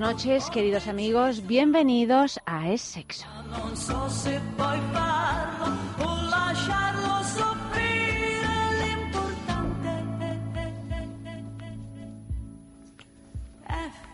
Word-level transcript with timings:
Noches, 0.00 0.48
queridos 0.48 0.88
amigos. 0.88 1.46
Bienvenidos 1.46 2.40
a 2.46 2.70
Es 2.70 2.80
Sexo. 2.80 3.26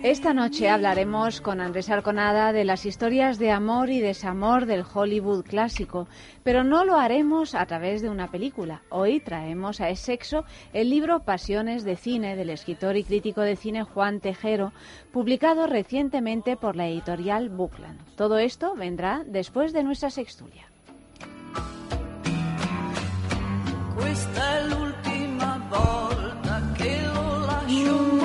Esta 0.07 0.33
noche 0.33 0.69
hablaremos 0.69 1.41
con 1.41 1.61
Andrés 1.61 1.91
Arconada 1.91 2.53
de 2.53 2.65
las 2.65 2.87
historias 2.87 3.41
de 3.41 3.51
amor 3.51 3.91
y 3.91 3.99
desamor 3.99 4.65
del 4.67 4.85
Hollywood 4.95 5.45
clásico, 5.45 6.07
pero 6.45 6.63
no 6.63 6.85
lo 6.85 6.97
haremos 6.97 7.57
a 7.57 7.67
través 7.67 8.03
de 8.03 8.09
una 8.09 8.31
película. 8.31 8.83
Hoy 8.89 9.19
traemos 9.19 9.81
a 9.81 9.89
Es 9.91 9.99
Sexo 9.99 10.45
el 10.73 10.91
libro 10.91 11.25
Pasiones 11.25 11.83
de 11.83 11.97
Cine 11.97 12.37
del 12.37 12.51
escritor 12.51 12.97
y 12.97 13.03
crítico 13.03 13.41
de 13.41 13.57
cine 13.57 13.83
Juan 13.83 14.21
Tejero, 14.21 14.73
publicado 15.11 15.67
recientemente 15.67 16.57
por 16.57 16.77
la 16.77 16.87
editorial 16.87 17.49
Bookland. 17.49 17.99
Todo 18.15 18.39
esto 18.39 18.77
vendrá 18.77 19.25
después 19.27 19.73
de 19.73 19.83
nuestra 19.83 20.11
sextulia. 20.11 20.71
Questa 23.97 24.59
è 24.59 24.69
l'ultima 24.69 25.61
volta 25.69 26.63
che 26.77 26.97
lo 27.13 27.41
lascio 27.41 27.93
morire. 27.93 28.16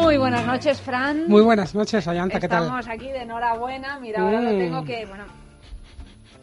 Muy 0.00 0.16
buenas 0.16 0.46
noches, 0.46 0.80
Fran. 0.80 1.28
Muy 1.28 1.42
buenas 1.42 1.74
noches, 1.74 2.06
Ayanta, 2.08 2.40
¿qué 2.40 2.48
tal? 2.48 2.64
Estamos 2.64 2.88
aquí 2.88 3.06
de 3.08 3.22
enhorabuena. 3.22 3.98
Mira, 3.98 4.22
ahora 4.22 4.40
lo 4.40 4.50
Mm. 4.52 4.58
tengo 4.58 4.84
que... 4.84 5.06
Bueno, 5.06 5.24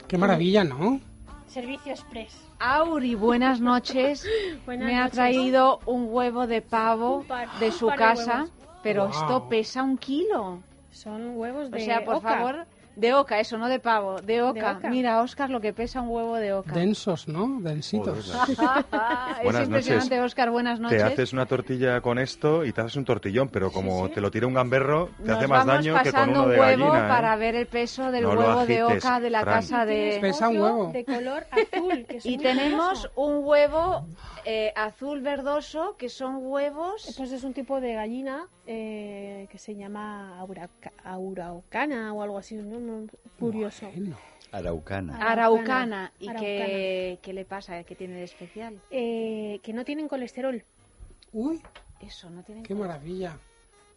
Qué 0.07 0.17
maravilla, 0.19 0.63
¿no? 0.63 0.99
Servicio 1.47 1.91
Express. 1.91 2.37
Auri, 2.59 3.15
buenas 3.15 3.59
noches. 3.59 4.25
Buenas 4.65 4.85
Me 4.85 4.95
ha 4.97 5.03
noches. 5.05 5.15
traído 5.15 5.79
un 5.85 6.07
huevo 6.09 6.45
de 6.47 6.61
pavo 6.61 7.25
de 7.59 7.71
su 7.71 7.87
de 7.89 7.95
casa, 7.95 8.45
pero 8.83 9.03
Wow. 9.07 9.11
esto 9.11 9.49
pesa 9.49 9.81
un 9.83 9.97
kilo. 9.97 10.59
Son 10.91 11.35
huevos 11.37 11.67
O 11.67 11.69
de 11.71 11.79
sea, 11.81 12.05
por 12.05 12.15
oca. 12.17 12.29
favor, 12.29 12.67
de 12.95 13.13
oca, 13.13 13.39
eso, 13.39 13.57
no 13.57 13.67
de 13.67 13.79
pavo, 13.79 14.21
de 14.21 14.41
oca. 14.41 14.77
oca. 14.77 14.89
Mira, 14.89 15.21
Oscar, 15.21 15.49
lo 15.49 15.59
que 15.61 15.73
pesa 15.73 16.01
un 16.01 16.09
huevo 16.09 16.35
de 16.37 16.53
oca. 16.53 16.73
Densos, 16.73 17.27
¿no? 17.27 17.59
Densitos. 17.61 18.29
es 18.49 18.57
Buenas 19.43 19.63
impresionante, 19.65 20.15
noches. 20.15 20.25
Oscar, 20.31 20.49
buenas 20.51 20.79
noches. 20.79 20.97
Te 20.97 21.03
haces 21.03 21.33
una 21.33 21.45
tortilla 21.45 22.01
con 22.01 22.19
esto 22.19 22.63
y 22.65 22.71
te 22.71 22.81
haces 22.81 22.95
un 22.95 23.05
tortillón, 23.05 23.49
pero 23.49 23.71
como 23.71 24.09
te 24.09 24.21
lo 24.21 24.31
tira 24.31 24.47
un 24.47 24.53
gamberro, 24.53 25.09
te 25.17 25.27
Nos 25.27 25.37
hace 25.37 25.47
más 25.47 25.65
vamos 25.65 25.83
daño 25.85 25.93
que 25.97 26.03
con 26.03 26.11
pasando 26.11 26.39
uno 26.43 26.49
de 26.49 26.55
un 26.55 26.59
huevo 26.61 26.85
gallina. 26.91 27.05
¿eh? 27.05 27.09
para 27.09 27.35
ver 27.35 27.55
el 27.55 27.67
peso 27.67 28.11
del 28.11 28.23
No 28.23 28.29
huevo 28.29 28.65
de 28.65 28.83
oca 28.83 29.19
de 29.19 29.29
la 29.29 29.43
casa 29.43 29.85
de... 29.85 30.17
Pesa 30.21 30.49
un 30.49 30.61
huevo. 30.61 30.91
de 30.91 31.05
color 31.05 31.45
azul. 31.51 32.05
Que 32.07 32.19
Y 32.23 32.37
tenemos 32.37 33.09
un 33.15 33.39
huevo 33.43 34.05
eh, 34.45 34.71
azul 34.75 35.21
verdoso, 35.21 35.95
que 35.97 36.09
son 36.09 36.37
huevos... 36.41 37.13
Pues 37.17 37.31
es 37.31 37.43
un 37.43 37.53
tipo 37.53 37.81
de 37.81 37.93
gallina 37.93 38.47
eh, 38.67 39.47
que 39.51 39.57
se 39.57 39.75
llama 39.75 40.39
auraca- 40.39 40.91
auraucana 41.03 42.13
o 42.13 42.21
algo 42.21 42.37
así. 42.37 42.55
¿no? 42.55 42.79
No, 42.85 43.07
Curioso. 43.39 43.89
Bueno. 43.95 44.15
Araucana. 44.51 45.17
Araucana. 45.17 46.13
¿Y 46.19 46.29
Araucana. 46.29 46.45
qué, 46.45 47.19
qué 47.21 47.33
le 47.33 47.45
pasa? 47.45 47.83
¿Qué 47.83 47.95
tiene 47.95 48.15
de 48.15 48.23
especial? 48.23 48.79
Eh, 48.91 49.59
que 49.63 49.73
no 49.73 49.83
tienen 49.83 50.07
colesterol. 50.07 50.63
Uy, 51.33 51.61
Eso, 51.99 52.29
no 52.29 52.43
tiene... 52.43 52.63
qué 52.63 52.75
maravilla. 52.75 53.37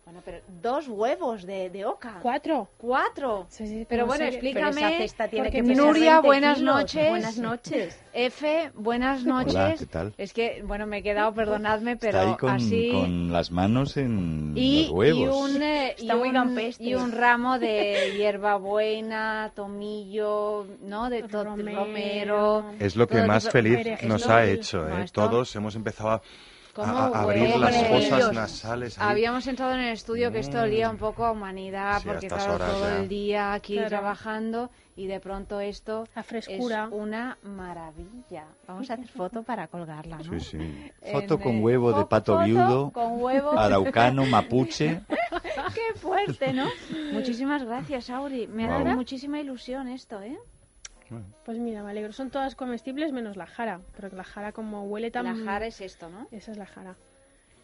Bueno, 0.08 0.22
pero 0.24 0.38
dos 0.62 0.88
huevos 0.88 1.44
de, 1.44 1.68
de 1.68 1.84
oca. 1.84 2.18
Cuatro. 2.22 2.66
Cuatro. 2.78 3.46
Sí, 3.50 3.66
sí, 3.66 3.86
Pero 3.86 4.06
bueno, 4.06 4.24
se- 4.24 4.30
explícame. 4.30 4.72
Pero 4.74 4.86
esa 4.88 4.96
cesta 4.96 5.28
tiene 5.28 5.50
que 5.50 5.60
Nuria, 5.62 6.12
20 6.22 6.26
buenas 6.26 6.56
kilos. 6.58 6.74
noches. 6.76 7.08
Buenas 7.10 7.38
noches. 7.38 8.00
F, 8.14 8.70
buenas 8.74 9.24
noches. 9.26 9.54
Hola, 9.54 9.74
¿qué 9.78 9.84
tal? 9.84 10.14
Es 10.16 10.32
que, 10.32 10.62
bueno, 10.64 10.86
me 10.86 10.98
he 10.98 11.02
quedado, 11.02 11.34
perdonadme, 11.34 11.98
pero 11.98 12.20
Está 12.20 12.30
ahí 12.30 12.36
con, 12.38 12.50
así... 12.54 12.90
con 12.90 13.30
las 13.32 13.50
manos 13.50 13.98
en 13.98 14.54
Y, 14.56 14.84
los 14.84 14.92
huevos. 14.92 15.50
y 15.52 15.56
un, 15.56 15.62
eh, 15.62 15.90
Está 15.98 16.14
y 16.14 16.16
muy 16.16 16.28
un- 16.30 16.72
y 16.78 16.94
un 16.94 17.12
ramo 17.12 17.58
de 17.58 18.14
hierbabuena, 18.16 19.52
tomillo, 19.54 20.66
¿no? 20.84 21.10
De 21.10 21.24
to- 21.24 21.44
Romero. 21.44 21.80
romero. 21.84 22.64
Es 22.80 22.96
lo 22.96 23.06
que 23.08 23.16
Todo 23.18 23.26
más 23.26 23.50
feliz 23.50 23.86
nos 24.04 24.26
ha 24.26 24.46
hecho. 24.46 24.88
¿eh? 24.88 25.04
Todos 25.12 25.54
hemos 25.54 25.74
empezado 25.76 26.12
a, 26.12 26.18
¿Cómo 26.20 26.28
a- 26.76 27.06
a 27.08 27.22
abrir 27.22 27.56
las 27.56 27.76
fosas 27.86 28.32
nasales. 28.32 28.98
ahí. 28.98 29.10
Habíamos 29.10 29.46
entrado 29.46 29.72
en 29.72 29.80
el 29.80 29.92
estudio 29.92 30.30
que 30.32 30.38
esto 30.40 30.60
olía 30.60 30.90
un 30.90 30.96
poco 30.98 31.24
a 31.24 31.32
humanidad, 31.32 32.00
Sí, 32.02 32.08
a 32.08 32.12
porque 32.12 32.28
claro, 32.28 32.54
horas 32.54 32.70
todo 32.72 32.88
ya. 32.88 32.96
el 32.98 33.08
día 33.08 33.52
aquí 33.54 33.74
Claro. 33.74 33.88
trabajando 33.88 34.70
y 34.96 35.06
de 35.06 35.20
pronto 35.20 35.60
esto 35.60 36.06
La 36.14 36.22
frescura. 36.22 36.84
es 36.90 36.92
una 36.92 37.38
maravilla. 37.42 38.44
Vamos 38.66 38.90
a 38.90 38.94
hacer 38.94 39.08
foto 39.08 39.42
para 39.42 39.68
colgarla, 39.68 40.18
¿no? 40.18 40.24
Sí, 40.24 40.40
sí. 40.40 40.92
Foto 41.12 41.34
En, 41.34 41.40
con 41.40 41.62
huevo 41.62 41.92
de 41.92 42.04
pato 42.06 42.34
foto 42.34 42.44
viudo, 42.44 42.90
con 42.92 43.20
huevo. 43.20 43.52
araucano, 43.58 44.24
mapuche. 44.26 45.00
Qué 45.74 45.98
fuerte, 45.98 46.52
¿no? 46.52 46.66
Muchísimas 47.12 47.62
gracias, 47.64 48.10
Auri. 48.10 48.46
Me 48.46 48.66
ha 48.66 48.70
dado 48.82 48.96
muchísima 48.96 49.38
ilusión 49.40 49.88
esto, 49.88 50.20
¿eh? 50.22 50.36
Pues 51.44 51.58
mira, 51.58 51.82
me 51.82 51.90
alegro. 51.90 52.12
Son 52.12 52.30
todas 52.30 52.54
comestibles 52.54 53.12
menos 53.12 53.36
la 53.36 53.46
jara. 53.46 53.80
Pero 53.96 54.14
la 54.16 54.24
jara 54.24 54.52
como 54.52 54.84
huele 54.84 55.10
tan... 55.10 55.24
La 55.24 55.34
jara 55.34 55.66
es 55.66 55.80
esto, 55.80 56.08
¿no? 56.10 56.26
Esa 56.30 56.52
es 56.52 56.58
la 56.58 56.66
jara. 56.66 56.96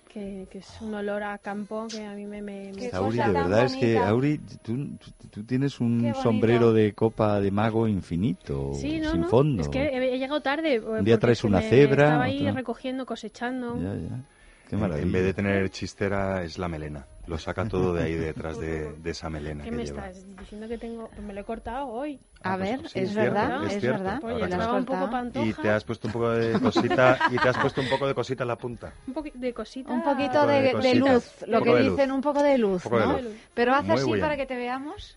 Que, 0.09 0.47
que 0.50 0.59
es 0.59 0.81
un 0.81 0.94
olor 0.94 1.25
a 1.25 1.37
campo 1.38 1.88
que 1.91 2.05
a 2.05 2.12
mí 2.15 2.25
me... 2.25 2.41
me, 2.41 2.71
me- 2.72 2.78
Qué 2.78 2.91
Auri, 2.94 3.19
de 3.19 3.32
verdad 3.32 3.65
es 3.65 3.75
que. 3.75 3.99
Auri, 3.99 4.38
tú, 4.62 5.43
tienes 5.44 5.81
un 5.81 6.15
sombrero 6.22 6.72
de 6.72 6.93
copa 6.93 7.41
de 7.41 7.50
mago 7.50 7.88
infinito, 7.88 8.72
Sí, 8.75 9.00
no, 9.00 9.10
sin 9.10 9.21
no. 9.22 9.28
fondo. 9.28 9.62
Es 9.62 9.69
que 9.69 9.82
he, 9.82 10.15
he 10.15 10.19
llegado 10.19 10.41
tarde. 10.41 10.78
Un 10.81 11.05
día 11.05 11.19
traes 11.19 11.43
una 11.43 11.61
cebra, 11.61 12.05
Estaba 12.05 12.25
ahí 12.25 12.43
otro- 12.43 12.55
recogiendo, 12.55 13.05
cosechando. 13.06 13.76
Ya, 13.82 13.94
ya. 13.94 14.21
Qué 14.69 14.77
En- 14.77 14.81
maravilla. 14.81 15.07
En 15.07 15.13
vez 15.13 15.25
de 15.25 15.35
tener 15.35 15.71
chistera, 15.71 16.43
es 16.43 16.59
la 16.59 16.69
melena. 16.69 17.07
Lo 17.27 17.39
saca 17.39 17.67
todo 17.67 17.95
de 17.95 18.03
ahí 18.05 18.15
detrás 18.15 18.59
de, 18.59 18.93
de 19.03 19.11
esa 19.11 19.31
melena 19.31 19.65
¿Qué 19.65 19.71
que 19.71 19.77
me 19.77 19.85
lleva. 19.87 20.09
estás 20.09 20.37
diciendo 20.39 20.69
que 20.69 20.77
tengo? 20.79 21.09
Pues 21.09 21.23
me 21.23 21.33
lo 21.33 21.41
he 21.41 21.45
cortado 21.45 21.87
hoy. 21.89 22.21
A 22.43 22.53
Ah, 22.55 22.57
pues 22.59 22.71
ver, 22.71 22.81
sí, 22.91 22.99
es, 22.99 23.09
es 23.09 23.15
cierto, 23.15 23.33
verdad, 23.35 23.67
es 23.67 23.73
es, 23.75 23.81
cierto. 23.81 24.03
verdad. 24.05 24.25
Oye, 24.25 24.45
estaba 24.45 24.73
un 24.75 24.85
poco 24.85 25.11
pantoja. 25.11 25.47
Y 25.47 25.53
te 25.55 25.71
has 25.71 25.85
puesto 25.85 26.09
un 26.09 26.13
poco 26.13 26.31
de 26.31 26.53
cosita 26.61 27.19
y 27.31 27.39
te 27.39 27.49
has 27.49 27.57
puesto 27.59 27.81
un 27.81 27.89
poco 27.89 28.07
de 28.07 28.15
cosita 28.15 28.45
en 28.45 28.49
la 28.49 28.57
punta. 28.57 28.93
Un 29.07 29.15
poquito 29.15 29.39
de 29.39 29.55
cosita. 29.55 29.91
Un 29.93 30.03
poquito 30.03 30.33
poco 30.33 30.47
de, 30.49 30.63
de 30.63 30.75
de 30.75 30.95
luz, 30.97 31.35
lo 31.47 31.59
Un 31.59 31.65
que 31.65 31.71
poco 31.71 31.77
de 31.79 31.85
luz. 31.85 31.97
dicen, 31.97 32.13
un 32.13 32.21
poco 32.21 32.43
de 32.43 32.59
luz, 32.59 32.85
Un 32.85 32.91
poco 32.91 33.01
de 33.01 33.07
¿no? 33.07 33.21
luz. 33.23 33.37
Pero 33.55 33.75
haz 33.75 33.85
Muy 33.85 33.95
así 33.97 34.07
bien. 34.07 34.21
para 34.21 34.37
que 34.37 34.47
te 34.47 34.56
veamos. 34.56 35.17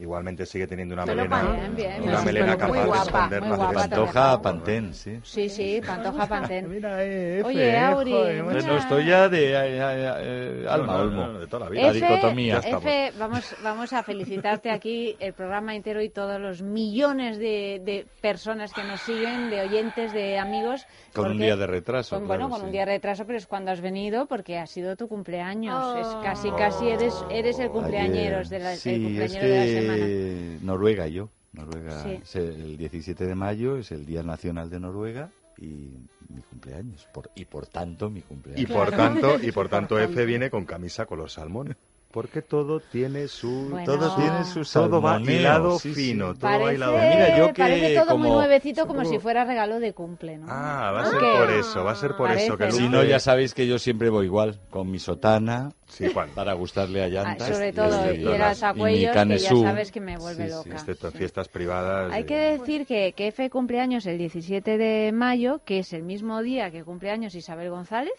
Igualmente 0.00 0.46
sigue 0.46 0.66
teniendo 0.66 0.94
una 0.94 1.04
Pero 1.04 1.16
melena, 1.28 1.42
bien, 1.52 1.76
bien, 1.76 2.02
una 2.02 2.12
bien. 2.12 2.24
melena 2.24 2.46
Muy 2.46 2.56
capaz 2.56 2.72
de 2.72 2.96
esconder 3.02 3.42
las 3.42 3.56
guapa. 3.58 3.72
Pantoja 3.74 4.40
Pantén, 4.42 4.94
sí. 4.94 5.20
Sí, 5.22 5.48
sí, 5.50 5.80
Pantoja 5.86 6.26
Pantén. 6.26 6.70
Mira, 6.70 7.04
eh, 7.04 7.40
F, 7.40 7.48
Oye, 7.48 7.78
Auri, 7.78 8.10
joder, 8.12 8.42
mira. 8.44 8.62
No, 8.62 8.76
estoy 8.78 9.04
ya 9.06 9.28
de 9.28 9.52
eh, 9.52 9.54
eh, 9.54 10.12
eh, 10.18 10.62
No, 10.64 10.70
alma 10.70 10.92
no, 10.94 11.00
olmo. 11.02 11.26
no, 11.26 11.38
de 11.40 11.46
toda 11.46 11.64
la 11.66 11.70
vida. 11.70 11.82
La 11.82 11.92
dicotomía. 11.92 12.60
F, 12.64 13.12
vamos, 13.18 13.54
vamos 13.62 13.92
a 13.92 14.02
felicitarte 14.02 14.70
aquí, 14.70 15.16
el 15.20 15.34
programa 15.34 15.76
entero 15.76 16.00
y 16.00 16.08
todos 16.08 16.40
los 16.40 16.62
millones 16.62 17.36
de, 17.38 17.82
de 17.84 18.06
personas 18.22 18.72
que 18.72 18.84
nos 18.84 19.02
siguen, 19.02 19.50
de 19.50 19.60
oyentes, 19.60 20.12
de 20.14 20.38
amigos. 20.38 20.86
Con 21.14 21.32
un 21.32 21.38
día 21.38 21.56
de 21.56 21.66
retraso. 21.66 22.16
con- 22.16 22.24
claro, 22.24 22.44
bueno, 22.44 22.50
con 22.50 22.60
sí. 22.60 22.66
un 22.66 22.72
día 22.72 22.86
de 22.86 22.92
retraso, 22.92 23.26
pero 23.26 23.36
es 23.36 23.46
cuando 23.46 23.70
has 23.70 23.82
venido 23.82 24.24
porque 24.24 24.56
ha 24.58 24.66
sido 24.66 24.96
tu 24.96 25.08
cumpleaños. 25.08 25.98
Es 25.98 26.06
Oh. 26.06 26.22
casi, 26.22 26.50
casi 26.52 26.88
eres, 26.88 27.14
eres 27.30 27.58
el 27.58 27.68
cumpleañeros 27.68 28.48
de 28.48 28.58
la, 28.60 28.72
el 28.72 28.78
Sí, 28.78 28.94
es 28.94 29.02
cumpleañero 29.02 29.46
de 29.46 29.58
la 29.58 29.66
semana. 29.66 29.89
Que 29.96 30.58
Noruega 30.62 31.06
yo. 31.08 31.28
Noruega, 31.52 32.02
Sí. 32.04 32.20
es 32.22 32.36
el 32.36 32.76
17 32.76 33.26
de 33.26 33.34
mayo 33.34 33.76
es 33.76 33.90
el 33.92 34.06
Día 34.06 34.22
Nacional 34.22 34.70
de 34.70 34.78
Noruega 34.80 35.30
y 35.58 35.90
mi 36.28 36.40
cumpleaños. 36.48 37.06
Por, 37.12 37.30
y 37.34 37.44
por 37.44 37.66
tanto 37.66 38.08
mi 38.08 38.20
Y 38.20 38.22
cumpleaños. 38.22 38.70
por 38.70 38.90
tanto, 38.90 39.36
y 39.42 39.50
por 39.52 39.68
tanto 39.68 39.98
F 39.98 40.24
viene 40.26 40.48
con 40.50 40.64
camisa 40.64 41.06
color 41.06 41.28
salmón. 41.30 41.76
Porque 42.12 42.42
todo 42.42 42.80
tiene 42.80 43.28
su... 43.28 43.68
Bueno, 43.70 43.84
Todo 43.86 44.16
tiene 44.16 44.44
su 44.44 44.62
Todo 44.64 45.00
va 45.00 45.20
hilado 45.20 45.78
sí, 45.78 45.94
sí. 45.94 46.06
fino, 46.08 46.34
todo 46.34 46.40
Parece, 46.40 46.64
va 46.64 46.74
hilado 46.74 46.92
Mira, 46.94 47.38
yo 47.38 47.46
que 47.52 47.62
parece 47.62 47.94
todo 47.94 48.18
muy 48.18 48.26
como- 48.28 48.40
nuevecito, 48.40 48.86
como 48.88 48.98
como- 49.02 49.10
si 49.12 49.18
fuera 49.20 49.44
regalo 49.44 49.78
de 49.78 49.92
cumple, 49.92 50.38
¿no? 50.38 50.46
Ah, 50.48 50.90
va 50.92 51.02
a 51.02 51.06
ser 51.06 51.20
¿Qué? 51.20 51.32
por 51.38 51.50
eso, 51.50 51.84
va 51.84 51.92
a 51.92 51.94
ser 51.94 52.16
por 52.16 52.26
Parece, 52.26 52.46
eso 52.46 52.58
que. 52.58 52.72
Si 52.72 52.88
no, 52.88 53.04
ya 53.04 53.20
sabéis 53.20 53.54
que 53.54 53.68
yo 53.68 53.78
siempre 53.78 54.10
voy 54.10 54.26
igual, 54.26 54.58
con 54.70 54.90
mi 54.90 54.98
sotana, 54.98 55.70
Sí, 55.86 56.12
Juan. 56.12 56.30
para 56.34 56.52
gustarle 56.54 57.00
a 57.02 57.04
Ah, 57.04 57.08
llantas. 57.08 57.48
sobre 57.48 57.72
todo, 57.72 57.86
este, 58.04 58.14
y 58.16 58.22
el 58.22 58.22
Y 58.22 58.24
mi 58.34 58.42
alzacuellos, 58.42 58.98
que 58.98 59.02
ya 59.02 59.12
canesú. 59.12 59.62
sabes 59.62 59.92
que 59.92 60.00
me 60.00 60.16
vuelve 60.18 60.44
Sí, 60.46 60.50
sí, 60.50 60.56
loca. 60.56 60.70
Excepto 60.80 61.06
en 61.06 61.12
Sí. 61.12 61.18
fiestas 61.18 61.48
privadas. 61.48 62.12
Hay 62.12 62.22
eh, 62.22 62.26
que 62.26 62.36
decir 62.36 62.86
que, 62.86 63.12
que 63.12 63.28
F 63.28 63.48
cumpleaños 63.50 64.04
el 64.06 64.18
17 64.18 64.78
de 64.78 65.12
mayo, 65.12 65.60
que 65.64 65.78
es 65.78 65.92
el 65.92 66.02
mismo 66.02 66.42
día 66.42 66.72
que 66.72 66.82
cumpleaños 66.82 67.36
Isabel 67.36 67.70
González, 67.70 68.12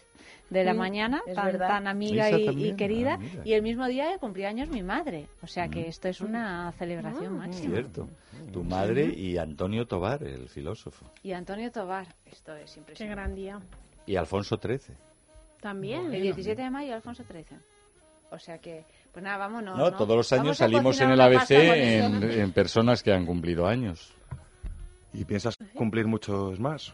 de 0.51 0.63
la 0.63 0.73
Mm, 0.73 0.77
mañana, 0.77 1.21
tan, 1.33 1.57
tan 1.57 1.87
amiga 1.87 2.29
y, 2.29 2.73
querida, 2.75 3.17
ah, 3.19 3.41
y 3.43 3.53
el 3.53 3.63
mismo 3.63 3.87
día 3.87 4.09
de 4.09 4.19
cumpleaños 4.19 4.69
mi 4.69 4.83
madre. 4.83 5.27
O 5.41 5.47
sea 5.47 5.67
Mm. 5.67 5.71
que 5.71 5.87
esto 5.87 6.07
es 6.09 6.21
una 6.21 6.71
celebración 6.73 7.37
máxima. 7.37 7.73
Cierto. 7.73 8.07
Tu 8.51 8.63
madre 8.63 9.05
y 9.05 9.37
Antonio 9.37 9.87
Tobar, 9.87 10.21
el 10.23 10.49
filósofo. 10.49 11.05
Y 11.23 11.31
Antonio 11.31 11.71
Tobar, 11.71 12.05
esto 12.25 12.53
es 12.55 12.73
Qué 12.73 12.79
impresionante. 12.81 13.15
gran 13.21 13.33
día. 13.35 13.59
Y 14.05 14.15
Alfonso 14.17 14.59
XIII. 14.61 14.95
También. 15.61 16.13
El 16.13 16.21
17 16.21 16.61
de 16.61 16.69
mayo, 16.69 16.93
Alfonso 16.95 17.23
XIII. 17.23 17.57
O 18.31 18.39
sea 18.39 18.57
que, 18.59 18.85
pues 19.11 19.23
nada, 19.23 19.37
vámonos. 19.37 19.77
No, 19.77 19.89
¿no? 19.91 19.97
todos 19.97 20.15
los 20.17 20.31
años 20.33 20.57
salimos 20.57 20.99
en 21.01 21.11
el 21.11 21.21
ABC 21.21 21.51
en 21.51 22.51
personas 22.51 23.03
que 23.03 23.13
han 23.13 23.25
cumplido 23.25 23.67
años. 23.67 24.13
¿Y 25.13 25.25
piensas 25.25 25.55
cumplir 25.75 26.07
muchos 26.07 26.59
más? 26.59 26.93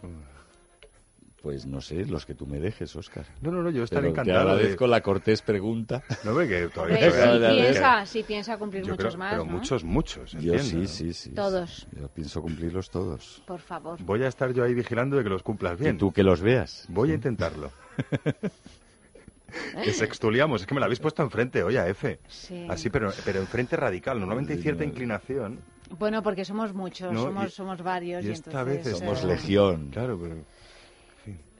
Pues 1.48 1.66
no 1.66 1.80
sé, 1.80 2.06
los 2.06 2.26
que 2.26 2.36
tú 2.36 2.46
me 2.46 2.60
dejes, 2.60 2.94
Óscar. 2.98 3.24
No, 3.40 3.52
no, 3.52 3.64
no, 3.64 3.70
yo 3.70 3.86
estaré 3.86 4.10
Pero 4.12 4.16
te 4.16 4.20
encantado. 4.22 4.48
de- 4.48 4.52
agradezco 4.56 4.86
la 4.86 5.00
cortés 5.00 5.42
pregunta. 5.42 6.04
No 6.26 6.36
ve 6.36 6.46
que 6.46 6.68
todavía... 6.68 6.98
Hombre, 6.98 7.10
todavía- 7.10 7.50
sí 7.50 7.56
que- 7.56 7.62
piensa, 7.64 8.06
sí 8.06 8.24
piensa 8.24 8.58
cumplir 8.58 8.84
yo 8.84 8.92
muchos 8.92 9.08
creo- 9.16 9.18
más, 9.20 9.32
Pero 9.32 9.46
¿no? 9.46 9.52
muchos, 9.54 9.84
muchos, 9.86 10.32
Yo 10.34 10.60
sí, 10.60 10.86
sí, 10.88 11.14
sí. 11.14 11.30
Todos. 11.32 11.88
Yo 11.98 12.10
pienso 12.10 12.42
cumplirlos 12.42 12.90
todos. 12.90 13.42
Por 13.48 13.62
favor. 13.62 13.98
Voy 14.04 14.24
a 14.24 14.28
estar 14.28 14.52
yo 14.54 14.66
ahí 14.66 14.74
vigilando 14.74 15.16
de 15.16 15.24
que 15.24 15.30
los 15.30 15.42
cumplas 15.42 15.80
bien. 15.80 15.96
Y 15.96 15.98
tú 16.00 16.12
que 16.12 16.22
los 16.22 16.42
veas. 16.42 16.84
Voy 16.90 17.12
a 17.12 17.14
intentarlo. 17.14 17.72
que 19.84 19.94
sextuliamos, 19.94 20.60
es 20.62 20.68
que 20.68 20.74
me 20.74 20.82
la 20.82 20.88
habéis 20.88 21.00
puesto 21.00 21.24
enfrente, 21.24 21.64
oye, 21.64 21.80
a 21.80 21.88
F. 21.88 22.20
Sí. 22.28 22.68
Así, 22.70 22.90
pero, 22.90 23.12
pero 23.24 23.40
enfrente 23.40 23.78
radical. 23.78 24.20
Normalmente 24.20 24.52
hay 24.52 24.62
cierta 24.62 24.84
inclinación. 24.84 25.60
Bueno, 25.98 26.22
porque 26.22 26.44
somos 26.44 26.74
muchos, 26.74 27.14
No, 27.14 27.24
somos, 27.24 27.46
y- 27.48 27.52
somos 27.52 27.82
varios. 27.82 28.26
y 28.26 28.28
Y, 28.28 28.32
esta 28.32 28.52
entonces, 28.52 28.84
vez 28.86 28.98
Somos 29.00 29.24
eh, 29.24 29.28
legión. 29.28 29.90
Claro, 29.92 30.20
pero... 30.22 30.36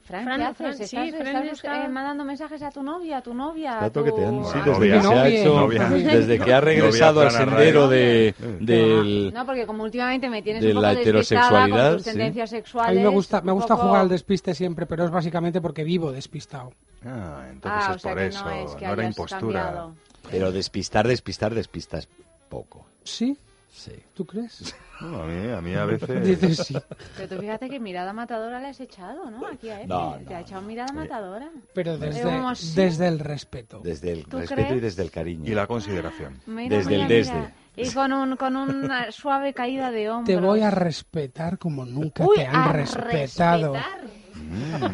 Fran, 0.08 0.24
Fran, 0.24 0.38
¿qué 0.38 0.44
haces? 0.46 0.56
Fran, 0.56 0.70
¿Estás, 0.72 0.88
sí, 0.88 0.96
estás 0.96 1.20
Fran 1.28 1.42
bus- 1.42 1.52
está- 1.52 1.84
eh, 1.84 1.88
mandando 1.88 2.24
mensajes 2.24 2.62
a 2.62 2.70
tu 2.70 2.82
novia, 2.82 3.18
a 3.18 3.22
tu 3.22 3.34
novia? 3.34 3.72
Está 3.74 3.90
tu... 3.90 4.00
toqueteando. 4.00 4.44
Sí, 4.50 4.58
desde 4.58 4.70
novia. 4.72 4.94
que, 4.94 5.00
se 5.00 5.06
ha 5.06 5.10
Novia, 5.14 5.28
hecho, 5.40 5.54
novia. 5.60 5.88
desde 6.16 6.38
que 6.40 6.54
ha 6.54 6.60
regresado 6.60 7.20
al 7.20 7.26
Novia, 7.26 7.38
sendero 7.38 7.88
de, 7.88 8.28
Eh. 8.28 8.34
del... 8.60 9.32
No, 9.34 9.44
porque 9.46 9.66
como 9.66 9.84
últimamente 9.84 10.28
me 10.30 10.42
tienes 10.42 10.62
de 10.62 10.68
un 10.68 10.74
poco 10.76 10.82
la 10.82 10.92
heterosexualidad, 10.94 11.88
con 11.90 11.96
tus 11.98 12.04
sí. 12.06 12.10
tendencias 12.10 12.52
A 12.74 12.90
mí 12.92 12.98
me 13.00 13.08
gusta, 13.08 13.40
me 13.42 13.52
gusta 13.52 13.74
poco- 13.76 13.86
jugar 13.88 14.00
al 14.02 14.08
despiste 14.08 14.54
siempre, 14.54 14.86
pero 14.86 15.04
es 15.04 15.10
básicamente 15.10 15.60
porque 15.60 15.84
vivo 15.84 16.10
despistado. 16.10 16.72
Ah, 17.04 17.44
entonces 17.50 17.82
Ah, 17.86 17.90
es 17.90 17.96
o 17.96 17.98
sea 17.98 18.12
por 18.12 18.22
eso. 18.22 18.44
no 18.44 18.50
es 18.50 18.74
que 18.76 18.86
no 18.86 18.92
era 18.94 19.04
impostura. 19.04 19.62
cambiado. 19.62 19.94
Pero 20.30 20.52
despistar, 20.52 21.06
despistar, 21.06 21.54
despistas 21.54 22.08
poco. 22.48 22.86
¿Sí? 23.04 23.36
Sí. 23.70 23.92
¿Tú 24.14 24.24
crees? 24.26 24.74
No, 25.00 25.22
a, 25.22 25.26
mí, 25.26 25.50
a 25.52 25.60
mí 25.60 25.74
a 25.74 25.84
veces... 25.86 26.24
Dices 26.26 26.66
sí. 26.66 26.76
Pero 27.16 27.28
tú 27.28 27.40
fíjate 27.40 27.68
que 27.68 27.78
mirada 27.78 28.12
matadora 28.12 28.58
le 28.60 28.68
has 28.68 28.80
echado, 28.80 29.30
¿no? 29.30 29.46
Aquí 29.46 29.68
a 29.68 29.78
Efe. 29.80 29.86
No, 29.86 30.16
Te 30.26 30.30
no, 30.30 30.36
ha 30.36 30.40
echado 30.40 30.62
mirada 30.62 30.92
matadora. 30.92 31.50
Pero 31.74 31.98
desde, 31.98 32.54
sí. 32.56 32.72
desde 32.74 33.06
el 33.08 33.18
respeto. 33.20 33.80
Desde 33.84 34.12
el 34.12 34.24
¿Tú 34.26 34.38
respeto 34.38 34.60
y 34.62 34.64
crees? 34.64 34.82
desde 34.82 35.02
el 35.02 35.10
cariño. 35.10 35.50
Y 35.50 35.54
la 35.54 35.66
consideración. 35.66 36.40
Mira, 36.46 36.76
Desde 36.78 36.94
el 36.94 37.02
mira, 37.02 37.14
desde. 37.14 37.34
mira. 37.34 37.54
Y 37.76 37.90
con, 37.92 38.12
un, 38.12 38.36
con 38.36 38.56
una 38.56 39.12
suave 39.12 39.54
caída 39.54 39.92
de 39.92 40.10
hombros. 40.10 40.26
Te 40.36 40.40
voy 40.44 40.62
a 40.62 40.70
respetar 40.72 41.58
como 41.58 41.84
nunca 41.84 42.26
Uy, 42.26 42.36
te 42.36 42.46
han 42.46 42.56
a 42.56 42.72
respetado. 42.72 43.74
respetar. 43.74 44.17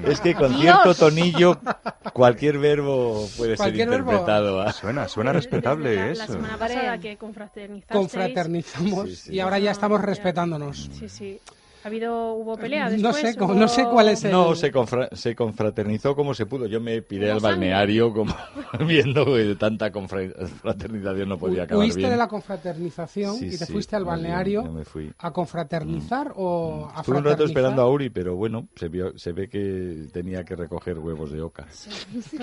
Es 0.07 0.21
que 0.21 0.35
con 0.35 0.51
Dios. 0.51 0.63
cierto 0.63 0.95
tonillo 0.95 1.59
cualquier 2.13 2.59
verbo 2.59 3.27
puede 3.37 3.57
Cualquier 3.57 3.89
ser 3.89 3.99
interpretado. 4.01 4.61
¿ah? 4.63 4.73
Suena, 4.73 5.09
suena 5.09 5.33
respetable 5.33 5.97
la, 5.97 6.11
eso. 6.11 6.23
La 6.23 6.27
semana 6.27 6.59
pasada 6.59 6.99
que 6.99 7.17
confraternizasteis. 7.17 7.99
Confraternizamos 7.99 9.09
Sí, 9.09 9.17
sí. 9.17 9.35
y 9.35 9.41
ahora 9.41 9.59
ya 9.59 9.71
estamos 9.71 10.01
respetándonos. 10.03 10.91
Sí, 10.99 11.09
sí. 11.09 11.41
¿Ha 11.85 11.89
habido, 11.89 12.33
hubo 12.33 12.57
pelea 12.57 12.85
No 12.87 12.91
después? 13.13 13.17
sé 13.19 13.37
cómo- 13.37 13.53
¿Hubo- 13.53 13.61
no 13.61 13.69
sé 13.69 13.85
cuál 13.85 14.09
es 14.09 14.25
el- 14.25 14.33
No, 14.33 14.55
se, 14.55 14.73
confra- 14.73 15.09
se 15.13 15.35
confraternizó 15.37 16.17
como 16.17 16.33
se 16.33 16.47
pudo. 16.47 16.67
Yo 16.67 16.81
me 16.81 17.03
piré 17.03 17.31
al 17.31 17.41
balneario 17.41 18.11
como 18.13 18.35
viendo 18.89 19.27
que 19.27 19.55
tanta 19.59 19.91
confraternización 19.93 21.29
no 21.29 21.39
podía 21.39 21.65
acabar 21.65 21.85
Huiste 21.85 21.99
bien. 21.99 22.11
de 22.13 22.17
la 22.17 22.27
confraternización 22.29 23.37
Sí, 23.37 23.47
y 23.47 23.51
te 23.59 23.67
sí, 23.67 23.73
fuiste 23.73 23.97
al 23.97 24.05
balneario 24.05 24.63
me 24.65 24.85
fui. 24.85 25.05
Mm. 25.09 25.13
a 25.19 25.31
confraternizar 25.33 26.33
o 26.37 26.91
a 26.95 27.01
Estuve 27.01 27.19
un 27.19 27.25
rato 27.25 27.45
esperando 27.45 27.83
a 27.83 27.91
Uri, 27.91 28.09
pero 28.11 28.35
bueno, 28.35 28.67
se, 28.77 28.89
vio- 28.89 29.13
se 29.19 29.33
ve 29.33 29.49
que 29.49 30.07
tenía 30.13 30.43
que 30.45 30.57
recoger 30.57 30.99
huevos 30.99 31.31
de 31.33 31.43
oca. 31.43 31.67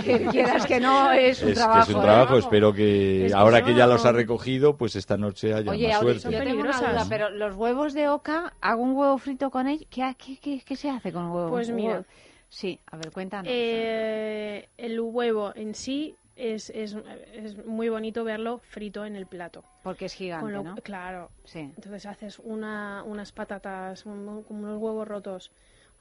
Que 0.03 0.25
quieras 0.27 0.65
que 0.67 0.79
no, 0.79 1.11
es 1.11 1.41
un 1.41 1.49
es 1.49 1.55
trabajo. 1.55 1.79
que 1.85 1.91
es 1.91 1.95
un 1.95 2.01
¿eh? 2.01 2.05
trabajo, 2.05 2.37
espero 2.37 2.73
que 2.73 3.25
Es 3.25 3.33
ahora 3.33 3.57
son- 3.59 3.67
que 3.67 3.75
ya 3.75 3.87
los 3.87 4.05
ha 4.05 4.11
recogido, 4.11 4.77
pues 4.77 4.95
esta 4.95 5.17
noche 5.17 5.53
haya 5.53 5.71
Oye, 5.71 5.87
más 5.87 5.97
Auri, 5.97 6.19
suerte. 6.19 6.37
yo 6.37 6.43
tengo 6.43 6.61
una 6.61 6.71
Peligrosas. 6.71 6.93
duda, 6.93 7.05
pero 7.09 7.29
los 7.31 7.55
huevos 7.55 7.93
de 7.93 8.07
oca, 8.07 8.53
¿hago 8.61 8.83
un 8.83 8.95
huevo 8.95 9.17
frito 9.17 9.30
con 9.37 9.67
ellos? 9.67 9.87
¿Qué, 9.89 10.15
qué, 10.17 10.37
qué, 10.37 10.61
qué 10.65 10.75
se 10.75 10.89
hace 10.89 11.11
con 11.11 11.31
huevos? 11.31 11.51
Pues 11.51 11.71
mira. 11.71 12.03
Sí, 12.49 12.79
a 12.91 12.97
ver, 12.97 13.11
cuéntanos. 13.11 13.51
Eh, 13.53 14.67
el 14.77 14.99
huevo 14.99 15.53
en 15.55 15.73
sí 15.73 16.15
es, 16.35 16.69
es, 16.71 16.95
es 17.33 17.65
muy 17.65 17.87
bonito 17.89 18.23
verlo 18.23 18.59
frito 18.59 19.05
en 19.05 19.15
el 19.15 19.25
plato. 19.25 19.63
Porque 19.83 20.05
es 20.05 20.13
gigante, 20.13 20.51
lo- 20.51 20.63
¿no? 20.63 20.75
Claro. 20.75 21.31
Sí. 21.45 21.59
Entonces 21.59 22.05
haces 22.05 22.39
una, 22.39 23.03
unas 23.05 23.31
patatas, 23.31 24.05
un- 24.05 24.43
como 24.43 24.63
unos 24.63 24.77
huevos 24.81 25.07
rotos, 25.07 25.51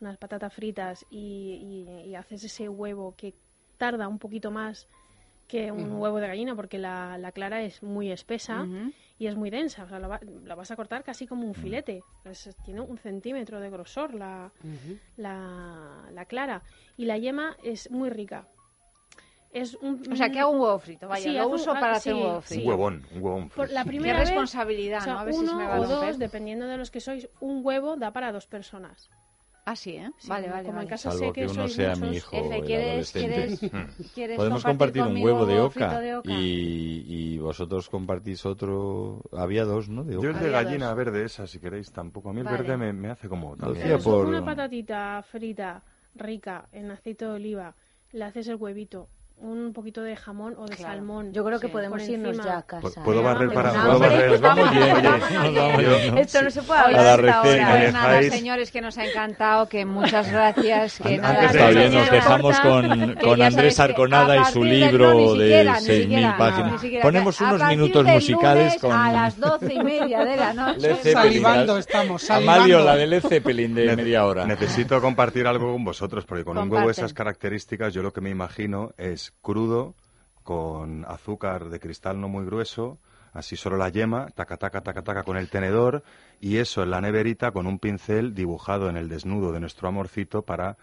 unas 0.00 0.16
patatas 0.16 0.52
fritas 0.52 1.06
y, 1.10 1.86
y- 1.88 2.08
y 2.10 2.14
haces 2.16 2.42
ese 2.44 2.68
huevo 2.68 3.14
que 3.16 3.34
tarda 3.76 4.08
un 4.08 4.18
poquito 4.18 4.50
más 4.50 4.88
que 5.50 5.72
un 5.72 5.92
huevo 6.00 6.18
de 6.20 6.28
gallina 6.28 6.54
porque 6.54 6.78
la, 6.78 7.18
la 7.18 7.32
clara 7.32 7.62
es 7.62 7.82
muy 7.82 8.10
espesa 8.12 8.66
y 9.18 9.26
es 9.26 9.34
muy 9.36 9.50
densa. 9.50 9.84
O 9.84 9.88
sea, 9.88 9.98
la, 9.98 10.06
va- 10.08 10.20
la 10.44 10.54
vas 10.54 10.70
a 10.70 10.76
cortar 10.76 11.02
casi 11.02 11.26
como 11.26 11.46
un 11.46 11.54
filete. 11.54 12.02
Es- 12.24 12.54
tiene 12.64 12.80
un 12.80 12.98
centímetro 12.98 13.58
de 13.60 13.68
grosor 13.70 14.14
la, 14.14 14.52
la, 15.16 16.08
la 16.12 16.24
clara. 16.26 16.62
Y 16.96 17.04
la 17.06 17.18
yema 17.18 17.56
es 17.62 17.90
muy 17.90 18.10
rica. 18.10 18.46
Es 19.52 19.74
un, 19.74 20.00
O 20.12 20.14
sea, 20.14 20.30
que 20.30 20.38
hago 20.38 20.52
un 20.52 20.60
huevo 20.60 20.78
frito, 20.78 21.08
vaya, 21.08 21.24
Sí, 21.24 21.36
lo 21.36 21.48
un- 21.48 21.54
uso 21.54 21.72
ah, 21.72 21.80
para 21.80 21.92
hacer 21.96 22.12
sí, 22.12 22.16
un 22.18 22.24
huevo 22.24 22.36
Un 22.36 22.42
frito. 22.42 22.62
sí. 22.62 22.68
huevón, 22.68 23.06
un 23.12 23.22
huevón. 23.22 23.48
Por 23.48 23.70
la 23.70 23.80
frito. 23.82 23.88
primera 23.88 24.14
Qué 24.14 24.20
vez, 24.20 24.28
responsabilidad, 24.28 24.98
o 25.00 25.02
sea, 25.04 25.14
¿no? 25.14 25.18
A 25.18 25.24
ver 25.24 25.34
si 25.34 25.40
uno 25.40 25.50
se 25.50 25.56
me 25.56 25.64
va 25.66 25.74
a 25.74 25.80
o 25.80 25.84
romper. 25.86 26.08
dos, 26.10 26.18
dependiendo 26.20 26.66
de 26.68 26.76
los 26.76 26.90
que 26.92 27.00
sois, 27.00 27.28
un 27.40 27.60
huevo 27.66 27.96
da 27.96 28.12
para 28.12 28.30
dos 28.30 28.46
personas. 28.46 29.10
Ah, 29.66 29.76
sí, 29.76 29.90
¿eh? 29.90 30.10
Sí, 30.18 30.28
vale, 30.28 30.42
como- 30.44 30.54
vale, 30.54 30.64
como 30.66 30.78
en 30.80 30.84
vale. 30.86 30.88
casa 30.90 31.10
Salvo 31.10 31.26
sé 31.26 31.32
que 31.32 31.40
que 31.42 31.46
uno 31.46 31.68
sea 31.68 31.94
mi 31.94 32.00
muchos. 32.08 32.16
hijo 32.16 32.36
Efe, 32.36 32.56
el 32.56 32.64
¿quieres, 32.64 32.86
adolescente. 32.88 33.34
quieres, 33.34 33.60
quieres 34.14 34.36
Podemos 34.36 34.64
compartir 34.64 35.02
un 35.02 35.22
huevo 35.22 35.46
de 35.46 35.60
oca, 35.60 36.00
de 36.00 36.14
oca? 36.16 36.30
Y, 36.32 37.04
y 37.06 37.38
vosotros 37.38 37.88
compartís 37.88 38.44
otro. 38.46 39.22
Había 39.32 39.64
dos, 39.64 39.88
¿no? 39.88 40.02
De 40.04 40.14
Yo 40.14 40.22
el 40.22 40.30
oca. 40.30 40.40
de 40.40 40.50
gallina 40.50 40.88
dos. 40.88 40.96
verde 40.96 41.24
esa, 41.24 41.46
si 41.46 41.60
queréis, 41.60 41.92
tampoco. 41.92 42.30
A 42.30 42.32
mí 42.32 42.40
el 42.40 42.46
Vale. 42.46 42.58
verde 42.58 42.76
me, 42.76 42.92
me 42.92 43.10
hace 43.10 43.28
como... 43.28 43.56
también. 43.56 43.98
Por- 44.02 44.26
Una 44.26 44.44
patatita 44.44 45.22
frita 45.22 45.84
rica 46.14 46.68
en 46.72 46.90
aceite 46.90 47.24
de 47.26 47.30
oliva, 47.32 47.76
le 48.12 48.24
haces 48.24 48.48
el 48.48 48.56
huevito, 48.56 49.08
un 49.40 49.72
poquito 49.72 50.02
de 50.02 50.16
jamón 50.16 50.54
o 50.58 50.66
de 50.66 50.76
Claro. 50.76 50.94
salmón. 50.94 51.32
Yo 51.32 51.44
creo 51.44 51.58
que 51.58 51.66
Sí. 51.68 51.72
podemos 51.72 52.06
irnos 52.08 52.28
encima. 52.36 52.44
ya 52.44 52.58
a 52.58 52.62
casa. 52.62 53.02
¿Puedo 53.02 53.20
¿eh? 53.20 53.24
barrer 53.24 53.52
para- 53.52 53.72
puedo 53.72 53.98
barrer? 53.98 54.38
Vamos 54.38 54.64
vamos 54.64 55.82
yendo. 55.82 56.20
Esto 56.20 56.42
no 56.42 56.50
se 56.50 56.62
puede 56.62 56.80
A 56.80 56.84
hablar 56.84 57.22
la 57.24 57.32
hasta 57.32 57.38
ahora. 57.38 57.40
Pues 57.70 57.80
¿me 57.86 57.92
nada, 57.92 58.08
dejáis? 58.12 58.32
señores, 58.34 58.70
que 58.70 58.80
nos 58.80 58.98
ha 58.98 59.04
encantado, 59.06 59.68
que 59.68 59.84
muchas 59.84 60.30
gracias, 60.32 60.98
que 61.00 61.18
nada, 61.18 61.40
de- 61.40 61.46
Está 61.46 61.70
bien, 61.70 61.94
nos 61.94 62.10
dejamos 62.10 62.60
con, 62.60 63.14
con 63.16 63.42
Andrés 63.42 63.80
Arconada 63.80 64.36
y 64.36 64.44
su 64.52 64.62
del- 64.62 64.80
libro 64.80 65.34
de 65.36 65.44
siquiera, 65.44 65.80
ni 65.80 65.86
6.000 65.86 66.02
siquiera, 66.02 66.36
páginas. 66.36 66.82
Ponemos 67.02 67.40
unos 67.40 67.62
minutos 67.68 68.04
del 68.04 68.14
musicales 68.14 68.76
con 68.80 68.92
A 68.92 69.12
las 69.12 69.38
doce 69.40 69.72
y 69.74 69.82
media 69.82 70.24
de 70.24 70.36
la 70.36 70.52
noche. 70.54 70.94
Salivando 71.12 71.78
estamos, 71.78 72.22
salivando. 72.22 72.60
Amalio, 72.60 72.84
la 72.84 72.96
de 72.96 73.06
Led 73.06 73.22
Zeppelin 73.22 73.74
de 73.74 73.96
media 73.96 74.26
hora. 74.26 74.44
Necesito 74.46 75.00
compartir 75.00 75.46
algo 75.46 75.72
con 75.72 75.84
vosotros, 75.84 76.24
porque 76.26 76.44
con 76.44 76.56
un 76.58 76.64
huevo 76.64 76.74
Comparten. 76.76 76.90
esas 77.04 77.14
características, 77.14 77.94
yo 77.94 78.02
lo 78.02 78.12
que 78.12 78.20
me 78.20 78.30
imagino 78.30 78.92
es 78.98 79.29
crudo, 79.42 79.94
con 80.42 81.04
azúcar 81.06 81.68
de 81.68 81.80
cristal 81.80 82.20
no 82.20 82.28
muy 82.28 82.44
grueso, 82.44 82.98
así 83.32 83.56
solo 83.56 83.76
la 83.76 83.88
yema, 83.88 84.28
taca, 84.34 84.56
taca, 84.56 84.80
taca, 84.80 85.02
taca 85.02 85.22
con 85.22 85.36
el 85.36 85.48
tenedor, 85.48 86.02
y 86.40 86.56
eso 86.58 86.82
en 86.82 86.90
la 86.90 87.00
neverita 87.00 87.52
con 87.52 87.66
un 87.66 87.78
pincel 87.78 88.34
dibujado 88.34 88.88
en 88.88 88.96
el 88.96 89.08
desnudo 89.08 89.52
de 89.52 89.60
nuestro 89.60 89.88
amorcito 89.88 90.42
para 90.42 90.76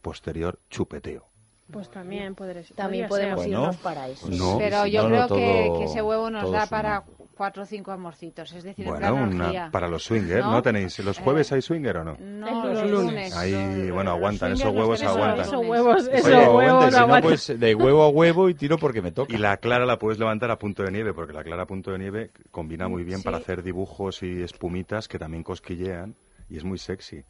posterior 0.00 0.58
chupeteo. 0.70 1.31
Pues 1.70 1.90
también 1.90 2.34
podréis. 2.34 2.72
También 2.74 3.08
podemos 3.08 3.40
ser. 3.40 3.48
Bueno, 3.50 3.62
irnos 3.62 3.76
para 3.78 4.08
eso. 4.08 4.28
No, 4.28 4.58
Pero 4.58 4.86
yo 4.86 5.02
no, 5.02 5.08
creo 5.08 5.20
no, 5.22 5.36
que, 5.36 5.64
todo- 5.68 5.78
que 5.78 5.84
ese 5.86 6.02
huevo 6.02 6.28
nos 6.28 6.50
da 6.50 6.66
suma. 6.66 6.66
para 6.66 7.04
cuatro 7.34 7.62
o 7.62 7.66
cinco 7.66 7.92
amorcitos, 7.92 8.52
es 8.52 8.62
decir, 8.62 8.84
en 8.84 8.90
Bueno, 8.92 9.08
plan 9.14 9.28
una- 9.34 9.46
orgía. 9.46 9.68
para 9.72 9.88
los 9.88 10.04
swingers, 10.04 10.44
¿no? 10.44 10.50
¿No? 10.52 10.62
tenéis 10.62 10.98
¿Los 10.98 11.18
jueves 11.18 11.50
hay 11.50 11.62
swinger 11.62 11.96
o 11.98 12.04
no? 12.04 12.16
No, 12.20 12.66
Los 12.66 12.82
los 12.82 12.90
lunes. 12.90 13.34
Ahí, 13.34 13.90
bueno, 13.90 14.10
aguantan, 14.10 14.52
esos 14.52 14.70
huevos 14.74 15.02
aguantan. 15.02 15.40
Esos 15.40 15.66
huevos, 15.66 16.08
esos 16.12 16.26
huevos 16.30 16.84
y 16.84 16.90
si 16.90 16.92
no, 16.92 16.98
aguantan. 16.98 17.22
pues 17.22 17.58
de 17.58 17.74
huevo 17.74 18.02
a 18.02 18.08
huevo 18.10 18.48
y 18.50 18.54
tiro 18.54 18.76
porque 18.76 19.00
me 19.00 19.10
toca. 19.12 19.34
Y 19.34 19.38
la 19.38 19.56
clara 19.56 19.86
la 19.86 19.98
puedes 19.98 20.18
levantar 20.18 20.50
a 20.50 20.58
punto 20.58 20.82
de 20.82 20.90
nieve, 20.92 21.14
porque 21.14 21.32
la 21.32 21.42
clara 21.42 21.62
a 21.62 21.66
punto 21.66 21.90
de 21.92 21.98
nieve 21.98 22.30
combina 22.50 22.86
muy 22.88 23.02
bien 23.02 23.18
Sí. 23.20 23.24
para 23.24 23.38
hacer 23.38 23.62
dibujos 23.62 24.22
y 24.22 24.42
espumitas 24.42 25.08
que 25.08 25.18
también 25.18 25.42
cosquillean 25.42 26.14
y 26.50 26.58
es 26.58 26.64
muy 26.64 26.76
sexy. 26.78 27.24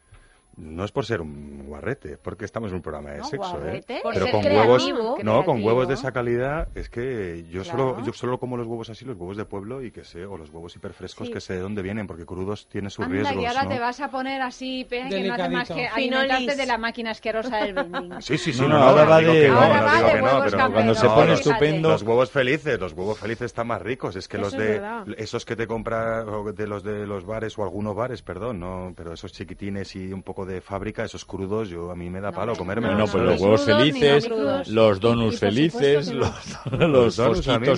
No 0.55 0.85
es 0.85 0.93
por 0.93 1.07
ser 1.07 1.23
un 1.23 1.65
guarrete, 1.67 2.19
porque 2.19 2.45
estamos 2.45 2.71
en 2.71 2.77
un 2.77 2.83
programa 2.83 3.11
de 3.13 3.19
No, 3.19 3.25
sexo, 3.25 3.53
guarrete, 3.53 3.97
¿eh? 3.97 4.01
por 4.03 4.13
Pero 4.13 4.27
ser 4.27 4.35
con 4.35 4.45
huevos, 4.45 4.83
creativo. 4.85 5.17
no, 5.23 5.45
con 5.47 5.65
huevos 5.65 5.89
de 5.89 5.95
esa 5.95 6.13
calidad, 6.13 6.69
es 6.75 6.91
que 6.91 7.47
yo 7.51 7.65
solo, 7.65 8.05
yo 8.05 8.13
solo 8.13 8.39
como 8.39 8.59
los 8.59 8.67
huevos 8.67 8.91
así, 8.91 9.07
los 9.07 9.17
huevos 9.17 9.39
de 9.39 9.47
pueblo 9.47 9.83
y 9.83 9.91
que 9.91 10.05
sé, 10.05 10.27
o 10.27 10.37
los 10.37 10.51
huevos 10.51 10.77
hiperfrescos 10.77 11.29
Sí. 11.29 11.33
que 11.33 11.41
sé 11.41 11.55
de 11.55 11.61
dónde 11.61 11.81
vienen, 11.81 12.07
porque 12.07 12.27
crudos 12.27 12.67
tiene 12.69 12.91
sus 12.91 13.05
Anda, 13.07 13.15
riesgos, 13.31 13.43
y 13.43 13.47
ahora 13.47 13.63
¿no? 13.63 13.71
te 13.71 13.79
vas 13.79 14.01
a 14.01 14.11
poner 14.11 14.43
así, 14.43 14.85
pe, 14.89 15.09
que 15.09 15.23
no 15.27 15.33
hace 15.35 15.49
más 15.49 15.69
que 15.71 15.89
alimentarte 15.89 16.55
de 16.55 16.67
la 16.67 16.77
máquina 16.77 17.13
asquerosa 17.13 17.57
del 17.65 17.73
vending. 17.75 18.21
Sí, 18.21 18.37
sí, 18.37 18.53
sí, 18.53 18.61
No, 18.61 18.69
no, 18.69 18.75
no, 18.75 18.81
no, 18.81 18.87
ahora 18.91 19.05
no 19.05 19.11
va 19.11 19.21
de- 19.23 19.25
que 19.43 19.49
no, 19.49 19.55
Ahora 19.59 19.81
no 19.81 19.87
va 19.87 19.95
digo 19.97 20.07
de 20.07 20.13
que 20.13 20.21
no, 20.21 20.27
huevos 20.27 20.55
cuando 20.75 20.95
se 20.95 21.07
pone 21.09 21.33
estupendo- 21.33 21.89
Los 21.89 22.03
huevos 22.03 22.31
felices, 22.31 22.79
los 22.79 22.93
huevos 22.93 23.19
felices 23.19 23.47
están 23.47 23.69
más 23.69 23.81
ricos. 23.81 24.17
Es 24.17 24.29
que 24.29 24.37
Eso 24.37 24.45
los 24.45 24.53
es 24.55 24.61
de 24.61 24.69
verdad. 24.69 25.07
esos 25.17 25.47
que 25.47 25.57
te 25.57 25.67
compras 25.67 26.27
o 26.29 26.53
de 26.53 26.67
los 26.67 26.83
de 26.85 27.07
los 27.07 27.25
bares 27.25 27.59
o 27.59 27.63
algunos 27.65 27.97
bares, 27.97 28.21
perdón, 28.21 28.61
no, 28.61 28.93
pero 28.95 29.15
esos 29.15 29.33
chiquitines 29.33 29.97
y 29.97 30.13
un 30.13 30.23
poco 30.23 30.42
de 30.47 30.61
fábrica, 30.61 31.05
esos 31.05 31.25
crudos, 31.25 31.69
yo 31.69 31.91
a 31.91 31.95
mí 31.95 32.11
me 32.11 32.21
da 32.21 32.31
No, 32.31 32.37
palo 32.37 32.57
comerme. 32.57 32.89
No, 32.89 32.93
No, 32.93 32.99
no, 32.99 33.07
no, 33.07 33.13
pues 33.13 33.25
los 33.25 33.41
huevos 33.41 33.63
crudos 33.65 33.79
felices, 33.81 34.27
crudos. 34.27 34.69
los 34.69 35.01
donuts 35.01 35.35
supuesto 35.35 35.47
felices, 35.47 36.13
los, 36.15 36.79
los 36.89 37.19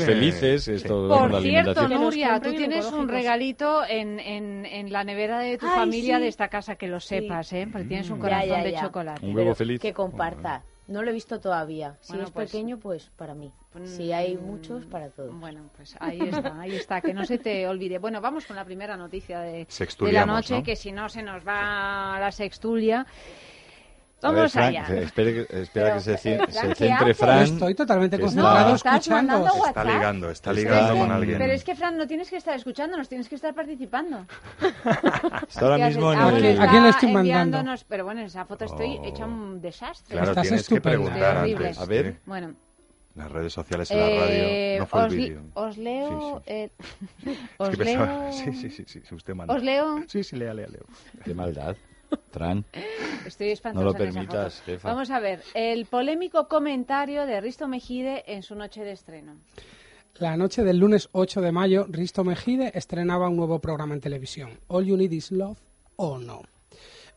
me- 0.00 0.06
felices, 0.06 0.68
es 0.68 0.82
Sí. 0.82 0.88
todo 0.88 1.08
la 1.08 1.18
Por 1.30 1.42
cierto, 1.42 1.88
Nuria, 1.88 2.40
tú 2.40 2.50
tienes 2.54 2.86
un 2.92 3.08
regalito 3.08 3.84
en, 3.86 4.20
en, 4.20 4.66
en 4.66 4.92
la 4.92 5.04
nevera 5.04 5.38
de 5.40 5.58
tu 5.58 5.66
Ay, 5.66 5.72
familia 5.76 6.16
sí. 6.16 6.22
de 6.22 6.28
esta 6.28 6.48
casa, 6.48 6.76
que 6.76 6.88
lo 6.88 7.00
sepas, 7.00 7.52
¿eh? 7.52 7.68
Porque 7.70 7.86
tienes 7.86 8.10
un 8.10 8.16
Ya, 8.18 8.22
corazón 8.22 8.48
ya, 8.48 8.62
de 8.62 8.74
chocolate. 8.74 9.26
Un 9.26 9.36
huevo 9.36 9.54
feliz. 9.54 9.80
Que 9.80 9.92
comparta. 9.92 10.62
No 10.86 11.02
lo 11.02 11.10
he 11.10 11.12
visto 11.14 11.40
todavía. 11.40 11.96
Si 12.00 12.12
Bueno, 12.12 12.24
es 12.26 12.30
pues- 12.32 12.50
pequeño, 12.50 12.78
pues 12.78 13.10
para 13.16 13.34
mí. 13.34 13.50
Si 13.84 14.12
hay 14.12 14.36
Mm, 14.36 14.40
muchos, 14.40 14.84
para 14.86 15.08
todos. 15.10 15.34
Bueno, 15.40 15.68
pues 15.76 15.96
ahí 15.98 16.20
está, 16.20 16.60
ahí 16.60 16.76
está, 16.76 17.00
que 17.00 17.12
no 17.14 17.24
se 17.24 17.38
te 17.38 17.66
olvide. 17.66 17.98
Bueno, 17.98 18.20
vamos 18.20 18.46
con 18.46 18.54
la 18.54 18.64
primera 18.64 18.96
noticia 18.96 19.40
de, 19.40 19.66
de 20.00 20.12
la 20.12 20.26
noche, 20.26 20.58
¿no? 20.58 20.62
que 20.62 20.76
si 20.76 20.92
no 20.92 21.08
se 21.08 21.22
nos 21.22 21.44
va 21.46 22.16
la 22.20 22.30
sextulia. 22.30 23.04
A 24.24 24.30
ver, 24.30 24.36
Vamos 24.38 24.52
Frank, 24.52 24.68
allá. 24.68 25.00
espere 25.02 25.32
que- 25.34 25.60
espera 25.62 25.86
Pero, 25.86 25.94
que 25.96 26.00
se, 26.00 26.12
eh, 26.12 26.36
Frank, 26.38 26.50
se 26.50 26.68
¿qué 26.68 26.74
centre? 26.74 27.14
Fran. 27.14 27.42
Estoy 27.42 27.74
totalmente 27.74 28.16
Está- 28.16 28.24
concentrado 28.26 28.68
No, 28.70 28.74
estás 28.74 28.94
escuchando. 29.06 29.46
Está 29.66 29.84
ligando, 29.84 30.30
está 30.30 30.50
Está 30.50 30.52
ligando 30.52 30.92
en- 30.94 30.98
con 31.00 31.12
alguien. 31.12 31.38
Pero 31.38 31.52
es 31.52 31.64
que, 31.64 31.74
Fran, 31.74 31.96
no 31.98 32.06
tienes 32.06 32.30
que 32.30 32.36
estar 32.36 32.54
escuchando, 32.56 32.96
nos 32.96 33.08
tienes 33.08 33.28
que 33.28 33.34
estar 33.34 33.54
participando. 33.54 34.26
Está 35.48 35.60
ahora 35.60 35.76
¿Qué 35.76 35.84
mismo 35.86 36.12
en 36.12 36.18
el... 36.44 36.60
¿A 36.60 36.68
quién 36.68 36.82
le 36.82 36.88
estoy 36.90 37.08
está 37.10 37.22
mandando? 37.22 37.74
Pero 37.88 38.04
bueno, 38.04 38.20
en 38.20 38.26
esa 38.26 38.44
foto 38.46 38.64
estoy 38.64 38.96
Oh. 38.98 39.04
hecha 39.04 39.24
un 39.26 39.60
desastre. 39.60 40.14
Claro, 40.16 40.30
Estás 40.30 40.42
tienes 40.42 40.68
que 40.68 40.74
estupenda. 40.76 40.98
preguntar 41.04 41.36
antes. 41.38 41.78
A 41.78 41.84
ver. 41.86 42.06
¿eh? 42.06 42.20
Bueno, 42.26 42.54
Las 43.14 43.30
redes 43.30 43.52
sociales 43.52 43.90
en 43.92 43.98
la 44.00 44.06
eh, 44.08 44.18
radio, 44.18 44.80
no 44.80 44.86
fue 44.86 45.00
el 45.00 45.06
os, 45.06 45.14
vídeo. 45.14 45.40
os 45.54 45.76
leo... 45.78 46.08
Sí, 46.08 46.44
sí. 46.46 46.52
eh, 46.52 46.70
Es 47.26 47.38
os 47.58 47.68
que 47.70 47.76
leo... 47.84 47.98
pensaba- 48.00 48.32
Sí, 48.32 48.52
sí, 48.54 48.70
sí, 48.70 48.84
sí, 48.86 49.14
usted 49.14 49.34
manda. 49.34 49.54
Os 49.54 49.62
leo... 49.62 50.02
Sí, 50.08 50.24
sí, 50.24 50.34
lea, 50.36 50.52
lea, 50.54 50.66
lea. 50.66 50.80
Qué 51.24 51.32
maldad. 51.34 51.76
Fran. 52.30 52.64
Estoy 53.26 53.50
espantosa 53.50 53.84
No 53.84 53.90
lo 53.90 53.96
permitas, 53.96 54.60
jefa. 54.62 54.88
Vamos 54.88 55.10
a 55.10 55.20
ver, 55.20 55.42
el 55.54 55.86
polémico 55.86 56.48
comentario 56.48 57.26
de 57.26 57.40
Risto 57.40 57.68
Mejide 57.68 58.24
en 58.26 58.42
su 58.42 58.54
noche 58.54 58.82
de 58.84 58.92
estreno. 58.92 59.36
La 60.16 60.36
noche 60.36 60.62
del 60.62 60.78
lunes 60.78 61.08
8 61.10 61.40
de 61.40 61.50
mayo, 61.50 61.86
Risto 61.88 62.22
Mejide 62.22 62.70
estrenaba 62.74 63.28
un 63.28 63.36
nuevo 63.36 63.58
programa 63.58 63.94
en 63.94 64.00
televisión, 64.00 64.60
All 64.68 64.84
You 64.84 64.96
Need 64.96 65.10
Is 65.10 65.32
Love 65.32 65.58
o 65.96 66.18
No. 66.18 66.42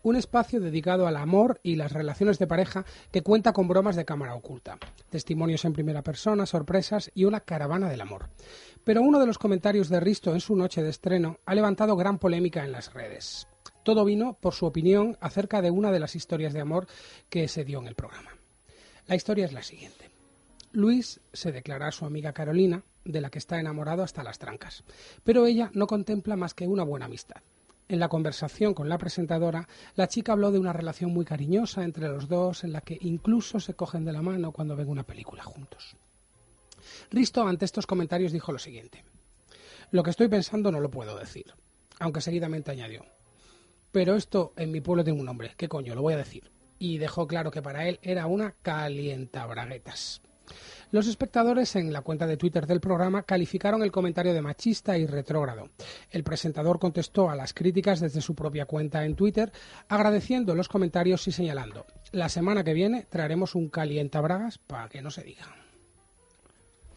Un 0.01 0.15
espacio 0.15 0.59
dedicado 0.59 1.05
al 1.05 1.17
amor 1.17 1.59
y 1.63 1.75
las 1.75 1.91
relaciones 1.91 2.39
de 2.39 2.47
pareja 2.47 2.85
que 3.11 3.21
cuenta 3.21 3.53
con 3.53 3.67
bromas 3.67 3.95
de 3.95 4.05
cámara 4.05 4.35
oculta, 4.35 4.77
testimonios 5.09 5.65
en 5.65 5.73
primera 5.73 6.01
persona, 6.01 6.45
sorpresas 6.45 7.11
y 7.13 7.25
una 7.25 7.41
caravana 7.41 7.89
del 7.89 8.01
amor. 8.01 8.29
Pero 8.83 9.01
uno 9.01 9.19
de 9.19 9.27
los 9.27 9.37
comentarios 9.37 9.89
de 9.89 9.99
Risto 9.99 10.33
en 10.33 10.39
su 10.39 10.55
noche 10.55 10.81
de 10.81 10.89
estreno 10.89 11.37
ha 11.45 11.53
levantado 11.53 11.95
gran 11.97 12.19
polémica 12.19 12.63
en 12.63 12.71
las 12.71 12.93
redes. 12.93 13.47
Todo 13.87 14.03
vino 14.03 14.33
por 14.33 14.53
su 14.53 14.65
opinión 14.65 15.15
acerca 15.21 15.61
de 15.61 15.71
una 15.71 15.93
de 15.93 16.01
las 16.01 16.13
historias 16.17 16.51
de 16.51 16.59
amor 16.59 16.87
que 17.29 17.47
se 17.47 17.63
dio 17.63 17.79
en 17.79 17.87
el 17.87 17.95
programa. 17.95 18.31
La 19.07 19.15
historia 19.15 19.45
es 19.45 19.53
la 19.53 19.63
siguiente. 19.63 20.09
Luis 20.73 21.21
se 21.31 21.53
declara 21.53 21.87
a 21.87 21.91
su 21.93 22.03
amiga 22.03 22.33
Carolina, 22.33 22.83
de 23.05 23.21
la 23.21 23.29
que 23.29 23.39
está 23.39 23.61
enamorado 23.61 24.03
hasta 24.03 24.25
las 24.25 24.39
trancas, 24.39 24.83
pero 25.23 25.45
ella 25.45 25.71
no 25.73 25.87
contempla 25.87 26.35
más 26.35 26.53
que 26.53 26.67
una 26.67 26.83
buena 26.83 27.05
amistad. 27.05 27.41
En 27.87 28.01
la 28.01 28.09
conversación 28.09 28.73
con 28.73 28.89
la 28.89 28.97
presentadora, 28.97 29.69
la 29.95 30.09
chica 30.09 30.33
habló 30.33 30.51
de 30.51 30.59
una 30.59 30.73
relación 30.73 31.13
muy 31.13 31.23
cariñosa 31.23 31.85
entre 31.85 32.09
los 32.09 32.27
dos, 32.27 32.65
en 32.65 32.73
la 32.73 32.81
que 32.81 32.97
incluso 32.99 33.61
se 33.61 33.75
cogen 33.75 34.03
de 34.03 34.11
la 34.11 34.21
mano 34.21 34.51
cuando 34.51 34.75
ven 34.75 34.89
una 34.89 35.03
película 35.03 35.43
juntos. 35.43 35.95
Risto, 37.09 37.47
ante 37.47 37.63
estos 37.63 37.87
comentarios, 37.87 38.33
dijo 38.33 38.51
lo 38.51 38.59
siguiente. 38.59 39.05
Lo 39.91 40.03
que 40.03 40.09
estoy 40.09 40.27
pensando 40.27 40.73
no 40.73 40.81
lo 40.81 40.91
puedo 40.91 41.17
decir, 41.17 41.53
aunque 41.99 42.19
seguidamente 42.19 42.71
añadió. 42.71 43.05
Pero 43.91 44.15
esto 44.15 44.53
en 44.57 44.71
mi 44.71 44.81
pueblo 44.81 45.03
tiene 45.03 45.19
un 45.19 45.25
nombre, 45.25 45.53
¿qué 45.57 45.67
coño? 45.67 45.95
Lo 45.95 46.01
voy 46.01 46.13
a 46.13 46.17
decir. 46.17 46.51
Y 46.79 46.97
dejó 46.97 47.27
claro 47.27 47.51
que 47.51 47.61
para 47.61 47.87
él 47.87 47.99
era 48.01 48.27
una 48.27 48.53
calientabraguetas. 48.61 50.21
Los 50.91 51.07
espectadores 51.07 51.75
en 51.75 51.91
la 51.91 52.01
cuenta 52.01 52.25
de 52.27 52.37
Twitter 52.37 52.65
del 52.65 52.79
programa 52.79 53.23
calificaron 53.23 53.83
el 53.83 53.91
comentario 53.91 54.33
de 54.33 54.41
machista 54.41 54.97
y 54.97 55.05
retrógrado. 55.05 55.69
El 56.09 56.23
presentador 56.23 56.79
contestó 56.79 57.29
a 57.29 57.35
las 57.35 57.53
críticas 57.53 57.99
desde 57.99 58.21
su 58.21 58.35
propia 58.35 58.65
cuenta 58.65 59.03
en 59.03 59.15
Twitter, 59.15 59.51
agradeciendo 59.89 60.55
los 60.55 60.69
comentarios 60.69 61.27
y 61.27 61.33
señalando, 61.33 61.85
la 62.13 62.29
semana 62.29 62.63
que 62.63 62.73
viene 62.73 63.05
traeremos 63.09 63.55
un 63.55 63.69
calientabragas 63.69 64.59
para 64.59 64.87
que 64.87 65.01
no 65.01 65.11
se 65.11 65.23
diga. 65.23 65.66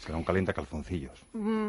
Será 0.00 0.16
un 0.16 0.25
calienta 0.25 0.54
calzoncillos. 0.54 1.23
Mm, 1.35 1.69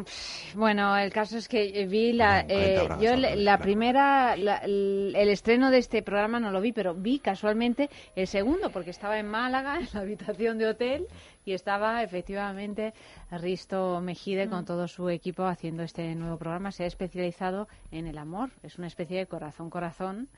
Bueno, 0.54 0.96
el 0.96 1.12
caso 1.12 1.36
es 1.36 1.48
que 1.48 1.86
vi 1.86 2.12
la, 2.14 2.42
No, 2.42 2.48
40 2.48 2.94
eh, 2.94 2.98
yo 3.02 3.16
la, 3.16 3.36
la 3.36 3.58
primera, 3.58 4.36
la- 4.38 4.56
el, 4.58 5.14
estreno 5.28 5.70
de 5.70 5.76
este 5.76 6.02
programa 6.02 6.40
no 6.40 6.50
lo 6.50 6.62
vi, 6.62 6.72
pero 6.72 6.94
vi 6.94 7.18
casualmente 7.18 7.90
el 8.16 8.26
segundo 8.26 8.70
porque 8.70 8.88
estaba 8.90 9.18
en 9.18 9.28
Málaga 9.28 9.76
en 9.80 9.88
la 9.92 10.00
habitación 10.00 10.56
de 10.56 10.66
hotel 10.68 11.06
y 11.44 11.52
estaba 11.52 12.02
efectivamente 12.02 12.94
Risto 13.30 14.00
Mejide 14.00 14.46
Mm. 14.46 14.50
con 14.50 14.64
todo 14.64 14.88
su 14.88 15.10
equipo 15.10 15.44
haciendo 15.44 15.82
este 15.82 16.14
nuevo 16.14 16.38
programa. 16.38 16.72
Se 16.72 16.84
ha 16.84 16.86
especializado 16.86 17.68
en 17.90 18.06
el 18.06 18.16
amor, 18.16 18.48
es 18.62 18.78
una 18.78 18.86
especie 18.86 19.18
de 19.18 19.26
corazón 19.26 19.68
corazón 19.68 20.28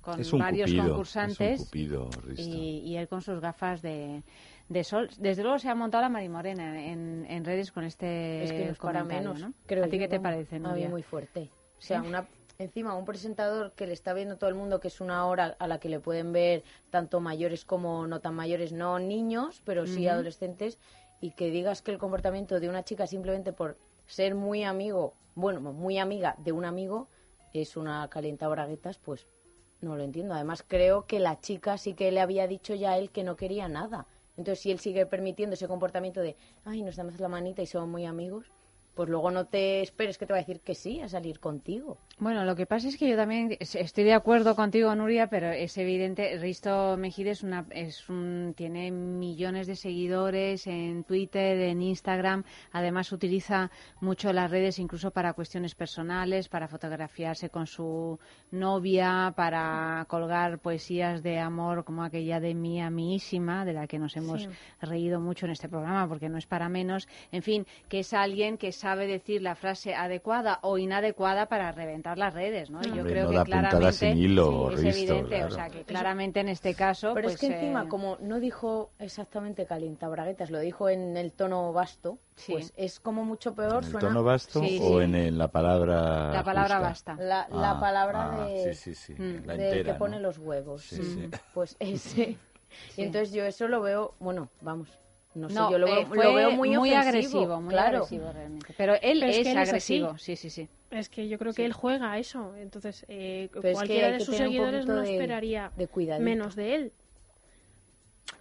con 0.00 0.20
Es 0.20 0.32
un 0.34 0.40
varios 0.40 0.70
cupido, 0.70 0.84
concursantes 0.88 1.40
es 1.54 1.60
un 1.60 1.64
cupido, 1.66 2.10
Risto. 2.26 2.42
y, 2.42 2.80
y 2.84 2.96
él 2.98 3.08
con 3.08 3.22
sus 3.22 3.40
gafas 3.40 3.80
de, 3.80 4.22
de 4.68 4.84
sol. 4.84 5.10
Desde 5.18 5.42
luego 5.42 5.58
se 5.58 5.68
ha 5.68 5.74
montado 5.74 6.02
la 6.02 6.08
Marimorena 6.08 6.86
en, 6.86 7.26
en 7.28 7.44
redes 7.44 7.72
con 7.72 7.84
este 7.84 8.44
es 8.44 8.52
que 8.52 8.74
para 8.80 9.04
menos. 9.04 9.40
¿no? 9.40 9.52
creo 9.66 9.84
¿A 9.84 9.88
ti 9.88 9.98
qué 9.98 10.08
te 10.08 10.20
parece, 10.20 10.56
A 10.56 10.58
mí 10.58 10.66
Nuria? 10.66 10.88
muy 10.88 11.02
fuerte. 11.02 11.50
O 11.78 11.82
sea, 11.82 12.00
una, 12.02 12.26
encima 12.58 12.94
un 12.94 13.04
presentador 13.04 13.72
que 13.72 13.86
le 13.86 13.92
está 13.92 14.14
viendo 14.14 14.36
todo 14.36 14.48
el 14.48 14.56
mundo 14.56 14.80
que 14.80 14.88
es 14.88 15.00
una 15.00 15.26
hora 15.26 15.56
a 15.58 15.66
la 15.66 15.78
que 15.78 15.88
le 15.88 16.00
pueden 16.00 16.32
ver 16.32 16.64
tanto 16.90 17.20
mayores 17.20 17.64
como 17.64 18.06
no 18.06 18.20
tan 18.20 18.34
mayores, 18.34 18.72
no 18.72 18.98
niños, 18.98 19.60
pero 19.64 19.86
sí 19.86 20.08
adolescentes, 20.08 20.78
y 21.20 21.32
que 21.32 21.50
digas 21.50 21.82
que 21.82 21.90
el 21.90 21.98
comportamiento 21.98 22.60
de 22.60 22.68
una 22.68 22.84
chica 22.84 23.06
simplemente 23.06 23.52
por 23.52 23.76
ser 24.06 24.34
muy 24.34 24.64
amigo, 24.64 25.14
bueno, 25.34 25.60
muy 25.60 25.98
amiga 25.98 26.36
de 26.38 26.52
un 26.52 26.64
amigo, 26.64 27.08
es 27.52 27.76
una 27.76 28.08
calienta 28.08 28.48
braguetas, 28.48 28.98
pues 28.98 29.26
no 29.80 29.96
lo 29.96 30.02
entiendo. 30.02 30.34
Además, 30.34 30.64
creo 30.66 31.06
que 31.06 31.20
la 31.20 31.40
chica 31.40 31.76
sí 31.78 31.94
que 31.94 32.10
le 32.10 32.20
había 32.20 32.46
dicho 32.46 32.74
ya 32.74 32.92
a 32.92 32.98
él 32.98 33.10
que 33.10 33.24
no 33.24 33.36
quería 33.36 33.68
nada. 33.68 34.06
Entonces, 34.36 34.60
si 34.60 34.70
él 34.70 34.78
sigue 34.80 35.06
permitiendo 35.06 35.54
ese 35.54 35.68
comportamiento 35.68 36.20
de, 36.20 36.36
ay, 36.64 36.82
nos 36.82 36.96
damos 36.96 37.20
la 37.20 37.28
manita 37.28 37.62
y 37.62 37.66
somos 37.66 37.88
muy 37.88 38.04
amigos, 38.04 38.50
pues 38.94 39.08
luego 39.08 39.30
no 39.30 39.46
te 39.46 39.80
esperes 39.82 40.18
que 40.18 40.26
te 40.26 40.32
va 40.32 40.38
a 40.38 40.42
decir 40.42 40.60
que 40.60 40.74
sí 40.74 41.00
a 41.00 41.08
salir 41.08 41.40
contigo. 41.40 41.98
Bueno, 42.18 42.44
lo 42.44 42.54
que 42.56 42.66
pasa 42.66 42.88
es 42.88 42.96
que 42.96 43.08
yo 43.08 43.16
también 43.16 43.56
es- 43.58 43.74
estoy 43.74 44.04
de 44.04 44.14
acuerdo 44.14 44.54
contigo, 44.54 44.94
Nuria, 44.94 45.28
pero 45.28 45.50
es 45.50 45.76
evidente, 45.78 46.38
Risto 46.38 46.96
Mejide 46.96 47.30
es 47.30 47.42
una, 47.42 47.66
es 47.70 48.08
un, 48.08 48.54
tiene 48.56 48.90
millones 48.90 49.66
de 49.66 49.76
seguidores 49.76 50.66
en 50.66 51.04
Twitter, 51.04 51.58
en 51.60 51.82
Instagram, 51.82 52.44
además 52.72 53.10
utiliza 53.12 53.70
mucho 54.00 54.32
las 54.32 54.50
redes 54.50 54.78
incluso 54.78 55.10
para 55.10 55.32
cuestiones 55.32 55.74
personales, 55.74 56.48
para 56.48 56.68
fotografiarse 56.68 57.50
con 57.50 57.66
su 57.66 58.18
novia, 58.58 59.32
para 59.36 60.04
colgar 60.08 60.58
poesías 60.60 61.22
de 61.22 61.38
amor 61.40 61.84
como 61.84 62.04
aquella 62.04 62.38
de 62.40 62.54
mi 62.54 62.80
amísima, 62.80 63.64
de 63.64 63.72
la 63.72 63.86
que 63.86 63.98
nos 63.98 64.16
hemos 64.16 64.42
reído 64.80 65.20
mucho 65.20 65.46
en 65.46 65.52
este 65.52 65.68
programa 65.68 66.08
porque 66.08 66.28
no 66.28 66.38
es 66.38 66.46
para 66.46 66.68
menos, 66.68 67.08
en 67.32 67.42
fin, 67.42 67.66
que 67.88 67.98
es 68.00 68.14
alguien 68.14 68.56
que 68.56 68.72
sabe 68.84 69.06
decir 69.06 69.40
la 69.40 69.54
frase 69.54 69.94
adecuada 69.94 70.58
o 70.60 70.76
inadecuada 70.76 71.46
para 71.46 71.72
reventar 71.72 72.18
las 72.18 72.34
redes, 72.34 72.68
¿no? 72.68 72.80
Y 72.82 72.88
Yo 72.88 72.92
Hombre, 72.96 73.12
creo 73.12 73.24
no 73.24 73.30
que 73.30 73.36
da 73.36 73.44
claramente 73.44 73.92
sin 73.94 74.18
hilo, 74.18 74.70
es 74.72 74.80
Risto, 74.82 74.98
evidente, 75.14 75.36
claro. 75.36 75.46
o 75.46 75.50
sea, 75.56 75.70
que 75.70 75.84
claramente 75.84 76.40
en 76.40 76.48
este 76.50 76.74
caso 76.74 77.14
Pero 77.14 77.24
pues, 77.28 77.34
es 77.36 77.40
que 77.40 77.46
encima, 77.54 77.84
eh, 77.84 77.88
como 77.88 78.18
no 78.20 78.40
dijo 78.40 78.90
exactamente 78.98 79.64
calientabraguetas, 79.64 80.50
lo 80.50 80.58
dijo 80.58 80.90
en 80.90 81.16
el 81.16 81.32
tono 81.32 81.72
vasto, 81.72 82.18
Sí. 82.36 82.52
pues 82.52 82.74
es 82.76 83.00
como 83.00 83.24
mucho 83.24 83.54
peor. 83.54 83.78
¿En 83.78 83.84
el 83.84 83.90
suena 83.90 84.08
tono 84.08 84.22
vasto 84.22 84.60
Sí, 84.60 84.78
o 84.82 84.98
sí. 84.98 85.04
en, 85.04 85.14
el- 85.14 85.38
la 85.38 85.48
palabra 85.48 86.30
la 86.30 86.44
palabra 86.44 86.76
justa? 86.76 87.12
basta. 87.12 87.16
la, 87.16 87.48
la 87.48 87.70
Ah, 87.70 87.80
palabra 87.80 88.32
ah, 88.34 88.46
de, 88.48 88.74
sí, 88.74 88.94
sí, 88.94 88.94
sí, 88.94 89.22
Mm. 89.22 89.46
la 89.46 89.54
entera, 89.54 89.92
que 89.94 89.98
pone 89.98 90.20
los 90.20 90.36
huevos. 90.38 90.82
Sí, 90.82 91.02
sí. 91.02 91.30
Pues 91.54 91.74
ese. 91.78 92.36
Y 92.98 93.02
entonces 93.02 93.32
yo 93.32 93.44
eso 93.44 93.66
lo 93.68 93.80
veo, 93.80 94.14
bueno, 94.18 94.48
vamos, 94.60 94.88
no 95.34 95.48
sé, 95.48 95.54
yo 95.54 95.78
lo 95.78 95.86
veo, 95.86 96.00
eh, 96.00 96.06
fue 96.06 96.24
lo 96.24 96.34
veo 96.34 96.50
muy, 96.52 96.76
ofensivo, 96.76 96.96
agresivo, 96.96 97.60
muy 97.60 97.74
claro. 97.74 97.96
agresivo 97.98 98.32
realmente. 98.32 98.74
Pero 98.76 98.94
él 98.94 99.18
Pero 99.20 99.26
es 99.26 99.38
es, 99.38 99.42
que 99.42 99.50
él 99.52 99.58
es 99.58 99.72
así. 99.72 99.94
agresivo, 99.96 100.18
sí, 100.18 100.36
sí, 100.36 100.50
sí. 100.50 100.68
Es 100.90 101.08
que 101.08 101.28
yo 101.28 101.38
creo 101.38 101.52
que 101.52 101.64
él 101.64 101.72
juega 101.72 102.12
a 102.12 102.18
eso. 102.18 102.54
Entonces, 102.56 103.04
eh, 103.08 103.48
Pero 103.52 103.60
es 103.60 103.62
que 103.64 103.72
cualquiera 103.72 104.10
de 104.12 104.20
sus 104.20 104.36
seguidores 104.36 104.86
no 104.86 105.02
esperaría 105.02 105.72
de 105.76 106.18
menos 106.20 106.54
de 106.54 106.74
él. 106.74 106.92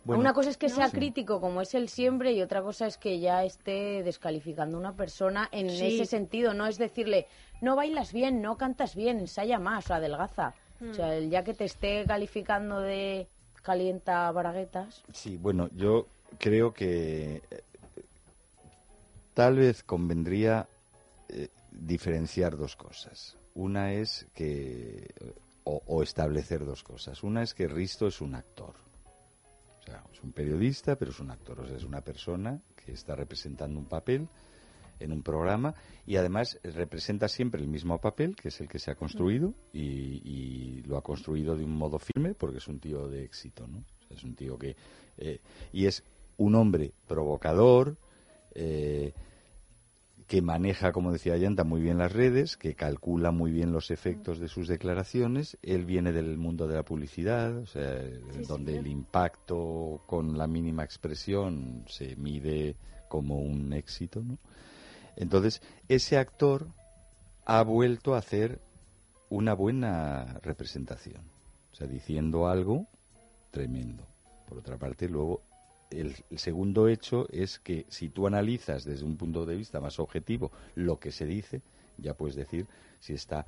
Bueno, 0.05 0.19
una 0.19 0.33
cosa 0.33 0.49
es 0.49 0.57
que 0.57 0.67
sea 0.69 0.89
sí. 0.89 0.97
crítico 0.97 1.39
como 1.39 1.61
es 1.61 1.73
él 1.75 1.87
siempre 1.87 2.33
y 2.33 2.41
otra 2.41 2.61
cosa 2.61 2.87
es 2.87 2.97
que 2.97 3.19
ya 3.19 3.43
esté 3.45 4.03
descalificando 4.03 4.75
a 4.77 4.79
una 4.79 4.95
persona 4.95 5.47
en 5.51 5.69
Sí. 5.69 5.95
ese 5.95 6.05
sentido. 6.05 6.53
No 6.53 6.67
es 6.67 6.77
decirle, 6.77 7.25
no 7.61 7.75
bailas 7.77 8.11
bien, 8.11 8.41
no 8.41 8.57
cantas 8.57 8.95
bien, 8.95 9.19
ensaya 9.19 9.59
más, 9.59 9.89
o 9.89 9.93
adelgaza. 9.93 10.53
O 10.89 10.93
sea, 10.93 11.15
el 11.15 11.29
ya 11.29 11.43
que 11.45 11.53
te 11.53 11.63
esté 11.63 12.05
calificando 12.05 12.81
de 12.81 13.27
calienta 13.61 14.29
braguetas. 14.31 15.03
Sí, 15.13 15.37
bueno, 15.37 15.69
yo 15.73 16.07
creo 16.39 16.73
que 16.73 17.41
tal 19.33 19.57
vez 19.57 19.83
convendría 19.83 20.67
eh, 21.29 21.49
diferenciar 21.71 22.57
dos 22.57 22.75
cosas. 22.75 23.37
Una 23.55 23.93
es 23.93 24.27
que, 24.33 25.13
o, 25.63 25.81
o 25.85 26.03
establecer 26.03 26.65
dos 26.65 26.83
cosas. 26.83 27.23
Una 27.23 27.43
es 27.43 27.53
que 27.53 27.67
Risto 27.67 28.07
es 28.07 28.21
un 28.21 28.35
actor. 28.35 28.75
O 29.79 29.85
sea, 29.85 30.03
es 30.11 30.23
un 30.23 30.31
periodista, 30.31 30.95
pero 30.95 31.11
es 31.11 31.19
un 31.19 31.31
actor. 31.31 31.59
O 31.59 31.67
sea, 31.67 31.77
es 31.77 31.83
una 31.83 32.01
persona 32.01 32.61
que 32.75 32.93
está 32.93 33.15
representando 33.15 33.79
un 33.79 33.85
papel 33.85 34.27
en 34.99 35.11
un 35.11 35.23
programa 35.23 35.73
y 36.05 36.15
además 36.15 36.59
representa 36.63 37.27
siempre 37.27 37.61
el 37.61 37.67
mismo 37.67 37.99
papel, 37.99 38.35
que 38.35 38.47
es 38.47 38.61
el 38.61 38.69
que 38.69 38.79
se 38.79 38.91
ha 38.91 38.95
construido 38.95 39.53
y, 39.73 40.21
y 40.23 40.83
lo 40.83 40.97
ha 40.97 41.01
construido 41.01 41.57
de 41.57 41.63
un 41.65 41.75
modo 41.75 41.99
firme 41.99 42.33
porque 42.35 42.57
es 42.57 42.67
un 42.67 42.79
tío 42.79 43.09
de 43.09 43.23
éxito, 43.23 43.67
¿no? 43.67 43.79
O 43.79 44.07
sea, 44.07 44.17
es 44.17 44.23
un 44.23 44.35
tío 44.35 44.57
que... 44.57 44.75
eh, 45.17 45.41
y 45.73 45.85
es 45.87 46.03
un 46.37 46.55
hombre 46.55 46.93
provocador, 47.07 47.97
eh, 48.55 49.13
que 50.27 50.41
maneja, 50.41 50.91
como 50.91 51.11
decía 51.11 51.37
Yanta, 51.37 51.63
muy 51.63 51.81
bien 51.81 51.97
las 51.97 52.11
redes, 52.11 52.57
que 52.57 52.75
calcula 52.75 53.31
muy 53.31 53.51
bien 53.51 53.71
los 53.71 53.91
efectos 53.91 54.39
de 54.39 54.47
sus 54.47 54.67
declaraciones. 54.67 55.57
Él 55.61 55.85
viene 55.85 56.11
del 56.11 56.37
mundo 56.37 56.67
de 56.67 56.75
la 56.75 56.83
publicidad, 56.83 57.55
o 57.57 57.67
sea, 57.67 58.01
donde 58.47 58.77
el 58.77 58.87
impacto 58.87 60.01
con 60.07 60.37
la 60.37 60.47
mínima 60.47 60.83
expresión 60.83 61.83
se 61.87 62.15
mide 62.15 62.77
como 63.09 63.39
un 63.39 63.73
éxito, 63.73 64.23
¿no? 64.23 64.39
Entonces, 65.15 65.61
ese 65.87 66.17
actor 66.17 66.67
ha 67.45 67.61
vuelto 67.61 68.15
a 68.15 68.19
hacer 68.19 68.59
una 69.29 69.53
buena 69.53 70.39
representación, 70.41 71.21
o 71.71 71.75
sea, 71.75 71.85
diciendo 71.85 72.47
algo 72.47 72.87
tremendo. 73.51 74.07
Por 74.47 74.57
otra 74.57 74.77
parte, 74.77 75.07
luego, 75.07 75.43
el, 75.99 76.15
segundo 76.37 76.87
hecho 76.87 77.27
es 77.31 77.59
que 77.59 77.85
si 77.89 78.09
tú 78.09 78.27
analizas 78.27 78.83
desde 78.83 79.05
un 79.05 79.17
punto 79.17 79.45
de 79.45 79.55
vista 79.55 79.79
más 79.79 79.99
objetivo 79.99 80.51
lo 80.75 80.99
que 80.99 81.11
se 81.11 81.25
dice, 81.25 81.61
ya 81.97 82.13
puedes 82.13 82.35
decir 82.35 82.67
si 82.99 83.13
está 83.13 83.45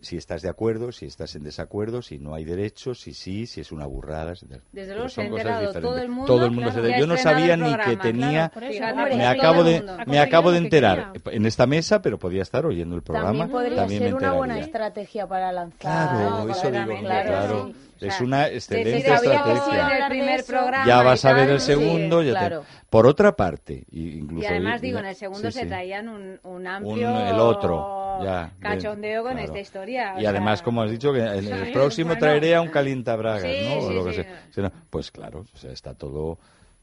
si 0.00 0.16
estás 0.16 0.42
de 0.42 0.48
acuerdo, 0.48 0.92
si 0.92 1.06
estás 1.06 1.34
en 1.34 1.42
desacuerdo, 1.42 2.02
si 2.02 2.18
no 2.18 2.34
hay 2.34 2.44
derechos, 2.44 3.00
si 3.00 3.12
sí, 3.14 3.46
si 3.46 3.60
es 3.60 3.72
una 3.72 3.86
burrada. 3.86 4.34
Desde 4.72 4.94
luego 4.94 5.08
se 5.08 5.14
son 5.16 5.28
cosas 5.30 5.44
diferentes. 5.60 5.82
todo 5.82 5.98
el 5.98 6.08
mundo. 6.08 6.26
Todo 6.26 6.44
el 6.46 6.50
mundo 6.52 6.70
claro, 6.70 6.88
se 6.88 6.98
Yo 7.00 7.06
no 7.06 7.16
sabía 7.16 7.56
ni 7.56 7.76
que 7.76 7.96
tenía 7.96 8.30
Claro, 8.50 8.54
por 8.54 8.64
eso, 8.64 8.72
Fíjate, 8.72 8.92
hombre, 9.00 9.16
me 9.16 9.26
acabo 9.26 9.64
de 9.64 9.84
me 10.06 10.18
acabo 10.20 10.52
de 10.52 10.58
enterar 10.58 11.12
quería. 11.12 11.36
en 11.36 11.46
esta 11.46 11.66
mesa 11.66 12.02
pero 12.02 12.18
podía 12.18 12.42
estar 12.42 12.64
oyendo 12.66 12.96
el 12.96 13.02
programa 13.02 13.30
También 13.30 13.50
podría 13.50 13.76
también 13.76 14.02
me 14.02 14.08
ser 14.08 14.14
una 14.14 14.32
buena 14.32 14.58
estrategia 14.58 15.26
para 15.26 15.52
lanzar. 15.52 15.78
claro 15.78 16.44
No, 16.46 16.48
eso 16.50 16.70
digo 16.70 16.98
claro, 17.00 17.28
claro, 17.28 17.66
sí. 17.66 17.76
O 18.02 18.06
es 18.06 18.20
una 18.22 18.48
excelente 18.48 18.96
estrategia 18.96 20.36
el 20.36 20.44
programa 20.44 20.86
ya 20.86 21.02
vas 21.02 21.24
a 21.24 21.32
ver 21.34 21.50
el 21.50 21.60
sí. 21.60 21.66
segundo 21.66 22.22
ya 22.22 22.48
te- 22.48 22.58
por 22.88 23.06
otra 23.06 23.36
parte 23.36 23.84
y 23.90 24.18
incluso 24.18 24.42
Y 24.44 24.46
además, 24.46 24.80
digo, 24.80 24.98
en 24.98 25.06
el 25.06 25.14
segundo 25.16 25.50
sí, 25.50 25.58
se 25.60 25.66
traían 25.66 26.08
un, 26.08 26.40
un 26.42 26.52
Un- 26.60 26.66
amplio 26.66 27.20
el 27.28 27.38
otro 27.38 28.22
ya 28.22 28.44
de- 28.56 28.60
cachondeo 28.60 29.22
con 29.22 29.32
claro. 29.32 29.46
esta 29.46 29.60
historia. 29.60 29.79
Y 30.18 30.24
además 30.26 30.58
sea, 30.60 30.64
como 30.64 30.82
has 30.82 30.90
dicho 30.90 31.12
que 31.12 31.20
en 31.20 31.46
el 31.46 31.72
próximo 31.72 32.08
bueno. 32.08 32.20
traeré 32.20 32.54
a 32.54 32.60
un 32.62 32.68
calientabragas 32.70 33.56
Sí, 33.56 33.62
no 33.64 33.74
o 33.78 33.88
sí, 33.88 33.94
lo 33.94 34.04
que 34.04 34.12
sí. 34.12 34.22
sea. 34.22 34.48
Si 34.50 34.60
no, 34.60 34.72
pues 34.90 35.10
claro 35.10 35.44
o 35.52 35.56
sea 35.58 35.72
está 35.72 35.94
todo 35.94 36.38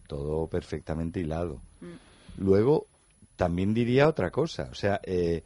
todo 0.08 0.48
perfectamente 0.48 1.20
hilado 1.20 1.62
Mm. 1.80 2.42
luego 2.44 2.88
también 3.36 3.74
diría 3.74 4.08
otra 4.08 4.32
cosa 4.32 4.70
o 4.72 4.76
sea 4.76 5.00
eh, 5.04 5.44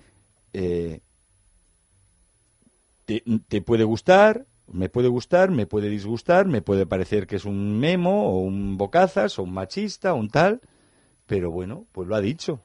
eh, 0.53 1.01
te, 3.05 3.23
te 3.47 3.61
puede 3.61 3.83
gustar 3.83 4.45
me 4.67 4.87
puede 4.87 5.09
gustar, 5.09 5.51
me 5.51 5.65
puede 5.65 5.89
disgustar, 5.89 6.47
me 6.47 6.61
puede 6.61 6.85
parecer 6.85 7.27
que 7.27 7.35
es 7.35 7.43
un 7.43 7.77
memo 7.77 8.29
o 8.29 8.37
un 8.39 8.77
bocazas 8.77 9.37
o 9.37 9.43
un 9.43 9.53
machista 9.53 10.13
o 10.13 10.17
un 10.17 10.29
tal, 10.29 10.61
pero 11.25 11.51
bueno, 11.51 11.87
pues 11.91 12.07
lo 12.07 12.15
ha 12.15 12.21
dicho. 12.21 12.61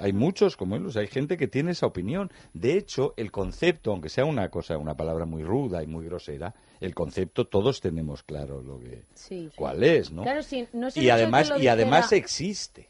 Hay 0.00 0.12
muchos 0.12 0.56
como 0.56 0.76
él, 0.76 0.86
o 0.86 0.90
sea, 0.90 1.02
hay 1.02 1.08
gente 1.08 1.36
que 1.36 1.48
tiene 1.48 1.72
esa 1.72 1.86
opinión. 1.86 2.30
De 2.54 2.74
hecho, 2.76 3.14
el 3.16 3.30
concepto, 3.32 3.90
aunque 3.90 4.08
sea 4.08 4.24
una 4.24 4.48
cosa, 4.48 4.78
una 4.78 4.96
palabra 4.96 5.26
muy 5.26 5.42
ruda 5.42 5.82
y 5.82 5.86
muy 5.86 6.04
grosera, 6.06 6.54
el 6.80 6.94
concepto 6.94 7.46
todos 7.46 7.80
tenemos 7.80 8.22
claro 8.22 8.62
lo 8.62 8.78
que 8.78 9.02
Sí. 9.14 9.50
cuál 9.56 9.82
es, 9.82 10.12
¿no? 10.12 10.22
Claro, 10.22 10.42
sí, 10.42 10.66
no 10.72 10.88
y 10.94 11.10
además 11.10 11.52
y 11.58 11.66
además 11.68 12.12
existe. 12.12 12.88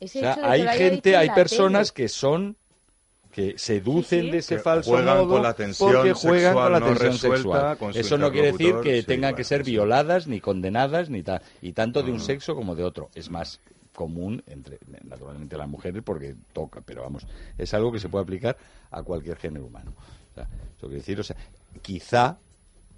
ese 0.00 0.18
O 0.18 0.22
sea, 0.22 0.32
hecho 0.32 0.40
de 0.40 0.46
que 0.46 0.68
hay 0.68 0.78
gente, 0.78 1.16
hay 1.16 1.30
personas 1.30 1.92
tele. 1.92 2.04
que 2.04 2.08
son 2.08 2.56
que 3.30 3.56
seducen 3.58 4.22
Sí, 4.22 4.26
sí. 4.26 4.30
de 4.32 4.38
ese 4.38 4.56
Que 4.56 4.60
falso 4.62 4.90
juegan 4.90 5.18
modo 5.18 5.28
con 5.28 5.42
la 5.44 5.54
tensión 5.54 5.92
porque 5.92 6.12
juegan 6.14 6.40
sexual 6.52 6.64
con 6.64 6.72
la 6.72 6.80
no 6.80 6.86
tensión 6.86 7.12
resuelta 7.12 7.70
sexual. 7.76 7.96
Eso 7.96 8.18
no 8.18 8.32
quiere 8.32 8.50
decir 8.50 8.74
que 8.82 9.00
sí, 9.02 9.06
tengan 9.06 9.30
bueno, 9.30 9.36
que 9.36 9.44
ser 9.44 9.64
sí. 9.64 9.70
violadas 9.70 10.26
ni 10.26 10.40
condenadas 10.40 11.10
ni 11.10 11.22
ta- 11.22 11.40
y 11.62 11.72
tanto 11.72 12.02
de 12.02 12.10
un 12.10 12.18
sexo 12.18 12.56
como 12.56 12.74
de 12.74 12.82
otro. 12.82 13.08
Es 13.14 13.30
más 13.30 13.60
común 13.94 14.42
entre 14.46 14.78
naturalmente 15.04 15.56
las 15.56 15.68
mujeres 15.68 16.02
porque 16.04 16.34
toca, 16.52 16.80
pero 16.80 17.02
vamos, 17.02 17.26
es 17.58 17.74
algo 17.74 17.90
que 17.92 17.98
se 17.98 18.08
puede 18.08 18.22
aplicar 18.24 18.56
a 18.90 19.02
cualquier 19.02 19.36
género 19.36 19.66
humano. 19.66 19.92
O 20.30 20.34
sea, 20.34 20.44
eso 20.76 20.86
quiere 20.86 20.96
decir, 20.96 21.18
o 21.20 21.22
sea, 21.24 21.36
quizá 21.82 22.38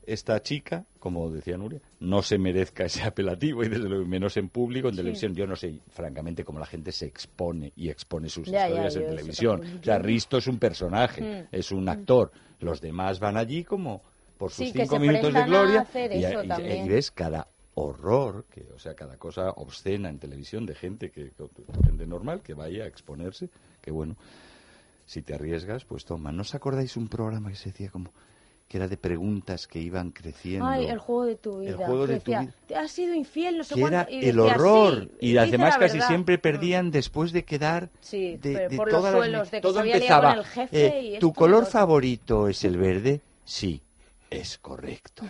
esta 0.05 0.43
chica, 0.43 0.85
como 0.99 1.31
decía 1.31 1.57
Nuria, 1.57 1.81
no 2.01 2.23
se 2.23 2.37
merezca 2.37 2.85
ese 2.85 3.03
apelativo 3.05 3.63
y 3.65 3.69
desde 3.69 3.89
luego 3.89 4.05
menos 4.05 4.37
en 4.37 4.49
público, 4.49 4.89
en 4.89 4.97
televisión. 4.97 5.35
Yo 5.35 5.47
no 5.47 5.55
sé, 5.57 5.79
francamente, 5.91 6.45
cómo 6.45 6.59
la 6.59 6.67
gente 6.67 6.91
se 6.93 7.07
expone 7.07 7.73
y 7.77 7.89
expone 7.89 8.29
sus 8.29 8.49
Ya, 8.49 8.53
ya, 8.53 8.65
historias 8.67 8.95
yo 8.95 9.01
en 9.01 9.07
televisión. 9.07 9.63
O 9.81 9.85
sea, 9.85 9.99
Risto 9.99 10.39
es 10.39 10.47
un 10.49 10.59
personaje, 10.59 11.23
Mm. 11.23 11.49
es 11.55 11.71
un 11.71 11.89
actor. 11.89 12.33
Los 12.59 12.81
demás 12.81 13.21
van 13.21 13.37
allí 13.37 13.63
como 13.65 14.03
por 14.37 14.51
sus 14.51 14.67
Sí, 14.67 14.73
cinco 14.73 14.99
minutos 14.99 15.33
de 15.33 15.45
gloria 15.45 15.87
y, 15.95 16.19
y- 16.19 16.73
y 16.85 16.89
ves 16.89 17.11
cada 17.13 17.47
horror, 17.75 18.45
que, 18.51 18.67
o 18.75 18.79
sea, 18.79 18.95
cada 18.95 19.17
cosa 19.17 19.51
obscena 19.53 20.09
en 20.11 20.19
televisión 20.19 20.67
de 20.67 20.75
gente 20.75 21.11
que 21.11 21.31
que- 21.31 21.85
gente 21.85 22.07
normal 22.07 22.43
que 22.43 22.55
vaya 22.55 22.85
a 22.85 22.87
exponerse, 22.87 23.49
que 23.81 23.91
bueno, 23.91 24.17
si 25.07 25.23
te 25.23 25.35
arriesgas, 25.35 25.85
pues 25.85 26.05
toma. 26.05 26.33
¿No 26.33 26.43
os 26.43 26.55
acordáis 26.55 26.97
un 26.97 27.09
programa 27.09 27.51
que 27.51 27.57
se 27.57 27.71
decía 27.71 27.91
como 27.91 28.13
que 28.69 28.79
era 28.79 28.89
de 28.89 28.97
preguntas 28.97 29.67
que 29.67 29.79
iban 29.81 30.11
creciendo? 30.11 30.67
Ay, 30.67 30.87
el 30.87 30.99
juego 30.99 31.25
de 31.25 31.37
tu 31.37 31.59
vida. 31.61 31.71
El 31.71 31.77
juego 31.77 32.07
de 32.07 32.15
tu 32.21 32.31
decía, 32.31 32.41
vida. 32.43 32.55
"Te 32.67 32.77
has 32.77 32.91
sido 32.91 33.15
infiel, 33.15 33.59
no 33.59 33.65
sé 33.65 33.75
que 33.75 33.81
cuánto", 33.81 33.97
era 33.99 34.11
y 34.11 34.29
el 34.29 34.39
horror 34.41 35.09
"Sí, 35.21 35.27
y 35.33 35.37
además 35.37 35.77
casi 35.77 35.95
verdad". 35.99 36.09
siempre 36.09 36.39
perdían 36.39 36.91
después 36.91 37.33
de 37.33 37.45
quedar 37.45 37.91
Sí, 38.01 38.37
de, 38.37 38.71
por 38.77 38.91
los 38.93 39.03
las- 39.03 39.13
suelos, 39.13 39.51
de 39.51 39.59
que 39.59 39.63
todo 39.63 39.75
se 39.75 39.81
había 39.81 39.99
liado 39.99 40.23
empezaba 40.29 40.33
el 40.35 40.45
jefe 40.45 40.87
eh, 40.99 41.17
y 41.17 41.19
tu 41.19 41.33
color 41.35 41.51
lo 41.51 41.59
otro". 41.61 41.71
favorito 41.73 42.49
es 42.49 42.65
el 42.65 42.77
verde 42.79 43.21
sí 43.45 43.83
es 44.33 44.59
correcto. 44.59 45.25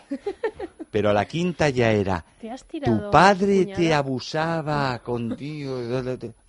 Pero 0.90 1.10
a 1.10 1.12
la 1.12 1.24
quinta 1.24 1.68
ya 1.70 1.90
era 1.90 2.24
Te 2.40 2.50
has 2.50 2.64
tirado 2.64 3.06
tu 3.06 3.10
padre 3.10 3.66
te 3.66 3.94
abusaba 3.94 4.98
contigo 5.02 5.78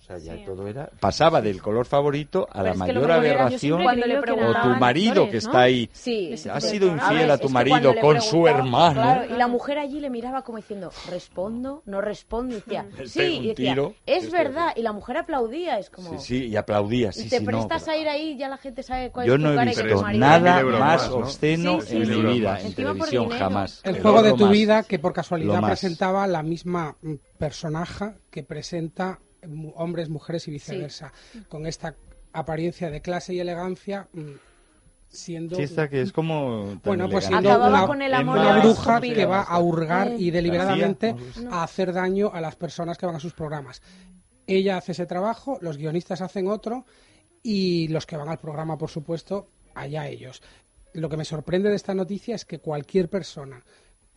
o 0.04 0.06
sea 0.06 0.18
ya 0.18 0.34
Sí. 0.34 0.42
todo 0.44 0.68
era 0.68 0.90
pasaba 1.00 1.40
del 1.40 1.62
color 1.62 1.86
favorito 1.86 2.46
a 2.50 2.62
Pero 2.62 2.64
la 2.64 2.74
mayor 2.74 3.10
aberración 3.10 3.80
o 3.86 4.62
tu 4.62 4.68
marido 4.78 5.24
que 5.26 5.32
¿no? 5.32 5.38
está 5.38 5.60
ahí. 5.62 5.88
Sí, 5.92 6.28
de 6.30 6.60
sido 6.60 6.88
infiel 6.88 7.18
ver, 7.20 7.30
a 7.30 7.38
tu 7.38 7.48
marido 7.48 7.94
con 8.02 8.20
su 8.20 8.46
hermano. 8.46 9.00
claro, 9.00 9.34
y 9.34 9.38
la 9.38 9.48
mujer 9.48 9.78
allí 9.78 10.00
le 10.00 10.10
miraba 10.10 10.42
como 10.42 10.58
diciendo, 10.58 10.90
respondo, 11.06 11.82
no 11.86 12.02
respondo, 12.02 12.52
y 12.54 12.60
decía, 12.60 12.86
sí, 13.06 13.40
y 13.42 13.48
decía, 13.48 13.76
es 14.04 14.30
verdad, 14.30 14.72
y 14.76 14.82
la 14.82 14.92
mujer 14.92 15.16
aplaudía, 15.16 15.78
es 15.78 15.88
como, 15.88 16.10
sí 16.10 16.18
sí 16.18 16.44
y 16.48 16.56
aplaudía 16.56 17.10
sí 17.10 17.26
y 17.26 17.30
te 17.30 17.38
sí, 17.38 17.44
no, 17.44 17.50
prestas 17.50 17.84
pero- 17.84 17.92
a 17.96 17.96
ir 17.96 18.08
ahí 18.08 18.36
ya 18.36 18.48
la 18.48 18.58
gente 18.58 18.82
sabe 18.82 19.10
cuál 19.10 19.26
Yo 19.26 19.34
es 19.34 19.40
tu 19.40 19.46
no 19.46 19.52
he 19.60 19.64
visto 19.64 20.02
nada 20.12 20.62
más 20.64 21.08
¿no? 21.10 21.16
obsceno 21.16 21.80
Sí, 21.80 21.86
sí, 21.88 21.96
en 21.96 22.06
sí. 22.06 22.12
mi 22.12 22.32
vida 22.34 22.60
en 22.60 22.74
televisión 22.74 23.28
jamás. 23.30 23.80
El 23.84 24.02
juego 24.02 24.22
de 24.22 24.34
tu 24.34 24.48
vida, 24.48 24.82
que 24.82 24.98
por 24.98 25.12
casualidad 25.14 25.62
presentaba 25.62 26.26
la 26.26 26.42
misma 26.42 26.96
mm, 27.00 27.14
personaje 27.38 28.14
que 28.30 28.42
presenta 28.42 29.20
hombres, 29.74 30.08
mujeres 30.08 30.48
y 30.48 30.50
viceversa, 30.50 31.12
con 31.48 31.66
esta 31.66 31.94
apariencia 32.32 32.90
de 32.90 33.00
clase 33.00 33.34
y 33.34 33.40
elegancia, 33.40 34.08
mm, 34.12 34.32
siendo 35.08 35.56
Sí, 35.56 35.62
está 35.62 35.88
que 35.88 36.02
es 36.02 36.12
como... 36.12 36.80
bueno, 36.84 37.08
pues 37.08 37.26
siendo 37.26 37.56
una, 37.56 37.86
con 37.86 38.02
el 38.02 38.12
amor 38.12 38.38
una 38.38 38.50
a 38.50 38.56
la 38.56 38.64
bruja 38.64 39.00
que 39.00 39.24
va 39.24 39.42
a 39.42 39.58
hurgar 39.60 40.12
y 40.18 40.30
deliberadamente 40.30 41.14
a 41.50 41.62
hacer 41.62 41.92
daño 41.92 42.30
a 42.32 42.40
las 42.40 42.56
personas 42.56 42.98
que 42.98 43.06
van 43.06 43.16
a 43.16 43.20
sus 43.20 43.32
programas. 43.32 43.80
Ella 44.46 44.76
hace 44.76 44.92
ese 44.92 45.06
trabajo, 45.06 45.58
los 45.62 45.78
guionistas 45.78 46.20
hacen 46.20 46.48
otro 46.48 46.84
y 47.42 47.88
los 47.88 48.06
que 48.06 48.16
van 48.16 48.28
al 48.28 48.38
programa, 48.38 48.76
por 48.76 48.90
supuesto, 48.90 49.48
allá 49.74 50.08
ellos. 50.08 50.42
Lo 50.92 51.08
que 51.08 51.16
me 51.16 51.24
sorprende 51.24 51.70
de 51.70 51.76
esta 51.76 51.94
noticia 51.94 52.34
es 52.34 52.44
que 52.44 52.58
cualquier 52.58 53.08
persona 53.08 53.64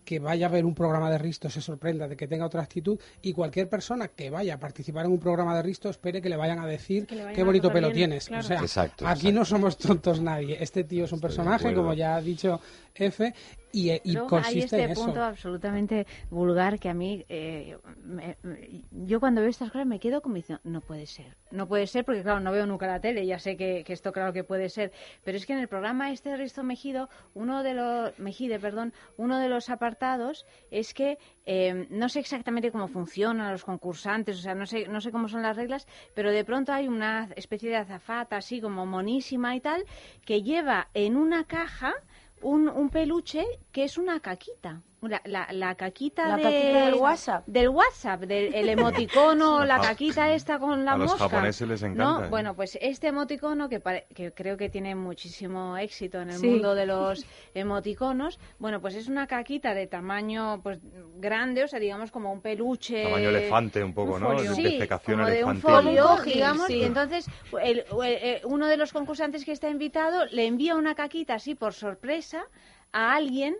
que 0.08 0.20
vaya 0.20 0.46
a 0.46 0.50
ver 0.50 0.64
un 0.64 0.74
programa 0.74 1.12
de 1.12 1.18
Risto 1.18 1.50
se 1.50 1.60
sorprenda 1.60 2.08
de 2.08 2.16
que 2.16 2.30
tenga 2.30 2.46
otra 2.46 2.62
actitud 2.62 2.98
y 3.22 3.34
cualquier 3.34 3.68
persona 3.68 4.08
que 4.08 4.30
vaya 4.30 4.54
a 4.54 4.58
participar 4.58 5.06
en 5.06 5.12
un 5.12 5.20
programa 5.20 5.54
de 5.54 5.62
Risto 5.64 5.90
espere 5.90 6.22
que 6.22 6.30
le 6.30 6.38
vayan 6.38 6.60
a 6.60 6.66
decir 6.66 7.06
Que 7.06 7.16
le 7.16 7.24
vayan 7.24 7.36
qué 7.36 7.44
bonito 7.44 7.74
pelo 7.74 7.88
bien, 7.90 8.12
tienes. 8.12 8.28
claro. 8.28 8.46
O 8.46 8.48
sea, 8.48 8.62
Exacto, 8.62 9.06
aquí 9.06 9.28
exacto. 9.28 9.40
no 9.40 9.44
somos 9.46 9.78
tontos 9.78 10.22
nadie. 10.22 10.58
Este 10.64 10.86
tío 10.86 11.04
es 11.04 11.12
un 11.12 11.18
Estoy 11.18 11.28
personaje, 11.28 11.74
como 11.74 11.94
ya 11.94 12.16
ha 12.16 12.22
dicho 12.22 12.62
F, 13.00 13.34
y, 13.72 13.92
y 13.92 14.14
Luego 14.14 14.28
hay 14.28 14.42
consiste 14.42 14.66
este 14.66 14.82
en 14.84 14.90
eso. 14.92 15.06
punto 15.06 15.22
absolutamente 15.24 16.08
vulgar 16.30 16.80
que 16.80 16.90
a 16.90 16.94
mí, 16.94 17.26
eh, 17.30 17.78
me- 18.04 18.38
me- 18.42 18.82
yo 18.92 19.20
cuando 19.20 19.42
veo 19.42 19.50
estas 19.50 19.72
cosas 19.72 19.86
me 19.86 20.00
quedo 20.00 20.22
como 20.22 20.36
diciendo, 20.36 20.62
no 20.64 20.82
puede 20.82 21.06
ser, 21.06 21.36
no 21.52 21.68
puede 21.68 21.86
ser, 21.86 22.06
porque 22.06 22.24
claro, 22.24 22.40
no 22.40 22.52
veo 22.52 22.66
nunca 22.66 22.88
la 22.88 23.02
tele, 23.02 23.26
ya 23.26 23.40
sé 23.40 23.58
que, 23.58 23.84
que 23.86 23.94
esto 23.94 24.12
claro 24.14 24.32
que 24.34 24.44
puede 24.44 24.70
ser, 24.70 24.92
pero 25.24 25.38
es 25.38 25.46
que 25.46 25.54
en 25.54 25.60
el 25.60 25.68
programa 25.68 26.12
este 26.12 26.30
de 26.30 26.38
Risto 26.38 26.64
Mejido, 26.64 27.10
uno 27.34 27.62
de 27.62 27.74
los, 27.74 28.18
Mejide, 28.20 28.58
perdón, 28.60 28.94
uno 29.18 29.38
de 29.38 29.50
los 29.50 29.70
apartados 29.70 30.46
es 30.72 30.94
que 30.94 31.18
eh, 31.46 31.88
no 31.90 32.10
sé 32.10 32.20
exactamente 32.20 32.72
cómo 32.72 32.88
funcionan 32.88 33.52
los 33.52 33.64
concursantes, 33.66 34.40
o 34.40 34.42
sea, 34.42 34.56
no 34.56 34.66
sé, 34.66 34.88
no 34.88 35.02
sé 35.02 35.12
cómo 35.12 35.28
son 35.28 35.42
las 35.42 35.56
reglas, 35.58 35.88
pero 36.16 36.32
de 36.32 36.46
pronto 36.46 36.72
hay 36.72 36.88
una 36.88 37.30
especie 37.36 37.70
de 37.70 37.76
azafata 37.76 38.38
así 38.38 38.62
como 38.62 38.86
monísima 38.86 39.56
y 39.56 39.60
tal, 39.60 39.84
que 40.26 40.42
lleva 40.42 40.88
en 40.94 41.18
una 41.18 41.44
caja 41.44 41.94
un, 42.42 42.68
un 42.70 42.90
peluche 42.90 43.46
que 43.72 43.84
es 43.84 43.98
una 43.98 44.20
caquita. 44.20 44.82
La, 45.00 45.22
la, 45.26 45.48
la 45.52 45.76
caquita, 45.76 46.28
La 46.28 46.38
de- 46.38 46.42
caquita 46.42 46.86
del 46.86 46.96
WhatsApp. 46.96 47.44
Del 47.46 47.70
WhatsApp, 47.70 48.22
del 48.22 48.56
el 48.56 48.68
emoticono, 48.68 49.64
la 49.66 49.76
A- 49.76 49.82
caquita 49.82 50.34
esta 50.34 50.58
con 50.58 50.86
la 50.86 50.94
a 50.94 50.98
los 50.98 51.12
mosca. 51.12 51.30
japoneses 51.30 51.68
les 51.68 51.82
¿no? 51.84 51.88
encanta, 51.90 52.26
¿eh? 52.26 52.30
Bueno, 52.32 52.56
pues 52.56 52.80
este 52.82 53.08
emoticono 53.08 53.70
que, 53.70 53.80
pare- 53.80 54.08
que 54.16 54.32
creo 54.32 54.58
que 54.58 54.70
tiene 54.70 54.96
muchísimo 54.96 55.78
éxito 55.78 56.20
en 56.20 56.32
el 56.32 56.40
Sí. 56.40 56.48
mundo 56.48 56.74
de 56.74 56.86
los 56.88 57.26
emoticonos, 57.54 58.40
bueno, 58.58 58.82
pues 58.82 58.96
es 58.96 59.08
una 59.08 59.28
caquita 59.28 59.76
de 59.76 59.86
tamaño 59.86 60.62
pues 60.64 60.80
grande, 61.18 61.64
o 61.64 61.68
sea, 61.68 61.80
digamos 61.80 62.10
como 62.12 62.32
un 62.34 62.42
peluche. 62.42 63.04
Tamaño 63.04 63.30
elefante 63.30 63.84
un 63.84 63.94
poco, 63.94 64.16
un 64.16 64.22
¿no? 64.22 64.28
folio. 64.34 64.54
Sí, 64.56 64.64
defecación 64.64 65.18
como 65.20 65.30
de 65.30 65.44
un 65.44 65.62
folio, 65.62 66.18
digamos, 66.26 66.66
sí. 66.66 66.78
y 66.78 66.84
entonces 66.84 67.28
el- 67.62 67.86
el- 68.04 68.42
uno 68.46 68.66
de 68.66 68.78
los 68.78 68.92
concursantes 68.94 69.46
que 69.46 69.52
está 69.52 69.70
invitado 69.70 70.26
le 70.26 70.48
envía 70.48 70.76
una 70.76 70.96
caquita 70.96 71.36
así 71.36 71.54
por 71.54 71.74
sorpresa 71.74 72.46
a 72.94 73.14
alguien 73.14 73.56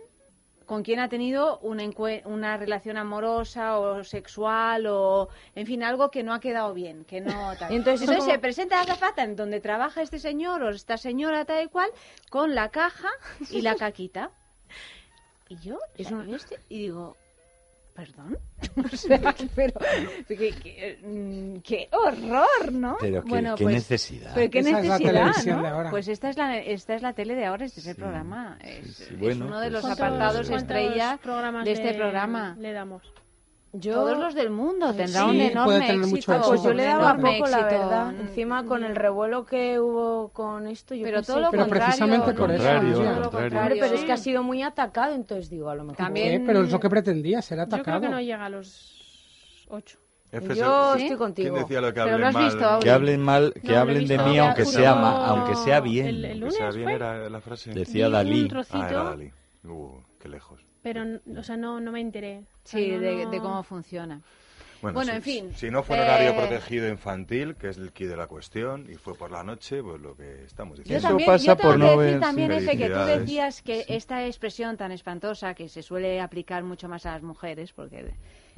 con 0.68 0.82
quien 0.82 1.00
ha 1.00 1.08
tenido 1.08 1.58
una, 1.60 1.82
una 2.26 2.56
relación 2.58 2.98
amorosa 2.98 3.78
o 3.78 4.04
sexual 4.04 4.86
o, 4.86 5.30
en 5.54 5.66
fin, 5.66 5.82
algo 5.82 6.10
que 6.10 6.22
no 6.22 6.34
ha 6.34 6.40
quedado 6.40 6.74
bien, 6.74 7.04
que 7.06 7.22
no 7.22 7.30
tal. 7.58 7.72
Entonces 7.72 8.02
Entonces, 8.02 8.10
es 8.10 8.16
como- 8.18 8.30
se 8.30 8.38
presenta 8.38 8.80
a 8.80 8.84
la 8.84 8.92
azafata 8.92 9.24
en 9.24 9.34
donde 9.34 9.60
trabaja 9.60 10.02
este 10.02 10.18
señor 10.18 10.62
o 10.62 10.68
esta 10.68 10.98
señora 10.98 11.46
tal 11.46 11.64
y 11.64 11.68
cual 11.68 11.90
con 12.30 12.54
la 12.54 12.68
caja 12.68 13.08
y 13.50 13.62
la 13.62 13.74
caquita. 13.84 14.30
Y 15.48 15.56
yo, 15.60 15.78
Es 15.96 16.10
un- 16.10 16.34
este 16.34 16.60
y 16.68 16.80
digo, 16.82 17.16
¿perdón? 17.98 18.38
O 18.92 18.96
sea, 18.96 19.34
pero, 19.56 19.72
que- 20.28 20.36
que, 20.54 20.98
mm, 21.02 21.60
qué 21.62 21.88
horror, 21.90 22.70
¿no? 22.72 22.96
Pero 23.00 23.24
qué- 23.24 23.54
qué 23.56 23.64
necesidad. 23.64 24.30
Pero 24.36 24.50
qué 24.50 24.58
Esa 24.60 24.80
es 24.80 24.86
la 24.86 24.98
¿no? 25.56 25.62
de 25.62 25.68
ahora. 25.68 25.90
Pues 25.90 26.06
esta 26.06 26.30
es 26.30 26.36
la, 26.36 26.56
esta 26.58 26.94
es 26.94 27.02
la 27.02 27.12
tele 27.12 27.34
de 27.34 27.44
ahora, 27.46 27.64
este 27.64 27.80
es 27.80 27.86
el 27.88 27.96
programa. 27.96 28.56
Es, 28.62 28.94
sí, 28.98 29.04
es 29.10 29.18
bueno, 29.18 29.46
uno 29.46 29.58
de 29.58 29.66
pues- 29.70 29.72
los 29.72 29.82
¿Cuántos- 29.82 30.00
apartados 30.00 30.50
estrella 30.50 31.18
de 31.64 31.72
este 31.72 31.94
programa. 31.94 32.56
Le 32.60 32.72
damos. 32.72 33.02
Yo, 33.74 33.94
Todos 33.94 34.16
los 34.18 34.34
del 34.34 34.48
mundo 34.48 34.94
tendrá 34.94 35.24
sí, 35.24 35.28
un 35.28 35.40
enorme 35.42 35.80
tener 35.80 35.96
éxito. 35.96 36.16
éxito. 36.32 36.42
pues 36.48 36.62
yo 36.62 36.72
le 36.72 36.84
daba 36.84 37.10
enorme 37.10 37.38
poco, 37.38 37.50
la 37.50 37.58
éxito. 37.60 37.78
verdad. 37.82 38.14
Encima 38.20 38.64
con 38.64 38.82
el 38.82 38.96
revuelo 38.96 39.44
que 39.44 39.78
hubo 39.78 40.28
con 40.30 40.66
esto, 40.66 40.94
yo 40.94 41.04
Pero 41.04 41.16
pensé 41.18 41.32
todo 41.32 41.40
lo 41.42 41.50
Pero 41.50 41.62
contrario. 41.64 41.86
precisamente 41.86 42.32
por 42.34 42.50
eso, 42.50 42.62
Contrario, 42.64 42.94
contrario. 42.94 43.30
contrario. 43.30 43.76
Pero 43.80 43.94
es 43.94 44.04
que 44.04 44.12
ha 44.12 44.16
sido 44.16 44.42
muy 44.42 44.62
atacado, 44.62 45.14
entonces 45.14 45.50
digo, 45.50 45.68
a 45.68 45.74
lo 45.74 45.84
mejor. 45.84 45.96
También- 45.98 46.40
¿Qué? 46.40 46.46
Pero 46.46 46.62
es 46.62 46.72
lo 46.72 46.80
que 46.80 46.88
pretendía, 46.88 47.42
ser 47.42 47.58
Yo 47.58 47.64
creo 47.66 47.76
atacado. 47.80 48.00
que 48.00 48.08
no 48.08 48.20
llega 48.22 48.44
a 48.46 48.48
los 48.48 49.66
ocho. 49.68 49.98
Yo 50.32 50.40
¿Sí? 50.40 50.48
estoy 50.52 50.98
¿Quién 51.06 51.18
contigo. 51.18 51.56
decía 51.58 51.80
lo 51.82 51.88
que 51.88 52.00
Pero 52.00 52.02
hablen 52.04 52.20
lo 52.20 52.26
has 52.28 52.34
mal? 52.34 52.44
visto. 52.44 52.78
Que 52.80 52.90
hablen 52.90 53.20
mal, 53.22 53.52
que 53.54 53.72
No, 53.72 53.78
hablen 53.80 54.06
de 54.06 54.18
mí, 54.18 54.34
ya 54.36 54.46
aunque 54.46 54.64
sea, 54.64 54.94
ma- 54.94 55.26
aunque 55.26 55.54
sea 55.56 55.80
bien. 55.80 56.06
el- 56.06 56.24
el 56.24 56.32
Que 56.32 56.38
lunes 56.38 56.54
sea 56.54 56.70
bien 56.70 56.84
fue. 56.84 56.92
era 56.94 57.28
la 57.30 57.40
frase. 57.42 57.70
Decía 57.72 58.08
Dalí. 58.08 58.42
un 58.42 58.48
trocito, 58.48 58.78
Ah, 58.78 58.88
era 58.90 59.02
Dalí. 59.04 59.30
Uh, 59.64 59.90
qué 60.18 60.28
lejos. 60.30 60.60
Pero, 60.82 61.02
o 61.36 61.42
sea, 61.42 61.56
no, 61.56 61.80
no 61.80 61.92
me 61.92 62.00
enteré. 62.00 62.42
Sí, 62.64 62.88
no- 62.88 63.00
de, 63.00 63.24
no- 63.24 63.30
de 63.30 63.40
cómo 63.40 63.62
funciona. 63.62 64.20
Bueno, 64.80 64.94
Bueno, 64.94 65.10
si, 65.10 65.16
en 65.16 65.22
fin, 65.22 65.52
Si 65.56 65.70
no 65.72 65.82
fue 65.82 65.96
en 65.96 66.02
horario 66.02 66.30
eh, 66.30 66.34
protegido 66.34 66.88
infantil, 66.88 67.56
que 67.56 67.68
es 67.70 67.78
el 67.78 67.92
quid 67.92 68.08
de 68.10 68.16
la 68.16 68.28
cuestión, 68.28 68.86
y 68.88 68.94
fue 68.94 69.14
por 69.16 69.32
la 69.32 69.42
noche, 69.42 69.82
pues 69.82 70.00
lo 70.00 70.16
que 70.16 70.44
estamos 70.44 70.78
Yo 70.78 70.82
diciendo. 70.84 70.98
Eso 70.98 71.08
también, 71.08 71.26
pasa 71.30 71.44
yo 71.44 71.56
tengo 71.56 71.68
por 71.70 71.72
que 71.72 71.78
no 71.78 71.90
decir 71.90 71.98
ver, 71.98 72.20
también, 72.20 72.50
sí. 72.52 72.56
Efe, 72.58 72.76
que 72.78 72.90
tú 72.90 73.00
decías 73.04 73.62
que 73.62 73.84
esta 73.88 74.24
expresión 74.26 74.76
tan 74.76 74.92
espantosa 74.92 75.54
que 75.54 75.68
se 75.68 75.82
suele 75.82 76.20
aplicar 76.20 76.62
mucho 76.62 76.88
más 76.88 77.06
a 77.06 77.12
las 77.12 77.22
mujeres, 77.22 77.72
porque 77.72 78.14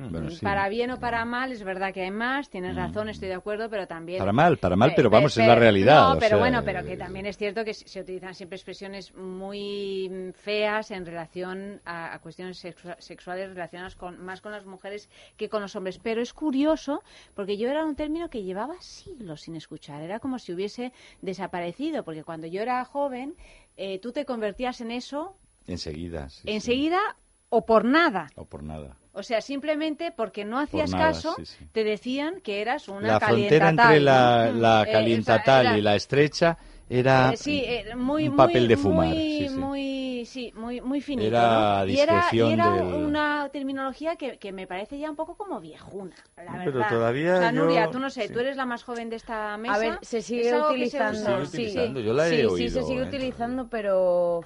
Bueno, 0.09 0.31
sí. 0.31 0.45
para 0.45 0.69
bien 0.69 0.91
o 0.91 0.99
para 0.99 1.25
mal 1.25 1.53
es 1.53 1.63
verdad 1.63 1.93
que 1.93 2.03
hay 2.03 2.11
más, 2.11 2.49
tienes 2.49 2.75
razón, 2.77 3.09
estoy 3.09 3.29
de 3.29 3.35
acuerdo, 3.35 3.69
pero 3.69 3.87
también... 3.87 4.19
Para 4.19 4.33
mal, 4.33 4.57
para 4.59 4.77
mal, 4.77 4.93
pero 4.97 5.11
vamos, 5.11 5.37
es 5.37 5.47
la 5.47 5.55
realidad. 5.55 6.01
No, 6.01 6.13
o 6.13 6.15
pero 6.15 6.29
sea, 6.29 6.39
bueno, 6.39 6.63
pero 6.65 6.85
que 6.85 6.93
eh, 6.95 6.97
también 6.97 7.27
es 7.27 7.37
cierto 7.37 7.65
que 7.65 7.75
se 7.75 8.01
utilizan 8.01 8.35
siempre 8.35 8.57
expresiones 8.57 9.15
muy 9.15 10.09
mm, 10.11 10.33
feas 10.33 10.91
en 10.91 11.05
relación 11.05 11.81
a, 11.85 12.15
a 12.15 12.19
cuestiones 12.21 12.65
sexua- 12.65 12.97
sexuales 12.99 13.49
relacionadas 13.51 13.97
con, 13.97 14.19
más 14.25 14.41
con 14.41 14.53
las 14.53 14.65
mujeres 14.65 15.09
que 15.37 15.49
con 15.49 15.61
los 15.63 15.77
hombres. 15.77 15.99
Pero 15.99 16.23
es 16.23 16.33
curioso, 16.33 17.03
porque 17.35 17.57
yo 17.59 17.69
era 17.69 17.85
un 17.85 17.97
término 17.97 18.31
que 18.31 18.43
llevaba 18.43 18.75
siglos 18.81 19.43
sin 19.43 19.57
escuchar. 19.57 20.03
Era 20.03 20.21
como 20.21 20.39
si 20.39 20.53
hubiese 20.53 20.93
desaparecido, 21.23 22.05
porque 22.05 22.25
cuando 22.25 22.47
yo 22.47 22.63
era 22.63 22.85
joven, 22.85 23.35
eh, 23.77 23.99
tú 23.99 24.13
te 24.13 24.25
convertías 24.25 24.81
en 24.81 24.91
eso 24.91 25.37
Enseguida. 25.67 26.29
sí, 26.29 27.11
sí. 27.11 27.17
O 27.51 27.67
por 27.67 27.85
nada. 27.85 28.31
O 28.37 28.45
por 28.45 28.63
nada. 28.63 28.97
O 29.13 29.23
sea, 29.23 29.41
simplemente 29.41 30.13
porque 30.13 30.45
no 30.45 30.59
hacías 30.59 30.91
nada, 30.91 31.13
caso, 31.13 31.35
sí, 31.37 31.45
sí. 31.47 31.65
te 31.73 31.83
decían 31.85 32.41
que 32.41 32.61
eras 32.63 32.89
una 32.89 33.09
La 33.09 33.21
frontera 33.21 33.69
entre 33.71 34.01
la, 34.01 34.53
la 34.53 34.87
Eh, 34.87 34.93
calientatal 34.93 35.67
o 35.67 35.69
sea, 35.71 35.79
y 35.79 35.83
la 35.83 35.97
estrecha 35.97 36.57
era 36.89 37.33
eh, 37.33 37.37
sí, 37.37 37.65
eh, 37.67 37.97
muy, 37.97 38.29
un 38.29 38.37
papel 38.37 38.63
muy, 38.63 38.69
de 38.69 38.77
fumar. 38.77 39.07
Muy, 39.09 39.33
sí, 39.39 39.49
sí. 39.49 39.61
muy, 39.61 40.27
sí, 40.27 40.53
muy, 40.57 40.81
muy 40.81 41.01
finito. 41.01 41.27
Era 41.27 41.85
¿no? 41.85 41.87
Y 41.93 41.99
era, 41.99 42.15
y 42.15 42.27
discreción 42.27 42.53
era 42.53 42.71
del- 42.71 42.95
una 42.95 43.49
terminología 43.53 44.17
que, 44.17 44.39
que 44.39 44.53
me 44.53 44.67
parece 44.67 44.99
ya 44.99 45.11
un 45.11 45.17
poco 45.17 45.37
como 45.37 45.61
viejuna, 45.61 46.15
la 46.37 46.53
verdad. 46.53 46.65
pero 46.65 46.85
todavía 46.87 47.35
o 47.35 47.37
sea, 47.37 47.53
yo- 47.53 47.65
Nuria, 47.65 47.91
tú 47.91 47.99
no 47.99 48.11
sé, 48.11 48.29
sí. 48.29 48.33
tú 48.33 48.39
eres 48.41 48.57
la 48.57 48.65
más 48.67 48.85
joven 48.85 49.11
de 49.11 49.17
esta 49.17 49.57
mesa. 49.57 49.75
A 49.75 49.79
ver, 49.79 49.99
se 50.03 50.19
¿Es 50.19 50.25
sigue 50.27 50.55
utilizando. 50.55 51.17
Se 51.17 51.25
sigue 51.27 51.43
sí, 51.47 51.57
utilizando, 51.57 52.01
yo 52.01 52.13
la 52.15 52.29
he 52.29 52.31
sí, 52.31 52.37
sí, 52.37 52.47
oído, 52.47 52.81
se 52.81 52.87
sigue 52.87 53.03
¿eh? 53.03 53.09
utilizando, 53.09 53.69
pero 53.69 54.45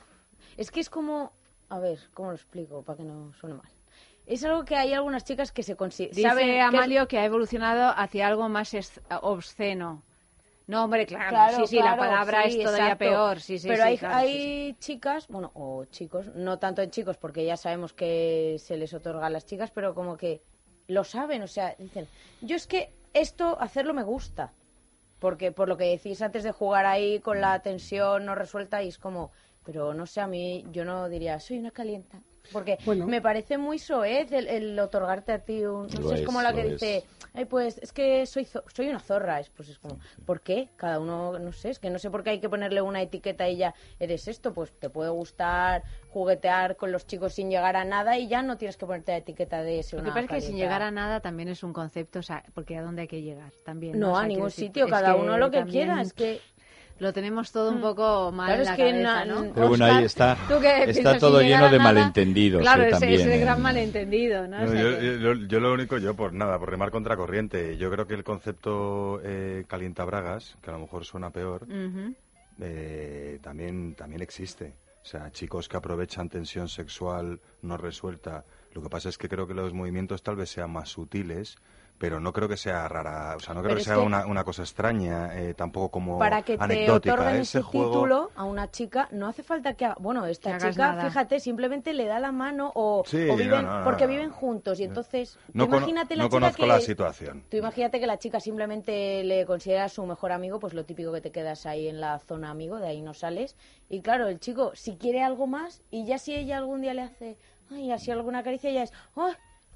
es 0.56 0.70
que 0.70 0.80
es 0.80 0.90
como, 0.90 1.32
a 1.68 1.78
ver, 1.78 1.98
¿cómo 2.12 2.30
lo 2.30 2.36
explico 2.36 2.82
para 2.82 2.98
que 2.98 3.04
no 3.04 3.32
suene 3.34 3.56
mal? 3.56 3.68
Es 4.26 4.44
algo 4.44 4.64
que 4.64 4.76
hay 4.76 4.92
algunas 4.94 5.24
chicas 5.24 5.52
que 5.52 5.62
se 5.62 5.76
consideran. 5.76 6.36
Dice 6.36 6.60
Amalio 6.60 7.06
que 7.06 7.18
ha 7.18 7.24
evolucionado 7.24 7.92
hacia 7.96 8.26
algo 8.26 8.48
más 8.48 8.74
obsceno. 9.20 10.02
No, 10.66 10.84
hombre, 10.84 11.04
claro, 11.04 11.28
Claro, 11.28 11.56
sí, 11.58 11.66
sí, 11.66 11.76
claro, 11.76 11.90
la 11.90 12.08
palabra 12.08 12.42
sí, 12.44 12.58
es 12.58 12.64
todavía 12.64 12.84
exacto. 12.86 13.04
peor, 13.04 13.40
sí, 13.40 13.58
sí, 13.58 13.68
Pero 13.68 13.82
sí, 13.82 13.88
hay, 13.88 13.98
claro, 13.98 14.16
hay 14.16 14.76
chicas, 14.78 15.28
bueno, 15.28 15.50
o 15.54 15.84
chicos, 15.84 16.34
no 16.34 16.58
tanto 16.58 16.80
en 16.80 16.90
chicos, 16.90 17.18
porque 17.18 17.44
ya 17.44 17.58
sabemos 17.58 17.92
que 17.92 18.56
se 18.58 18.78
les 18.78 18.94
otorga 18.94 19.26
a 19.26 19.30
las 19.30 19.44
chicas, 19.44 19.70
pero 19.70 19.94
como 19.94 20.16
que 20.16 20.40
lo 20.86 21.04
saben, 21.04 21.42
o 21.42 21.46
sea, 21.46 21.74
dicen, 21.78 22.08
yo 22.40 22.56
es 22.56 22.66
que 22.66 22.90
esto, 23.12 23.58
hacerlo 23.60 23.92
me 23.92 24.02
gusta. 24.02 24.52
Porque 25.18 25.52
por 25.52 25.68
lo 25.68 25.76
que 25.76 25.84
decís 25.84 26.20
antes 26.20 26.42
de 26.42 26.52
jugar 26.52 26.84
ahí 26.84 27.20
con 27.20 27.40
la 27.40 27.60
tensión 27.60 28.26
no 28.26 28.34
resuelta, 28.34 28.82
y 28.82 28.88
es 28.88 28.98
como, 28.98 29.30
pero 29.64 29.94
no 29.94 30.06
sé, 30.06 30.20
a 30.20 30.26
mí 30.26 30.64
yo 30.72 30.84
no 30.84 31.08
diría, 31.08 31.40
soy 31.40 31.58
una 31.58 31.70
calienta. 31.70 32.20
Porque 32.52 32.76
Bueno. 32.84 33.06
me 33.06 33.22
parece 33.22 33.56
muy 33.56 33.78
soez 33.78 34.30
el, 34.30 34.46
el 34.48 34.78
otorgarte 34.78 35.32
a 35.32 35.38
ti 35.38 35.64
un... 35.64 35.86
No 35.86 36.00
Lo 36.02 36.08
sé, 36.10 36.14
es 36.16 36.20
es, 36.20 36.26
como 36.26 36.42
la 36.42 36.50
lo 36.50 36.56
que 36.56 36.62
es. 36.66 36.72
dice, 36.72 37.04
ay, 37.32 37.46
pues 37.46 37.78
es 37.78 37.90
que 37.90 38.26
soy, 38.26 38.44
zo- 38.44 38.62
soy 38.70 38.90
una 38.90 39.00
zorra. 39.00 39.40
Es, 39.40 39.48
pues 39.48 39.70
es 39.70 39.78
como, 39.78 39.98
¿por 40.26 40.42
qué? 40.42 40.68
Cada 40.76 41.00
uno, 41.00 41.38
no 41.38 41.52
sé, 41.52 41.70
es 41.70 41.78
que 41.78 41.88
no 41.88 41.98
sé 41.98 42.10
por 42.10 42.22
qué 42.22 42.28
hay 42.28 42.40
que 42.40 42.50
ponerle 42.50 42.82
una 42.82 43.00
etiqueta 43.00 43.48
y 43.48 43.56
ya 43.56 43.74
eres 43.98 44.28
esto. 44.28 44.52
Pues 44.52 44.78
te 44.78 44.90
puede 44.90 45.08
gustar 45.08 45.84
juguetear 46.10 46.76
con 46.76 46.92
los 46.92 47.06
chicos 47.06 47.32
sin 47.32 47.48
llegar 47.50 47.76
a 47.76 47.84
nada 47.86 48.18
y 48.18 48.28
ya 48.28 48.42
no 48.42 48.58
tienes 48.58 48.76
que 48.76 48.84
ponerte 48.84 49.12
la 49.12 49.18
etiqueta 49.18 49.62
de 49.62 49.82
ser 49.82 50.00
Lo 50.00 50.04
que 50.04 50.10
una 50.10 50.20
pasa 50.20 50.36
es 50.36 50.42
que 50.44 50.46
sin 50.48 50.56
llegar 50.58 50.82
a 50.82 50.90
nada 50.90 51.20
también 51.20 51.48
es 51.48 51.62
un 51.62 51.72
concepto, 51.72 52.18
o 52.18 52.22
sea, 52.22 52.44
porque 52.52 52.76
a 52.76 52.82
dónde 52.82 53.02
hay 53.02 53.08
que 53.08 53.22
llegar 53.22 53.52
también. 53.64 53.98
No, 53.98 54.12
O 54.12 54.14
sea, 54.16 54.24
a 54.24 54.28
ningún 54.28 54.46
decir, 54.48 54.66
sitio, 54.66 54.86
cada 54.86 55.16
uno 55.16 55.38
lo 55.38 55.50
que 55.50 55.60
también- 55.60 55.86
quiera. 55.86 56.02
Es 56.02 56.12
que 56.12 56.40
lo 57.00 57.12
tenemos 57.12 57.50
todo 57.50 57.70
un 57.70 57.80
poco 57.80 58.30
mal 58.32 58.46
Claro, 58.46 58.60
en 58.62 58.64
la 58.66 58.70
es 58.72 58.76
que 58.76 58.82
cabeza, 58.90 59.24
na- 59.24 59.24
¿no? 59.24 59.52
Pero 59.54 59.68
bueno, 59.68 59.84
ahí 59.84 60.04
está, 60.04 60.36
¿tú 60.48 60.60
qué 60.60 60.84
está 60.90 61.18
todo 61.18 61.40
lleno 61.42 61.64
de 61.68 61.78
nada, 61.78 61.92
malentendidos. 61.92 62.62
Claro, 62.62 62.82
eh, 62.84 62.88
ese, 62.88 63.00
también, 63.00 63.20
ese 63.20 63.34
eh. 63.34 63.38
gran 63.40 63.60
malentendido, 63.62 64.46
¿no? 64.46 64.56
O 64.58 64.60
No, 64.60 64.68
sea 64.70 64.80
yo, 64.82 64.98
que- 64.98 65.18
yo- 65.20 65.34
yo 65.48 65.60
lo 65.60 65.72
único, 65.72 65.98
yo 65.98 66.14
por 66.14 66.32
nada, 66.32 66.58
por 66.58 66.70
remar 66.70 66.90
contra 66.90 67.16
corriente, 67.16 67.76
yo 67.76 67.90
creo 67.90 68.06
que 68.06 68.14
el 68.14 68.22
concepto 68.24 69.20
eh, 69.24 69.64
calientabragas, 69.66 70.56
que 70.62 70.70
a 70.70 70.72
lo 70.74 70.78
mejor 70.80 71.04
suena 71.04 71.30
peor, 71.30 71.66
eh, 72.60 73.38
también, 73.42 73.94
también 73.94 74.22
existe. 74.22 74.74
O 75.02 75.06
sea, 75.06 75.30
chicos 75.32 75.68
que 75.68 75.76
aprovechan 75.76 76.28
tensión 76.28 76.68
sexual 76.68 77.40
no 77.62 77.76
resuelta. 77.76 78.44
Lo 78.72 78.82
que 78.82 78.88
pasa 78.88 79.08
es 79.08 79.18
que 79.18 79.28
creo 79.28 79.46
que 79.46 79.54
los 79.54 79.72
movimientos 79.74 80.22
tal 80.22 80.36
vez 80.36 80.48
sean 80.50 80.70
más 80.70 80.88
sutiles, 80.88 81.56
pero 81.98 82.20
no 82.20 82.32
creo 82.32 82.48
que 82.48 82.56
sea 82.56 82.88
rara, 82.88 83.34
o 83.36 83.40
sea, 83.40 83.54
no 83.54 83.60
creo 83.60 83.70
Pero 83.70 83.74
que 83.76 83.80
es 83.82 83.86
sea 83.86 83.94
que- 83.96 84.00
una, 84.02 84.26
una 84.26 84.44
cosa 84.44 84.62
extraña, 84.62 85.38
eh, 85.38 85.54
tampoco 85.54 85.90
como 85.90 86.18
para 86.18 86.42
que 86.42 86.58
te 86.58 86.62
anecdótica. 86.64 87.14
otorguen 87.14 87.34
Ese 87.40 87.58
ese 87.58 87.62
juego... 87.62 87.90
título 87.92 88.30
a 88.34 88.44
una 88.44 88.70
chica 88.70 89.08
no 89.12 89.28
hace 89.28 89.42
falta 89.42 89.74
que 89.74 89.84
haga, 89.86 89.96
bueno 90.00 90.26
esta 90.26 90.58
Que 90.58 90.70
chica 90.70 90.98
fíjate 91.06 91.40
simplemente 91.40 91.92
le 91.94 92.06
da 92.06 92.18
la 92.18 92.32
mano 92.32 92.72
o, 92.74 93.04
Sí, 93.06 93.28
o 93.30 93.36
viven 93.36 93.62
no, 93.62 93.70
no, 93.72 93.78
no, 93.78 93.84
porque 93.84 94.04
no. 94.04 94.10
viven 94.10 94.30
juntos 94.30 94.80
y 94.80 94.84
entonces 94.84 95.38
tú 95.46 95.52
No, 95.54 95.64
cono- 95.66 95.76
imagínate 95.78 96.16
la 96.16 96.24
no 96.24 96.28
chica 96.28 96.36
conozco 96.40 96.62
que 96.62 96.68
la 96.68 96.80
situación. 96.80 97.44
tú 97.48 97.56
imagínate 97.56 98.00
que 98.00 98.06
la 98.06 98.18
chica 98.18 98.40
simplemente 98.40 99.22
le 99.24 99.46
considera 99.46 99.88
su 99.88 100.04
mejor 100.04 100.32
amigo 100.32 100.58
pues 100.58 100.74
lo 100.74 100.84
típico 100.84 101.12
que 101.12 101.20
te 101.20 101.30
quedas 101.30 101.64
ahí 101.64 101.88
en 101.88 102.00
la 102.00 102.18
zona 102.18 102.50
amigo 102.50 102.78
de 102.80 102.88
ahí 102.88 103.02
no 103.02 103.14
sales 103.14 103.56
y 103.88 104.00
claro 104.00 104.26
el 104.28 104.40
chico 104.40 104.72
si 104.74 104.96
quiere 104.96 105.22
algo 105.22 105.46
más 105.46 105.82
y 105.90 106.04
ya 106.06 106.18
si 106.18 106.34
ella 106.34 106.58
algún 106.58 106.80
día 106.82 106.92
le 106.92 107.02
hace 107.02 107.38
ay 107.70 107.92
así 107.92 108.10
alguna 108.10 108.42
caricia 108.42 108.70
ya 108.72 108.82
es 108.82 108.92
¡ay! 109.16 109.32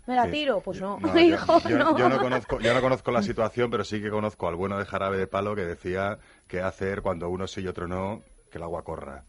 Me 0.09 0.17
la 0.17 0.25
Sí. 0.25 0.31
tiro 0.33 0.61
pues 0.61 0.81
no, 0.81 0.99
yo- 1.15 1.21
hijo 1.21 1.61
yo, 1.69 1.79
no, 1.79 1.97
yo 1.99 2.09
no 2.09 2.19
conozco, 2.19 2.61
yo 2.61 2.75
no 2.75 2.81
conozco 2.81 3.11
la 3.13 3.23
situación, 3.23 3.71
pero 3.71 3.85
sí 3.85 4.01
que 4.03 4.11
conozco 4.11 4.49
al 4.49 4.57
bueno 4.57 4.79
de 4.79 4.85
Jarabe 4.87 5.17
de 5.19 5.27
Palo 5.29 5.55
que 5.55 5.65
decía 5.65 6.19
que 6.49 6.61
hacer 6.61 7.03
cuando 7.03 7.29
uno 7.29 7.47
sí 7.47 7.61
y 7.61 7.69
otro 7.69 7.87
no, 7.87 8.23
que 8.51 8.59
el 8.59 8.65
agua 8.65 8.83
corra. 8.83 9.25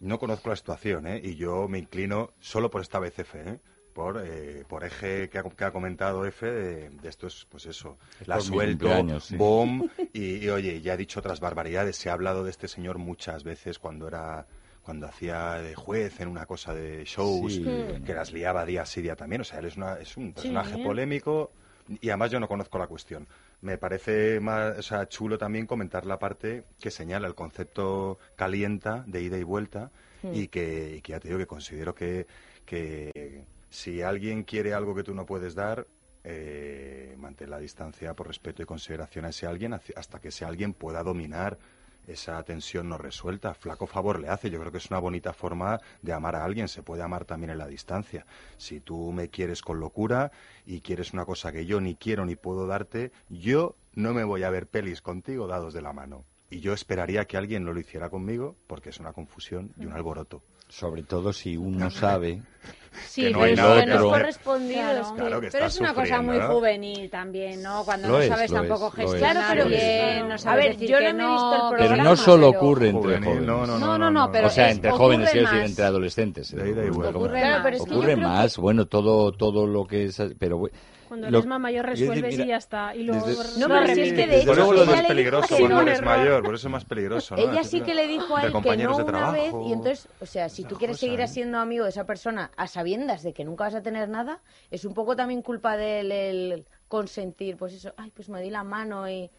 No 0.00 0.18
conozco 0.18 0.50
la 0.50 0.56
situación, 0.56 1.06
¿eh? 1.06 1.20
Y 1.22 1.36
yo 1.36 1.68
me 1.68 1.78
inclino 1.78 2.30
solo 2.40 2.70
por 2.70 2.80
esta 2.82 2.98
vez 2.98 3.18
F, 3.18 3.38
¿eh? 3.40 3.58
Por, 3.92 4.20
eh, 4.24 4.64
por 4.68 4.82
eje 4.84 5.28
que 5.28 5.38
ha, 5.38 5.42
que 5.44 5.64
ha 5.64 5.70
comentado 5.72 6.24
F 6.26 6.44
de, 6.50 6.90
de 6.90 7.08
esto 7.08 7.28
es, 7.28 7.46
pues 7.48 7.66
eso, 7.66 7.96
la 8.26 8.36
por 8.36 8.44
mi 8.44 8.48
suelto, 8.48 9.20
sí. 9.20 9.36
boom, 9.36 9.88
y, 10.12 10.44
y, 10.44 10.48
oye, 10.50 10.80
ya 10.80 10.94
he 10.94 10.96
dicho 10.96 11.20
otras 11.20 11.38
barbaridades, 11.38 11.96
se 11.96 12.10
ha 12.10 12.12
hablado 12.12 12.42
de 12.44 12.50
este 12.50 12.66
señor 12.66 12.98
muchas 12.98 13.44
veces 13.44 13.78
cuando 13.78 14.08
era 14.08 14.46
cuando 14.84 15.06
hacía 15.06 15.54
de 15.54 15.74
juez 15.74 16.20
en 16.20 16.28
una 16.28 16.46
cosa 16.46 16.74
de 16.74 17.04
shows, 17.04 17.54
Sí, 17.54 17.64
que 18.04 18.14
las 18.14 18.32
liaba 18.32 18.64
día 18.64 18.84
sí 18.86 19.00
día 19.02 19.16
también, 19.16 19.40
o 19.40 19.44
sea, 19.44 19.58
él 19.58 19.64
es, 19.66 19.76
una, 19.76 19.94
es 19.98 20.16
un 20.16 20.32
personaje 20.32 20.76
Sí. 20.76 20.82
polémico 20.82 21.52
y 22.00 22.08
además 22.10 22.30
yo 22.30 22.38
no 22.40 22.46
conozco 22.48 22.78
la 22.78 22.86
cuestión. 22.86 23.26
Me 23.62 23.78
parece 23.78 24.40
más 24.40 24.78
o 24.78 24.82
sea, 24.82 25.08
chulo 25.08 25.36
también 25.38 25.66
comentar 25.66 26.04
la 26.06 26.18
parte 26.18 26.64
que 26.80 26.90
señala 26.90 27.26
el 27.26 27.34
concepto 27.34 28.18
calienta 28.36 29.04
de 29.06 29.22
ida 29.22 29.38
y 29.38 29.42
vuelta 29.42 29.90
y, 30.22 30.48
que, 30.48 30.96
y 30.96 31.00
que 31.02 31.12
ya 31.12 31.20
te 31.20 31.28
digo 31.28 31.38
que 31.38 31.46
considero 31.46 31.94
que, 31.94 32.26
que 32.64 33.44
si 33.70 34.02
alguien 34.02 34.44
quiere 34.44 34.72
algo 34.74 34.94
que 34.94 35.02
tú 35.02 35.14
no 35.14 35.26
puedes 35.26 35.54
dar, 35.54 35.86
eh, 36.26 37.14
mantén 37.18 37.50
la 37.50 37.58
distancia 37.58 38.14
por 38.14 38.26
respeto 38.28 38.62
y 38.62 38.66
consideración 38.66 39.26
a 39.26 39.28
ese 39.28 39.46
alguien 39.46 39.74
hasta 39.74 40.20
que 40.20 40.28
ese 40.28 40.44
alguien 40.46 40.72
pueda 40.72 41.02
dominar 41.02 41.58
esa 42.06 42.42
tensión 42.42 42.88
no 42.88 42.98
resuelta. 42.98 43.54
Flaco 43.54 43.86
favor 43.86 44.20
le 44.20 44.28
hace. 44.28 44.50
Yo 44.50 44.60
creo 44.60 44.72
que 44.72 44.78
es 44.78 44.90
una 44.90 44.98
bonita 44.98 45.32
forma 45.32 45.80
de 46.02 46.12
amar 46.12 46.36
a 46.36 46.44
alguien. 46.44 46.68
Se 46.68 46.82
puede 46.82 47.02
amar 47.02 47.24
también 47.24 47.50
en 47.50 47.58
la 47.58 47.66
distancia. 47.66 48.26
Si 48.56 48.80
tú 48.80 49.12
me 49.12 49.28
quieres 49.28 49.62
con 49.62 49.80
locura 49.80 50.32
y 50.66 50.80
quieres 50.80 51.12
una 51.12 51.24
cosa 51.24 51.52
que 51.52 51.66
yo 51.66 51.80
ni 51.80 51.96
quiero 51.96 52.24
ni 52.24 52.36
puedo 52.36 52.66
darte, 52.66 53.12
yo 53.28 53.76
no 53.94 54.12
me 54.12 54.24
voy 54.24 54.42
a 54.42 54.50
ver 54.50 54.66
pelis 54.66 55.00
contigo 55.00 55.46
dados 55.46 55.72
de 55.74 55.82
la 55.82 55.92
mano. 55.92 56.24
Y 56.50 56.60
yo 56.60 56.72
esperaría 56.72 57.24
que 57.24 57.36
alguien 57.36 57.64
no 57.64 57.72
lo 57.72 57.80
hiciera 57.80 58.10
conmigo 58.10 58.56
porque 58.66 58.90
es 58.90 59.00
una 59.00 59.12
confusión 59.12 59.72
y 59.76 59.86
un 59.86 59.92
alboroto. 59.92 60.42
Sobre 60.68 61.02
todo 61.02 61.32
si 61.32 61.56
uno 61.56 61.90
sabe 61.90 62.42
Sí, 63.08 63.22
que 63.22 63.30
no 63.30 63.38
pero 63.40 63.44
hay 63.50 63.56
nada 63.56 63.74
que 63.76 63.80
que 63.90 63.94
no 63.96 64.08
correspondido. 64.10 64.80
Claro. 64.80 65.04
que- 65.14 65.20
Claro 65.20 65.40
que 65.40 65.48
pero 65.50 65.66
es 65.66 65.80
una 65.80 65.94
cosa 65.94 66.22
muy 66.22 66.38
¿no? 66.38 66.48
juvenil 66.48 67.10
también, 67.10 67.62
¿no? 67.62 67.84
Cuando 67.84 68.08
Lo 68.08 68.14
no 68.14 68.20
es, 68.20 68.28
sabes 68.28 68.50
lo 68.50 68.56
tampoco 68.58 68.86
es, 68.88 68.96
lo 68.98 69.02
es. 69.04 69.10
gestionar 69.10 69.34
Claro, 69.54 69.64
pero- 69.64 69.68
bien, 69.68 70.28
no 70.28 70.34
A 70.34 70.38
sabes 70.38 70.64
ver, 70.64 70.72
decir 70.74 70.88
yo 70.88 71.00
no 71.00 71.06
que 71.06 71.12
me 71.12 71.24
he 71.24 71.26
visto 71.28 71.52
el 71.52 71.58
no, 71.58 71.70
Pero 71.70 71.78
programa, 71.86 72.10
no 72.10 72.16
solo 72.16 72.46
pero- 72.50 72.60
ocurre 72.60 72.88
entre 72.88 73.02
Juvenil, 73.02 73.24
jóvenes. 73.28 73.46
no, 73.46 73.66
no, 73.66 73.78
No, 73.78 73.98
no, 73.98 74.10
no, 74.10 74.32
pero 74.32 74.46
o 74.46 74.50
sea, 74.50 74.70
entre 74.70 74.90
jóvenes, 74.90 75.30
quiero 75.30 75.50
decir, 75.50 75.64
entre 75.64 75.84
adolescentes. 75.84 76.50
De 76.54 76.90
vuelta. 76.90 77.16
Ocurre 77.18 77.40
Claro, 77.40 77.54
más. 77.54 77.62
pero 77.64 77.76
es 77.76 77.84
que 77.84 77.90
Ocurre 77.94 78.16
más, 78.16 78.56
bueno, 78.58 78.86
todo, 78.86 79.32
todo 79.32 79.66
lo 79.66 79.86
que 79.86 80.04
es... 80.04 80.22
Pero 80.38 80.60
Cuando 81.08 81.30
lo- 81.30 81.38
eres 81.38 81.46
más 81.48 81.60
mayor 81.60 81.86
resuelves 81.86 82.32
mira, 82.32 82.44
y 82.44 82.48
ya 82.48 82.56
está. 82.56 82.94
Y 82.96 83.04
luego 83.04 83.26
desde- 83.26 83.60
No, 83.60 83.68
lo 83.68 83.74
pero 83.74 83.94
si 83.94 84.00
es 84.00 84.12
que 84.14 84.26
de 84.26 84.36
hecho 84.38 84.46
Por 84.46 84.58
eso 84.58 84.82
es 84.82 84.88
más 84.88 85.02
peligroso 85.02 85.56
que 85.56 85.60
cuando 85.60 85.80
eres 85.82 86.02
mayor, 86.02 86.42
por 86.42 86.54
eso 86.54 86.66
es 86.68 86.72
más 86.72 86.84
peligroso. 86.84 87.36
¿no? 87.36 87.42
Ella 87.42 87.62
sí 87.62 87.80
que 87.82 87.94
le 87.94 88.06
dijo 88.08 88.36
a 88.36 88.42
él 88.42 88.52
que 88.62 88.76
no 88.78 88.96
una 88.96 89.30
vez 89.30 89.52
y 89.66 89.72
entonces, 89.72 90.08
o 90.20 90.26
sea, 90.26 90.48
si 90.48 90.64
tú 90.64 90.76
quieres 90.76 90.98
seguir 90.98 91.26
siendo 91.28 91.58
amigo 91.58 91.84
de 91.84 91.90
esa 91.90 92.04
persona 92.04 92.50
a 92.56 92.66
sabiendas 92.84 93.22
de 93.22 93.32
que 93.32 93.44
nunca 93.44 93.64
vas 93.64 93.74
a 93.74 93.82
tener 93.82 94.10
nada, 94.10 94.42
es 94.70 94.84
un 94.84 94.92
poco 94.92 95.16
también 95.16 95.40
culpa 95.40 95.76
de 95.78 96.00
él 96.00 96.12
el 96.12 96.66
consentir, 96.86 97.56
pues 97.56 97.72
eso, 97.72 97.94
ay, 97.96 98.10
pues 98.14 98.28
me 98.28 98.42
di 98.42 98.50
la 98.50 98.62
mano 98.62 99.08
y 99.08 99.30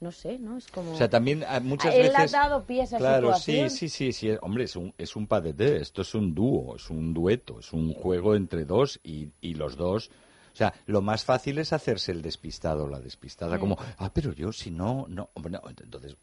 no 0.00 0.12
sé, 0.12 0.38
¿no? 0.38 0.58
Es 0.58 0.68
como 0.68 0.92
O 0.92 0.96
sea, 0.96 1.08
también 1.08 1.42
ah, 1.48 1.60
muchas 1.60 1.94
él 1.94 2.08
veces... 2.12 2.34
ha 2.34 2.42
dado 2.42 2.64
pie 2.66 2.82
a 2.82 2.86
Claro, 2.86 3.28
situación. 3.34 3.70
sí, 3.70 3.88
sí, 3.88 4.12
sí, 4.12 4.12
sí. 4.12 4.38
Hombre, 4.42 4.64
es 4.64 4.76
un, 4.76 4.92
es 4.98 5.16
un 5.16 5.26
pas 5.26 5.42
de 5.42 5.54
deux, 5.54 5.80
esto 5.80 6.02
es 6.02 6.14
un 6.14 6.34
dúo, 6.34 6.76
es 6.76 6.90
un 6.90 7.14
dueto, 7.14 7.58
es 7.60 7.72
un 7.72 7.94
juego 7.94 8.34
entre 8.34 8.64
dos 8.66 9.00
y, 9.02 9.28
y 9.40 9.54
los 9.54 9.76
dos... 9.76 10.10
O 10.52 10.56
sea, 10.56 10.74
lo 10.86 11.00
más 11.00 11.24
fácil 11.24 11.58
es 11.58 11.72
hacerse 11.72 12.12
el 12.12 12.20
despistado 12.22 12.84
o 12.84 12.88
la 12.88 13.00
despistada, 13.00 13.58
como, 13.58 13.78
ah, 13.98 14.10
pero 14.12 14.32
yo 14.32 14.52
si 14.52 14.70
no, 14.70 15.06
no, 15.08 15.30
hombre, 15.34 15.52
no, 15.52 15.62
entonces... 15.68 16.16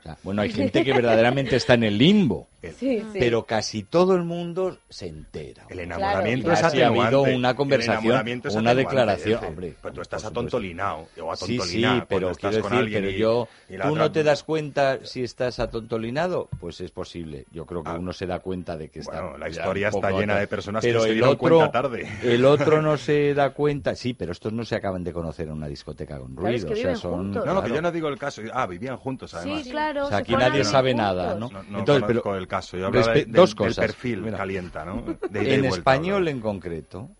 o 0.00 0.02
sea, 0.02 0.16
bueno, 0.22 0.42
hay 0.42 0.50
gente 0.52 0.84
que 0.84 0.92
verdaderamente 0.92 1.56
está 1.56 1.74
en 1.74 1.84
el 1.84 1.96
limbo, 1.98 2.48
Sí, 2.62 3.00
sí. 3.00 3.04
pero 3.18 3.44
casi 3.44 3.82
todo 3.82 4.14
el 4.14 4.22
mundo 4.22 4.78
se 4.88 5.06
entera. 5.08 5.64
El 5.68 5.80
enamoramiento 5.80 6.48
Claro, 6.48 6.66
es 6.66 6.72
claro. 6.72 7.00
Ha 7.00 7.06
habido 7.06 7.22
una 7.22 7.50
El 7.50 7.56
conversación, 7.56 8.04
enamoramiento 8.04 8.48
es 8.48 8.54
una 8.54 8.74
declaración, 8.74 9.38
Efe. 9.38 9.46
hombre, 9.46 9.74
Pues 9.82 9.94
tú 9.94 10.00
estás 10.00 10.24
atontolinado 10.24 11.08
o 11.20 11.36
Sí, 11.36 11.58
sí, 11.60 11.84
pero 12.08 12.32
quiero 12.34 12.60
con 12.62 12.72
decir, 12.72 12.92
pero 12.92 13.10
y- 13.10 13.16
yo, 13.18 13.48
y 13.68 13.76
tú 13.76 13.88
otra- 13.88 13.90
no 14.02 14.12
te 14.12 14.22
das 14.22 14.42
cuenta 14.44 14.98
si 15.04 15.22
estás 15.24 15.58
atontolinado, 15.60 16.48
pues 16.60 16.80
es 16.80 16.90
posible. 16.90 17.46
Yo 17.52 17.66
creo 17.66 17.82
que 17.82 17.90
Ah. 17.90 17.98
uno 17.98 18.12
se 18.12 18.26
da 18.26 18.38
cuenta 18.38 18.76
de 18.76 18.88
que 18.88 19.00
está. 19.00 19.20
Bueno, 19.20 19.38
la 19.38 19.48
historia 19.48 19.88
está 19.88 20.10
llena 20.12 20.36
de 20.38 20.46
personas 20.46 20.82
que 20.82 20.88
pero 20.88 21.00
se 21.02 21.08
el 21.08 21.14
dieron 21.14 21.30
otro, 21.30 21.56
cuenta 21.58 21.70
tarde. 21.72 22.08
El 22.22 22.44
otro 22.44 22.80
no 22.82 22.96
se 22.96 23.34
da 23.34 23.50
cuenta, 23.50 23.94
sí, 23.96 24.14
pero 24.14 24.32
estos 24.32 24.52
no 24.52 24.64
se 24.64 24.76
acaban 24.76 25.02
de 25.04 25.12
conocer 25.12 25.46
en 25.48 25.54
una 25.54 25.68
discoteca 25.68 26.18
con 26.18 26.34
Claro, 26.34 26.54
es 26.54 26.62
ruido, 26.62 26.74
que 26.74 26.80
o 26.80 26.84
sea, 26.84 26.96
son. 26.96 27.30
No, 27.32 27.44
no, 27.44 27.62
que 27.62 27.70
yo 27.70 27.82
no 27.82 27.90
digo 27.92 28.08
el 28.08 28.18
caso. 28.18 28.42
Ah, 28.52 28.66
vivían 28.66 28.96
juntos, 28.96 29.34
además. 29.34 29.62
Claro. 29.72 30.04
O 30.04 30.08
sea, 30.08 30.18
se 30.18 30.22
aquí 30.22 30.32
nadie 30.36 30.64
sabe 30.64 30.92
juntos. 30.92 31.06
nada, 31.16 31.34
¿no? 31.34 31.48
No, 31.50 31.62
no 31.64 31.78
Entonces, 31.80 32.04
pero- 32.06 32.36
el 32.36 32.46
caso. 32.46 32.76
Yo 32.76 32.90
de- 32.90 33.02
del- 33.24 33.32
dos 33.32 33.50
del 33.50 33.56
cosas. 33.56 33.76
perfil 33.84 34.22
Mira. 34.22 34.36
calienta, 34.38 34.84
¿no? 34.84 35.02
De 35.30 35.54
En 35.54 35.60
vuelta, 35.62 35.76
español 35.78 36.28
en 36.28 36.40
concreto, 36.40 37.10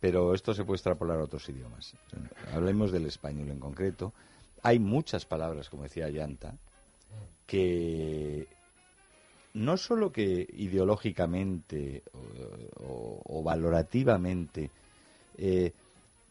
pero 0.00 0.32
esto 0.34 0.54
se 0.54 0.64
puede 0.64 0.76
extrapolar 0.76 1.18
a 1.18 1.24
otros 1.24 1.48
idiomas. 1.48 1.94
Hablemos 2.54 2.92
del 2.92 3.06
español 3.06 3.50
en 3.50 3.58
concreto. 3.58 4.12
Hay 4.62 4.78
muchas 4.78 5.26
palabras, 5.26 5.68
como 5.68 5.82
decía 5.82 6.08
Yanta, 6.08 6.54
que 7.46 8.46
no 9.54 9.76
solo 9.76 10.10
que 10.10 10.46
ideológicamente 10.54 12.02
o, 12.12 12.82
o- 12.84 13.22
o 13.38 13.42
valorativamente 13.42 14.70
eh, 15.38 15.72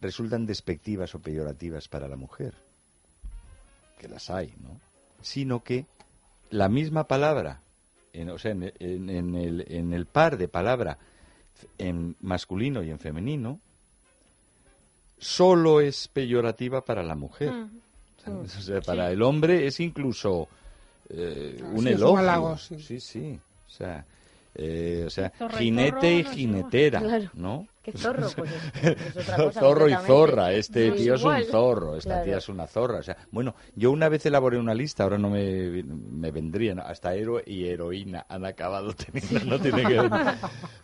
resultan 0.01 0.45
despectivas 0.45 1.13
o 1.15 1.19
peyorativas 1.19 1.88
para 1.88 2.07
la 2.07 2.15
mujer, 2.17 2.53
que 3.99 4.07
las 4.09 4.29
hay, 4.29 4.53
¿no? 4.62 4.79
Sino 5.23 5.63
que 5.63 5.88
la 6.51 6.69
misma 6.69 7.07
palabra, 7.07 7.62
en, 8.13 8.29
o 8.29 8.38
sea, 8.38 8.51
en, 8.51 8.71
en- 8.79 9.09
en 9.09 9.36
el, 9.36 9.65
en 9.67 9.91
el 9.93 10.05
par 10.05 10.38
de 10.38 10.47
palabra 10.47 10.99
en 11.79 12.15
masculino 12.21 12.83
y 12.83 12.91
en 12.91 12.99
femenino, 12.99 13.59
solo 15.17 15.81
es 15.81 16.07
peyorativa 16.07 16.83
para 16.83 17.03
la 17.03 17.15
mujer. 17.15 17.51
Mm. 17.51 17.79
O 18.25 18.47
sea, 18.47 18.79
para 18.81 19.12
el 19.12 19.21
hombre 19.21 19.67
es 19.67 19.79
incluso 19.79 20.47
eh, 21.09 21.57
un 21.62 21.83
Sí, 21.83 21.89
es 21.89 21.95
un 21.95 22.01
elogio. 22.01 22.17
halago, 22.17 22.57
sí. 22.57 22.79
sí, 22.79 22.99
sí. 22.99 23.39
O 23.67 23.69
sea, 23.69 24.05
eh, 24.55 25.03
o 25.05 25.09
sea 25.09 25.31
jinete 25.57 26.19
y 26.19 26.23
jinetera, 26.23 26.99
Claro. 26.99 27.29
¿no? 27.33 27.67
¿Qué 27.84 27.91
zorro? 27.91 28.28
Pues 28.36 28.50
es, 28.82 28.98
es 29.15 29.17
otra 29.17 29.36
cosa. 29.36 29.60
zorro 29.60 29.89
y 29.89 29.93
zorra, 29.93 30.54
este 30.54 30.91
tío 30.93 31.15
es 31.15 31.24
un 31.24 31.43
zorro, 31.43 31.98
esta 31.98 32.12
Claro. 32.12 32.24
tía 32.26 32.38
es 32.38 32.48
una 32.48 32.65
zorra. 32.65 33.00
O 33.00 33.04
sea, 33.04 33.17
bueno, 33.32 33.56
yo 33.76 33.91
una 33.91 34.08
vez 34.08 34.26
elaboré 34.26 34.58
una 34.58 34.74
lista, 34.74 35.04
ahora 35.04 35.17
no 35.17 35.30
me, 35.30 35.84
me 35.84 36.32
vendrían, 36.32 36.80
hasta 36.80 37.13
héroe 37.13 37.43
y 37.46 37.65
heroína 37.65 38.26
han 38.30 38.46
acabado 38.46 38.93
teniendo, 38.96 39.46
no 39.46 39.60
tiene 39.60 39.84
que 39.86 40.00
ver. 40.00 40.10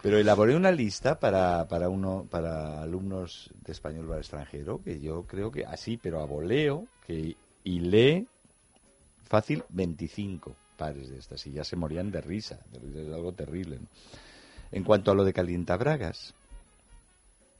Pero 0.01 0.17
elaboré 0.17 0.55
una 0.57 0.71
lista 0.71 1.19
para, 1.19 1.67
para, 1.69 1.87
uno, 1.87 2.27
para 2.29 2.81
alumnos 2.81 3.49
de 3.65 3.71
español 3.71 4.05
para 4.05 4.19
extranjero, 4.19 4.81
que 4.83 4.99
yo 4.99 5.23
creo 5.25 5.51
que 5.51 5.65
así, 5.65 5.95
pero 5.97 6.19
a 6.19 6.25
voleo, 6.25 6.85
que 7.07 7.37
y 7.63 7.79
lee 7.79 8.27
fácil 9.23 9.63
25 9.69 10.53
pares 10.75 11.09
de 11.09 11.17
estas, 11.17 11.45
y 11.47 11.51
ya 11.51 11.63
se 11.63 11.75
morían 11.75 12.11
de 12.11 12.19
risa, 12.21 12.59
de 12.71 12.79
risa, 12.79 12.99
es 13.01 13.13
algo 13.13 13.31
terrible. 13.33 13.77
¿no? 13.79 13.87
En 14.71 14.83
cuanto 14.83 15.11
a 15.11 15.15
lo 15.15 15.23
de 15.23 15.33
calientabragas, 15.33 16.33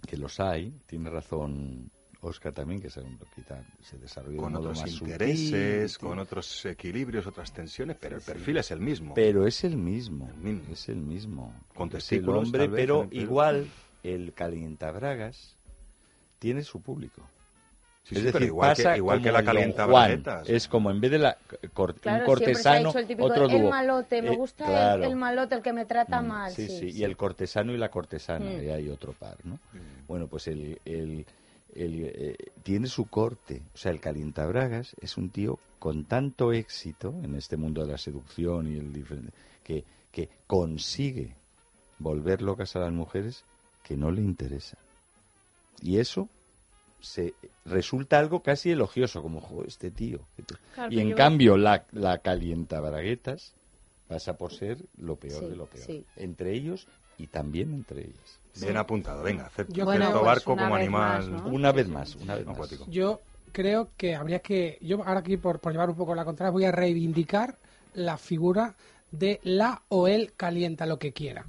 que 0.08 0.18
los 0.18 0.40
hay, 0.40 0.74
tiene 0.86 1.10
razón 1.10 1.92
Oscar 2.22 2.54
también, 2.54 2.82
que 2.82 2.90
quizá 3.34 3.64
se 3.82 3.98
desarrolla 3.98 4.36
de 4.36 4.42
con 4.42 4.52
modo 4.54 4.70
otros 4.70 4.82
más 4.82 4.92
intereses, 4.92 5.98
con 5.98 6.20
otros 6.20 6.66
equilibrios, 6.66 7.26
otras 7.26 7.54
tensiones, 7.54 7.98
pero 8.00 8.18
el 8.18 8.22
sí. 8.22 8.32
perfil 8.32 8.58
es 8.58 8.72
el 8.72 8.82
mismo. 8.82 9.14
Pero 9.14 9.48
es 9.48 9.64
el 9.64 9.78
mismo, 9.78 10.28
El 10.30 10.38
mismo. 10.38 10.74
es 10.74 10.90
el 10.90 10.98
mismo. 10.98 11.54
Con 11.74 11.90
Es 11.96 12.12
el 12.12 12.28
hombre, 12.30 12.68
vez, 12.68 12.82
pero 12.82 13.04
el 13.04 13.18
igual 13.18 13.68
el 14.04 14.34
calientabragas 14.34 15.56
tiene 16.40 16.64
su 16.64 16.82
público. 16.82 17.22
Sí, 18.10 18.16
es 18.16 18.22
sí, 18.22 18.26
decir, 18.26 18.42
igual 18.48 18.76
que- 18.76 18.84
pasa 18.84 18.98
igual 18.98 19.20
que 19.22 19.30
como 19.30 19.38
la 19.38 19.44
calienta 19.44 19.86
Juan. 19.86 20.24
Es 20.48 20.68
como 20.68 20.90
en 20.92 21.00
vez 21.00 21.12
de 21.12 21.20
la 21.20 21.38
cor- 21.74 21.94
Claro, 22.00 22.30
un 22.32 22.38
siempre 22.38 22.56
se 22.56 22.70
ha 22.70 22.72
cortesano, 22.74 22.88
dicho 22.90 23.00
el 23.00 23.08
típico, 23.08 23.26
otro 23.28 23.46
el 23.46 23.52
dúo. 23.62 23.70
malote, 23.70 24.22
me 24.24 24.34
Eh, 24.34 24.36
gusta 24.36 24.66
el- 24.66 24.72
claro. 24.72 25.04
el, 25.04 25.16
malote, 25.16 25.56
el 25.56 25.62
que 25.62 25.74
me 25.74 25.86
trata 25.86 26.22
Mm, 26.22 26.28
mal. 26.28 26.52
Sí, 26.52 26.68
sí, 26.68 26.92
sí, 26.92 26.98
y 27.00 27.04
el 27.04 27.16
cortesano 27.16 27.72
y 27.74 27.78
la 27.78 27.90
cortesana, 27.90 28.46
Mm. 28.46 28.60
ahí 28.60 28.70
hay 28.70 28.90
otro 28.90 29.14
par, 29.14 29.38
¿no? 29.44 29.60
Bueno, 30.08 30.28
pues 30.28 30.48
el, 30.48 30.80
el- 30.86 31.26
el, 31.76 32.04
eh, 32.16 32.36
tiene 32.64 32.88
su 32.88 33.06
corte, 33.10 33.62
o 33.76 33.78
sea, 33.78 33.92
el 33.92 34.00
calientabragas 34.02 34.96
es 35.00 35.18
un 35.18 35.30
tío 35.30 35.60
con 35.78 36.06
tanto 36.06 36.52
éxito 36.52 37.14
en 37.24 37.36
este 37.36 37.58
mundo 37.58 37.86
de 37.86 37.92
la 37.92 37.98
seducción 38.00 38.68
y 38.68 38.78
el 38.80 38.92
diferente, 38.92 39.32
que, 39.64 39.84
que 40.12 40.30
consigue 40.48 41.36
volver 42.00 42.42
locas 42.42 42.76
a 42.76 42.80
las 42.80 42.92
mujeres 42.92 43.46
que 43.84 43.96
no 43.96 44.10
le 44.10 44.22
interesa. 44.22 44.78
Y 45.82 45.98
eso 46.00 46.28
se 47.02 47.34
resulta 47.66 48.20
algo 48.20 48.42
casi 48.44 48.72
elogioso, 48.72 49.22
como, 49.22 49.42
"Jo, 49.42 49.64
este 49.66 49.92
tío. 49.92 50.20
que 50.36 50.44
te-". 50.44 50.56
Claro, 50.76 50.92
y 50.94 51.00
en 51.00 51.10
yo- 51.10 51.16
cambio, 51.16 51.58
la, 51.58 51.86
la 51.92 52.20
calientabraguetas 52.20 53.54
pasa 54.08 54.38
por 54.38 54.54
ser 54.54 54.78
lo 54.98 55.16
peor 55.16 55.44
Sí, 55.44 55.50
de 55.50 55.56
lo 55.56 55.66
peor. 55.68 55.86
sí. 55.86 56.06
Entre 56.16 56.54
ellos 56.54 56.88
y 57.18 57.28
también 57.28 57.74
entre 57.74 58.02
ellas. 58.02 58.40
Bien 58.60 58.78
apuntado, 58.78 59.24
venga, 59.24 59.46
acepto 59.46 59.86
Bueno, 59.86 60.12
pues 60.12 60.24
barco 60.24 60.54
una 60.54 60.64
como 60.64 60.76
animal. 60.76 61.30
más, 61.32 61.44
¿no? 61.44 61.50
Una 61.50 61.72
vez 61.72 61.88
más, 61.88 62.16
una 62.16 62.36
vez 62.36 62.46
más. 62.46 62.58
Yo 62.88 63.22
creo 63.52 63.90
que 63.98 64.16
habría 64.16 64.40
que, 64.40 64.78
yo 64.82 65.04
ahora 65.04 65.20
aquí 65.20 65.38
por, 65.38 65.60
por 65.60 65.72
llevar 65.72 65.90
un 65.90 65.96
poco 65.96 66.16
la 66.16 66.26
contraria, 66.26 66.52
voy 66.52 66.66
a 66.66 66.72
reivindicar 66.72 67.58
la 67.94 68.18
figura 68.18 68.76
de 69.12 69.40
la 69.44 69.82
o 69.90 70.08
él 70.08 70.34
calienta 70.36 70.86
lo 70.86 70.98
que 71.00 71.14
quiera. 71.14 71.46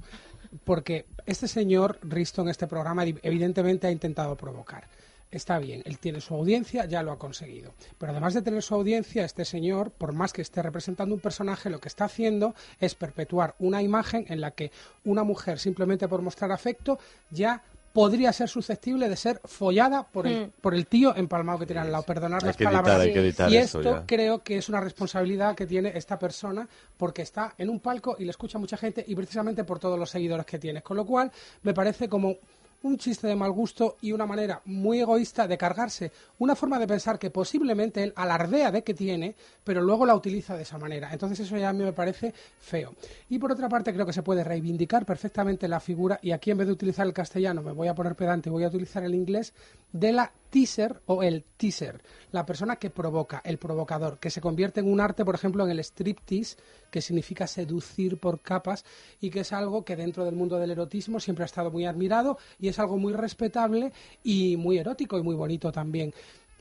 Porque 0.63 1.05
este 1.25 1.47
señor 1.47 1.97
Risto 2.03 2.41
en 2.41 2.49
este 2.49 2.67
programa 2.67 3.05
evi- 3.05 3.19
evidentemente 3.23 3.87
ha 3.87 3.91
intentado 3.91 4.35
provocar. 4.35 4.87
Está 5.31 5.59
bien, 5.59 5.81
él 5.85 5.97
tiene 5.97 6.19
su 6.19 6.35
audiencia, 6.35 6.85
ya 6.85 7.01
lo 7.03 7.11
ha 7.13 7.17
conseguido. 7.17 7.73
Pero 7.97 8.11
además 8.11 8.33
de 8.33 8.41
tener 8.41 8.61
su 8.61 8.75
audiencia, 8.75 9.23
este 9.23 9.45
señor, 9.45 9.91
por 9.91 10.11
más 10.11 10.33
que 10.33 10.41
esté 10.41 10.61
representando 10.61 11.15
un 11.15 11.21
personaje, 11.21 11.69
lo 11.69 11.79
que 11.79 11.87
está 11.87 12.05
haciendo 12.05 12.53
es 12.79 12.95
perpetuar 12.95 13.55
una 13.59 13.81
imagen 13.81 14.25
en 14.27 14.41
la 14.41 14.51
que 14.51 14.71
una 15.05 15.23
mujer, 15.23 15.57
simplemente 15.57 16.07
por 16.09 16.21
mostrar 16.21 16.51
afecto, 16.51 16.99
ya 17.29 17.63
podría 17.93 18.31
ser 18.31 18.47
susceptible 18.47 19.09
de 19.09 19.15
ser 19.15 19.41
follada 19.43 20.03
por 20.03 20.27
el, 20.27 20.51
por 20.61 20.73
el 20.73 20.87
tío 20.87 21.15
empalmado 21.15 21.59
que 21.59 21.65
tiene 21.65 21.81
al 21.81 21.91
lado. 21.91 22.03
Perdonar 22.03 22.41
Hay 22.41 22.47
las 22.47 22.55
editar, 22.55 22.71
palabras. 22.73 22.99
hay 22.99 23.13
que 23.13 23.19
editar 23.19 23.51
y 23.51 23.57
esto 23.57 23.79
esto 23.79 23.95
ya. 23.99 24.05
creo 24.05 24.43
que 24.43 24.57
es 24.57 24.69
una 24.69 24.79
responsabilidad 24.79 25.55
que 25.55 25.65
tiene 25.65 25.91
esta 25.95 26.17
persona 26.17 26.67
porque 26.97 27.21
está 27.21 27.53
en 27.57 27.69
un 27.69 27.79
palco 27.79 28.15
y 28.17 28.23
le 28.23 28.31
escucha 28.31 28.57
mucha 28.59 28.77
gente 28.77 29.03
y 29.07 29.15
precisamente 29.15 29.63
por 29.63 29.79
todos 29.79 29.99
los 29.99 30.09
seguidores 30.09 30.45
que 30.45 30.59
tiene. 30.59 30.81
Con 30.81 30.97
lo 30.97 31.05
cual, 31.05 31.31
me 31.63 31.73
parece 31.73 32.07
como 32.07 32.37
un 32.83 32.97
chiste 32.97 33.27
de 33.27 33.35
mal 33.35 33.51
gusto 33.51 33.97
y 34.01 34.11
una 34.11 34.25
manera 34.25 34.61
muy 34.65 34.99
egoísta 34.99 35.47
de 35.47 35.57
cargarse 35.57 36.11
una 36.39 36.55
forma 36.55 36.79
de 36.79 36.87
pensar 36.87 37.19
que 37.19 37.29
posiblemente 37.29 38.03
él 38.03 38.13
alardea 38.15 38.71
de 38.71 38.83
que 38.83 38.93
tiene, 38.93 39.35
pero 39.63 39.81
luego 39.81 40.05
la 40.05 40.15
utiliza 40.15 40.55
de 40.55 40.63
esa 40.63 40.77
manera. 40.77 41.09
Entonces 41.11 41.39
eso 41.39 41.57
ya 41.57 41.69
a 41.69 41.73
mí 41.73 41.83
me 41.83 41.93
parece 41.93 42.33
feo. 42.59 42.93
Y 43.29 43.39
por 43.39 43.51
otra 43.51 43.69
parte 43.69 43.93
creo 43.93 44.05
que 44.05 44.13
se 44.13 44.23
puede 44.23 44.43
reivindicar 44.43 45.05
perfectamente 45.05 45.67
la 45.67 45.79
figura 45.79 46.19
y 46.21 46.31
aquí 46.31 46.51
en 46.51 46.57
vez 46.57 46.67
de 46.67 46.73
utilizar 46.73 47.05
el 47.05 47.13
castellano 47.13 47.61
me 47.61 47.71
voy 47.71 47.87
a 47.87 47.95
poner 47.95 48.15
pedante, 48.15 48.49
voy 48.49 48.63
a 48.63 48.67
utilizar 48.67 49.03
el 49.03 49.15
inglés 49.15 49.53
de 49.91 50.11
la 50.11 50.31
teaser 50.51 51.01
o 51.07 51.23
el 51.23 51.43
teaser, 51.57 52.03
la 52.31 52.45
persona 52.45 52.75
que 52.75 52.91
provoca, 52.91 53.41
el 53.43 53.57
provocador, 53.57 54.19
que 54.19 54.29
se 54.29 54.41
convierte 54.41 54.81
en 54.81 54.91
un 54.91 54.99
arte, 54.99 55.25
por 55.25 55.33
ejemplo, 55.33 55.63
en 55.63 55.71
el 55.71 55.79
striptease, 55.79 56.57
que 56.91 57.01
significa 57.01 57.47
seducir 57.47 58.19
por 58.19 58.41
capas 58.41 58.85
y 59.19 59.31
que 59.31 59.39
es 59.39 59.53
algo 59.53 59.83
que 59.83 59.95
dentro 59.95 60.25
del 60.25 60.35
mundo 60.35 60.59
del 60.59 60.71
erotismo 60.71 61.19
siempre 61.19 61.43
ha 61.43 61.45
estado 61.45 61.71
muy 61.71 61.85
admirado 61.85 62.37
y 62.59 62.67
es 62.67 62.77
algo 62.77 62.97
muy 62.97 63.13
respetable 63.13 63.93
y 64.23 64.57
muy 64.57 64.77
erótico 64.77 65.17
y 65.17 65.23
muy 65.23 65.35
bonito 65.35 65.71
también. 65.71 66.13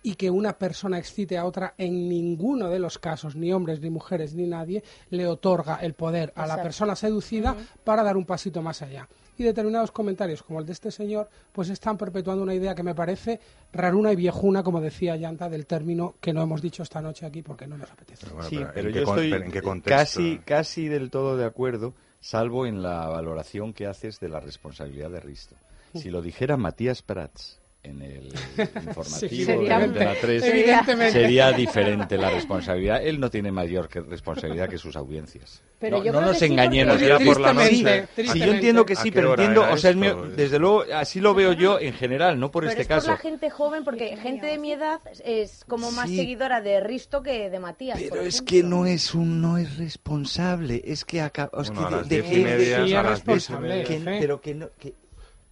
Y 0.03 0.14
que 0.14 0.31
una 0.31 0.57
persona 0.57 0.96
excite 0.96 1.37
a 1.37 1.44
otra 1.44 1.74
en 1.76 2.09
ninguno 2.09 2.70
de 2.70 2.79
los 2.79 2.98
casos, 2.98 3.37
ni 3.37 3.53
hombres, 3.53 3.81
ni 3.81 3.90
mujeres, 3.90 4.35
ni 4.35 4.46
nadie, 4.46 4.83
le 5.11 5.26
otorga 5.26 5.76
el 5.83 5.92
poder 5.92 6.33
a 6.37 6.46
la 6.46 6.62
persona 6.62 6.96
seducida 6.96 7.55
para 7.85 8.03
dar 8.03 8.16
un 8.16 8.24
pasito 8.24 8.62
más 8.62 8.81
allá. 8.81 9.09
Y 9.40 9.42
determinados 9.42 9.90
comentarios, 9.90 10.42
como 10.42 10.61
el 10.61 10.66
de 10.66 10.72
este 10.72 10.90
señor, 10.90 11.31
pues 11.50 11.70
están 11.70 11.96
perpetuando 11.96 12.42
una 12.42 12.53
idea 12.53 12.74
que 12.74 12.83
me 12.83 12.94
parece 12.94 13.40
raruna 13.72 14.12
y 14.12 14.16
viejuna, 14.16 14.62
como 14.62 14.83
decía 14.83 15.16
Llanta, 15.16 15.48
del 15.48 15.64
término 15.64 16.16
que 16.20 16.35
no 16.35 16.42
hemos 16.42 16.61
dicho 16.61 16.83
esta 16.83 17.00
noche 17.00 17.24
aquí 17.24 17.40
porque 17.40 17.66
no 17.66 17.79
nos 17.79 17.90
apetece. 17.90 18.26
Pero 18.26 18.35
bueno, 18.35 18.50
sí, 18.50 18.57
pero 18.59 18.70
pero 18.74 18.88
¿en 18.88 18.94
yo 18.94 19.00
qué 19.00 19.11
estoy 19.11 19.31
pero 19.31 19.44
¿en 19.46 19.50
qué 19.50 19.62
contexto? 19.62 19.96
casi, 19.96 20.38
casi 20.40 20.88
del 20.88 21.09
todo 21.09 21.38
de 21.38 21.46
acuerdo, 21.46 21.94
salvo 22.20 22.66
en 22.66 22.83
la 22.83 23.09
valoración 23.09 23.72
que 23.72 23.87
haces 23.87 24.20
de 24.20 24.29
la 24.29 24.40
responsabilidad 24.40 25.09
de 25.09 25.20
Risto. 25.20 25.57
Si 25.94 26.11
lo 26.11 26.20
dijera 26.20 26.59
Matías 26.59 27.00
Prats 27.00 27.60
en 27.83 28.03
el 28.03 28.27
informativo 28.59 29.05
Sí, 29.31 29.38
de 29.38 29.45
sería- 29.47 29.77
Antena 29.79 30.12
3, 30.21 30.43
Evidentemente. 30.45 31.12
sería 31.12 31.53
diferente 31.53 32.19
la 32.19 32.31
responsabilidad. 32.31 33.03
Él 33.03 33.19
no 33.19 33.31
tiene 33.31 33.51
mayor 33.51 33.88
que 33.88 34.01
responsabilidad 34.01 34.69
que 34.69 34.77
sus 34.77 34.97
audiencias. 34.97 35.62
Pero 35.79 35.97
no 35.99 36.05
yo 36.05 36.12
no 36.12 36.21
nos 36.21 36.38
sí, 36.38 36.45
engañemos. 36.45 37.01
Era 37.01 37.19
por 37.19 37.40
la 37.40 37.55
noche. 37.55 38.07
Sí, 38.16 38.38
yo 38.38 38.53
entiendo 38.53 38.85
que 38.85 38.93
¿A 38.93 38.97
sí, 38.97 39.11
pero 39.11 39.31
entiendo, 39.31 39.62
o 39.62 39.77
sea, 39.79 39.93
esto? 39.93 40.27
desde 40.37 40.59
luego, 40.59 40.85
así 40.95 41.21
lo 41.21 41.33
veo 41.33 41.55
yo 41.55 41.81
en 41.81 41.95
general, 41.95 42.38
no 42.38 42.51
por 42.51 42.64
Pero 42.64 42.71
este 42.73 42.83
es 42.83 42.88
caso. 42.88 43.07
por 43.07 43.14
la 43.16 43.21
gente 43.23 43.49
joven, 43.49 43.83
porque 43.83 44.14
gente 44.19 44.47
de 44.47 44.59
mi 44.59 44.73
edad 44.73 45.01
es 45.25 45.64
como 45.66 45.90
más 45.93 46.11
Sí. 46.11 46.16
seguidora 46.19 46.61
de 46.61 46.81
Risto 46.81 47.23
que 47.23 47.49
de 47.49 47.59
Matías. 47.61 47.99
Pero 48.11 48.21
es 48.21 48.43
que 48.43 48.62
no 48.62 48.85
es 48.85 49.14
un 49.14 49.40
no 49.40 49.57
es 49.57 49.79
responsable, 49.79 50.83
es 50.85 51.07
que 51.07 51.23
acaba, 51.23 51.51
es 51.62 51.71
Bueno, 51.71 51.87
a 51.87 51.88
que 51.88 51.97
las 51.97 52.09
de- 52.11 52.23
diez 52.23 52.90
de- 52.90 53.03
responsable. 53.03 53.85
que- 53.85 54.01
pero 54.05 54.38
que 54.43 54.55
no 54.55 54.69
que, 54.79 54.93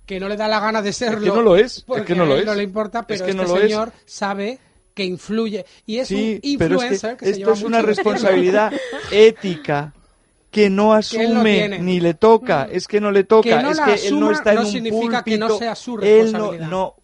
que 0.08 0.18
no 0.18 0.28
le 0.28 0.36
da 0.36 0.48
la 0.48 0.58
gana 0.58 0.82
de 0.82 0.92
serlo. 0.92 1.18
Es 1.18 1.24
que 1.24 1.36
no 1.36 1.42
lo 1.42 1.56
es, 1.56 1.84
es 1.94 2.02
que 2.02 2.14
no 2.16 2.26
lo 2.26 2.34
a 2.34 2.38
él 2.38 2.40
es. 2.40 2.46
no 2.46 2.54
le 2.54 2.62
importa, 2.64 3.06
pero 3.06 3.16
Es 3.16 3.22
que 3.22 3.34
no 3.34 3.42
este 3.42 3.54
lo 3.54 3.60
es. 3.60 3.62
señor 3.70 3.92
sabe 4.06 4.58
que 4.94 5.04
influye 5.04 5.64
y 5.86 5.98
es 5.98 6.08
sí, 6.08 6.40
un 6.42 6.58
pero 6.58 6.76
es 6.82 6.82
influencer 6.82 7.16
que 7.16 7.26
que, 7.26 7.26
se 7.26 7.30
esto 7.32 7.38
lleva 7.38 7.52
es 7.52 7.62
una 7.62 7.82
responsabilidad 7.82 8.72
ética 9.10 9.94
que 10.50 10.70
no 10.70 10.94
él 11.12 11.34
no 11.34 11.42
asume 11.42 11.54
tiene. 11.54 11.78
ni 11.78 12.00
le 12.00 12.14
toca, 12.14 12.66
es 12.72 12.88
que 12.88 13.00
no 13.00 13.10
le 13.10 13.24
toca, 13.24 13.58
Que 13.58 13.62
no 13.62 13.70
es 13.70 13.80
que 13.80 14.08
él 14.08 14.18
no 14.18 14.30
asuma 14.30 14.32
está 14.32 14.54
en 14.54 14.56
no 14.56 14.62
un 14.62 14.66
significa 14.66 15.22
que 15.22 15.38
no 15.38 15.48
púlpito, 15.48 15.58
sea 15.58 15.74
su 15.74 15.98
él 16.00 16.36
no, 16.36 16.52
responsabilidad. 16.52 16.68
no 16.68 16.96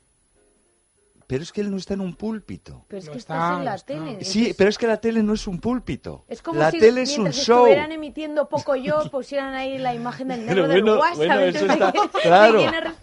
pero 1.27 1.43
es 1.43 1.53
que 1.53 1.61
él 1.61 1.71
no 1.71 1.77
está 1.77 1.95
en 1.95 2.01
un 2.01 2.15
púlpito. 2.15 2.85
Pero 2.89 2.99
es 3.03 3.09
que 3.09 3.19
está, 3.19 3.35
estás 3.35 3.59
en 3.59 3.65
la 3.65 3.75
está. 3.75 3.87
tele. 3.95 4.25
Sí, 4.25 4.55
pero 4.57 4.71
es 4.71 4.79
que 4.79 4.87
la 4.87 4.99
tele 4.99 5.23
no 5.23 5.33
es 5.35 5.47
un 5.47 5.59
púlpito. 5.61 6.25
Es 6.29 6.43
como 6.43 6.59
la 6.61 6.71
si 6.71 6.79
tele 6.79 7.03
es 7.03 7.17
un 7.19 7.33
show. 7.33 7.61
estuvieran 7.67 7.93
emitiendo 7.93 8.49
poco 8.49 8.77
yo, 8.77 9.11
pusieran 9.11 9.55
ahí 9.55 9.79
la 9.79 9.95
imagen 9.95 10.29
del 10.29 10.41
negro 10.47 10.63
Pero 10.67 10.69
del 10.75 10.83
bueno, 10.83 10.99
WhatsApp. 11.01 11.17
bueno, 11.17 11.41
eso 11.41 11.67
está 11.67 11.87
¿de 11.87 11.93
quién- 11.93 12.11
de 12.13 12.21
claro. 12.21 12.61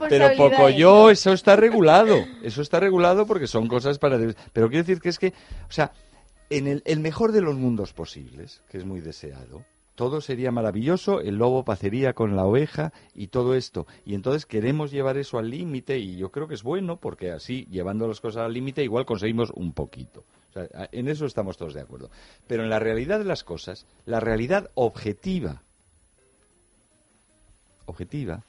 Pero 0.09 0.29
poco 0.37 0.69
yo, 0.69 1.09
eso 1.09 1.33
está 1.33 1.55
regulado. 1.55 2.15
Eso 2.43 2.61
está 2.61 2.79
regulado 2.79 3.25
porque 3.25 3.47
son 3.47 3.67
cosas 3.67 3.97
para. 3.99 4.17
Pero 4.53 4.69
quiero 4.69 4.83
decir 4.83 5.01
que 5.01 5.09
es 5.09 5.17
que, 5.19 5.29
o 5.69 5.71
sea, 5.71 5.91
en 6.49 6.67
el, 6.67 6.81
el 6.85 6.99
mejor 6.99 7.31
de 7.31 7.41
los 7.41 7.55
mundos 7.55 7.93
posibles, 7.93 8.61
que 8.69 8.77
es 8.77 8.85
muy 8.85 8.99
deseado, 8.99 9.63
todo 9.95 10.21
sería 10.21 10.51
maravilloso, 10.51 11.21
el 11.21 11.35
lobo 11.35 11.63
pacería 11.63 12.13
con 12.13 12.35
la 12.35 12.45
oveja 12.45 12.93
y 13.13 13.27
todo 13.27 13.55
esto. 13.55 13.87
Y 14.05 14.15
entonces 14.15 14.45
queremos 14.45 14.91
llevar 14.91 15.17
eso 15.17 15.37
al 15.37 15.49
límite 15.49 15.99
y 15.99 16.17
yo 16.17 16.31
creo 16.31 16.47
que 16.47 16.55
es 16.55 16.63
bueno 16.63 16.97
porque 16.97 17.31
así, 17.31 17.67
llevando 17.69 18.07
las 18.07 18.21
cosas 18.21 18.43
al 18.43 18.53
límite, 18.53 18.83
igual 18.83 19.05
conseguimos 19.05 19.51
un 19.51 19.73
poquito. 19.73 20.23
O 20.49 20.53
sea, 20.53 20.89
en 20.91 21.07
eso 21.07 21.25
estamos 21.25 21.57
todos 21.57 21.73
de 21.73 21.81
acuerdo. 21.81 22.09
Pero 22.47 22.63
en 22.63 22.69
la 22.69 22.79
realidad 22.79 23.19
de 23.19 23.25
las 23.25 23.43
cosas, 23.43 23.85
la 24.05 24.19
realidad 24.19 24.69
objetiva, 24.75 25.61
objetiva, 27.85 28.43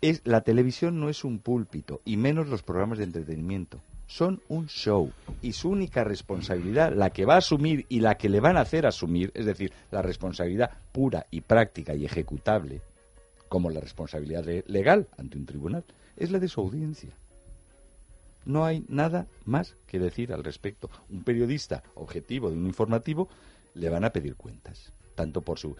es 0.00 0.22
la 0.24 0.42
televisión 0.42 1.00
no 1.00 1.08
es 1.08 1.24
un 1.24 1.38
púlpito 1.38 2.00
y 2.04 2.16
menos 2.16 2.48
los 2.48 2.62
programas 2.62 2.98
de 2.98 3.04
entretenimiento. 3.04 3.80
Son 4.06 4.40
un 4.48 4.68
show 4.68 5.10
y 5.42 5.52
su 5.52 5.68
única 5.68 6.04
responsabilidad, 6.04 6.92
la 6.94 7.10
que 7.10 7.24
va 7.24 7.34
a 7.34 7.38
asumir 7.38 7.86
y 7.88 8.00
la 8.00 8.16
que 8.16 8.28
le 8.28 8.40
van 8.40 8.56
a 8.56 8.60
hacer 8.60 8.86
asumir, 8.86 9.32
es 9.34 9.46
decir, 9.46 9.72
la 9.90 10.00
responsabilidad 10.02 10.70
pura 10.92 11.26
y 11.30 11.40
práctica 11.40 11.94
y 11.94 12.04
ejecutable, 12.04 12.82
como 13.48 13.70
la 13.70 13.80
responsabilidad 13.80 14.44
le- 14.44 14.64
legal 14.68 15.08
ante 15.18 15.36
un 15.38 15.46
tribunal, 15.46 15.84
es 16.16 16.30
la 16.30 16.38
de 16.38 16.48
su 16.48 16.60
audiencia. 16.60 17.16
No 18.44 18.64
hay 18.64 18.84
nada 18.88 19.26
más 19.44 19.74
que 19.88 19.98
decir 19.98 20.32
al 20.32 20.44
respecto. 20.44 20.88
Un 21.10 21.24
periodista 21.24 21.82
objetivo 21.96 22.48
de 22.48 22.56
un 22.56 22.66
informativo 22.66 23.28
le 23.74 23.88
van 23.88 24.04
a 24.04 24.10
pedir 24.10 24.36
cuentas, 24.36 24.92
tanto 25.16 25.42
por 25.42 25.58
su 25.58 25.76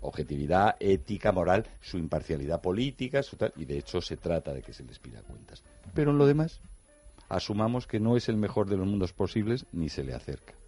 objetividad 0.00 0.74
ética, 0.80 1.30
moral, 1.30 1.66
su 1.80 1.98
imparcialidad 1.98 2.60
política, 2.60 3.22
su 3.22 3.36
tal, 3.36 3.52
y 3.56 3.64
de 3.64 3.78
hecho 3.78 4.00
se 4.00 4.16
trata 4.16 4.52
de 4.52 4.62
que 4.62 4.72
se 4.72 4.82
les 4.82 4.98
pida 4.98 5.22
cuentas. 5.22 5.62
Pero 5.94 6.10
en 6.10 6.18
lo 6.18 6.26
demás, 6.26 6.60
asumamos 7.30 7.86
que 7.86 8.00
no 8.00 8.16
es 8.16 8.28
el 8.28 8.36
mejor 8.36 8.68
de 8.68 8.76
los 8.76 8.86
mundos 8.86 9.14
posibles 9.14 9.64
ni 9.72 9.88
se 9.88 10.04
le 10.04 10.12
acerca. 10.12 10.59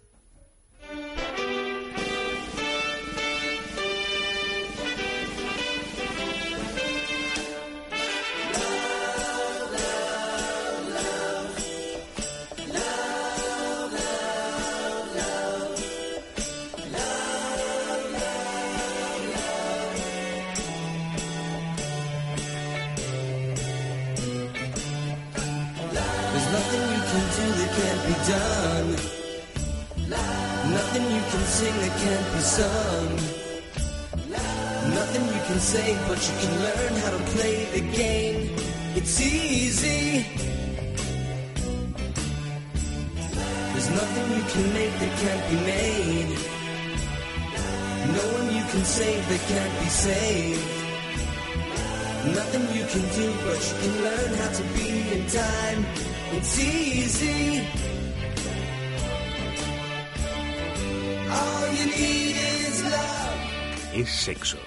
Sexo. 64.23 64.57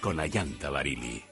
Con 0.00 0.20
Ayanta 0.20 0.70
Barili. 0.70 1.24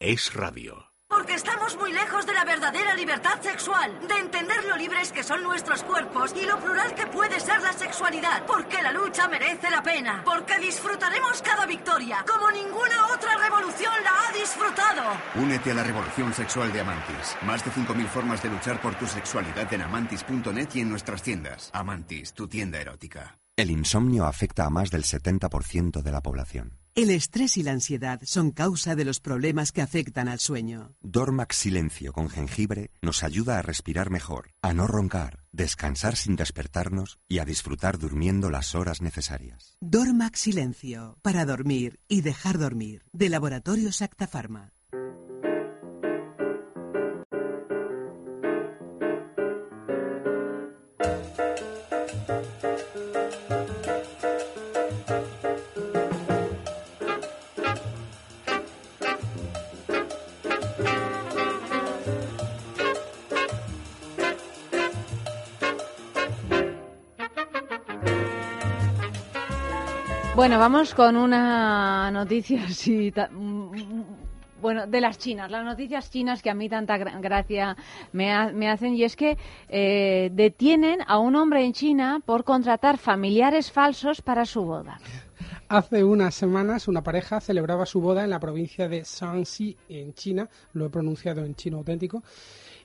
Es 0.00 0.34
radio. 0.34 0.90
Porque 1.08 1.34
estamos 1.34 1.76
muy 1.76 1.92
lejos 1.92 2.26
de 2.26 2.32
la 2.32 2.44
verdadera 2.44 2.94
libertad 2.94 3.40
sexual, 3.40 4.00
de 4.08 4.18
entender 4.18 4.64
lo 4.64 4.76
libres 4.76 5.12
que 5.12 5.22
son 5.22 5.44
nuestros 5.44 5.84
cuerpos 5.84 6.34
y 6.34 6.44
lo 6.44 6.58
plural 6.58 6.92
que 6.96 7.06
puede 7.06 7.38
ser 7.38 7.60
la 7.62 7.72
sexualidad. 7.72 8.44
Porque 8.46 8.82
la 8.82 8.90
lucha 8.90 9.28
merece 9.28 9.70
la 9.70 9.80
pena. 9.80 10.22
Porque 10.24 10.58
disfrutaremos 10.58 11.40
cada 11.42 11.66
victoria, 11.66 12.24
como 12.28 12.50
ninguna 12.50 13.06
otra 13.14 13.36
revolución 13.36 13.94
la 14.02 14.10
ha 14.10 14.32
disfrutado. 14.32 15.02
Únete 15.36 15.70
a 15.70 15.74
la 15.74 15.84
revolución 15.84 16.34
sexual 16.34 16.72
de 16.72 16.80
Amantis. 16.80 17.36
Más 17.42 17.64
de 17.64 17.70
5.000 17.70 18.06
formas 18.08 18.42
de 18.42 18.48
luchar 18.48 18.80
por 18.80 18.96
tu 18.96 19.06
sexualidad 19.06 19.72
en 19.72 19.82
amantis.net 19.82 20.68
y 20.74 20.80
en 20.80 20.90
nuestras 20.90 21.22
tiendas. 21.22 21.70
Amantis, 21.72 22.32
tu 22.32 22.48
tienda 22.48 22.80
erótica. 22.80 23.38
El 23.56 23.70
insomnio 23.70 24.24
afecta 24.24 24.64
a 24.64 24.70
más 24.70 24.90
del 24.90 25.04
70% 25.04 26.02
de 26.02 26.10
la 26.10 26.22
población. 26.22 26.80
El 26.96 27.10
estrés 27.10 27.56
y 27.56 27.62
la 27.62 27.70
ansiedad 27.70 28.20
son 28.24 28.50
causa 28.50 28.96
de 28.96 29.04
los 29.04 29.20
problemas 29.20 29.70
que 29.70 29.80
afectan 29.80 30.28
al 30.28 30.40
sueño. 30.40 30.96
Dormax 31.02 31.56
Silencio 31.56 32.12
con 32.12 32.28
jengibre 32.28 32.90
nos 33.00 33.22
ayuda 33.22 33.58
a 33.58 33.62
respirar 33.62 34.10
mejor, 34.10 34.50
a 34.60 34.74
no 34.74 34.88
roncar, 34.88 35.44
descansar 35.52 36.16
sin 36.16 36.34
despertarnos 36.34 37.20
y 37.28 37.38
a 37.38 37.44
disfrutar 37.44 37.98
durmiendo 37.98 38.50
las 38.50 38.74
horas 38.74 39.02
necesarias. 39.02 39.76
Dormax 39.80 40.40
Silencio, 40.40 41.16
para 41.22 41.44
dormir 41.46 42.00
y 42.08 42.22
dejar 42.22 42.58
dormir, 42.58 43.04
de 43.12 43.28
Laboratorios 43.28 44.02
Acta 44.02 44.26
Pharma. 44.26 44.72
Bueno, 70.40 70.58
vamos 70.58 70.94
con 70.94 71.16
una 71.16 72.10
noticia 72.10 72.64
así. 72.64 73.12
ta- 73.12 73.28
mm, 73.30 74.02
Bueno, 74.62 74.86
de 74.86 75.02
las 75.02 75.18
chinas, 75.18 75.50
las 75.50 75.62
noticias 75.66 76.10
chinas 76.10 76.40
que 76.40 76.48
a 76.48 76.54
mí 76.54 76.66
tanta 76.66 76.96
gra- 76.96 77.20
gracia 77.20 77.76
me 78.12 78.30
hacen, 78.70 78.94
y 78.94 79.04
es 79.04 79.16
que 79.16 79.36
eh, 79.68 80.30
detienen 80.32 81.00
a 81.06 81.18
un 81.18 81.36
hombre 81.36 81.62
en 81.62 81.74
China 81.74 82.22
por 82.24 82.44
contratar 82.44 82.96
familiares 82.96 83.70
falsos 83.70 84.22
para 84.22 84.46
su 84.46 84.62
boda. 84.64 84.98
Hace 85.68 86.04
unas 86.04 86.34
semanas 86.34 86.88
una 86.88 87.02
pareja 87.02 87.38
celebraba 87.42 87.84
su 87.84 88.00
boda 88.00 88.24
en 88.24 88.30
la 88.30 88.40
provincia 88.40 88.88
de 88.88 89.02
Shaanxi, 89.04 89.76
en 89.90 90.14
China, 90.14 90.48
lo 90.72 90.86
he 90.86 90.90
pronunciado 90.90 91.44
en 91.44 91.54
chino 91.54 91.76
auténtico, 91.76 92.22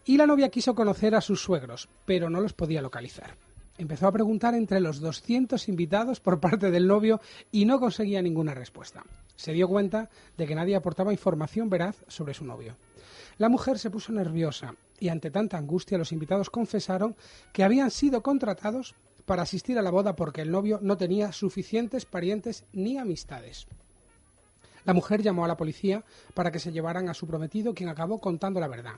y 0.04 0.18
la 0.18 0.28
novia 0.28 0.50
quiso 0.50 0.76
conocer 0.76 1.16
a 1.16 1.22
sus 1.22 1.42
suegros, 1.42 1.88
pero 2.06 2.30
no 2.30 2.42
los 2.42 2.52
podía 2.52 2.82
localizar. 2.82 3.36
Empezó 3.78 4.08
a 4.08 4.12
preguntar 4.12 4.56
entre 4.56 4.80
los 4.80 5.02
200 5.02 5.68
invitados 5.68 6.22
por 6.22 6.40
parte 6.40 6.72
del 6.72 6.88
novio 6.88 7.20
y 7.52 7.66
no 7.66 7.80
conseguía 7.80 8.22
ninguna 8.22 8.54
respuesta. 8.54 9.04
Se 9.36 9.52
dio 9.52 9.68
cuenta 9.68 10.10
de 10.38 10.48
que 10.48 10.56
nadie 10.56 10.78
aportaba 10.78 11.12
información 11.12 11.70
veraz 11.70 11.98
sobre 12.08 12.34
su 12.34 12.46
novio. 12.46 12.78
La 13.38 13.50
mujer 13.50 13.78
se 13.78 13.92
puso 13.92 14.14
nerviosa 14.14 14.76
y 14.98 15.10
ante 15.10 15.30
tanta 15.30 15.58
angustia 15.58 15.98
los 15.98 16.14
invitados 16.14 16.50
confesaron 16.50 17.18
que 17.52 17.66
habían 17.66 17.92
sido 17.92 18.24
contratados 18.24 18.96
para 19.26 19.42
asistir 19.42 19.78
a 19.78 19.82
la 19.82 19.92
boda 19.92 20.16
porque 20.16 20.42
el 20.42 20.52
novio 20.52 20.80
no 20.82 20.96
tenía 20.96 21.34
suficientes 21.34 22.06
parientes 22.06 22.64
ni 22.72 22.98
amistades. 22.98 23.68
La 24.86 24.94
mujer 24.94 25.22
llamó 25.22 25.44
a 25.44 25.50
la 25.50 25.58
policía 25.58 26.06
para 26.34 26.52
que 26.52 26.60
se 26.60 26.72
llevaran 26.72 27.10
a 27.10 27.14
su 27.14 27.28
prometido, 27.28 27.74
quien 27.74 27.90
acabó 27.90 28.22
contando 28.22 28.62
la 28.62 28.68
verdad. 28.70 28.94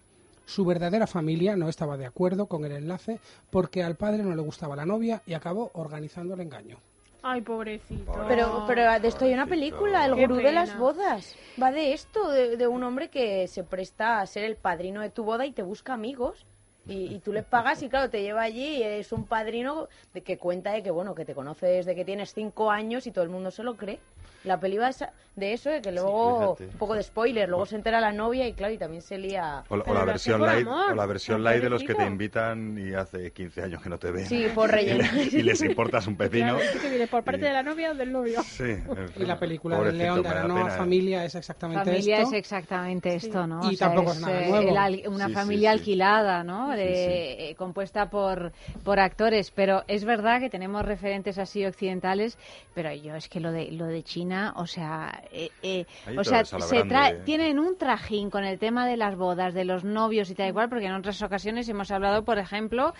Su 0.48 0.64
verdadera 0.64 1.08
familia 1.08 1.58
no 1.58 1.68
estaba 1.68 1.98
de 1.98 2.06
acuerdo 2.06 2.46
con 2.46 2.64
el 2.64 2.72
enlace 2.72 3.20
porque 3.50 3.84
al 3.84 3.96
padre 3.96 4.24
no 4.24 4.34
le 4.34 4.42
gustaba 4.42 4.78
la 4.78 4.86
novia 4.86 5.22
y 5.26 5.34
acabó 5.34 5.72
organizando 5.74 6.36
el 6.36 6.40
engaño. 6.40 6.78
Ay, 7.22 7.42
pobrecito. 7.42 8.14
Pero, 8.30 8.64
pero 8.66 8.98
de 8.98 9.08
esto 9.10 9.26
hay 9.26 9.34
una 9.34 9.46
película, 9.46 10.06
El 10.06 10.16
Qué 10.16 10.22
gurú 10.22 10.38
de 10.38 10.54
las 10.54 10.78
bodas. 10.78 11.36
Va 11.62 11.74
de 11.74 11.92
esto, 11.92 12.30
de, 12.32 12.56
de 12.56 12.66
un 12.66 12.82
hombre 12.84 13.10
que 13.10 13.50
se 13.50 13.66
presta 13.66 14.22
a 14.22 14.26
ser 14.26 14.46
el 14.46 14.56
padrino 14.56 15.02
de 15.02 15.10
tu 15.10 15.26
boda 15.26 15.46
y 15.46 15.52
te 15.52 15.64
busca 15.64 15.94
amigos. 15.94 16.46
Y, 16.88 17.14
y 17.14 17.20
tú 17.20 17.34
le 17.34 17.44
pagas 17.44 17.84
y 17.84 17.90
claro, 17.90 18.10
te 18.10 18.22
lleva 18.22 18.44
allí 18.44 18.78
y 18.78 18.84
es 18.84 19.12
un 19.12 19.26
padrino 19.26 19.90
de 20.14 20.22
que 20.22 20.38
cuenta 20.38 20.72
de 20.72 20.82
que 20.82 20.92
bueno, 20.92 21.14
que 21.14 21.26
te 21.26 21.36
conoce 21.36 21.66
desde 21.66 21.94
que 21.94 22.06
tienes 22.06 22.34
cinco 22.34 22.72
años 22.72 23.06
y 23.06 23.12
todo 23.12 23.26
el 23.26 23.30
mundo 23.30 23.52
se 23.52 23.64
lo 23.64 23.76
cree. 23.76 24.00
La 24.44 24.60
peli 24.60 24.78
va 24.78 24.92
de 25.36 25.54
eso, 25.54 25.70
de 25.70 25.82
que 25.82 25.92
luego, 25.92 26.58
un 26.60 26.78
poco 26.78 26.96
de 26.96 27.04
spoiler, 27.04 27.48
luego 27.48 27.66
se 27.66 27.76
entera 27.76 28.00
la 28.02 28.12
novia 28.12 28.48
y 28.48 28.54
claro, 28.54 28.74
y 28.74 28.78
también 28.78 29.02
se 29.04 29.18
lía... 29.18 29.64
O 29.70 29.78
la, 29.78 29.84
o 29.84 29.94
la 29.94 30.04
versión 30.06 30.42
light, 30.42 30.68
o 30.68 30.96
la 30.96 31.06
versión 31.06 31.44
light 31.44 31.62
de 31.62 31.70
los 31.70 31.84
que 31.84 31.94
te 31.94 32.06
invitan 32.06 32.78
y 32.78 32.94
hace 32.94 33.32
15 33.32 33.62
años 33.62 33.82
que 33.84 33.90
no 33.90 34.00
te 34.00 34.10
ven. 34.12 34.26
Sí, 34.26 34.48
por 34.56 34.70
y, 34.70 34.72
rellenar. 34.72 35.14
le- 35.14 35.24
y 35.26 35.44
les 35.44 35.62
importas 35.62 36.08
un 36.08 36.16
pepino. 36.18 36.56
Claro, 36.56 36.62
esto 36.62 36.80
que 36.82 36.90
viene 36.90 37.08
por 37.08 37.24
parte 37.24 37.46
de 37.46 37.54
la 37.54 37.62
novia 37.62 37.92
o 37.92 37.96
del 37.96 38.12
novio. 38.12 38.42
Sí, 38.42 38.64
en 38.64 38.88
Y 39.16 39.26
la 39.26 39.40
película 39.40 39.80
del 39.80 39.98
León 39.98 40.24
de 40.24 40.30
la 40.30 40.44
nueva 40.48 40.70
¿eh? 40.70 40.78
familia 40.78 41.24
es 41.26 41.36
exactamente 41.36 41.84
Familia 41.86 42.18
esto. 42.18 42.30
es 42.30 42.34
exactamente 42.34 43.14
esto, 43.16 43.46
¿no? 43.46 43.72
Y 43.72 43.78
tampoco 43.78 44.12
es 44.14 44.22
nada 44.22 44.42
eh, 44.44 44.50
nuevo. 44.50 44.70
el 44.70 44.78
al- 44.78 45.04
una 45.08 45.28
Sí, 45.28 45.34
familia 45.34 45.72
sí. 45.74 45.78
alquilada, 45.80 46.44
¿no? 46.44 46.70
De- 46.70 47.50
eh, 47.52 47.56
compuesta 47.56 48.10
por, 48.10 48.52
por 48.84 49.00
actores. 49.00 49.52
Pero 49.52 49.84
es 49.88 50.04
verdad 50.04 50.40
que 50.40 50.50
tenemos 50.50 50.84
referentes 50.84 51.38
así 51.38 51.64
occidentales, 51.66 52.38
pero 52.74 52.92
yo 52.94 53.16
es 53.16 53.28
que 53.30 53.40
lo 53.40 53.52
de, 53.52 53.72
lo 53.72 53.86
de 53.86 54.04
China, 54.04 54.17
o 54.56 54.66
sea, 54.66 55.24
eh, 55.32 55.50
eh, 55.62 55.86
o 56.18 56.24
sea, 56.24 56.44
se 56.46 56.84
grande. 56.84 57.24
tienen 57.24 57.60
un 57.60 57.78
trajín 57.78 58.30
con 58.30 58.44
el 58.44 58.58
tema 58.58 58.88
de 58.88 58.98
las 58.98 59.16
bodas, 59.16 59.54
de 59.54 59.66
los 59.66 59.84
novios 59.84 60.30
y 60.30 60.36
tal 60.36 60.50
y 60.50 60.54
cual, 60.54 60.70
porque 60.70 60.86
en 60.86 60.94
otras 60.94 61.22
ocasiones 61.22 61.70
hemos 61.70 61.92
hablado, 61.92 62.24
por 62.24 62.40
ejemplo, 62.40 62.94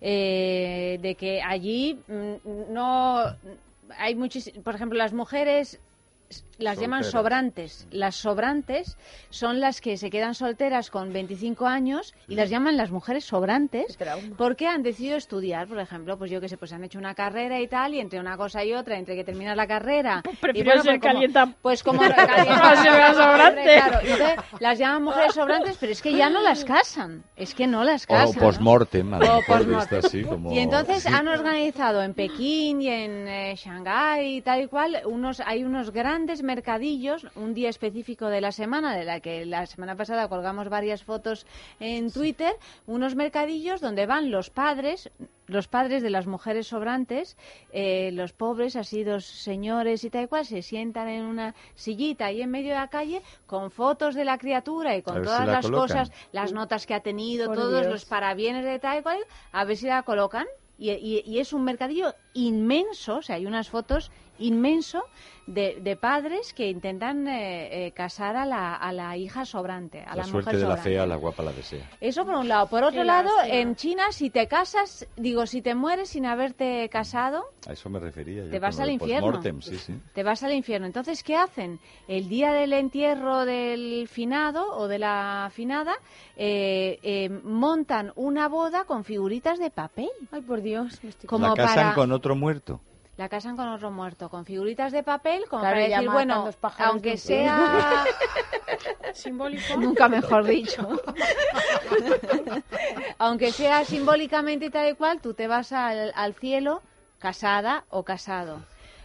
eh, 0.00 0.98
de 1.00 1.14
que 1.14 1.42
allí 1.42 1.98
mm, 2.08 2.72
no 2.72 3.24
hay 3.98 4.14
muchis, 4.14 4.50
por 4.64 4.74
ejemplo, 4.74 4.98
las 4.98 5.12
mujeres 5.12 5.80
las 6.58 6.78
llaman 6.78 7.02
sobrantes. 7.04 7.86
Las 7.90 8.14
sobrantes 8.14 8.96
son 9.30 9.58
las 9.60 9.80
que 9.80 9.96
se 9.96 10.08
quedan 10.10 10.34
solteras 10.34 10.88
con 10.90 11.12
25 11.12 11.66
años 11.66 12.14
y 12.28 12.36
las 12.36 12.48
llaman 12.48 12.76
las 12.76 12.90
mujeres 12.92 13.24
sobrantes 13.24 13.98
porque 14.36 14.68
han 14.68 14.82
decidido 14.84 15.16
estudiar, 15.16 15.66
por 15.66 15.80
ejemplo, 15.80 16.16
pues 16.16 16.30
yo 16.30 16.40
que 16.40 16.48
sé, 16.48 16.56
pues 16.56 16.72
han 16.72 16.84
hecho 16.84 16.98
una 16.98 17.14
carrera 17.14 17.60
y 17.60 17.66
tal 17.66 17.94
y 17.94 17.98
entre 18.00 18.20
una 18.20 18.36
cosa 18.36 18.64
y 18.64 18.72
otra, 18.72 18.96
entre 18.98 19.16
que 19.16 19.24
terminas 19.24 19.56
la 19.56 19.66
carrera 19.66 20.22
y 20.32 20.36
prefiero 20.36 20.82
ser 20.82 21.00
pues 21.00 21.00
como- 21.00 21.12
calienta- 21.14 21.54
pues 21.60 21.82
como 21.82 22.02
sobrante. 22.04 23.62
Claro, 23.64 23.98
y 24.06 24.10
entonces 24.10 24.36
las 24.60 24.78
llaman 24.78 25.02
mujeres 25.04 25.34
sobrantes, 25.34 25.76
pero 25.78 25.92
es 25.92 26.02
que 26.02 26.12
ya 26.14 26.30
no 26.30 26.40
las 26.40 26.64
casan, 26.64 27.24
es 27.36 27.54
que 27.54 27.66
no 27.66 27.84
las 27.84 28.04
O 28.04 28.08
casan. 28.08 28.36
¿no? 28.36 28.40
post-mortem, 28.40 29.14
a 29.14 29.18
lo 29.18 29.24
O 29.24 29.36
mejor 29.38 29.44
post-mortem. 29.58 29.76
visto 30.00 30.06
así 30.06 30.22
como... 30.24 30.52
Y 30.52 30.58
entonces 30.58 31.02
Sí. 31.02 31.08
han 31.12 31.28
organizado 31.28 32.02
en 32.02 32.14
Pekín 32.14 32.80
y 32.80 32.88
en 32.88 33.28
eh, 33.28 33.54
Shanghái 33.56 34.36
y 34.36 34.40
tal 34.42 34.62
y 34.62 34.66
cual, 34.68 35.02
unos, 35.06 35.40
hay 35.40 35.64
unos 35.64 35.90
grandes 35.90 36.23
mercadillos, 36.42 37.26
un 37.36 37.52
día 37.54 37.68
específico 37.68 38.26
de 38.28 38.40
la 38.40 38.52
semana, 38.52 38.96
de 38.96 39.04
la 39.04 39.20
que 39.20 39.44
la 39.44 39.66
semana 39.66 39.94
pasada 39.96 40.28
colgamos 40.28 40.68
varias 40.68 41.02
fotos 41.04 41.46
en 41.80 42.10
Twitter, 42.10 42.52
unos 42.86 43.14
mercadillos 43.14 43.80
donde 43.80 44.06
van 44.06 44.30
los 44.30 44.48
padres, 44.50 45.10
los 45.46 45.68
padres 45.68 46.02
de 46.02 46.08
las 46.10 46.26
mujeres 46.26 46.68
sobrantes, 46.68 47.36
eh, 47.72 48.10
los 48.12 48.32
pobres, 48.32 48.76
así 48.76 49.04
dos 49.04 49.26
señores 49.26 50.02
y 50.04 50.10
tal 50.10 50.24
y 50.24 50.26
cual, 50.28 50.46
se 50.46 50.62
sientan 50.62 51.08
en 51.08 51.24
una 51.24 51.54
sillita 51.74 52.26
ahí 52.26 52.40
en 52.40 52.50
medio 52.50 52.70
de 52.70 52.78
la 52.80 52.88
calle 52.88 53.20
con 53.46 53.70
fotos 53.70 54.14
de 54.14 54.24
la 54.24 54.38
criatura 54.38 54.96
y 54.96 55.02
con 55.02 55.16
si 55.16 55.22
todas 55.22 55.46
la 55.46 55.52
las 55.52 55.66
colocan. 55.66 55.88
cosas, 55.98 56.12
las 56.32 56.52
notas 56.52 56.86
que 56.86 56.94
ha 56.94 57.00
tenido, 57.00 57.46
Por 57.48 57.56
todos 57.56 57.80
Dios. 57.82 57.92
los 57.92 58.04
parabienes 58.06 58.64
de 58.64 58.78
tal 58.78 59.00
y 59.00 59.02
cual, 59.02 59.18
a 59.52 59.64
ver 59.64 59.76
si 59.76 59.86
la 59.86 60.02
colocan. 60.02 60.46
Y, 60.76 60.90
y- 60.90 61.22
y 61.24 61.38
es 61.38 61.52
un 61.52 61.62
mercadillo 61.62 62.14
inmenso, 62.32 63.18
o 63.18 63.22
sea, 63.22 63.36
hay 63.36 63.46
unas 63.46 63.68
fotos 63.70 64.10
inmenso 64.38 65.02
de, 65.46 65.78
de 65.82 65.96
padres 65.96 66.54
que 66.54 66.68
intentan 66.70 67.28
eh, 67.28 67.86
eh, 67.86 67.92
casar 67.92 68.34
a 68.36 68.46
la, 68.46 68.74
a 68.74 68.92
la 68.92 69.16
hija 69.16 69.44
sobrante, 69.44 70.00
a 70.00 70.10
la, 70.10 70.16
La 70.16 70.24
suerte 70.24 70.50
mujer 70.50 70.54
de 70.56 70.62
la 70.62 70.76
sobrante. 70.76 70.90
fea, 70.90 71.06
la 71.06 71.16
guapa 71.16 71.42
la 71.42 71.52
desea. 71.52 71.90
Eso 72.00 72.24
por 72.24 72.34
un 72.36 72.48
lado. 72.48 72.66
Por 72.68 72.82
otro 72.82 73.00
Qué 73.00 73.04
lado, 73.04 73.30
en 73.44 73.76
China, 73.76 74.04
si 74.10 74.30
te 74.30 74.48
casas, 74.48 75.06
digo, 75.16 75.46
si 75.46 75.60
te 75.60 75.74
mueres 75.74 76.08
sin 76.08 76.24
haberte 76.24 76.88
casado, 76.88 77.44
A 77.68 77.72
eso 77.74 77.90
me 77.90 77.98
refería. 78.00 78.44
yo 78.44 78.50
Te 78.50 78.58
vas 78.58 78.80
al 78.80 78.90
infierno. 78.90 79.26
postmortem, 79.32 79.60
sí, 79.60 79.76
sí. 79.76 79.94
te 80.14 80.22
vas 80.22 80.42
al 80.42 80.52
infierno. 80.54 80.86
Entonces, 80.86 81.22
¿qué 81.22 81.36
hacen? 81.36 81.78
El 82.08 82.28
día 82.28 82.52
del 82.52 82.72
entierro 82.72 83.44
del 83.44 84.08
finado 84.08 84.74
o 84.76 84.88
de 84.88 84.98
la 84.98 85.50
finada, 85.52 85.92
eh, 86.36 86.98
eh, 87.02 87.28
montan 87.28 88.12
una 88.16 88.48
boda 88.48 88.84
con 88.84 89.04
figuritas 89.04 89.58
de 89.58 89.70
papel. 89.70 90.08
Ay, 90.32 90.40
por 90.40 90.62
Dios. 90.62 90.98
me 91.02 91.10
estoy- 91.10 91.28
Como 91.28 91.48
la 91.48 91.54
casan 91.54 91.74
para- 91.74 91.94
con 91.94 92.12
otro 92.12 92.34
muerto. 92.34 92.80
La 93.16 93.28
casan 93.28 93.56
con 93.56 93.68
otro 93.68 93.92
muerto, 93.92 94.28
con 94.28 94.44
figuritas 94.44 94.90
de 94.92 95.04
papel, 95.04 95.44
como 95.48 95.60
Claro, 95.62 95.76
para 95.76 95.88
decir, 95.88 96.10
bueno, 96.10 96.50
aunque 96.78 97.12
un 97.12 97.18
sea... 97.18 98.04
Simbólico. 99.12 99.76
Nunca 99.76 100.08
mejor 100.08 100.44
dicho. 100.44 100.88
Aunque 103.18 103.52
sea 103.52 103.84
simbólicamente 103.84 104.66
y 104.66 104.70
tal 104.70 104.90
y 104.90 104.94
cual, 104.94 105.20
tú 105.20 105.34
te 105.34 105.46
vas 105.46 105.70
al, 105.72 106.12
al 106.16 106.34
cielo 106.34 106.82
casada 107.20 107.84
o 107.90 108.02
casado. 108.02 108.58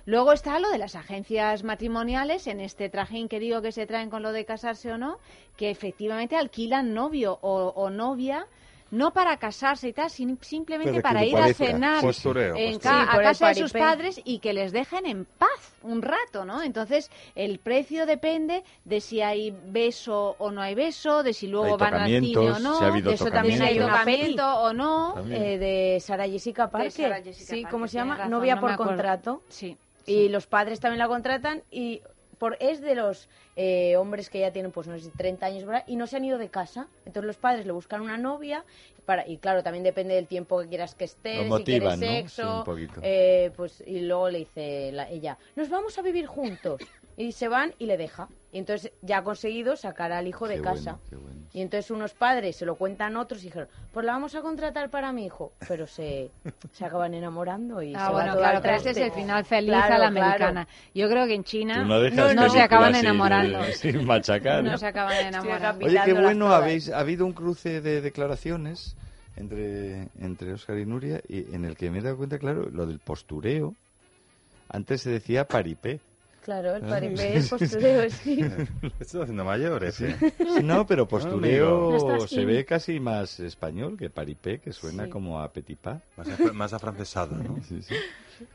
Luego 0.06 0.34
está 0.34 0.60
lo 0.60 0.72
de 0.72 0.80
las 0.80 0.96
agencias 0.96 1.64
matrimoniales, 1.64 2.48
en 2.48 2.60
este 2.60 2.90
trajín 2.90 3.30
que 3.30 3.40
digo 3.40 3.62
que 3.62 3.72
se 3.72 3.86
traen 3.86 4.10
con 4.10 4.24
lo 4.24 4.32
de 4.32 4.46
casarse 4.46 4.92
o 4.92 4.98
no, 4.98 5.20
que 5.56 5.70
efectivamente 5.70 6.36
alquilan 6.36 6.96
novio 6.96 7.38
o, 7.42 7.68
o 7.76 7.90
novia, 7.92 8.48
no 8.92 9.12
para 9.14 9.38
casarse 9.38 9.90
y 9.90 9.94
tal, 9.94 10.10
sin- 10.10 10.38
simplemente 10.42 11.02
para 11.02 11.24
ir 11.26 11.38
a 11.38 11.54
cenar 11.54 12.02
Postureo, 12.02 12.56
en 12.56 12.74
postureo. 12.74 12.80
ca- 12.80 13.12
Sí, 13.12 13.18
a 13.18 13.22
casa 13.22 13.48
de 13.50 13.56
sus 13.56 13.72
padres 13.74 14.22
y 14.24 14.40
que 14.40 14.54
les 14.54 14.72
dejen 14.72 15.06
en 15.06 15.26
paz 15.26 15.50
un 15.84 16.02
rato, 16.02 16.44
¿no? 16.46 16.62
Entonces, 16.64 17.12
el 17.36 17.60
precio 17.60 18.06
depende 18.06 18.64
de 18.86 19.00
si 19.02 19.22
hay 19.22 19.56
beso 19.68 20.36
o 20.40 20.52
no 20.52 20.62
hay 20.62 20.76
beso, 20.76 21.24
de 21.24 21.34
si 21.34 21.48
luego 21.48 21.66
Hay 21.68 21.78
van 21.78 21.94
al 21.94 22.10
cine 22.10 22.38
o 22.38 22.60
no, 22.60 22.78
si 22.80 22.84
ha 22.84 22.88
habido 22.88 23.10
de 23.10 23.16
eso 23.16 23.26
también 23.32 23.62
hay 23.62 23.78
tocamiento 23.80 24.46
o 24.62 24.74
no. 24.74 25.16
Eh, 25.30 25.58
de 25.58 26.00
Sara 26.00 26.28
Jessica 26.28 26.70
Parker. 26.70 27.24
Jessica 27.24 27.46
sí, 27.56 27.62
Parker, 27.62 27.72
¿cómo 27.72 27.88
se 27.88 27.94
llama? 27.98 28.16
razón, 28.16 28.32
Novia 28.32 28.56
no 28.56 28.62
por 28.62 28.76
contrato. 28.76 29.44
Sí. 29.50 29.78
Y 30.06 30.30
los 30.30 30.48
padres 30.48 30.80
también 30.80 30.98
la 31.00 31.08
contratan 31.08 31.62
y 31.70 32.02
por 32.40 32.58
es 32.60 32.82
de 32.82 32.96
los 32.96 33.30
eh, 33.56 33.96
hombres 33.98 34.30
que 34.32 34.40
ya 34.40 34.52
tienen, 34.52 34.72
pues 34.72 34.88
no 34.88 34.98
sé, 34.98 35.12
30 35.12 35.46
años 35.46 35.66
¿verdad? 35.66 35.84
y 35.88 35.96
no 35.98 36.08
se 36.08 36.18
han 36.18 36.26
ido 36.26 36.38
de 36.40 36.50
casa. 36.50 36.90
Entonces 37.06 37.28
los 37.28 37.38
padres 37.38 37.66
le 37.68 37.72
buscan 37.74 38.02
una 38.02 38.18
novia 38.18 38.66
para 39.06 39.28
y 39.28 39.38
claro, 39.38 39.62
también 39.62 39.84
depende 39.84 40.16
del 40.16 40.28
tiempo 40.28 40.60
que 40.62 40.70
quieras 40.70 40.96
que 40.96 41.06
estés, 41.06 41.34
si 41.56 41.64
quieres 41.64 42.00
motivan, 42.00 42.00
¿no? 42.00 42.06
sexo, 42.08 42.42
Sí, 42.44 42.48
un 42.48 42.64
poquito. 42.64 43.02
eh, 43.04 43.52
pues 43.56 43.84
y 43.86 44.00
luego 44.02 44.30
le 44.30 44.40
dice 44.40 44.92
la- 44.94 45.10
ella, 45.10 45.38
nos 45.56 45.70
vamos 45.70 45.98
a 45.98 46.02
vivir 46.02 46.26
juntos 46.26 46.82
y 47.20 47.34
se 47.34 47.48
van 47.50 47.74
y 47.78 47.86
le 47.86 47.98
deja. 47.98 48.30
Y 48.52 48.58
entonces 48.58 48.92
ya 49.04 49.20
ha 49.20 49.24
conseguido 49.24 49.76
sacar 49.76 50.12
al 50.12 50.26
hijo 50.28 50.48
de 50.48 50.56
Qué 50.56 50.62
casa. 50.62 50.92
bueno, 50.94 51.00
qué 51.10 51.16
bueno. 51.18 51.40
Y 51.54 51.62
entonces 51.62 51.92
unos 51.92 52.14
padres 52.14 52.56
se 52.56 52.66
lo 52.66 52.76
cuentan 52.76 53.16
otros 53.18 53.42
y 53.42 53.48
dijeron, 53.48 53.68
pues 53.94 54.06
la 54.06 54.14
vamos 54.14 54.34
a 54.36 54.42
contratar 54.42 54.90
para 54.90 55.12
mi 55.12 55.26
hijo. 55.26 55.52
Pero 55.68 55.86
se, 55.86 56.32
se 56.72 56.86
acaban 56.86 57.14
enamorando 57.14 57.82
y 57.84 57.94
Ah, 57.96 58.08
se 58.08 58.14
bueno, 58.14 58.32
va 58.34 58.38
claro, 58.40 58.60
pero 58.64 58.76
este 58.76 58.92
es 58.92 58.98
el 58.98 59.12
final 59.12 59.46
feliz 59.46 59.70
Claro, 59.72 59.96
a 59.96 59.98
la 60.00 60.10
claro. 60.10 60.26
americana. 60.26 60.68
Yo 60.96 61.10
creo 61.10 61.28
que 61.28 61.34
en 61.36 61.44
China 61.44 61.84
no, 61.84 62.50
se 62.50 62.62
acaban 62.62 62.94
sin- 62.96 63.06
enamorando. 63.06 63.64
Sin 63.76 64.06
machacar. 64.06 64.64
No 64.64 64.78
se 64.78 64.88
acaban 64.88 65.18
enamorando. 65.28 65.86
Oye, 65.86 66.00
qué 66.06 66.14
bueno, 66.14 66.48
habéis, 66.54 66.90
ha 66.90 67.00
habido 67.00 67.26
un 67.26 67.34
cruce 67.34 67.82
de 67.82 68.02
declaraciones 68.02 68.96
entre, 69.36 70.08
entre 70.20 70.54
Oscar 70.54 70.78
y 70.80 70.86
Nuria 70.86 71.22
y 71.28 71.54
en 71.54 71.66
el 71.66 71.76
que 71.76 71.92
me 71.92 72.00
he 72.00 72.02
dado 72.02 72.18
cuenta, 72.18 72.40
claro, 72.40 72.70
lo 72.72 72.86
del 72.88 73.00
postureo. 73.00 73.76
Antes 74.70 75.02
se 75.02 75.10
decía 75.12 75.46
paripé. 75.46 76.00
Claro, 76.50 76.76
el 76.78 76.84
Ah, 76.86 76.88
paripé, 76.90 77.36
el 77.36 77.44
sí. 77.44 77.50
postureo, 77.50 78.10
sí. 78.10 78.40
Estoy 79.00 79.22
haciendo 79.22 79.46
mayores, 79.46 80.02
¿eh? 80.02 80.16
Sí, 80.20 80.64
No, 80.64 80.88
pero 80.88 81.08
postureo 81.08 81.92
No 81.92 82.28
se 82.28 82.42
in. 82.42 82.48
ve 82.48 82.66
casi 82.66 83.00
más 83.00 83.40
español 83.40 83.96
que 83.96 84.10
paripé, 84.10 84.58
que 84.60 84.74
suena 84.74 85.04
Sí. 85.06 85.12
como 85.12 85.40
a 85.40 85.54
petit 85.54 85.78
pas. 85.78 86.02
Más, 86.18 86.28
af- 86.28 86.52
más 86.54 86.74
afrancesado, 86.74 87.36
¿no? 87.36 87.62
Sí, 87.62 87.84
sí. 87.84 87.94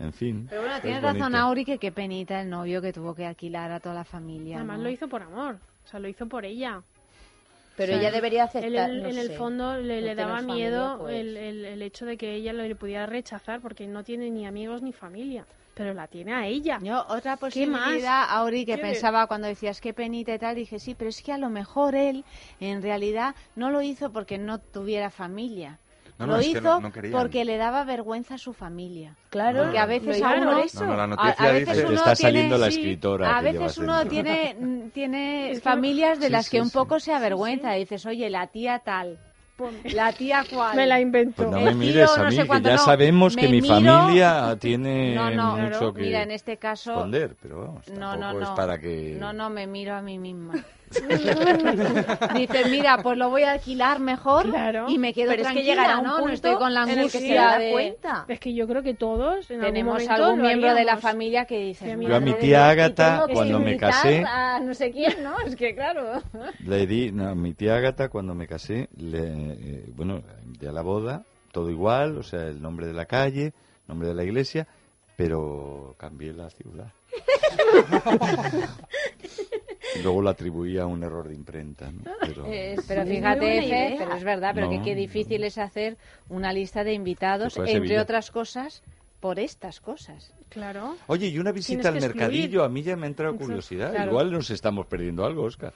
En 0.01 0.13
fin. 0.13 0.47
Pero 0.51 0.63
bueno, 0.63 0.75
es 0.77 0.83
tienes 0.83 1.03
razón, 1.03 1.21
bonito. 1.21 1.39
Auri, 1.39 1.65
que 1.65 1.79
qué 1.79 1.93
penita 1.93 2.41
el 2.41 2.51
novio 2.51 2.83
que 2.83 2.93
tuvo 2.93 3.15
que 3.15 3.27
alquilar 3.27 3.71
a 3.71 3.79
toda 3.79 3.95
la 3.95 4.05
familia. 4.05 4.57
Además 4.57 4.79
¿no? 4.79 4.83
lo 4.85 4.91
hizo 4.91 5.07
por 5.07 5.23
amor. 5.23 5.59
O 5.85 5.89
sea, 5.89 6.01
lo 6.01 6.09
hizo 6.09 6.27
por 6.27 6.45
ella. 6.45 6.83
Pero 7.77 7.93
Sí. 7.93 8.01
ella 8.01 8.11
debería 8.11 8.43
Él, 8.43 8.49
aceptar, 8.49 8.91
en, 8.91 9.03
no 9.05 9.09
en 9.09 9.19
el 9.19 9.29
sé. 9.29 9.37
fondo 9.37 9.77
le, 9.77 10.01
le 10.03 10.15
daba 10.17 10.43
miedo 10.43 10.99
familia, 10.99 10.99
pues. 10.99 11.15
el, 11.15 11.37
el- 11.37 11.65
el 11.65 11.83
hecho 11.83 12.07
de 12.07 12.17
que 12.17 12.35
ella 12.35 12.53
le 12.53 12.75
pudiera 12.75 13.07
rechazar 13.07 13.61
porque 13.61 13.87
no 13.87 14.03
tiene 14.03 14.31
ni 14.31 14.47
amigos 14.47 14.83
ni 14.83 14.93
familia. 14.93 15.45
Pero 15.75 15.93
la 15.93 16.07
tiene 16.07 16.33
a 16.33 16.47
ella. 16.47 16.79
Yo, 16.81 17.05
otra 17.09 17.37
¿Qué 17.51 17.67
más? 17.67 17.81
posibilidad, 17.83 18.27
Auri, 18.31 18.65
que 18.65 18.77
¿Qué? 18.77 18.81
pensaba 18.81 19.27
cuando 19.27 19.49
decías 19.49 19.81
qué 19.81 19.93
penita 19.93 20.33
y 20.35 20.39
tal, 20.39 20.55
dije, 20.55 20.79
sí, 20.79 20.95
pero 20.95 21.09
es 21.11 21.21
que 21.21 21.33
a 21.33 21.39
lo 21.39 21.51
mejor 21.51 21.97
él, 21.97 22.25
en 22.61 22.81
realidad, 22.81 23.35
no 23.57 23.71
lo 23.71 23.83
hizo 23.83 24.13
porque 24.13 24.39
no 24.39 24.59
tuviera 24.61 25.11
familia. 25.11 25.81
No, 26.17 26.29
no, 26.29 26.35
lo 26.35 26.39
es 26.39 26.45
que 26.47 26.51
hizo 26.59 26.81
no- 26.81 26.93
porque 27.11 27.45
le 27.45 27.57
daba 27.57 27.83
vergüenza 27.83 28.37
a 28.37 28.39
su 28.39 28.53
familia. 28.53 29.17
Claro, 29.31 29.65
Porque 29.65 29.79
a 29.81 29.87
veces 29.87 30.23
a 30.23 30.35
uno... 30.35 30.53
por 30.53 30.61
eso. 30.61 30.87
No, 30.87 31.07
no, 31.09 31.17
la 31.17 31.23
a- 31.37 31.53
veces 31.53 31.85
uno 31.85 31.95
está 31.95 32.15
tiene- 32.15 32.17
saliendo 32.39 32.57
la 32.59 32.69
escritora 32.69 33.37
A 33.37 33.41
que 33.43 33.51
veces 33.59 33.79
uno 33.79 34.07
tiene, 34.07 34.57
mm, 34.57 34.91
tiene 34.91 35.51
que- 35.55 35.61
familias 35.61 36.21
de 36.21 36.27
Sí, 36.27 36.33
las 36.33 36.45
sí, 36.47 36.51
que 36.53 36.61
un 36.63 36.69
sí. 36.69 36.75
poco 36.79 37.01
se 37.01 37.13
avergüenza. 37.13 37.77
Y 37.77 37.81
dices, 37.81 38.07
oye, 38.07 38.31
la 38.31 38.47
tía 38.47 38.79
tal, 38.79 39.19
la 39.95 40.13
tía 40.13 40.45
cual. 40.51 40.77
Me 40.77 40.87
la 40.87 41.01
inventó. 41.01 41.35
Pues 41.37 41.51
no 41.51 41.59
me 41.61 41.71
tío 41.71 41.77
mires 41.79 42.11
a 42.11 42.23
no 42.23 42.31
mí, 42.31 42.37
que 42.37 42.61
ya 42.63 42.77
no, 42.77 42.79
sabemos 42.79 43.37
que 43.37 43.49
mi 43.49 43.61
miro- 43.63 43.75
familia 43.75 44.57
tiene 44.61 45.15
No, 45.15 45.31
no, 45.31 45.57
mucho 45.57 45.95
que 45.95 46.03
mira, 46.03 46.23
en 46.23 46.31
este 46.31 46.57
caso... 46.57 46.95
pero 47.41 47.61
vamos, 47.61 47.89
No, 47.89 48.11
tampoco 48.11 48.19
no, 48.21 48.33
no. 48.41 48.43
es 48.43 48.51
para 48.51 48.79
que... 48.79 49.17
No, 49.19 49.33
no, 49.33 49.51
me 49.51 49.67
miro 49.67 49.95
a 49.95 50.03
mí 50.03 50.19
misma. 50.19 50.55
Dice, 52.35 52.65
mira, 52.71 52.99
pues 53.03 53.19
lo 53.19 53.31
voy 53.31 53.43
a 53.43 53.53
alquilar 53.53 54.01
mejor 54.01 54.51
Claro. 54.51 54.87
y 54.89 54.99
me 54.99 55.13
quedo 55.13 55.31
Pero 55.31 55.43
es 55.43 55.49
que 55.49 55.55
tranquila, 55.55 55.75
llegará 55.75 55.99
un 55.99 56.05
¿no? 56.05 56.11
punto 56.13 56.29
no 56.29 56.35
estoy 56.35 56.55
con 56.57 56.75
la 56.75 56.85
que 56.85 56.93
se 56.93 57.01
angustia 57.01 57.59
de... 57.59 57.73
cuenta. 57.73 58.25
Es 58.29 58.41
que 58.41 58.55
yo 58.55 58.67
creo 58.67 58.83
que 58.83 58.95
todos 58.95 59.51
en 59.51 59.61
algún 59.61 59.75
Tenemos 59.75 60.09
algún 60.09 60.39
lo 60.39 60.45
miembro 60.45 60.75
de 60.75 60.85
la 60.85 60.97
familia 60.97 61.45
que 61.45 61.59
dice... 61.59 61.97
Yo 62.01 62.17
a 62.17 62.21
mi 62.21 62.35
tía 62.35 62.69
Ágata, 62.69 63.27
cuando 63.33 63.61
me 63.61 63.77
casé, 63.77 64.25
a 64.27 64.61
no 64.61 64.75
sé 64.75 64.91
quién, 64.91 65.23
¿no? 65.23 65.39
Es 65.41 65.57
que 65.57 65.75
claro. 65.75 66.23
le 66.61 66.87
di, 66.87 67.13
no, 67.13 67.29
a 67.29 67.35
mi 67.35 67.55
tía 67.55 67.77
Ágata, 67.77 68.09
cuando 68.09 68.35
me 68.35 68.47
casé, 68.47 68.89
le, 68.97 69.19
eh, 69.19 69.85
bueno, 69.95 70.23
a 70.67 70.73
la 70.73 70.83
boda, 70.83 71.25
todo 71.53 71.71
igual, 71.71 72.19
o 72.19 72.23
sea, 72.23 72.47
el 72.47 72.61
nombre 72.61 72.87
de 72.87 72.93
la 72.93 73.07
calle, 73.07 73.53
nombre 73.87 74.09
de 74.09 74.15
la 74.15 74.25
iglesia, 74.25 74.67
pero 75.17 75.95
cambié 75.99 76.33
la 76.33 76.51
ciudad. 76.51 76.93
Y 79.95 80.03
luego 80.03 80.23
lo 80.23 80.31
atribuí 80.31 80.77
a 80.79 80.87
un 80.87 81.03
error 81.03 81.29
de 81.29 81.35
imprenta, 81.35 81.91
¿no? 81.91 82.03
Pero, 82.21 82.45
muy 82.45 83.17
fíjate, 83.17 83.59
Efe, 83.59 83.97
pero 83.99 84.15
es 84.17 84.25
verdad, 84.25 84.53
pero 84.55 84.69
que 84.69 84.79
No, 84.79 84.85
qué 84.85 84.91
no. 84.95 84.97
difícil 85.01 85.45
es 85.45 85.59
hacer 85.59 85.97
una 86.29 86.53
lista 86.53 86.85
de 86.85 86.93
invitados, 86.95 87.57
entre 87.57 87.73
Sevilla. 87.75 88.03
otras 88.03 88.31
cosas, 88.31 88.83
por 89.21 89.39
estas 89.39 89.81
cosas. 89.81 90.35
Claro. 90.49 90.97
Oye, 91.09 91.27
y 91.29 91.39
una 91.39 91.51
visita 91.51 91.89
al 91.89 91.95
que 91.95 91.99
excluir. 91.99 92.17
mercadillo, 92.29 92.63
a 92.65 92.69
mí 92.69 92.83
ya 92.83 92.95
me 92.97 93.07
ha 93.07 93.09
entrado 93.09 93.35
curiosidad. 93.37 93.91
claro. 93.91 94.11
Igual 94.11 94.31
nos 94.33 94.51
estamos 94.51 94.87
perdiendo 94.87 95.25
algo, 95.25 95.43
Oscar. 95.43 95.73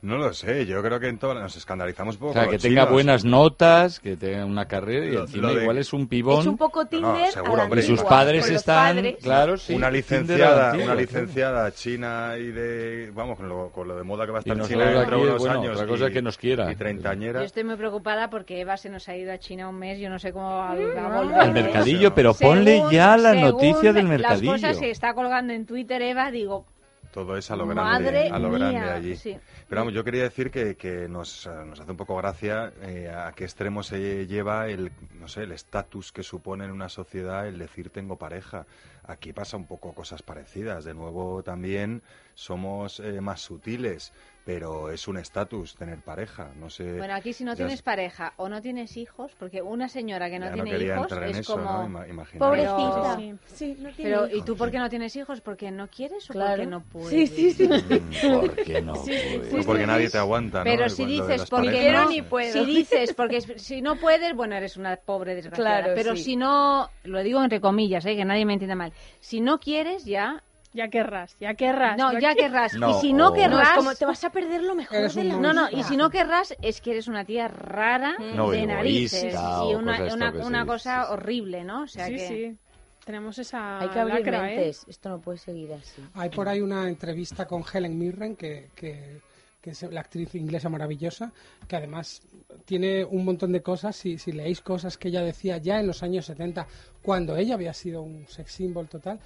No 0.00 0.16
lo 0.18 0.32
sé, 0.32 0.66
yo 0.66 0.82
creo 0.82 0.98
que 0.98 1.06
en 1.06 1.18
todo 1.18 1.32
nos 1.34 1.54
escandalizamos 1.56 2.16
un 2.16 2.20
poco. 2.22 2.30
O 2.32 2.34
sea, 2.34 2.46
que 2.46 2.54
los 2.54 2.62
tenga 2.62 2.80
chinos. 2.82 2.92
buenas 2.92 3.24
notas, 3.24 4.00
que 4.00 4.16
tenga 4.16 4.44
una 4.44 4.66
carrera 4.66 5.06
y 5.06 5.14
encima 5.14 5.52
de- 5.52 5.62
igual 5.62 5.78
es 5.78 5.92
un 5.92 6.08
pibón. 6.08 6.40
Es 6.40 6.46
un 6.48 6.56
poco 6.56 6.84
Tinder 6.86 7.30
seguro, 7.30 7.52
a 7.52 7.56
la 7.58 7.62
hombre. 7.64 7.82
Y 7.82 7.84
sus 7.84 8.02
padres 8.02 8.50
están, 8.50 8.96
padres. 8.96 9.16
claro, 9.22 9.56
sí. 9.56 9.74
una 9.74 9.90
licenciada, 9.92 10.74
una 10.74 10.96
licenciada 10.96 11.70
china 11.70 12.32
y 12.36 12.46
de, 12.50 13.12
vamos, 13.14 13.36
con 13.36 13.48
lo, 13.48 13.70
con 13.70 13.86
lo 13.86 13.96
de 13.96 14.02
moda 14.02 14.24
que 14.26 14.32
va 14.32 14.38
a 14.38 14.40
estar 14.40 14.56
nosotros 14.56 14.82
China 14.82 14.98
dentro 14.98 15.16
de 15.18 15.22
unos 15.22 15.38
bueno, 15.38 15.60
años. 15.60 15.74
otra 15.76 15.86
cosa 15.86 16.08
y, 16.08 16.12
que 16.12 16.22
nos 16.22 16.36
quiera. 16.36 16.72
Y 16.72 16.74
treintañera. 16.74 17.38
Yo 17.38 17.46
estoy 17.46 17.62
muy 17.62 17.76
preocupada 17.76 18.28
porque 18.28 18.60
Eva 18.60 18.76
se 18.78 18.88
nos 18.90 19.08
ha 19.08 19.16
ido 19.16 19.32
a 19.32 19.38
China 19.38 19.68
un 19.68 19.78
mes, 19.78 20.00
yo 20.00 20.10
no 20.10 20.18
sé 20.18 20.32
cómo 20.32 20.48
va 20.48 20.72
a 20.72 20.74
volver. 20.74 21.38
Al 21.38 21.52
mercadillo, 21.52 22.12
pero 22.12 22.34
ponle 22.34 22.78
Según- 22.78 22.90
ya 22.90 23.16
la 23.16 23.34
noticia 23.34 23.92
del 23.92 24.08
Las 24.08 24.08
mercadillo. 24.22 24.52
cosas 24.52 24.78
que 24.78 24.90
está 24.90 25.14
colgando 25.14 25.52
en 25.52 25.66
Twitter 25.66 26.00
Eva, 26.02 26.30
digo, 26.30 26.66
Todo 27.12 27.36
es 27.36 27.50
a 27.50 27.56
lo 27.56 27.66
grande, 27.66 27.82
madre 27.82 28.28
a 28.30 28.38
lo 28.38 28.48
mía. 28.48 28.58
grande 28.58 28.90
allí. 28.90 29.16
Sí. 29.16 29.36
Pero 29.68 29.82
vamos, 29.82 29.92
yo 29.94 30.02
quería 30.02 30.22
decir 30.22 30.50
que, 30.50 30.76
que 30.76 31.08
nos, 31.08 31.46
eh, 31.46 31.50
nos 31.66 31.78
hace 31.80 31.90
un 31.90 31.96
poco 31.96 32.16
gracia 32.16 32.72
eh, 32.82 33.10
a 33.14 33.32
qué 33.32 33.44
extremo 33.44 33.82
se 33.82 34.26
lleva 34.26 34.68
el, 34.68 34.92
no 35.20 35.28
sé, 35.28 35.42
el 35.42 35.52
estatus 35.52 36.10
que 36.12 36.22
supone 36.22 36.64
en 36.64 36.70
una 36.70 36.88
sociedad 36.88 37.46
el 37.46 37.58
decir 37.58 37.90
tengo 37.90 38.16
pareja. 38.16 38.66
Aquí 39.04 39.32
pasa 39.32 39.56
un 39.56 39.66
poco 39.66 39.94
cosas 39.94 40.22
parecidas. 40.22 40.84
De 40.84 40.94
nuevo 40.94 41.42
también 41.42 42.02
somos 42.34 43.00
eh, 43.00 43.20
más 43.20 43.40
sutiles. 43.40 44.12
Pero 44.44 44.90
es 44.90 45.06
un 45.06 45.18
estatus 45.18 45.76
tener 45.76 46.00
pareja, 46.02 46.52
no 46.56 46.68
sé. 46.68 46.98
Bueno, 46.98 47.14
aquí 47.14 47.32
si 47.32 47.44
no 47.44 47.54
tienes 47.54 47.74
es- 47.74 47.82
pareja 47.82 48.34
o 48.36 48.48
no 48.48 48.60
tienes 48.60 48.96
hijos, 48.96 49.34
porque 49.38 49.62
una 49.62 49.88
señora 49.88 50.28
que 50.30 50.38
no 50.38 50.46
Ya 50.46 50.50
no 50.50 50.54
tiene 50.64 50.70
quería 50.70 50.94
hijos 50.94 51.02
entrar 51.04 51.22
en 51.24 51.30
es 51.30 51.38
eso, 51.38 51.52
como... 51.54 51.88
¿no? 51.88 52.04
Pobrecita. 52.38 53.16
Sí. 53.16 53.34
Sí, 53.46 53.76
no 53.78 53.90
tiene 53.92 54.10
Pero, 54.10 54.28
¿y 54.28 54.42
tú 54.42 54.56
por 54.56 54.70
qué 54.70 54.78
no 54.78 54.88
tienes 54.88 55.14
hijos? 55.16 55.40
¿Porque 55.40 55.70
no 55.70 55.88
quieres 55.88 56.28
o 56.28 56.32
Claro. 56.32 56.50
porque 56.56 56.66
no 56.66 56.80
puedes? 56.82 57.30
Sí, 57.30 57.52
sí, 57.52 57.52
sí. 57.52 58.28
¿Por 58.28 58.56
qué 58.56 58.82
no? 58.82 58.94
Sí, 58.96 59.16
sí, 59.16 59.36
Pues, 59.38 59.52
No, 59.52 59.62
porque 59.64 59.86
nadie 59.86 60.10
te 60.10 60.18
aguanta, 60.18 60.58
¿no? 60.58 60.64
Pero 60.64 60.88
si 60.88 61.04
dices 61.04 61.48
porque 61.48 61.70
parejas. 61.70 62.04
No, 62.04 62.10
ni 62.10 62.22
puedo. 62.22 62.52
si 62.52 62.64
dices 62.64 63.14
porque 63.14 63.40
si 63.40 63.80
no 63.80 63.96
puedes, 63.96 64.34
bueno, 64.34 64.56
eres 64.56 64.76
una 64.76 64.96
pobre 64.96 65.34
desgraciada. 65.34 65.80
Claro, 65.82 65.92
pero 65.94 66.16
sí. 66.16 66.24
si 66.24 66.36
no, 66.36 66.88
lo 67.04 67.22
digo 67.22 67.42
entre 67.42 67.60
comillas, 67.60 68.04
¿eh? 68.06 68.16
que 68.16 68.24
nadie 68.24 68.44
me 68.44 68.54
entienda 68.54 68.74
mal. 68.74 68.92
Si 69.20 69.40
no 69.40 69.58
quieres, 69.60 70.04
ya, 70.04 70.42
Ya 70.74 70.88
querrás, 70.88 71.36
ya 71.38 71.54
querrás. 71.54 71.98
no, 71.98 72.18
ya 72.18 72.34
querrás. 72.34 72.74
No, 72.74 72.90
y 72.90 72.94
si 73.00 73.12
no 73.12 73.26
o- 73.26 73.30
No, 73.30 73.34
querrás, 73.34 73.70
es 73.70 73.76
como 73.76 73.94
te 73.94 74.06
vas 74.06 74.24
a 74.24 74.30
perder 74.30 74.62
lo 74.62 74.74
mejor 74.74 75.12
de 75.12 75.24
la 75.24 75.36
No, 75.36 75.52
no, 75.52 75.68
y 75.70 75.82
si 75.82 75.96
no 75.96 76.08
querrás 76.08 76.54
es 76.62 76.80
que 76.80 76.92
eres 76.92 77.08
una 77.08 77.24
tía 77.24 77.46
rara 77.48 78.16
No, 78.18 78.50
de 78.50 78.62
egoísta 78.62 78.74
narices 78.74 79.34
y 79.34 79.74
una, 79.74 79.98
cosas 79.98 80.14
una, 80.46 80.66
cosa 80.66 81.04
sí, 81.04 81.12
horrible, 81.12 81.64
¿no? 81.64 81.82
O 81.82 81.86
sea 81.86 82.06
sí, 82.06 82.14
que 82.16 82.28
sí. 82.28 82.56
Tenemos 83.04 83.38
esa 83.38 83.80
Hay 83.80 83.88
que 83.88 83.98
abrir 83.98 84.18
lacra, 84.20 84.50
¿eh? 84.52 84.56
mentes. 84.56 84.84
Esto 84.88 85.08
no 85.08 85.20
puede 85.20 85.36
seguir 85.38 85.72
así. 85.72 86.02
Hay 86.14 86.30
por 86.30 86.48
ahí 86.48 86.60
una 86.60 86.88
entrevista 86.88 87.46
con 87.46 87.64
Helen 87.70 87.98
Mirren, 87.98 88.36
que, 88.36 88.70
que, 88.76 89.20
que 89.60 89.70
es 89.70 89.82
la 89.82 90.00
actriz 90.00 90.34
inglesa 90.36 90.68
maravillosa, 90.68 91.32
que 91.66 91.76
además 91.76 92.22
tiene 92.64 93.04
un 93.04 93.24
montón 93.24 93.50
de 93.52 93.60
cosas, 93.60 93.96
si, 93.96 94.18
si 94.18 94.30
leéis 94.32 94.60
cosas 94.60 94.96
que 94.96 95.08
ella 95.08 95.22
decía 95.22 95.58
ya 95.58 95.80
en 95.80 95.88
los 95.88 96.02
años 96.04 96.26
70, 96.26 96.66
cuando 97.02 97.36
ella 97.36 97.54
había 97.54 97.74
sido 97.74 98.02
un 98.02 98.26
sex 98.28 98.52
symbol 98.52 98.88
total, 98.88 99.18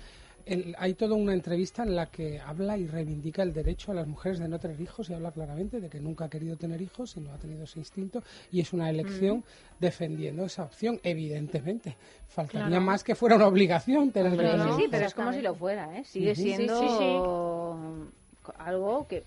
el- 0.47 0.74
hay 0.78 0.94
toda 0.94 1.14
una 1.16 1.34
entrevista 1.34 1.82
en 1.82 1.94
la 1.97 2.07
que 2.07 2.40
habla 2.40 2.78
y 2.78 2.86
reivindica 2.86 3.42
el 3.42 3.53
derecho 3.53 3.90
a 3.92 3.94
las 3.94 4.07
mujeres 4.07 4.38
de 4.38 4.49
no 4.49 4.59
tener 4.59 4.80
hijos 4.80 5.11
y 5.11 5.14
habla 5.14 5.32
claramente 5.32 5.80
de 5.80 5.88
que 5.90 6.01
nunca 6.01 6.26
ha 6.26 6.30
querido 6.30 6.57
tener 6.57 6.80
hijos 6.80 7.16
y 7.16 7.20
no 7.20 7.32
ha 7.32 7.38
tenido 7.38 7.64
ese 7.64 7.78
instinto 7.80 8.22
y 8.51 8.61
es 8.61 8.72
una 8.72 8.88
elección 8.88 9.44
defendiendo 9.80 10.44
esa 10.44 10.62
opción, 10.62 11.01
evidentemente. 11.03 11.97
Faltaría 12.28 12.68
Claro. 12.68 12.82
más 12.82 13.05
que 13.05 13.14
fuera 13.14 13.36
una 13.36 13.47
obligación 13.49 14.11
tener 14.12 14.32
Sí, 14.32 14.82
sí, 14.82 14.88
pero 14.90 15.07
es 15.07 15.14
como 15.14 15.32
si 15.32 15.42
lo 15.42 15.55
fuera, 15.55 15.99
¿eh? 15.99 16.05
Sigue 16.05 16.34
siendo 16.34 16.78
sí, 16.78 16.88
sí. 16.88 18.53
algo 18.59 19.07
que 19.09 19.24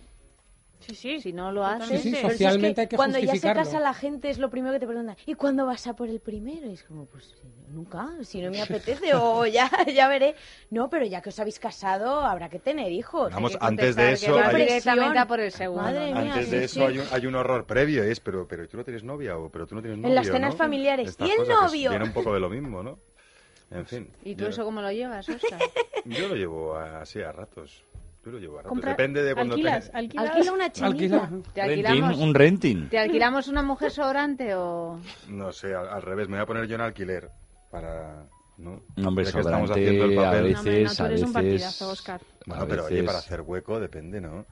Sí, 0.79 0.95
sí. 0.95 1.19
si 1.21 1.33
no 1.33 1.51
lo 1.51 1.63
Sí, 1.65 1.73
haces... 1.83 2.01
sí, 2.01 2.09
Pero 2.11 2.21
si 2.21 2.27
es 2.27 2.31
socialmente 2.31 2.75
que 2.75 2.81
hay 2.81 2.87
que 2.87 2.95
cuando 2.95 3.19
ya 3.19 3.35
se 3.35 3.53
casa 3.53 3.79
la 3.79 3.93
gente 3.93 4.29
es 4.29 4.37
lo 4.39 4.49
primero 4.49 4.73
que 4.73 4.79
te 4.79 4.87
preguntan 4.87 5.17
¿y 5.25 5.33
cuándo 5.35 5.65
vas 5.65 5.85
a 5.87 5.93
por 5.95 6.07
el 6.09 6.19
primero? 6.21 6.67
y 6.67 6.73
es 6.73 6.83
como 6.83 7.05
pues 7.05 7.35
nunca 7.69 8.09
si 8.23 8.41
no 8.41 8.49
me 8.49 8.61
apetece 8.61 9.13
o 9.13 9.45
ya 9.45 9.69
ya 9.93 10.07
veré 10.07 10.35
no 10.69 10.89
pero 10.89 11.05
ya 11.05 11.21
que 11.21 11.29
os 11.29 11.39
habéis 11.39 11.59
casado 11.59 12.21
habrá 12.21 12.49
que 12.49 12.59
tener 12.59 12.91
hijos 12.91 13.33
Vamos, 13.33 13.53
Hay 13.53 13.59
que 13.59 13.65
antes 13.65 13.95
de 13.95 14.11
eso 14.13 14.39
hay- 14.39 14.55
directamente 14.55 15.19
a 15.19 15.27
por 15.27 15.39
el 15.41 15.51
segundo. 15.51 15.83
Madre 15.83 16.13
mía, 16.13 16.33
Antes 16.33 16.49
de 16.49 16.59
sí, 16.59 16.63
eso 16.65 16.73
sí. 16.75 16.81
hay 16.81 16.99
un, 16.99 17.05
hay 17.11 17.25
un 17.27 17.35
horror 17.35 17.65
previo, 17.65 18.03
es, 18.03 18.19
pero, 18.19 18.47
pero 18.47 18.67
¿tú 18.67 18.77
no 18.77 18.83
tienes 18.85 19.03
novia 19.03 19.37
o 19.37 19.49
pero 19.49 19.67
tú 19.67 19.75
no 19.75 19.81
tienes 19.81 19.97
novio? 19.99 20.09
En 20.09 20.15
las 20.15 20.27
cenas 20.27 20.51
¿no? 20.53 20.57
familiares, 20.57 21.09
Estas 21.09 21.27
¿y 21.27 21.31
el 21.31 21.37
que 21.45 21.53
novio? 21.53 21.89
Viene 21.89 22.05
un 22.05 22.13
poco 22.13 22.33
de 22.33 22.39
lo 22.39 22.49
mismo, 22.49 22.81
¿no? 22.83 22.99
En 23.71 23.85
fin. 23.85 24.09
¿Y 24.23 24.35
tú 24.35 24.45
yo, 24.45 24.49
eso 24.49 24.63
cómo 24.63 24.81
lo 24.81 24.91
llevas, 24.91 25.27
Oscar? 25.29 25.59
yo 26.05 26.27
lo 26.27 26.35
llevo 26.35 26.75
así 26.75 27.21
a 27.21 27.31
ratos. 27.31 27.83
Lo 28.31 28.39
a. 28.39 28.69
Compra- 28.69 28.91
Depende 28.91 29.23
de 29.23 29.33
cuando 29.33 29.53
alquilas, 29.55 29.89
te... 29.91 29.97
alquilas. 29.97 30.29
alquila 30.29 30.51
una 30.53 30.71
chinita 30.71 30.87
Alquila. 30.87 31.29
¿Te 31.53 31.61
Renting, 31.61 31.85
alquilamos, 31.85 32.17
un 32.19 32.33
renting. 32.33 32.89
¿Te 32.89 32.99
alquilamos 32.99 33.47
una 33.47 33.61
mujer 33.63 33.91
sobrante 33.91 34.55
o...? 34.55 34.99
No 35.29 35.51
sé, 35.51 35.73
al, 35.73 35.87
al 35.89 36.01
revés, 36.01 36.27
me 36.27 36.35
voy 36.37 36.43
a 36.43 36.45
poner 36.45 36.65
yo 36.67 36.75
en 36.75 36.81
alquiler 36.81 37.29
para... 37.71 38.25
¿no? 38.57 38.81
Hombre, 39.05 39.23
que 39.23 39.39
estamos 39.39 39.71
haciendo 39.71 40.03
el 40.05 40.19
a 40.19 40.23
papel. 40.23 40.43
veces, 40.43 40.53
No, 40.55 40.59
hombre, 40.59 40.83
no, 40.83 40.95
tú 40.95 41.03
a 41.03 41.05
eres 41.07 41.21
un 41.21 41.33
veces- 41.33 41.33
partidazo, 41.33 41.89
Oscar. 41.89 42.21
Bueno, 42.45 42.63
a 42.63 42.67
pero 42.67 42.83
oye, 42.85 42.93
veces- 42.95 43.05
para 43.07 43.19
hacer 43.19 43.41
hueco 43.41 43.79
depende, 43.79 44.19
¿no? 44.19 44.45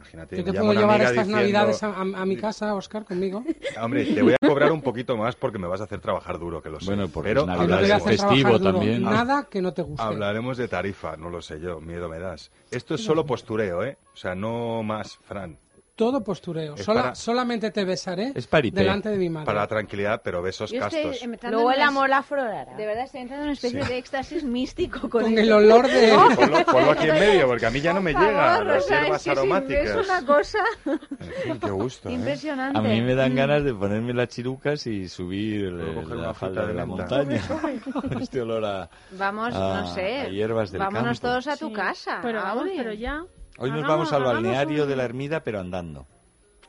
Imagínate, 0.00 0.36
Yo 0.38 0.44
te 0.44 0.52
puedo 0.58 0.72
llevar 0.72 1.00
estas 1.02 1.12
diciendo- 1.26 1.36
navidades 1.36 1.82
a, 1.82 1.88
a- 1.88 2.00
a 2.22 2.26
mi 2.26 2.36
casa, 2.36 2.74
Oscar, 2.74 3.04
conmigo. 3.04 3.44
Hombre, 3.82 4.04
te 4.06 4.22
voy 4.22 4.32
a 4.32 4.46
cobrar 4.46 4.72
un 4.72 4.80
poquito 4.80 5.16
más 5.16 5.36
porque 5.36 5.58
me 5.58 5.66
vas 5.68 5.80
a 5.80 5.84
hacer 5.84 6.00
trabajar 6.00 6.38
duro, 6.38 6.62
que 6.62 6.70
lo 6.70 6.80
sé. 6.80 6.86
Bueno, 6.86 7.08
porque 7.08 7.28
pero 7.30 7.42
es 7.42 7.46
Que 7.46 7.52
no 7.52 7.58
te 7.58 7.64
voy 7.66 7.72
a 7.72 7.76
hablaremos, 7.76 8.00
hacer 8.06 8.18
festivo 8.18 8.48
trabajar 8.48 8.60
duro. 8.60 8.72
también. 8.78 9.02
Nada 9.02 9.48
que 9.50 9.62
no 9.62 9.72
te 9.74 9.82
guste. 9.82 10.02
hablaremos 10.02 10.56
de 10.56 10.68
tarifa, 10.68 11.16
no 11.16 11.28
lo 11.30 11.42
sé 11.42 11.60
yo, 11.60 11.80
miedo 11.80 12.08
me 12.08 12.18
das. 12.18 12.50
Esto 12.70 12.94
es 12.94 13.04
solo 13.04 13.26
postureo, 13.26 13.84
¿eh? 13.84 13.98
O 14.12 14.16
sea, 14.16 14.34
no 14.34 14.82
más, 14.82 15.16
Fran. 15.18 15.58
Todo 16.00 16.24
postureo. 16.24 16.76
Es 16.76 16.84
Sola- 16.84 17.02
para- 17.02 17.14
Solamente 17.14 17.70
te 17.70 17.84
besaré 17.84 18.32
Es 18.34 18.46
paripé. 18.46 18.80
delante 18.80 19.10
de 19.10 19.18
mi 19.18 19.28
madre. 19.28 19.44
Para 19.44 19.60
la 19.60 19.66
tranquilidad, 19.66 20.22
pero 20.24 20.40
besos 20.40 20.70
Yo 20.70 20.80
estoy 20.82 21.02
castos. 21.02 21.28
luego 21.50 21.70
el 21.72 21.82
amor 21.82 22.08
la 22.08 22.18
aflorará 22.18 22.74
De 22.74 22.86
verdad, 22.86 23.04
estoy 23.04 23.20
entrando 23.20 23.42
en 23.42 23.48
una 23.48 23.52
especie 23.52 23.82
Sí. 23.82 23.88
de 23.88 23.98
éxtasis 23.98 24.42
místico 24.44 25.10
con, 25.10 25.22
Con 25.24 25.36
el 25.38 25.52
olor 25.52 25.86
de... 25.88 26.12
Ponlo, 26.36 26.64
ponlo 26.64 26.90
aquí 26.92 27.06
en 27.08 27.14
medio, 27.18 27.46
porque 27.48 27.66
a 27.66 27.70
mí 27.70 27.82
ya 27.82 27.92
no 27.92 28.00
me 28.00 28.14
Por 28.14 28.22
llega 28.22 28.48
favor, 28.52 28.66
las 28.66 28.84
o 28.84 28.88
sea, 28.88 29.02
hierbas 29.02 29.28
aromáticas. 29.28 29.84
Es 29.84 30.08
una 30.08 30.24
cosa 30.24 30.58
En 30.86 30.98
fin, 31.42 31.58
qué 31.60 31.70
gusto, 31.70 32.08
¿eh? 32.08 32.12
impresionante. 32.12 32.78
A 32.78 32.82
mí 32.82 33.02
me 33.02 33.14
dan 33.14 33.34
ganas 33.34 33.62
de 33.62 33.74
ponerme 33.74 34.14
las 34.14 34.28
chirucas 34.28 34.86
y 34.86 35.06
subir 35.08 35.70
coger 35.94 36.16
la 36.16 36.22
una 36.22 36.34
falda 36.34 36.34
fruta 36.34 36.60
de 36.62 36.66
de 36.68 36.74
la 36.74 36.86
montaña. 36.86 37.42
Con 37.92 38.22
este 38.22 38.40
olor 38.40 38.64
a... 38.64 38.88
Vamos, 39.18 39.54
a- 39.54 39.82
no 39.82 39.94
sé. 39.94 40.20
a 40.22 40.28
hierbas 40.28 40.70
del 40.70 40.78
Vámonos 40.80 41.20
campo. 41.20 41.28
todos 41.34 41.46
a 41.46 41.56
tu 41.58 41.68
Sí. 41.68 41.72
casa. 41.74 42.20
Pero 42.22 42.40
vamos, 42.42 42.64
pero 42.74 42.92
ya. 42.94 43.22
Hoy 43.60 43.70
nos 43.70 43.82
vamos 43.82 44.12
al 44.12 44.24
balneario 44.24 44.82
un- 44.84 44.88
de 44.88 44.96
la 44.96 45.04
Ermida, 45.04 45.44
pero 45.44 45.60
andando. 45.60 46.06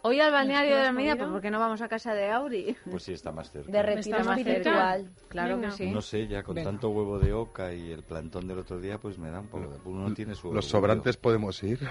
Hoy 0.04 0.20
al 0.20 0.32
balneario 0.32 0.76
de 0.78 0.82
la 0.82 0.90
¿Has 0.90 0.96
Media, 0.96 1.12
comido? 1.12 1.26
pues 1.28 1.32
¿por 1.34 1.42
qué 1.42 1.52
no 1.52 1.60
vamos 1.60 1.80
a 1.82 1.88
casa 1.88 2.14
de 2.16 2.32
Auri? 2.32 2.76
Pues 2.90 3.04
sí, 3.04 3.14
está 3.14 3.32
más 3.32 3.52
cerca. 3.52 3.72
de 3.72 3.84
retiro 3.84 4.24
más 4.26 4.44
cerca. 4.44 5.00
Claro 5.28 5.56
Venga. 5.58 5.70
que 5.70 5.76
sí. 5.76 5.92
No 5.92 6.02
sé, 6.02 6.28
ya 6.28 6.42
con 6.42 6.56
Venga. 6.56 6.72
tanto 6.72 6.90
huevo 6.90 7.20
de 7.20 7.32
oca 7.34 7.72
y 7.72 7.92
el 7.92 8.02
plantón 8.04 8.48
del 8.48 8.58
otro 8.60 8.80
día, 8.80 8.98
pues 8.98 9.20
me 9.20 9.30
da 9.30 9.40
un 9.42 9.48
poco 9.48 9.70
de... 9.70 9.78
Uno 9.86 10.12
tiene 10.16 10.34
su... 10.34 10.52
Los 10.52 10.66
sobrantes 10.66 11.18
podemos 11.18 11.62
ir. 11.62 11.80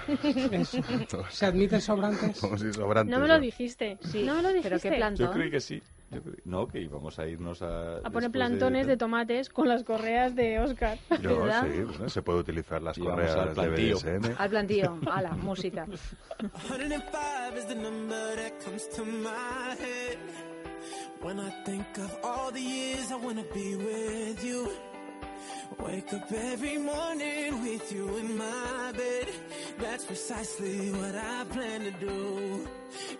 ¿Se 1.29 1.45
admiten 1.45 1.79
sobrantes? 1.79 2.43
Ir 2.61 2.73
sobrantes. 2.73 3.11
No 3.15 3.21
me 3.21 3.27
lo 3.29 3.35
¿no? 3.35 3.39
dijiste. 3.39 3.97
Sí, 4.01 4.23
No 4.23 4.35
me 4.35 4.41
lo 4.41 4.49
dijiste. 4.49 4.69
pero 4.69 4.81
qué 4.81 4.89
Yo 4.89 4.95
plantón. 4.97 5.31
creo 5.31 5.49
que 5.51 5.59
sí. 5.61 5.81
Yo 6.11 6.19
No, 6.43 6.67
que 6.67 6.81
íbamos 6.81 7.17
a 7.19 7.27
irnos 7.27 7.61
a... 7.61 7.97
A 7.99 8.09
poner 8.09 8.31
plantones 8.31 8.85
de... 8.85 8.97
tomates 8.97 9.49
con 9.49 9.67
las 9.67 9.83
correas 9.83 10.35
de 10.35 10.59
Oscar. 10.59 10.97
Yo, 11.21 11.41
¿Verdad? 11.41 11.67
sí, 11.71 11.81
bueno, 11.83 12.09
se 12.09 12.21
puede 12.21 12.39
utilizar 12.39 12.81
las 12.81 12.97
correas 12.97 13.35
al 13.35 13.47
de 13.49 13.53
plantío. 13.53 13.95
BDSM. 13.97 14.35
Al 14.37 14.49
plantío, 14.49 14.99
a 15.09 15.21
la 15.21 15.31
música. 15.31 15.85
105 16.67 17.57
is 17.57 17.65
the 17.67 17.75
number 17.75 18.35
that 18.35 18.63
comes 18.63 18.89
to 18.89 19.05
my 19.05 19.75
head. 19.79 20.17
When 21.21 21.39
I 21.39 21.51
think 21.63 21.85
of 21.97 22.17
all 22.23 22.51
the 22.51 22.59
years 22.61 23.11
I 23.11 23.15
wanna 23.15 23.43
be 23.53 23.75
with 23.75 24.43
you. 24.43 24.90
Wake 25.79 26.13
up 26.13 26.31
every 26.31 26.77
morning 26.77 27.61
with 27.63 27.91
you 27.91 28.17
in 28.17 28.37
my 28.37 28.91
bed. 28.95 29.27
That's 29.79 30.05
precisely 30.05 30.91
what 30.91 31.15
I 31.15 31.43
plan 31.45 31.81
to 31.81 31.91
do. 31.91 32.67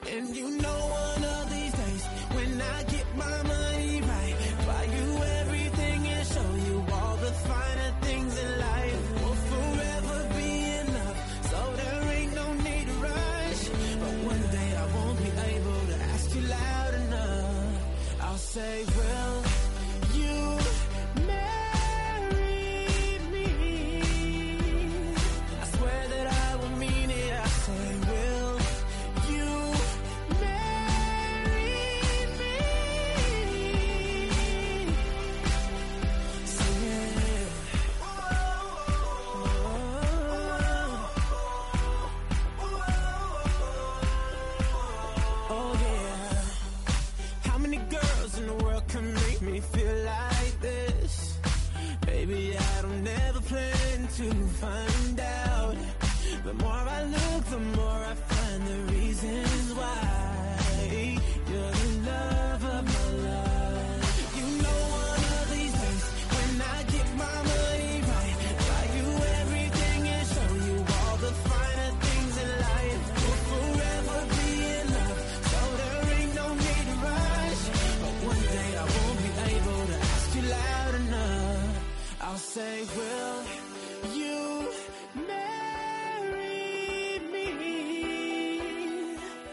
And 0.10 0.36
you 0.36 0.48
know 0.62 0.80
one 1.04 1.24
of 1.24 1.50
these 1.50 1.74
days 1.74 2.04
when 2.36 2.62
I 2.62 2.84
get 2.84 3.08
my 3.16 3.38
money 3.44 4.02
right, 4.02 4.36
buy 4.68 4.84
you 4.98 5.08
everything 5.42 6.08
and 6.08 6.28
show 6.28 6.52
you 6.68 6.86
all 6.94 7.16
the 7.18 7.32
finer 7.50 7.92
things 8.02 8.34
in 8.44 8.60
life. 8.60 9.22
Will 9.22 9.40
forever 9.52 10.18
be 10.38 10.52
enough, 10.84 11.18
so 11.52 11.60
there 11.82 12.04
ain't 12.18 12.36
no 12.36 12.54
need 12.54 12.86
to 12.88 12.94
rush. 13.10 13.62
But 14.02 14.14
one 14.32 14.44
day 14.58 14.70
I 14.84 14.86
won't 14.96 15.18
be 15.18 15.32
able 15.56 15.82
to 15.92 15.96
ask 16.14 16.36
you 16.36 16.42
loud 16.42 16.94
enough. 16.94 17.82
I'll 18.22 18.38
say, 18.38 18.86
will 18.86 19.31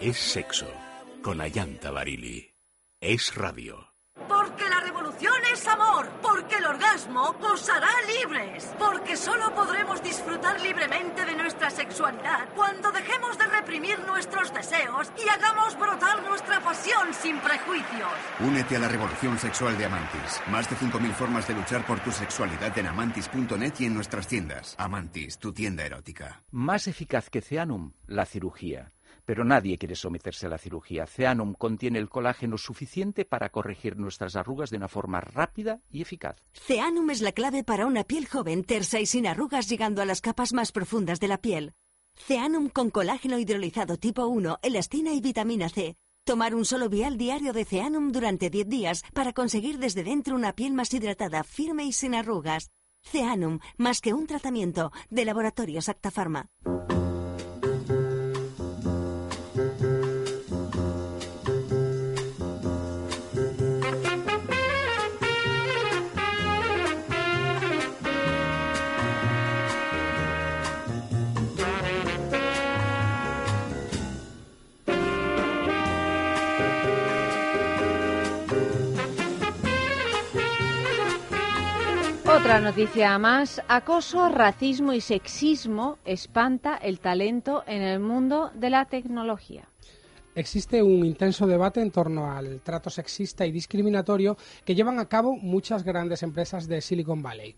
Es 0.08 0.16
sexo 0.16 0.66
con 1.22 1.38
Ayanta 1.42 1.90
Barili. 1.90 2.54
Es 2.98 3.34
radio. 3.34 3.92
Porque 4.26 4.66
la 4.66 4.80
revolución 4.80 5.34
es 5.52 5.66
amor. 5.66 6.08
Porque 6.22 6.54
el 6.54 6.64
orgasmo 6.64 7.36
os 7.42 7.68
hará 7.68 7.90
libres. 8.16 8.72
Porque 8.78 9.18
solo 9.18 9.54
podremos 9.54 10.02
disfrutar 10.02 10.62
libremente 10.62 11.26
de 11.26 11.34
nuestra 11.34 11.68
sexualidad 11.68 12.48
cuando 12.56 12.90
dejemos 12.90 13.36
de 13.36 13.48
reprimir 13.48 13.98
nuestros 14.06 14.50
deseos 14.54 15.12
y 15.22 15.28
hagamos 15.28 15.78
brotar 15.78 16.22
nuestra 16.22 16.58
pasión 16.62 17.12
sin 17.12 17.38
prejuicios. 17.40 18.08
Únete 18.40 18.76
a 18.76 18.78
la 18.78 18.88
revolución 18.88 19.38
sexual 19.38 19.76
de 19.76 19.84
Amantis. 19.84 20.40
Más 20.50 20.70
de 20.70 20.76
5.000 20.76 21.12
formas 21.12 21.46
de 21.46 21.52
luchar 21.52 21.84
por 21.84 22.00
tu 22.00 22.12
sexualidad 22.12 22.78
en 22.78 22.86
amantis.net 22.86 23.74
y 23.78 23.84
en 23.84 23.94
nuestras 23.94 24.26
tiendas. 24.26 24.74
Amantis, 24.78 25.36
tu 25.36 25.52
tienda 25.52 25.84
erótica. 25.84 26.44
Más 26.50 26.88
eficaz 26.88 27.28
que 27.28 27.42
Ceanum, 27.42 27.92
la 28.06 28.24
cirugía. 28.24 28.94
Pero 29.28 29.44
nadie 29.44 29.76
quiere 29.76 29.94
someterse 29.94 30.46
a 30.46 30.48
la 30.48 30.56
cirugía. 30.56 31.06
Ceanum 31.06 31.52
contiene 31.52 31.98
el 31.98 32.08
colágeno 32.08 32.56
suficiente 32.56 33.26
para 33.26 33.50
corregir 33.50 33.98
nuestras 33.98 34.36
arrugas 34.36 34.70
de 34.70 34.78
una 34.78 34.88
forma 34.88 35.20
rápida 35.20 35.82
y 35.90 36.00
eficaz. 36.00 36.36
Ceanum 36.54 37.10
es 37.10 37.20
la 37.20 37.32
clave 37.32 37.62
para 37.62 37.84
una 37.84 38.04
piel 38.04 38.26
joven, 38.26 38.64
tersa 38.64 39.00
y 39.00 39.04
sin 39.04 39.26
arrugas 39.26 39.68
llegando 39.68 40.00
a 40.00 40.06
las 40.06 40.22
capas 40.22 40.54
más 40.54 40.72
profundas 40.72 41.20
de 41.20 41.28
la 41.28 41.36
piel. 41.36 41.74
Ceanum 42.16 42.70
con 42.70 42.88
colágeno 42.88 43.38
hidrolizado 43.38 43.98
tipo 43.98 44.26
1, 44.26 44.60
elastina 44.62 45.12
y 45.12 45.20
vitamina 45.20 45.68
C. 45.68 45.96
Tomar 46.24 46.54
un 46.54 46.64
solo 46.64 46.88
vial 46.88 47.18
diario 47.18 47.52
de 47.52 47.66
Ceanum 47.66 48.12
durante 48.12 48.48
10 48.48 48.66
días 48.66 49.02
para 49.12 49.34
conseguir 49.34 49.76
desde 49.76 50.04
dentro 50.04 50.36
una 50.36 50.54
piel 50.54 50.72
más 50.72 50.94
hidratada, 50.94 51.44
firme 51.44 51.84
y 51.84 51.92
sin 51.92 52.14
arrugas. 52.14 52.70
Ceanum, 53.02 53.58
más 53.76 54.00
que 54.00 54.14
un 54.14 54.26
tratamiento, 54.26 54.90
de 55.10 55.26
Laboratorios 55.26 55.90
Acta 55.90 56.10
Otra 82.38 82.60
noticia 82.60 83.18
más. 83.18 83.60
Acoso, 83.66 84.28
racismo 84.28 84.92
y 84.92 85.00
sexismo 85.00 85.98
espanta 86.04 86.76
el 86.76 87.00
talento 87.00 87.64
en 87.66 87.82
el 87.82 87.98
mundo 87.98 88.52
de 88.54 88.70
la 88.70 88.84
tecnología. 88.84 89.68
Existe 90.36 90.80
un 90.80 91.04
intenso 91.04 91.48
debate 91.48 91.80
en 91.80 91.90
torno 91.90 92.30
al 92.30 92.60
trato 92.60 92.90
sexista 92.90 93.44
y 93.44 93.50
discriminatorio 93.50 94.36
que 94.64 94.76
llevan 94.76 95.00
a 95.00 95.08
cabo 95.08 95.34
muchas 95.34 95.82
grandes 95.82 96.22
empresas 96.22 96.68
de 96.68 96.80
Silicon 96.80 97.22
Valley. 97.22 97.56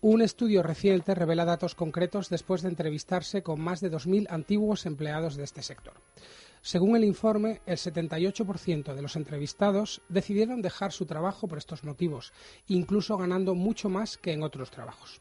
Un 0.00 0.22
estudio 0.22 0.62
reciente 0.62 1.14
revela 1.14 1.44
datos 1.44 1.74
concretos 1.74 2.30
después 2.30 2.62
de 2.62 2.70
entrevistarse 2.70 3.42
con 3.42 3.60
más 3.60 3.82
de 3.82 3.92
2.000 3.92 4.26
antiguos 4.30 4.86
empleados 4.86 5.36
de 5.36 5.44
este 5.44 5.62
sector. 5.62 5.94
Según 6.64 6.96
el 6.96 7.04
informe, 7.04 7.60
el 7.66 7.76
78% 7.76 8.94
de 8.94 9.02
los 9.02 9.16
entrevistados 9.16 10.00
decidieron 10.08 10.62
dejar 10.62 10.92
su 10.92 11.04
trabajo 11.04 11.46
por 11.46 11.58
estos 11.58 11.84
motivos, 11.84 12.32
incluso 12.68 13.18
ganando 13.18 13.54
mucho 13.54 13.90
más 13.90 14.16
que 14.16 14.32
en 14.32 14.42
otros 14.42 14.70
trabajos. 14.70 15.20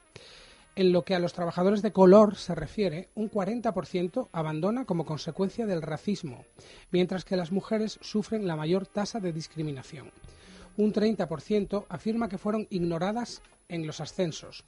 En 0.77 0.93
lo 0.93 1.03
que 1.03 1.15
a 1.15 1.19
los 1.19 1.33
trabajadores 1.33 1.81
de 1.81 1.91
color 1.91 2.37
se 2.37 2.55
refiere, 2.55 3.09
un 3.13 3.29
40% 3.29 4.29
abandona 4.31 4.85
como 4.85 5.05
consecuencia 5.05 5.65
del 5.65 5.81
racismo, 5.81 6.45
mientras 6.91 7.25
que 7.25 7.35
las 7.35 7.51
mujeres 7.51 7.99
sufren 8.01 8.47
la 8.47 8.55
mayor 8.55 8.87
tasa 8.87 9.19
de 9.19 9.33
discriminación. 9.33 10.11
Un 10.77 10.93
30% 10.93 11.87
afirma 11.89 12.29
que 12.29 12.37
fueron 12.37 12.67
ignoradas 12.69 13.41
en 13.69 13.87
los 13.87 14.01
ascensos. 14.01 14.63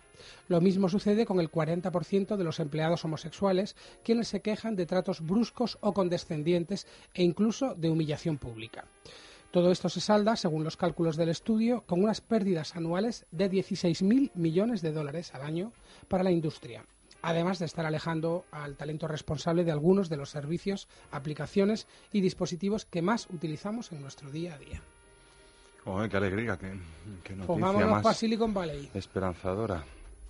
Lo 0.47 0.61
mismo 0.61 0.89
sucede 0.89 1.25
con 1.25 1.39
el 1.39 1.51
40% 1.51 2.35
de 2.35 2.43
los 2.43 2.59
empleados 2.59 3.05
homosexuales, 3.05 3.75
quienes 4.03 4.27
se 4.27 4.41
quejan 4.41 4.75
de 4.75 4.85
tratos 4.85 5.21
bruscos 5.21 5.77
o 5.81 5.93
condescendientes 5.93 6.87
e 7.13 7.23
incluso 7.23 7.75
de 7.75 7.89
humillación 7.89 8.37
pública. 8.37 8.85
Todo 9.51 9.71
esto 9.71 9.87
se 9.87 10.01
salda, 10.01 10.35
según 10.35 10.65
los 10.65 10.75
cálculos 10.75 11.15
del 11.15 11.29
estudio, 11.29 11.85
con 11.87 12.03
unas 12.03 12.19
pérdidas 12.19 12.75
anuales 12.75 13.25
de 13.31 13.49
16.000 13.49 14.31
millones 14.33 14.81
de 14.81 14.91
dólares 14.91 15.33
al 15.33 15.43
año 15.43 15.71
para 16.09 16.23
la 16.23 16.31
industria, 16.31 16.85
además 17.21 17.59
de 17.59 17.65
estar 17.65 17.85
alejando 17.85 18.45
al 18.51 18.75
talento 18.75 19.07
responsable 19.07 19.63
de 19.63 19.71
algunos 19.71 20.09
de 20.09 20.17
los 20.17 20.29
servicios, 20.29 20.89
aplicaciones 21.09 21.87
y 22.11 22.19
dispositivos 22.19 22.85
que 22.85 23.01
más 23.01 23.27
utilizamos 23.29 23.91
en 23.93 24.01
nuestro 24.01 24.29
día 24.29 24.55
a 24.55 24.57
día. 24.57 24.81
Joder, 25.85 26.09
qué 26.09 26.17
alegría, 26.17 26.57
qué, 26.57 26.67
qué 27.23 27.35
noticia 27.35 27.45
Pongámonos 27.47 27.89
más 27.91 28.03
para 28.03 28.15
Silicon 28.15 28.53
Valley. 28.53 28.89
esperanzadora. 28.93 29.83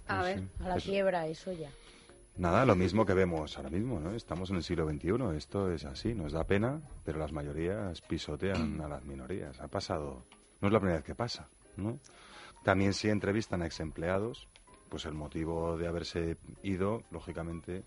A 0.07 0.19
Sí, 0.19 0.25
ver, 0.25 0.39
sí. 0.39 0.47
a 0.63 0.67
la 0.67 0.75
Es- 0.75 0.83
quiebra, 0.83 1.27
eso 1.27 1.51
ya. 1.53 1.69
Nada, 2.37 2.65
lo 2.65 2.75
mismo 2.75 3.05
que 3.05 3.13
vemos 3.13 3.55
ahora 3.55 3.69
mismo, 3.69 3.97
¿no? 4.01 4.11
Estamos 4.13 4.49
en 4.49 4.57
el 4.57 4.63
siglo 4.63 4.85
XXI, 4.89 5.37
esto 5.37 5.71
es 5.71 5.85
así, 5.85 6.13
nos 6.13 6.33
da 6.33 6.43
pena, 6.43 6.81
pero 7.05 7.17
las 7.17 7.31
mayorías 7.31 8.01
pisotean 8.01 8.81
a 8.81 8.89
las 8.89 9.05
minorías. 9.05 9.57
Ha 9.61 9.69
pasado, 9.69 10.25
no 10.59 10.67
es 10.67 10.73
la 10.73 10.79
primera 10.79 10.97
vez 10.97 11.05
que 11.05 11.15
pasa, 11.15 11.47
¿no? 11.77 11.97
También 12.63 12.93
si 12.93 13.07
entrevistan 13.09 13.61
a 13.61 13.67
ex 13.67 13.79
empleados, 13.79 14.49
pues 14.89 15.05
el 15.05 15.13
motivo 15.13 15.77
de 15.77 15.87
haberse 15.87 16.35
ido, 16.61 17.03
lógicamente, 17.09 17.83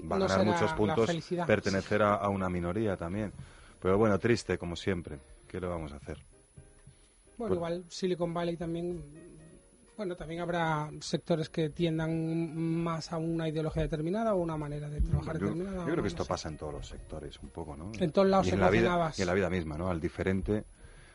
va 0.00 0.16
a 0.16 0.18
No 0.18 0.26
ganar 0.26 0.44
muchos 0.46 0.72
puntos 0.72 1.08
pertenecer 1.46 2.02
a, 2.02 2.14
a 2.16 2.28
una 2.28 2.48
minoría 2.50 2.96
también. 2.96 3.32
Pero 3.80 3.96
bueno, 3.98 4.18
triste, 4.18 4.58
como 4.58 4.74
siempre. 4.74 5.20
¿Qué 5.46 5.60
le 5.60 5.68
vamos 5.68 5.92
a 5.92 5.96
hacer? 5.96 6.18
Bueno, 7.36 7.54
Bueno. 7.54 7.54
igual 7.56 7.84
Silicon 7.88 8.32
Valley 8.32 8.56
también, 8.56 9.02
bueno, 9.96 10.16
también 10.16 10.40
habrá 10.40 10.90
sectores 11.00 11.48
que 11.48 11.70
tiendan 11.70 12.54
más 12.82 13.12
a 13.12 13.18
una 13.18 13.48
ideología 13.48 13.82
determinada 13.82 14.34
o 14.34 14.38
una 14.38 14.56
manera 14.56 14.88
de 14.88 15.00
trabajar 15.00 15.38
Yo, 15.38 15.48
determinada. 15.48 15.78
yo 15.78 15.84
creo 15.84 15.96
no 15.96 16.02
que 16.02 16.08
esto 16.08 16.24
sé. 16.24 16.28
pasa 16.28 16.48
en 16.48 16.56
todos 16.56 16.72
los 16.72 16.88
sectores, 16.88 17.38
un 17.42 17.50
poco, 17.50 17.76
¿no? 17.76 17.92
En 17.98 18.10
todos 18.10 18.28
lados 18.28 18.46
y 18.46 18.50
se 18.50 18.54
en 18.54 18.60
la 18.60 18.70
vida. 18.70 19.12
Y 19.16 19.22
en 19.22 19.26
la 19.26 19.34
vida 19.34 19.50
misma, 19.50 19.76
¿no? 19.78 19.88
Al 19.90 20.00
diferente 20.00 20.64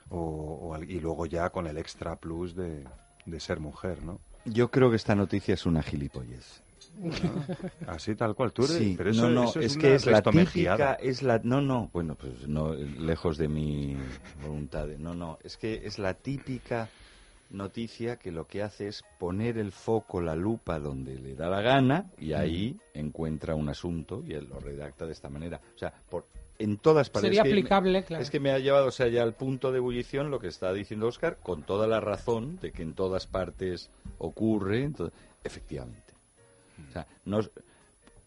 o, 0.09 0.17
o 0.19 0.73
al- 0.73 0.89
y 0.89 0.99
luego 0.99 1.25
ya 1.25 1.49
con 1.49 1.67
el 1.67 1.77
extra 1.77 2.15
plus 2.15 2.55
de, 2.55 2.85
de 3.25 3.39
ser 3.39 3.59
mujer, 3.59 4.03
¿no? 4.03 4.19
Yo 4.45 4.71
creo 4.71 4.89
que 4.89 4.95
esta 4.95 5.15
noticia 5.15 5.53
es 5.53 5.65
una 5.65 5.83
gilipollez. 5.83 6.63
Así 7.87 8.15
tal 8.15 8.35
cual. 8.35 8.51
Tú 8.53 8.63
eres, 8.63 8.77
Sí, 8.77 8.95
pero 8.97 9.09
eso, 9.11 9.29
no, 9.29 9.29
no, 9.29 9.49
eso 9.49 9.59
es, 9.59 9.71
es, 9.71 9.77
que 9.77 9.87
una 9.87 9.95
es 9.95 10.05
la 10.05 10.21
típica, 10.21 10.93
es 10.95 11.23
la, 11.23 11.39
no, 11.43 11.61
no, 11.61 11.89
bueno, 11.93 12.15
pues 12.15 12.47
no, 12.47 12.73
lejos 12.73 13.37
de 13.37 13.47
mi 13.47 13.97
voluntad, 14.45 14.87
de- 14.87 14.97
no, 14.97 15.13
no, 15.13 15.37
es 15.43 15.57
que 15.57 15.85
es 15.85 15.99
la 15.99 16.13
típica 16.13 16.89
noticia 17.49 18.15
que 18.17 18.31
lo 18.31 18.47
que 18.47 18.63
hace 18.63 18.87
es 18.87 19.03
poner 19.19 19.57
el 19.57 19.71
foco, 19.71 20.21
la 20.21 20.35
lupa 20.35 20.79
donde 20.79 21.19
le 21.19 21.35
da 21.35 21.49
la 21.49 21.61
gana 21.61 22.09
y 22.17 22.33
ahí 22.33 22.77
encuentra 22.93 23.55
un 23.55 23.67
asunto 23.67 24.23
y 24.25 24.33
él 24.33 24.47
lo 24.49 24.59
redacta 24.59 25.05
de 25.05 25.11
esta 25.11 25.29
manera. 25.29 25.59
O 25.75 25.77
sea, 25.77 25.93
por, 26.09 26.27
en 26.59 26.77
todas 26.77 27.09
partes. 27.09 27.27
Sería 27.27 27.41
es 27.41 27.47
que 27.47 27.53
me- 27.53 27.59
aplicable, 27.59 28.03
claro. 28.03 28.23
Es 28.23 28.29
que 28.29 28.39
me 28.39 28.51
ha 28.51 28.59
llevado, 28.59 28.87
o 28.87 28.91
sea, 28.91 29.07
ya 29.09 29.23
al 29.23 29.33
punto 29.33 29.71
de 29.71 29.79
ebullición 29.79 30.31
lo 30.31 30.39
que 30.39 30.47
está 30.47 30.71
diciendo 30.71 31.07
Oscar, 31.07 31.39
con 31.43 31.63
toda 31.63 31.87
la 31.87 31.99
razón 31.99 32.57
de 32.61 32.71
que 32.71 32.83
en 32.83 32.93
todas 32.93 33.27
partes 33.27 33.89
ocurre, 34.17 34.89
efectivamente. 35.43 36.10
O 36.89 36.91
sea, 36.93 37.07
nos, 37.25 37.51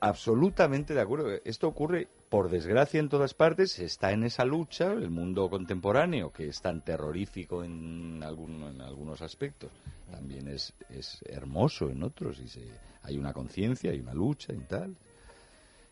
absolutamente 0.01 0.95
de 0.95 1.01
acuerdo. 1.01 1.31
Esto 1.45 1.69
ocurre, 1.69 2.09
por 2.29 2.51
desgracia, 2.51 3.01
en 3.01 3.09
todas 3.09 3.35
partes. 3.35 3.79
Está 3.79 4.13
en 4.13 4.25
esa 4.25 4.45
lucha, 4.45 4.93
el 4.93 5.11
mundo 5.11 5.49
contemporáneo, 5.49 6.31
que 6.33 6.49
es 6.49 6.61
tan 6.61 6.83
terrorífico 6.83 7.65
en, 7.65 8.23
alguno- 8.23 8.71
en 8.71 8.81
algunos 8.81 9.23
aspectos, 9.23 9.71
también 10.11 10.49
es, 10.49 10.73
es 10.91 11.21
hermoso 11.27 11.91
en 11.91 12.03
otros. 12.03 12.39
Y 12.41 12.49
se, 12.49 12.63
hay 13.03 13.17
una 13.19 13.33
conciencia, 13.33 13.91
hay 13.91 14.01
una 14.01 14.15
lucha 14.15 14.53
y 14.53 14.59
tal. 14.61 14.95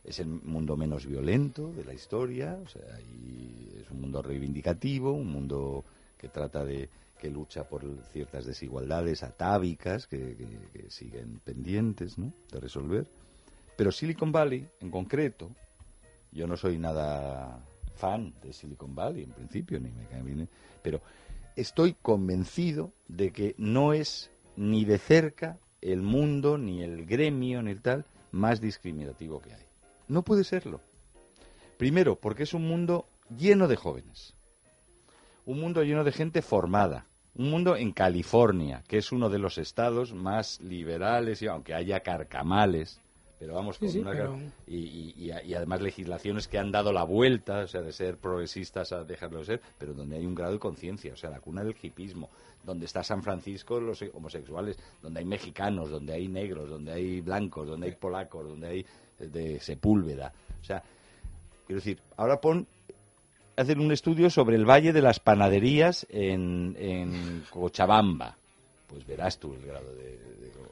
Es 0.04 0.18
el 0.18 0.26
mundo 0.26 0.76
menos 0.76 1.06
violento 1.06 1.72
de 1.72 1.84
la 1.84 1.94
historia, 1.94 2.58
o 2.62 2.68
sea, 2.68 3.00
y 3.00 3.78
es 3.80 3.88
un 3.90 4.00
mundo 4.00 4.20
reivindicativo, 4.20 5.12
un 5.12 5.30
mundo 5.30 5.84
que 6.18 6.28
trata 6.28 6.64
de 6.64 6.88
que 7.22 7.30
lucha 7.30 7.68
por 7.68 7.84
ciertas 8.12 8.46
desigualdades 8.46 9.22
atávicas 9.22 10.08
que, 10.08 10.36
siguen 10.88 11.38
pendientes 11.44 12.18
¿no? 12.18 12.32
de 12.50 12.58
resolver. 12.58 13.06
Pero 13.76 13.92
Silicon 13.92 14.32
Valley, 14.32 14.68
en 14.80 14.90
concreto, 14.90 15.52
yo 16.32 16.48
no 16.48 16.56
soy 16.56 16.78
nada 16.78 17.64
fan 17.94 18.34
de 18.42 18.52
Silicon 18.52 18.96
Valley 18.96 19.22
en 19.22 19.30
principio, 19.30 19.78
ni 19.78 19.92
me 19.92 20.04
cae 20.06 20.20
bien, 20.24 20.48
pero 20.82 21.00
estoy 21.54 21.94
convencido 21.94 22.92
de 23.06 23.30
que 23.30 23.54
no 23.56 23.92
es 23.92 24.32
ni 24.56 24.84
de 24.84 24.98
cerca 24.98 25.60
el 25.80 26.02
mundo, 26.02 26.58
ni 26.58 26.82
el 26.82 27.06
gremio, 27.06 27.62
ni 27.62 27.70
el 27.70 27.82
tal, 27.82 28.04
más 28.32 28.60
discriminativo 28.60 29.40
que 29.40 29.54
hay. 29.54 29.66
No 30.08 30.24
puede 30.24 30.42
serlo. 30.42 30.80
Primero, 31.78 32.16
porque 32.16 32.42
es 32.42 32.52
un 32.52 32.66
mundo 32.66 33.06
lleno 33.38 33.68
de 33.68 33.76
jóvenes. 33.76 34.34
Un 35.46 35.60
mundo 35.60 35.84
lleno 35.84 36.02
de 36.02 36.10
gente 36.10 36.42
formada. 36.42 37.06
Un 37.34 37.50
mundo 37.50 37.76
en 37.76 37.92
California, 37.92 38.82
que 38.86 38.98
es 38.98 39.10
uno 39.10 39.30
de 39.30 39.38
los 39.38 39.56
estados 39.58 40.12
más 40.12 40.60
liberales, 40.60 41.40
y 41.42 41.46
aunque 41.46 41.72
haya 41.74 42.00
carcamales, 42.00 43.00
pero 43.38 43.54
vamos, 43.54 43.78
con 43.78 43.88
sí, 43.88 43.98
una 44.00 44.12
pero- 44.12 44.38
y, 44.66 44.76
y- 44.76 45.14
y 45.16 45.30
a- 45.30 45.42
y 45.42 45.54
además 45.54 45.80
legislaciones 45.80 46.46
que 46.46 46.58
han 46.58 46.70
dado 46.70 46.92
la 46.92 47.04
vuelta, 47.04 47.60
o 47.60 47.66
sea, 47.66 47.80
de 47.80 47.92
ser 47.92 48.18
progresistas 48.18 48.92
a 48.92 49.02
dejarlo 49.04 49.38
de 49.40 49.44
ser, 49.46 49.60
pero 49.78 49.94
donde 49.94 50.16
hay 50.16 50.26
un 50.26 50.34
grado 50.34 50.52
de 50.52 50.58
conciencia, 50.58 51.12
o 51.12 51.16
sea, 51.16 51.30
la 51.30 51.40
cuna 51.40 51.64
del 51.64 51.74
hipismo, 51.82 52.28
donde 52.62 52.84
está 52.84 53.02
San 53.02 53.22
Francisco, 53.22 53.80
los 53.80 54.00
homosexuales, 54.12 54.78
donde 55.00 55.20
hay 55.20 55.26
mexicanos, 55.26 55.90
donde 55.90 56.12
hay 56.12 56.28
negros, 56.28 56.68
donde 56.70 56.92
hay 56.92 57.20
blancos, 57.22 57.66
donde 57.66 57.86
hay 57.88 57.96
polacos, 57.96 58.46
donde 58.46 58.68
hay 58.68 58.86
eh, 59.18 59.26
de 59.26 59.58
Sepúlveda, 59.58 60.32
o 60.60 60.64
sea, 60.64 60.82
quiero 61.66 61.80
decir, 61.80 61.98
ahora 62.16 62.40
pon 62.40 62.66
hacer 63.56 63.78
un 63.78 63.92
estudio 63.92 64.30
sobre 64.30 64.56
el 64.56 64.68
Valle 64.68 64.92
de 64.92 65.02
las 65.02 65.20
Panaderías 65.20 66.06
en, 66.10 67.44
Cochabamba. 67.50 68.36
Pues 68.86 69.06
verás 69.06 69.38
tú 69.38 69.54
el 69.54 69.66
grado 69.66 69.94
de... 69.94 70.18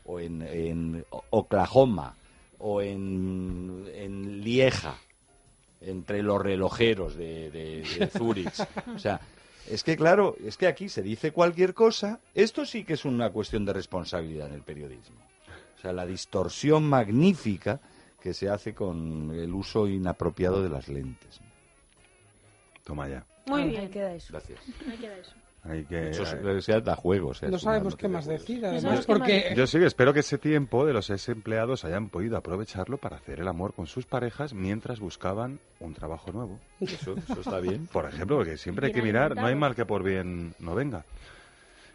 o 0.05 0.21
en, 0.21 1.05
Oklahoma, 1.31 2.17
o 2.59 2.83
en, 2.83 4.41
Lieja, 4.43 4.97
entre 5.81 6.23
los 6.23 6.41
relojeros 6.41 7.17
de, 7.17 7.51
de, 7.51 7.83
de 7.83 8.07
Zúrich. 8.09 8.67
O 8.95 8.99
sea, 8.99 9.21
es 9.69 9.85
que 9.85 9.97
claro, 9.97 10.37
es 10.45 10.57
que 10.57 10.67
aquí 10.67 10.89
se 10.89 11.03
dice 11.03 11.33
cualquier 11.33 11.75
cosa. 11.75 12.21
Esto 12.35 12.67
sí 12.67 12.85
que 12.85 12.95
es 12.95 13.05
una 13.05 13.31
cuestión 13.31 13.65
de 13.65 13.73
responsabilidad 13.73 14.49
en 14.49 14.55
el 14.55 14.63
periodismo. 14.63 15.21
O 15.77 15.81
sea, 15.81 15.93
la 15.93 16.05
distorsión 16.05 16.85
magnífica 16.85 17.81
que 18.21 18.35
se 18.35 18.51
hace 18.51 18.75
con 18.75 19.31
el 19.33 19.55
uso 19.55 19.89
inapropiado 19.89 20.63
de 20.63 20.69
las 20.69 20.89
lentes. 20.89 21.41
Toma 22.91 23.09
ya. 23.09 23.25
Muy 23.47 23.63
Ahí 23.63 23.71
bien. 23.71 23.89
queda 23.89 24.13
eso. 24.15 24.33
Gracias. 24.33 24.59
Ahí 24.85 24.97
queda 24.99 25.17
eso. 25.17 25.33
Hay 25.63 25.85
que, 25.85 26.61
se 26.63 26.81
da 26.81 26.97
juego. 26.97 27.29
o 27.29 27.35
sea, 27.35 27.49
No 27.49 27.59
sabemos 27.59 27.95
qué 27.95 28.09
más 28.09 28.25
de 28.27 28.39
juegos. 28.39 28.49
decir, 28.49 28.67
además, 28.67 29.07
porque. 29.07 29.53
Yo 29.55 29.69
sí 29.69 29.79
que 29.79 29.87
espero 29.87 30.13
que 30.13 30.21
ese 30.21 30.39
tiempo 30.39 30.85
de 30.87 30.93
los 30.93 31.09
ex 31.09 31.29
empleados 31.29 31.85
hayan 31.85 32.09
podido 32.09 32.37
aprovecharlo 32.37 32.97
para 32.99 33.17
hacer 33.19 33.39
el 33.39 33.47
amor 33.47 33.75
con 33.75 33.87
sus 33.87 34.07
parejas 34.07 34.55
mientras 34.55 34.99
buscaban 34.99 35.61
un 35.79 35.95
trabajo 35.95 36.33
nuevo. 36.33 36.59
Eso, 36.81 37.15
eso 37.17 37.41
está 37.43 37.61
bien. 37.61 37.87
Por 37.87 38.07
ejemplo, 38.07 38.39
porque 38.39 38.57
siempre 38.57 38.89
hay 38.89 38.93
que 38.93 39.03
mirar, 39.03 39.37
no 39.37 39.47
hay 39.47 39.55
mal 39.55 39.77
que 39.77 39.87
por 39.87 40.03
bien 40.03 40.53
no 40.59 40.75
venga. 40.75 41.05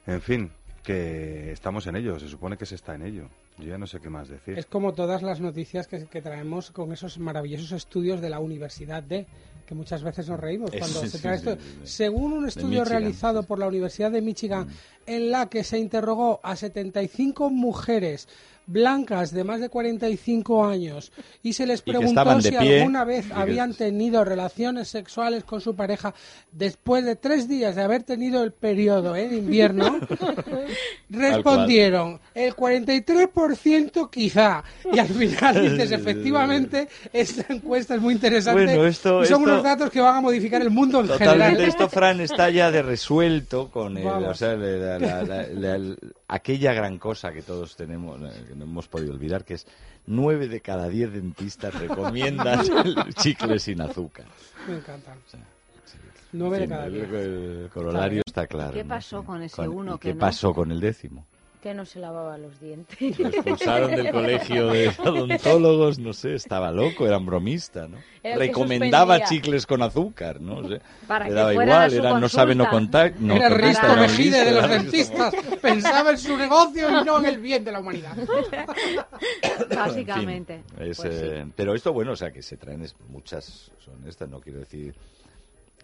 En 0.07 0.21
fin, 0.21 0.49
que 0.81 1.51
estamos 1.51 1.87
en 1.87 1.97
ello, 1.97 2.17
se 2.19 2.29
supone 2.29 2.55
que 2.55 2.65
se 2.65 2.75
está 2.75 2.95
en 2.95 3.01
ello. 3.01 3.27
Yo 3.57 3.65
ya 3.65 3.77
no 3.77 3.87
sé 3.87 3.99
qué 3.99 4.09
más 4.09 4.29
decir. 4.29 4.57
es 4.57 4.65
como 4.65 4.93
todas 4.93 5.23
las 5.23 5.41
noticias 5.41 5.87
que, 5.87 6.05
que 6.05 6.21
traemos 6.21 6.71
con 6.71 6.93
esos 6.93 7.19
maravillosos 7.19 7.73
estudios 7.73 8.21
de 8.21 8.29
la 8.29 8.39
Universidad 8.39 9.03
de 9.03 9.25
que 9.65 9.75
muchas 9.75 10.03
veces 10.03 10.29
nos 10.29 10.39
reímos 10.39 10.71
cuando 10.71 11.05
se 11.05 11.19
trae 11.19 11.35
esto. 11.35 11.57
Según 11.83 12.33
un 12.33 12.47
estudio 12.47 12.85
realizado 12.85 13.43
por 13.43 13.59
la 13.59 13.67
Universidad 13.67 14.11
de 14.11 14.21
Michigan, 14.21 14.67
en 15.05 15.31
la 15.31 15.47
que 15.47 15.63
se 15.63 15.79
interrogó 15.79 16.39
a 16.43 16.55
75 16.55 17.49
mujeres 17.49 18.27
blancas 18.67 19.31
de 19.31 19.43
más 19.43 19.59
de 19.61 19.69
45 19.69 20.65
años 20.65 21.11
y 21.43 21.53
se 21.53 21.65
les 21.67 21.81
preguntó 21.81 22.23
de 22.35 22.41
si 22.41 22.49
pie, 22.51 22.79
alguna 22.79 23.03
vez 23.03 23.25
habían 23.33 23.73
tenido 23.73 24.23
relaciones 24.25 24.87
sexuales 24.87 25.43
con 25.43 25.61
su 25.61 25.75
pareja 25.75 26.13
después 26.51 27.05
de 27.05 27.15
tres 27.15 27.47
días 27.47 27.75
de 27.75 27.83
haber 27.83 28.03
tenido 28.03 28.43
el 28.43 28.51
periodo 28.51 29.15
en 29.15 29.33
invierno, 29.37 29.99
respondieron 31.09 32.19
el 32.33 32.55
43% 32.55 34.09
quizá. 34.09 34.63
Y 34.91 34.99
al 34.99 35.07
final 35.07 35.61
dices, 35.61 35.91
efectivamente, 35.99 36.87
esta 37.13 37.53
encuesta 37.53 37.95
es 37.95 38.01
muy 38.01 38.13
interesante 38.13 38.63
Bueno, 38.65 38.85
esto- 38.85 39.23
y 39.23 39.27
son 39.27 39.41
esto- 39.41 39.51
unos 39.51 39.63
datos 39.63 39.89
que 39.91 40.01
van 40.01 40.15
a 40.15 40.21
modificar 40.21 40.61
el 40.61 40.69
mundo 40.71 41.01
en 41.01 41.07
Totalmente, 41.07 41.43
general. 41.45 41.67
esto, 41.69 41.89
Fran, 41.89 42.21
está 42.21 42.49
ya 42.49 42.71
de 42.71 42.81
resuelto 42.81 43.69
con 43.69 43.97
el, 43.97 44.07
o 44.07 44.33
sea, 44.33 44.55
la- 44.55 45.79
aquella 46.27 46.73
gran 46.73 46.97
cosa 46.97 47.31
que 47.31 47.41
todos 47.41 47.75
tenemos, 47.75 48.19
eh, 48.21 48.45
que 48.49 48.55
no 48.55 48.63
hemos 48.65 48.87
podido 48.87 49.13
olvidar, 49.13 49.43
que 49.45 49.55
es 49.55 49.67
nueve 50.07 50.47
de 50.47 50.61
cada 50.61 50.87
diez 50.89 51.11
dentistas 51.13 51.73
recomiendan 51.79 52.59
el 52.85 53.13
chicle 53.15 53.59
sin 53.59 53.81
azúcar. 53.81 54.25
Me 54.67 54.77
encanta. 54.77 55.13
O 55.13 55.29
sea, 55.29 55.39
sí, 55.85 55.97
Nueve 56.33 56.59
de 56.59 56.67
cada 56.67 56.85
el, 56.87 56.93
diez. 56.93 57.09
el 57.11 57.69
corolario 57.73 58.21
está 58.25 58.47
claro. 58.47 58.73
¿Qué 58.73 58.83
¿no? 58.83 58.89
pasó 58.89 59.23
con 59.23 59.41
ese 59.41 59.55
Con- 59.55 59.69
uno 59.69 59.95
¿y 59.95 59.99
que 59.99 60.09
¿Qué 60.09 60.13
no? 60.15 60.19
pasó 60.19 60.53
con 60.53 60.71
el 60.71 60.79
décimo? 60.79 61.25
Que 61.65 61.73
no 61.73 61.83
se 61.83 61.99
lavaba 61.99 62.37
los 62.37 62.59
dientes. 62.59 63.17
Lo 63.17 63.27
expulsaron 63.27 63.89
del 63.95 64.11
colegio 64.11 64.67
de 64.67 64.89
odontólogos, 65.03 65.97
no 65.97 66.13
sé, 66.13 66.35
estaba 66.35 66.71
loco, 66.71 67.07
era 67.07 67.17
un 67.17 67.25
bromista, 67.25 67.87
¿no? 67.87 67.97
Era 68.21 68.35
que 68.35 68.39
Recomendaba 68.49 69.23
chicles 69.23 69.65
con 69.65 69.81
azúcar, 69.81 70.39
¿no? 70.39 70.57
O 70.57 70.67
sea, 70.69 70.77
Para 71.07 71.25
le 71.25 71.31
que 71.31 71.33
daba 71.35 71.53
fueran 71.53 71.91
igual, 71.91 72.05
era 72.05 72.19
no 72.19 72.29
sabe 72.29 72.53
no 72.53 72.69
contar, 72.69 73.13
no 73.17 73.35
era 73.35 73.49
contesta, 73.49 73.67
Risto 73.67 73.85
era 73.87 73.93
un 73.95 73.99
Mejide 74.01 74.29
listo, 74.29 74.45
de 74.45 74.51
los 74.61 74.69
dentistas. 74.69 75.33
Pensaba 75.59 76.11
en 76.11 76.17
su 76.19 76.37
negocio 76.37 77.01
y 77.01 77.03
no 77.03 77.17
en 77.17 77.25
el 77.25 77.39
bien 77.39 77.63
de 77.65 77.71
la 77.71 77.79
humanidad. 77.79 78.15
Básicamente. 79.75 80.53
En 80.53 80.63
fin, 80.77 80.87
es, 80.91 80.97
Pues 80.97 81.13
sí. 81.15 81.19
eh, 81.23 81.47
pero 81.55 81.73
esto, 81.73 81.93
bueno, 81.93 82.11
o 82.11 82.15
sea, 82.15 82.29
que 82.31 82.43
se 82.43 82.57
traen 82.57 82.83
es- 82.83 82.95
muchas, 83.09 83.71
son 83.83 84.07
estas, 84.07 84.29
no 84.29 84.39
quiero 84.39 84.59
decir 84.59 84.93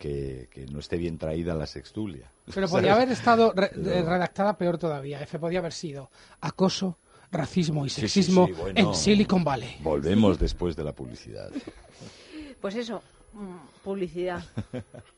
que, 0.01 0.47
que 0.51 0.65
no 0.65 0.79
esté 0.79 0.97
bien 0.97 1.17
traída 1.19 1.53
la 1.53 1.67
sextulia. 1.67 2.31
Pero 2.45 2.67
¿sabes? 2.67 2.71
podía 2.71 2.93
haber 2.95 3.11
estado 3.11 3.53
re- 3.55 3.69
Pero- 3.71 3.91
eh, 3.91 4.01
redactada 4.01 4.57
peor 4.57 4.79
todavía. 4.79 5.21
F 5.21 5.37
podía 5.37 5.59
haber 5.59 5.73
sido 5.73 6.09
acoso, 6.41 6.97
racismo 7.31 7.85
y 7.85 7.89
Sí, 7.89 8.01
sí, 8.01 8.01
sexismo 8.07 8.47
sí, 8.47 8.53
bueno. 8.53 8.79
en 8.79 8.95
Silicon 8.95 9.43
Valley. 9.43 9.77
Volvemos 9.83 10.39
después 10.39 10.75
de 10.75 10.83
la 10.83 10.91
publicidad. 10.93 11.51
Pues 12.59 12.75
eso, 12.75 13.01
mm, 13.33 13.83
publicidad. 13.83 14.43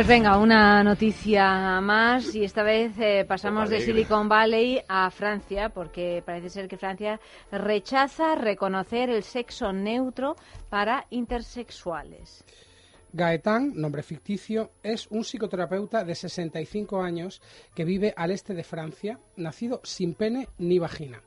Pues 0.00 0.08
venga, 0.08 0.38
una 0.38 0.82
noticia 0.82 1.78
más 1.82 2.34
y 2.34 2.42
esta 2.42 2.62
vez 2.62 2.98
eh, 2.98 3.26
pasamos 3.28 3.68
de. 3.68 3.82
Silicon 3.82 4.30
Valley 4.30 4.80
a 4.88 5.10
Francia 5.10 5.68
porque 5.68 6.22
parece 6.24 6.48
ser 6.48 6.68
que 6.68 6.78
Francia 6.78 7.20
rechaza 7.52 8.34
reconocer 8.34 9.10
el 9.10 9.22
sexo 9.22 9.74
neutro 9.74 10.36
para 10.70 11.04
intersexuales. 11.10 12.42
Gaetán, 13.12 13.74
nombre 13.74 14.02
ficticio, 14.02 14.70
es 14.82 15.06
un 15.08 15.22
psicoterapeuta 15.22 16.02
de 16.02 16.14
65 16.14 17.02
años 17.02 17.42
que 17.74 17.84
vive 17.84 18.14
al 18.16 18.30
este 18.30 18.54
de 18.54 18.64
Francia, 18.64 19.20
nacido 19.36 19.82
sin 19.84 20.14
pene 20.14 20.48
ni 20.56 20.78
vagina. 20.78 21.20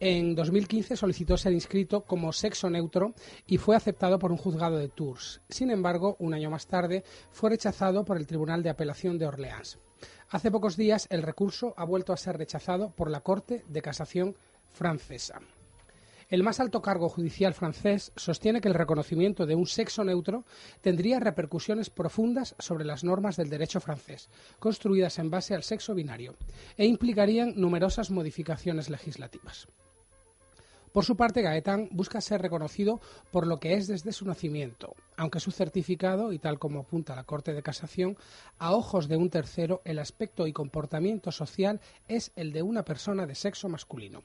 En 0.00 0.34
2015 0.34 0.96
solicitó 0.96 1.36
ser 1.36 1.52
inscrito 1.52 2.02
como 2.02 2.32
sexo 2.32 2.68
neutro 2.68 3.14
y 3.46 3.58
fue 3.58 3.76
aceptado 3.76 4.18
por 4.18 4.32
un 4.32 4.38
juzgado 4.38 4.76
de 4.76 4.88
Tours. 4.88 5.40
Sin 5.48 5.70
embargo, 5.70 6.16
un 6.18 6.34
año 6.34 6.50
más 6.50 6.66
tarde 6.66 7.04
fue 7.30 7.50
rechazado 7.50 8.04
por 8.04 8.16
el 8.16 8.26
Tribunal 8.26 8.62
de 8.62 8.70
Apelación 8.70 9.18
de 9.18 9.26
Orleans. 9.26 9.78
Hace 10.30 10.50
pocos 10.50 10.76
días 10.76 11.06
el 11.10 11.22
recurso 11.22 11.74
ha 11.76 11.84
vuelto 11.84 12.12
a 12.12 12.16
ser 12.16 12.36
rechazado 12.36 12.90
por 12.90 13.10
la 13.10 13.20
Corte 13.20 13.64
de 13.68 13.82
Casación 13.82 14.36
francesa. 14.72 15.40
El 16.28 16.42
más 16.42 16.58
alto 16.58 16.82
cargo 16.82 17.08
judicial 17.08 17.54
francés 17.54 18.10
sostiene 18.16 18.60
que 18.60 18.68
el 18.68 18.74
reconocimiento 18.74 19.46
de 19.46 19.54
un 19.54 19.66
sexo 19.66 20.02
neutro 20.04 20.44
tendría 20.80 21.20
repercusiones 21.20 21.90
profundas 21.90 22.56
sobre 22.58 22.84
las 22.84 23.04
normas 23.04 23.36
del 23.36 23.50
derecho 23.50 23.80
francés, 23.80 24.30
construidas 24.58 25.18
en 25.18 25.30
base 25.30 25.54
al 25.54 25.62
sexo 25.62 25.94
binario, 25.94 26.34
e 26.76 26.86
implicarían 26.86 27.52
numerosas 27.56 28.10
modificaciones 28.10 28.90
legislativas. 28.90 29.68
Por 30.94 31.04
su 31.04 31.16
parte, 31.16 31.42
Gaetán 31.42 31.88
busca 31.90 32.20
ser 32.20 32.40
reconocido 32.40 33.00
por 33.32 33.48
lo 33.48 33.58
que 33.58 33.74
es 33.74 33.88
desde 33.88 34.12
su 34.12 34.24
nacimiento, 34.26 34.94
aunque 35.16 35.40
su 35.40 35.50
certificado, 35.50 36.32
y 36.32 36.38
tal 36.38 36.60
como 36.60 36.78
apunta 36.78 37.16
la 37.16 37.24
Corte 37.24 37.52
de 37.52 37.64
Casación, 37.64 38.16
a 38.60 38.72
ojos 38.72 39.08
de 39.08 39.16
un 39.16 39.28
tercero, 39.28 39.82
el 39.84 39.98
aspecto 39.98 40.46
y 40.46 40.52
comportamiento 40.52 41.32
social 41.32 41.80
es 42.06 42.30
el 42.36 42.52
de 42.52 42.62
una 42.62 42.84
persona 42.84 43.26
de 43.26 43.34
sexo 43.34 43.68
masculino. 43.68 44.22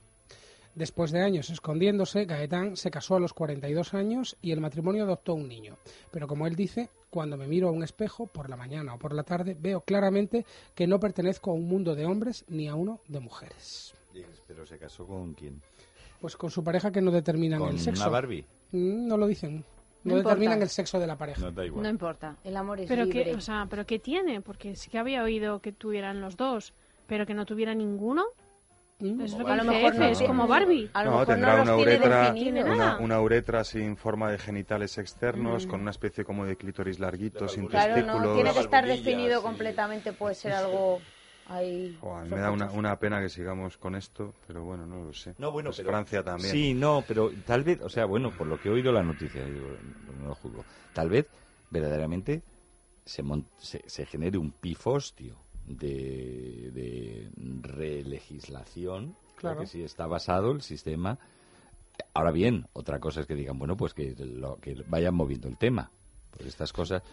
Después 0.76 1.10
de 1.10 1.24
años 1.24 1.50
escondiéndose, 1.50 2.26
Gaetán 2.26 2.78
se 2.78 2.92
casó 2.92 3.16
a 3.16 3.20
los 3.20 3.34
42 3.34 3.96
años 3.96 4.38
y 4.40 4.52
el 4.52 4.62
matrimonio 4.62 5.06
adoptó 5.06 5.34
un 5.34 5.48
niño. 5.48 5.80
Pero 6.12 6.28
como 6.28 6.46
él 6.46 6.56
dice, 6.56 6.92
cuando 7.10 7.36
me 7.36 7.48
miro 7.48 7.70
a 7.70 7.72
un 7.72 7.82
espejo, 7.82 8.28
por 8.28 8.48
la 8.48 8.58
mañana 8.58 8.94
o 8.94 9.00
por 9.00 9.16
la 9.16 9.24
tarde, 9.24 9.58
veo 9.60 9.82
claramente 9.82 10.46
que 10.76 10.86
no 10.86 11.00
pertenezco 11.00 11.50
a 11.50 11.56
un 11.56 11.68
mundo 11.68 11.96
de 11.96 12.06
hombres 12.06 12.46
ni 12.48 12.68
a 12.68 12.76
uno 12.76 13.02
de 13.08 13.22
mujeres. 13.22 13.96
¿Pero 14.48 14.68
se 14.68 14.78
casó 14.78 15.08
con 15.08 15.34
quién? 15.34 15.62
Pues 16.20 16.36
con 16.36 16.52
su 16.52 16.64
pareja 16.64 16.92
que 16.92 17.02
no 17.02 17.12
determinan 17.12 17.60
¿Con 17.60 17.70
el 17.70 17.80
sexo. 17.80 18.02
una 18.04 18.10
Barbie? 18.10 18.46
Mm, 18.72 19.08
No 19.08 19.18
lo 19.18 19.28
dicen. 19.28 19.64
No, 20.04 20.12
No 20.14 20.18
importa. 20.20 20.30
determinan 20.36 20.62
el 20.62 20.70
sexo 20.70 21.00
de 21.00 21.08
la 21.08 21.18
pareja. 21.18 21.42
No 21.42 21.52
da 21.52 21.66
igual. 21.66 21.84
No 21.84 21.90
importa. 21.90 22.36
El 22.44 22.56
amor 22.58 22.80
es 22.80 22.88
Pero 22.88 23.04
libre. 23.06 23.24
que, 23.26 23.36
o 23.36 23.42
sea, 23.42 23.68
pero 23.70 23.86
qué 23.86 24.00
tiene, 24.00 24.42
porque 24.42 24.76
sí 24.76 24.90
que 24.90 24.98
había 24.98 25.24
oído 25.24 25.60
que 25.60 25.72
tuvieran 25.74 26.22
los 26.22 26.38
dos, 26.38 26.74
pero 27.08 27.26
que 27.26 27.34
no 27.34 27.46
tuviera 27.46 27.74
ninguno. 27.74 28.24
Mm. 29.00 29.22
Es 29.22 29.32
lo 29.38 29.46
A 29.48 29.52
que 29.52 29.56
lo 29.56 29.64
mejor 29.72 29.96
no 29.96 30.06
es 30.06 30.18
tiene- 30.18 30.28
como 30.28 30.48
Barbie. 30.48 30.90
A 30.94 31.04
lo 31.06 31.12
mejor 31.12 31.28
tendrá 31.28 31.56
no 31.58 31.64
una 31.64 31.76
tiene 31.78 31.92
uretra, 31.98 32.32
definidos. 32.34 32.70
una, 32.70 32.98
una 33.00 33.22
uretra 33.22 33.64
sin 33.64 33.96
forma 33.96 34.30
de 34.32 34.38
genitales 34.38 34.98
externos, 34.98 35.66
Mm. 35.66 35.70
con 35.70 35.82
una 35.82 35.92
especie 35.92 36.26
como 36.26 36.46
de 36.46 36.58
clítoris 36.58 37.00
larguito, 37.00 37.48
sin 37.48 37.68
Claro, 37.68 37.96
testículos. 37.96 38.26
no 38.28 38.34
tiene 38.36 38.52
que 38.54 38.60
estar 38.60 38.86
definido 38.86 39.38
sí. 39.40 39.44
completamente, 39.46 40.12
puede 40.14 40.36
ser 40.36 40.52
algo 40.54 41.00
ahí. 41.50 41.98
Joder, 42.00 42.30
me 42.32 42.38
da 42.40 42.52
una, 42.52 42.72
una 42.72 42.98
pena 43.00 43.22
que 43.22 43.30
sigamos 43.30 43.78
con 43.78 43.96
esto, 43.96 44.34
pero 44.48 44.64
bueno, 44.64 44.86
no 44.86 45.04
lo 45.04 45.14
sé. 45.14 45.36
No, 45.38 45.52
bueno, 45.52 45.70
Pues 45.70 45.78
pero- 45.78 45.90
Francia 45.90 46.24
también. 46.24 46.52
Sí, 46.52 46.74
no, 46.74 47.04
pero 47.08 47.32
tal 47.46 47.64
vez, 47.64 47.82
o 47.82 47.90
sea, 47.90 48.06
bueno, 48.06 48.32
por 48.32 48.48
lo 48.48 48.60
que 48.60 48.70
he 48.70 48.72
oído 48.72 48.92
la 48.92 49.04
noticia, 49.04 49.44
digo, 49.46 49.68
no 50.22 50.28
lo 50.30 50.36
juzgo, 50.36 50.64
tal 50.94 51.10
vez 51.10 51.28
verdaderamente 51.70 52.42
se, 53.06 53.24
mon- 53.24 53.46
se, 53.58 53.84
se 53.88 54.06
genere 54.06 54.38
un 54.38 54.52
pifostio 54.52 55.36
de, 55.66 56.72
de 56.74 57.30
relegislación, 57.62 59.16
Claro. 59.36 59.62
que 59.62 59.68
sí 59.68 59.82
está 59.84 60.06
basado 60.06 60.52
el 60.52 60.62
sistema. 60.62 61.18
Ahora 62.14 62.32
bien, 62.32 62.68
otra 62.74 63.00
cosa 63.00 63.22
es 63.22 63.28
que 63.28 63.36
digan, 63.36 63.58
bueno, 63.58 63.78
pues 63.78 63.94
que, 63.94 64.14
lo, 64.18 64.58
que 64.58 64.76
vayan 64.88 65.16
moviendo 65.16 65.48
el 65.48 65.58
tema. 65.58 65.92
Pues 66.32 66.46
estas 66.48 66.74
cosas 66.74 67.04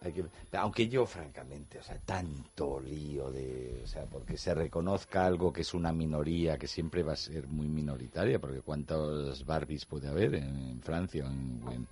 hay 0.00 0.12
que... 0.12 0.24
Aunque 0.52 0.88
yo, 0.88 1.06
francamente, 1.06 1.78
o 1.78 1.82
sea, 1.82 1.98
tanto 2.04 2.78
lío 2.80 3.30
de... 3.30 3.80
O 3.84 3.86
sea, 3.86 4.04
porque 4.04 4.36
se 4.36 4.54
reconozca 4.54 5.24
algo 5.26 5.52
que 5.52 5.62
es 5.62 5.74
una 5.74 5.92
minoría, 5.92 6.58
que 6.58 6.66
siempre 6.68 7.02
va 7.02 7.14
a 7.14 7.16
ser 7.16 7.46
muy 7.48 7.66
minoritaria, 7.68 8.38
porque 8.38 8.60
¿cuántas 8.60 9.44
Barbies 9.44 9.84
puede 9.86 10.08
haber 10.08 10.34
en, 10.34 10.56
en 10.70 10.80
Francia 10.82 11.24
o 11.24 11.28
en, 11.28 11.62
o 11.66 11.72
en- 11.72 11.86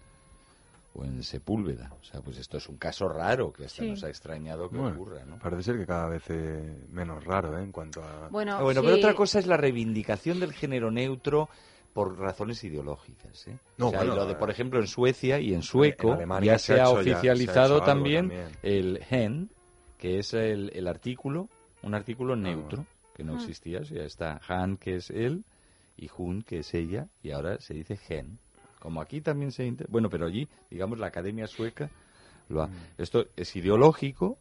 o 0.96 1.04
en 1.04 1.24
Sepúlveda? 1.24 1.90
O 2.00 2.04
sea, 2.04 2.20
pues 2.20 2.38
esto 2.38 2.56
es 2.58 2.68
un 2.68 2.76
caso 2.76 3.08
raro 3.08 3.52
que 3.52 3.64
hasta 3.64 3.82
Sí. 3.82 3.88
nos 3.90 4.04
ha 4.04 4.08
extrañado 4.08 4.70
que 4.70 4.76
Bueno, 4.76 4.94
ocurra, 4.94 5.24
¿no? 5.24 5.38
Parece 5.40 5.64
ser 5.64 5.76
que 5.78 5.86
cada 5.86 6.08
vez 6.08 6.22
eh, 6.28 6.86
menos 6.90 7.24
raro, 7.24 7.58
¿eh? 7.58 7.62
En 7.64 7.72
cuanto 7.72 8.00
a... 8.04 8.28
Bueno, 8.28 8.58
Ah, 8.58 8.62
bueno, 8.62 8.80
sí, 8.80 8.86
pero 8.86 8.96
otra 8.98 9.14
cosa 9.14 9.40
es 9.40 9.46
la 9.48 9.56
reivindicación 9.56 10.38
del 10.38 10.52
género 10.52 10.92
neutro 10.92 11.48
por 11.94 12.18
razones 12.18 12.62
ideológicas. 12.64 13.46
¿eh? 13.48 13.56
No, 13.78 13.86
O 13.86 13.90
sea, 13.90 14.00
bueno, 14.00 14.12
y 14.12 14.16
lo 14.16 14.26
de, 14.26 14.32
eh, 14.32 14.36
por 14.36 14.50
ejemplo, 14.50 14.78
en 14.80 14.86
Suecia 14.86 15.38
y 15.40 15.54
en 15.54 15.62
sueco 15.62 16.08
en 16.08 16.14
Alemania 16.14 16.52
ya 16.52 16.58
se 16.58 16.66
se 16.66 16.72
ha 16.72 16.76
ha 16.76 16.78
hecho 16.90 16.96
ya- 16.96 17.02
se 17.04 17.10
ha 17.10 17.16
oficializado 17.18 17.82
también, 17.82 18.28
también. 18.28 18.48
el 18.62 19.00
hen, 19.08 19.50
que 19.96 20.18
es 20.18 20.34
el, 20.34 20.70
el 20.74 20.86
artículo, 20.88 21.48
un 21.82 21.94
artículo 21.94 22.36
neutro, 22.36 22.78
bueno. 22.78 22.86
que 23.16 23.24
no 23.24 23.32
Ah. 23.34 23.36
existía. 23.36 23.80
O 23.80 23.84
sea, 23.84 24.04
está 24.04 24.40
han, 24.48 24.76
que 24.76 24.96
es 24.96 25.08
él, 25.10 25.44
y 25.96 26.10
hun, 26.18 26.42
que 26.42 26.58
es 26.58 26.74
ella, 26.74 27.06
y 27.22 27.30
ahora 27.30 27.58
se 27.60 27.72
dice 27.74 27.96
gen. 27.96 28.38
Como 28.80 29.00
aquí 29.00 29.20
también 29.22 29.52
se... 29.52 29.64
inter- 29.64 29.86
Bueno, 29.88 30.10
pero 30.10 30.26
allí, 30.26 30.46
digamos, 30.70 30.98
la 30.98 31.06
Academia 31.06 31.46
Sueca 31.46 31.88
lo 32.48 32.62
ha... 32.62 32.66
Mm. 32.66 32.72
Esto 32.98 33.26
es 33.36 33.54
ideológico 33.56 34.36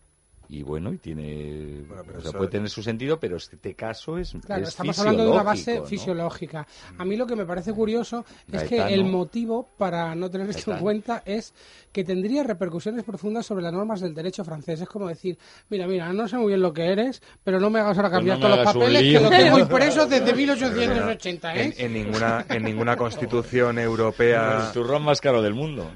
y 0.53 0.61
bueno, 0.63 0.93
y 0.93 0.97
tiene... 0.99 1.83
Bueno, 1.87 2.03
pero 2.05 2.19
o 2.19 2.21
sea, 2.21 2.29
eso- 2.29 2.37
puede 2.37 2.51
tener 2.51 2.69
su 2.69 2.83
sentido, 2.83 3.19
pero 3.19 3.37
este 3.37 3.73
caso 3.73 4.17
es 4.19 4.33
Claro, 4.45 4.63
es 4.63 4.69
estamos 4.69 4.99
hablando 4.99 5.23
de 5.25 5.31
una 5.31 5.43
base 5.43 5.81
fisiológica. 5.83 6.67
A 6.97 7.03
mí 7.05 7.15
lo 7.15 7.25
que 7.25 7.35
me 7.35 7.45
parece 7.45 7.73
curioso 7.73 8.23
es 8.51 8.63
que 8.63 8.79
el 8.93 9.05
motivo 9.05 9.67
para 9.77 10.13
no 10.15 10.29
tener 10.29 10.49
esto 10.51 10.73
en 10.73 10.79
cuenta 10.79 11.23
es 11.25 11.53
que 11.91 12.03
tendría 12.03 12.43
repercusiones 12.43 13.03
profundas 13.03 13.45
sobre 13.45 13.63
las 13.63 13.73
normas 13.73 14.01
del 14.01 14.13
derecho 14.13 14.43
francés. 14.43 14.81
Es 14.81 14.87
como 14.87 15.07
decir, 15.07 15.37
mira, 15.69 15.87
mira, 15.87 16.11
no 16.13 16.27
sé 16.27 16.37
muy 16.37 16.47
bien 16.49 16.61
lo 16.61 16.71
que 16.73 16.85
eres, 16.91 17.21
pero 17.43 17.59
no 17.59 17.69
me 17.69 17.79
hagas 17.79 17.97
ahora 17.97 18.09
Pues 18.09 18.17
cambiar 18.19 18.39
no 18.39 18.45
todos 18.45 18.57
los 18.57 18.73
papeles 18.73 19.01
que 19.01 19.19
lo 19.19 19.29
tengo 19.29 19.59
impreso 19.59 20.05
desde 20.05 20.25
Pero 20.25 20.37
1880, 20.37 21.55
¿eh? 21.55 21.63
en, 21.77 21.85
en 21.85 21.93
ninguna, 21.93 22.45
en 22.49 22.63
ninguna 22.63 22.95
constitución 22.95 23.79
europea... 23.79 24.63
El 24.67 24.73
turrón 24.73 25.03
más 25.03 25.19
caro 25.21 25.41
del 25.41 25.53
mundo. 25.53 25.89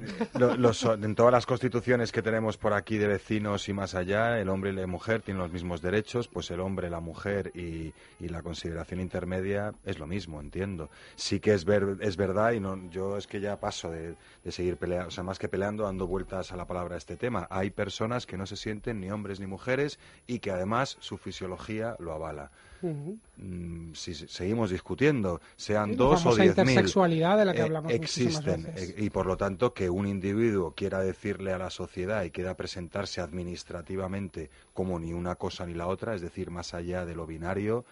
Los- 0.58 0.84
en 0.84 1.16
todas 1.16 1.32
las 1.32 1.46
constituciones 1.46 2.12
que 2.12 2.22
tenemos 2.22 2.58
por 2.58 2.74
aquí 2.74 2.98
de 2.98 3.08
vecinos 3.08 3.68
y 3.70 3.74
más 3.74 3.94
allá, 3.96 4.40
el 4.40 4.47
hombre 4.50 4.72
y 4.72 4.74
la 4.74 4.88
mujer 4.88 5.22
tienen 5.22 5.42
los 5.42 5.52
mismos 5.52 5.82
derechos, 5.82 6.28
pues 6.28 6.50
el 6.52 6.60
hombre, 6.60 6.90
la 6.90 7.00
mujer 7.00 7.52
y, 7.56 7.94
y 8.20 8.30
la 8.30 8.42
consideración 8.42 9.00
intermedia 9.00 9.74
es 9.86 10.00
lo 10.00 10.08
mismo, 10.08 10.40
entiendo. 10.40 10.90
Sí 11.16 11.40
que 11.40 11.54
es, 11.54 11.66
ver, 11.66 11.98
es 12.02 12.18
verdad 12.18 12.52
y 12.52 12.60
no, 12.60 12.90
yo 12.90 13.18
es 13.18 13.28
que 13.28 13.40
ya 13.40 13.60
paso 13.60 13.90
de, 13.92 14.16
de 14.44 14.52
seguir 14.52 14.78
peleando, 14.78 15.08
o 15.08 15.12
sea, 15.12 15.24
más 15.24 15.40
que 15.40 15.50
peleando, 15.50 15.84
dando 15.84 16.08
vueltas 16.08 16.52
a 16.52 16.58
la 16.58 16.66
palabra 16.66 16.96
a 16.96 16.98
este 16.98 17.18
tema. 17.18 17.48
Hay 17.50 17.70
personas 17.70 18.26
que 18.26 18.38
no 18.38 18.46
se 18.46 18.56
sienten 18.56 19.00
ni 19.00 19.12
hombres 19.12 19.40
ni 19.40 19.48
mujeres 19.48 20.00
y 20.26 20.40
que 20.40 20.52
además 20.52 20.98
su 21.00 21.18
fisiología 21.18 21.96
lo 22.00 22.14
avala. 22.14 22.52
Mm, 23.40 23.94
si 23.94 24.16
se- 24.16 24.28
seguimos 24.28 24.72
discutiendo, 24.72 25.42
sean 25.56 25.90
Sí, 25.92 25.96
dos 25.96 26.26
o 26.26 26.36
diez 26.36 26.58
mil, 26.58 26.92
de 27.38 27.46
la 27.46 27.54
que 27.54 27.60
eh, 27.60 27.62
hablamos 27.64 27.94
existen 27.94 28.64
veces. 28.64 28.90
eh, 28.90 28.96
y 29.04 29.10
por 29.12 29.26
lo 29.28 29.38
tanto 29.38 29.74
que 29.74 29.90
un 29.90 30.08
individuo 30.08 30.74
quiera 30.76 31.02
decirle 31.02 31.54
a 31.54 31.58
la 31.60 31.70
sociedad 31.70 32.24
y 32.24 32.32
quiera 32.32 32.56
presentarse 32.58 33.22
administrativamente 33.22 34.50
como 34.74 35.00
ni 35.00 35.14
una 35.14 35.36
cosa 35.36 35.66
ni 35.66 35.74
la 35.76 35.88
otra, 35.88 36.16
es 36.16 36.22
decir, 36.22 36.50
más 36.52 36.74
allá 36.74 37.06
de 37.06 37.16
lo 37.16 37.28
binario. 37.28 37.86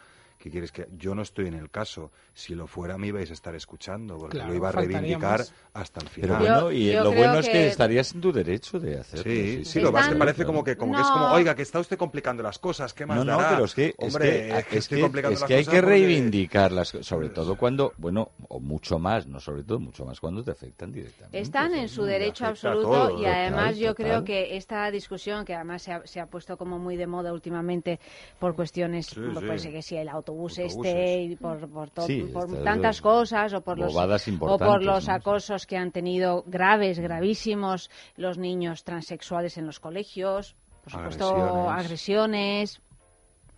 Quieres 0.50 0.72
que 0.72 0.88
yo 0.98 1.16
no 1.16 1.22
estoy 1.22 1.48
en 1.48 1.54
el 1.56 1.70
caso? 1.70 2.12
Si 2.34 2.54
lo 2.56 2.68
fuera 2.68 2.98
me 2.98 3.08
ibais 3.08 3.30
a 3.30 3.34
estar 3.34 3.56
escuchando 3.56 4.18
porque 4.18 4.38
Claro, 4.38 4.52
lo 4.52 4.56
iba 4.58 4.70
a 4.70 4.72
reivindicar 4.72 5.40
más. 5.40 5.54
hasta 5.74 6.02
el 6.02 6.08
Pero 6.14 6.38
final. 6.38 6.44
Yo- 6.44 6.54
bueno, 6.64 6.72
y 6.72 6.92
yo 6.92 7.04
lo 7.04 7.12
bueno 7.14 7.40
es 7.40 7.46
que 7.48 7.52
que- 7.54 7.68
estarías 7.68 8.14
en 8.14 8.22
tu 8.22 8.32
derecho 8.32 8.80
de 8.80 9.00
hacerlo. 9.00 9.24
Sí, 9.24 9.66
sí, 9.66 9.80
lo 9.80 9.92
vas, 9.92 10.04
que 10.04 10.08
Están- 10.14 10.20
parece 10.20 10.46
como 10.46 10.64
que, 10.64 10.76
como 10.78 10.94
que 10.96 11.02
es 11.02 11.08
como, 11.08 11.32
oiga, 11.32 11.56
que 11.56 11.62
está 11.62 11.80
usted 11.80 11.98
complicando 11.98 12.44
las 12.44 12.60
cosas, 12.60 12.94
¿qué 12.94 13.06
más 13.06 13.18
No, 13.18 13.24
no, 13.26 13.38
dará? 13.38 13.50
pero 13.52 13.66
es 13.66 13.74
que, 13.74 13.94
Hombre, 13.98 14.28
es 14.28 14.44
que, 14.46 14.58
es 14.60 14.66
que 14.68 14.78
estoy 14.78 15.00
es 15.34 15.44
hay 15.44 15.48
que 15.48 15.64
porque- 15.66 15.82
reivindicarlas, 15.82 16.90
sobre 17.02 17.30
todo 17.30 17.58
cuando, 17.58 17.94
bueno, 17.98 18.32
o 18.50 18.60
mucho 18.60 19.00
más, 19.00 19.28
no 19.28 19.40
sobre 19.40 19.64
todo, 19.64 19.80
mucho 19.80 20.06
más 20.06 20.20
cuando 20.20 20.44
te 20.44 20.52
afectan 20.52 20.92
directamente. 20.92 21.40
Están 21.40 21.74
en 21.76 21.90
su 21.90 22.02
no, 22.02 22.08
derecho 22.08 22.46
absoluto 22.46 22.88
todo, 22.90 23.10
y 23.12 23.24
total, 23.24 23.34
además 23.34 23.78
yo 23.78 23.90
total. 23.90 24.06
creo 24.06 24.24
que 24.24 24.58
esta 24.58 24.90
discusión, 24.92 25.46
que 25.46 25.54
además 25.56 25.82
se 25.82 25.94
ha, 25.94 26.06
se 26.06 26.20
ha 26.20 26.28
puesto 26.28 26.58
como 26.58 26.80
muy 26.80 26.96
de 26.96 27.08
moda 27.08 27.34
últimamente 27.34 28.00
por 28.40 28.56
cuestiones, 28.56 29.08
Sí, 29.08 29.20
pues 29.46 29.62
sí. 29.62 29.72
que 29.72 29.82
si 29.82 29.96
el 29.98 30.10
autobús 30.36 30.58
este 30.60 31.24
y 31.24 31.36
por, 31.36 31.68
por, 31.70 31.90
to- 31.90 32.02
Sí, 32.04 32.22
por 32.34 32.46
estas 32.46 32.64
tantas 32.64 33.02
cosas 33.02 33.54
o 33.54 33.62
por 33.62 33.78
los 33.80 33.96
o 33.96 34.58
por 34.58 34.84
los 34.84 35.08
¿no? 35.08 35.14
acosos 35.14 35.66
que 35.66 35.78
han 35.78 35.92
tenido 35.92 36.44
graves, 36.48 37.00
gravísimos 37.00 37.90
los 38.18 38.38
niños 38.38 38.84
transexuales 38.84 39.58
en 39.58 39.66
los 39.66 39.80
colegios, 39.80 40.56
por 40.84 40.92
supuesto 40.92 41.28
Agresiones. 41.30 41.86
agresiones 41.86 42.82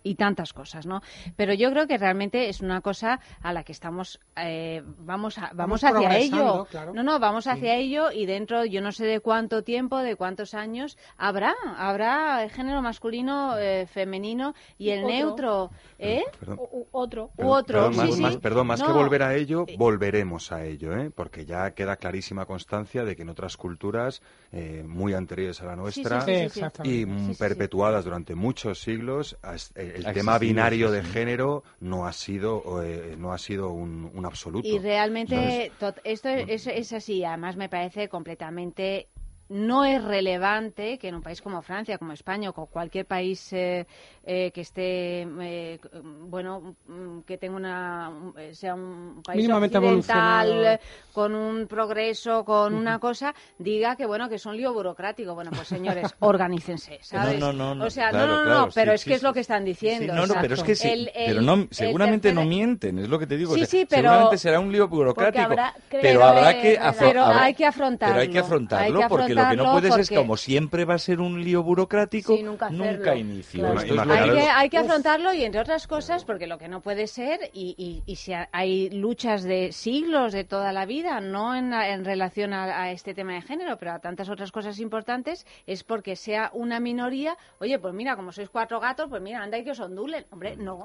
y 0.02 0.14
tantas 0.14 0.52
cosas, 0.52 0.86
¿no? 0.86 1.00
Pero 1.36 1.54
yo 1.54 1.70
creo 1.70 1.86
que 1.86 1.98
realmente 1.98 2.48
es 2.48 2.60
una 2.60 2.80
cosa 2.80 3.20
a 3.42 3.52
la 3.52 3.64
que 3.64 3.72
estamos, 3.72 4.20
eh, 4.36 4.82
vamos, 4.98 5.38
a- 5.38 5.50
vamos, 5.54 5.82
Vamos 5.82 5.84
hacia 5.84 6.18
ello. 6.18 6.66
claro. 6.70 6.92
No, 6.94 7.02
no, 7.02 7.18
vamos 7.18 7.46
hacia 7.46 7.74
ello 7.76 8.10
y 8.12 8.26
dentro, 8.26 8.64
yo 8.64 8.80
no 8.80 8.92
sé 8.92 9.04
de 9.06 9.20
cuánto 9.20 9.62
tiempo, 9.62 9.98
de 9.98 10.16
cuántos 10.16 10.54
años, 10.54 10.96
habrá, 11.16 11.54
habrá 11.76 12.42
el 12.44 12.50
género 12.50 12.80
masculino, 12.82 13.58
eh, 13.58 13.86
femenino 13.86 14.54
y 14.78 14.90
el 14.90 15.00
Otro. 15.04 15.08
neutro, 15.14 15.70
¿eh? 15.98 16.22
Perdón. 16.38 16.58
U- 16.60 16.78
u- 16.80 16.86
otro. 16.92 17.30
U 17.36 17.48
otro, 17.48 17.76
Perdón, 17.90 17.92
sí, 17.94 17.98
más, 18.00 18.14
sí. 18.14 18.22
más- 18.22 18.36
perdón, 18.38 18.66
más 18.66 18.82
que 18.82 18.92
volver 18.92 19.22
a 19.22 19.34
ello, 19.34 19.66
volveremos 19.76 20.52
a 20.52 20.64
ello, 20.64 20.96
¿eh? 20.96 21.10
porque 21.14 21.44
ya 21.44 21.72
queda 21.72 21.96
clarísima 21.96 22.46
constancia 22.46 23.04
de 23.04 23.16
que 23.16 23.22
en 23.22 23.28
otras 23.30 23.56
culturas 23.56 24.22
eh, 24.52 24.84
muy 24.86 25.14
anteriores 25.14 25.60
a 25.62 25.66
la 25.66 25.76
nuestra 25.76 26.20
sí, 26.22 26.32
sí, 26.32 26.38
sí. 26.38 26.44
exactamente. 26.44 26.96
y 26.98 27.06
mm, 27.06 27.18
Sí, 27.18 27.24
sí, 27.26 27.32
sí. 27.34 27.38
perpetuadas 27.38 28.04
durante 28.04 28.34
muchos 28.34 28.80
siglos, 28.80 29.36
eh, 29.74 29.87
el 29.94 30.12
tema 30.12 30.38
binario 30.38 30.88
sí, 30.88 30.96
de 30.96 31.02
género 31.02 31.62
no 31.80 32.06
ha 32.06 32.12
sido 32.12 32.82
eh, 32.82 33.16
no 33.18 33.32
ha 33.32 33.38
sido 33.38 33.70
un, 33.70 34.10
un 34.14 34.26
absoluto. 34.26 34.66
Y 34.66 34.78
realmente 34.78 35.66
Entonces, 35.66 36.02
esto 36.04 36.28
es, 36.28 36.66
es 36.66 36.92
así, 36.92 37.24
además 37.24 37.56
me 37.56 37.68
parece 37.68 38.08
completamente 38.08 39.08
no 39.50 39.84
es 39.84 40.02
relevante 40.04 40.98
que 40.98 41.08
en 41.08 41.14
un 41.16 41.22
país 41.22 41.40
como 41.40 41.62
Francia, 41.62 41.98
como 41.98 42.12
España 42.12 42.50
o 42.50 42.52
como 42.52 42.66
cualquier 42.66 43.06
país 43.06 43.52
eh, 43.52 43.86
eh, 44.24 44.50
que 44.52 44.60
esté, 44.60 45.22
eh, 45.22 45.80
bueno, 46.22 46.76
mm, 46.86 47.20
que 47.20 47.38
tenga 47.38 47.56
una, 47.56 48.12
eh, 48.36 48.54
sea 48.54 48.74
un 48.74 49.22
país 49.24 49.48
occidental, 49.48 50.80
con 51.12 51.34
un 51.34 51.66
progreso, 51.66 52.44
con 52.44 52.74
una 52.74 52.98
cosa, 52.98 53.34
diga 53.58 53.96
que 53.96 54.06
bueno, 54.06 54.28
que 54.28 54.36
es 54.36 54.46
un 54.46 54.56
lío 54.56 54.72
burocrático. 54.72 55.34
Bueno, 55.34 55.50
pues 55.54 55.68
señores, 55.68 56.14
organícense, 56.20 56.98
¿sabes? 57.02 57.38
no, 57.40 57.52
no, 57.52 57.74
no, 57.74 57.86
o 57.86 57.90
sea, 57.90 58.10
claro, 58.10 58.26
no, 58.26 58.32
no, 58.32 58.38
no, 58.38 58.44
claro, 58.44 58.68
pero 58.74 58.92
sí, 58.92 58.94
es 58.96 59.00
sí, 59.02 59.08
que 59.10 59.14
es 59.14 59.20
sí. 59.20 59.26
lo 59.26 59.32
que 59.32 59.40
están 59.40 59.64
diciendo. 59.64 60.14
No, 60.14 60.26
no, 60.26 60.34
pero 60.40 60.54
es 60.54 60.62
que 60.62 60.74
sí, 60.74 60.88
El- 60.88 61.08
el- 61.14 61.26
pero 61.26 61.40
no, 61.42 61.54
el 61.54 61.68
seguramente 61.70 62.32
no 62.32 62.44
mienten, 62.44 62.98
es 62.98 63.08
lo 63.08 63.18
que 63.18 63.26
te 63.26 63.36
digo. 63.36 63.54
Sí, 63.54 63.62
o 63.62 63.66
sea, 63.66 63.80
sí, 63.80 63.86
pero- 63.88 64.02
seguramente 64.10 64.38
será 64.38 64.60
un 64.60 64.70
lío 64.72 64.88
burocrático, 64.88 65.44
habrá- 65.44 65.74
pero 65.90 66.24
habrá 66.24 66.60
que 66.60 66.78
afro- 66.78 67.06
pero 67.08 67.24
habrá- 67.24 67.42
hay 67.44 67.54
que 67.54 67.66
afrontarlo, 67.66 68.14
Pero 68.14 68.22
hay 68.22 68.28
que 68.30 68.38
afrontarlo, 68.38 68.84
hay 68.98 69.02
que 69.04 69.08
porque 69.08 69.37
lo 69.44 69.50
que 69.50 69.56
no 69.56 69.72
puedes 69.72 69.90
es 69.90 69.96
porque- 70.08 70.14
como 70.16 70.36
siempre 70.36 70.84
va 70.84 70.94
a 70.94 70.98
ser 70.98 71.20
un 71.20 71.42
lío 71.42 71.62
burocrático, 71.62 72.36
Sí, 72.36 72.42
nunca 72.42 72.70
nunca 72.70 73.14
inicio. 73.16 73.60
Claro. 73.60 73.80
Esto 73.80 73.94
es 74.00 74.06
lo 74.06 74.12
Hay 74.12 74.30
que- 74.30 74.40
hay 74.48 74.70
que 74.70 74.78
afrontarlo 74.78 75.32
y 75.34 75.44
entre 75.44 75.60
otras 75.60 75.86
cosas, 75.86 76.24
porque 76.24 76.46
lo 76.46 76.58
que 76.58 76.68
no 76.68 76.80
puede 76.80 77.06
ser, 77.06 77.40
y, 77.52 77.74
y, 77.78 78.02
y 78.10 78.16
si 78.16 78.32
ha- 78.32 78.48
hay 78.52 78.90
luchas 78.90 79.42
de 79.42 79.72
siglos, 79.72 80.32
de 80.32 80.44
toda 80.44 80.72
la 80.72 80.86
vida, 80.86 81.20
no 81.20 81.54
en, 81.54 81.72
en 81.72 82.04
relación 82.04 82.52
a, 82.52 82.82
a 82.82 82.90
este 82.90 83.14
tema 83.14 83.34
de 83.34 83.42
género, 83.42 83.76
pero 83.78 83.92
a 83.92 83.98
tantas 83.98 84.28
otras 84.28 84.52
cosas 84.52 84.78
importantes, 84.80 85.46
es 85.66 85.84
porque 85.84 86.16
sea 86.16 86.50
una 86.54 86.80
minoría, 86.80 87.36
oye, 87.60 87.78
pues 87.78 87.94
mira, 87.94 88.16
como 88.16 88.32
sois 88.32 88.48
cuatro 88.50 88.80
gatos, 88.80 89.06
pues 89.08 89.22
mira, 89.22 89.42
anda 89.42 89.58
y 89.58 89.64
que 89.64 89.70
os 89.72 89.80
ondulen. 89.80 90.26
Hombre, 90.30 90.56
no, 90.56 90.84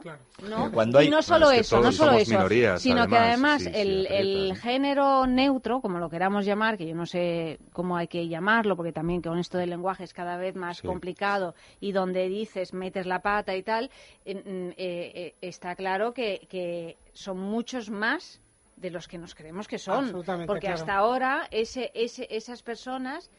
no. 0.50 0.72
Cuando 0.72 1.00
hay- 1.00 1.08
y 1.08 1.10
no 1.10 1.22
solo 1.22 1.50
es 1.52 1.56
que 1.58 1.62
eso, 1.62 1.82
no 1.82 1.92
solo 1.92 2.14
eso, 2.14 2.32
minorías, 2.32 2.82
sino 2.82 3.08
que 3.08 3.18
además, 3.18 3.62
además 3.62 3.62
sí, 3.64 3.70
sí, 3.70 3.80
el, 3.80 4.08
el 4.08 4.58
género 4.58 5.28
neutro, 5.28 5.82
como 5.82 6.00
lo 6.00 6.10
queramos 6.10 6.46
llamar, 6.46 6.78
que 6.78 6.88
yo 6.88 6.96
no 6.96 7.06
sé 7.06 7.60
cómo 7.72 7.98
hay 7.98 8.08
que 8.08 8.28
llamarlo, 8.28 8.43
porque 8.76 8.92
también 8.92 9.22
con 9.22 9.38
esto 9.40 9.58
del 9.58 9.70
lenguaje 9.70 10.04
es 10.04 10.14
cada 10.14 10.38
vez 10.38 10.56
más 10.56 10.78
Sí. 10.78 10.88
complicado 10.88 11.56
y 11.80 11.92
donde 11.92 12.28
dices 12.28 12.74
metes 12.74 13.06
la 13.06 13.20
pata 13.20 13.56
y 13.56 13.64
tal, 13.64 13.90
eh, 14.26 14.36
mm, 14.36 14.70
eh, 14.70 14.76
eh, 14.78 15.36
está 15.42 15.76
claro 15.76 16.14
que, 16.14 16.46
que 16.50 16.98
son 17.14 17.40
muchos 17.40 17.90
más 17.90 18.42
de 18.76 18.90
los 18.90 19.08
que 19.08 19.18
nos 19.18 19.34
creemos 19.36 19.68
que 19.68 19.78
son. 19.78 20.12
Porque 20.46 20.68
claro. 20.68 20.76
hasta 20.76 20.96
ahora 20.96 21.48
ese, 21.52 21.92
ese, 21.94 22.28
esas 22.30 22.62
personas 22.64 23.30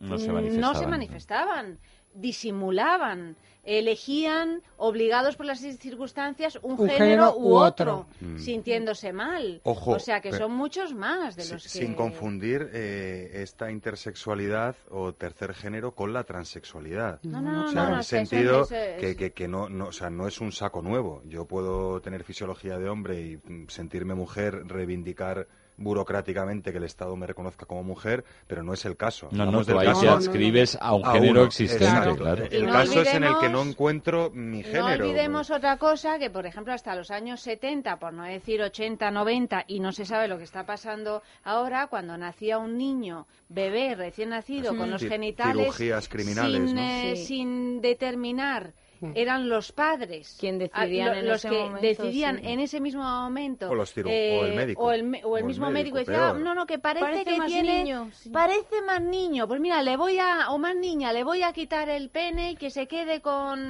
No 0.00 0.16
se 0.18 0.32
manifestaban. 0.32 0.60
no 0.60 0.74
se 0.78 0.86
manifestaban, 0.86 1.78
disimulaban, 2.14 3.36
elegían, 3.64 4.60
obligados 4.76 5.36
por 5.36 5.46
las 5.46 5.60
circunstancias, 5.60 6.58
un, 6.62 6.72
Un 6.72 6.78
género, 6.88 6.96
género 6.98 7.36
u 7.36 7.50
u 7.50 7.54
otro, 7.56 7.98
otro. 8.00 8.06
Mm. 8.20 8.38
sintiéndose 8.38 9.12
mal. 9.12 9.60
Ojo, 9.62 9.92
o 9.92 9.98
sea 10.00 10.20
que 10.20 10.30
pero- 10.30 10.46
son 10.46 10.56
muchos 10.56 10.92
más 10.94 11.36
de 11.36 11.44
los 11.48 11.62
que... 11.62 11.68
Sin 11.68 11.94
confundir 11.94 12.68
eh, 12.72 13.30
esta 13.34 13.70
intersexualidad 13.70 14.74
o 14.90 15.12
tercer 15.12 15.54
género 15.54 15.94
con 15.94 16.12
la 16.12 16.24
transexualidad. 16.24 17.20
No, 17.22 17.40
no, 17.40 17.52
no, 17.52 17.64
O 17.66 17.68
sea, 17.68 17.82
no, 17.82 17.84
en 17.84 17.90
no, 17.90 17.94
el 17.96 18.00
eso- 18.00 18.08
sentido 18.08 18.62
eso 18.62 18.74
que, 19.00 19.16
que, 19.16 19.32
que 19.32 19.46
no, 19.48 19.68
no, 19.68 19.86
o 19.88 19.92
sea, 19.92 20.10
no 20.10 20.26
es 20.26 20.40
un 20.40 20.50
saco 20.50 20.82
nuevo. 20.82 21.22
Yo 21.26 21.44
puedo 21.46 22.00
tener 22.00 22.24
fisiología 22.24 22.78
de 22.78 22.88
hombre 22.88 23.20
y 23.20 23.36
mm, 23.36 23.68
sentirme 23.68 24.14
mujer, 24.14 24.66
reivindicar 24.66 25.46
burocráticamente 25.76 26.72
que 26.72 26.78
el 26.78 26.84
Estado 26.84 27.14
me 27.16 27.26
reconozca 27.26 27.66
como 27.66 27.82
mujer, 27.82 28.24
pero 28.46 28.62
no 28.62 28.72
es 28.72 28.84
el 28.84 28.96
caso. 28.96 29.28
No, 29.32 29.38
no, 29.38 29.42
Hablamos 29.44 29.66
tú 29.66 29.72
del 29.72 29.80
ahí 29.80 29.86
caso 29.86 30.00
te 30.02 30.08
adscribes 30.08 30.78
a 30.80 30.94
un 30.94 31.04
a 31.06 31.12
género 31.12 31.32
uno. 31.32 31.42
existente, 31.44 31.84
Exacto. 31.84 32.16
claro. 32.16 32.44
El 32.50 32.66
no 32.66 32.72
caso 32.72 33.02
es 33.02 33.14
en 33.14 33.24
el 33.24 33.34
que 33.38 33.48
no 33.48 33.60
olvidemos- 33.60 33.66
encuentro 33.68 34.30
mi 34.30 34.58
No 34.62 34.64
género. 34.68 35.04
olvidemos 35.06 35.50
otra 35.50 35.76
cosa, 35.78 36.18
que 36.18 36.30
por 36.30 36.46
ejemplo 36.46 36.72
hasta 36.72 36.94
los 36.94 37.10
años 37.10 37.40
70, 37.40 37.98
por 37.98 38.12
no 38.12 38.24
decir 38.24 38.62
80, 38.62 39.10
90, 39.10 39.64
y 39.66 39.80
no 39.80 39.92
se 39.92 40.04
sabe 40.04 40.28
lo 40.28 40.38
que 40.38 40.44
está 40.44 40.64
pasando 40.66 41.22
ahora, 41.44 41.86
cuando 41.88 42.16
nacía 42.16 42.58
un 42.58 42.76
niño, 42.78 43.26
bebé, 43.48 43.94
recién 43.94 44.30
nacido, 44.30 44.76
con 44.76 44.90
los 44.90 45.02
genitales 45.02 45.64
cirugías 45.74 46.08
criminales, 46.08 46.62
sin, 46.70 46.74
¿no? 46.74 46.80
eh, 46.82 47.16
Sí. 47.16 47.24
sin 47.26 47.80
determinar, 47.80 48.72
eran 49.14 49.48
los 49.48 49.72
padres. 49.72 50.36
Quien 50.38 50.56
ah, 50.56 50.58
decidían 50.80 51.08
lo- 51.08 51.14
en 51.14 51.26
los 51.28 51.36
ese 51.44 51.48
que 51.50 51.58
momento, 51.62 51.80
decidían 51.86 52.38
sí. 52.40 52.46
en 52.48 52.60
ese 52.60 52.80
mismo 52.80 53.02
momento 53.02 53.70
O 53.70 53.74
los 53.74 53.96
ciru- 53.96 54.06
o 54.08 54.44
el 54.46 54.54
médico. 54.54 54.82
o 54.82 54.92
el, 54.92 55.02
me- 55.04 55.18
o 55.18 55.20
el 55.20 55.32
O 55.32 55.36
el 55.38 55.44
mismo 55.44 55.70
médico, 55.70 55.96
médico. 55.96 56.10
Decía 56.12 56.28
"Ah, 56.30 56.34
no 56.34 56.54
no 56.54 56.66
que 56.66 56.78
parece, 56.78 57.04
Parece 57.04 57.24
que 57.24 57.38
más 57.38 57.46
tiene 57.48 57.78
niño, 57.84 58.10
sí. 58.12 58.30
parece 58.30 58.82
más 58.86 59.00
niño. 59.02 59.46
Pues 59.48 59.60
mira 59.60 59.82
le 59.82 59.96
voy 59.96 60.18
a 60.18 60.50
o 60.50 60.58
más 60.58 60.76
niña 60.76 61.12
le 61.12 61.24
voy 61.24 61.42
a 61.42 61.52
quitar 61.52 61.88
el 61.88 62.10
pene 62.10 62.52
y 62.52 62.56
que 62.56 62.70
se 62.70 62.86
quede 62.86 63.20
con 63.20 63.68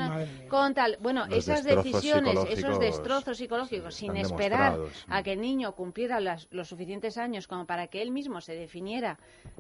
con 0.49 0.75
tal 0.75 0.97
bueno 1.01 1.27
Los 1.27 1.39
esas 1.39 1.65
decisiones 1.65 2.39
esos 2.51 2.79
destrozos 2.79 3.37
psicológicos 3.39 3.95
sin 3.95 4.17
esperar 4.17 4.79
a 5.09 5.23
que 5.23 5.33
el 5.33 5.41
niño 5.41 5.75
cumpliera 5.75 6.21
las- 6.21 6.49
los 6.51 6.69
suficientes 6.69 7.19
años 7.19 7.47
como 7.47 7.67
para 7.67 7.87
que 7.89 8.03
él 8.03 8.11
mismo 8.11 8.41
se 8.41 8.55
definiera 8.55 9.19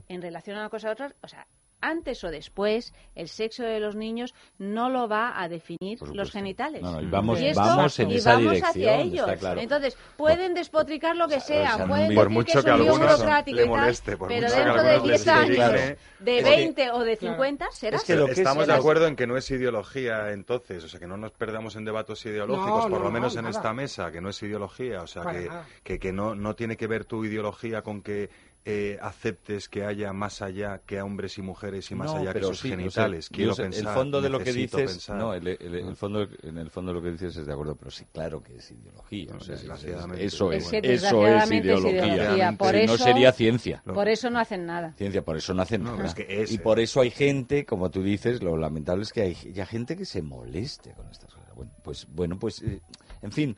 en 0.08 0.20
relación 0.22 0.56
a 0.56 0.60
una 0.60 0.68
cosa 0.70 0.88
a 0.88 0.92
otra 0.92 1.14
o 1.22 1.28
sea 1.28 1.46
antes 1.82 2.24
o 2.24 2.30
después, 2.30 2.94
el 3.14 3.28
sexo 3.28 3.62
de 3.64 3.78
los 3.80 3.94
niños 3.94 4.34
no 4.58 4.88
lo 4.88 5.08
va 5.08 5.38
a 5.42 5.48
definir 5.48 5.98
los 6.14 6.30
genitales. 6.30 6.80
No, 6.80 6.92
no, 6.92 7.02
y 7.02 7.06
vamos- 7.06 7.40
esto- 7.40 7.60
vamos 7.60 7.98
en 7.98 8.10
y 8.10 8.14
esa 8.16 8.30
vamos 8.34 8.52
dirección, 8.52 8.70
hacia 8.70 8.90
está 8.94 9.02
ellos. 9.02 9.38
claro. 9.40 9.60
Entonces, 9.60 9.98
pueden 10.16 10.54
despotricar 10.54 11.16
lo 11.16 11.28
que 11.28 11.40
sea, 11.40 11.76
sea, 11.76 11.86
pueden 11.86 12.14
por 12.14 12.24
decir 12.24 12.30
mucho 12.30 12.52
que 12.52 12.58
es 12.70 12.76
que 12.76 12.82
un 12.90 12.98
burocrático 12.98 13.56
le 13.56 13.62
y 13.62 13.66
tal, 13.68 13.76
moleste, 13.80 14.16
por 14.16 14.28
pero 14.28 14.42
mucho 14.46 14.54
que 14.54 14.62
dentro 14.62 14.82
de 14.82 14.90
algunos 14.90 15.02
10 15.02 15.26
les 15.26 15.28
años, 15.28 15.72
de 16.20 16.38
es 16.38 16.44
que- 16.44 16.50
20 16.50 16.90
o 16.92 16.98
de 17.00 17.16
50, 17.16 17.66
será 17.72 17.96
Es 17.96 18.04
que 18.04 18.14
lo 18.14 18.26
que 18.26 18.32
Estamos 18.32 18.62
es- 18.62 18.68
de 18.68 18.74
acuerdo 18.74 19.06
en 19.06 19.16
que 19.16 19.26
no 19.26 19.36
es 19.36 19.50
ideología, 19.50 20.30
entonces, 20.30 20.84
o 20.84 20.88
sea, 20.88 21.00
que 21.00 21.06
no 21.06 21.16
nos 21.16 21.32
perdamos 21.32 21.76
en 21.76 21.84
debates 21.84 22.24
ideológicos, 22.24 22.84
No, 22.84 22.90
por 22.90 22.98
no, 23.00 23.04
lo 23.06 23.10
menos 23.10 23.34
no, 23.34 23.40
en 23.40 23.44
nada. 23.46 23.56
esta 23.56 23.72
mesa, 23.72 24.12
que 24.12 24.20
no 24.20 24.28
es 24.30 24.42
ideología, 24.42 25.02
o 25.02 25.06
sea, 25.06 25.24
que, 25.32 25.48
que, 25.82 25.98
que 25.98 26.12
no, 26.12 26.34
no 26.34 26.54
tiene 26.54 26.76
que 26.76 26.86
ver 26.86 27.04
tu 27.04 27.24
ideología 27.24 27.82
con 27.82 28.02
que 28.02 28.30
eh, 28.64 28.96
aceptes 29.02 29.68
que 29.68 29.84
haya 29.84 30.12
más 30.12 30.40
allá 30.40 30.80
que 30.86 30.98
a 31.00 31.04
hombres 31.04 31.36
y 31.36 31.42
mujeres 31.42 31.90
y 31.90 31.96
más 31.96 32.14
No, 32.14 32.20
allá 32.20 32.32
que 32.32 32.42
sus 32.42 32.60
sí, 32.60 32.68
o 32.68 32.70
sea, 32.70 32.76
genitales. 32.78 33.28
Quiero 33.28 33.54
sé, 33.54 33.62
pensar, 33.64 33.88
el 33.88 33.88
fondo 33.94 34.20
de 34.22 34.28
lo 34.30 34.38
que 34.38 34.52
dices, 34.52 34.90
pensar. 34.92 35.16
no, 35.16 35.34
el, 35.34 35.48
el- 35.48 35.74
el 35.74 35.96
fondo, 35.96 36.28
en 36.44 36.58
el 36.58 36.70
fondo 36.70 36.92
de 36.92 36.98
lo 37.00 37.02
que 37.02 37.10
dices 37.10 37.36
es 37.36 37.44
de 37.46 37.52
acuerdo, 37.52 37.74
pero 37.74 37.90
sí, 37.90 38.04
claro 38.12 38.40
que 38.40 38.56
es 38.58 38.70
ideología. 38.70 39.34
o 39.34 39.40
sea, 39.40 39.54
es- 39.56 39.62
desgraciadamente. 39.62 40.24
eso 40.24 40.52
Es 40.52 40.64
es, 40.64 40.70
que 40.70 40.92
eso 40.94 41.26
es 41.26 41.50
ideología. 41.50 42.52
por 42.56 42.70
Si 42.74 42.86
no 42.86 42.94
eso- 42.94 43.04
sería 43.04 43.32
ciencia. 43.32 43.82
Por 43.84 44.08
eso 44.08 44.30
no 44.30 44.38
hacen 44.38 44.66
nada. 44.66 44.92
Ciencia, 44.96 45.22
por 45.24 45.36
eso 45.36 45.54
no 45.54 45.62
hacen 45.62 45.82
No, 45.82 45.96
nada. 45.96 46.06
es 46.06 46.14
que 46.14 46.26
es, 46.42 46.52
y 46.52 46.58
por 46.58 46.78
eso 46.78 47.00
hay 47.00 47.10
gente, 47.10 47.64
como 47.66 47.90
tú 47.90 48.02
dices, 48.02 48.42
lo 48.42 48.56
lamentable 48.56 49.02
es 49.02 49.12
que 49.12 49.22
hay 49.22 49.34
ya 49.52 49.66
gente 49.66 49.96
que 49.96 50.04
se 50.04 50.22
moleste 50.22 50.92
con 50.92 51.08
estas 51.10 51.34
cosas. 51.34 51.52
Bueno, 51.54 51.72
pues, 51.82 52.06
bueno, 52.08 52.38
pues, 52.38 52.62
eh, 52.62 52.80
en 53.22 53.32
fin, 53.32 53.56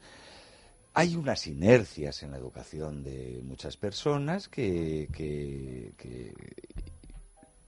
hay 0.94 1.16
unas 1.16 1.46
inercias 1.46 2.22
en 2.22 2.30
la 2.30 2.38
educación 2.38 3.02
de 3.02 3.40
muchas 3.44 3.76
personas 3.76 4.48
que, 4.48 5.08
que- 5.12 5.92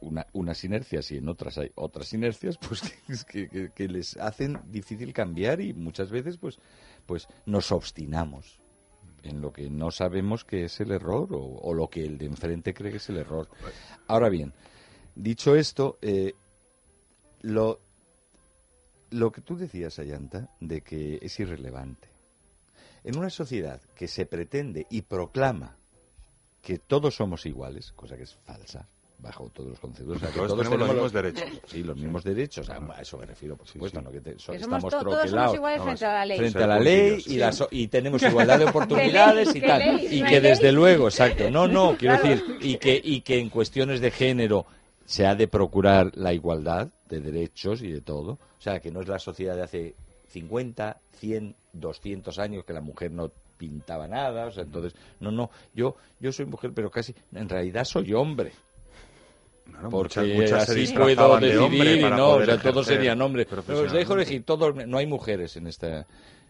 una- 0.01 0.27
unas 0.35 0.62
inercias 0.62 1.11
y 1.11 1.16
en 1.16 1.29
otras 1.29 1.59
hay 1.59 1.72
otras 1.74 2.12
inercias 2.12 2.59
pues 2.68 2.83
que, 2.83 3.12
es 3.12 3.24
que- 3.24 3.49
que- 3.49 3.70
que 3.72 3.89
les 3.89 4.16
hacen 4.18 4.61
difícil 4.70 5.12
cambiar 5.12 5.61
y 5.61 5.72
muchas 5.74 6.11
veces 6.11 6.37
pues 6.37 6.59
pues 7.07 7.27
nos 7.47 7.72
obstinamos 7.72 8.61
en 9.22 9.41
lo 9.41 9.53
que 9.53 9.68
no 9.70 9.91
sabemos 9.91 10.45
que 10.45 10.64
es 10.64 10.79
el 10.81 10.93
error 10.93 11.33
o, 11.35 11.41
o 11.43 11.74
lo 11.74 11.89
que 11.89 12.05
el 12.05 12.18
de 12.18 12.27
enfrente 12.27 12.72
cree 12.74 12.93
que 12.93 12.99
es 12.99 13.09
el 13.09 13.16
error. 13.16 13.49
Ahora 14.07 14.29
bien, 14.29 14.53
dicho 15.16 15.57
esto, 15.57 15.99
eh, 16.01 16.35
lo, 17.43 17.81
lo 19.11 19.33
que 19.33 19.41
tú 19.41 19.57
decías, 19.57 19.99
Ayanta, 19.99 20.49
de 20.61 20.81
que 20.83 21.18
es 21.22 21.41
irrelevante. 21.41 22.09
En 23.07 23.16
una 23.16 23.30
sociedad 23.30 23.80
que 23.94 24.09
se 24.09 24.26
pretende 24.26 24.86
y 24.90 25.02
proclama 25.02 25.76
que 26.61 26.78
todos 26.78 27.14
somos 27.14 27.46
iguales, 27.46 27.92
cosa 27.92 28.16
que 28.16 28.24
es 28.24 28.34
falsa, 28.34 28.88
bajo 29.18 29.48
todos 29.50 29.70
los 29.70 29.80
conceptos. 29.80 30.16
o 30.16 30.18
sea, 30.20 30.28
que 30.30 30.34
Todos 30.38 30.59
tenemos 30.59 30.78
los 30.80 30.88
mismos 30.92 31.12
derechos. 31.12 31.44
Sí, 31.66 31.82
los 31.84 31.96
mismos 31.96 32.24
derechos. 32.24 32.68
A 32.68 32.76
a 32.76 33.00
eso 33.00 33.16
me 33.16 33.26
refiero, 33.26 33.57
por 33.57 33.66
supuesto. 33.66 34.02
no 34.02 34.11
que 34.11 34.20
te- 34.20 34.38
so- 34.38 34.52
Que 34.52 34.59
somos 34.59 34.78
estamos 34.84 34.90
to- 34.92 35.11
todos 35.11 35.30
somos 35.30 35.54
iguales 35.54 35.82
frente 35.82 36.04
a 36.04 36.12
la 36.12 36.26
ley. 36.26 36.38
Frente 36.38 36.62
a 36.62 36.66
la 36.66 36.78
ley 36.80 37.14
y, 37.18 37.20
sí. 37.20 37.36
la 37.38 37.52
so- 37.52 37.68
y 37.70 37.86
tenemos 37.88 38.22
igualdad 38.22 38.59
de 38.59 38.64
oportunidades 38.70 39.52
¿Qué 39.52 39.59
y 39.59 39.61
tal. 39.62 40.12
Y 40.12 40.20
¿No 40.22 40.28
que 40.28 40.40
desde 40.40 40.64
ley? 40.64 40.72
luego, 40.74 41.07
exacto. 41.09 41.50
No, 41.50 41.68
no, 41.68 41.96
quiero 41.98 42.18
Claro. 42.20 42.28
decir, 42.36 42.59
y 42.61 42.76
que, 42.78 43.00
y 43.02 43.20
que 43.22 43.38
en 43.38 43.48
cuestiones 43.48 44.00
de 44.00 44.11
género 44.11 44.66
se 45.04 45.24
ha 45.26 45.34
de 45.36 45.46
procurar 45.46 46.11
la 46.16 46.32
igualdad 46.34 46.88
de 47.09 47.20
derechos 47.20 47.80
y 47.82 47.92
de 47.92 48.00
todo. 48.00 48.32
O 48.32 48.61
sea, 48.61 48.80
que 48.80 48.90
no 48.90 49.00
es 49.00 49.07
la 49.09 49.20
sociedad 49.20 49.54
de 49.54 49.62
hace 49.62 49.94
50, 50.29 51.01
100, 51.12 51.57
200 51.72 52.39
años 52.39 52.64
que 52.64 52.72
la 52.72 52.81
mujer 52.81 53.11
no 53.12 53.31
pintaba 53.57 54.07
nada. 54.07 54.47
O 54.47 54.51
sea, 54.51 54.64
entonces, 54.64 54.95
no, 55.20 55.31
no, 55.31 55.51
yo, 55.74 55.97
yo 56.20 56.33
soy 56.33 56.47
mujer, 56.47 56.72
pero 56.74 56.91
casi, 56.91 57.14
en 57.33 57.49
realidad 57.49 57.85
soy 57.85 58.12
hombre. 58.12 58.53
Porque 59.91 60.20
muchas, 60.20 60.27
muchas 60.29 60.70
así 60.70 60.95
puedo 60.95 61.39
de 61.41 61.47
decidir 61.47 61.62
hombre 61.62 62.01
para 62.01 62.16
no, 62.16 62.29
o 62.35 62.45
sea, 62.45 62.61
todos 62.61 62.87
serían 62.87 63.20
hombres. 63.20 63.47
Pero 63.49 63.81
os 63.83 63.93
dejo 63.93 64.14
elegir, 64.14 64.45
todos, 64.45 64.74
no 64.87 64.99
hay 64.99 65.07
mujeres 65.07 65.57
en 65.57 65.66
esta, 65.66 66.07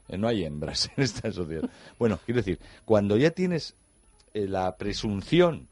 eh, 0.09 0.18
no 0.18 0.29
hay 0.29 0.45
hembras 0.45 0.91
en 0.97 1.05
esta 1.05 1.33
sociedad. 1.33 1.68
Bueno, 1.99 2.18
quiero 2.24 2.41
decir, 2.41 2.59
cuando 2.85 3.16
ya 3.16 3.31
tienes 3.31 3.74
eh, 4.35 4.47
la 4.47 4.77
presunción 4.77 5.68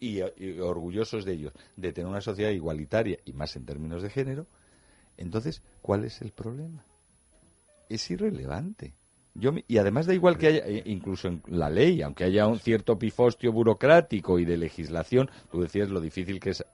y, 0.00 0.18
y 0.20 0.58
orgullosos 0.60 1.24
de 1.24 1.32
ellos 1.34 1.52
de 1.76 1.92
tener 1.92 2.10
una 2.10 2.20
sociedad 2.20 2.50
igualitaria 2.50 3.18
y 3.24 3.32
más 3.32 3.54
en 3.54 3.64
términos 3.64 4.02
de 4.02 4.10
género, 4.10 4.46
entonces, 5.20 5.62
¿cuál 5.82 6.04
es 6.04 6.22
el 6.22 6.32
problema? 6.32 6.84
Es 7.88 8.10
irrelevante. 8.10 8.94
Yo, 9.40 9.52
y 9.66 9.78
además 9.78 10.06
da 10.06 10.14
igual 10.14 10.36
que 10.38 10.48
haya, 10.48 10.62
eh, 10.66 10.82
incluso 10.86 11.28
en 11.28 11.42
la 11.46 11.70
ley, 11.70 12.02
aunque 12.02 12.24
haya 12.24 12.46
un 12.46 12.58
cierto 12.58 12.98
pifostio 12.98 13.52
burocrático 13.52 14.38
y 14.38 14.44
de 14.44 14.56
legislación, 14.58 15.30
tú 15.50 15.62
decías 15.62 15.88
lo 15.88 16.00
difícil 16.00 16.38
que 16.38 16.50
es 16.50 16.60
eh, 16.60 16.64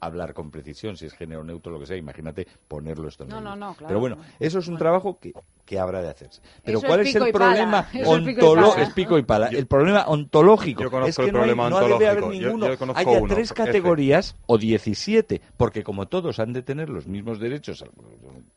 hablar 0.00 0.32
con 0.32 0.50
precisión, 0.50 0.96
si 0.96 1.06
es 1.06 1.12
género 1.14 1.42
neutro 1.42 1.72
o 1.72 1.74
lo 1.74 1.80
que 1.80 1.86
sea, 1.86 1.96
imagínate 1.96 2.46
ponerlo 2.68 3.08
esto 3.08 3.24
en 3.24 3.30
No, 3.30 3.40
no, 3.40 3.56
no, 3.56 3.74
claro. 3.74 3.88
Pero 3.88 4.00
bueno, 4.00 4.16
eso 4.38 4.60
es 4.60 4.68
un 4.68 4.78
trabajo 4.78 5.18
que, 5.18 5.32
que 5.64 5.78
habrá 5.78 6.02
de 6.02 6.08
hacerse. 6.10 6.40
Pero 6.64 6.78
Eso 6.78 6.86
¿cuál 6.86 7.00
es 7.00 7.14
el 7.14 7.32
problema 7.32 7.88
eso 7.92 8.76
es 8.78 8.90
pico 8.90 9.18
y 9.18 9.22
pala. 9.22 9.48
el 9.48 9.66
problema 9.66 10.04
ontológico 10.06 10.82
Yo 10.84 10.90
conozco 10.90 11.08
es 11.10 11.16
que 11.16 11.22
el 11.24 11.32
no, 11.32 11.38
hay- 11.40 11.42
problema 11.50 11.70
no 11.70 11.80
debe 11.80 11.94
haber 12.06 12.22
ontológico. 12.22 12.32
Yo- 12.42 12.48
ninguno. 12.48 12.66
yo 12.68 12.78
conozco 12.78 13.00
Haya 13.00 13.18
uno, 13.20 13.34
tres 13.34 13.50
F. 13.50 13.54
categorías 13.64 14.36
o 14.46 14.56
17, 14.56 15.40
porque 15.56 15.82
como 15.82 16.06
todos 16.06 16.38
han 16.38 16.52
de 16.52 16.62
tener 16.62 16.88
los 16.90 17.06
mismos 17.08 17.40
derechos, 17.40 17.84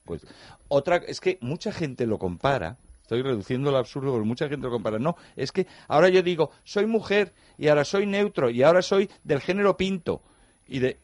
pues 0.06 0.22
otra 0.68 0.98
es 0.98 1.19
que 1.19 1.38
mucha 1.41 1.72
gente 1.72 2.06
lo 2.06 2.19
compara. 2.19 2.77
Estoy 3.08 3.22
reduciendo 3.22 3.72
lo 3.72 3.78
absurdo 3.78 4.12
porque 4.12 4.28
mucha 4.28 4.50
gente 4.50 4.66
lo 4.66 4.72
compara. 4.74 5.00
No, 5.00 5.16
es 5.38 5.54
que 5.54 5.66
ahora 5.88 6.10
yo 6.10 6.22
digo, 6.22 6.52
soy 6.66 6.88
mujer 6.88 7.34
y 7.58 7.70
ahora 7.70 7.86
soy 7.86 8.06
neutro 8.06 8.50
y 8.50 8.64
ahora 8.64 8.82
soy 8.82 9.10
del 9.24 9.40
género 9.40 9.78
pinto. 9.78 10.22
Y 10.68 10.80
de 10.80 11.00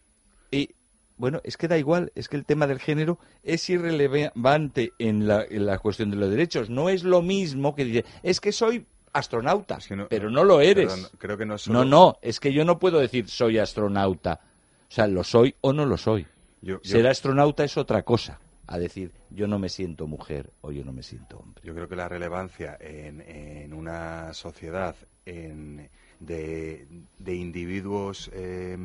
y 0.51 0.71
bueno, 1.15 1.39
es 1.45 1.55
que 1.55 1.69
da 1.69 1.77
igual, 1.77 2.11
es 2.13 2.27
que 2.27 2.35
el 2.35 2.43
tema 2.45 2.67
del 2.67 2.79
género 2.79 3.19
es 3.41 3.69
irrelevante 3.69 4.91
en 4.99 5.27
la, 5.29 5.45
en 5.49 5.65
la 5.65 5.79
cuestión 5.79 6.09
de 6.11 6.17
los 6.17 6.29
derechos. 6.29 6.69
No 6.69 6.89
es 6.89 7.05
lo 7.05 7.21
mismo 7.21 7.73
que 7.73 7.85
dice, 7.85 8.05
es 8.21 8.41
que 8.41 8.51
soy 8.51 8.85
astronauta, 9.13 9.79
pero 10.09 10.29
no 10.29 10.43
lo 10.43 10.59
eres. 10.59 10.91
Perdón, 10.91 11.09
creo 11.17 11.37
que 11.37 11.45
no 11.45 11.55
es 11.55 11.69
No, 11.69 11.79
solo- 11.79 11.89
no, 11.89 12.17
es 12.21 12.41
que 12.41 12.51
yo 12.51 12.65
no 12.65 12.79
puedo 12.79 12.99
decir 12.99 13.29
soy 13.29 13.59
astronauta. 13.59 14.41
O 14.89 14.91
sea, 14.93 15.07
lo 15.07 15.23
soy 15.23 15.55
o 15.61 15.71
no 15.71 15.85
lo 15.85 15.95
soy. 15.97 16.27
Yo- 16.61 16.81
yo- 16.81 16.91
Ser 16.91 17.07
astronauta 17.07 17.63
es 17.63 17.77
otra 17.77 18.03
cosa. 18.03 18.41
A 18.67 18.77
decir, 18.79 19.11
yo 19.29 19.47
no 19.47 19.59
me 19.59 19.69
siento 19.69 20.07
mujer 20.07 20.51
o 20.61 20.71
yo 20.71 20.83
no 20.85 20.93
me 20.93 21.03
siento 21.03 21.37
hombre. 21.37 21.61
Yo 21.65 21.73
creo 21.75 21.87
que 21.89 21.95
la 21.95 22.07
relevancia 22.07 22.77
en, 22.79 23.21
en 23.21 23.73
una 23.73 24.33
sociedad 24.33 24.95
en- 25.25 25.89
de, 26.19 26.87
individuos 27.25 28.29
eh, 28.33 28.77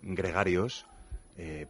gregarios 0.00 0.86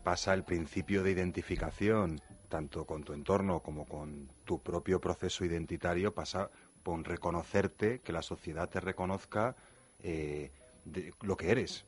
pasa 0.03 0.35
el 0.35 0.45
principio 0.45 1.03
de 1.03 1.13
identificación, 1.13 2.21
tanto 2.49 2.85
con 2.85 3.03
tu 3.03 3.13
entorno 3.13 3.61
como 3.61 3.87
con 3.87 4.29
tu 4.45 4.61
propio 4.61 5.01
proceso 5.01 5.45
identitario, 5.45 6.13
pasa 6.13 6.51
por 6.83 7.07
reconocerte, 7.07 8.01
que 8.01 8.13
la 8.13 8.23
sociedad 8.23 8.69
te 8.69 8.81
reconozca 8.81 9.57
eh, 10.01 10.51
de 10.85 11.15
lo 11.23 11.37
que 11.37 11.51
eres. 11.51 11.85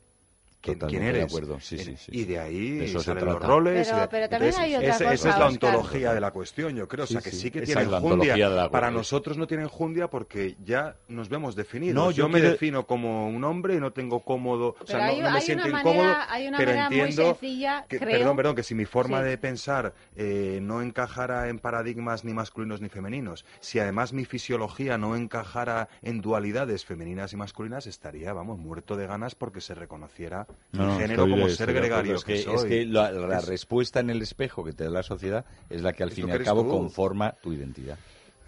¿Quién, 0.65 0.79
quién 0.79 0.79
Totalmente 0.79 1.13
de 1.13 1.19
eres? 1.21 1.33
acuerdo, 1.33 1.61
sí, 1.61 1.79
sí, 1.79 1.91
En- 1.91 1.97
sí, 1.99 2.11
y 2.13 2.25
de 2.25 2.39
ahí 2.39 2.71
De 2.79 2.89
salen 3.01 3.25
los 3.27 3.43
roles. 3.43 3.87
Pero- 3.89 3.99
y 3.99 4.01
de- 4.01 4.09
pero 4.09 4.29
también 4.29 4.51
entonces, 4.51 4.59
hay 4.61 4.75
otra 4.77 4.89
esa, 5.13 5.13
es 5.13 5.39
la 5.39 5.47
ontología 5.47 6.15
de 6.15 6.21
la 6.21 6.31
cuestión, 6.31 6.75
yo 6.75 6.89
creo. 6.89 7.05
O 7.05 7.07
sea, 7.07 7.21
Sí, 7.21 7.25
que 7.25 7.31
sí, 7.37 7.43
sí 7.43 7.51
que 7.51 7.63
tiene 7.63 7.83
enjundia. 7.83 8.71
Para 8.71 8.91
nosotros 8.91 9.37
no 9.37 9.47
tiene 9.47 9.65
enjundia 9.65 10.09
porque 10.09 10.57
ya 10.65 10.97
nos 11.09 11.29
vemos 11.29 11.55
definidos. 11.55 11.95
No, 11.95 12.11
yo 12.11 12.25
yo 12.25 12.29
me 12.29 12.39
quiero- 12.39 12.53
defino 12.53 12.87
como 12.87 13.29
un 13.29 13.45
hombre 13.45 13.75
y 13.75 13.81
no 13.81 13.93
tengo 13.93 14.21
cómodo, 14.21 14.75
o 14.81 14.87
sea, 14.87 14.99
no, 14.99 15.05
hay- 15.05 15.23
me 15.35 15.41
siento 15.43 15.69
una 15.69 15.81
incómodo, 15.81 16.03
manera- 16.05 16.27
hay 16.33 16.49
una 16.49 16.57
pero 16.59 16.71
manera 16.71 16.89
muy 16.91 17.01
entiendo 17.01 17.31
sencilla, 17.33 17.85
que, 17.89 17.99
creo. 17.99 18.11
perdón, 18.19 18.37
perdón, 18.37 18.55
que 18.57 18.63
si 18.63 18.75
mi 18.75 18.87
forma 18.87 19.19
Sí. 19.23 19.25
de 19.29 19.39
pensar 19.39 19.93
eh, 20.17 20.59
no 20.63 20.81
encajara 20.81 21.49
en 21.49 21.59
paradigmas 21.59 22.25
ni 22.25 22.33
masculinos 22.33 22.81
ni 22.81 22.89
femeninos, 22.89 23.45
si 23.61 23.79
además 23.79 24.13
mi 24.15 24.25
fisiología 24.25 24.97
no 24.97 25.15
encajara 25.17 25.89
en 26.03 26.21
dualidades 26.23 26.85
femeninas 26.87 27.33
y 27.33 27.37
masculinas, 27.37 27.87
estaría, 27.87 28.33
vamos, 28.33 28.59
muerto 28.59 28.97
de 28.97 29.07
ganas 29.07 29.35
porque 29.35 29.61
se 29.61 29.75
reconociera 29.75 30.47
No, 30.73 30.87
no, 30.87 30.99
género 30.99 31.29
como 31.29 31.49
ser 31.49 31.73
gregario 31.73 32.17
Es 32.17 32.25
que, 32.25 32.39
soy. 32.39 32.55
es 32.57 32.65
que 32.65 32.85
la, 32.87 33.13
la 33.13 33.39
Es- 33.39 33.47
respuesta 33.47 34.01
en 34.01 34.11
el 34.11 34.23
espejo 34.23 34.65
que 34.65 34.73
te 34.73 34.85
da 34.85 34.91
la 34.91 35.03
sociedad 35.03 35.45
es 35.71 35.83
la 35.83 35.93
que 35.93 36.03
al 36.03 36.09
Es 36.09 36.17
fin 36.17 36.29
y 36.29 36.33
al 36.33 36.43
cabo 36.43 36.63
tú. 36.65 36.71
conforma 36.71 37.33
tu 37.43 37.53
identidad. 37.53 37.97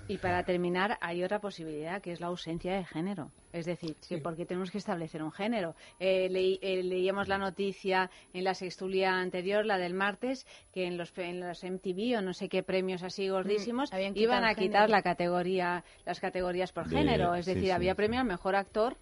Y 0.09 0.19
para 0.19 0.45
terminar, 0.45 0.99
hay 1.01 1.25
otra 1.25 1.41
posibilidad 1.41 2.01
que 2.01 2.13
es 2.13 2.21
la 2.21 2.29
ausencia 2.29 2.75
de 2.77 2.85
género. 2.85 3.33
Es 3.53 3.65
decir, 3.67 3.97
que 4.09 4.19
porque 4.19 4.45
tenemos 4.47 4.71
que 4.71 4.79
establecer 4.79 5.21
un 5.23 5.33
género. 5.33 5.75
Eh, 5.99 6.29
leí- 6.31 6.59
eh, 6.63 6.83
leíamos 6.85 7.27
la 7.27 7.39
noticia 7.39 8.09
en 8.33 8.45
la 8.45 8.55
sextulia 8.55 9.19
anterior, 9.19 9.65
la 9.67 9.79
del 9.79 9.95
martes, 9.95 10.47
que 10.73 10.87
en 10.87 10.97
los, 10.97 11.13
en 11.19 11.41
los 11.41 11.65
MTV 11.65 12.19
o 12.19 12.23
no 12.23 12.35
sé 12.35 12.49
qué 12.49 12.63
premios 12.63 13.03
así 13.03 13.29
gordísimos 13.29 13.93
habían 13.93 14.15
quitado 14.15 14.25
iban 14.35 14.45
a 14.45 14.49
género. 14.55 14.63
quitar 14.63 14.91
la 14.91 15.03
categoría, 15.03 15.85
las 16.05 16.21
categorías 16.21 16.71
por 16.73 16.87
De- 16.89 16.99
género. 16.99 17.35
Es 17.35 17.47
sí, 17.47 17.55
decir, 17.55 17.69
sí, 17.69 17.71
había 17.73 17.93
sí. 17.93 17.97
premio 17.97 18.21
al 18.21 18.27
mejor 18.27 18.55
actor. 18.55 18.97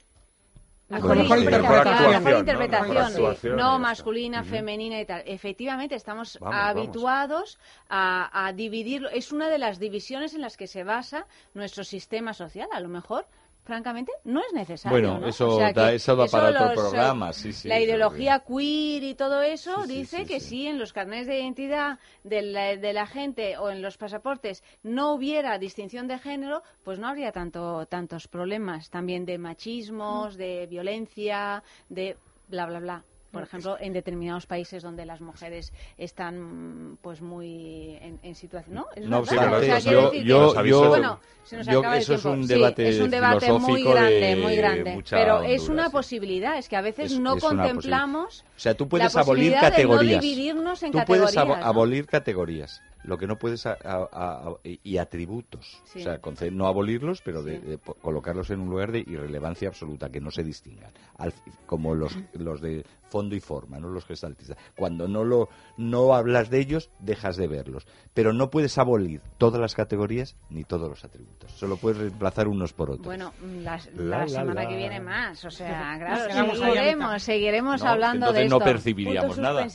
Mejor 0.89 1.16
Mejor 1.16 1.39
interpretación. 1.39 2.11
Mejor 2.11 2.32
¿no? 2.32 2.39
interpretación, 2.40 2.89
Mejor 2.94 3.06
sí. 3.11 3.15
actuación, 3.16 3.56
ya 3.56 3.62
no 3.62 3.69
está. 3.70 3.78
masculina, 3.78 4.44
femenina 4.44 5.01
y 5.01 5.06
tal. 5.06 5.23
Efectivamente, 5.27 5.94
estamos 5.94 6.39
Vamos, 6.40 6.55
vamos. 6.55 6.70
habituados 6.77 7.59
a, 7.89 8.47
a 8.47 8.52
dividirlo. 8.52 9.09
Es 9.09 9.32
una 9.32 9.48
de 9.48 9.59
las 9.59 9.78
divisiones 9.78 10.35
en 10.35 10.43
las 10.43 10.56
que 10.59 10.66
se 10.66 10.85
basa 10.85 11.27
nuestro 11.55 11.85
sistema 11.85 12.35
social. 12.35 12.69
A 12.73 12.81
lo 12.81 12.89
mejor, 12.89 13.27
francamente, 13.65 14.12
no 14.24 14.41
es 14.41 14.53
necesario. 14.53 14.99
Bueno, 14.99 15.19
¿no? 15.20 15.27
eso 15.28 15.49
O 15.49 15.57
sea 15.57 15.73
da- 15.73 15.93
eso 15.93 16.15
da 16.16 16.27
para 16.27 16.49
otro 16.51 16.61
los, 16.65 16.70
eh, 16.73 16.74
programa, 16.74 17.32
sí, 17.32 17.53
sí, 17.53 17.69
La 17.69 17.77
eso 17.77 17.85
ideología 17.85 18.41
queer 18.41 19.03
y 19.03 19.15
todo 19.15 19.43
eso 19.43 19.82
Sí, 19.86 19.95
dice 20.01 20.19
sí, 20.19 20.27
que 20.27 20.41
sí. 20.41 20.47
si 20.49 20.66
en 20.66 20.78
los 20.78 20.93
carnets 20.93 21.27
de 21.27 21.41
identidad 21.41 21.99
de 22.23 22.43
la, 22.43 22.77
de 22.77 22.93
la 22.93 23.07
gente 23.07 23.57
o 23.59 23.70
en 23.70 23.81
los 23.82 23.97
pasaportes 23.97 24.62
no 24.82 25.12
hubiera 25.15 25.59
distinción 25.59 26.07
de 26.09 26.19
género, 26.19 26.62
pues 26.85 26.99
no 26.99 27.09
habría 27.09 27.32
tanto 27.32 27.86
tantos 27.86 28.28
problemas 28.28 28.91
también 28.91 29.24
de 29.24 29.39
machismos, 29.39 30.36
de 30.36 30.66
violencia, 30.66 31.62
de 31.89 32.16
bla 32.49 32.66
bla 32.66 32.81
bla. 32.81 33.05
Por 33.35 33.43
ejemplo, 33.43 33.77
en 33.78 33.93
determinados 33.93 34.47
países 34.47 34.82
donde 34.82 35.05
las 35.05 35.20
mujeres 35.20 35.73
están 35.98 36.98
pues 37.02 37.20
muy 37.20 37.98
en, 38.01 38.19
en 38.23 38.35
situación, 38.35 38.74
¿no? 38.77 38.86
Es 38.94 39.06
No 39.06 39.19
obstante, 39.19 39.56
O 39.56 39.61
sea, 39.62 39.78
yo, 39.81 40.11
que- 40.11 40.24
yo, 40.24 40.55
bueno, 40.89 41.20
se 41.44 41.56
nos 41.59 41.66
yo- 41.66 41.81
acaba 41.81 41.97
el 41.97 42.02
eso 42.02 42.15
es 42.15 42.23
tiempo. 42.23 42.39
un 42.40 42.47
Sí, 42.48 42.55
debate, 42.55 42.89
es 42.89 43.01
un 43.01 43.11
debate 43.11 43.52
muy 43.52 43.61
filosófico 43.61 43.90
grande, 43.90 44.20
de 44.20 44.36
muy 44.36 44.56
grande. 44.56 45.05
Pero 45.11 45.43
es 45.43 45.69
una 45.69 45.86
sí. 45.86 45.93
posibilidad, 45.93 46.56
es 46.59 46.69
que 46.69 46.77
a 46.77 46.81
veces 46.81 47.12
Es- 47.12 47.19
no 47.19 47.36
es 47.36 47.43
contemplamos 47.44 48.44
O 48.56 48.61
sea, 48.61 48.74
tú 48.74 48.89
puedes 48.89 49.15
la 49.15 49.20
abolir 49.20 49.52
categorías. 49.55 50.01
de 50.09 50.16
no 50.16 50.20
dividirnos 50.23 50.82
en 50.82 50.93
tú 50.93 50.98
puedes 51.06 51.36
abolir 51.36 52.06
categorías. 52.06 52.81
Lo 53.02 53.19
que 53.19 53.27
no 53.27 53.36
puedes 53.39 53.66
a- 53.66 53.77
a- 53.85 54.09
a- 54.12 54.55
y 54.65 54.97
atributos. 54.97 55.82
Sí. 55.85 56.01
O 56.01 56.02
sea, 56.02 56.20
no 56.52 56.66
abolirlos, 56.66 57.20
pero 57.23 57.43
de, 57.43 57.61
Sí. 57.61 57.93
colocarlos 58.01 58.48
en 58.48 58.61
un 58.61 58.70
lugar 58.70 58.93
de 58.93 59.01
irrelevancia 59.01 59.69
absoluta, 59.69 60.09
que 60.09 60.23
no 60.23 60.31
se 60.31 60.43
distingan. 60.43 60.90
Al 61.19 61.35
como 61.66 61.94
los, 61.94 62.16
los 62.32 62.62
de 62.62 62.86
fondo 63.15 63.36
y 63.36 63.41
forma, 63.41 63.78
no 63.78 63.91
los 63.91 64.05
gestaltistas. 64.05 64.59
Cuando 64.77 65.07
no 65.07 65.23
lo 65.23 65.49
no 65.77 66.15
hablas 66.16 66.51
de 66.51 66.59
ellos, 66.59 66.91
dejas 66.99 67.36
de 67.36 67.47
verlos. 67.47 67.86
Pero 68.12 68.32
no 68.32 68.51
puedes 68.51 68.77
abolir 68.77 69.20
todas 69.39 69.61
las 69.61 69.77
categorías 69.77 70.35
ni 70.51 70.65
todos 70.65 70.89
los 70.89 71.05
atributos. 71.05 71.53
Solo 71.53 71.77
puedes 71.77 71.99
reemplazar 71.99 72.49
unos 72.49 72.73
por 72.73 72.91
otros. 72.91 73.07
Bueno, 73.07 73.32
la, 73.62 73.78
La, 73.95 74.05
la 74.05 74.19
la, 74.19 74.28
semana 74.28 74.62
la. 74.65 74.69
que 74.69 74.77
viene 74.77 74.99
más, 74.99 75.45
o 75.45 75.51
sea, 75.51 75.97
claro, 75.97 76.53
a 76.53 76.57
seguiremos, 76.57 77.23
seguiremos 77.23 77.82
No, 77.85 77.89
hablando 77.89 78.32
de 78.32 78.43
esto. 78.47 78.59
no 78.59 78.65
percibiríamos 78.65 79.39
nada. 79.39 79.69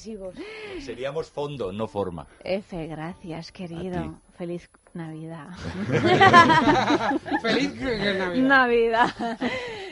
Seríamos 0.82 1.30
fondo, 1.30 1.72
no 1.72 1.88
forma. 1.88 2.28
F, 2.44 2.88
gracias, 2.88 3.54
querido. 3.54 4.20
Feliz 4.38 4.70
Navidad. 4.94 5.48
Feliz 7.42 7.74
Navidad. 7.80 8.36
Navidad. 8.36 9.10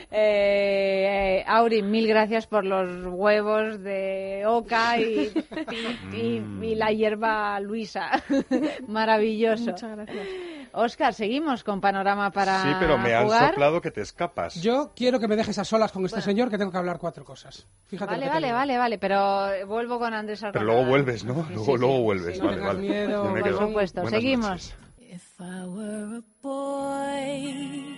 Eh, 0.09 1.43
Auri, 1.47 1.81
mil 1.83 2.07
gracias 2.07 2.47
por 2.47 2.63
los 2.65 3.05
huevos 3.07 3.81
de 3.83 4.43
oca 4.47 4.97
y, 4.99 5.31
y- 5.71 6.15
y- 6.17 6.65
y 6.65 6.75
la 6.75 6.91
hierba 6.91 7.59
luisa. 7.59 8.09
Maravilloso. 8.87 9.71
Muchas 9.71 9.91
gracias. 9.95 10.27
Oscar, 10.73 11.13
seguimos 11.13 11.63
con 11.63 11.81
panorama 11.81 12.29
para 12.31 12.61
Sí, 12.61 12.69
pero 12.79 12.97
me 12.97 13.13
han 13.15 13.25
jugar. 13.25 13.49
soplado 13.49 13.81
que 13.81 13.89
te 13.91 14.01
escapas. 14.01 14.61
Yo 14.61 14.91
quiero 14.95 15.19
que 15.19 15.27
me 15.27 15.35
dejes 15.35 15.57
a 15.59 15.63
solas 15.65 15.91
con 15.91 16.05
este 16.05 16.21
señor 16.21 16.49
que 16.49 16.57
tengo 16.57 16.71
que 16.71 16.77
hablar 16.77 16.99
cuatro 16.99 17.25
cosas. 17.25 17.67
Fíjate 17.87 18.11
Vale, 18.13 18.29
vale, 18.29 18.51
vale, 18.51 18.77
vale, 18.77 18.97
pero 18.99 19.47
vuelvo 19.67 19.97
con 19.99 20.13
Andrés 20.13 20.39
Pero 20.39 20.49
Arconada. 20.49 20.73
luego 20.73 20.89
vuelves, 20.89 21.23
¿no? 21.25 21.33
Sí, 21.47 21.53
luego 21.53 21.65
sí, 21.65 21.77
luego 21.79 21.95
sí, 21.97 22.01
vuelves. 22.03 22.39
vale, 22.41 22.61
vale. 22.61 22.79
miedo, 22.79 23.23
me 23.25 23.41
Por 23.41 23.43
quedo. 23.49 23.67
supuesto, 23.67 24.01
Buenas 24.03 24.21
seguimos. 24.21 24.49
noches. 24.49 24.75
If 24.99 25.39
I 25.39 25.65
were 25.65 26.17
a 26.17 26.21
boy, 26.41 27.97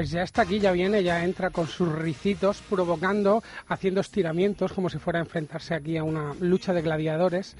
Pues 0.00 0.12
ya 0.12 0.22
está 0.22 0.40
aquí, 0.40 0.58
ya 0.58 0.72
viene, 0.72 1.02
ya 1.02 1.22
entra 1.22 1.50
con 1.50 1.66
sus 1.66 1.92
ricitos, 1.92 2.62
provocando, 2.70 3.42
haciendo 3.68 4.00
estiramientos, 4.00 4.72
como 4.72 4.88
si 4.88 4.96
fuera 4.96 5.18
a 5.18 5.22
enfrentarse 5.22 5.74
aquí 5.74 5.98
a 5.98 6.04
una 6.04 6.32
lucha 6.40 6.72
de 6.72 6.80
gladiadores. 6.80 7.54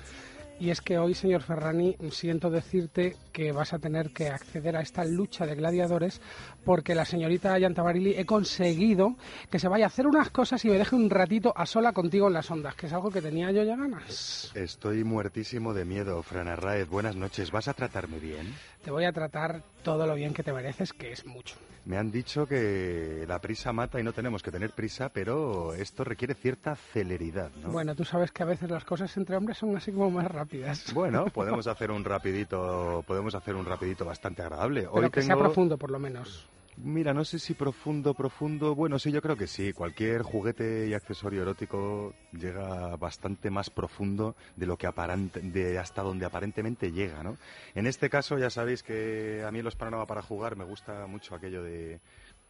Y 0.58 0.70
es 0.70 0.80
que 0.80 0.96
hoy, 0.96 1.12
señor 1.12 1.42
Ferrani, 1.42 1.98
siento 2.10 2.48
decirte 2.48 3.18
que 3.30 3.52
vas 3.52 3.74
a 3.74 3.78
tener 3.78 4.14
que 4.14 4.28
acceder 4.28 4.74
a 4.74 4.80
esta 4.80 5.04
lucha 5.04 5.44
de 5.44 5.54
gladiadores 5.54 6.22
porque 6.64 6.94
la 6.94 7.04
señorita 7.04 7.58
Yantabarili 7.58 8.14
he 8.16 8.24
conseguido 8.24 9.16
que 9.50 9.58
se 9.58 9.68
vaya 9.68 9.84
a 9.84 9.88
hacer 9.88 10.06
unas 10.06 10.30
cosas 10.30 10.64
y 10.64 10.70
me 10.70 10.78
deje 10.78 10.96
un 10.96 11.10
ratito 11.10 11.52
a 11.54 11.66
sola 11.66 11.92
contigo 11.92 12.28
en 12.28 12.32
las 12.32 12.50
ondas, 12.50 12.74
que 12.74 12.86
es 12.86 12.92
algo 12.94 13.10
que 13.10 13.20
tenía 13.20 13.50
yo 13.50 13.64
ya 13.64 13.76
ganas. 13.76 14.50
Estoy 14.54 15.04
muertísimo 15.04 15.74
de 15.74 15.84
miedo, 15.84 16.22
Fran 16.22 16.48
Arraez. 16.48 16.88
Buenas 16.88 17.16
noches. 17.16 17.50
¿Vas 17.50 17.68
a 17.68 17.74
tratarme 17.74 18.18
bien? 18.18 18.54
Te 18.82 18.90
voy 18.90 19.04
a 19.04 19.12
tratar 19.12 19.62
todo 19.82 20.06
lo 20.06 20.14
bien 20.14 20.32
que 20.32 20.42
te 20.42 20.54
mereces, 20.54 20.94
que 20.94 21.12
es 21.12 21.26
mucho. 21.26 21.56
Me 21.84 21.96
han 21.96 22.10
dicho 22.10 22.46
que 22.46 23.24
la 23.26 23.40
prisa 23.40 23.72
mata 23.72 23.98
y 23.98 24.02
no 24.02 24.12
tenemos 24.12 24.42
que 24.42 24.50
tener 24.50 24.70
prisa, 24.70 25.08
pero 25.08 25.74
esto 25.74 26.04
requiere 26.04 26.34
cierta 26.34 26.76
celeridad, 26.76 27.50
¿no? 27.62 27.70
Bueno, 27.70 27.94
tú 27.94 28.04
sabes 28.04 28.30
que 28.32 28.42
a 28.42 28.46
veces 28.46 28.70
las 28.70 28.84
cosas 28.84 29.16
entre 29.16 29.36
hombres 29.36 29.58
son 29.58 29.76
así 29.76 29.90
como 29.90 30.10
más 30.10 30.30
rápidas. 30.30 30.92
Bueno, 30.92 31.24
podemos 31.34 31.66
hacer 31.66 31.90
un 31.90 32.04
rapidito, 32.04 33.02
podemos 33.06 33.34
hacer 33.34 33.54
un 33.54 33.64
rapidito 33.64 34.04
bastante 34.04 34.42
agradable. 34.42 34.82
Pero 34.82 34.92
Hoy 34.92 35.10
que 35.10 35.22
sea 35.22 35.36
profundo, 35.36 35.78
por 35.78 35.90
lo 35.90 35.98
menos. 35.98 36.48
Mira, 36.76 37.12
no 37.12 37.24
sé 37.24 37.38
si 37.38 37.54
profundo, 37.54 38.14
profundo. 38.14 38.74
Bueno, 38.74 38.98
sí, 38.98 39.12
yo 39.12 39.20
creo 39.20 39.36
que 39.36 39.46
sí. 39.46 39.72
Cualquier 39.72 40.22
juguete 40.22 40.86
y 40.88 40.94
accesorio 40.94 41.42
erótico 41.42 42.14
llega 42.32 42.96
bastante 42.96 43.50
más 43.50 43.68
profundo 43.68 44.34
de 44.56 44.66
lo 44.66 44.78
que 44.78 44.86
aparente, 44.86 45.40
de 45.40 45.78
hasta 45.78 46.02
donde 46.02 46.24
aparentemente 46.26 46.92
llega, 46.92 47.22
¿no? 47.22 47.36
En 47.74 47.86
este 47.86 48.08
caso, 48.08 48.38
ya 48.38 48.48
sabéis 48.50 48.82
que 48.82 49.44
a 49.46 49.50
mí 49.50 49.60
los 49.62 49.76
panorama 49.76 50.06
para 50.06 50.22
jugar 50.22 50.56
me 50.56 50.64
gusta 50.64 51.06
mucho 51.06 51.34
aquello 51.34 51.62
de 51.62 52.00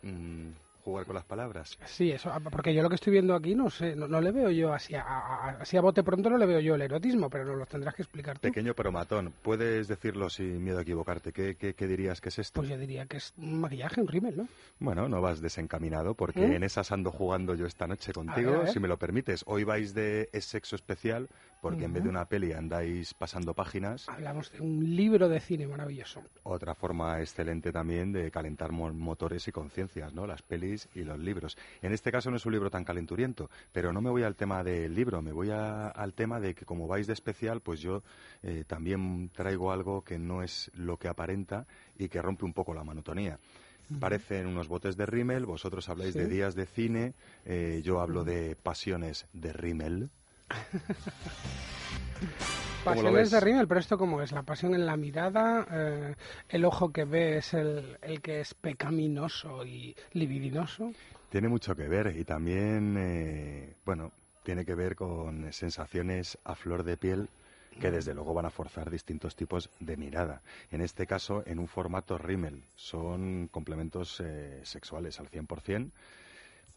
mm, 0.03 0.51
jugar 0.91 1.07
con 1.07 1.15
las 1.15 1.25
palabras. 1.25 1.79
Sí, 1.87 2.11
eso, 2.11 2.31
ah, 2.33 2.41
porque 2.41 2.75
yo 2.75 2.83
lo 2.83 2.89
que 2.89 2.97
estoy 2.97 3.13
viendo 3.13 3.35
aquí 3.35 3.55
no 3.55 3.71
sé, 3.71 3.95
no, 3.95 4.09
no 4.09 4.21
le 4.21 4.33
veo 4.33 4.51
yo 4.51 4.73
así 4.73 4.95
a, 4.95 5.03
a- 5.03 5.49
así 5.61 5.77
a 5.77 5.81
bote 5.81 6.03
pronto 6.03 6.29
no 6.31 6.37
le 6.37 6.47
veo 6.47 6.61
yo 6.61 6.75
el 6.75 6.83
erotismo, 6.83 7.31
pero 7.31 7.45
nos 7.45 7.57
lo 7.57 7.67
tendrás 7.67 7.95
que 7.95 8.03
explicar 8.03 8.39
tú. 8.39 8.43
Pequeño 8.49 8.75
pero 8.75 8.91
matón. 8.93 9.33
Puedes 9.43 9.87
decirlo 9.89 10.29
sin 10.31 10.63
miedo 10.65 10.79
a 10.79 10.83
equivocarte. 10.83 11.33
¿Qué, 11.33 11.55
qué, 11.57 11.75
qué 11.75 11.87
dirías 11.87 12.21
que 12.21 12.31
es 12.31 12.39
esto? 12.41 12.61
Pues 12.61 12.71
yo 12.71 12.77
diría 12.79 13.07
que 13.07 13.19
es 13.19 13.33
un 13.37 13.61
maquillaje, 13.61 14.01
un 14.01 14.09
rímel, 14.09 14.37
¿no? 14.37 14.49
Bueno, 14.81 15.09
no 15.09 15.21
vas 15.21 15.41
desencaminado 15.41 16.15
porque 16.15 16.41
¿Mm? 16.49 16.53
en 16.55 16.63
esas 16.65 16.91
ando 16.93 17.13
jugando 17.13 17.55
yo 17.55 17.67
esta 17.67 17.87
noche 17.87 18.11
A 18.11 18.15
contigo, 18.15 18.51
ver, 18.51 18.61
a 18.61 18.65
ver. 18.65 18.73
si 18.73 18.81
me 18.81 18.89
lo 18.89 18.99
permites. 18.99 19.45
Hoy 19.47 19.65
vais 19.65 19.95
de 19.95 20.29
Es 20.33 20.45
Sexo 20.47 20.75
Especial 20.77 21.29
porque 21.61 21.85
en 21.85 21.93
vez 21.93 22.03
de 22.03 22.09
una 22.09 22.25
peli 22.25 22.53
andáis 22.53 23.15
pasando 23.15 23.55
páginas. 23.55 24.09
Hablamos 24.09 24.51
de 24.53 24.61
un 24.61 24.97
libro 24.97 25.29
de 25.29 25.41
cine 25.41 25.67
maravilloso. 25.67 26.23
Otra 26.43 26.75
forma 26.75 27.21
excelente 27.21 27.71
también 27.73 28.13
de 28.13 28.31
calentar 28.31 28.73
mo- 28.73 28.93
motores 28.93 29.47
y 29.49 29.53
conciencias, 29.53 30.15
¿no? 30.15 30.27
Las 30.27 30.43
pelis 30.43 30.89
y 30.95 31.03
los 31.03 31.19
libros. 31.19 31.57
En 31.83 31.93
este 31.93 32.11
caso 32.11 32.31
no 32.31 32.37
es 32.37 32.47
un 32.47 32.53
libro 32.53 32.71
tan 32.71 32.85
calenturiento, 32.85 33.51
pero 33.73 33.93
no 33.93 34.01
me 34.01 34.11
voy 34.11 34.23
al 34.23 34.37
tema 34.37 34.65
del 34.65 34.95
libro, 34.95 35.21
me 35.23 35.33
voy 35.33 35.51
a- 35.51 35.89
al 35.89 36.15
tema 36.15 36.41
de 36.41 36.55
que 36.55 36.65
como 36.65 36.87
vais 36.87 37.07
de 37.07 37.13
especial, 37.13 37.61
pues 37.61 37.81
yo 37.81 38.03
eh, 38.43 38.65
también 38.67 39.29
traigo 39.35 39.71
algo 39.73 40.03
que 40.03 40.19
no 40.19 40.43
es 40.43 40.71
lo 40.75 40.97
que 40.97 41.09
aparenta 41.09 41.67
y 41.99 42.09
que 42.09 42.23
rompe 42.23 42.45
un 42.45 42.55
poco 42.55 42.73
la 42.75 42.85
monotonía. 42.85 43.39
Parecen 43.99 44.47
unos 44.47 44.69
botes 44.69 44.97
de 44.97 45.05
rímel, 45.05 45.47
vosotros 45.47 45.89
habláis 45.89 46.13
Sí. 46.13 46.21
de 46.21 46.27
días 46.29 46.55
de 46.55 46.65
cine, 46.67 47.15
eh, 47.45 47.81
yo 47.83 48.01
hablo 48.01 48.23
de 48.23 48.55
pasiones 48.55 49.27
de 49.33 49.53
rímel. 49.53 50.11
¿Cómo 52.85 52.97
lo 52.97 53.03
Pasiones 53.03 53.31
de 53.31 53.41
Rimmel, 53.41 53.69
pero 53.69 53.81
esto 53.81 53.99
cómo 53.99 54.23
es, 54.23 54.33
la 54.33 54.43
pasión 54.43 54.75
en 54.75 54.87
la 54.87 54.97
mirada, 54.97 55.67
eh, 55.71 56.15
el 56.49 56.65
ojo 56.65 56.93
que 56.93 57.05
ve 57.05 57.39
es 57.39 57.53
el, 57.53 57.99
el 58.01 58.23
que 58.23 58.41
es 58.41 58.55
pecaminoso 58.55 59.67
y 59.67 59.95
libidinoso. 60.13 60.93
Tiene 61.29 61.49
mucho 61.49 61.77
que 61.77 61.89
ver 61.89 62.17
y 62.17 62.25
también, 62.25 62.97
eh, 62.99 63.75
bueno, 63.85 64.13
tiene 64.43 64.65
que 64.65 64.75
ver 64.75 64.97
con 64.97 65.53
sensaciones 65.53 66.39
a 66.45 66.55
flor 66.55 66.83
de 66.83 66.97
piel 66.97 67.29
que 67.79 67.91
desde 67.91 68.15
luego 68.15 68.35
van 68.35 68.47
a 68.47 68.51
forzar 68.51 68.91
distintos 68.91 69.37
tipos 69.37 69.71
de 69.79 69.97
mirada. 69.97 70.43
En 70.71 70.81
este 70.81 71.07
caso, 71.07 71.43
en 71.47 71.59
un 71.59 71.69
formato 71.69 72.19
Rimmel. 72.19 72.65
Son 72.75 73.49
complementos 73.49 74.21
eh, 74.21 74.61
sexuales 74.65 75.21
al 75.21 75.31
100%, 75.31 75.91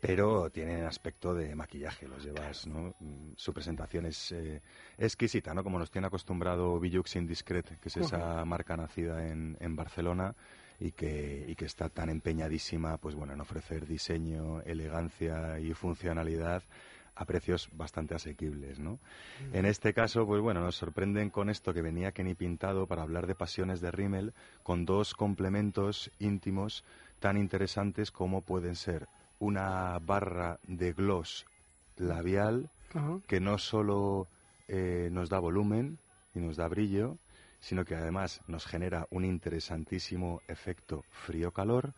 pero 0.06 0.50
tienen 0.50 0.84
aspecto 0.84 1.34
de 1.34 1.56
maquillaje, 1.56 2.10
los 2.10 2.26
llevas, 2.26 2.68
¿no? 2.68 2.94
Mm, 3.00 3.36
Su 3.38 3.54
presentación 3.54 4.06
es 4.06 4.34
eh, 4.34 4.62
exquisita, 4.98 5.54
¿no? 5.54 5.64
Como 5.64 5.80
nos 5.80 5.92
tiene 5.92 6.08
acostumbrado 6.08 6.78
Billux 6.78 7.16
Indiscret, 7.16 7.80
que 7.80 7.88
es 7.88 7.96
esa 7.96 8.44
marca 8.44 8.76
nacida 8.76 9.26
en, 9.26 9.56
en 9.62 9.78
Barcelona 9.78 10.36
y 10.78 10.92
que, 10.92 11.46
y 11.48 11.56
que 11.56 11.64
está 11.64 11.88
tan 11.88 12.10
empeñadísima, 12.10 12.98
pues 12.98 13.16
bueno, 13.16 13.32
en 13.32 13.40
ofrecer 13.40 13.88
diseño, 13.88 14.60
elegancia 14.64 15.58
y 15.62 15.74
funcionalidad 15.74 16.64
a 17.16 17.24
precios 17.24 17.70
bastante 17.72 18.14
asequibles, 18.14 18.80
¿no? 18.80 19.00
En 19.54 19.66
este 19.66 19.94
caso, 19.94 20.26
pues 20.28 20.42
bueno, 20.42 20.60
nos 20.60 20.76
sorprenden 20.76 21.30
con 21.30 21.50
esto 21.50 21.74
que 21.74 21.82
venía 21.82 22.12
Kenny 22.12 22.36
pintado 22.36 22.88
para 22.88 23.04
hablar 23.04 23.26
de 23.26 23.36
pasiones 23.36 23.80
de 23.80 23.92
Rimmel 23.92 24.34
con 24.64 24.84
dos 24.84 25.14
complementos 25.14 26.12
íntimos 26.20 26.84
tan 27.22 27.38
interesantes 27.38 28.12
como 28.12 28.42
pueden 28.42 28.76
ser 28.76 29.08
una 29.44 30.00
barra 30.00 30.60
de 30.64 30.94
gloss 30.94 31.46
labial 31.98 32.70
Ajá. 32.94 33.20
que 33.28 33.40
no 33.40 33.58
solo 33.58 34.28
eh, 34.68 35.10
nos 35.12 35.30
da 35.30 35.40
volumen 35.40 36.00
y 36.34 36.40
nos 36.40 36.56
da 36.56 36.68
brillo, 36.68 37.18
sino 37.60 37.84
que 37.86 37.96
además 37.96 38.42
nos 38.48 38.66
genera 38.66 39.08
un 39.10 39.26
interesantísimo 39.26 40.42
efecto 40.48 41.04
frío-calor. 41.26 41.94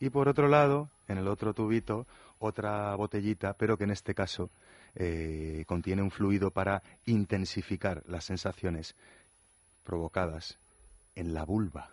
Y 0.00 0.10
por 0.10 0.28
otro 0.28 0.48
lado, 0.48 0.90
en 1.08 1.18
el 1.18 1.28
otro 1.28 1.54
tubito, 1.54 2.06
otra 2.38 2.94
botellita, 2.96 3.54
pero 3.54 3.76
que 3.78 3.84
en 3.84 3.90
este 3.90 4.14
caso 4.14 4.50
eh, 4.94 5.64
contiene 5.66 6.02
un 6.02 6.10
fluido 6.10 6.50
para 6.50 6.82
intensificar 7.06 8.02
las 8.06 8.24
sensaciones 8.24 8.94
provocadas 9.84 10.58
en 11.14 11.34
la 11.34 11.44
vulva. 11.44 11.90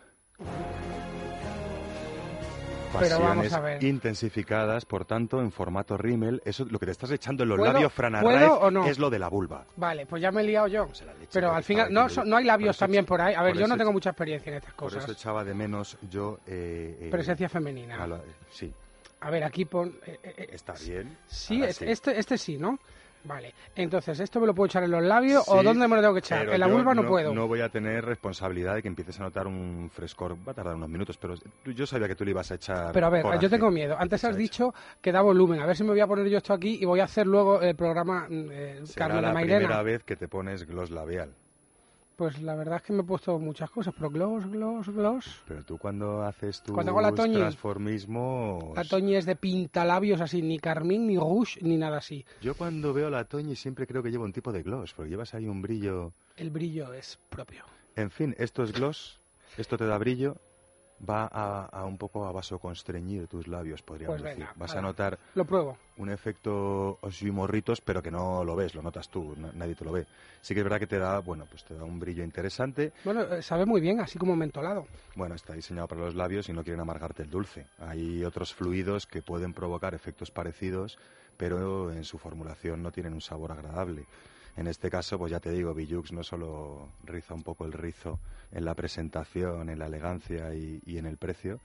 Pero 2.99 3.19
Pasiones 3.19 3.83
intensificadas, 3.83 4.85
por 4.85 5.05
tanto, 5.05 5.39
en 5.41 5.51
formato 5.51 5.97
rímel. 5.97 6.41
Eso, 6.45 6.65
lo 6.65 6.79
que 6.79 6.85
te 6.85 6.91
estás 6.91 7.11
echando 7.11 7.43
en 7.43 7.49
los 7.49 7.57
¿Puedo- 7.57 7.73
labios, 7.73 7.93
Fran 7.93 8.13
no? 8.13 8.85
es 8.85 8.99
lo 8.99 9.09
de 9.09 9.19
la 9.19 9.27
vulva. 9.29 9.65
Vale, 9.75 10.05
pues 10.05 10.21
ya 10.21 10.31
me 10.31 10.41
he 10.41 10.45
liado 10.45 10.67
yo. 10.67 10.87
Pero 11.31 11.49
que 11.51 11.55
al 11.55 11.63
final, 11.63 11.93
no, 11.93 12.07
no 12.25 12.37
hay 12.37 12.43
labios 12.45 12.75
por 12.77 12.79
también 12.85 13.05
por 13.05 13.21
ahí. 13.21 13.33
A 13.35 13.41
ver, 13.43 13.53
por 13.53 13.61
yo 13.61 13.67
no 13.67 13.77
tengo 13.77 13.91
mucha 13.91 14.09
experiencia 14.09 14.49
en 14.49 14.57
estas 14.57 14.73
Por 14.73 14.89
cosas. 14.89 15.03
eso 15.03 15.13
echaba 15.13 15.43
de 15.43 15.53
menos 15.53 15.97
yo... 16.09 16.39
eh, 16.47 16.97
eh, 17.01 17.07
Presencia 17.11 17.47
femenina. 17.49 18.03
a 18.03 18.07
la- 18.07 18.21
sí, 18.49 18.73
A 19.21 19.29
ver, 19.29 19.43
aquí 19.43 19.65
pon... 19.65 19.95
eh, 20.05 20.19
eh, 20.23 20.33
eh, 20.37 20.49
está 20.51 20.73
bien. 20.73 21.17
sí, 21.27 21.55
Ahora 21.57 21.67
es- 21.69 21.77
sí. 21.77 21.85
Este, 21.87 22.19
este 22.19 22.37
sí, 22.37 22.57
¿no? 22.57 22.79
Vale. 23.23 23.53
Entonces, 23.75 24.19
¿esto 24.19 24.39
me 24.39 24.47
lo 24.47 24.53
puedo 24.53 24.67
echar 24.67 24.83
en 24.83 24.91
los 24.91 25.03
labios 25.03 25.43
o 25.47 25.63
dónde 25.63 25.87
me 25.87 25.95
lo 25.95 26.01
tengo 26.01 26.13
que 26.13 26.19
echar? 26.19 26.49
En 26.49 26.59
la 26.59 26.67
vulva 26.67 26.93
no, 26.93 27.05
puedo. 27.05 27.33
No 27.33 27.47
voy 27.47 27.61
a 27.61 27.69
tener 27.69 28.03
responsabilidad 28.05 28.75
de 28.75 28.81
que 28.81 28.87
empieces 28.87 29.19
a 29.19 29.23
notar 29.23 29.47
un 29.47 29.89
frescor. 29.93 30.35
Va 30.35 30.51
a 30.51 30.55
tardar 30.55 30.75
unos 30.75 30.89
minutos, 30.89 31.17
pero 31.17 31.35
yo 31.65 31.85
sabía 31.85 32.07
que 32.07 32.15
tú 32.15 32.25
le 32.25 32.31
ibas 32.31 32.51
a 32.51 32.55
echar. 32.55 32.91
Pero 32.91 33.07
a 33.07 33.09
ver, 33.09 33.21
coraje. 33.23 33.41
yo 33.43 33.49
tengo 33.49 33.69
miedo. 33.71 33.95
Antes 33.97 34.23
has 34.23 34.35
dicho 34.35 34.73
que 35.01 35.11
da 35.11 35.21
volumen. 35.21 35.59
A 35.61 35.65
ver 35.65 35.75
si 35.75 35.83
me 35.83 35.89
voy 35.89 35.99
a 35.99 36.07
poner 36.07 36.27
yo 36.27 36.37
esto 36.37 36.53
aquí 36.53 36.77
y 36.81 36.85
voy 36.85 36.99
a 36.99 37.05
hacer 37.05 37.27
luego 37.27 37.61
el 37.61 37.75
programa 37.75 38.27
eh, 38.29 38.81
Será 38.83 39.07
Carmen 39.07 39.17
de 39.17 39.27
la 39.27 39.33
Mairena. 39.33 39.57
primera 39.59 39.83
vez 39.83 40.03
que 40.03 40.15
te 40.15 40.27
pones 40.27 40.65
gloss 40.65 40.91
labial. 40.91 41.33
Pues 42.21 42.39
la 42.39 42.53
verdad 42.53 42.75
es 42.75 42.83
que 42.83 42.93
me 42.93 43.01
he 43.01 43.03
puesto 43.03 43.39
muchas 43.39 43.71
cosas, 43.71 43.95
pero 43.97 44.11
gloss, 44.11 44.45
gloss, 44.45 44.87
gloss. 44.89 45.41
Pero 45.47 45.63
tú 45.63 45.79
cuando 45.79 46.21
haces 46.21 46.61
tu 46.61 46.75
transformismo... 46.75 48.73
La 48.75 48.83
Toñi 48.83 49.15
es 49.15 49.25
de 49.25 49.35
pintalabios 49.35 50.21
así, 50.21 50.43
ni 50.43 50.59
carmín, 50.59 51.07
ni 51.07 51.17
rouge, 51.17 51.59
ni 51.63 51.77
nada 51.77 51.97
así. 51.97 52.23
Yo 52.39 52.53
cuando 52.53 52.93
veo 52.93 53.09
la 53.09 53.23
Toñi 53.25 53.55
siempre 53.55 53.87
creo 53.87 54.03
que 54.03 54.11
lleva 54.11 54.23
un 54.23 54.33
tipo 54.33 54.51
de 54.51 54.61
gloss, 54.61 54.93
porque 54.93 55.09
llevas 55.09 55.33
ahí 55.33 55.47
un 55.47 55.63
brillo... 55.63 56.13
El 56.37 56.51
brillo 56.51 56.93
es 56.93 57.17
propio. 57.31 57.63
En 57.95 58.11
fin, 58.11 58.35
esto 58.37 58.61
es 58.61 58.71
gloss, 58.71 59.19
esto 59.57 59.75
te 59.75 59.87
da 59.87 59.97
brillo, 59.97 60.37
va 61.07 61.27
a, 61.31 61.65
a 61.65 61.85
un 61.85 61.97
poco 61.97 62.25
a 62.25 62.31
vasoconstreñir 62.31 63.27
tus 63.27 63.47
labios, 63.47 63.81
podríamos 63.81 64.21
Pues 64.21 64.35
decir. 64.37 64.47
Vas 64.55 64.75
a 64.75 64.81
notar 64.81 65.17
Lo 65.35 65.45
pruebo. 65.45 65.77
un 65.97 66.09
efecto 66.09 66.99
así 67.01 67.31
morritos, 67.31 67.81
pero 67.81 68.01
que 68.01 68.11
no 68.11 68.43
lo 68.43 68.55
ves, 68.55 68.75
lo 68.75 68.81
notas 68.81 69.09
tú, 69.09 69.35
na- 69.37 69.51
nadie 69.53 69.75
te 69.75 69.83
lo 69.85 69.91
ve. 69.91 70.05
Sí 70.41 70.53
que 70.53 70.59
es 70.61 70.63
verdad 70.63 70.79
que 70.79 70.87
te 70.87 70.97
da, 70.99 71.19
bueno, 71.19 71.45
pues 71.49 71.63
te 71.63 71.73
da 71.75 71.83
un 71.83 71.99
brillo 71.99 72.23
interesante. 72.23 72.93
Bueno, 73.03 73.21
eh, 73.23 73.41
sabe 73.41 73.65
muy 73.65 73.81
bien, 73.81 73.99
así 73.99 74.17
como 74.17 74.35
mentolado. 74.35 74.87
Bueno, 75.15 75.35
está 75.35 75.53
diseñado 75.53 75.87
para 75.87 76.01
los 76.01 76.15
labios 76.15 76.47
y 76.49 76.53
no 76.53 76.63
quieren 76.63 76.79
amargarte 76.81 77.23
el 77.23 77.29
dulce. 77.29 77.65
Hay 77.79 78.23
otros 78.23 78.53
fluidos 78.53 79.05
que 79.07 79.21
pueden 79.21 79.53
provocar 79.53 79.93
efectos 79.93 80.31
parecidos, 80.31 80.97
pero 81.37 81.91
en 81.91 82.03
su 82.03 82.17
formulación 82.17 82.81
no 82.83 82.91
tienen 82.91 83.13
un 83.13 83.21
sabor 83.21 83.51
agradable. 83.51 84.05
En 84.57 84.67
este 84.67 84.89
caso, 84.89 85.17
pues 85.17 85.31
ya 85.31 85.39
te 85.39 85.51
digo, 85.51 85.73
Billux 85.73 86.11
no 86.11 86.23
solo 86.23 86.89
riza 87.05 87.33
un 87.33 87.43
poco 87.43 87.65
el 87.65 87.71
rizo 87.71 88.19
en 88.51 88.65
la 88.65 88.75
presentación, 88.75 89.69
en 89.69 89.79
la 89.79 89.85
elegancia 89.85 90.53
y, 90.53 90.81
y 90.85 90.97
en 90.97 91.05
el 91.05 91.17
precio, 91.17 91.59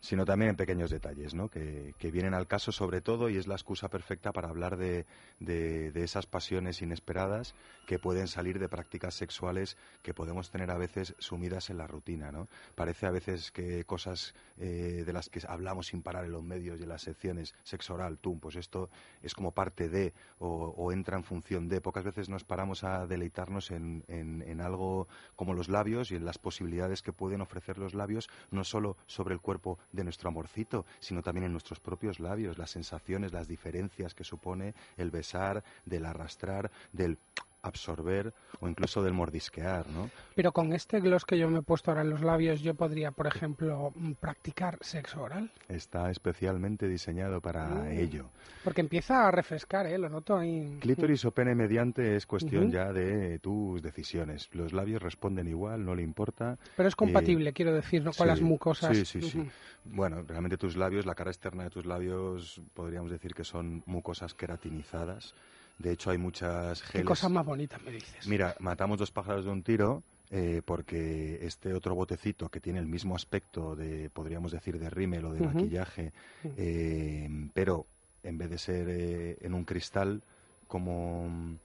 sino 0.00 0.24
también 0.24 0.50
en 0.50 0.56
pequeños 0.56 0.90
detalles, 0.90 1.34
¿no? 1.34 1.48
Que, 1.48 1.94
que 1.98 2.10
vienen 2.10 2.34
al 2.34 2.46
caso 2.46 2.72
sobre 2.72 3.00
todo 3.00 3.28
y 3.28 3.36
es 3.36 3.46
la 3.46 3.54
excusa 3.54 3.88
perfecta 3.88 4.32
para 4.32 4.48
hablar 4.48 4.76
de, 4.76 5.06
de- 5.40 5.90
de 5.92 6.04
esas 6.04 6.26
pasiones 6.26 6.82
inesperadas 6.82 7.54
que 7.86 7.98
pueden 7.98 8.28
salir 8.28 8.58
de 8.58 8.68
prácticas 8.68 9.14
sexuales 9.14 9.76
que 10.02 10.14
podemos 10.14 10.50
tener 10.50 10.70
a 10.70 10.76
veces 10.78 11.14
sumidas 11.18 11.70
en 11.70 11.78
la 11.78 11.86
rutina, 11.86 12.30
¿no? 12.32 12.48
Parece 12.74 13.06
a 13.06 13.10
veces 13.10 13.50
que 13.50 13.84
cosas 13.84 14.34
eh, 14.58 15.02
de 15.06 15.12
las 15.12 15.28
que 15.28 15.40
hablamos 15.48 15.88
sin 15.88 16.02
parar 16.02 16.24
en 16.24 16.32
los 16.32 16.42
medios 16.42 16.78
y 16.80 16.82
en 16.82 16.88
las 16.88 17.02
secciones, 17.02 17.54
sexo 17.62 17.94
oral, 17.94 18.18
tú, 18.18 18.38
pues 18.38 18.56
esto 18.56 18.90
es 19.22 19.34
como 19.34 19.52
parte 19.52 19.88
de 19.88 20.12
o, 20.38 20.74
o 20.76 20.92
entra 20.92 21.16
en 21.16 21.24
función 21.24 21.68
de. 21.68 21.80
Pocas 21.80 22.04
veces 22.04 22.28
nos 22.28 22.44
paramos 22.44 22.84
a 22.84 23.06
deleitarnos 23.06 23.70
en, 23.70 24.04
en- 24.08 24.42
en 24.42 24.60
algo 24.60 25.08
como 25.36 25.54
los 25.54 25.68
labios 25.68 26.10
y 26.10 26.16
en 26.16 26.24
las 26.24 26.38
posibilidades 26.38 27.02
que 27.02 27.12
pueden 27.12 27.40
ofrecer 27.40 27.78
los 27.78 27.94
labios, 27.94 28.28
no 28.50 28.64
solo 28.64 28.96
sobre 29.06 29.34
el 29.34 29.40
cuerpo 29.40 29.78
de 29.92 30.04
nuestro 30.04 30.28
amorcito, 30.28 30.86
sino 31.00 31.22
también 31.22 31.44
en 31.44 31.52
nuestros 31.52 31.80
propios 31.80 32.20
labios, 32.20 32.58
las 32.58 32.70
sensaciones, 32.70 33.32
las 33.32 33.48
diferencias 33.48 34.14
que 34.14 34.24
supone 34.24 34.74
el 34.96 35.10
besar, 35.10 35.64
del 35.84 36.06
arrastrar, 36.06 36.70
del 36.92 37.18
absorber 37.62 38.32
o 38.60 38.68
incluso 38.68 39.02
del 39.02 39.12
mordisquear, 39.14 39.88
¿no? 39.88 40.10
Pero 40.34 40.52
con 40.52 40.72
este 40.72 41.00
gloss 41.00 41.24
que 41.24 41.38
yo 41.38 41.48
me 41.48 41.58
he 41.58 41.62
puesto 41.62 41.90
ahora 41.90 42.02
en 42.02 42.10
los 42.10 42.22
labios, 42.22 42.60
yo 42.60 42.74
podría, 42.74 43.10
por 43.10 43.26
ejemplo, 43.26 43.92
mm, 43.94 44.12
practicar 44.12 44.78
sexo 44.80 45.22
oral. 45.22 45.50
Está 45.68 46.10
especialmente 46.10 46.88
diseñado 46.88 47.40
para 47.40 47.66
Mm. 47.66 47.98
ello. 47.98 48.30
Porque 48.62 48.80
empieza 48.80 49.26
a 49.26 49.30
refrescar, 49.30 49.86
¿eh? 49.86 49.98
Lo 49.98 50.08
noto 50.08 50.36
ahí. 50.36 50.78
Clítoris 50.80 51.24
o 51.24 51.30
pene 51.32 51.54
mediante 51.54 52.16
es 52.16 52.26
cuestión 52.26 52.64
Ujú. 52.64 52.72
ya 52.72 52.92
de 52.92 53.38
tus 53.38 53.82
decisiones. 53.82 54.48
Los 54.54 54.72
labios 54.72 55.02
responden 55.02 55.48
igual, 55.48 55.84
no 55.84 55.94
le 55.94 56.02
importa. 56.02 56.58
Pero 56.76 56.88
es 56.88 56.94
Eh, 56.94 56.96
compatible, 56.96 57.52
quiero 57.52 57.72
decir, 57.74 58.02
¿no? 58.02 58.12
Con 58.12 58.26
sí, 58.26 58.30
las 58.30 58.40
mucosas. 58.40 58.96
Sí, 58.96 59.04
sí, 59.04 59.22
sí. 59.22 59.38
Ujú. 59.38 59.48
Bueno, 59.84 60.22
realmente 60.26 60.56
tus 60.56 60.76
labios, 60.76 61.06
la 61.06 61.14
cara 61.14 61.30
externa 61.30 61.64
de 61.64 61.70
tus 61.70 61.86
labios, 61.86 62.60
podríamos 62.74 63.10
decir 63.10 63.34
que 63.34 63.44
son 63.44 63.82
mucosas 63.86 64.34
queratinizadas. 64.34 65.34
De 65.78 65.92
hecho, 65.92 66.10
hay 66.10 66.18
muchas 66.18 66.82
Qué 66.82 67.04
cosas 67.04 67.30
más 67.30 67.46
bonitas 67.46 67.80
me 67.82 67.92
dices. 67.92 68.26
Mira, 68.26 68.56
matamos 68.58 68.98
dos 68.98 69.10
pájaros 69.12 69.44
de 69.44 69.50
un 69.52 69.62
tiro 69.62 70.02
eh, 70.30 70.60
porque 70.64 71.38
este 71.46 71.72
otro 71.72 71.94
botecito 71.94 72.48
que 72.48 72.60
tiene 72.60 72.80
el 72.80 72.86
mismo 72.86 73.14
aspecto 73.14 73.74
de, 73.76 74.10
podríamos 74.10 74.52
decir, 74.52 74.78
de 74.78 74.90
rímel 74.90 75.24
o 75.24 75.32
de 75.32 75.40
maquillaje, 75.40 76.12
eh, 76.56 77.28
pero 77.54 77.86
en 78.22 78.36
vez 78.38 78.50
de 78.50 78.58
ser 78.58 78.88
eh, 78.90 79.38
en 79.40 79.54
un 79.54 79.64
cristal, 79.64 80.22
como 80.66 81.28
mm, 81.28 81.56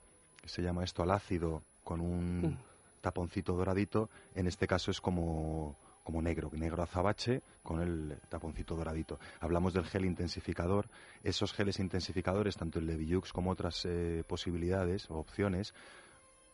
se 0.46 0.62
llama 0.62 0.84
esto, 0.84 1.04
al 1.04 1.12
ácido, 1.12 1.64
con 1.84 2.00
un 2.00 2.42
Mm. 2.42 2.58
taponcito 3.02 3.54
doradito, 3.54 4.10
en 4.36 4.48
este 4.48 4.66
caso 4.68 4.92
es 4.92 5.02
como 5.02 5.76
como 6.04 6.22
negro, 6.22 6.50
negro 6.54 6.84
azabache 6.84 7.42
con 7.64 7.82
el 7.82 8.18
taponcito 8.30 8.76
doradito. 8.76 9.20
Hablamos 9.40 9.74
del 9.74 9.86
gel 9.86 10.06
intensificador. 10.06 10.90
Esos 11.24 11.54
geles 11.54 11.80
intensificadores, 11.80 12.58
tanto 12.58 12.80
el 12.80 12.88
de 12.88 12.98
Villux 12.98 13.32
como 13.32 13.52
otras 13.52 13.86
eh, 13.86 14.24
posibilidades 14.28 15.10
o 15.10 15.16
opciones, 15.18 15.74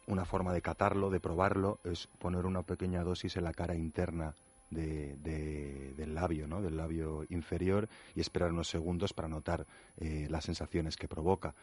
una 0.07 0.25
forma 0.25 0.53
de 0.53 0.61
catarlo, 0.61 1.09
de 1.09 1.19
probarlo, 1.19 1.79
es 1.83 2.07
poner 2.19 2.45
una 2.45 2.63
pequeña 2.63 3.03
dosis 3.03 3.35
en 3.37 3.43
la 3.43 3.53
cara 3.53 3.75
interna 3.75 4.33
de- 4.71 5.15
de- 5.17 5.93
del 5.97 6.13
labio, 6.13 6.47
¿no? 6.47 6.61
del 6.61 6.77
labio 6.77 7.25
inferior, 7.29 7.89
y 8.15 8.21
esperar 8.21 8.51
unos 8.51 8.67
segundos 8.69 9.13
para 9.13 9.27
notar 9.27 9.65
eh, 9.97 10.27
las 10.29 10.45
sensaciones 10.45 10.95
que 10.95 11.07
provoca. 11.07 11.55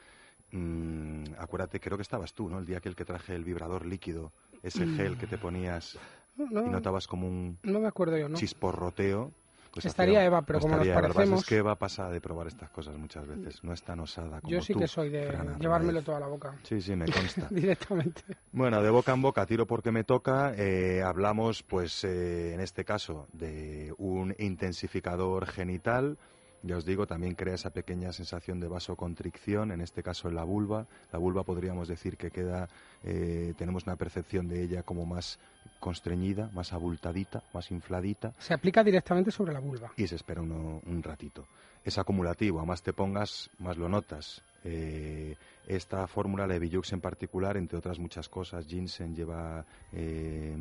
Mm, 0.53 1.25
acuérdate, 1.39 1.81
creo 1.81 1.97
que 1.99 2.03
estabas 2.03 2.33
tú, 2.35 2.49
¿no? 2.49 2.59
El 2.59 2.67
día 2.67 2.79
aquel 2.79 2.95
que 2.95 3.05
traje 3.05 3.35
el 3.35 3.45
vibrador 3.45 3.85
líquido, 3.85 4.33
ese 4.63 4.87
gel 4.87 5.17
que 5.19 5.27
te 5.27 5.39
ponías 5.39 5.99
No, 6.37 6.67
y 6.67 6.69
notabas 6.71 7.07
como 7.07 7.27
un 7.27 7.59
no 7.63 7.81
me 7.81 7.89
acuerdo 7.89 8.17
yo, 8.19 8.29
¿no? 8.29 8.37
chisporroteo. 8.37 9.33
Pues 9.73 9.85
Estaría 9.85 10.21
hacía- 10.21 10.27
Eva, 10.27 10.41
pero 10.41 10.59
como 10.61 10.77
nos 10.77 10.89
parecemos- 10.89 11.41
Es 11.41 11.47
que 11.47 11.57
Eva 11.59 11.75
pasa 11.75 12.09
de 12.09 12.19
probar 12.23 12.47
estas 12.47 12.71
cosas 12.71 12.97
muchas 12.97 13.27
veces. 13.27 13.63
No 13.63 13.75
es 13.75 13.83
tan 13.83 14.01
osada 14.01 14.41
como 14.41 14.51
Yo 14.51 14.63
sí 14.63 14.73
tú, 14.73 14.79
que 14.79 14.89
soy 14.89 15.11
de 15.11 15.27
llevármelo 15.61 15.91
Arraiz. 15.99 16.05
todo 16.05 16.17
a 16.17 16.21
la 16.21 16.29
boca. 16.29 16.55
Sí, 16.63 16.81
sí, 16.81 16.97
me 16.97 17.05
consta. 17.05 17.47
Directamente. 17.51 18.23
Bueno, 18.53 18.83
de 18.83 18.89
boca 18.89 19.13
en 19.13 19.21
boca, 19.21 19.45
tiro 19.45 19.67
porque 19.67 19.93
me 19.93 20.03
toca, 20.03 20.55
eh, 20.57 21.03
hablamos, 21.03 21.63
pues, 21.63 22.05
eh, 22.05 22.55
en 22.55 22.61
este 22.61 22.87
caso, 22.87 23.29
de 23.35 23.93
un 23.99 24.35
intensificador 24.39 25.45
genital. 25.47 26.17
Ya 26.67 26.77
os 26.77 26.85
digo, 26.85 27.07
también 27.07 27.35
crea 27.37 27.55
esa 27.55 27.71
pequeña 27.71 28.13
sensación 28.13 28.59
de 28.59 28.67
vasoconstricción, 28.69 29.71
en 29.71 29.81
este 29.81 30.03
caso 30.03 30.29
en 30.29 30.35
la 30.35 30.43
vulva. 30.43 30.87
La 31.13 31.19
vulva 31.19 31.45
podríamos 31.45 31.87
decir 31.87 32.17
que 32.17 32.31
queda, 32.31 32.69
eh, 33.05 33.55
tenemos 33.57 33.85
una 33.87 33.95
percepción 33.97 34.49
de 34.49 34.63
ella 34.63 34.83
como 34.83 35.07
más 35.07 35.39
constreñida, 35.79 36.51
más 36.53 36.73
abultadita, 36.73 37.43
más 37.55 37.71
infladita 37.71 38.33
Se 38.39 38.53
aplica 38.55 38.83
directamente 38.83 39.31
sobre 39.31 39.53
la 39.53 39.61
vulva. 39.61 39.93
y 39.97 40.07
se 40.09 40.17
espera 40.17 40.43
uno- 40.43 40.81
un 40.87 41.03
ratito. 41.03 41.47
Es 41.85 41.99
acumulativo, 41.99 42.59
a 42.59 42.65
más 42.65 42.83
te 42.83 42.93
pongas, 42.93 43.49
más 43.61 43.77
lo 43.77 43.89
notas. 43.89 44.43
Eh, 44.65 45.37
esta 45.69 46.09
fórmula, 46.09 46.47
la 46.49 46.59
de 46.59 46.83
en 46.91 47.01
particular, 47.01 47.57
entre 47.57 47.79
otras 47.79 48.01
muchas 48.01 48.29
cosas, 48.29 48.67
ginseng 48.67 49.15
lleva, 49.15 49.65
eh, 49.93 50.57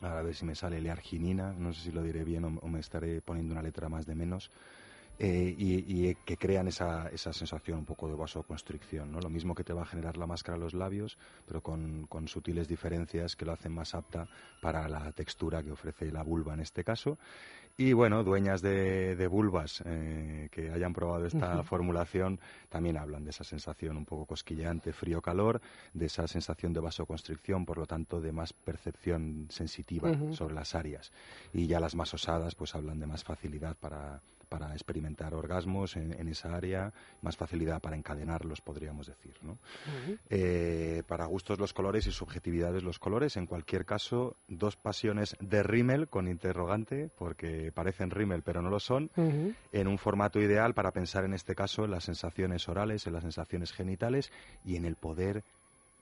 a 0.00 0.22
ver 0.22 0.34
si 0.34 0.44
me 0.44 0.56
sale, 0.56 0.80
learginina, 0.80 1.52
no 1.52 1.72
sé 1.72 1.82
si 1.84 1.92
lo 1.92 2.02
diré 2.02 2.24
bien 2.24 2.44
o, 2.44 2.48
o 2.60 2.68
me 2.68 2.80
estaré 2.80 3.20
poniendo 3.20 3.52
una 3.52 3.62
letra 3.62 3.88
más 3.88 4.04
de 4.06 4.14
menos, 4.16 4.50
eh, 5.18 5.54
y, 5.56 6.08
y 6.08 6.14
que 6.14 6.36
crean 6.36 6.68
esa, 6.68 7.08
esa 7.08 7.32
sensación 7.32 7.78
un 7.78 7.84
poco 7.84 8.08
de 8.08 8.14
vasoconstricción, 8.14 9.10
¿no? 9.12 9.20
Lo 9.20 9.30
mismo 9.30 9.54
que 9.54 9.64
te 9.64 9.72
va 9.72 9.82
a 9.82 9.86
generar 9.86 10.16
la 10.16 10.26
máscara 10.26 10.56
a 10.56 10.60
los 10.60 10.74
labios, 10.74 11.18
pero 11.46 11.62
con, 11.62 12.06
con 12.06 12.28
sutiles 12.28 12.68
diferencias 12.68 13.36
que 13.36 13.44
lo 13.44 13.52
hacen 13.52 13.72
más 13.72 13.94
apta 13.94 14.28
para 14.60 14.88
la 14.88 15.12
textura 15.12 15.62
que 15.62 15.70
ofrece 15.72 16.10
la 16.12 16.22
vulva 16.22 16.54
en 16.54 16.60
este 16.60 16.84
caso. 16.84 17.18
Y 17.78 17.92
bueno, 17.92 18.24
dueñas 18.24 18.62
de, 18.62 19.16
de 19.16 19.26
vulvas 19.26 19.82
eh, 19.84 20.48
que 20.50 20.70
hayan 20.70 20.94
probado 20.94 21.26
esta 21.26 21.56
Ujú. 21.56 21.64
formulación 21.64 22.40
también 22.70 22.96
hablan 22.96 23.24
de 23.24 23.30
esa 23.30 23.44
sensación 23.44 23.96
un 23.98 24.06
poco 24.06 24.24
cosquilleante, 24.26 24.92
frío-calor, 24.92 25.60
de 25.92 26.06
esa 26.06 26.26
sensación 26.26 26.72
de 26.72 26.80
vasoconstricción, 26.80 27.66
por 27.66 27.76
lo 27.78 27.86
tanto 27.86 28.20
de 28.20 28.32
más 28.32 28.52
percepción 28.54 29.48
sensitiva 29.50 30.10
Ujú. 30.10 30.34
sobre 30.34 30.54
las 30.54 30.74
áreas. 30.74 31.12
Y 31.52 31.66
ya 31.66 31.78
las 31.80 31.94
más 31.94 32.14
osadas 32.14 32.54
pues 32.54 32.74
hablan 32.74 32.98
de 32.98 33.06
más 33.06 33.24
facilidad 33.24 33.76
para, 33.76 34.22
para 34.48 34.72
experimentar 34.72 35.34
orgasmos 35.34 35.96
en, 35.96 36.12
en 36.12 36.28
esa 36.28 36.54
área, 36.54 36.92
más 37.22 37.36
facilidad 37.36 37.80
para 37.80 37.96
encadenarlos, 37.96 38.60
podríamos 38.60 39.06
decir. 39.06 39.34
¿no? 39.42 39.58
Eh, 40.30 41.02
para 41.06 41.26
gustos 41.26 41.58
los 41.58 41.72
colores 41.72 42.06
y 42.06 42.12
subjetividades 42.12 42.82
los 42.82 42.98
colores. 42.98 43.36
En 43.36 43.46
cualquier 43.46 43.84
caso, 43.84 44.36
dos 44.48 44.76
pasiones 44.76 45.36
de 45.40 45.62
rímel 45.62 46.08
con 46.08 46.28
interrogante, 46.28 47.10
porque 47.16 47.72
parecen 47.72 48.10
rímel 48.10 48.42
pero 48.42 48.62
no 48.62 48.70
lo 48.70 48.80
son, 48.80 49.10
en 49.16 49.88
un 49.88 49.98
formato 49.98 50.40
ideal 50.40 50.74
para 50.74 50.92
pensar 50.92 51.24
en 51.24 51.34
este 51.34 51.54
caso 51.54 51.84
en 51.84 51.90
las 51.90 52.04
sensaciones 52.04 52.68
orales, 52.68 53.06
en 53.06 53.12
las 53.12 53.22
sensaciones 53.22 53.72
genitales 53.72 54.30
y 54.64 54.76
en 54.76 54.84
el 54.84 54.96
poder 54.96 55.44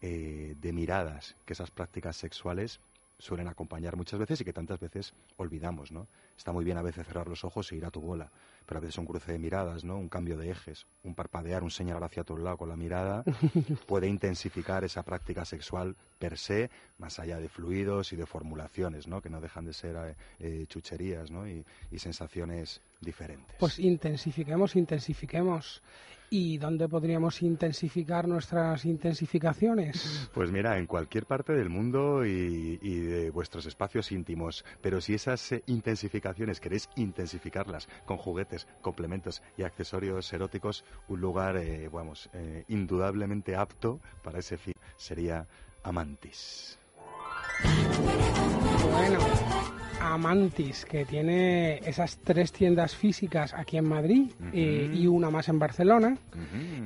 eh, 0.01 0.55
de 0.61 0.73
miradas 0.73 1.37
que 1.45 1.55
esas 1.55 1.71
prácticas 1.71 2.17
sexuales 2.17 2.81
suelen 3.25 3.49
acompañar 3.49 3.97
muchas 3.97 4.21
veces 4.21 4.43
y 4.43 4.45
que 4.45 4.53
tantas 4.53 4.79
veces 4.79 5.15
olvidamos, 5.39 5.91
¿no? 5.91 6.09
Está 6.37 6.53
muy 6.53 6.63
bien 6.63 6.77
a 6.77 6.83
veces 6.83 7.07
cerrar 7.07 7.27
los 7.27 7.43
ojos 7.43 7.73
e 7.73 7.77
ir 7.77 7.87
a 7.87 7.91
tu 7.91 8.03
bola, 8.03 8.31
pero 8.67 8.79
a 8.79 8.81
veces 8.83 8.99
un 8.99 9.07
cruce 9.07 9.33
de 9.33 9.39
miradas, 9.39 9.83
¿no? 9.83 9.97
Un 9.97 10.11
cambio 10.11 10.37
de 10.37 10.51
ejes, 10.51 10.87
un 11.05 11.15
parpadear, 11.15 11.63
un 11.63 11.71
señalar 11.71 12.05
hacia 12.05 12.21
otro 12.21 12.37
lado 12.37 12.59
con 12.59 12.69
la 12.69 12.77
mirada 12.77 13.25
puede 13.87 14.09
intensificar 14.09 14.85
esa 14.85 15.05
práctica 15.05 15.47
sexual 15.47 15.97
per 16.19 16.37
se, 16.37 16.69
más 16.99 17.19
allá 17.19 17.39
de 17.39 17.49
fluidos 17.49 18.13
y 18.13 18.17
de 18.17 18.27
formulaciones, 18.27 19.09
¿no? 19.09 19.23
Que 19.23 19.31
no 19.31 19.41
dejan 19.41 19.65
de 19.65 19.73
ser 19.73 19.97
eh, 19.97 20.17
eh, 20.41 20.67
chucherías, 20.69 21.31
¿no? 21.31 21.49
Y, 21.49 21.65
y 21.91 21.99
sensaciones 22.01 22.83
diferentes. 23.01 23.57
Pues 23.59 23.79
intensifiquemos, 23.79 24.77
intensifiquemos. 24.77 25.83
¿Y 26.37 26.59
dónde 26.59 26.89
podríamos 26.89 27.43
intensificar 27.43 28.27
nuestras 28.27 28.85
intensificaciones? 28.87 30.29
Pues 30.35 30.51
mira, 30.51 30.79
en 30.79 30.87
cualquier 30.87 31.27
parte 31.27 31.53
del 31.53 31.71
mundo 31.71 32.27
y, 32.27 32.77
y 32.83 32.97
de 33.03 33.31
vuestros 33.31 33.67
espacios 33.67 34.11
íntimos. 34.11 34.65
Pero 34.81 35.01
si 35.01 35.15
esas 35.15 35.53
eh, 35.53 35.63
intensificaciones 35.67 36.59
queréis 36.59 36.89
intensificarlas 36.97 37.89
con 38.05 38.17
juguetes, 38.17 38.67
complementos 38.81 39.45
y 39.57 39.63
accesorios 39.63 40.33
eróticos, 40.33 40.85
un 41.07 41.21
lugar, 41.21 41.57
eh, 41.57 41.89
vamos, 41.89 42.29
eh, 42.33 42.65
indudablemente 42.67 43.55
apto 43.55 44.01
para 44.25 44.41
ese 44.41 44.59
fin 44.59 44.75
sería 44.97 45.47
Amantis. 45.85 46.81
Bueno, 48.91 49.21
Amantis, 50.05 50.85
que 50.85 51.05
tiene 51.05 51.79
esas 51.79 52.19
tres 52.19 52.53
tiendas 52.53 52.95
físicas 52.95 53.55
aquí 53.55 53.79
en 53.79 53.89
Madrid 53.89 54.31
eh, 54.53 54.91
y 54.93 55.07
una 55.07 55.31
más 55.31 55.49
en 55.49 55.59
Barcelona. 55.59 56.17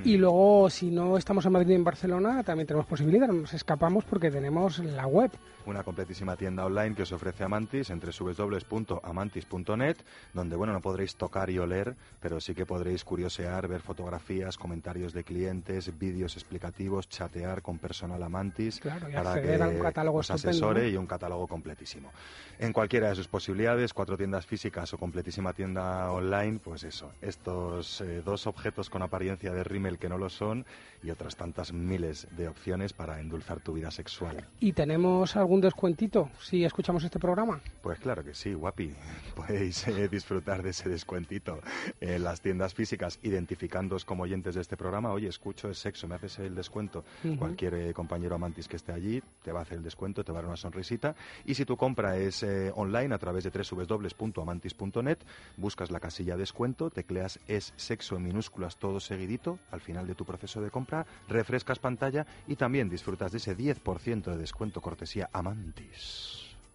Y 0.04 0.16
luego, 0.16 0.70
si 0.70 0.90
no 0.90 1.16
estamos 1.16 1.44
en 1.46 1.52
Madrid 1.52 1.70
y 1.70 1.74
en 1.74 1.84
Barcelona, 1.84 2.42
también 2.44 2.66
tenemos 2.66 2.86
posibilidad, 2.86 3.26
no 3.26 3.34
nos 3.34 3.54
escapamos 3.54 4.04
porque 4.04 4.30
tenemos 4.30 4.78
la 4.78 5.06
web. 5.06 5.30
Una 5.68 5.84
completísima 5.84 6.34
tienda 6.34 6.64
online 6.64 6.94
que 6.94 7.02
os 7.02 7.12
ofrece 7.12 7.44
Amantis 7.44 7.90
en 7.90 8.00
www.amantis.net, 8.00 9.96
donde 10.32 10.56
bueno, 10.56 10.72
no 10.72 10.80
podréis 10.80 11.14
tocar 11.14 11.50
y 11.50 11.58
oler, 11.58 11.94
pero 12.20 12.40
sí 12.40 12.54
que 12.54 12.64
podréis 12.64 13.04
curiosear, 13.04 13.68
ver 13.68 13.82
fotografías, 13.82 14.56
comentarios 14.56 15.12
de 15.12 15.24
clientes, 15.24 15.98
vídeos 15.98 16.36
explicativos, 16.36 17.10
chatear 17.10 17.60
con 17.60 17.76
personal 17.78 18.22
Amantis 18.22 18.80
Claro, 18.80 19.08
para 19.12 19.42
que 19.42 19.58
un 19.58 19.78
catálogo 19.78 20.20
os 20.20 20.30
asesore 20.30 20.84
¿no? 20.84 20.88
y 20.88 20.96
un 20.96 21.06
catálogo 21.06 21.46
completísimo. 21.46 22.12
En 22.58 22.72
cualquiera 22.72 23.10
de 23.10 23.16
sus 23.16 23.28
posibilidades, 23.28 23.92
cuatro 23.92 24.16
tiendas 24.16 24.46
físicas 24.46 24.94
o 24.94 24.96
completísima 24.96 25.52
tienda 25.52 26.10
online, 26.10 26.60
pues 26.64 26.82
eso, 26.84 27.12
estos 27.20 28.00
eh, 28.00 28.22
dos 28.24 28.46
objetos 28.46 28.88
con 28.88 29.02
apariencia 29.02 29.52
de 29.52 29.64
rímel 29.64 29.98
que 29.98 30.08
no 30.08 30.16
lo 30.16 30.30
son 30.30 30.64
y 31.02 31.10
otras 31.10 31.36
tantas 31.36 31.74
miles 31.74 32.26
de 32.38 32.48
opciones 32.48 32.94
para 32.94 33.20
endulzar 33.20 33.60
tu 33.60 33.74
vida 33.74 33.90
sexual. 33.90 34.48
¿Y 34.60 34.72
tenemos 34.72 35.36
algún 35.36 35.57
descuentito 35.60 36.30
si 36.40 36.64
escuchamos 36.64 37.05
este 37.05 37.18
programa? 37.18 37.60
Pues 37.82 37.98
claro 37.98 38.24
que 38.24 38.35
sí, 38.35 38.55
guapi. 38.55 38.94
Podéis 39.35 39.86
eh, 39.89 40.09
disfrutar 40.09 40.62
de 40.62 40.70
ese 40.70 40.89
descuentito 40.89 41.60
en 42.01 42.24
las 42.24 42.40
tiendas 42.40 42.74
físicas, 42.74 43.18
identificándoos 43.22 44.05
como 44.05 44.24
oyentes 44.24 44.55
de 44.55 44.60
este 44.60 44.76
programa. 44.76 45.12
Oye, 45.12 45.28
escucho 45.28 45.70
es 45.70 45.78
sexo, 45.78 46.09
me 46.09 46.16
haces 46.16 46.39
el 46.40 46.55
descuento. 46.55 47.05
Cualquier 47.39 47.74
eh, 47.74 47.94
compañero 47.94 48.35
amantis 48.35 48.68
que 48.68 48.76
esté 48.76 48.93
allí 48.93 49.22
te 49.43 49.52
va 49.52 49.60
a 49.60 49.62
hacer 49.62 49.78
el 49.78 49.85
descuento, 49.85 50.24
te 50.24 50.32
va 50.32 50.39
a 50.39 50.43
dar 50.43 50.48
una 50.48 50.56
sonrisita. 50.56 51.14
Y 51.44 51.55
si 51.55 51.64
tu 51.64 51.76
compra 51.76 52.16
es 52.16 52.43
eh, 52.43 52.72
online 52.74 53.14
a 53.14 53.18
través 53.18 53.44
de 53.44 53.51
www.amantis.net, 53.51 55.18
buscas 55.56 55.90
la 55.90 56.01
casilla 56.01 56.36
descuento, 56.36 56.90
tecleas 56.90 57.39
es 57.47 57.72
sexo 57.76 58.16
en 58.16 58.24
minúsculas 58.24 58.76
todo 58.76 59.01
seguidito 59.01 59.59
al 59.70 59.80
final 59.80 60.06
de 60.06 60.14
tu 60.14 60.24
proceso 60.24 60.60
de 60.60 60.70
compra, 60.70 61.06
refrescas 61.28 61.78
pantalla 61.78 62.26
y 62.47 62.56
también 62.56 62.89
disfrutas 62.89 63.32
de 63.32 63.39
ese 63.39 63.56
10% 63.56 64.24
de 64.24 64.36
descuento 64.36 64.80
cortesía 64.80 65.28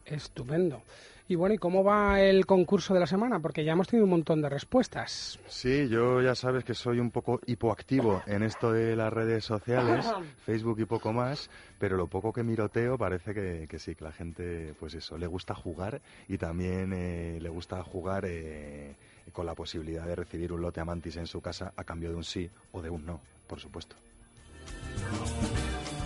Estupendo. 0.05 0.83
Y 1.27 1.35
bueno, 1.35 1.55
¿y 1.55 1.57
cómo 1.57 1.83
va 1.83 2.19
el 2.19 2.45
concurso 2.45 2.93
de 2.93 2.99
la 2.99 3.07
semana? 3.07 3.39
Porque 3.39 3.63
ya 3.63 3.71
hemos 3.71 3.87
tenido 3.87 4.03
un 4.03 4.09
montón 4.09 4.41
de 4.41 4.49
respuestas. 4.49 5.39
Sí, 5.47 5.87
yo 5.87 6.21
ya 6.21 6.35
sabes 6.35 6.65
que 6.65 6.73
soy 6.73 6.99
un 6.99 7.11
poco 7.11 7.39
hipoactivo 7.45 8.21
en 8.27 8.43
esto 8.43 8.73
de 8.73 8.95
las 8.97 9.11
redes 9.11 9.45
sociales, 9.45 10.05
Facebook 10.45 10.81
y 10.81 10.85
poco 10.85 11.13
más, 11.13 11.49
pero 11.79 11.95
lo 11.95 12.07
poco 12.07 12.33
que 12.33 12.43
miroteo 12.43 12.97
parece 12.97 13.33
que, 13.33 13.67
que 13.69 13.79
sí, 13.79 13.95
que 13.95 14.03
la 14.03 14.11
gente, 14.11 14.75
pues 14.79 14.95
eso, 14.95 15.17
le 15.17 15.27
gusta 15.27 15.55
jugar 15.55 16.01
y 16.27 16.37
también 16.37 16.91
eh, 16.93 17.39
le 17.41 17.49
gusta 17.49 17.81
jugar 17.83 18.25
eh, 18.27 18.93
con 19.31 19.45
la 19.45 19.55
posibilidad 19.55 20.05
de 20.05 20.17
recibir 20.17 20.51
un 20.51 20.61
lote 20.61 20.81
amantis 20.81 21.15
en 21.15 21.27
su 21.27 21.39
casa 21.39 21.71
a 21.77 21.85
cambio 21.85 22.09
de 22.09 22.15
un 22.15 22.25
sí 22.25 22.49
o 22.73 22.81
de 22.81 22.89
un 22.89 23.05
no, 23.05 23.21
por 23.47 23.61
supuesto. 23.61 23.95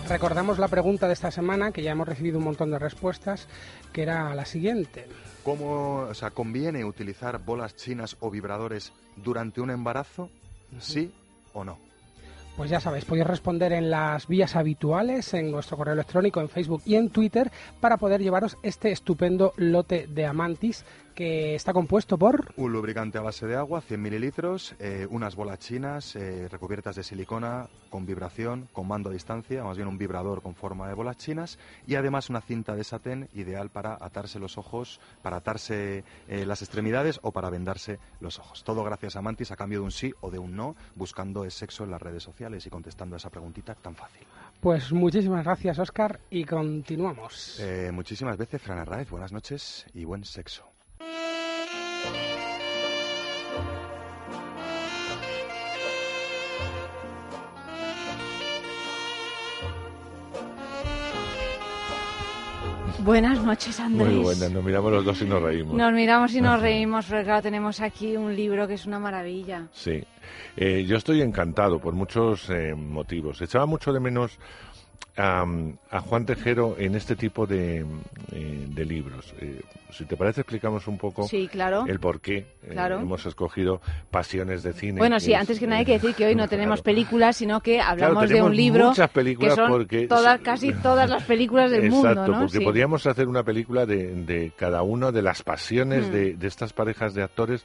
Recordamos 0.08 0.58
la 0.58 0.68
pregunta 0.68 1.06
de 1.06 1.12
esta 1.12 1.30
semana, 1.30 1.70
que 1.70 1.82
ya 1.82 1.90
hemos 1.90 2.08
recibido 2.08 2.38
un 2.38 2.44
montón 2.44 2.70
de 2.70 2.78
respuestas, 2.78 3.46
que 3.92 4.02
era 4.02 4.34
la 4.34 4.46
siguiente. 4.46 5.06
¿Cómo, 5.44 5.98
o 6.08 6.14
sea, 6.14 6.30
conviene 6.30 6.84
utilizar 6.84 7.38
bolas 7.44 7.76
chinas 7.76 8.16
o 8.20 8.30
vibradores 8.30 8.92
durante 9.16 9.60
un 9.60 9.70
embarazo? 9.70 10.30
¿Sí 10.80 11.12
o 11.52 11.62
no? 11.62 11.78
Pues 12.56 12.70
ya 12.70 12.80
sabéis, 12.80 13.04
podéis 13.04 13.26
responder 13.26 13.72
en 13.72 13.88
las 13.90 14.26
vías 14.26 14.56
habituales, 14.56 15.32
en 15.34 15.52
nuestro 15.52 15.76
correo 15.76 15.94
electrónico, 15.94 16.40
en 16.40 16.48
Facebook 16.48 16.82
y 16.84 16.96
en 16.96 17.10
Twitter, 17.10 17.52
para 17.80 17.98
poder 17.98 18.20
llevaros 18.20 18.56
este 18.62 18.90
estupendo 18.90 19.52
lote 19.56 20.08
de 20.08 20.26
Amantis 20.26 20.84
que 21.18 21.56
está 21.56 21.72
compuesto 21.72 22.16
por... 22.16 22.52
Un 22.56 22.72
lubricante 22.72 23.18
a 23.18 23.22
base 23.22 23.44
de 23.48 23.56
agua, 23.56 23.80
100 23.80 24.00
mililitros, 24.00 24.76
eh, 24.78 25.04
unas 25.10 25.34
bolas 25.34 25.58
chinas 25.58 26.14
eh, 26.14 26.46
recubiertas 26.48 26.94
de 26.94 27.02
silicona 27.02 27.68
con 27.90 28.06
vibración, 28.06 28.68
con 28.72 28.86
mando 28.86 29.10
a 29.10 29.12
distancia, 29.12 29.64
más 29.64 29.76
bien 29.76 29.88
un 29.88 29.98
vibrador 29.98 30.42
con 30.42 30.54
forma 30.54 30.86
de 30.86 30.94
bolas 30.94 31.16
chinas 31.16 31.58
y 31.88 31.96
además 31.96 32.30
una 32.30 32.40
cinta 32.40 32.76
de 32.76 32.84
satén 32.84 33.28
ideal 33.34 33.68
para 33.68 33.98
atarse 34.00 34.38
los 34.38 34.58
ojos, 34.58 35.00
para 35.20 35.38
atarse 35.38 36.04
eh, 36.28 36.46
las 36.46 36.62
extremidades 36.62 37.18
o 37.22 37.32
para 37.32 37.50
vendarse 37.50 37.98
los 38.20 38.38
ojos. 38.38 38.62
Todo 38.62 38.84
gracias 38.84 39.16
a 39.16 39.20
Mantis 39.20 39.50
a 39.50 39.56
cambio 39.56 39.80
de 39.80 39.86
un 39.86 39.90
sí 39.90 40.14
o 40.20 40.30
de 40.30 40.38
un 40.38 40.54
no, 40.54 40.76
buscando 40.94 41.42
el 41.42 41.50
sexo 41.50 41.82
en 41.82 41.90
las 41.90 42.00
redes 42.00 42.22
sociales 42.22 42.64
y 42.64 42.70
contestando 42.70 43.16
a 43.16 43.18
esa 43.18 43.30
preguntita 43.30 43.74
tan 43.74 43.96
fácil. 43.96 44.24
Pues 44.60 44.92
muchísimas 44.92 45.42
gracias, 45.42 45.80
Oscar, 45.80 46.20
y 46.30 46.44
continuamos. 46.44 47.60
Muchísimas 47.90 48.36
veces, 48.36 48.62
Fran 48.62 48.78
Arraez, 48.78 49.10
buenas 49.10 49.32
noches 49.32 49.84
y 49.94 50.04
buen 50.04 50.24
sexo. 50.24 50.67
Buenas 63.08 63.42
noches, 63.42 63.80
Andrés. 63.80 64.06
Muy 64.06 64.22
buenas, 64.22 64.52
nos 64.52 64.62
miramos 64.62 64.92
los 64.92 65.02
dos 65.02 65.22
y 65.22 65.24
nos 65.24 65.42
reímos. 65.42 65.74
Nos 65.74 65.94
miramos 65.94 66.34
y 66.34 66.42
nos 66.42 66.60
reímos, 66.60 67.06
porque 67.06 67.24
claro, 67.24 67.40
tenemos 67.40 67.80
aquí 67.80 68.18
un 68.18 68.36
libro 68.36 68.68
que 68.68 68.74
es 68.74 68.84
una 68.84 68.98
maravilla. 68.98 69.66
Sí, 69.72 70.04
Eh, 70.58 70.84
yo 70.86 70.98
estoy 70.98 71.22
encantado 71.22 71.80
por 71.80 71.94
muchos 71.94 72.50
eh, 72.50 72.74
motivos. 72.74 73.40
Echaba 73.40 73.64
mucho 73.64 73.94
de 73.94 74.00
menos 74.00 74.38
a, 75.18 75.44
a 75.90 76.00
Juan 76.00 76.24
Tejero 76.24 76.76
en 76.78 76.94
este 76.94 77.16
tipo 77.16 77.44
de, 77.46 77.84
eh, 78.32 78.66
de 78.68 78.84
libros. 78.84 79.34
Eh, 79.40 79.60
si 79.90 80.04
te 80.04 80.16
parece, 80.16 80.42
explicamos 80.42 80.86
un 80.86 80.96
poco 80.96 81.26
Sí, 81.26 81.48
claro. 81.48 81.84
el 81.88 81.98
por 81.98 82.20
qué 82.20 82.36
eh, 82.62 82.68
Claro. 82.70 83.00
hemos 83.00 83.26
escogido 83.26 83.80
Pasiones 84.10 84.62
de 84.62 84.72
Cine. 84.72 84.98
Bueno, 84.98 85.18
sí, 85.18 85.32
es, 85.32 85.40
antes 85.40 85.58
que 85.58 85.66
nada 85.66 85.80
hay 85.80 85.84
que 85.86 85.92
decir 85.98 86.14
que 86.14 86.24
hoy 86.26 86.34
no 86.36 86.46
tenemos 86.46 86.82
películas, 86.82 87.36
sino 87.36 87.60
que 87.60 87.80
hablamos 87.80 88.28
de 88.28 88.40
un 88.42 88.54
libro 88.56 88.88
muchas 88.90 89.10
películas 89.10 89.54
que 89.54 89.60
son 89.60 89.70
porque- 89.70 90.06
todas, 90.06 90.40
casi 90.40 90.72
todas 90.72 91.10
las 91.10 91.24
películas 91.24 91.70
del 91.70 91.86
Exacto, 91.86 92.06
mundo, 92.20 92.26
¿no? 92.32 92.38
porque 92.42 92.58
Sí. 92.58 92.64
podríamos 92.64 93.06
hacer 93.06 93.26
una 93.26 93.42
película 93.42 93.86
de, 93.86 94.14
de 94.24 94.52
cada 94.56 94.82
una 94.82 95.10
de 95.10 95.22
las 95.22 95.42
pasiones 95.42 96.08
Mm. 96.08 96.12
de, 96.12 96.34
de 96.36 96.46
estas 96.46 96.72
parejas 96.72 97.14
de 97.14 97.24
actores 97.24 97.64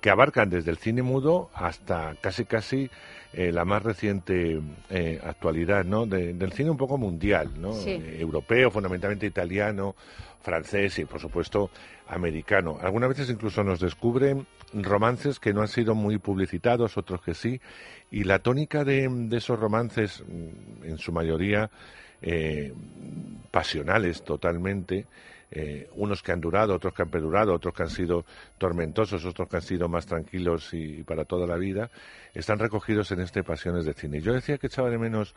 que 0.00 0.08
abarcan 0.10 0.48
desde 0.48 0.70
el 0.70 0.78
cine 0.78 1.02
mudo 1.02 1.50
hasta 1.54 2.14
casi 2.20 2.44
casi 2.44 2.90
eh, 3.36 3.52
la 3.52 3.64
más 3.64 3.82
reciente 3.82 4.60
eh, 4.90 5.20
actualidad, 5.24 5.84
¿no? 5.84 6.06
De- 6.06 6.32
del 6.34 6.52
cine 6.52 6.70
un 6.70 6.76
poco 6.76 6.96
mundial, 6.98 7.50
¿no? 7.60 7.72
Sí. 7.72 7.90
Eh, 7.90 8.16
europeo, 8.20 8.70
fundamentalmente 8.70 9.26
italiano, 9.26 9.94
francés 10.42 10.98
y, 10.98 11.04
por 11.04 11.20
supuesto, 11.20 11.70
americano. 12.08 12.78
Algunas 12.80 13.08
veces 13.10 13.30
incluso 13.30 13.64
nos 13.64 13.80
descubren 13.80 14.46
romances 14.72 15.38
que 15.40 15.52
no 15.52 15.62
han 15.62 15.68
sido 15.68 15.94
muy 15.94 16.18
publicitados, 16.18 16.96
otros 16.98 17.22
que 17.22 17.34
sí, 17.34 17.60
y 18.10 18.24
la 18.24 18.40
tónica 18.40 18.84
de, 18.84 19.08
de 19.08 19.36
esos 19.36 19.58
romances, 19.58 20.22
mm, 20.26 20.84
en 20.84 20.98
su 20.98 21.12
mayoría, 21.12 21.70
eh, 22.22 22.72
pasionales 23.50 24.22
totalmente, 24.24 25.06
eh, 25.54 25.88
unos 25.94 26.22
que 26.22 26.32
han 26.32 26.40
durado, 26.40 26.74
otros 26.74 26.92
que 26.92 27.02
han 27.02 27.10
perdurado, 27.10 27.54
otros 27.54 27.72
que 27.72 27.84
han 27.84 27.90
sido 27.90 28.24
tormentosos, 28.58 29.24
otros 29.24 29.48
que 29.48 29.56
han 29.56 29.62
sido 29.62 29.88
más 29.88 30.04
tranquilos 30.04 30.74
y, 30.74 31.04
para 31.04 31.24
toda 31.24 31.46
la 31.46 31.56
vida, 31.56 31.90
están 32.34 32.58
recogidos 32.58 33.12
en 33.12 33.20
este 33.20 33.44
Pasiones 33.44 33.84
de 33.84 33.94
Cine. 33.94 34.20
Yo 34.20 34.32
decía 34.32 34.58
que 34.58 34.66
echaba 34.66 34.90
de 34.90 34.98
menos 34.98 35.34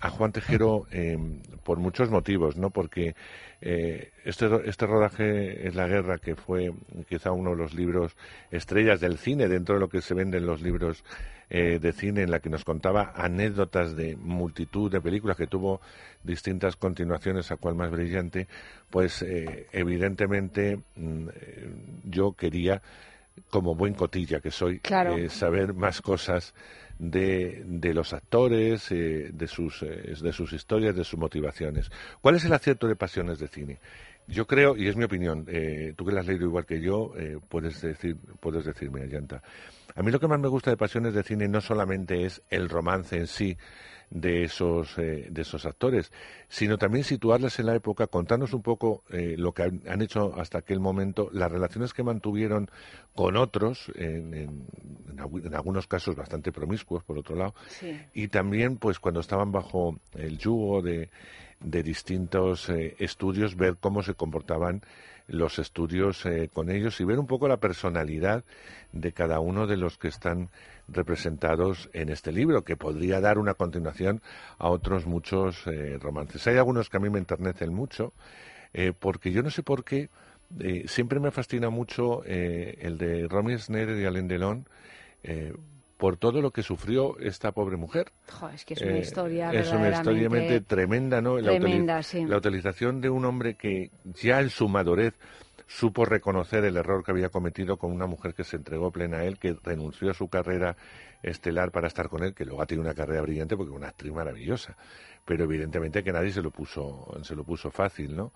a 0.00 0.10
Juan 0.10 0.32
Tejero 0.32 0.86
eh, 0.90 1.16
por 1.64 1.78
muchos 1.78 2.10
motivos, 2.10 2.56
¿no? 2.56 2.70
Porque 2.70 3.14
eh, 3.60 4.10
este, 4.24 4.46
este 4.66 4.86
rodaje 4.86 5.66
es 5.66 5.74
la 5.74 5.86
guerra, 5.86 6.18
que 6.18 6.36
fue 6.36 6.72
quizá 7.08 7.32
uno 7.32 7.50
de 7.50 7.56
los 7.56 7.74
libros 7.74 8.16
estrellas 8.50 9.00
del 9.00 9.18
cine, 9.18 9.48
dentro 9.48 9.76
de 9.76 9.80
lo 9.80 9.88
que 9.88 10.02
se 10.02 10.14
vende 10.14 10.38
en 10.38 10.46
los 10.46 10.60
libros 10.60 11.02
eh, 11.48 11.78
de 11.80 11.92
cine, 11.92 12.22
en 12.22 12.30
la 12.30 12.40
que 12.40 12.50
nos 12.50 12.64
contaba 12.64 13.12
anécdotas 13.14 13.94
de 13.96 14.16
multitud 14.16 14.90
de 14.90 15.00
películas 15.00 15.36
que 15.36 15.46
tuvo 15.46 15.80
distintas 16.24 16.76
continuaciones, 16.76 17.50
a 17.52 17.56
cual 17.56 17.76
más 17.76 17.90
brillante, 17.90 18.48
pues 18.90 19.22
eh, 19.22 19.68
evidentemente 19.72 20.80
mm, 20.96 21.28
eh, 21.28 21.70
yo 22.04 22.32
quería, 22.32 22.82
como 23.48 23.74
buen 23.74 23.94
cotilla 23.94 24.40
que 24.40 24.50
soy, 24.50 24.80
Claro. 24.80 25.16
saber 25.30 25.72
más 25.72 26.02
cosas 26.02 26.52
de, 26.98 27.62
de 27.66 27.94
los 27.94 28.12
actores, 28.12 28.90
eh, 28.90 29.30
de, 29.32 29.46
sus, 29.46 29.82
eh, 29.82 30.14
de 30.20 30.32
sus 30.32 30.52
historias, 30.52 30.96
de 30.96 31.04
sus 31.04 31.18
motivaciones. 31.18 31.90
¿Cuál 32.20 32.36
es 32.36 32.44
el 32.44 32.52
acierto 32.52 32.86
de 32.88 32.96
Pasiones 32.96 33.38
de 33.38 33.48
Cine? 33.48 33.78
Yo 34.28 34.46
creo, 34.46 34.76
y 34.76 34.88
es 34.88 34.96
mi 34.96 35.04
opinión, 35.04 35.44
eh, 35.48 35.94
tú 35.96 36.04
que 36.04 36.12
la 36.12 36.20
has 36.20 36.26
leído 36.26 36.46
igual 36.46 36.66
que 36.66 36.80
yo, 36.80 37.12
eh, 37.16 37.38
puedes, 37.48 37.80
decir, 37.80 38.16
puedes 38.40 38.64
decirme, 38.64 39.02
Ayanta. 39.02 39.42
A 39.94 40.02
mí 40.02 40.10
lo 40.10 40.18
que 40.18 40.26
más 40.26 40.40
me 40.40 40.48
gusta 40.48 40.70
de 40.70 40.76
Pasiones 40.76 41.14
de 41.14 41.22
Cine 41.22 41.46
no 41.48 41.60
solamente 41.60 42.24
es 42.24 42.42
el 42.50 42.68
romance 42.68 43.16
en 43.16 43.28
sí 43.28 43.56
de 44.10 44.44
esos, 44.44 44.96
eh, 44.98 45.26
de 45.30 45.42
esos 45.42 45.66
actores, 45.66 46.12
sino 46.48 46.78
también 46.78 47.04
situarlas 47.04 47.58
en 47.58 47.66
la 47.66 47.74
época, 47.74 48.06
contarnos 48.06 48.52
un 48.52 48.62
poco 48.62 49.02
eh, 49.10 49.34
lo 49.36 49.52
que 49.52 49.64
han, 49.64 49.82
han 49.88 50.00
hecho 50.00 50.32
hasta 50.38 50.58
aquel 50.58 50.78
momento, 50.80 51.28
las 51.32 51.50
relaciones 51.50 51.92
que 51.92 52.02
mantuvieron 52.04 52.70
con 53.14 53.36
otros, 53.36 53.90
en, 53.96 54.32
en- 54.34 54.66
en 55.10 55.16
algu- 55.18 55.44
en 55.46 55.54
algunos 55.54 55.86
casos 55.86 56.14
bastante 56.14 56.52
promiscuos, 56.52 57.02
por 57.02 57.18
otro 57.18 57.34
lado, 57.36 57.54
Sí. 57.68 57.98
y 58.14 58.28
también 58.28 58.76
pues 58.76 59.00
cuando 59.00 59.20
estaban 59.20 59.50
bajo 59.50 59.98
el 60.14 60.38
yugo 60.38 60.82
de, 60.82 61.10
de 61.60 61.82
distintos 61.82 62.68
eh, 62.68 62.94
estudios 62.98 63.56
ver 63.56 63.76
cómo 63.80 64.02
se 64.02 64.14
comportaban 64.14 64.82
los 65.28 65.58
estudios 65.58 66.24
eh, 66.26 66.48
con 66.52 66.70
ellos 66.70 67.00
y 67.00 67.04
ver 67.04 67.18
un 67.18 67.26
poco 67.26 67.48
la 67.48 67.56
personalidad 67.56 68.44
de 68.92 69.12
cada 69.12 69.40
uno 69.40 69.66
de 69.66 69.76
los 69.76 69.98
que 69.98 70.06
están 70.06 70.50
representados 70.88 71.90
en 71.92 72.08
este 72.08 72.32
libro, 72.32 72.62
que 72.62 72.76
podría 72.76 73.20
dar 73.20 73.38
una 73.38 73.54
continuación 73.54 74.22
a 74.58 74.68
otros 74.68 75.06
muchos 75.06 75.66
eh, 75.66 75.98
romances. 76.00 76.46
Hay 76.46 76.56
algunos 76.56 76.88
que 76.88 76.96
a 76.96 77.00
mí 77.00 77.10
me 77.10 77.18
enternecen 77.18 77.72
mucho, 77.72 78.12
eh, 78.72 78.92
porque 78.98 79.32
yo 79.32 79.42
no 79.42 79.50
sé 79.50 79.62
por 79.62 79.84
qué, 79.84 80.10
eh, 80.60 80.84
siempre 80.86 81.18
me 81.18 81.30
fascina 81.30 81.70
mucho 81.70 82.22
el 82.24 82.98
de 82.98 83.26
Romy 83.28 83.58
Schneider 83.58 83.98
y 83.98 84.04
Alain 84.04 84.28
Delon, 84.28 84.66
por 85.96 86.16
todo 86.16 86.42
lo 86.42 86.50
que 86.50 86.62
sufrió 86.62 87.18
esta 87.18 87.52
pobre 87.52 87.76
mujer. 87.76 88.12
Jo, 88.30 88.48
es 88.50 88.64
que 88.64 88.74
es 88.74 88.82
una 88.82 88.96
Eh, 88.96 89.00
historia 89.00 89.50
es 89.52 89.72
una 89.72 89.88
historia 89.88 90.28
verdaderamente 90.28 90.28
realmente 90.28 90.60
tremenda, 90.60 91.20
¿no? 91.22 92.02
Sí. 92.02 92.24
la 92.24 92.36
utilización 92.36 93.00
de 93.00 93.08
un 93.08 93.24
hombre 93.24 93.54
que 93.54 93.90
ya 94.04 94.40
en 94.40 94.50
su 94.50 94.68
madurez 94.68 95.14
supo 95.66 96.04
reconocer 96.04 96.64
el 96.64 96.76
error 96.76 97.04
que 97.04 97.10
había 97.10 97.28
cometido 97.28 97.76
con 97.76 97.92
una 97.92 98.06
mujer 98.06 98.34
que 98.34 98.44
se 98.44 98.56
entregó 98.56 98.90
plena 98.90 99.18
a 99.18 99.24
él, 99.24 99.38
que 99.38 99.56
renunció 99.62 100.10
a 100.10 100.14
su 100.14 100.28
carrera 100.28 100.76
estelar 101.22 101.72
para 101.72 101.88
estar 101.88 102.08
con 102.08 102.22
él, 102.22 102.34
que 102.34 102.44
luego 102.44 102.62
ha 102.62 102.66
tenido 102.66 102.82
una 102.82 102.94
carrera 102.94 103.22
brillante 103.22 103.56
porque 103.56 103.72
es 103.72 103.76
una 103.76 103.88
actriz 103.88 104.12
maravillosa, 104.12 104.76
pero 105.24 105.44
evidentemente 105.44 106.04
que 106.04 106.12
nadie 106.12 106.30
se 106.30 106.42
lo 106.42 106.50
puso, 106.50 107.18
se 107.22 107.34
lo 107.34 107.42
puso 107.42 107.70
fácil, 107.70 108.16
¿no? 108.16 108.32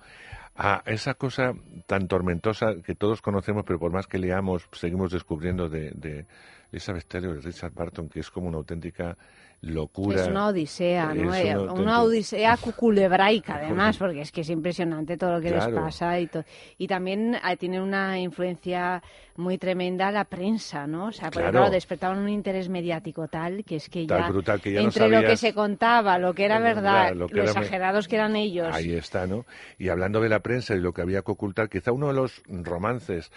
A 0.56 0.82
esa 0.86 1.14
cosa 1.14 1.54
tan 1.86 2.08
tormentosa 2.08 2.74
que 2.84 2.96
todos 2.96 3.22
conocemos, 3.22 3.64
pero 3.64 3.78
por 3.78 3.92
más 3.92 4.08
que 4.08 4.18
leamos, 4.18 4.68
seguimos 4.72 5.12
descubriendo 5.12 5.68
de, 5.68 5.92
de 5.92 6.26
Elizabeth 6.72 7.06
Taylor 7.06 7.36
y 7.36 7.40
Richard 7.40 7.72
Barton, 7.72 8.08
que 8.08 8.20
es 8.20 8.30
como 8.30 8.48
una 8.48 8.58
auténtica 8.58 9.16
locura. 9.62 10.22
Es 10.22 10.28
una 10.28 10.46
odisea, 10.48 11.14
¿no? 11.14 11.34
Es 11.34 11.44
Eh, 11.44 11.56
una 11.58 12.02
odisea 12.02 12.56
cuculebraica, 12.56 13.56
además, 13.56 13.96
porque 13.98 14.22
es 14.22 14.32
que 14.32 14.40
es 14.40 14.50
impresionante 14.50 15.16
todo 15.16 15.32
lo 15.32 15.40
que 15.40 15.50
les 15.50 15.66
pasa. 15.68 16.18
Y, 16.18 16.30
y 16.78 16.86
también 16.86 17.34
eh, 17.34 17.56
tiene 17.58 17.80
una 17.80 18.18
influencia 18.18 19.02
muy 19.36 19.58
tremenda 19.58 20.10
la 20.10 20.24
prensa, 20.24 20.86
¿no? 20.86 21.06
O 21.06 21.12
sea, 21.12 21.30
porque 21.30 21.40
Claro. 21.40 21.58
claro, 21.58 21.70
despertaban 21.70 22.18
un 22.18 22.28
interés 22.28 22.68
mediático 22.68 23.28
tal 23.28 23.64
que 23.64 23.76
es 23.76 23.88
que 23.88 24.06
ya, 24.06 24.28
brutal 24.28 24.60
que 24.60 24.72
ya 24.72 24.80
no 24.80 24.86
entre 24.86 25.08
lo 25.08 25.20
que 25.20 25.36
se 25.36 25.54
contaba, 25.54 26.18
lo 26.18 26.34
que 26.34 26.44
era 26.44 26.58
verdad, 26.58 27.10
lo 27.12 27.20
lo, 27.20 27.28
que 27.28 27.34
me- 27.34 27.44
exagerados 27.44 28.08
que 28.08 28.16
eran 28.16 28.36
ellos. 28.36 28.68
Ahí 28.74 28.92
está, 28.92 29.26
¿no? 29.26 29.44
Y 29.78 29.88
hablando 29.88 30.20
de 30.20 30.28
la 30.28 30.40
prensa 30.40 30.74
y 30.74 30.80
lo 30.80 30.92
que 30.92 31.02
había 31.02 31.22
que 31.22 31.32
ocultar, 31.32 31.68
quizá 31.68 31.92
uno 31.92 32.08
de 32.08 32.14
los 32.14 32.42
romances, 32.48 33.30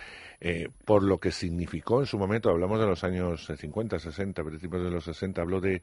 eh, 0.45 0.67
por 0.83 1.03
lo 1.03 1.19
que 1.19 1.31
significó 1.31 2.01
en 2.01 2.05
su 2.05 2.17
momento, 2.17 2.49
hablamos 2.49 2.77
de 2.77 2.85
los 2.85 3.05
años 3.05 3.49
eh, 3.49 3.55
50, 3.55 3.97
60, 3.97 4.43
principios 4.43 4.83
de 4.83 4.91
los 4.91 5.05
60, 5.05 5.41
habló 5.41 5.61
de, 5.61 5.81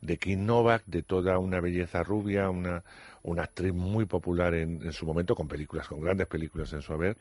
de 0.00 0.16
Kim 0.16 0.44
Novak, 0.44 0.82
de 0.86 1.04
toda 1.04 1.38
una 1.38 1.60
belleza 1.60 2.02
rubia, 2.02 2.50
una, 2.50 2.82
una 3.22 3.44
actriz 3.44 3.72
muy 3.72 4.06
popular 4.06 4.54
en, 4.54 4.82
en 4.82 4.92
su 4.92 5.06
momento, 5.06 5.36
con 5.36 5.46
películas, 5.46 5.86
con 5.86 6.00
grandes 6.00 6.26
películas 6.26 6.72
en 6.72 6.82
su 6.82 6.92
haber, 6.92 7.18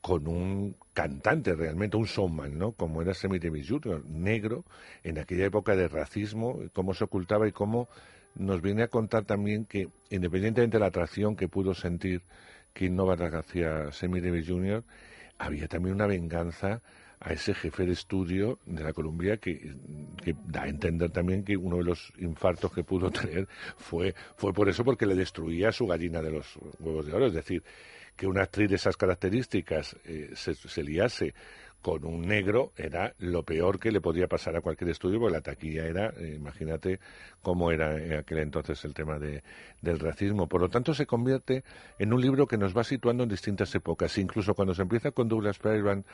con 0.00 0.26
un 0.26 0.74
cantante 0.94 1.54
realmente, 1.54 1.98
un 1.98 2.06
showman, 2.06 2.56
¿no? 2.56 2.72
Como 2.72 3.02
era 3.02 3.12
Sammy 3.12 3.38
Davis 3.38 3.68
Jr., 3.68 4.02
negro, 4.06 4.64
en 5.04 5.18
aquella 5.18 5.44
época 5.44 5.76
de 5.76 5.86
racismo, 5.86 6.60
cómo 6.72 6.94
se 6.94 7.04
ocultaba 7.04 7.46
y 7.46 7.52
cómo 7.52 7.90
nos 8.36 8.62
viene 8.62 8.84
a 8.84 8.88
contar 8.88 9.26
también 9.26 9.66
que, 9.66 9.90
independientemente 10.08 10.78
de 10.78 10.80
la 10.80 10.86
atracción 10.86 11.36
que 11.36 11.46
pudo 11.46 11.74
sentir 11.74 12.22
Kim 12.72 12.96
Novak 12.96 13.34
hacia 13.34 13.92
Sammy 13.92 14.22
Davis 14.22 14.48
Jr., 14.48 14.82
había 15.42 15.66
también 15.66 15.96
una 15.96 16.06
venganza 16.06 16.80
a 17.18 17.32
ese 17.32 17.54
jefe 17.54 17.84
de 17.84 17.92
estudio 17.92 18.58
de 18.64 18.82
la 18.82 18.92
Columbia 18.92 19.36
que, 19.36 19.74
da 20.46 20.62
a 20.62 20.68
entender 20.68 21.10
también 21.10 21.44
que 21.44 21.56
uno 21.56 21.76
de 21.78 21.84
los 21.84 22.12
infartos 22.18 22.72
que 22.72 22.84
pudo 22.84 23.10
tener 23.20 23.48
fue, 23.76 24.14
fue 24.36 24.52
por 24.52 24.68
eso, 24.68 24.84
porque 24.84 25.06
le 25.06 25.14
destruía 25.14 25.72
su 25.72 25.86
gallina 25.86 26.22
de 26.22 26.30
los 26.30 26.56
huevos 26.78 27.06
de 27.06 27.12
oro. 27.12 27.26
Es 27.26 27.34
decir, 27.34 27.62
que 28.16 28.26
una 28.26 28.42
actriz 28.42 28.70
de 28.70 28.76
esas 28.76 28.96
características 28.96 29.96
eh, 30.04 30.30
se, 30.34 30.54
se 30.54 30.82
liase 30.82 31.34
con 31.82 32.04
un 32.04 32.22
negro 32.22 32.72
era 32.76 33.12
lo 33.18 33.42
peor 33.42 33.78
que 33.80 33.90
le 33.90 34.00
podía 34.00 34.28
pasar 34.28 34.56
a 34.56 34.60
cualquier 34.60 34.90
estudio, 34.90 35.18
porque 35.18 35.34
la 35.34 35.42
taquilla 35.42 35.86
era, 35.86 36.14
eh, 36.16 36.34
imagínate 36.36 37.00
cómo 37.42 37.72
era 37.72 38.00
en 38.00 38.14
aquel 38.14 38.38
entonces 38.38 38.84
el 38.84 38.94
tema 38.94 39.18
de, 39.18 39.42
del 39.80 39.98
racismo. 39.98 40.48
Por 40.48 40.60
lo 40.60 40.68
tanto, 40.68 40.94
se 40.94 41.06
convierte 41.06 41.64
en 41.98 42.12
un 42.12 42.20
libro 42.20 42.46
que 42.46 42.56
nos 42.56 42.76
va 42.76 42.84
situando 42.84 43.24
en 43.24 43.28
distintas 43.28 43.74
épocas. 43.74 44.16
Incluso 44.16 44.54
cuando 44.54 44.74
se 44.74 44.82
empieza 44.82 45.10
con 45.10 45.28
Douglas 45.28 45.58
Fairbanks 45.58 46.08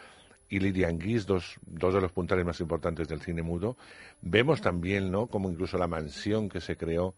y 0.48 0.58
Lillian 0.58 0.98
Gish, 0.98 1.26
dos, 1.26 1.58
dos 1.66 1.92
de 1.92 2.00
los 2.00 2.12
puntales 2.12 2.46
más 2.46 2.58
importantes 2.60 3.06
del 3.06 3.20
cine 3.20 3.42
mudo, 3.42 3.76
vemos 4.22 4.62
también, 4.62 5.10
¿no?, 5.10 5.26
como 5.26 5.50
incluso 5.50 5.76
la 5.76 5.86
mansión 5.86 6.48
que 6.48 6.62
se 6.62 6.76
creó 6.76 7.14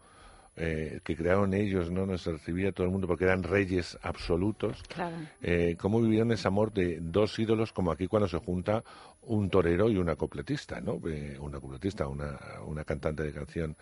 eh, 0.62 1.00
que 1.02 1.16
crearon 1.16 1.54
ellos, 1.54 1.90
¿no? 1.90 2.04
Nos 2.04 2.26
recibía 2.26 2.70
todo 2.72 2.84
el 2.84 2.92
mundo 2.92 3.06
porque 3.06 3.24
eran 3.24 3.42
reyes 3.42 3.98
absolutos. 4.02 4.82
Claro. 4.82 5.16
Eh, 5.40 5.76
cómo 5.78 6.02
vivieron 6.02 6.32
ese 6.32 6.48
amor 6.48 6.72
de 6.72 6.98
dos 7.00 7.38
ídolos, 7.38 7.72
como 7.72 7.90
aquí 7.90 8.06
cuando 8.06 8.28
se 8.28 8.36
junta 8.36 8.84
un 9.22 9.48
torero 9.48 9.88
y 9.88 9.96
una 9.96 10.16
copletista, 10.16 10.80
¿no? 10.80 11.00
Eh, 11.08 11.38
una 11.40 11.60
copletista, 11.60 12.06
una, 12.06 12.38
una 12.66 12.84
cantante 12.84 13.22
de 13.22 13.32
canción 13.32 13.76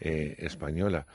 eh, 0.00 0.34
española. 0.38 1.06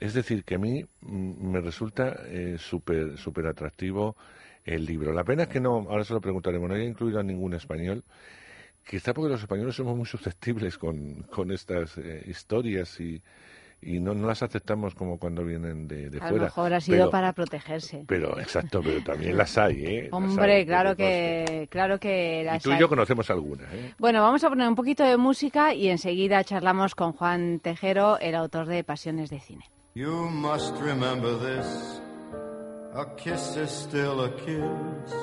Es 0.00 0.14
decir, 0.14 0.44
que 0.44 0.56
a 0.56 0.58
mí 0.58 0.82
mm, 1.02 1.50
me 1.52 1.60
resulta 1.60 2.16
eh, 2.26 2.56
súper 2.58 3.16
súper 3.18 3.46
atractivo 3.46 4.16
el 4.64 4.84
libro. 4.84 5.12
La 5.12 5.24
pena 5.24 5.44
es 5.44 5.48
que 5.48 5.60
no, 5.60 5.86
ahora 5.88 6.04
se 6.04 6.14
lo 6.14 6.20
preguntaremos, 6.20 6.68
no 6.68 6.74
haya 6.74 6.84
incluido 6.84 7.20
a 7.20 7.22
ningún 7.22 7.54
español. 7.54 8.02
Quizá 8.84 9.14
porque 9.14 9.30
los 9.30 9.40
españoles 9.40 9.76
somos 9.76 9.96
muy 9.96 10.06
susceptibles 10.14 10.78
con, 10.78 11.22
con 11.24 11.52
estas 11.52 11.96
eh, 11.98 12.24
historias 12.26 12.98
y, 13.00 13.22
y 13.84 14.00
no, 14.00 14.14
no 14.14 14.26
las 14.26 14.42
aceptamos 14.42 14.94
como 14.94 15.18
cuando 15.18 15.44
vienen 15.44 15.86
de, 15.88 16.10
de 16.10 16.18
A 16.18 16.22
fuera. 16.22 16.36
lo 16.36 16.42
mejor 16.44 16.74
ha 16.74 16.80
sido 16.80 16.98
Pero- 16.98 17.10
para 17.10 17.32
protegerse. 17.32 18.04
Pero, 18.06 18.38
exacto, 18.40 18.80
pero 18.82 19.02
también 19.04 19.36
las 19.36 19.56
hay, 19.58 19.84
¿eh? 19.84 20.02
Las 20.04 20.12
Hombre, 20.12 20.56
hay, 20.56 20.66
claro 20.66 20.96
que 20.96 21.44
que, 21.46 21.68
claro 21.70 21.98
que 21.98 22.08
conste. 22.08 22.40
Y 22.40 22.44
las 22.44 22.62
tú 22.62 22.70
y 22.70 22.72
hay. 22.74 22.80
yo 22.80 22.88
conocemos 22.88 23.30
algunas, 23.30 23.72
¿eh? 23.72 23.94
Bueno, 23.98 24.22
vamos 24.22 24.42
a 24.44 24.48
poner 24.48 24.68
un 24.68 24.74
poquito 24.74 25.04
de 25.04 25.16
música 25.16 25.74
y 25.74 25.88
enseguida 25.88 26.42
charlamos 26.44 26.94
con 26.94 27.12
Juan 27.12 27.60
Tejero, 27.60 28.18
el 28.18 28.34
autor 28.34 28.66
de 28.66 28.84
Pasiones 28.84 29.30
de 29.30 29.40
Cine. 29.40 29.64
You 29.94 30.28
must 30.30 30.76
remember 30.80 31.38
this. 31.38 32.00
A 32.94 33.14
kiss 33.16 33.56
is 33.56 33.70
still 33.70 34.20
a 34.20 34.30
kiss. 34.36 35.14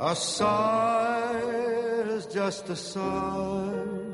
A 0.00 0.14
sigh 0.14 2.16
is 2.16 2.26
just 2.34 2.68
a 2.70 2.76
sigh. 2.76 4.13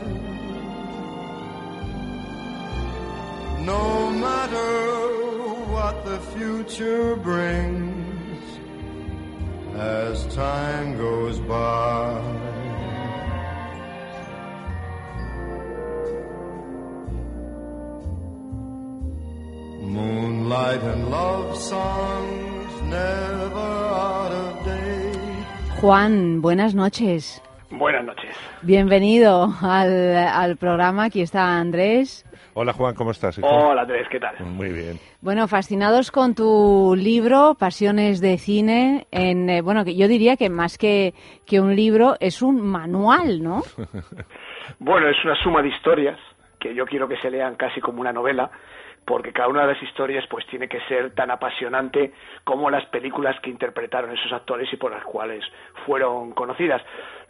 No 3.65 4.09
matter 4.09 5.13
what 5.71 6.03
the 6.03 6.17
future 6.35 7.15
brings, 7.15 8.43
as 9.75 10.25
time 10.33 10.97
goes 10.97 11.39
by. 11.41 12.19
Moonlight 19.81 20.81
and 20.81 21.09
love 21.11 21.55
songs 21.55 22.81
never 22.83 23.59
out 23.59 24.31
of 24.31 24.65
date. 24.65 25.81
Juan, 25.81 26.41
buenas 26.41 26.73
noches. 26.73 27.39
Buenas 27.69 28.03
noches. 28.05 28.35
Bienvenido 28.63 29.53
al, 29.61 30.17
al 30.17 30.57
programa. 30.57 31.05
Aquí 31.05 31.21
está 31.21 31.59
Andrés. 31.59 32.25
Hola 32.53 32.73
Juan, 32.73 32.93
¿cómo 32.95 33.11
estás? 33.11 33.37
hijo? 33.37 33.47
Hola 33.47 33.83
Andrés, 33.83 34.07
¿qué 34.09 34.19
tal? 34.19 34.35
Muy 34.41 34.73
bien. 34.73 34.97
Bueno, 35.21 35.47
fascinados 35.47 36.11
con 36.11 36.35
tu 36.35 36.95
libro, 36.97 37.55
Pasiones 37.57 38.19
de 38.19 38.37
Cine. 38.37 39.07
En, 39.11 39.49
eh, 39.49 39.61
bueno, 39.61 39.85
que 39.85 39.95
yo 39.95 40.09
diría 40.09 40.35
que 40.35 40.49
más 40.49 40.77
que, 40.77 41.13
que 41.45 41.61
un 41.61 41.75
libro, 41.75 42.15
es 42.19 42.41
un 42.41 42.61
manual, 42.61 43.41
¿no? 43.41 43.61
Bueno, 44.79 45.09
es 45.09 45.17
una 45.25 45.35
suma 45.35 45.61
de 45.61 45.69
historias 45.69 46.17
que 46.59 46.73
yo 46.73 46.85
quiero 46.85 47.07
que 47.07 47.17
se 47.17 47.29
lean 47.29 47.55
casi 47.55 47.81
como 47.81 47.99
una 47.99 48.13
novela, 48.13 48.49
porque 49.05 49.33
cada 49.33 49.49
una 49.49 49.61
de 49.65 49.73
las 49.73 49.83
historias 49.83 50.25
pues 50.29 50.45
tiene 50.47 50.67
que 50.67 50.79
ser 50.87 51.13
tan 51.13 51.29
apasionante 51.31 52.13
como 52.43 52.69
las 52.69 52.85
películas 52.85 53.35
que 53.41 53.49
interpretaron 53.49 54.11
esos 54.11 54.31
actores 54.31 54.71
y 54.71 54.77
por 54.77 54.91
las 54.91 55.03
cuales 55.03 55.43
fueron 55.85 56.31
conocidas. 56.31 56.81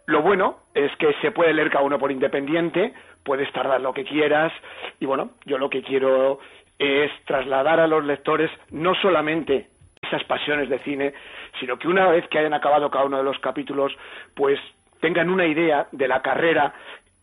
Lo 0.08 0.22
bueno 0.22 0.58
es 0.74 0.96
que 0.98 1.14
se 1.22 1.32
puede 1.32 1.54
leer 1.54 1.70
cada 1.70 1.86
uno 1.86 2.00
por 2.00 2.12
independiente, 2.12 2.94
puedes 3.24 3.52
tardar 3.52 3.82
lo 3.82 3.94
que 3.94 4.04
quieras 4.04 4.52
y 5.00 5.06
bueno, 5.06 5.32
yo 5.46 5.58
lo 5.58 5.70
que 5.70 5.84
quiero 5.84 6.40
es 6.80 7.12
trasladar 7.26 7.80
a 7.80 7.88
los 7.88 8.04
lectores 8.04 8.50
no 8.72 8.96
solamente 8.96 9.68
esas 10.02 10.24
pasiones 10.24 10.68
de 10.70 10.80
cine, 10.80 11.14
sino 11.60 11.78
que 11.78 11.88
una 11.88 12.08
vez 12.10 12.28
que 12.28 12.40
hayan 12.40 12.54
acabado 12.54 12.90
cada 12.90 13.06
uno 13.06 13.18
de 13.18 13.24
los 13.24 13.38
capítulos, 13.40 13.96
pues 14.36 14.60
tengan 15.00 15.30
una 15.30 15.46
idea 15.46 15.88
de 15.92 16.08
la 16.08 16.22
carrera 16.22 16.74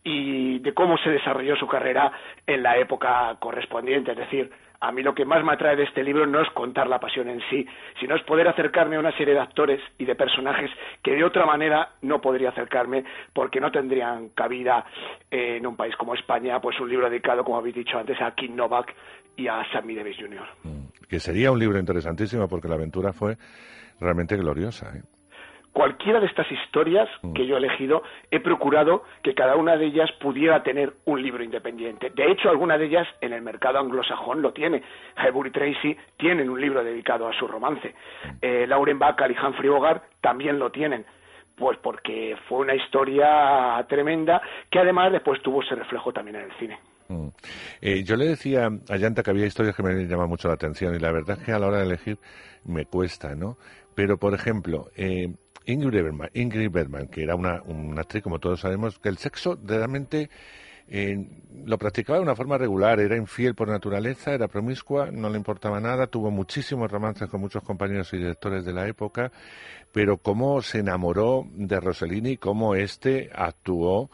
y 0.04 0.60
de 0.60 0.72
cómo 0.74 0.96
se 0.98 1.10
desarrolló 1.10 1.56
su 1.56 1.66
carrera 1.66 2.12
en 2.46 2.62
la 2.62 2.78
época 2.78 3.36
correspondiente. 3.40 4.12
Es 4.12 4.18
decir, 4.18 4.50
a 4.80 4.92
mí 4.92 5.02
lo 5.02 5.14
que 5.14 5.24
más 5.24 5.44
me 5.44 5.52
atrae 5.52 5.76
de 5.76 5.84
este 5.84 6.04
libro 6.04 6.26
no 6.26 6.40
es 6.40 6.48
contar 6.50 6.86
la 6.86 7.00
pasión 7.00 7.28
en 7.28 7.40
sí, 7.50 7.66
sino 7.98 8.14
es 8.14 8.22
poder 8.22 8.46
acercarme 8.48 8.96
a 8.96 9.00
una 9.00 9.16
serie 9.16 9.34
de 9.34 9.40
actores 9.40 9.80
y 9.98 10.04
de 10.04 10.14
personajes 10.14 10.70
que 11.02 11.14
de 11.14 11.24
otra 11.24 11.46
manera 11.46 11.92
no 12.02 12.20
podría 12.20 12.50
acercarme 12.50 13.04
porque 13.32 13.60
no 13.60 13.72
tendrían 13.72 14.28
cabida 14.30 14.84
eh, 15.30 15.56
en 15.56 15.66
un 15.66 15.76
país 15.76 15.96
como 15.96 16.14
España, 16.14 16.60
pues 16.60 16.78
un 16.80 16.88
libro 16.88 17.10
dedicado, 17.10 17.44
como 17.44 17.58
habéis 17.58 17.74
dicho 17.74 17.98
antes, 17.98 18.20
a 18.20 18.34
Kim 18.34 18.54
Novak 18.54 18.94
y 19.36 19.48
a 19.48 19.64
Sammy 19.72 19.94
Davis 19.94 20.16
Jr. 20.18 20.46
Que 21.08 21.18
sería 21.20 21.50
un 21.50 21.58
libro 21.58 21.78
interesantísimo 21.78 22.48
porque 22.48 22.68
la 22.68 22.74
aventura 22.74 23.12
fue 23.12 23.36
realmente 24.00 24.36
gloriosa. 24.36 24.92
¿eh? 24.96 25.02
Cualquiera 25.72 26.20
de 26.20 26.26
estas 26.26 26.50
historias 26.50 27.08
que 27.34 27.46
yo 27.46 27.54
he 27.54 27.58
elegido, 27.58 28.02
he 28.30 28.40
procurado 28.40 29.04
que 29.22 29.34
cada 29.34 29.56
una 29.56 29.76
de 29.76 29.86
ellas 29.86 30.10
pudiera 30.20 30.62
tener 30.62 30.94
un 31.04 31.22
libro 31.22 31.42
independiente. 31.42 32.10
De 32.10 32.30
hecho, 32.30 32.50
alguna 32.50 32.78
de 32.78 32.86
ellas 32.86 33.06
en 33.20 33.32
el 33.32 33.42
mercado 33.42 33.78
anglosajón 33.78 34.42
lo 34.42 34.52
tiene. 34.52 34.82
Highbury 35.16 35.50
Tracy 35.50 35.96
tienen 36.16 36.50
un 36.50 36.60
libro 36.60 36.82
dedicado 36.82 37.28
a 37.28 37.32
su 37.38 37.46
romance. 37.46 37.94
Eh, 38.40 38.66
Lauren 38.66 38.98
Bacall 38.98 39.32
y 39.32 39.36
Humphrey 39.38 39.68
Bogart 39.68 40.02
también 40.20 40.58
lo 40.58 40.70
tienen. 40.70 41.04
Pues 41.56 41.78
porque 41.78 42.36
fue 42.48 42.58
una 42.58 42.74
historia 42.74 43.84
tremenda 43.88 44.40
que 44.70 44.78
además 44.78 45.12
después 45.12 45.42
tuvo 45.42 45.62
ese 45.62 45.74
reflejo 45.74 46.12
también 46.12 46.36
en 46.36 46.42
el 46.42 46.52
cine. 46.52 46.78
Mm. 47.08 47.28
Eh, 47.80 48.04
yo 48.04 48.16
le 48.16 48.26
decía 48.26 48.68
a 48.88 48.96
Yanta 48.96 49.22
que 49.22 49.30
había 49.30 49.46
historias 49.46 49.74
que 49.74 49.82
me 49.82 50.06
llaman 50.06 50.28
mucho 50.28 50.48
la 50.48 50.54
atención 50.54 50.94
y 50.94 50.98
la 50.98 51.10
verdad 51.10 51.38
es 51.38 51.44
que 51.44 51.52
a 51.52 51.58
la 51.58 51.66
hora 51.66 51.78
de 51.78 51.86
elegir 51.86 52.18
me 52.64 52.84
cuesta, 52.84 53.34
¿no? 53.34 53.56
Pero, 53.94 54.16
por 54.18 54.32
ejemplo, 54.32 54.90
eh, 54.96 55.34
Ingrid, 55.68 56.02
Bergman, 56.02 56.30
Ingrid 56.32 56.70
Bergman, 56.70 57.08
que 57.08 57.22
era 57.22 57.36
una, 57.36 57.62
actriz, 57.98 58.22
como 58.22 58.38
todos 58.38 58.60
sabemos, 58.60 58.98
que 58.98 59.10
el 59.10 59.18
sexo 59.18 59.58
realmente 59.62 60.30
eh, 60.88 61.28
lo 61.66 61.76
practicaba 61.76 62.18
de 62.18 62.22
una 62.22 62.34
forma 62.34 62.56
regular, 62.56 62.98
era 63.00 63.18
infiel 63.18 63.54
por 63.54 63.68
naturaleza, 63.68 64.32
era 64.32 64.48
promiscua, 64.48 65.10
no 65.10 65.28
le 65.28 65.36
importaba 65.36 65.78
nada, 65.78 66.06
tuvo 66.06 66.30
muchísimos 66.30 66.90
romances 66.90 67.28
con 67.28 67.42
muchos 67.42 67.62
compañeros 67.62 68.10
y 68.14 68.16
directores 68.16 68.64
de 68.64 68.72
la 68.72 68.88
época, 68.88 69.30
pero 69.92 70.16
cómo 70.16 70.62
se 70.62 70.78
enamoró 70.78 71.46
de 71.52 71.78
Rossellini, 71.78 72.38
cómo 72.38 72.74
éste 72.74 73.28
actuó 73.34 74.10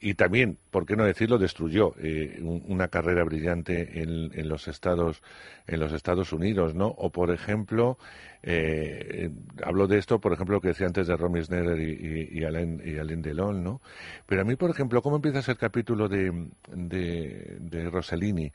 y 0.00 0.14
también, 0.14 0.58
por 0.70 0.84
qué 0.86 0.96
no 0.96 1.04
decirlo, 1.04 1.38
destruyó 1.38 1.94
eh, 1.98 2.38
un- 2.42 2.62
una 2.68 2.88
carrera 2.88 3.24
brillante 3.24 4.02
en, 4.02 4.30
en 4.34 4.48
los 4.48 4.68
Estados 4.68 5.22
en 5.66 5.80
los 5.80 5.92
Estados 5.92 6.32
Unidos, 6.32 6.74
¿no? 6.74 6.88
O 6.88 7.10
por 7.10 7.30
ejemplo, 7.30 7.98
eh, 8.42 9.30
hablo 9.64 9.86
de 9.86 9.98
esto, 9.98 10.20
por 10.20 10.32
ejemplo, 10.32 10.56
lo 10.56 10.60
que 10.60 10.68
decía 10.68 10.86
antes 10.86 11.06
de 11.06 11.16
Romy 11.16 11.42
Schneider 11.42 11.78
y, 11.80 12.28
y, 12.32 12.38
y 12.40 12.44
Alain, 12.44 12.80
y 12.84 12.98
Alain 12.98 13.22
Delon, 13.22 13.64
¿no? 13.64 13.80
Pero 14.26 14.42
a 14.42 14.44
mí, 14.44 14.56
por 14.56 14.70
ejemplo, 14.70 15.02
¿cómo 15.02 15.16
empieza 15.16 15.50
el 15.50 15.58
capítulo 15.58 16.08
de, 16.08 17.56
de 17.60 17.90
Rossellini? 17.90 18.52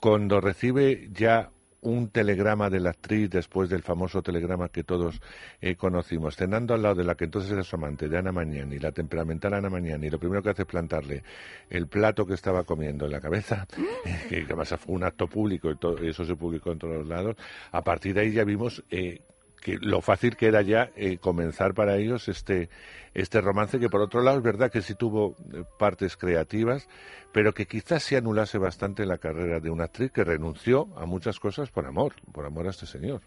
Cuando 0.00 0.40
recibe 0.40 1.08
ya 1.12 1.50
un 1.82 2.08
telegrama 2.10 2.70
de 2.70 2.80
la 2.80 2.90
actriz 2.90 3.28
después 3.28 3.68
del 3.68 3.82
famoso 3.82 4.22
telegrama 4.22 4.68
que 4.68 4.84
todos 4.84 5.20
eh, 5.60 5.74
conocimos, 5.76 6.36
cenando 6.36 6.74
al 6.74 6.82
lado 6.82 6.94
de 6.96 7.04
la 7.04 7.16
que 7.16 7.24
entonces 7.24 7.50
era 7.50 7.62
su 7.62 7.76
amante, 7.76 8.08
de 8.08 8.18
Ana 8.18 8.32
Magnani, 8.32 8.78
la 8.78 8.92
temperamental 8.92 9.54
Ana 9.54 9.68
Magnani, 9.68 10.08
lo 10.08 10.18
primero 10.18 10.42
que 10.42 10.50
hace 10.50 10.62
es 10.62 10.68
plantarle 10.68 11.22
el 11.68 11.88
plato 11.88 12.24
que 12.24 12.34
estaba 12.34 12.62
comiendo 12.64 13.06
en 13.06 13.12
la 13.12 13.20
cabeza, 13.20 13.66
que 14.28 14.42
además 14.42 14.74
fue 14.78 14.94
un 14.94 15.04
acto 15.04 15.26
público 15.26 15.70
y 15.70 15.76
todo, 15.76 15.98
eso 15.98 16.24
se 16.24 16.36
publicó 16.36 16.72
en 16.72 16.78
todos 16.78 16.94
los 16.98 17.06
lados. 17.06 17.36
A 17.72 17.82
partir 17.82 18.14
de 18.14 18.22
ahí 18.22 18.32
ya 18.32 18.44
vimos 18.44 18.82
eh, 18.90 19.20
que 19.62 19.78
lo 19.80 20.00
fácil 20.00 20.36
que 20.36 20.48
era 20.48 20.60
ya 20.60 20.90
eh, 20.96 21.18
comenzar 21.18 21.72
para 21.72 21.96
ellos 21.96 22.28
este 22.28 22.68
este 23.14 23.40
romance 23.40 23.78
que 23.78 23.88
por 23.88 24.00
otro 24.00 24.22
lado 24.22 24.38
es 24.38 24.42
verdad 24.42 24.70
que 24.70 24.82
sí 24.82 24.94
tuvo 24.94 25.36
eh, 25.54 25.64
partes 25.78 26.16
creativas 26.16 26.88
pero 27.32 27.54
que 27.54 27.66
quizás 27.66 28.02
se 28.02 28.16
anulase 28.16 28.58
bastante 28.58 29.06
la 29.06 29.18
carrera 29.18 29.60
de 29.60 29.70
una 29.70 29.84
actriz 29.84 30.10
que 30.12 30.24
renunció 30.24 30.88
a 30.96 31.06
muchas 31.06 31.38
cosas 31.38 31.70
por 31.70 31.86
amor 31.86 32.14
por 32.32 32.44
amor 32.44 32.66
a 32.66 32.70
este 32.70 32.86
señor 32.86 33.22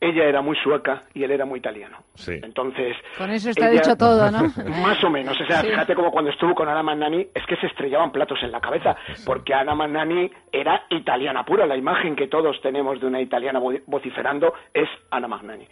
Ella 0.00 0.24
era 0.26 0.40
muy 0.42 0.56
sueca 0.62 1.02
y 1.12 1.24
él 1.24 1.32
era 1.32 1.44
muy 1.44 1.58
italiano. 1.58 1.98
sí 2.14 2.38
Entonces, 2.42 2.96
Con 3.16 3.30
eso 3.30 3.50
está 3.50 3.68
ella- 3.68 3.80
dicho 3.80 3.96
todo, 3.96 4.30
¿no? 4.30 4.42
Más 4.82 5.02
o 5.02 5.10
menos, 5.10 5.40
o 5.40 5.44
sea, 5.44 5.60
Sí. 5.60 5.66
fíjate 5.68 5.94
como 5.96 6.12
cuando 6.12 6.30
estuvo 6.30 6.54
con 6.54 6.68
Ana 6.68 6.84
Magnani, 6.84 7.26
es 7.34 7.44
que 7.46 7.56
se 7.56 7.66
estrellaban 7.66 8.12
platos 8.12 8.38
en 8.42 8.52
la 8.52 8.60
cabeza, 8.60 8.96
porque 9.26 9.52
Ana 9.54 9.74
Magnani 9.74 10.30
era 10.52 10.84
italiana 10.90 11.44
pura, 11.44 11.66
la 11.66 11.76
imagen 11.76 12.14
que 12.14 12.28
todos 12.28 12.60
tenemos 12.60 13.00
de 13.00 13.06
una 13.08 13.20
italiana 13.20 13.58
vo- 13.58 13.82
vociferando 13.86 14.54
es 14.72 14.88
Ana 15.10 15.26
Magnani. 15.26 15.66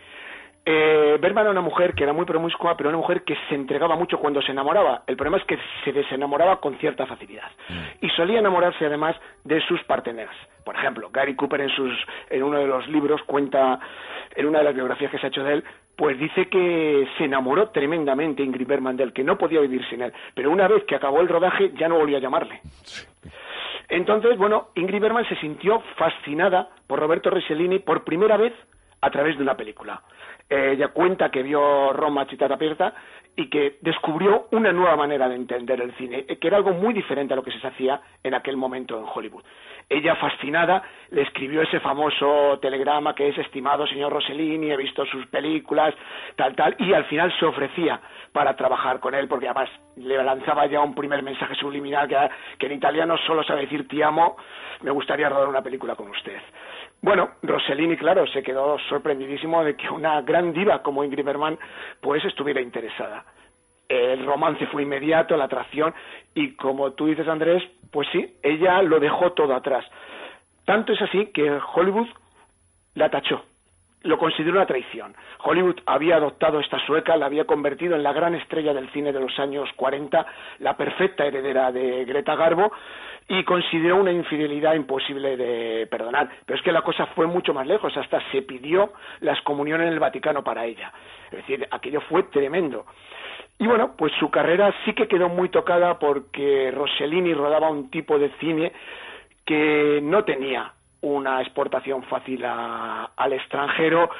Eh, 0.69 1.17
Bergman 1.21 1.45
era 1.45 1.53
una 1.53 1.61
mujer 1.61 1.95
que 1.95 2.03
era 2.03 2.13
muy 2.13 2.25
promiscua, 2.25 2.77
pero 2.77 2.89
una 2.89 2.99
mujer 2.99 3.23
que 3.23 3.37
se 3.49 3.55
entregaba 3.55 3.95
mucho 3.95 4.19
cuando 4.19 4.43
se 4.43 4.51
enamoraba. 4.51 5.05
El 5.07 5.17
problema 5.17 5.37
es 5.37 5.45
que 5.45 5.57
se 5.85 5.93
desenamoraba 5.93 6.61
con 6.61 6.77
cierta 6.79 7.07
facilidad. 7.07 7.49
Y 8.01 8.09
solía 8.11 8.41
enamorarse 8.41 8.85
además 8.85 9.15
de 9.45 9.61
sus 9.61 9.81
parteneras. 9.85 10.35
Por 10.65 10.75
ejemplo, 10.75 11.09
Gary 11.13 11.37
Cooper 11.37 11.61
en, 11.61 11.71
sus, 11.71 11.93
en 12.31 12.43
uno 12.43 12.59
de 12.59 12.67
los 12.67 12.89
libros 12.89 13.23
cuenta, 13.23 13.79
en 14.35 14.47
una 14.47 14.59
de 14.59 14.65
las 14.65 14.75
biografías 14.75 15.13
que 15.13 15.19
se 15.19 15.27
ha 15.27 15.29
hecho 15.29 15.45
de 15.45 15.53
él, 15.55 15.65
pues 15.95 16.19
dice 16.19 16.49
que 16.49 17.07
se 17.17 17.27
enamoró 17.27 17.69
tremendamente 17.69 18.43
Ingrid 18.43 18.67
Bergman 18.67 18.97
de 18.97 19.05
él, 19.05 19.13
que 19.13 19.23
no 19.23 19.39
podía 19.39 19.61
vivir 19.61 19.89
sin 19.89 20.03
él. 20.03 20.13
Pero 20.35 20.51
una 20.51 20.67
vez 20.67 20.83
que 20.83 20.97
acabó 20.97 21.21
el 21.21 21.29
rodaje 21.29 21.71
ya 21.79 21.89
no 21.89 21.97
volvió 21.97 22.17
a 22.17 22.21
llamarle. 22.21 22.61
Entonces, 23.89 24.37
bueno, 24.37 24.71
Ingrid 24.75 25.01
Bergman 25.01 25.29
se 25.29 25.37
sintió 25.37 25.81
fascinada 25.97 26.71
por 26.89 26.99
Roberto 26.99 27.31
Rossellini 27.31 27.79
por 27.79 28.03
primera 28.03 28.37
vez 28.37 28.53
a 29.01 29.11
través 29.11 29.37
de 29.37 29.43
una 29.45 29.57
película. 29.57 30.03
Eh, 30.49 30.73
ella 30.75 30.89
cuenta 30.89 31.31
que 31.31 31.43
vio 31.43 31.93
Roma 31.93 32.27
Città 32.27 32.47
Aperta 32.47 32.95
y 33.35 33.51
que 33.51 33.77
descubrió 33.83 34.47
una 34.53 34.73
nueva 34.73 34.97
manera 34.97 35.29
de 35.29 35.35
entender 35.35 35.81
el 35.81 35.93
cine, 35.97 36.25
eh, 36.27 36.39
que 36.39 36.49
era 36.49 36.57
algo 36.57 36.73
muy 36.73 36.95
diferente 36.95 37.35
a 37.35 37.37
lo 37.37 37.43
que 37.43 37.53
se 37.53 37.67
hacía 37.67 38.01
en 38.23 38.35
aquel 38.35 38.57
momento 38.57 38.99
en 38.99 39.05
Hollywood. 39.13 39.45
Ella, 39.89 40.17
fascinada, 40.17 40.83
le 41.11 41.23
escribió 41.23 41.63
ese 41.63 41.79
famoso 41.81 42.59
telegrama 42.61 43.15
que 43.15 43.29
es 43.29 43.39
estimado 43.39 43.87
señor 43.87 44.13
Rossellini, 44.13 44.71
he 44.71 44.77
visto 44.77 45.05
sus 45.07 45.27
películas, 45.27 45.95
tal, 46.35 46.57
tal, 46.57 46.75
y 46.79 46.93
al 46.93 47.05
final 47.05 47.33
se 47.39 47.45
ofrecía 47.45 48.01
para 48.33 48.57
trabajar 48.57 49.01
con 49.01 49.15
él, 49.15 49.29
porque 49.29 49.49
además 49.49 49.71
le 49.97 50.23
lanzaba 50.23 50.67
ya 50.67 50.81
un 50.81 50.95
primer 50.95 51.23
mensaje 51.23 51.55
subliminal 51.55 52.09
que, 52.09 52.67
en 52.67 52.73
italiano 52.73 53.17
solo 53.19 53.45
sabe 53.45 53.63
decir 53.63 53.87
ti 53.87 54.03
amo, 54.03 54.37
me 54.83 54.91
gustaría 54.91 55.29
rodar 55.29 55.49
una 55.49 55.63
película 55.63 55.95
con 55.95 56.09
usted. 56.09 56.41
Bueno, 57.07 57.35
Rossellini, 57.41 57.97
claro, 57.97 58.27
se 58.27 58.43
quedó 58.43 58.81
sorprendidísimo 58.89 59.63
de 59.63 59.77
que 59.77 59.89
una 59.89 60.21
gran 60.23 60.53
diva 60.53 60.83
como 60.83 61.05
Ingrid 61.05 61.25
Bergman 61.25 61.57
pues 62.01 62.25
estuviera 62.25 62.61
interesada. 62.61 63.25
El 63.89 64.27
romance 64.27 64.67
fue 64.67 64.83
inmediato, 64.83 65.37
la 65.37 65.45
atracción, 65.45 65.95
y 66.35 66.57
como 66.57 66.95
tú 66.95 67.07
dices, 67.07 67.29
Andrés, 67.29 67.63
pues 67.93 68.09
sí, 68.11 68.35
ella 68.43 68.83
lo 68.83 68.99
dejó 68.99 69.31
todo 69.35 69.55
atrás. 69.55 69.85
Tanto 70.65 70.95
es 70.95 71.01
así 71.01 71.27
que 71.27 71.61
Hollywood 71.77 72.09
la 72.95 73.09
tachó, 73.09 73.45
lo 74.03 74.19
consideró 74.19 74.57
una 74.57 74.67
traición. 74.67 75.15
Hollywood 75.43 75.81
había 75.87 76.17
adoptado 76.17 76.61
esta 76.61 76.79
sueca, 76.87 77.17
la 77.17 77.27
había 77.27 77.45
convertido 77.45 77.97
en 77.97 78.03
la 78.03 78.13
gran 78.13 78.35
estrella 78.35 78.73
del 78.73 78.91
cine 78.91 79.13
de 79.13 79.21
los 79.21 79.39
años 79.39 79.69
40, 79.77 80.27
la 80.61 80.77
perfecta 80.77 81.25
heredera 81.25 81.73
de 81.73 82.05
Greta 82.05 82.37
Garbo, 82.37 82.73
y 83.29 83.43
consideró 83.43 83.97
una 83.97 84.13
infidelidad 84.13 84.75
imposible 84.75 85.37
de 85.37 85.87
perdonar. 85.89 86.29
Pero 86.45 86.57
es 86.57 86.65
que 86.65 86.73
la 86.73 86.83
cosa 86.83 87.07
fue 87.07 87.27
mucho 87.27 87.53
más 87.53 87.67
lejos, 87.67 87.97
hasta 87.97 88.21
se 88.31 88.43
pidió 88.43 88.93
la 89.21 89.33
excomunión 89.33 89.81
en 89.81 89.89
el 89.89 89.99
Vaticano 89.99 90.45
para 90.45 90.65
ella. 90.65 90.93
Es 91.27 91.39
decir, 91.39 91.67
aquello 91.71 92.01
fue 92.03 92.23
tremendo. 92.25 92.87
Y 93.59 93.67
bueno, 93.67 93.95
pues 93.97 94.13
su 94.21 94.31
carrera 94.31 94.73
sí 94.85 94.93
que 94.93 95.09
quedó 95.09 95.29
muy 95.29 95.49
tocada 95.49 95.99
porque 95.99 96.71
Rossellini 96.71 97.35
rodaba 97.35 97.71
un 97.71 97.91
tipo 97.91 98.19
de 98.19 98.31
cine 98.39 98.73
que 99.45 100.01
no 100.03 100.25
tenía 100.25 100.73
una 101.15 101.41
exportación 101.41 102.03
fácil 102.05 102.45
a- 102.45 103.11
al 103.17 103.33
extranjero 103.33 104.11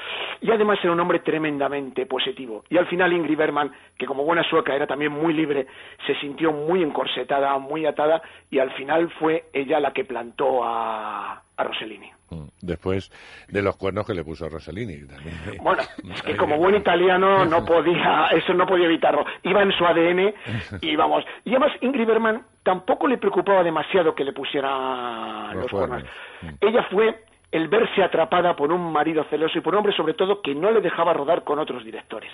y 0.41 0.51
además 0.51 0.79
era 0.83 0.93
un 0.93 1.01
hombre 1.01 1.21
tremendamente 1.21 2.07
positivo. 2.07 2.65
Y 2.69 2.79
al 2.79 2.87
final 2.87 3.13
Ingrid 3.13 3.37
Bergman, 3.37 3.73
que 3.99 4.07
como 4.07 4.25
buena 4.25 4.43
sueca 4.45 4.75
era 4.75 4.87
también 4.87 5.13
muy 5.13 5.33
libre, 5.35 5.67
se 6.07 6.15
sintió 6.17 6.53
muy 6.53 6.83
encorsetada, 6.83 7.57
muy 7.59 7.87
atada 7.87 8.23
y 8.51 8.59
al 8.59 8.71
final 8.73 9.11
fue 9.19 9.45
ella 9.53 9.81
la 9.81 9.93
que 9.93 10.05
plantó 10.05 10.61
a, 10.65 11.43
a 11.57 11.65
Rossellini. 11.65 12.11
Mm. 12.31 12.45
Después 12.61 13.11
de 13.49 13.63
los 13.63 13.77
cuernos 13.77 14.07
que 14.07 14.15
le 14.15 14.25
puso 14.25 14.49
Rossellini. 14.49 15.07
También. 15.07 15.35
Bueno, 15.63 15.83
es 16.13 16.23
que 16.23 16.37
como 16.37 16.57
buen 16.59 16.75
italiano 16.75 17.45
no 17.47 17.65
podía, 17.65 18.29
eso 18.33 18.53
no 18.55 18.67
podía 18.67 18.87
evitarlo. 18.87 19.25
Iba 19.43 19.63
en 19.63 19.73
su 19.73 19.85
ADN 19.87 20.35
y 20.83 20.97
vamos. 20.97 21.25
Y 21.45 21.51
además 21.51 21.73
Ingrid 21.81 22.07
Bergman 22.07 22.43
tampoco 22.63 23.07
le 23.07 23.19
preocupaba 23.19 23.63
demasiado 23.63 24.15
que 24.15 24.25
le 24.25 24.33
pusiera 24.33 25.53
Los 25.55 25.63
los 25.63 25.71
cuernos. 25.71 26.03
cuernos. 26.41 26.59
Ella 26.61 26.83
fue 26.91 27.23
el 27.53 27.69
verse 27.69 28.03
atrapada 28.03 28.55
por 28.57 28.73
un 28.73 28.93
marido 28.93 29.25
celoso 29.31 29.57
y 29.59 29.61
por 29.63 29.73
un 29.75 29.79
hombre 29.79 29.97
sobre 29.97 30.15
todo 30.15 30.43
que 30.43 30.55
no 30.55 30.71
le 30.73 30.81
dejaba 30.81 31.13
rodar 31.13 31.45
con 31.45 31.59
otros 31.59 31.85
directores. 31.85 32.31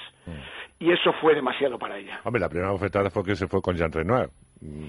Y 0.81 0.91
eso 0.91 1.13
fue 1.21 1.35
demasiado 1.35 1.79
para 1.79 1.99
ella. 1.99 2.21
Hombre, 2.25 2.41
la 2.41 2.49
primera 2.49 2.73
bofetada 2.73 3.11
fue 3.11 3.23
que 3.23 3.37
se 3.37 3.47
fue 3.47 3.61
con 3.63 3.77
Jean 3.77 3.93
Renoir. 3.93 4.31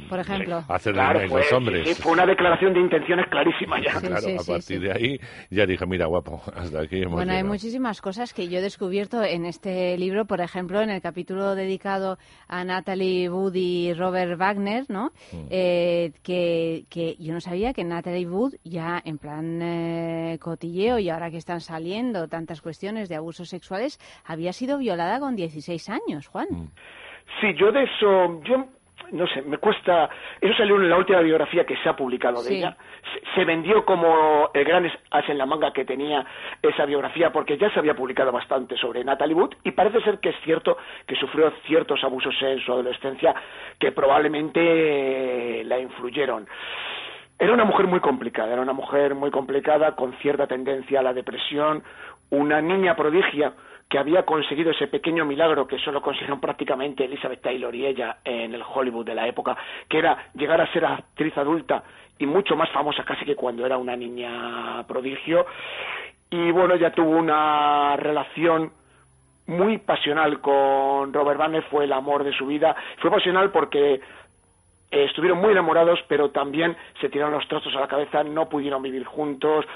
Por 0.10 0.20
ejemplo. 0.20 0.64
Hacer 0.70 0.94
Claro, 0.94 1.20
de 1.22 1.28
fue, 1.28 1.42
los 1.42 1.54
hombres. 1.54 1.88
sí, 1.88 1.94
sí, 1.96 2.02
fue 2.04 2.12
una 2.12 2.26
declaración 2.26 2.74
de 2.74 2.80
intenciones 2.82 3.26
clarísima 3.30 3.78
ya. 3.84 4.00
claro, 4.00 4.28
a 4.40 4.44
partir 4.46 4.80
de 4.82 4.92
ahí 4.92 5.20
ya 5.50 5.66
dije, 5.66 5.86
mira, 5.88 6.06
guapo, 6.06 6.42
hasta 6.56 6.82
aquí 6.82 6.98
hemos 7.02 7.14
Bueno, 7.14 7.32
hay 7.32 7.38
llegado. 7.40 7.54
muchísimas 7.54 8.00
cosas 8.02 8.34
que 8.34 8.48
yo 8.50 8.60
he 8.60 8.62
descubierto 8.62 9.24
en 9.24 9.46
este 9.46 9.98
libro, 9.98 10.26
por 10.26 10.42
ejemplo, 10.42 10.82
en 10.82 10.90
el 10.92 11.02
capítulo 11.02 11.56
dedicado 11.56 12.18
a 12.48 12.64
Natalie 12.64 13.30
Wood 13.30 13.56
y 13.56 13.94
Robert 13.94 14.38
Wagner, 14.38 14.84
¿no? 14.90 15.06
Mm. 15.32 15.48
Eh, 15.50 16.12
que, 16.24 16.84
que 16.90 17.16
yo 17.20 17.34
no 17.34 17.40
sabía 17.42 17.74
que 17.74 17.84
Natalie 17.84 18.28
Wood 18.28 18.56
ya 18.64 19.02
en 19.04 19.18
plan 19.18 19.60
eh, 19.62 20.38
cotilleo 20.40 21.00
y 21.00 21.10
ahora 21.10 21.32
que 21.32 21.38
están 21.38 21.62
saliendo 21.62 22.28
tantas 22.28 22.62
cuestiones 22.62 23.10
de 23.10 23.16
abusos 23.16 23.50
sexuales, 23.50 23.98
había 24.26 24.54
sido 24.54 24.78
violada 24.78 25.20
con 25.20 25.36
16 25.36 25.90
años, 25.90 26.28
Juan. 26.28 26.48
Mm. 26.52 26.68
Sí, 27.42 27.48
yo 27.58 27.72
de 27.72 27.84
eso, 27.84 28.44
yo 28.44 28.68
no 29.12 29.28
sé, 29.28 29.42
me 29.44 29.58
cuesta. 29.58 30.10
Eso 30.42 30.54
salió 30.56 30.76
en 30.78 30.90
la 30.90 30.98
última 30.98 31.20
biografía 31.22 31.66
que 31.66 31.78
se 31.78 31.90
ha 31.90 31.96
publicado 31.96 32.42
de 32.42 32.50
Sí. 32.50 32.56
ella. 32.58 32.76
Se, 33.14 33.36
se 33.36 33.46
vendió 33.46 33.86
como 33.86 34.50
el 34.54 34.64
gran 34.64 34.92
as 35.12 35.30
en 35.30 35.38
la 35.38 35.46
manga 35.46 35.72
que 35.74 35.86
tenía 35.86 36.26
esa 36.62 36.86
biografía, 36.86 37.32
porque 37.32 37.58
ya 37.58 37.70
se 37.72 37.80
había 37.80 37.94
publicado 37.96 38.32
bastante 38.32 38.76
sobre 38.78 39.04
Natalie 39.04 39.36
Wood 39.36 39.56
y 39.64 39.72
parece 39.72 40.02
ser 40.02 40.20
que 40.20 40.30
es 40.30 40.36
cierto 40.44 40.78
que 41.06 41.16
sufrió 41.16 41.52
ciertos 41.68 42.04
abusos 42.04 42.34
en 42.42 42.60
su 42.60 42.72
adolescencia 42.72 43.36
que 43.80 43.92
probablemente 43.92 45.64
la 45.66 45.80
influyeron. 45.80 46.48
Era 47.40 47.54
una 47.54 47.66
mujer 47.66 47.88
muy 47.88 48.00
complicada, 48.00 48.54
era 48.54 48.62
una 48.62 48.74
mujer 48.74 49.16
muy 49.16 49.32
complicada, 49.32 49.96
con 49.96 50.14
cierta 50.18 50.48
tendencia 50.48 51.00
a 51.00 51.04
la 51.04 51.14
depresión, 51.14 51.84
una 52.30 52.62
niña 52.62 52.96
prodigia 52.96 53.54
que 53.94 54.00
había 54.00 54.26
conseguido 54.26 54.72
ese 54.72 54.88
pequeño 54.88 55.24
milagro 55.24 55.68
que 55.68 55.78
solo 55.78 56.02
consiguieron 56.02 56.40
prácticamente 56.40 57.06
Elizabeth 57.06 57.44
Taylor 57.44 57.76
y 57.76 57.86
ella 57.86 58.18
en 58.26 58.52
el 58.56 58.64
Hollywood 58.64 59.06
de 59.06 59.14
la 59.14 59.28
época, 59.28 59.56
que 59.88 60.00
era 60.00 60.32
llegar 60.34 60.60
a 60.60 60.74
ser 60.74 60.84
actriz 60.84 61.38
adulta 61.38 61.84
y 62.18 62.26
mucho 62.26 62.56
más 62.56 62.72
famosa 62.72 63.04
casi 63.04 63.24
que 63.24 63.36
cuando 63.36 63.64
era 63.68 63.78
una 63.78 63.96
niña 63.96 64.84
prodigio. 64.88 65.46
Y 66.32 66.50
bueno, 66.50 66.74
ella 66.74 66.92
tuvo 66.92 67.12
una 67.12 67.96
relación 67.96 68.72
muy 69.46 69.78
pasional 69.78 70.42
con 70.42 71.14
Robert 71.14 71.40
Wagner, 71.40 71.62
fue 71.70 71.84
el 71.84 71.94
amor 71.94 72.24
de 72.24 72.34
su 72.34 72.48
vida. 72.48 72.76
Fue 72.98 73.12
pasional 73.12 73.52
porque 73.52 73.94
eh, 73.94 75.04
estuvieron 75.04 75.38
muy 75.38 75.52
enamorados, 75.52 76.00
pero 76.08 76.32
también 76.32 76.76
se 77.00 77.10
tiraron 77.10 77.36
los 77.36 77.48
trastos 77.48 77.76
a 77.76 77.82
la 77.82 77.88
cabeza, 77.88 78.24
no 78.24 78.50
pudieron 78.50 78.82
vivir 78.82 79.04
juntos. 79.04 79.68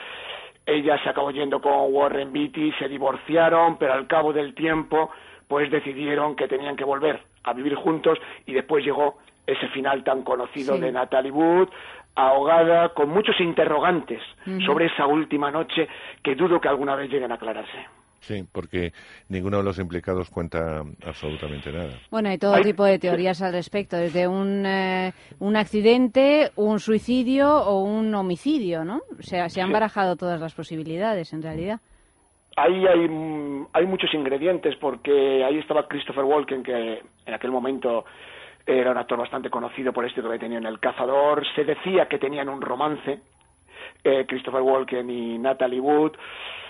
Ella 0.67 1.01
se 1.01 1.07
acabó 1.09 1.31
yendo 1.31 1.61
con 1.61 1.93
Warren 1.93 2.33
Beatty, 2.33 2.73
se 2.73 2.89
divorciaron, 2.89 3.77
pero 3.77 3.93
al 3.93 4.05
cabo 4.05 4.33
del 4.33 4.53
tiempo, 4.53 5.09
pues 5.47 5.71
decidieron 5.71 6.35
que 6.35 6.47
tenían 6.49 6.75
que 6.75 6.83
volver 6.83 7.21
a 7.45 7.53
vivir 7.53 7.73
juntos 7.75 8.19
y 8.45 8.51
después 8.53 8.83
llegó 8.83 9.17
ese 9.47 9.69
final 9.69 10.03
tan 10.03 10.23
conocido 10.23 10.75
Sí. 10.75 10.81
de 10.81 10.91
Natalie 10.91 11.31
Wood, 11.31 11.69
ahogada, 12.15 12.89
con 12.89 13.09
muchos 13.09 13.39
interrogantes 13.39 14.21
sobre 14.65 14.87
esa 14.87 15.05
última 15.05 15.51
noche 15.51 15.87
que 16.21 16.35
dudo 16.35 16.59
que 16.59 16.67
alguna 16.67 16.95
vez 16.95 17.09
lleguen 17.09 17.31
a 17.31 17.35
aclararse. 17.35 17.85
Sí, 18.27 18.43
porque 18.51 18.91
ninguno 19.29 19.59
de 19.59 19.63
los 19.63 19.79
implicados 19.79 20.29
cuenta 20.29 20.83
absolutamente 21.05 21.71
nada. 21.71 21.93
Bueno, 22.11 22.27
hay 22.27 22.37
todo 22.37 22.59
tipo 22.59 22.83
de 22.83 22.99
teorías 22.99 23.41
al 23.41 23.53
respecto, 23.53 23.95
desde 23.95 24.27
un, 24.27 24.65
eh, 24.65 25.13
un 25.39 25.55
accidente, 25.55 26.51
un 26.57 26.81
suicidio 26.81 27.55
o 27.55 27.83
un 27.83 28.13
homicidio, 28.13 28.83
¿no? 28.83 28.99
O 29.17 29.21
sea, 29.21 29.47
se 29.47 29.61
han 29.61 29.71
barajado 29.71 30.17
todas 30.17 30.41
las 30.41 30.53
posibilidades, 30.53 31.31
en 31.31 31.41
realidad. 31.41 31.79
Ahí 32.57 32.85
hay, 32.85 33.07
hay 33.71 33.85
muchos 33.85 34.13
ingredientes 34.13 34.75
porque 34.75 35.45
ahí 35.45 35.59
estaba 35.59 35.87
Christopher 35.87 36.25
Walken 36.25 36.63
que 36.63 37.01
en 37.25 37.33
aquel 37.33 37.51
momento 37.51 38.03
era 38.65 38.91
un 38.91 38.97
actor 38.97 39.19
bastante 39.19 39.49
conocido 39.49 39.93
por 39.93 40.05
esto 40.05 40.19
que 40.19 40.27
había 40.27 40.39
tenido 40.39 40.59
en 40.59 40.65
El 40.65 40.81
Cazador. 40.81 41.45
Se 41.55 41.63
decía 41.63 42.09
que 42.09 42.19
tenían 42.19 42.49
un 42.49 42.59
romance, 42.59 43.21
eh, 44.03 44.25
Christopher 44.27 44.63
Walken 44.63 45.09
y 45.09 45.37
Natalie 45.37 45.79
Wood, 45.79 46.17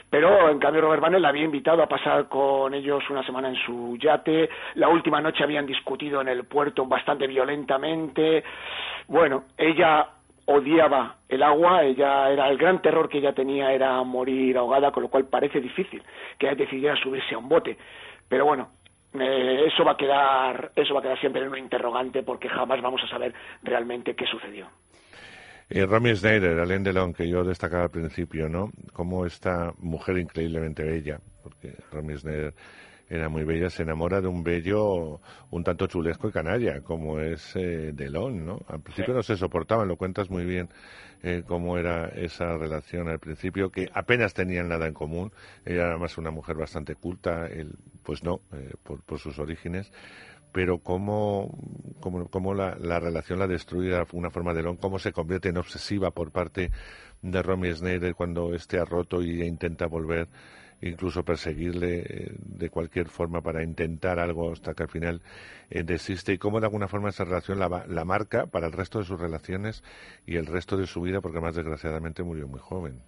pero 0.09 0.49
en 0.49 0.59
cambio 0.59 0.81
Robert 0.81 1.01
Banner 1.01 1.19
la 1.19 1.29
había 1.29 1.43
invitado 1.43 1.83
a 1.83 1.87
pasar 1.87 2.27
con 2.27 2.73
ellos 2.73 3.03
una 3.09 3.25
semana 3.25 3.49
en 3.49 3.55
su 3.55 3.97
yate. 3.97 4.49
La 4.75 4.87
última 4.87 5.19
noche 5.19 5.43
habían 5.43 5.65
discutido 5.65 6.21
en 6.21 6.29
el 6.29 6.45
puerto 6.45 6.85
bastante 6.85 7.27
violentamente. 7.27 8.43
Bueno, 9.07 9.45
ella 9.57 10.07
odiaba 10.45 11.17
el 11.27 11.43
agua, 11.43 11.83
ella 11.83 12.29
era 12.31 12.49
el 12.49 12.57
gran 12.57 12.81
terror 12.81 13.09
que 13.09 13.17
ella 13.17 13.33
tenía 13.33 13.73
era 13.73 14.01
morir 14.03 14.57
ahogada, 14.57 14.91
con 14.91 15.03
lo 15.03 15.09
cual 15.09 15.25
parece 15.25 15.59
difícil 15.59 16.01
que 16.37 16.47
ella 16.47 16.55
decidiera 16.55 16.95
subirse 16.95 17.35
a 17.35 17.37
un 17.37 17.49
bote. 17.49 17.77
Pero 18.29 18.45
bueno, 18.45 18.69
eh, 19.13 19.65
eso 19.67 19.83
va 19.83 19.93
a 19.93 19.97
quedar 19.97 20.71
eso 20.75 20.93
va 20.93 21.01
a 21.01 21.03
quedar 21.03 21.19
siempre 21.19 21.41
en 21.41 21.49
un 21.49 21.57
interrogante 21.57 22.23
porque 22.23 22.47
jamás 22.47 22.81
vamos 22.81 23.03
a 23.03 23.07
saber 23.09 23.33
realmente 23.61 24.15
qué 24.15 24.25
sucedió. 24.25 24.67
Y 25.69 25.83
Romy 25.83 26.15
Schneider, 26.15 26.59
Alain 26.59 26.83
Delon, 26.83 27.13
que 27.13 27.27
yo 27.27 27.43
destacaba 27.43 27.83
al 27.83 27.89
principio, 27.89 28.47
¿no? 28.47 28.71
Como 28.93 29.25
esta 29.25 29.73
mujer 29.79 30.17
increíblemente 30.17 30.83
bella, 30.83 31.19
porque 31.43 31.75
Romy 31.91 32.17
Schneider 32.17 32.53
era 33.09 33.27
muy 33.27 33.43
bella, 33.43 33.69
se 33.69 33.83
enamora 33.83 34.21
de 34.21 34.27
un 34.27 34.43
bello 34.43 35.19
un 35.49 35.63
tanto 35.63 35.87
chulesco 35.87 36.29
y 36.29 36.31
canalla, 36.31 36.81
como 36.81 37.19
es 37.19 37.55
eh, 37.55 37.91
Delon, 37.93 38.45
¿no? 38.45 38.59
Al 38.67 38.81
principio 38.81 39.13
no 39.13 39.23
se 39.23 39.35
soportaban, 39.35 39.87
lo 39.87 39.97
cuentas 39.97 40.29
muy 40.29 40.45
bien 40.45 40.69
eh, 41.23 41.43
cómo 41.45 41.77
era 41.77 42.09
esa 42.09 42.57
relación 42.57 43.09
al 43.09 43.19
principio, 43.19 43.69
que 43.69 43.89
apenas 43.93 44.33
tenían 44.33 44.69
nada 44.69 44.87
en 44.87 44.93
común. 44.93 45.31
Ella 45.65 45.87
era 45.87 45.97
más 45.97 46.17
una 46.17 46.31
mujer 46.31 46.55
bastante 46.55 46.95
culta, 46.95 47.47
él, 47.47 47.75
pues 48.03 48.23
no, 48.23 48.41
eh, 48.53 48.73
por, 48.83 49.01
por 49.03 49.19
sus 49.19 49.37
orígenes 49.39 49.91
pero 50.57 50.79
cómo, 50.79 51.55
cómo, 51.99 52.27
cómo 52.31 52.55
la, 52.55 52.75
la, 52.81 52.99
relación 52.99 53.37
la 53.37 53.45
destruye 53.45 53.89
de 53.89 54.03
una 54.13 54.31
forma 54.31 54.53
de 54.53 54.57
Delon, 54.63 54.77
cómo 54.77 54.97
se 54.97 55.11
convierte 55.11 55.49
en 55.49 55.57
obsesiva 55.57 56.09
por 56.09 56.31
parte 56.31 56.71
de 57.21 57.43
Romy 57.43 57.71
Schneider 57.75 58.15
cuando 58.15 58.55
este 58.55 58.79
ha 58.79 58.83
roto 58.83 59.21
y 59.21 59.43
intenta 59.43 59.85
volver 59.85 60.27
incluso 60.81 61.23
perseguirle 61.23 61.99
eh, 61.99 62.35
de 62.39 62.71
cualquier 62.71 63.07
forma 63.07 63.39
para 63.43 63.61
intentar 63.61 64.17
algo 64.17 64.51
hasta 64.51 64.73
que 64.73 64.81
al 64.81 64.89
final 64.89 65.21
eh, 65.69 65.83
desiste 65.83 66.33
y 66.33 66.39
cómo 66.39 66.59
de 66.59 66.65
alguna 66.65 66.87
forma 66.87 67.09
esa 67.09 67.25
relación 67.25 67.59
la, 67.59 67.85
la, 67.87 68.03
marca 68.03 68.47
para 68.47 68.65
el 68.65 68.73
resto 68.73 68.97
de 68.97 69.05
sus 69.05 69.19
relaciones 69.19 69.83
y 70.25 70.37
el 70.37 70.47
resto 70.47 70.75
de 70.75 70.87
su 70.87 71.01
vida 71.01 71.21
porque 71.21 71.39
más 71.39 71.53
desgraciadamente 71.53 72.23
murió 72.23 72.47
muy 72.47 72.59
joven. 72.59 73.03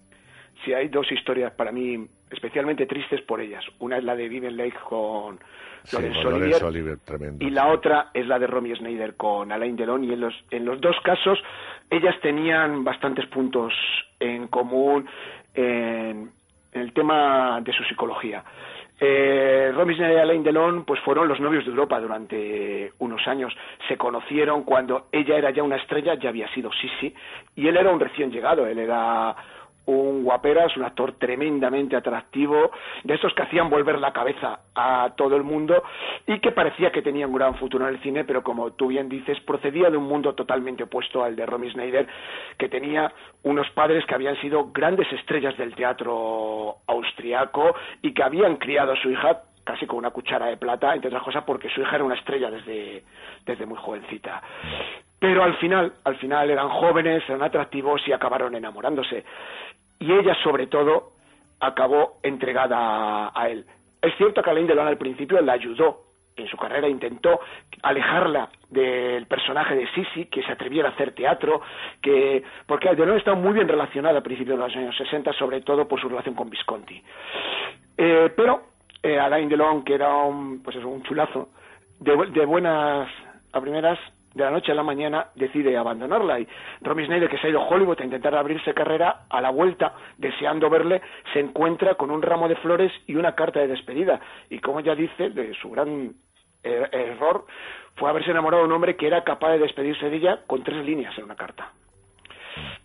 Sí, 0.64 0.74
hay 0.74 0.90
dos 0.90 1.10
historias 1.12 1.54
para 1.54 1.72
mí 1.72 2.06
especialmente 2.30 2.86
tristes 2.86 3.22
por 3.22 3.42
ellas. 3.42 3.64
Una 3.80 3.98
es 3.98 4.04
la 4.04 4.16
de 4.16 4.28
Vivian 4.28 4.58
Lake 4.58 4.78
con 4.88 5.40
sí, 5.84 5.98
Olivier, 5.98 6.64
Oliver 6.64 6.98
tremendo, 7.00 7.44
y 7.46 7.50
la 7.50 7.68
otra 7.68 8.10
es 8.14 8.28
la 8.28 8.38
de 8.38 8.48
Romy 8.48 8.76
Schneider 8.76 9.16
con 9.16 9.52
Alain 9.52 9.76
Delon 9.76 10.04
y 10.04 10.14
en 10.14 10.22
los, 10.22 10.34
en 10.52 10.66
los 10.66 10.80
dos 10.82 10.96
casos 11.04 11.40
ellas 11.90 12.16
tenían 12.22 12.84
bastantes 12.84 13.26
puntos 13.28 13.74
en 14.20 14.48
común 14.48 15.08
en, 15.54 16.32
en 16.74 16.82
el 16.82 16.94
tema 16.94 17.62
de 17.62 17.74
su 17.74 17.84
psicología. 17.86 18.44
Eh, 19.02 19.72
Romy 19.74 19.94
Schneider 19.96 20.18
y 20.18 20.20
Alain 20.20 20.44
Delon 20.44 20.84
pues 20.84 21.00
fueron 21.02 21.28
los 21.28 21.40
novios 21.40 21.64
de 21.64 21.72
Europa 21.72 22.00
durante 22.02 22.92
unos 23.00 23.26
años. 23.28 23.56
Se 23.88 23.96
conocieron 23.96 24.64
cuando 24.64 25.08
ella 25.12 25.38
era 25.38 25.52
ya 25.52 25.64
una 25.64 25.78
estrella, 25.78 26.16
ya 26.16 26.30
había 26.30 26.54
sido 26.54 26.70
Sisi, 26.74 27.14
y 27.56 27.68
él 27.68 27.78
era 27.78 27.92
un 27.92 28.00
recién 28.00 28.30
llegado, 28.30 28.68
él 28.68 28.78
era 28.78 29.36
un 29.86 30.24
guaperas, 30.24 30.76
un 30.78 30.84
actor 30.84 31.14
tremendamente 31.14 31.96
atractivo, 31.96 32.72
de 33.04 33.16
esos 33.16 33.34
que 33.34 33.44
hacían 33.44 33.70
volver 33.70 34.00
la 34.00 34.14
cabeza 34.14 34.60
a 34.76 35.14
todo 35.16 35.36
el 35.36 35.44
mundo 35.44 35.84
y 36.28 36.40
que 36.40 36.52
parecía 36.52 36.92
que 36.92 37.02
tenía 37.02 37.28
un 37.28 37.34
gran 37.34 37.56
futuro 37.56 37.88
en 37.88 37.96
el 37.96 38.02
cine, 38.02 38.24
pero 38.24 38.44
como 38.44 38.72
tú 38.74 38.88
bien 38.88 39.10
dices, 39.10 39.40
procedía 39.42 39.90
de 39.90 39.98
un 39.98 40.06
mundo 40.06 40.34
totalmente 40.36 40.84
opuesto 40.84 41.24
al 41.24 41.36
de 41.36 41.46
Romy 41.46 41.72
Schneider, 41.72 42.08
que 42.58 42.70
tenía 42.70 43.12
unos 43.44 43.70
padres 43.72 44.06
que 44.06 44.16
habían 44.16 44.40
sido 44.42 44.72
grandes 44.72 45.12
estrellas 45.12 45.58
del 45.58 45.74
teatro 45.76 46.78
austriaco 46.86 47.76
y 48.02 48.14
que 48.14 48.24
habían 48.24 48.58
criado 48.58 48.94
a 48.94 49.02
su 49.02 49.10
hija 49.10 49.44
casi 49.64 49.86
con 49.86 50.00
una 50.00 50.10
cuchara 50.10 50.48
de 50.48 50.58
plata, 50.58 50.96
entre 50.96 51.10
otras 51.10 51.24
cosas 51.24 51.44
porque 51.44 51.70
su 51.70 51.82
hija 51.82 51.96
era 51.96 52.04
una 52.04 52.16
estrella 52.16 52.50
desde, 52.50 53.04
desde 53.46 53.66
muy 53.68 53.78
jovencita. 53.78 54.42
Pero 55.20 55.44
al 55.44 55.58
final, 55.58 55.94
al 56.06 56.16
final 56.16 56.50
eran 56.50 56.70
jóvenes, 56.70 57.24
eran 57.28 57.44
atractivos 57.44 58.02
y 58.08 58.14
acabaron 58.14 58.56
enamorándose 58.56 59.26
y 60.00 60.12
ella 60.12 60.36
sobre 60.44 60.68
todo 60.68 61.12
acabó 61.60 62.20
entregada 62.24 63.32
a, 63.34 63.50
él. 63.50 63.66
Es 64.02 64.16
cierto 64.18 64.42
que 64.42 64.50
Alain 64.50 64.68
Delon 64.68 64.88
al 64.88 64.98
principio 64.98 65.42
la 65.42 65.54
ayudó 65.54 66.06
en 66.38 66.48
su 66.48 66.56
carrera, 66.56 66.88
intentó 66.88 67.42
alejarla 67.84 68.50
del 68.70 69.26
personaje 69.26 69.76
de 69.76 69.92
Sisi, 69.92 70.26
que 70.28 70.42
se 70.42 70.54
atreviera 70.54 70.88
a 70.88 70.92
hacer 70.94 71.14
teatro, 71.14 71.62
que 72.02 72.42
porque 72.66 72.96
Delon 72.96 73.18
estaba 73.18 73.38
muy 73.38 73.54
bien 73.54 73.68
relacionada 73.68 74.20
a 74.20 74.24
principios 74.24 74.58
de 74.58 74.66
los 74.66 74.76
años 74.76 74.96
60, 74.96 75.34
sobre 75.34 75.62
todo 75.62 75.86
por 75.86 76.00
su 76.00 76.08
relación 76.08 76.36
con 76.36 76.50
Visconti. 76.50 77.04
Eh, 77.98 78.32
pero 78.38 78.62
eh, 79.04 79.20
Alain 79.20 79.50
Delon, 79.50 79.84
que 79.84 79.96
era 79.96 80.16
un, 80.16 80.64
pues 80.64 80.78
un 80.78 81.04
chulazo, 81.04 81.50
de, 82.00 82.16
de 82.28 82.46
buenas 82.46 83.10
a 83.52 83.60
primeras 83.60 84.00
de 84.34 84.44
la 84.44 84.52
noche 84.52 84.72
a 84.72 84.76
la 84.76 84.84
mañana 84.84 85.28
decide 85.36 85.76
abandonarla 85.78 86.40
y 86.40 86.48
Romy 86.82 87.06
Schneider 87.06 87.30
que 87.30 87.38
se 87.38 87.48
ha 87.48 87.50
ido 87.50 87.62
a 87.62 87.68
Hollywood 87.68 88.00
a 88.00 88.06
intentar 88.06 88.36
abrirse 88.36 88.74
carrera 88.74 89.24
a 89.30 89.42
la 89.42 89.50
vuelta 89.50 89.94
deseando 90.18 90.70
verle 90.70 91.02
se 91.34 91.40
encuentra 91.40 91.96
con 91.96 92.12
un 92.12 92.22
ramo 92.22 92.48
de 92.48 92.56
flores 92.58 92.92
y 93.08 93.16
una 93.16 93.36
carta 93.36 93.60
de 93.60 93.68
despedida 93.68 94.20
y 94.50 94.60
como 94.60 94.80
ella 94.80 94.96
dice 94.96 95.30
de 95.30 95.54
su 95.56 95.72
gran 95.72 96.14
er 96.64 96.90
error 96.92 97.46
fue 97.96 98.10
haberse 98.10 98.32
enamorado 98.32 98.64
de 98.64 98.70
un 98.70 98.76
hombre 98.76 98.96
que 98.96 99.08
era 99.08 99.24
capaz 99.24 99.52
de 99.52 99.60
despedirse 99.60 100.10
de 100.10 100.18
ella 100.18 100.40
con 100.46 100.64
tres 100.64 100.86
líneas 100.86 101.18
en 101.18 101.26
una 101.26 101.36
carta 101.36 101.72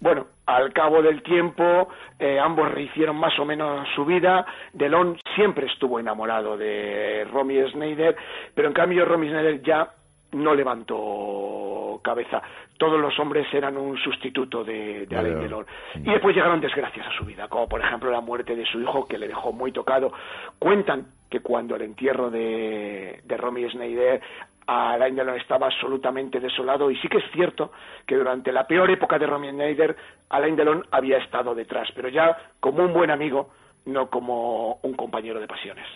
bueno, 0.01 0.27
al 0.47 0.73
cabo 0.73 1.03
del 1.03 1.23
tiempo, 1.23 1.89
eh, 2.19 2.39
ambos 2.39 2.71
rehicieron 2.71 3.17
más 3.17 3.39
o 3.39 3.45
menos 3.45 3.89
su 3.95 4.05
vida. 4.05 4.47
Delon 4.73 5.19
siempre 5.35 5.67
estuvo 5.67 5.99
enamorado 5.99 6.57
de 6.57 7.27
Romy 7.33 7.61
Schneider, 7.71 8.17
pero 8.55 8.69
en 8.69 8.75
cambio 8.75 9.05
Romy 9.05 9.29
Schneider 9.29 9.63
ya 9.63 9.89
no 10.35 10.55
levantó 10.55 12.01
cabeza. 12.03 12.43
Todos 12.77 13.01
los 13.01 13.19
hombres 13.19 13.47
eran 13.53 13.77
un 13.77 13.97
sustituto 13.97 14.63
de, 14.63 15.07
de 15.07 15.17
Alain 15.17 15.41
Delon. 15.41 15.67
Y 15.97 16.11
después 16.11 16.35
llegaron 16.35 16.61
desgracias 16.61 17.07
a 17.07 17.17
su 17.17 17.25
vida, 17.25 17.49
como 17.49 17.69
por 17.69 17.81
ejemplo 17.81 18.11
la 18.11 18.21
muerte 18.21 18.55
de 18.55 18.67
su 18.67 18.81
hijo, 18.81 19.07
que 19.07 19.19
le 19.19 19.29
dejó 19.29 19.53
muy 19.53 19.73
tocado. 19.73 20.13
Cuentan 20.59 21.07
que 21.31 21.41
cuando 21.41 21.77
el 21.77 21.83
entierro 21.83 22.31
de, 22.31 23.21
de 23.25 23.37
Romy 23.37 23.69
Schneider 23.69 24.21
Alain 24.67 25.15
Delon 25.15 25.37
estaba 25.37 25.67
absolutamente 25.67 26.41
desolado 26.41 26.91
y 26.91 26.97
sí 26.97 27.09
que 27.09 27.19
es 27.19 27.31
cierto 27.33 27.73
que 28.07 28.17
durante 28.17 28.51
la 28.53 28.67
peor 28.67 28.91
época 28.91 29.19
de 29.19 29.27
Romy 29.27 29.51
Schneider 29.51 29.97
Alain 30.31 30.57
Delon 30.57 30.87
había 30.91 31.19
estado 31.19 31.55
detrás, 31.55 31.89
pero 31.95 32.09
ya 32.09 32.37
como 32.61 32.83
un 32.85 32.93
buen 32.93 33.11
amigo, 33.11 33.51
no 33.87 34.09
como 34.09 34.79
un 34.83 34.95
compañero 34.95 35.41
de 35.41 35.47
pasiones. 35.47 35.87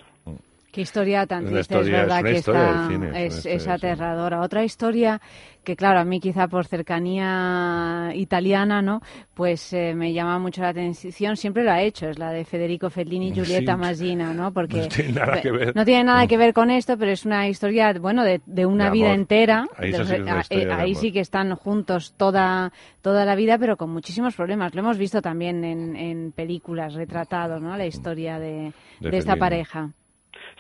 Qué 0.70 0.82
historia 0.82 1.26
tan 1.26 1.46
triste, 1.46 1.60
historia- 1.60 1.96
es 2.02 2.02
verdad 2.02 2.18
es 2.26 2.32
que 2.32 2.38
está, 2.38 2.88
cine, 2.88 3.26
es 3.56 3.68
aterradora. 3.68 4.40
Otra 4.42 4.62
historia 4.64 5.20
que, 5.64 5.74
claro, 5.76 5.98
a 6.00 6.04
mí 6.04 6.20
quizá 6.20 6.46
por 6.46 6.66
cercanía 6.66 8.10
italiana, 8.14 8.82
¿no? 8.82 9.00
Pues 9.34 9.72
eh, 9.72 9.94
me 9.94 10.12
llama 10.12 10.38
mucho 10.38 10.62
la 10.62 10.68
atención, 10.68 11.36
siempre 11.36 11.64
lo 11.64 11.70
ha 11.72 11.80
hecho, 11.82 12.08
es 12.08 12.18
la 12.18 12.30
de 12.32 12.44
Federico 12.44 12.90
Fellini 12.90 13.28
y 13.28 13.32
Giulietta 13.32 13.72
Sí. 13.72 13.78
Massina, 13.78 14.32
¿no? 14.34 14.52
Porque 14.52 14.80
No 14.82 14.88
tiene 14.88 15.12
nada 15.12 15.40
que 15.40 15.50
ver. 15.50 15.74
no 15.74 15.84
tiene 15.84 16.04
nada 16.04 16.26
que 16.26 16.36
ver 16.36 16.52
con 16.52 16.70
esto, 16.70 16.96
pero 16.98 17.12
es 17.12 17.24
una 17.24 17.48
historia, 17.48 17.92
bueno, 17.94 18.22
de, 18.24 18.40
de 18.46 18.66
una 18.66 18.84
De 18.86 18.90
vida 18.90 19.12
entera. 19.14 19.66
Ahí 19.76 19.90
De- 19.92 19.98
sí 19.98 20.04
que 20.06 20.14
es 20.16 20.20
una 20.20 20.40
ah, 20.40 20.44
eh, 20.50 20.72
ahí 20.72 20.94
sí 20.94 21.12
que 21.12 21.20
están 21.20 21.54
juntos 21.54 22.14
toda, 22.16 22.72
toda 23.02 23.24
la 23.24 23.34
vida, 23.36 23.58
pero 23.58 23.76
con 23.76 23.90
muchísimos 23.90 24.34
problemas. 24.34 24.74
Lo 24.74 24.80
hemos 24.80 24.98
visto 24.98 25.22
también 25.22 25.64
en, 25.64 25.96
en 25.96 26.32
películas 26.32 26.94
retratado, 26.94 27.58
¿no? 27.58 27.76
La 27.76 27.86
historia 27.86 28.38
de, 28.38 28.72
esta 29.00 29.36
pareja. 29.36 29.90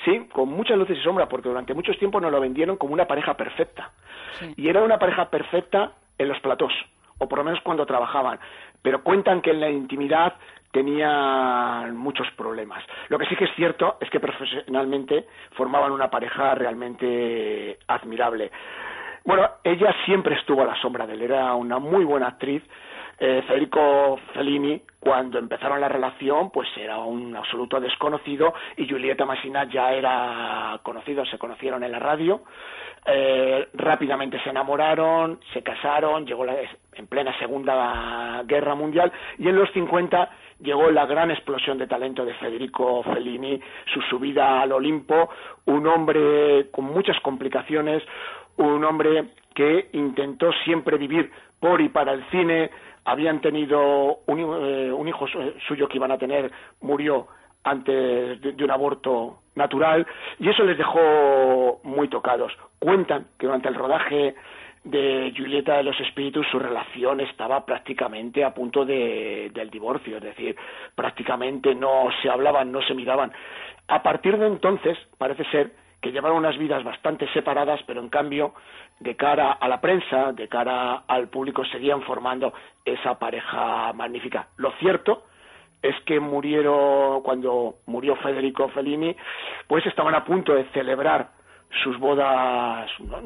Sí, 0.04 0.28
con 0.32 0.48
muchas 0.48 0.78
luces 0.78 0.98
y 0.98 1.02
sombras, 1.02 1.28
porque 1.28 1.48
durante 1.48 1.74
muchos 1.74 1.98
tiempos 1.98 2.22
nos 2.22 2.32
lo 2.32 2.40
vendieron 2.40 2.76
como 2.76 2.94
una 2.94 3.06
pareja 3.06 3.36
perfecta. 3.36 3.90
Y 4.56 4.68
era 4.68 4.82
una 4.82 4.98
pareja 4.98 5.28
perfecta 5.30 5.92
en 6.16 6.28
los 6.28 6.40
platós, 6.40 6.72
o 7.18 7.28
por 7.28 7.38
lo 7.38 7.44
menos 7.44 7.60
cuando 7.62 7.86
trabajaban. 7.86 8.38
Pero 8.82 9.02
cuentan 9.02 9.40
que 9.40 9.50
en 9.50 9.60
la 9.60 9.70
intimidad 9.70 10.34
tenían 10.70 11.96
muchos 11.96 12.30
problemas. 12.36 12.84
Lo 13.08 13.18
que 13.18 13.26
sí 13.26 13.36
que 13.36 13.44
es 13.44 13.54
cierto 13.56 13.96
es 14.00 14.10
que 14.10 14.20
profesionalmente 14.20 15.26
formaban 15.52 15.92
una 15.92 16.10
pareja 16.10 16.54
realmente 16.54 17.78
admirable. 17.88 18.50
Bueno, 19.24 19.48
ella 19.64 19.94
siempre 20.04 20.36
estuvo 20.36 20.62
a 20.62 20.66
la 20.66 20.80
sombra 20.80 21.06
de 21.06 21.14
él, 21.14 21.22
era 21.22 21.54
una 21.54 21.78
muy 21.78 22.04
buena 22.04 22.28
actriz. 22.28 22.62
Eh, 23.20 23.42
Federico 23.48 24.20
Fellini, 24.32 24.80
cuando 25.00 25.40
empezaron 25.40 25.80
la 25.80 25.88
relación, 25.88 26.50
pues 26.50 26.68
era 26.76 26.98
un 26.98 27.34
absoluto 27.34 27.80
desconocido 27.80 28.54
y 28.76 28.86
Giulietta 28.86 29.24
Massina 29.24 29.64
ya 29.64 29.92
era 29.92 30.78
conocido, 30.84 31.26
se 31.26 31.36
conocieron 31.36 31.82
en 31.82 31.90
la 31.90 31.98
radio, 31.98 32.42
eh, 33.04 33.68
rápidamente 33.74 34.40
se 34.44 34.50
enamoraron, 34.50 35.40
se 35.52 35.64
casaron, 35.64 36.26
llegó 36.26 36.44
la, 36.44 36.54
en 36.94 37.06
plena 37.08 37.36
Segunda 37.40 38.44
Guerra 38.44 38.76
Mundial 38.76 39.10
y 39.38 39.48
en 39.48 39.56
los 39.56 39.68
50 39.72 40.30
llegó 40.60 40.88
la 40.90 41.06
gran 41.06 41.32
explosión 41.32 41.76
de 41.76 41.88
talento 41.88 42.24
de 42.24 42.34
Federico 42.34 43.02
Fellini, 43.02 43.60
su 43.92 44.00
subida 44.02 44.60
al 44.62 44.70
Olimpo, 44.70 45.30
un 45.64 45.88
hombre 45.88 46.70
con 46.70 46.84
muchas 46.84 47.18
complicaciones, 47.20 48.02
un 48.58 48.84
hombre 48.84 49.30
que 49.54 49.88
intentó 49.92 50.52
siempre 50.64 50.98
vivir 50.98 51.30
por 51.60 51.80
y 51.80 51.88
para 51.88 52.12
el 52.12 52.24
cine, 52.30 52.70
habían 53.04 53.40
tenido 53.40 54.18
un, 54.26 54.38
eh, 54.62 54.92
hijo 55.08 55.26
su- 55.26 55.54
suyo 55.66 55.88
que 55.88 55.96
iban 55.96 56.12
a 56.12 56.18
tener, 56.18 56.50
murió 56.80 57.26
antes 57.64 58.40
de, 58.40 58.52
de 58.52 58.64
un 58.64 58.70
aborto 58.70 59.40
natural 59.54 60.06
y 60.38 60.48
eso 60.48 60.62
les 60.64 60.78
dejó 60.78 61.80
muy 61.84 62.08
tocados. 62.08 62.52
Cuentan 62.78 63.26
que 63.38 63.46
durante 63.46 63.68
el 63.68 63.74
rodaje 63.74 64.34
de 64.84 65.32
Julieta 65.36 65.78
de 65.78 65.82
los 65.82 65.98
Espíritus 66.00 66.46
su 66.50 66.58
relación 66.58 67.20
estaba 67.20 67.66
prácticamente 67.66 68.44
a 68.44 68.54
punto 68.54 68.84
de, 68.84 69.50
del 69.52 69.70
divorcio, 69.70 70.18
es 70.18 70.22
decir, 70.22 70.56
prácticamente 70.94 71.74
no 71.74 72.08
se 72.22 72.30
hablaban, 72.30 72.70
no 72.70 72.80
se 72.82 72.94
miraban. 72.94 73.32
A 73.88 74.02
partir 74.02 74.38
de 74.38 74.46
entonces 74.46 74.96
parece 75.18 75.44
ser 75.46 75.72
que 76.00 76.12
llevaron 76.12 76.38
unas 76.38 76.56
vidas 76.56 76.84
bastante 76.84 77.26
separadas, 77.32 77.80
pero 77.86 78.00
en 78.00 78.08
cambio, 78.08 78.54
de 79.00 79.16
cara 79.16 79.52
a 79.52 79.68
la 79.68 79.80
prensa, 79.80 80.32
de 80.32 80.48
cara 80.48 81.02
al 81.06 81.28
público, 81.28 81.64
seguían 81.66 82.02
formando 82.02 82.52
esa 82.84 83.18
pareja 83.18 83.92
magnífica. 83.92 84.48
Lo 84.56 84.72
cierto 84.72 85.24
es 85.82 85.94
que 86.04 86.18
murieron, 86.18 87.22
cuando 87.22 87.76
murió 87.86 88.16
Federico 88.16 88.68
Fellini, 88.70 89.14
pues 89.66 89.86
estaban 89.86 90.14
a 90.14 90.24
punto 90.24 90.52
de 90.54 90.64
celebrar 90.72 91.28
sus 91.84 91.98
bodas, 91.98 92.90
no, 93.00 93.20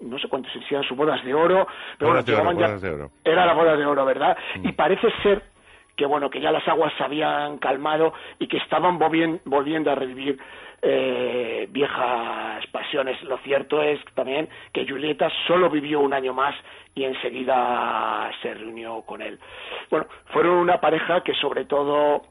no 0.00 0.18
sé 0.18 0.28
cuántas 0.28 0.52
eran 0.70 0.82
sus 0.82 0.96
bodas 0.96 1.24
de 1.24 1.32
oro, 1.32 1.66
pero 1.98 2.10
Bodas 2.10 2.24
bueno, 2.24 2.24
de 2.24 2.32
oro, 2.32 2.42
llevaban 2.52 2.58
ya- 2.58 2.66
bodas 2.66 2.82
de 2.82 2.90
oro. 2.90 3.10
era 3.24 3.46
la 3.46 3.52
boda 3.54 3.76
de 3.76 3.86
oro, 3.86 4.04
¿verdad? 4.04 4.36
Y 4.62 4.72
parece 4.72 5.08
ser 5.22 5.42
que 5.96 6.04
bueno, 6.04 6.28
que 6.28 6.40
ya 6.42 6.50
las 6.50 6.66
aguas 6.68 6.92
se 6.98 7.04
habían 7.04 7.56
calmado 7.58 8.12
y 8.38 8.48
que 8.48 8.58
estaban 8.58 8.98
volvien- 8.98 9.40
volviendo 9.46 9.90
a 9.90 9.94
revivir 9.94 10.38
eh, 10.82 11.66
viejas 11.70 12.66
pasiones. 12.68 13.22
Lo 13.24 13.38
cierto 13.38 13.82
es 13.82 14.00
también 14.14 14.48
que 14.72 14.86
Julieta 14.86 15.30
solo 15.46 15.70
vivió 15.70 16.00
un 16.00 16.12
año 16.12 16.32
más 16.32 16.54
y 16.94 17.04
enseguida 17.04 18.30
se 18.42 18.54
reunió 18.54 19.02
con 19.02 19.22
él. 19.22 19.38
Bueno, 19.90 20.06
fueron 20.32 20.54
una 20.56 20.80
pareja 20.80 21.22
que 21.22 21.34
sobre 21.34 21.64
todo 21.64 22.22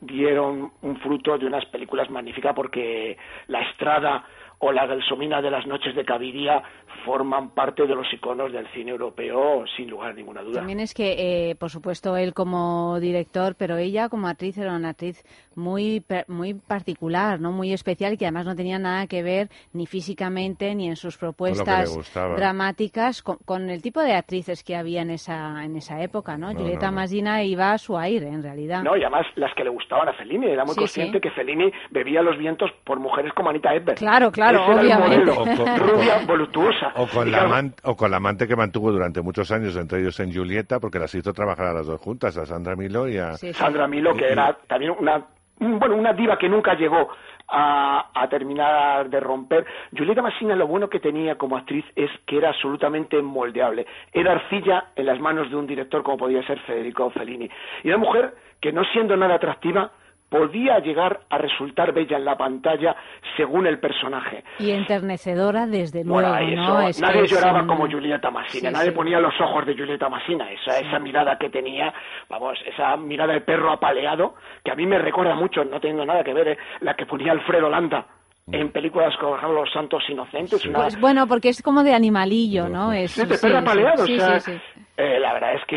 dieron 0.00 0.72
un 0.82 0.96
fruto 1.00 1.38
de 1.38 1.46
unas 1.46 1.64
películas 1.66 2.10
magníficas 2.10 2.54
porque 2.54 3.16
La 3.48 3.60
Estrada 3.62 4.24
o 4.66 4.72
La 4.72 4.86
Gelsomina 4.86 5.42
de 5.42 5.50
las 5.50 5.66
noches 5.66 5.94
de 5.94 6.04
Caviria 6.04 6.62
forman 7.04 7.50
parte 7.50 7.86
de 7.86 7.94
los 7.94 8.06
iconos 8.12 8.50
del 8.52 8.66
cine 8.72 8.92
europeo 8.92 9.64
sin 9.76 9.90
lugar 9.90 10.10
a 10.10 10.14
ninguna 10.14 10.42
duda. 10.42 10.60
También 10.60 10.80
es 10.80 10.94
que, 10.94 11.50
eh, 11.50 11.54
por 11.56 11.68
supuesto, 11.70 12.16
él 12.16 12.32
como 12.32 12.98
director, 13.00 13.56
pero 13.58 13.76
ella 13.76 14.08
como 14.08 14.26
actriz 14.28 14.56
era 14.56 14.74
una 14.74 14.90
actriz 14.90 15.22
muy 15.54 16.00
per- 16.00 16.24
muy 16.28 16.54
particular, 16.54 17.40
no 17.40 17.52
muy 17.52 17.72
especial, 17.72 18.14
y 18.14 18.16
que 18.16 18.24
además 18.24 18.46
no 18.46 18.56
tenía 18.56 18.78
nada 18.78 19.06
que 19.06 19.22
ver 19.22 19.48
ni 19.72 19.86
físicamente 19.86 20.74
ni 20.74 20.88
en 20.88 20.96
sus 20.96 21.18
propuestas 21.18 21.90
dramáticas 22.36 23.22
con, 23.22 23.36
con 23.44 23.70
el 23.70 23.82
tipo 23.82 24.00
de 24.00 24.14
actrices 24.14 24.64
que 24.64 24.76
había 24.76 25.02
en 25.02 25.10
esa 25.10 25.62
en 25.64 25.76
esa 25.76 26.02
época, 26.02 26.36
¿no? 26.38 26.52
No, 26.52 26.58
Julieta 26.58 26.86
no, 26.86 26.92
no. 26.92 26.96
Massina 27.00 27.42
iba 27.42 27.72
a 27.72 27.78
su 27.78 27.96
aire, 27.98 28.28
en 28.28 28.42
realidad. 28.42 28.82
No, 28.82 28.96
y 28.96 29.02
además 29.02 29.26
las 29.36 29.52
que 29.54 29.64
le 29.64 29.70
gustaban 29.70 30.08
a 30.08 30.12
Fellini. 30.14 30.46
Era 30.46 30.64
muy 30.64 30.74
Sí, 30.74 30.80
consciente 30.80 31.18
sí. 31.18 31.22
que 31.22 31.30
Fellini 31.30 31.70
bebía 31.90 32.22
los 32.22 32.38
vientos 32.38 32.70
por 32.84 32.98
mujeres 32.98 33.32
como 33.34 33.50
Anita 33.50 33.74
Ekberg. 33.74 33.98
Claro, 33.98 34.30
claro, 34.32 34.53
Ese 34.56 34.72
era 34.72 34.80
el 34.80 34.86
obviamente. 34.86 35.32
modelo. 35.32 35.42
O 35.42 35.56
con- 35.56 35.78
Rubia, 35.88 36.18
voluptuosa. 36.26 36.92
O 36.96 37.06
con, 37.06 37.30
la 37.30 37.46
claro, 37.46 37.68
o 37.84 37.96
con 37.96 38.10
la 38.10 38.16
amante 38.18 38.46
que 38.48 38.56
mantuvo 38.56 38.90
durante 38.92 39.20
muchos 39.22 39.50
años, 39.50 39.76
entre 39.76 40.00
ellos 40.00 40.18
en 40.20 40.32
Julieta, 40.34 40.80
porque 40.80 40.98
las 40.98 41.14
hizo 41.14 41.32
trabajar 41.32 41.66
a 41.66 41.72
las 41.74 41.86
dos 41.86 42.00
juntas, 42.00 42.36
a 42.38 42.46
Sandra 42.46 42.76
Milo 42.76 43.08
y 43.08 43.18
a... 43.18 43.32
Sandra 43.34 43.86
Milo, 43.88 44.14
que 44.14 44.28
y- 44.28 44.32
era 44.32 44.56
también 44.66 44.92
una 44.98 45.24
un- 45.60 45.78
bueno 45.78 45.94
una 45.96 46.12
diva 46.12 46.36
que 46.36 46.48
nunca 46.48 46.74
llegó 46.74 47.08
a, 47.48 48.10
a 48.14 48.28
terminar 48.28 49.08
de 49.08 49.20
romper. 49.20 49.64
Julieta 49.96 50.22
Massina 50.22 50.56
lo 50.56 50.66
bueno 50.66 50.88
que 50.88 50.98
tenía 50.98 51.36
como 51.36 51.56
actriz 51.56 51.84
es 51.94 52.10
que 52.26 52.38
era 52.38 52.48
absolutamente 52.50 53.20
moldeable. 53.22 53.86
Era 54.12 54.32
arcilla 54.32 54.86
en 54.96 55.06
las 55.06 55.20
manos 55.20 55.50
de 55.50 55.56
un 55.56 55.66
director 55.66 56.02
como 56.02 56.16
podía 56.16 56.44
ser 56.46 56.58
Federico 56.60 57.10
Fellini. 57.10 57.48
Y 57.82 57.88
una 57.88 57.98
mujer 57.98 58.34
que 58.60 58.72
no 58.72 58.82
siendo 58.92 59.16
nada 59.16 59.34
atractiva 59.34 59.92
podía 60.38 60.80
llegar 60.80 61.20
a 61.30 61.38
resultar 61.38 61.92
bella 61.92 62.16
en 62.16 62.24
la 62.24 62.36
pantalla 62.36 62.96
según 63.36 63.68
el 63.68 63.78
personaje. 63.78 64.42
Y 64.58 64.72
enternecedora, 64.72 65.66
desde 65.68 66.02
luego, 66.02 66.20
Bueno, 66.28 66.36
eso, 66.38 66.56
¿no? 66.74 66.80
Es 66.88 67.00
nadie 67.00 67.26
lloraba 67.28 67.60
un- 67.62 67.68
como 67.68 67.88
Julieta 67.88 68.30
Massina, 68.32 68.70
Sí, 68.70 68.74
nadie 68.74 68.90
sí. 68.90 68.96
ponía 68.96 69.20
los 69.20 69.32
ojos 69.40 69.64
de 69.64 69.74
Julieta 69.76 70.08
Massina, 70.08 70.50
esa, 70.50 70.80
esa 70.80 70.98
mirada 70.98 71.38
que 71.38 71.50
tenía, 71.50 71.94
vamos, 72.28 72.58
esa 72.66 72.96
mirada 72.96 73.32
de 73.34 73.42
perro 73.42 73.70
apaleado, 73.70 74.34
que 74.64 74.72
a 74.72 74.74
mí 74.74 74.86
me 74.86 74.98
recuerda 74.98 75.36
mucho, 75.36 75.64
no 75.64 75.78
teniendo 75.78 76.04
nada 76.04 76.24
que 76.24 76.34
ver, 76.34 76.48
eh, 76.48 76.58
la 76.80 76.94
que 76.94 77.06
ponía 77.06 77.30
Alfredo 77.30 77.70
Landa 77.70 78.04
en 78.52 78.70
películas 78.72 79.16
como 79.18 79.36
Los 79.36 79.72
Santos 79.72 80.02
Inocentes, 80.08 80.66
una, 80.66 80.80
Pues 80.80 81.00
bueno, 81.00 81.26
porque 81.26 81.48
es 81.48 81.62
como 81.62 81.82
de 81.82 81.94
animalillo, 81.94 82.68
¿no? 82.68 82.92
Es, 82.92 83.12
Sí, 83.12 83.22
de 83.22 83.38
perro 83.38 83.38
sí, 83.58 83.64
apaleado, 83.64 84.06
sí, 84.06 84.16
o 84.16 84.20
sea, 84.20 84.40
sí, 84.40 84.52
sí. 84.52 84.73
Eh, 84.96 85.18
la 85.20 85.32
verdad 85.32 85.54
es 85.54 85.64
que 85.64 85.76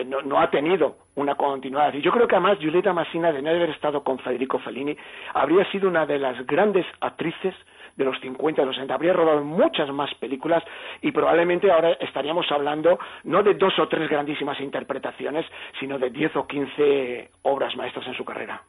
eh, 0.00 0.04
no, 0.04 0.20
no 0.22 0.40
ha 0.40 0.50
tenido 0.50 0.96
una 1.16 1.34
continuidad. 1.34 1.94
Y 1.94 2.02
yo 2.02 2.12
creo 2.12 2.26
que 2.26 2.36
además 2.36 2.58
Julieta 2.60 2.92
Massina, 2.92 3.32
de 3.32 3.42
no 3.42 3.50
haber 3.50 3.70
estado 3.70 4.02
con 4.02 4.18
Federico 4.18 4.58
Fellini, 4.58 4.96
habría 5.34 5.64
sido 5.70 5.88
una 5.88 6.06
de 6.06 6.18
las 6.18 6.46
grandes 6.46 6.86
actrices 7.00 7.54
de 7.96 8.04
los 8.04 8.18
50 8.20 8.62
y 8.62 8.64
los 8.64 8.74
60. 8.74 8.94
Habría 8.94 9.12
rodado 9.12 9.42
muchas 9.42 9.88
más 9.90 10.12
películas 10.14 10.62
y 11.02 11.12
probablemente 11.12 11.70
ahora 11.70 11.92
estaríamos 12.00 12.50
hablando 12.50 12.98
no 13.24 13.42
de 13.42 13.54
dos 13.54 13.78
o 13.78 13.88
tres 13.88 14.08
grandísimas 14.08 14.60
interpretaciones, 14.60 15.46
sino 15.78 15.98
de 15.98 16.10
10 16.10 16.36
o 16.36 16.46
15 16.46 17.30
obras 17.42 17.76
maestras 17.76 18.06
en 18.06 18.14
su 18.14 18.24
carrera. 18.24 18.62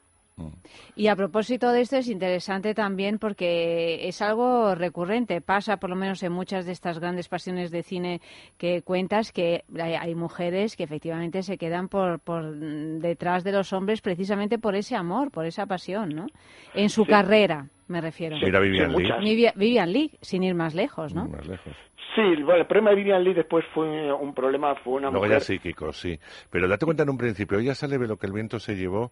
Y 0.95 1.07
a 1.07 1.15
propósito 1.15 1.71
de 1.71 1.81
esto 1.81 1.97
es 1.97 2.07
interesante 2.07 2.73
también 2.73 3.17
porque 3.19 4.07
es 4.07 4.21
algo 4.21 4.75
recurrente, 4.75 5.41
pasa 5.41 5.77
por 5.77 5.89
lo 5.89 5.95
menos 5.95 6.21
en 6.23 6.31
muchas 6.31 6.65
de 6.65 6.71
estas 6.71 6.99
grandes 6.99 7.27
pasiones 7.27 7.71
de 7.71 7.83
cine 7.83 8.21
que 8.57 8.81
cuentas 8.81 9.31
que 9.31 9.63
hay, 9.79 9.93
hay 9.93 10.15
mujeres 10.15 10.75
que 10.75 10.83
efectivamente 10.83 11.43
se 11.43 11.57
quedan 11.57 11.87
por, 11.87 12.19
por 12.19 12.43
mm, 12.43 12.99
detrás 12.99 13.43
de 13.43 13.51
los 13.51 13.73
hombres 13.73 14.01
precisamente 14.01 14.57
por 14.59 14.75
ese 14.75 14.95
amor, 14.95 15.31
por 15.31 15.45
esa 15.45 15.65
pasión, 15.65 16.09
¿no? 16.09 16.27
En 16.73 16.89
su 16.89 17.03
Sí. 17.05 17.09
carrera, 17.09 17.67
me 17.87 17.99
refiero. 18.01 18.37
Mira 18.41 18.59
Vivian 18.59 18.91
sí, 18.91 18.97
Lee. 18.97 19.03
muchas. 19.03 19.19
Vivi- 19.23 19.53
Vivian 19.55 19.91
Lee, 19.91 20.11
sin 20.21 20.43
ir 20.43 20.55
más 20.55 20.73
lejos, 20.75 21.13
¿no? 21.13 21.25
Más 21.27 21.45
lejos. 21.47 21.73
Sí, 22.15 22.21
bueno, 22.43 22.61
el 22.61 22.67
problema 22.67 22.89
de 22.89 22.95
Vivian 22.97 23.23
Lee 23.23 23.33
después 23.33 23.63
fue 23.73 24.11
un 24.11 24.33
problema, 24.33 24.75
fue 24.75 24.93
una 24.95 25.09
Luego 25.11 25.25
mujer... 25.25 25.39
ya 25.39 25.45
psíquico, 25.45 25.93
sí. 25.93 26.19
Pero 26.49 26.67
date 26.67 26.83
cuenta 26.85 27.03
en 27.03 27.09
un 27.09 27.17
principio, 27.17 27.57
ella 27.59 27.73
sale 27.73 27.97
de 27.97 28.07
lo 28.07 28.17
que 28.17 28.25
el 28.27 28.33
viento 28.33 28.59
se 28.59 28.75
llevó. 28.75 29.11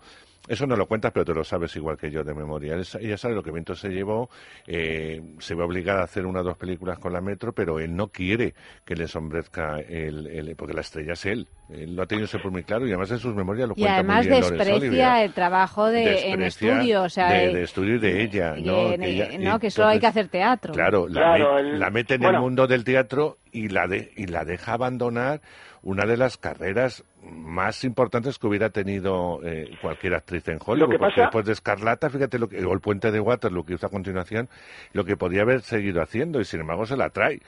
Eso 0.49 0.67
no 0.67 0.75
lo 0.75 0.85
cuentas, 0.87 1.11
pero 1.13 1.23
te 1.23 1.33
lo 1.33 1.43
sabes 1.45 1.73
igual 1.77 1.97
que 1.97 2.11
yo 2.11 2.23
de 2.25 2.33
memoria. 2.33 2.75
Ella 2.99 3.17
sabe 3.17 3.35
lo 3.35 3.43
que 3.43 3.49
el 3.51 3.53
viento 3.53 3.75
se 3.75 3.89
llevó, 3.89 4.29
eh, 4.67 5.21
se 5.39 5.55
ve 5.55 5.63
obligada 5.63 6.01
a 6.01 6.05
hacer 6.05 6.25
una 6.25 6.41
o 6.41 6.43
dos 6.43 6.57
películas 6.57 6.99
con 6.99 7.13
la 7.13 7.21
Metro, 7.21 7.53
pero 7.53 7.79
él 7.79 7.95
no 7.95 8.09
quiere 8.09 8.53
que 8.83 8.95
le 8.95 9.03
ensombrezca, 9.03 9.79
el, 9.79 10.27
el- 10.27 10.55
porque 10.57 10.73
la 10.73 10.81
estrella 10.81 11.13
es 11.13 11.25
él. 11.25 11.47
Él 11.69 11.95
lo 11.95 12.01
ha 12.01 12.05
tenido 12.07 12.25
siempre 12.27 12.49
muy 12.49 12.63
claro 12.63 12.85
y 12.87 12.89
además 12.89 13.11
en 13.11 13.19
sus 13.19 13.35
memorias 13.35 13.67
lo 13.67 13.73
Y 13.75 13.81
cuenta 13.81 13.93
además 13.95 14.17
muy 14.17 14.27
bien 14.27 14.41
Laurence 14.41 14.63
desprecia 14.65 14.87
Olivier. 14.89 15.25
el 15.25 15.33
trabajo 15.33 15.85
de, 15.87 16.01
en 16.01 16.39
Desprecia 16.39 16.73
estudio, 16.73 17.03
o 17.03 17.09
sea, 17.09 17.29
de, 17.31 17.45
eh, 17.45 17.53
de 17.53 17.63
estudio 17.63 17.95
y 17.95 17.99
de 17.99 18.23
ella, 18.23 18.57
y 18.57 18.63
¿no? 18.63 18.91
en- 18.91 19.01
Que 19.01 19.09
ella- 19.09 19.27
eh, 19.31 19.37
no, 19.37 19.59
que 19.59 19.69
solo 19.69 19.87
hay 19.89 19.99
que 19.99 20.07
hacer 20.07 20.29
teatro. 20.29 20.73
Claro, 20.73 21.07
la, 21.07 21.13
Claro, 21.35 21.53
me- 21.55 21.59
el- 21.61 21.79
la 21.79 21.89
mete 21.91 22.15
en 22.15 22.21
bueno. 22.21 22.37
el 22.37 22.43
mundo 22.43 22.65
del 22.65 22.83
teatro 22.83 23.37
y 23.51 23.67
la, 23.69 23.87
de- 23.87 24.11
y 24.17 24.25
la 24.25 24.45
deja 24.45 24.73
abandonar 24.73 25.41
una 25.83 26.05
de 26.05 26.17
las 26.17 26.37
carreras 26.37 27.03
más 27.23 27.83
importantes 27.83 28.39
que 28.39 28.47
hubiera 28.47 28.69
tenido 28.71 29.39
eh, 29.45 29.69
cualquier 29.81 30.15
actriz 30.15 30.47
en 30.47 30.57
Hollywood. 30.65 30.89
que 30.91 30.97
porque 30.97 31.21
después 31.21 31.45
de 31.45 31.51
Escarlata, 31.53 32.09
fíjate, 32.09 32.39
lo 32.39 32.49
que, 32.49 32.65
o 32.65 32.73
el 32.73 32.79
puente 32.79 33.11
de 33.11 33.19
Waterloo 33.19 33.63
que 33.63 33.75
hizo 33.75 33.85
a 33.85 33.89
continuación, 33.89 34.49
lo 34.93 35.05
que 35.05 35.15
podía 35.17 35.43
haber 35.43 35.61
seguido 35.61 36.01
haciendo 36.01 36.41
y 36.41 36.45
sin 36.45 36.61
embargo 36.61 36.85
se 36.87 36.97
la 36.97 37.09
trae. 37.11 37.39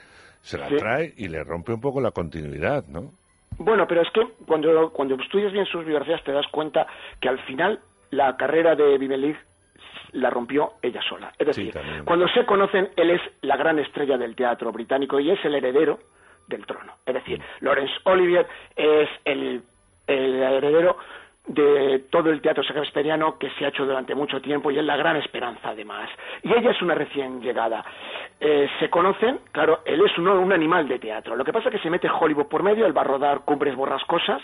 Se 0.42 0.58
la 0.58 0.68
Sí. 0.68 0.76
trae 0.76 1.12
y 1.16 1.28
le 1.28 1.42
rompe 1.44 1.72
un 1.72 1.80
poco 1.80 2.00
la 2.00 2.10
continuidad, 2.12 2.84
¿no? 2.88 3.12
Bueno, 3.58 3.86
pero 3.86 4.02
es 4.02 4.10
que 4.10 4.26
cuando, 4.46 4.90
cuando 4.90 5.14
estudias 5.16 5.52
bien 5.52 5.66
sus 5.66 5.84
biografías 5.84 6.22
te 6.24 6.32
das 6.32 6.46
cuenta 6.48 6.86
que 7.20 7.28
al 7.28 7.38
final 7.40 7.80
la 8.10 8.36
carrera 8.36 8.74
de 8.74 8.98
Leigh 8.98 9.36
la 10.12 10.30
rompió 10.30 10.74
ella 10.82 11.00
sola. 11.08 11.32
Es 11.38 11.46
decir, 11.46 11.74
cuando 12.04 12.28
se 12.28 12.44
conocen, 12.44 12.90
él 12.96 13.10
es 13.10 13.20
la 13.40 13.56
gran 13.56 13.78
estrella 13.78 14.18
del 14.18 14.36
teatro 14.36 14.70
británico 14.72 15.18
y 15.18 15.30
es 15.30 15.42
el 15.44 15.54
heredero 15.54 15.98
del 16.48 16.66
trono. 16.66 16.94
Es 17.06 17.14
decir, 17.14 17.40
Laurence 17.60 17.94
Olivier 18.04 18.46
es 18.76 19.08
el, 19.24 19.62
el 20.06 20.42
heredero 20.42 20.96
de 21.46 22.04
todo 22.10 22.30
el 22.30 22.40
teatro 22.40 22.62
shakespeariano 22.62 23.36
que 23.36 23.50
se 23.50 23.64
ha 23.64 23.68
hecho 23.68 23.84
durante 23.84 24.14
mucho 24.14 24.40
tiempo 24.40 24.70
y 24.70 24.78
es 24.78 24.84
la 24.84 24.96
gran 24.96 25.16
esperanza 25.16 25.70
además. 25.70 26.08
Y 26.42 26.52
ella 26.52 26.70
es 26.70 26.80
una 26.82 26.94
recién 26.94 27.40
llegada. 27.40 27.84
Eh, 28.40 28.68
se 28.78 28.88
conocen, 28.88 29.40
claro, 29.50 29.80
él 29.84 30.00
es 30.04 30.16
un, 30.18 30.28
un 30.28 30.52
animal 30.52 30.86
de 30.88 30.98
teatro. 31.00 31.34
Lo 31.36 31.44
que 31.44 31.52
pasa 31.52 31.68
es 31.68 31.74
que 31.76 31.82
se 31.82 31.90
mete 31.90 32.08
Hollywood 32.08 32.46
por 32.46 32.62
medio, 32.62 32.86
él 32.86 32.96
va 32.96 33.00
a 33.02 33.04
rodar 33.04 33.40
cumbres 33.44 33.74
borrascosas, 33.74 34.40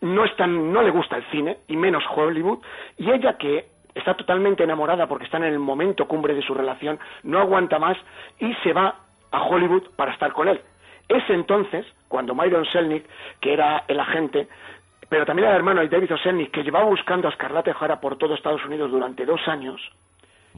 no, 0.00 0.24
es 0.24 0.34
tan- 0.36 0.72
no 0.72 0.82
le 0.82 0.90
gusta 0.90 1.16
el 1.16 1.24
cine, 1.30 1.58
y 1.68 1.76
menos 1.76 2.04
Hollywood, 2.14 2.58
y 2.98 3.10
ella 3.10 3.36
que 3.36 3.66
está 3.94 4.14
totalmente 4.14 4.62
enamorada 4.64 5.06
porque 5.06 5.24
está 5.24 5.36
en 5.38 5.44
el 5.44 5.58
momento 5.58 6.06
cumbre 6.06 6.34
de 6.34 6.42
su 6.42 6.54
relación, 6.54 6.98
no 7.24 7.40
aguanta 7.40 7.78
más 7.78 7.96
y 8.38 8.54
se 8.62 8.72
va 8.72 8.94
a 9.30 9.42
Hollywood 9.42 9.90
para 9.96 10.12
estar 10.12 10.32
con 10.32 10.48
él. 10.48 10.60
Es 11.08 11.28
entonces 11.28 11.84
cuando 12.08 12.34
Myron 12.34 12.64
Selnick, 12.66 13.04
que 13.40 13.52
era 13.52 13.84
el 13.88 14.00
agente, 14.00 14.48
pero 15.12 15.26
también 15.26 15.46
el 15.46 15.56
hermano 15.56 15.82
de 15.82 15.90
David 15.90 16.10
Selnick, 16.22 16.52
que 16.52 16.62
llevaba 16.62 16.86
buscando 16.86 17.28
a 17.28 17.32
Scarlett 17.32 17.68
O'Hara 17.68 18.00
por 18.00 18.16
todo 18.16 18.34
Estados 18.34 18.64
Unidos 18.64 18.90
durante 18.90 19.26
dos 19.26 19.46
años, 19.46 19.78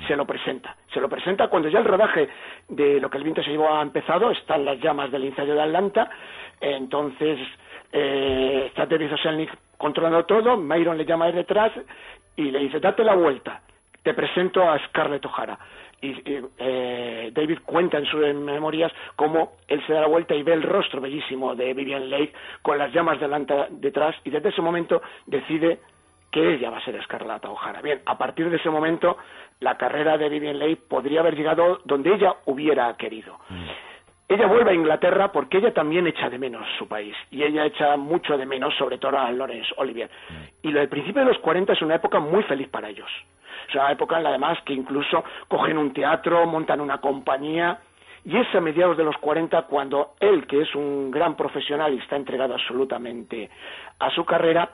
se 0.07 0.15
lo 0.15 0.25
presenta. 0.25 0.77
Se 0.93 1.01
lo 1.01 1.09
presenta 1.09 1.49
cuando 1.49 1.69
ya 1.69 1.81
el 1.81 1.85
rodaje 1.85 2.29
de 2.69 3.01
lo 3.01 3.11
que 3.11 3.19
el 3.19 3.25
viento 3.25 3.43
se 3.43 3.51
llevó 3.51 3.75
ha 3.75 3.83
empezado, 3.83 4.31
están 4.31 4.65
las 4.65 4.79
llamas 4.79 5.11
del 5.11 5.25
incendio 5.25 5.57
de 5.57 5.63
Atlanta, 5.63 6.09
entonces 6.61 7.41
eh, 7.91 8.67
está 8.69 8.87
David 8.87 9.17
Selnick 9.21 9.51
controlando 9.77 10.25
todo, 10.25 10.57
Myron 10.57 10.99
le 10.99 11.05
llama 11.05 11.27
de 11.27 11.33
detrás 11.33 11.73
y 12.37 12.53
le 12.53 12.61
dice, 12.61 12.79
date 12.79 13.03
la 13.03 13.17
vuelta, 13.17 13.61
te 14.05 14.15
presento 14.15 14.71
a 14.71 14.79
Scarlett 14.87 15.27
O'Hara. 15.27 15.59
Y, 16.05 16.09
y, 16.09 16.41
eh, 16.59 17.31
David 17.33 17.61
cuenta 17.65 17.97
en 17.97 18.05
sus 18.05 18.21
memorias 18.35 18.93
cómo 19.17 19.55
él 19.69 19.83
se 19.87 19.95
da 19.95 20.03
la 20.03 20.07
vuelta 20.07 20.35
y 20.35 20.43
ve 20.43 20.53
el 20.53 20.63
rostro 20.63 21.01
bellísimo 21.01 21.55
de 21.55 21.73
Vivian 21.73 22.11
Leigh 22.11 22.31
con 22.61 22.77
las 22.77 22.93
llamas 22.93 23.19
delante, 23.19 23.55
detrás 23.71 24.15
y 24.23 24.31
desde 24.31 24.51
ese 24.51 24.61
momento 24.61 25.01
decide 25.25 25.79
que 26.31 26.55
ella 26.55 26.69
va 26.69 26.79
a 26.79 26.85
ser 26.85 27.03
Scarlett 27.05 27.47
O'Hara. 27.47 27.81
Bien, 27.81 28.03
a 28.05 28.19
partir 28.19 28.51
de 28.51 28.57
ese 28.57 28.69
momento 28.69 29.17
la 29.61 29.79
carrera 29.79 30.19
de 30.19 30.29
Vivian 30.29 30.59
Leigh 30.59 30.77
podría 30.77 31.21
haber 31.21 31.37
llegado 31.37 31.81
donde 31.85 32.13
ella 32.13 32.35
hubiera 32.45 32.95
querido. 32.99 33.39
ella 34.29 34.47
vuelve 34.47 34.73
a 34.73 34.75
Inglaterra 34.75 35.33
porque 35.33 35.57
ella 35.57 35.73
también 35.73 36.07
echa 36.07 36.29
de 36.29 36.39
menos 36.39 36.67
su 36.77 36.87
país 36.87 37.17
y 37.31 37.45
ella 37.45 37.65
echa 37.65 37.97
mucho 37.97 38.37
de 38.37 38.45
menos 38.45 38.75
sobre 38.77 38.99
todo 38.99 39.19
a 39.19 39.33
Laurence 39.33 39.73
Olivier. 39.79 40.11
Y 40.61 40.71
lo 40.71 40.81
del 40.81 40.91
principio 40.91 41.23
de 41.23 41.29
los 41.29 41.39
40 41.39 41.73
es 41.73 41.81
una 41.81 41.95
época 41.95 42.21
muy 42.21 42.43
feliz 42.43 42.69
para 42.69 42.91
ellos. 42.91 43.09
Es 43.69 43.75
una 43.75 43.93
época 43.93 44.17
en 44.17 44.25
la 44.25 44.31
además 44.31 44.59
que 44.65 44.73
incluso 44.73 45.25
cogen 45.49 45.79
un 45.79 45.93
teatro, 45.93 46.47
montan 46.47 46.81
una 46.81 46.99
compañía 46.99 47.79
y 48.25 48.37
es 48.37 48.55
a 48.55 48.61
mediados 48.61 48.97
de 48.97 49.05
los 49.05 49.17
40 49.19 49.63
cuando 49.63 50.15
él, 50.19 50.47
que 50.47 50.63
es 50.63 50.75
un 50.75 51.11
gran 51.11 51.37
profesional 51.37 51.93
y 51.93 51.99
está 51.99 52.17
entregado 52.17 52.55
absolutamente 52.55 53.51
a 53.99 54.11
su 54.11 54.25
carrera, 54.25 54.71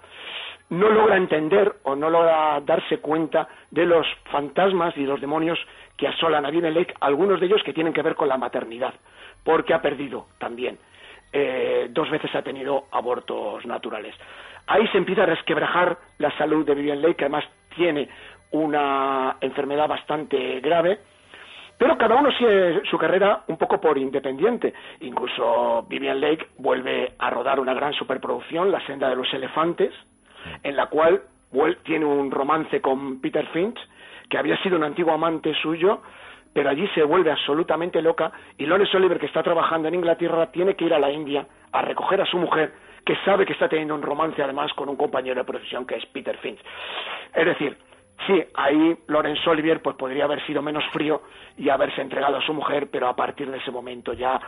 no 0.70 0.88
logra 0.88 1.16
entender 1.16 1.74
o 1.82 1.96
no 1.96 2.08
logra 2.10 2.60
darse 2.60 2.98
cuenta 2.98 3.48
de 3.70 3.86
los 3.86 4.06
fantasmas 4.30 4.96
y 4.96 5.04
los 5.04 5.20
demonios 5.20 5.58
que 5.96 6.06
asolan 6.06 6.46
a 6.46 6.50
Lake, 6.50 6.94
algunos 7.00 7.40
de 7.40 7.46
ellos 7.46 7.62
que 7.64 7.72
tienen 7.72 7.92
que 7.92 8.02
ver 8.02 8.14
con 8.14 8.28
la 8.28 8.38
maternidad, 8.38 8.94
porque 9.44 9.74
ha 9.74 9.82
perdido 9.82 10.26
también. 10.38 10.78
Eh, 11.32 11.88
dos 11.90 12.08
veces 12.08 12.34
ha 12.34 12.42
tenido 12.42 12.84
abortos 12.92 13.66
naturales. 13.66 14.14
Ahí 14.66 14.86
se 14.88 14.98
empieza 14.98 15.24
a 15.24 15.26
resquebrajar 15.26 15.98
la 16.18 16.36
salud 16.38 16.64
de 16.64 16.74
Vivian 16.74 17.02
Lake, 17.02 17.16
que 17.16 17.24
además 17.24 17.44
tiene 17.74 18.08
una 18.52 19.36
enfermedad 19.40 19.88
bastante 19.88 20.60
grave, 20.60 20.98
pero 21.78 21.96
cada 21.96 22.16
uno 22.16 22.30
sigue 22.32 22.82
su 22.90 22.98
carrera 22.98 23.44
un 23.48 23.56
poco 23.56 23.80
por 23.80 23.96
independiente. 23.96 24.74
Incluso 25.00 25.86
Vivian 25.88 26.20
Lake 26.20 26.48
vuelve 26.58 27.14
a 27.18 27.30
rodar 27.30 27.58
una 27.58 27.72
gran 27.72 27.94
superproducción, 27.94 28.70
La 28.70 28.84
senda 28.86 29.08
de 29.08 29.16
los 29.16 29.32
elefantes, 29.32 29.92
en 30.62 30.76
la 30.76 30.86
cual 30.86 31.22
tiene 31.82 32.04
un 32.04 32.30
romance 32.30 32.80
con 32.80 33.20
Peter 33.20 33.46
Finch, 33.46 33.78
que 34.28 34.38
había 34.38 34.56
sido 34.62 34.76
un 34.76 34.84
antiguo 34.84 35.12
amante 35.12 35.54
suyo, 35.54 36.02
pero 36.52 36.68
allí 36.68 36.86
se 36.88 37.02
vuelve 37.02 37.30
absolutamente 37.30 38.02
loca 38.02 38.30
y 38.58 38.66
Lawrence 38.66 38.96
Oliver, 38.96 39.18
que 39.18 39.26
está 39.26 39.42
trabajando 39.42 39.88
en 39.88 39.94
Inglaterra, 39.94 40.50
tiene 40.50 40.74
que 40.74 40.84
ir 40.84 40.94
a 40.94 40.98
la 40.98 41.10
India 41.10 41.46
a 41.72 41.82
recoger 41.82 42.20
a 42.20 42.26
su 42.26 42.36
mujer, 42.36 42.72
que 43.04 43.16
sabe 43.24 43.46
que 43.46 43.52
está 43.52 43.68
teniendo 43.68 43.94
un 43.94 44.02
romance 44.02 44.42
además 44.42 44.72
con 44.74 44.88
un 44.88 44.96
compañero 44.96 45.36
de 45.36 45.44
profesión 45.44 45.86
que 45.86 45.96
es 45.96 46.06
Peter 46.06 46.36
Finch. 46.38 46.60
Es 47.34 47.46
decir, 47.46 47.76
sí, 48.26 48.42
ahí 48.54 48.96
Lawrence 49.08 49.48
Olivier 49.48 49.80
pues 49.82 49.96
podría 49.96 50.24
haber 50.24 50.44
sido 50.46 50.62
menos 50.62 50.84
frío 50.92 51.22
y 51.56 51.68
haberse 51.68 52.00
entregado 52.00 52.36
a 52.36 52.42
su 52.46 52.52
mujer, 52.54 52.88
pero 52.90 53.08
a 53.08 53.16
partir 53.16 53.50
de 53.50 53.58
ese 53.58 53.70
momento 53.70 54.12
ya 54.12 54.40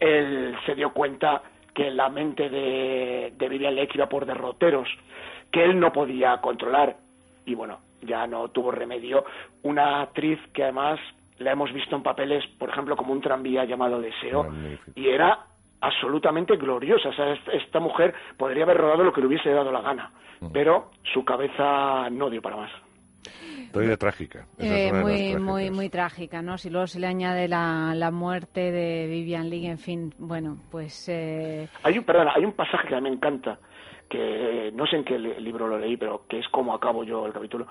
él 0.00 0.56
se 0.66 0.74
dio 0.74 0.92
cuenta 0.92 1.42
que 1.74 1.90
la 1.90 2.08
mente 2.08 2.48
de, 2.48 3.32
de 3.36 3.48
Vivian 3.48 3.74
Lake 3.74 3.92
iba 3.94 4.08
por 4.08 4.26
derroteros 4.26 4.88
que 5.50 5.64
él 5.64 5.78
no 5.78 5.92
podía 5.92 6.40
controlar 6.40 6.96
y 7.46 7.54
bueno, 7.54 7.78
ya 8.02 8.26
no 8.26 8.48
tuvo 8.48 8.70
remedio. 8.70 9.24
Una 9.62 10.02
actriz 10.02 10.38
que 10.52 10.62
además 10.64 10.98
la 11.38 11.52
hemos 11.52 11.72
visto 11.72 11.94
en 11.96 12.02
papeles, 12.02 12.44
por 12.58 12.68
ejemplo, 12.70 12.96
como 12.96 13.12
un 13.12 13.20
tranvía 13.20 13.64
llamado 13.64 14.00
Deseo, 14.00 14.44
y 14.94 15.08
era 15.08 15.38
absolutamente 15.80 16.56
gloriosa. 16.56 17.08
O 17.08 17.12
sea, 17.12 17.32
est- 17.32 17.48
esta 17.52 17.80
mujer 17.80 18.14
podría 18.38 18.64
haber 18.64 18.78
rodado 18.78 19.04
lo 19.04 19.12
que 19.12 19.20
le 19.20 19.26
hubiese 19.26 19.50
dado 19.50 19.70
la 19.72 19.80
gana, 19.80 20.10
pero 20.52 20.90
su 21.12 21.24
cabeza 21.24 22.08
no 22.10 22.30
dio 22.30 22.40
para 22.42 22.56
más. 22.56 22.70
Historia 23.80 23.96
trágica. 23.96 24.46
Esa 24.58 24.76
es 24.78 24.92
Eh, 24.92 25.02
muy, 25.02 25.36
muy, 25.36 25.70
muy 25.70 25.88
trágica, 25.90 26.42
¿no? 26.42 26.58
Si 26.58 26.70
luego 26.70 26.86
se 26.86 27.00
le 27.00 27.06
añade 27.06 27.48
la, 27.48 27.92
la 27.94 28.10
muerte 28.10 28.70
de 28.72 29.06
Vivian 29.08 29.48
Leigh, 29.50 29.66
en 29.66 29.78
fin, 29.78 30.14
bueno, 30.18 30.58
pues 30.70 31.08
eh, 31.08 31.68
Hay 31.82 31.98
un, 31.98 32.04
perdona, 32.04 32.32
hay 32.34 32.44
un 32.44 32.52
pasaje 32.52 32.88
que 32.88 32.94
a 32.94 33.00
mí 33.00 33.08
me 33.10 33.16
encanta, 33.16 33.58
que 34.08 34.70
no 34.74 34.86
sé 34.86 34.96
en 34.96 35.04
qué 35.04 35.18
li- 35.18 35.40
libro 35.40 35.66
lo 35.66 35.78
leí, 35.78 35.96
pero 35.96 36.24
que 36.28 36.38
es 36.38 36.48
como 36.48 36.72
acabo 36.74 37.04
yo 37.04 37.26
el 37.26 37.32
capítulo, 37.32 37.66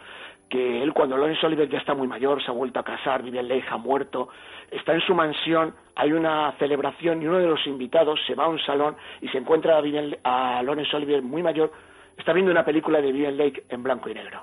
que 0.49 0.83
él 0.83 0.93
cuando 0.93 1.15
Lawrence 1.17 1.45
Oliver 1.45 1.69
ya 1.69 1.77
está 1.79 1.93
muy 1.93 2.07
mayor, 2.07 2.43
se 2.43 2.51
ha 2.51 2.53
vuelto 2.53 2.79
a 2.79 2.83
casar, 2.83 3.23
Vivian 3.23 3.47
Leigh 3.47 3.63
ha 3.69 3.77
muerto, 3.77 4.27
está 4.71 4.93
en 4.93 5.01
su 5.01 5.13
mansión, 5.15 5.73
hay 5.95 6.11
una 6.11 6.51
celebración 6.59 7.21
y 7.21 7.27
uno 7.27 7.37
de 7.39 7.47
los 7.47 7.65
invitados 7.65 8.19
se 8.27 8.35
va 8.35 8.45
a 8.45 8.49
un 8.49 8.59
salón 8.59 8.95
y 9.21 9.29
se 9.29 9.37
encuentra 9.37 9.77
a, 9.77 9.81
Vivian- 9.81 10.17
a 10.23 10.61
Lawrence 10.63 10.95
Oliver 10.95 11.21
muy 11.21 11.41
mayor, 11.41 11.71
está 12.17 12.33
viendo 12.33 12.51
una 12.51 12.65
película 12.65 12.99
de 13.01 13.11
Vivian 13.11 13.37
Lake 13.37 13.63
en 13.69 13.81
blanco 13.83 14.09
y 14.09 14.13
negro. 14.15 14.41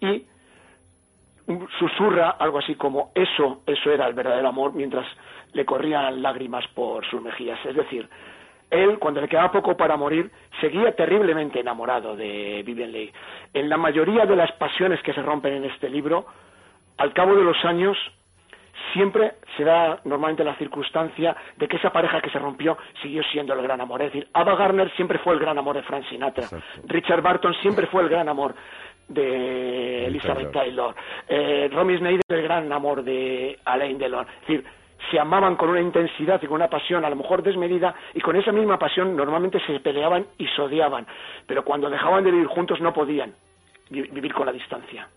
Y 0.00 0.24
susurra 1.78 2.30
algo 2.30 2.58
así 2.58 2.74
como 2.74 3.10
eso, 3.14 3.62
eso 3.66 3.90
era 3.90 4.06
el 4.06 4.14
verdadero 4.14 4.48
amor, 4.48 4.74
mientras 4.74 5.06
le 5.52 5.64
corrían 5.64 6.22
lágrimas 6.22 6.66
por 6.68 7.06
sus 7.06 7.22
mejillas. 7.22 7.58
Es 7.64 7.74
decir, 7.74 8.08
él, 8.70 8.98
cuando 8.98 9.20
le 9.20 9.28
quedaba 9.28 9.50
poco 9.50 9.76
para 9.76 9.96
morir, 9.96 10.30
seguía 10.60 10.94
terriblemente 10.94 11.60
enamorado 11.60 12.16
de 12.16 12.62
Vivian 12.64 12.92
Leigh. 12.92 13.12
En 13.54 13.68
la 13.68 13.78
mayoría 13.78 14.26
de 14.26 14.36
las 14.36 14.52
pasiones 14.52 15.00
que 15.02 15.14
se 15.14 15.22
rompen 15.22 15.54
en 15.54 15.64
este 15.64 15.88
libro, 15.88 16.26
al 16.98 17.12
cabo 17.14 17.34
de 17.34 17.44
los 17.44 17.64
años, 17.64 17.96
siempre 18.92 19.34
se 19.56 19.64
da 19.64 20.00
normalmente 20.04 20.44
la 20.44 20.54
circunstancia 20.56 21.36
de 21.56 21.66
que 21.66 21.76
esa 21.76 21.90
pareja 21.90 22.20
que 22.20 22.30
se 22.30 22.38
rompió 22.38 22.76
siguió 23.02 23.22
siendo 23.24 23.54
el 23.54 23.62
gran 23.62 23.80
amor. 23.80 24.02
Es 24.02 24.12
decir, 24.12 24.28
Ava 24.32 24.54
Gardner 24.54 24.90
siempre 24.96 25.18
fue 25.18 25.34
el 25.34 25.40
gran 25.40 25.58
amor 25.58 25.76
de 25.76 25.82
Frank 25.82 26.04
Sinatra. 26.08 26.46
Richard 26.84 27.22
Barton 27.22 27.54
siempre 27.62 27.86
fue 27.86 28.02
el 28.02 28.08
gran 28.08 28.28
amor 28.28 28.54
de 29.08 30.06
Elizabeth 30.06 30.52
Taylor. 30.52 30.94
Eh, 31.28 31.68
Romy 31.72 31.96
Schneider 31.96 32.22
el 32.28 32.42
gran 32.42 32.72
amor 32.72 33.02
de 33.02 33.58
Alain 33.64 33.98
Delon. 33.98 34.26
Es 34.42 34.46
decir, 34.46 34.64
se 35.10 35.18
amaban 35.18 35.56
con 35.56 35.70
una 35.70 35.80
intensidad 35.80 36.40
y 36.42 36.46
con 36.46 36.56
una 36.56 36.68
pasión 36.68 37.04
a 37.04 37.10
lo 37.10 37.16
mejor 37.16 37.42
desmedida 37.42 37.94
y 38.14 38.20
con 38.20 38.36
esa 38.36 38.52
misma 38.52 38.78
pasión 38.78 39.16
normalmente 39.16 39.60
se 39.66 39.80
peleaban 39.80 40.26
y 40.38 40.46
se 40.48 40.60
odiaban. 40.60 41.06
Pero 41.46 41.64
cuando 41.64 41.88
dejaban 41.88 42.24
de 42.24 42.30
vivir 42.30 42.46
juntos 42.48 42.80
no 42.80 42.92
podían 42.92 43.32
vi- 43.90 44.02
vivir 44.10 44.34
con 44.34 44.46
la 44.46 44.52
distancia. 44.52 45.08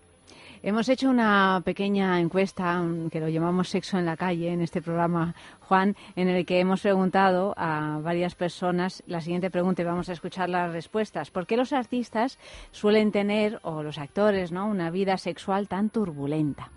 Hemos 0.62 0.88
hecho 0.88 1.10
una 1.10 1.60
pequeña 1.64 2.20
encuesta 2.20 2.80
mm, 2.80 3.10
que 3.10 3.20
lo 3.20 3.28
llamamos 3.28 3.68
Sexo 3.68 3.98
en 3.98 4.06
la 4.06 4.16
calle 4.16 4.52
en 4.52 4.60
este 4.60 4.80
programa, 4.80 5.34
Juan, 5.60 5.96
en 6.16 6.28
el 6.28 6.46
que 6.46 6.60
hemos 6.60 6.82
preguntado 6.82 7.54
a 7.56 7.98
varias 8.02 8.34
personas 8.34 9.02
la 9.06 9.20
siguiente 9.20 9.50
pregunta 9.50 9.82
y 9.82 9.84
vamos 9.84 10.08
a 10.08 10.12
escuchar 10.12 10.48
las 10.48 10.72
respuestas. 10.72 11.30
¿Por 11.30 11.46
qué 11.46 11.56
los 11.56 11.72
artistas 11.72 12.38
suelen 12.70 13.12
tener, 13.12 13.58
o 13.62 13.82
los 13.82 13.98
actores, 13.98 14.52
¿no? 14.52 14.66
una 14.66 14.90
vida 14.90 15.18
sexual 15.18 15.68
tan 15.68 15.90
turbulenta? 15.90 16.70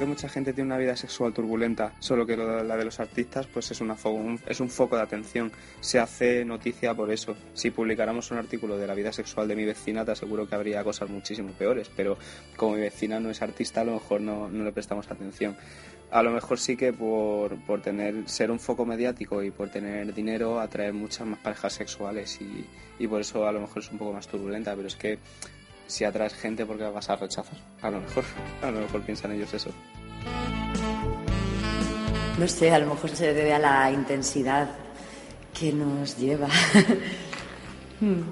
Que 0.00 0.06
mucha 0.06 0.28
gente 0.28 0.52
tiene 0.52 0.66
una 0.66 0.78
vida 0.78 0.96
sexual 0.96 1.32
turbulenta, 1.32 1.92
solo 2.00 2.26
que 2.26 2.36
la 2.36 2.76
de 2.76 2.84
los 2.84 2.98
artistas 2.98 3.46
pues 3.46 3.70
es, 3.70 3.80
una 3.80 3.96
fo- 3.96 4.12
un, 4.12 4.40
es 4.46 4.58
un 4.58 4.68
foco 4.68 4.96
de 4.96 5.02
atención. 5.02 5.52
Se 5.80 6.00
hace 6.00 6.44
noticia 6.44 6.94
por 6.94 7.12
eso. 7.12 7.36
Si 7.54 7.70
publicáramos 7.70 8.30
un 8.32 8.38
artículo 8.38 8.76
de 8.76 8.86
la 8.88 8.94
vida 8.94 9.12
sexual 9.12 9.46
de 9.46 9.54
mi 9.54 9.64
vecina, 9.64 10.04
te 10.04 10.10
aseguro 10.10 10.48
que 10.48 10.54
habría 10.56 10.82
cosas 10.82 11.08
muchísimo 11.08 11.50
peores, 11.52 11.90
pero 11.94 12.18
como 12.56 12.74
mi 12.74 12.80
vecina 12.80 13.20
no 13.20 13.30
es 13.30 13.40
artista, 13.42 13.82
a 13.82 13.84
lo 13.84 13.92
mejor 13.94 14.20
no, 14.20 14.48
no 14.48 14.64
le 14.64 14.72
prestamos 14.72 15.08
atención. 15.10 15.56
A 16.10 16.24
lo 16.24 16.32
mejor 16.32 16.58
sí 16.58 16.76
que 16.76 16.92
por, 16.92 17.56
por 17.66 17.82
tener, 17.82 18.28
ser 18.28 18.50
un 18.50 18.58
foco 18.58 18.84
mediático 18.84 19.44
y 19.44 19.52
por 19.52 19.68
tener 19.70 20.12
dinero 20.12 20.58
atraer 20.58 20.92
muchas 20.92 21.24
más 21.26 21.38
parejas 21.38 21.72
sexuales 21.72 22.40
y, 22.40 22.66
y 22.98 23.06
por 23.06 23.20
eso 23.20 23.46
a 23.46 23.52
lo 23.52 23.60
mejor 23.60 23.82
es 23.82 23.92
un 23.92 23.98
poco 23.98 24.12
más 24.12 24.26
turbulenta, 24.26 24.74
pero 24.74 24.88
es 24.88 24.96
que 24.96 25.18
si 25.90 26.04
atraes 26.04 26.34
gente 26.34 26.64
porque 26.64 26.84
la 26.84 26.90
vas 26.90 27.10
a 27.10 27.16
rechazar. 27.16 27.56
A 27.82 27.90
lo 27.90 28.00
mejor, 28.00 28.24
a 28.62 28.70
lo 28.70 28.80
mejor 28.80 29.02
piensan 29.02 29.32
ellos 29.32 29.52
eso. 29.52 29.70
No 32.38 32.48
sé, 32.48 32.70
a 32.70 32.78
lo 32.78 32.86
mejor 32.86 33.10
se 33.10 33.34
debe 33.34 33.52
a 33.52 33.58
la 33.58 33.90
intensidad 33.90 34.70
que 35.58 35.72
nos 35.72 36.16
lleva. 36.16 36.48
Hmm. 38.00 38.22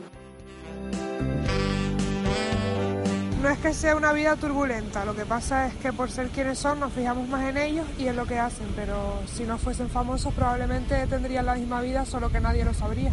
No 3.43 3.51
es 3.51 3.59
que 3.59 3.75
sea 3.75 3.97
una 3.97 4.15
vida 4.15 4.35
turbulenta, 4.37 5.05
lo 5.05 5.15
que 5.15 5.27
pasa 5.27 5.67
es 5.67 5.75
que 5.75 5.93
por 5.93 6.11
ser 6.11 6.29
quienes 6.29 6.59
son 6.59 6.81
nos 6.81 6.91
fijamos 6.93 7.29
más 7.29 7.47
en 7.51 7.59
ellos 7.59 7.87
y 7.99 8.07
en 8.07 8.17
lo 8.17 8.25
que 8.25 8.39
hacen, 8.39 8.67
pero 8.75 9.21
si 9.27 9.45
no 9.45 9.59
fuesen 9.59 9.91
famosos 9.91 10.33
probablemente 10.33 11.07
tendrían 11.07 11.45
la 11.45 11.55
misma 11.55 11.83
vida, 11.83 12.07
solo 12.07 12.33
que 12.33 12.41
nadie 12.41 12.65
lo 12.65 12.73
sabría. 12.73 13.13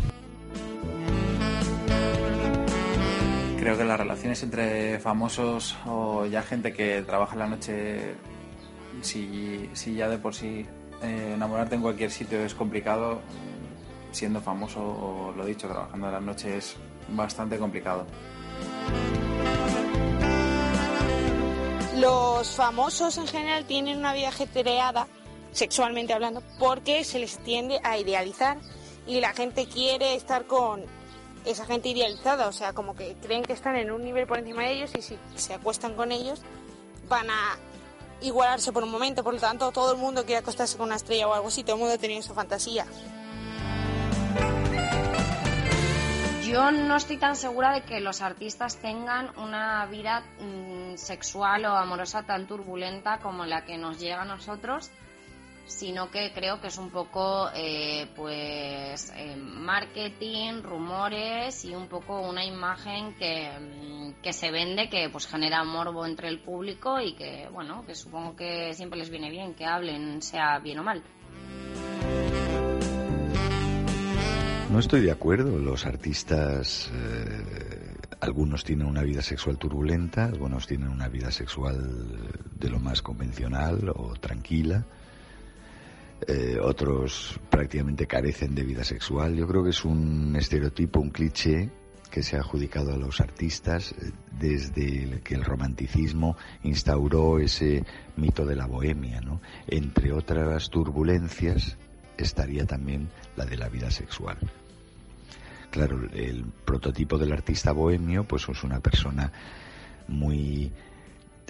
Creo 3.66 3.80
que 3.80 3.84
las 3.84 4.00
relaciones 4.00 4.44
entre 4.44 5.00
famosos 5.00 5.76
o 5.88 6.28
ya 6.28 6.44
gente 6.44 6.72
que 6.72 7.02
trabaja 7.02 7.34
en 7.34 7.40
la 7.40 7.48
noche, 7.48 8.14
si, 9.02 9.68
si 9.74 9.96
ya 9.96 10.08
de 10.08 10.20
por 10.20 10.36
sí 10.36 10.68
eh, 11.02 11.32
enamorarte 11.34 11.74
en 11.74 11.82
cualquier 11.82 12.12
sitio 12.12 12.46
es 12.46 12.54
complicado, 12.54 13.22
siendo 14.12 14.40
famoso 14.40 14.82
o 14.82 15.34
lo 15.36 15.44
dicho, 15.48 15.68
trabajando 15.68 16.06
en 16.06 16.14
la 16.14 16.20
noche 16.20 16.58
es 16.58 16.76
bastante 17.10 17.58
complicado. 17.58 18.06
Los 21.98 22.56
famosos 22.56 23.18
en 23.18 23.26
general 23.26 23.66
tienen 23.66 23.98
una 23.98 24.14
vida 24.14 24.28
ajetreada, 24.28 25.08
sexualmente 25.54 26.14
hablando, 26.14 26.44
porque 26.60 27.04
se 27.04 27.18
les 27.18 27.40
tiende 27.40 27.80
a 27.84 27.98
idealizar 27.98 28.60
y 29.08 29.22
la 29.22 29.34
gente 29.34 29.66
quiere 29.66 30.14
estar 30.14 30.46
con 30.46 30.84
esa 31.46 31.66
gente 31.66 31.90
idealizada, 31.90 32.48
o 32.48 32.52
sea, 32.52 32.74
como 32.74 32.96
que 32.96 33.16
creen 33.22 33.44
que 33.44 33.54
están 33.54 33.76
en 33.76 33.92
un 33.92 34.04
nivel 34.04 34.28
por 34.28 34.40
encima 34.40 34.64
de 34.64 34.74
ellos 34.74 34.92
y 34.98 35.02
si 35.02 35.18
se 35.36 35.54
acuestan 35.54 35.96
con 35.96 36.12
ellos 36.12 36.42
van 37.08 37.30
a 37.30 37.58
igualarse 38.22 38.72
por 38.72 38.84
un 38.84 38.92
momento, 38.92 39.24
por 39.24 39.34
lo 39.34 39.40
tanto 39.40 39.72
todo 39.72 39.94
el 39.94 39.98
mundo 39.98 40.26
quiere 40.26 40.40
acostarse 40.40 40.78
con 40.78 40.88
una 40.88 40.96
estrella 40.96 41.28
o 41.28 41.34
algo 41.34 41.48
así, 41.48 41.64
todo 41.64 41.76
el 41.76 41.80
mundo 41.80 41.94
ha 41.94 41.98
tenido 41.98 42.20
esa 42.20 42.34
fantasía. 42.34 42.86
Yo 46.46 46.72
no 46.72 46.96
estoy 46.96 47.18
tan 47.18 47.36
segura 47.36 47.74
de 47.74 47.82
que 47.82 48.00
los 48.00 48.22
artistas 48.22 48.78
tengan 48.78 49.38
una 49.38 49.86
vida 49.88 50.24
mm, 50.40 50.96
sexual 50.96 51.66
o 51.66 51.76
amorosa 51.76 52.24
tan 52.24 52.48
turbulenta 52.48 53.20
como 53.20 53.46
la 53.46 53.66
que 53.66 53.78
nos 53.78 54.00
llega 54.00 54.22
a 54.22 54.26
nosotros, 54.26 54.92
sino 55.66 56.12
que 56.12 56.32
creo 56.34 56.62
que 56.62 56.68
es 56.68 56.78
un 56.78 56.90
poco 56.90 57.50
eh, 57.56 58.08
pues 58.16 59.12
eh, 59.16 59.36
marketing, 59.36 60.62
rumores 60.62 61.66
y 61.66 61.76
un 61.76 61.88
poco 61.88 62.22
una 62.22 62.46
imagen 62.46 63.16
que, 63.16 63.50
mm, 63.60 64.22
que 64.22 64.34
se 64.34 64.52
vende 64.52 64.90
que 64.90 65.10
pues 65.10 65.28
genera 65.28 65.64
morbo 65.64 66.06
entre 66.06 66.30
el 66.30 66.40
público 66.40 67.00
y 67.00 67.14
que 67.14 67.48
bueno 67.52 67.84
que 67.86 67.96
supongo 67.96 68.36
que 68.36 68.74
siempre 68.74 69.00
les 69.00 69.10
viene 69.10 69.30
bien 69.30 69.54
que 69.54 69.66
hablen 69.66 70.22
sea 70.22 70.60
bien 70.60 70.80
o 70.80 70.84
mal. 70.84 71.04
No 74.76 74.80
estoy 74.80 75.04
de 75.04 75.12
acuerdo. 75.12 75.58
Los 75.58 75.86
artistas, 75.86 76.92
eh, 76.94 77.94
algunos 78.20 78.66
tienen 78.66 78.88
una 78.88 79.04
vida 79.04 79.22
sexual 79.22 79.58
turbulenta, 79.58 80.26
algunos 80.26 80.68
tienen 80.68 80.90
una 80.90 81.08
vida 81.08 81.32
sexual 81.32 81.78
de 82.60 82.70
lo 82.70 82.82
más 82.82 83.02
convencional 83.02 83.90
o 83.96 84.16
tranquila. 84.20 84.84
Eh, 86.28 86.58
otros 86.62 87.40
prácticamente 87.50 88.08
carecen 88.08 88.56
de 88.56 88.64
vida 88.64 88.84
sexual. 88.84 89.36
Yo 89.36 89.48
creo 89.48 89.64
que 89.64 89.72
es 89.72 89.84
un 89.84 90.36
estereotipo, 90.36 91.00
un 91.00 91.10
cliché 91.10 91.70
que 92.10 92.24
se 92.24 92.38
ha 92.38 92.40
adjudicado 92.40 92.94
a 92.94 92.98
los 92.98 93.20
artistas 93.20 93.92
eh, 93.92 94.12
desde 94.40 95.20
que 95.22 95.36
el 95.36 95.44
romanticismo 95.44 96.38
instauró 96.64 97.40
ese 97.40 97.84
mito 98.16 98.46
de 98.46 98.56
la 98.56 98.66
bohemia. 98.66 99.22
Entre 99.68 100.14
otras 100.14 100.70
turbulencias 100.70 101.78
estaría 102.18 102.66
también 102.66 103.10
la 103.36 103.46
de 103.46 103.58
la 103.58 103.68
vida 103.68 103.92
sexual. 103.92 104.38
Claro, 105.70 106.08
el 106.14 106.46
prototipo 106.64 107.18
del 107.18 107.34
artista 107.34 107.74
bohemio 107.74 108.24
pues 108.24 108.48
es 108.48 108.64
una 108.64 108.80
persona 108.80 109.32
muy 110.08 110.72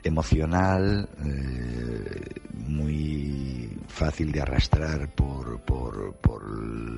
emocional, 0.06 1.10
eh, 1.26 2.40
muy 2.54 3.76
fácil 3.88 4.32
de 4.32 4.42
arrastrar 4.42 5.10
por, 5.10 5.60
por, 5.62 6.14
por 6.18 6.48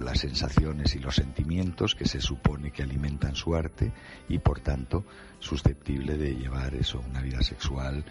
las 0.04 0.20
sensaciones 0.20 0.94
y 0.96 1.00
los 1.00 1.16
sentimientos 1.16 1.96
que 1.96 2.06
se 2.06 2.20
supone 2.20 2.72
que 2.72 2.84
alimentan 2.84 3.34
su 3.36 3.56
arte 3.56 3.94
y 4.28 4.40
por 4.40 4.60
tanto 4.60 5.06
susceptible 5.40 6.18
de 6.18 6.36
llevar 6.36 6.76
eso, 6.76 7.02
una 7.10 7.22
vida 7.22 7.42
sexual 7.42 8.04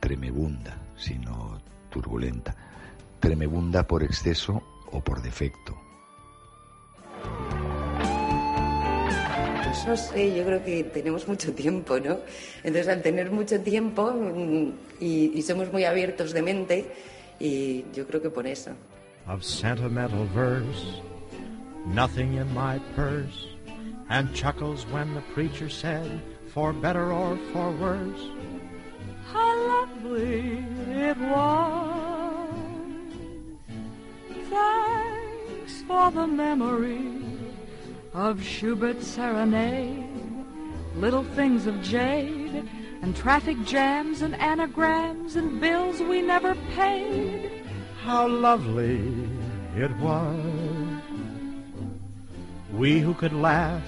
tremebunda, 0.00 0.78
sino 0.96 1.60
turbulenta. 1.90 2.56
Tremebunda 3.20 3.86
por 3.86 4.02
exceso 4.02 4.62
o 4.90 5.02
por 5.02 5.20
defecto. 5.20 5.76
Pues 9.84 9.86
no 9.86 9.96
sé, 9.96 10.34
yo 10.34 10.44
creo 10.44 10.64
que 10.64 10.82
tenemos 10.82 11.28
mucho 11.28 11.52
tiempo, 11.52 12.00
¿no? 12.00 12.18
Entonces, 12.64 12.88
al 12.88 13.00
tener 13.00 13.30
mucho 13.30 13.60
tiempo 13.60 14.10
mm, 14.10 14.72
y, 14.98 15.38
y 15.38 15.42
somos 15.42 15.72
muy 15.72 15.84
abiertos 15.84 16.32
de 16.32 16.42
mente, 16.42 16.86
y 17.38 17.84
yo 17.94 18.04
creo 18.04 18.20
que 18.20 18.30
por 18.30 18.46
eso. 18.48 18.72
of 19.28 19.44
sentimental 19.44 20.24
verse, 20.34 21.00
nothing 21.86 22.34
in 22.34 22.52
my 22.52 22.80
purse, 22.96 23.54
and 24.08 24.34
chuckles 24.34 24.84
when 24.90 25.14
the 25.14 25.20
preacher 25.32 25.68
said, 25.68 26.20
for 26.48 26.72
better 26.72 27.12
or 27.12 27.38
for 27.52 27.70
worse. 27.72 28.30
How 29.32 29.56
lovely 29.68 30.64
it 30.90 31.16
was. 31.18 32.48
Thanks 34.50 35.82
for 35.86 36.10
the 36.10 36.26
memory 36.26 37.27
of 38.14 38.42
Schubert's 38.42 39.06
serenade, 39.06 40.06
little 40.96 41.24
things 41.24 41.66
of 41.66 41.80
jade, 41.82 42.68
and 43.02 43.14
traffic 43.16 43.56
jams 43.64 44.22
and 44.22 44.34
anagrams 44.36 45.36
and 45.36 45.60
bills 45.60 46.00
we 46.00 46.22
never 46.22 46.54
paid. 46.74 47.64
How 48.02 48.26
lovely 48.26 49.00
it 49.76 49.96
was. 49.98 50.40
We 52.72 53.00
who 53.00 53.14
could 53.14 53.32
laugh 53.32 53.82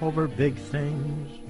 over 0.00 0.26
big 0.26 0.56
things 0.56 1.40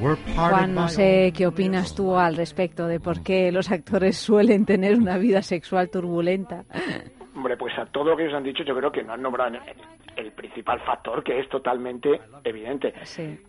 were 0.00 0.16
parted 0.34 0.58
Juan, 0.58 0.74
no 0.74 0.82
by 0.82 0.88
sé 0.88 1.32
qué 1.32 1.46
opinas 1.46 1.94
tú 1.94 2.16
al 2.16 2.36
respecto 2.36 2.86
de 2.86 2.98
por 3.00 3.22
qué 3.22 3.52
los 3.52 3.70
actores 3.70 4.16
suelen 4.16 4.64
tener 4.66 4.96
una 4.96 5.18
vida 5.18 5.42
sexual 5.42 5.90
turbulenta. 5.90 6.64
Hombre, 7.42 7.56
pues 7.56 7.76
a 7.76 7.86
todo 7.86 8.04
lo 8.04 8.16
que 8.16 8.22
ellos 8.22 8.36
han 8.36 8.44
dicho, 8.44 8.62
yo 8.62 8.72
creo 8.76 8.92
que 8.92 9.02
no 9.02 9.14
han 9.14 9.20
nombrado 9.20 9.50
el, 9.56 9.60
el 10.14 10.30
principal 10.30 10.78
factor, 10.82 11.24
que 11.24 11.40
es 11.40 11.48
totalmente 11.48 12.20
evidente. 12.44 12.94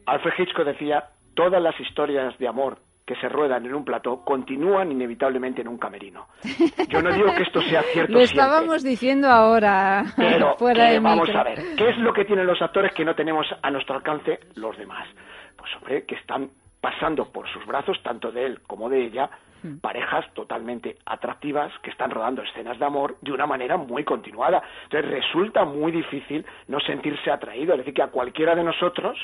Alfred 0.08 0.34
Hitchcock 0.36 0.66
decía, 0.66 1.10
todas 1.36 1.62
las 1.62 1.80
historias 1.80 2.36
de 2.40 2.48
amor 2.48 2.80
que 3.06 3.14
se 3.18 3.30
ruedan 3.30 3.68
en 3.68 3.76
un 3.76 3.86
plató 3.86 4.26
continúan 4.26 4.92
inevitablemente 4.92 5.62
en 5.62 5.68
un 5.68 5.78
camerino. 5.78 6.26
Yo 6.90 7.04
no 7.04 7.14
digo 7.14 7.36
que 7.36 7.44
esto 7.44 7.62
sea 7.62 7.84
cierto 7.84 8.14
Lo 8.14 8.22
siempre, 8.22 8.24
estábamos 8.24 8.82
diciendo 8.82 9.28
ahora, 9.28 10.06
pero 10.18 10.56
fuera 10.58 10.88
que 10.88 10.94
de 10.94 11.00
vamos 11.00 11.28
micro. 11.28 11.40
a 11.40 11.44
ver, 11.44 11.60
¿qué 11.78 11.90
es 11.92 11.98
lo 12.00 12.12
que 12.14 12.26
tienen 12.26 12.48
los 12.48 12.60
actores 12.64 12.96
que 12.96 13.06
no 13.06 13.14
tenemos 13.14 13.46
a 13.62 13.70
nuestro 13.70 13.94
alcance 13.96 14.40
los 14.56 14.76
demás? 14.76 15.08
Pues 15.56 15.70
hombre, 15.76 16.04
que 16.08 16.16
están 16.16 16.50
pasando 16.82 17.32
por 17.32 17.48
sus 17.54 17.64
brazos, 17.68 18.02
tanto 18.02 18.32
de 18.32 18.44
él 18.44 18.62
como 18.66 18.90
de 18.90 19.06
ella, 19.06 19.30
parejas 19.82 20.26
totalmente 20.34 20.98
atractivas 21.06 21.72
que 21.82 21.90
están 21.90 22.12
rodando 22.12 22.42
escenas 22.42 22.78
de 22.80 22.86
amor 22.86 23.18
de 23.22 23.32
una 23.32 23.46
manera 23.46 23.78
muy 23.78 24.04
continuada. 24.04 24.62
Entonces 24.84 25.12
resulta 25.12 25.66
muy 25.66 25.92
difícil 25.92 26.46
no 26.68 26.80
sentirse 26.80 27.32
atraído. 27.32 27.74
Es 27.74 27.80
decir, 27.80 27.94
que 27.94 28.04
a 28.04 28.08
cualquiera 28.08 28.56
de 28.56 28.64
nosotros 28.64 29.18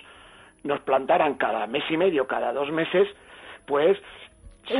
nos 0.63 0.79
plantaran 0.81 1.35
cada 1.35 1.67
mes 1.67 1.83
y 1.89 1.97
medio, 1.97 2.27
cada 2.27 2.53
dos 2.53 2.71
meses, 2.71 3.07
pues... 3.65 3.97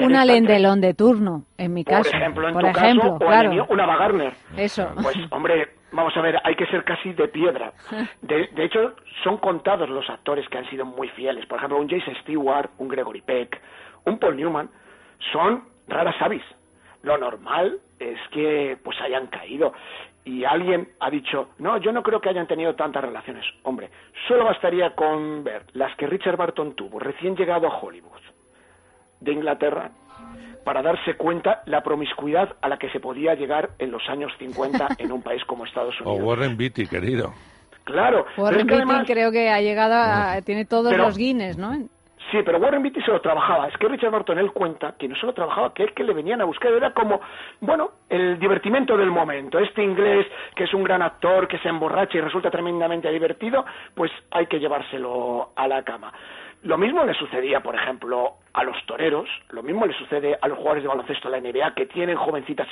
Un 0.01 0.15
alendelón 0.15 0.81
de 0.81 0.93
turno, 0.93 1.45
en 1.57 1.73
mi 1.73 1.83
Por 1.83 1.95
caso. 1.95 2.15
ejemplo, 2.15 2.47
en 2.47 2.53
por 2.53 2.61
tu 2.61 2.69
ejemplo, 2.69 3.01
caso, 3.01 3.13
en 3.13 3.27
claro. 3.27 3.49
el 3.49 3.55
mío, 3.55 3.65
una 3.69 3.83
Ava 3.85 3.97
Gardner. 3.97 4.33
Eso. 4.55 4.87
Pues, 5.01 5.17
hombre, 5.31 5.69
vamos 5.91 6.15
a 6.15 6.21
ver, 6.21 6.39
hay 6.43 6.55
que 6.55 6.67
ser 6.67 6.83
casi 6.83 7.13
de 7.13 7.27
piedra. 7.27 7.73
De, 8.21 8.47
de 8.47 8.65
hecho, 8.65 8.93
son 9.23 9.37
contados 9.37 9.89
los 9.89 10.07
actores 10.09 10.47
que 10.49 10.59
han 10.59 10.69
sido 10.69 10.85
muy 10.85 11.07
fieles. 11.09 11.45
Por 11.47 11.57
ejemplo, 11.57 11.79
un 11.79 11.89
Jason 11.89 12.13
Stewart, 12.21 12.69
un 12.77 12.87
Gregory 12.87 13.21
Peck, 13.21 13.59
un 14.05 14.19
Paul 14.19 14.37
Newman, 14.37 14.69
son 15.31 15.63
raras 15.87 16.15
avis. 16.21 16.43
Lo 17.03 17.17
normal 17.17 17.79
es 17.99 18.17
que 18.31 18.77
pues 18.83 18.99
hayan 19.01 19.27
caído. 19.27 19.73
Y 20.25 20.43
alguien 20.43 20.89
ha 20.99 21.09
dicho, 21.09 21.49
no, 21.59 21.77
yo 21.77 21.91
no 21.91 22.03
creo 22.03 22.19
que 22.21 22.29
hayan 22.29 22.45
tenido 22.45 22.75
tantas 22.75 23.03
relaciones. 23.03 23.45
Hombre, 23.63 23.89
solo 24.27 24.43
bastaría 24.45 24.93
con 24.95 25.43
ver 25.43 25.63
las 25.73 25.95
que 25.95 26.05
Richard 26.07 26.37
Barton 26.37 26.75
tuvo 26.75 26.99
recién 26.99 27.35
llegado 27.35 27.67
a 27.67 27.79
Hollywood 27.79 28.19
de 29.21 29.31
Inglaterra 29.31 29.91
para 30.65 30.81
darse 30.81 31.15
cuenta 31.15 31.63
la 31.65 31.81
promiscuidad 31.81 32.55
a 32.61 32.67
la 32.67 32.77
que 32.77 32.89
se 32.91 32.99
podía 32.99 33.33
llegar 33.33 33.69
en 33.79 33.91
los 33.91 34.07
años 34.09 34.31
50 34.37 34.87
en 34.99 35.11
un 35.11 35.21
país 35.23 35.43
como 35.45 35.65
Estados 35.65 35.95
O 36.03 36.09
Unidos. 36.11 36.27
Warren 36.27 36.57
Beatty, 36.57 36.85
querido. 36.85 37.33
Claro, 37.85 38.25
Warren 38.37 38.59
es 38.59 38.65
que 38.67 38.71
Beatty 38.75 38.83
además- 38.91 39.07
creo 39.07 39.31
que 39.31 39.49
ha 39.49 39.61
llegado 39.61 39.95
a... 39.95 40.41
tiene 40.41 40.65
todos 40.65 40.91
Pero- 40.91 41.05
los 41.05 41.17
Guinness, 41.17 41.57
¿no? 41.57 41.73
Sí, 42.31 42.37
pero 42.45 42.59
Warren 42.59 42.83
Beatty 42.83 43.01
se 43.01 43.11
lo 43.11 43.21
trabajaba. 43.21 43.67
Es 43.67 43.77
que 43.77 43.87
Richard 43.87 44.11
Barton 44.11 44.37
él 44.37 44.51
cuenta 44.51 44.95
que 44.97 45.07
no 45.07 45.15
solo 45.15 45.33
trabajaba, 45.33 45.73
que 45.73 45.85
es 45.85 45.91
que 45.93 46.03
le 46.03 46.13
venían 46.13 46.41
a 46.41 46.45
buscar. 46.45 46.71
Era 46.71 46.91
como, 46.93 47.19
bueno, 47.59 47.91
el 48.07 48.37
divertimento 48.37 48.95
del 48.95 49.09
momento. 49.09 49.57
Este 49.57 49.83
inglés, 49.83 50.27
que 50.55 50.65
es 50.65 50.73
un 50.73 50.83
gran 50.83 51.01
actor, 51.01 51.47
que 51.47 51.57
se 51.59 51.69
emborracha 51.69 52.17
y 52.17 52.21
resulta 52.21 52.51
tremendamente 52.51 53.09
divertido, 53.11 53.65
pues 53.95 54.11
hay 54.31 54.45
que 54.45 54.59
llevárselo 54.59 55.49
a 55.55 55.67
la 55.67 55.83
cama. 55.83 56.13
Lo 56.63 56.77
mismo 56.77 57.05
le 57.05 57.13
sucedía, 57.13 57.61
por 57.61 57.73
ejemplo, 57.73 58.33
a 58.53 58.63
los 58.63 58.75
toreros, 58.85 59.29
lo 59.51 59.63
mismo 59.63 59.85
le 59.85 59.93
sucede 59.93 60.37
a 60.41 60.47
los 60.47 60.57
jugadores 60.57 60.83
de 60.83 60.89
baloncesto 60.89 61.29
de 61.29 61.39
la 61.39 61.49
NBA 61.49 61.73
que 61.73 61.85
tienen 61.85 62.17
jovencitas. 62.17 62.67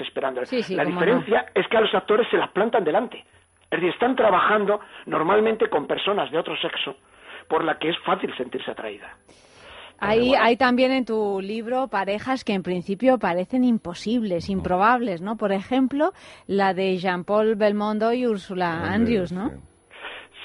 Sí, 0.45 0.61
sí, 0.61 0.75
la 0.75 0.84
diferencia 0.84 1.45
es 1.53 1.67
que 1.67 1.77
a 1.77 1.81
los 1.81 1.93
actores 1.95 2.27
se 2.29 2.38
las 2.38 2.49
plantan 2.49 2.84
delante. 2.84 3.23
Es 3.69 3.79
decir, 3.79 3.89
están 3.89 4.15
trabajando 4.15 4.81
normalmente 5.05 5.69
con 5.69 5.88
personas 5.88 6.29
de 6.31 6.38
otro 6.38 6.55
sexo 6.57 6.95
por 7.47 7.63
la 7.63 7.77
que 7.77 7.89
es 7.89 7.97
fácil 7.99 8.35
sentirse 8.35 8.71
atraída. 8.71 9.15
Hay, 9.99 10.34
hay 10.36 10.57
también 10.57 10.91
en 10.91 11.06
tu 11.06 11.41
libro 11.41 11.88
parejas 11.88 12.44
que 12.44 12.53
en 12.53 12.64
principio 12.64 13.18
parecen 13.18 13.64
imposibles, 13.64 14.49
improbables, 14.49 15.22
¿no? 15.22 15.38
Por 15.38 15.52
ejemplo, 15.52 16.11
la 16.45 16.74
de 16.74 16.98
Jean-Paul 16.98 17.56
Belmondo 17.56 18.14
y 18.14 18.28
Ursula 18.28 18.91
Andrews, 18.91 19.32
¿no? 19.32 19.49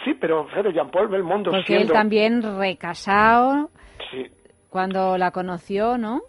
Sí, 0.05 0.15
pero 0.21 0.47
fíjate, 0.47 0.73
Jean-Paul 0.73 1.09
Belmondo 1.09 1.51
Porque 1.51 1.75
él 1.75 1.81
siendo... 1.81 1.93
también 1.93 2.43
recasado 2.59 3.71
Sí, 4.11 4.27
cuando 4.69 5.19
la 5.19 5.31
conoció, 5.31 5.99
¿no? 5.99 6.23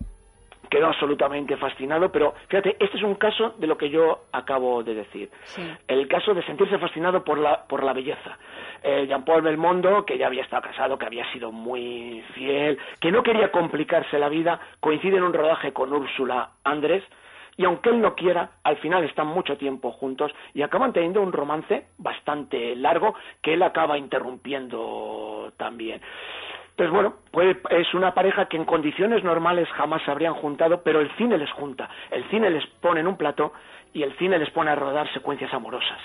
Quedó 0.74 0.88
absolutamente 0.88 1.56
fascinado, 1.56 2.12
pero 2.12 2.34
fíjate, 2.48 2.76
este 2.80 2.98
es 2.98 3.04
un 3.04 3.14
caso 3.14 3.54
de 3.60 3.68
lo 3.68 3.78
que 3.78 3.92
yo 3.92 4.24
acabo 4.32 4.82
de 4.82 4.96
decir. 4.96 5.30
El 5.88 6.08
caso 6.08 6.34
de 6.34 6.44
sentirse 6.44 6.80
fascinado 6.80 7.24
por 7.24 7.38
la, 7.38 7.64
por 7.68 7.84
la 7.84 7.94
belleza. 7.94 8.40
Eh, 8.82 9.06
Jean-Paul 9.08 9.44
Belmondo, 9.44 10.04
que 10.04 10.18
ya 10.18 10.26
había 10.26 10.42
estado 10.42 10.64
casado, 10.64 10.98
que 10.98 11.06
había 11.06 11.32
sido 11.32 11.52
muy 11.52 12.24
fiel, 12.34 12.80
que 13.00 13.12
no 13.12 13.22
quería 13.22 13.52
complicarse 13.52 14.18
la 14.18 14.30
vida, 14.30 14.60
coincide 14.80 15.18
en 15.18 15.24
un 15.24 15.34
rodaje 15.34 15.74
con 15.74 15.94
Úrsula 15.94 16.50
Andrés, 16.64 17.04
y 17.56 17.66
aunque 17.66 17.90
él 17.90 18.02
no 18.02 18.16
quiera, 18.16 18.50
al 18.64 18.78
final 18.78 19.04
están 19.04 19.28
mucho 19.28 19.58
tiempo 19.58 19.92
juntos 19.92 20.32
y 20.56 20.64
acaban 20.64 20.92
teniendo 20.92 21.22
un 21.22 21.32
romance 21.32 21.86
bastante 22.00 22.76
largo 22.76 23.14
que 23.44 23.54
él 23.54 23.62
acaba 23.62 23.96
interrumpiendo 24.00 25.54
también. 25.56 26.02
Entonces, 26.76 26.92
bueno, 26.92 27.14
pues 27.32 27.56
es 27.70 27.94
una 27.94 28.16
pareja 28.16 28.48
que 28.48 28.58
en 28.58 28.66
condiciones 28.66 29.24
normales 29.24 29.70
jamás 29.70 30.02
se 30.04 30.10
habrían 30.10 30.34
juntado, 30.34 30.82
pero 30.82 31.02
el 31.02 31.16
cine 31.18 31.38
les 31.38 31.52
junta. 31.52 31.88
El 32.10 32.28
cine 32.32 32.50
les 32.50 32.66
pone 32.82 33.02
en 33.02 33.08
un 33.08 33.16
plato 33.16 33.54
y 33.94 34.02
el 34.02 34.18
cine 34.18 34.40
les 34.40 34.50
pone 34.50 34.72
a 34.72 34.76
rodar 34.76 35.12
secuencias 35.14 35.54
amorosas. 35.54 36.00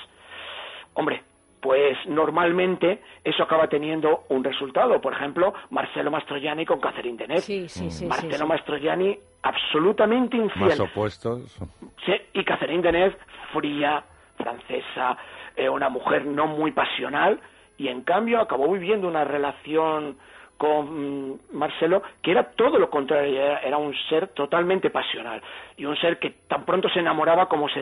Hombre, 0.93 1.23
pues 1.63 1.97
normalmente 2.07 3.03
eso 3.25 3.43
acaba 3.43 3.67
teniendo 3.69 4.25
un 4.29 4.45
resultado. 4.45 5.01
Por 5.01 5.15
ejemplo, 5.15 5.55
Marcelo 5.71 6.11
Mastroianni 6.11 6.67
con 6.67 6.81
Catherine 6.81 7.17
Deneuve. 7.17 7.41
Sí, 7.41 7.67
sí, 7.69 7.91
sí. 7.91 8.05
Marcelo 8.07 8.33
sí, 8.33 8.39
sí. 8.39 8.47
Mastroianni 8.47 9.19
absolutamente 9.43 10.37
infiel. 10.37 10.69
Más 10.69 10.81
opuestos. 10.81 11.59
Sí, 12.05 12.13
y 12.35 12.45
Catherine 12.45 12.83
Deneuve, 12.83 13.17
fría, 13.55 14.05
francesa, 14.37 15.17
eh, 15.57 15.69
una 15.69 15.89
mujer 15.89 16.27
no 16.27 16.47
muy 16.47 16.73
pasional, 16.73 17.41
y 17.79 17.89
en 17.89 18.03
cambio 18.03 18.41
acabó 18.41 18.71
viviendo 18.73 19.09
una 19.09 19.25
relación 19.25 20.17
con 20.59 21.31
mm, 21.31 21.39
Marcelo 21.53 22.03
que 22.21 22.33
era 22.33 22.51
todo 22.51 22.79
lo 22.79 22.91
contrario, 22.91 23.41
era, 23.41 23.61
era 23.61 23.79
un 23.79 23.95
ser 24.09 24.29
totalmente 24.29 24.91
pasional 24.91 25.41
y 25.77 25.85
un 25.85 25.97
ser 25.97 26.19
que 26.19 26.31
tan 26.49 26.65
pronto 26.65 26.89
se 26.89 26.99
enamoraba 26.99 27.49
como 27.49 27.69
se, 27.69 27.81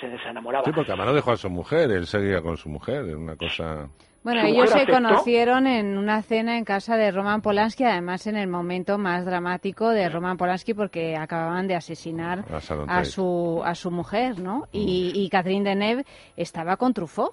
se 0.00 0.08
desenamoraba. 0.08 0.64
Sí, 0.64 0.72
porque 0.72 0.90
además 0.90 1.08
no 1.08 1.14
dejó 1.14 1.32
a 1.32 1.36
su 1.36 1.50
mujer, 1.50 1.90
él 1.90 2.06
seguía 2.06 2.40
con 2.40 2.56
su 2.56 2.68
mujer, 2.70 3.04
era 3.06 3.16
una 3.16 3.36
cosa... 3.36 3.88
Bueno, 4.24 4.40
ellos 4.40 4.70
se 4.70 4.78
aceptó. 4.78 4.94
conocieron 4.94 5.68
en 5.68 5.96
una 5.96 6.20
cena 6.20 6.58
en 6.58 6.64
casa 6.64 6.96
de 6.96 7.12
Roman 7.12 7.42
Polanski, 7.42 7.84
además 7.84 8.26
en 8.26 8.36
el 8.36 8.48
momento 8.48 8.98
más 8.98 9.24
dramático 9.24 9.90
de 9.90 10.08
Roman 10.08 10.36
Polanski 10.36 10.74
porque 10.74 11.16
acababan 11.16 11.68
de 11.68 11.76
asesinar 11.76 12.44
A 12.88 13.04
su 13.04 13.62
a 13.64 13.76
su 13.76 13.92
mujer, 13.92 14.40
¿no? 14.40 14.64
Y, 14.72 15.12
y 15.14 15.28
Catherine 15.28 15.68
Deneuve 15.68 16.04
estaba 16.36 16.76
con 16.76 16.92
Truffaut. 16.92 17.30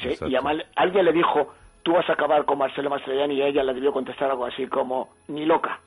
Sí, 0.00 0.10
y 0.28 0.36
además 0.36 0.58
alguien 0.76 1.04
le 1.04 1.12
dijo, 1.12 1.52
tú 1.82 1.92
vas 1.92 2.08
a 2.08 2.12
acabar 2.12 2.44
con 2.44 2.58
Marcelo 2.58 2.90
Mastroianni 2.90 3.34
y 3.34 3.42
ella 3.42 3.62
le 3.62 3.74
debió 3.74 3.92
contestar 3.92 4.30
algo 4.30 4.46
así 4.46 4.66
como, 4.66 5.10
ni 5.28 5.46
loca. 5.46 5.80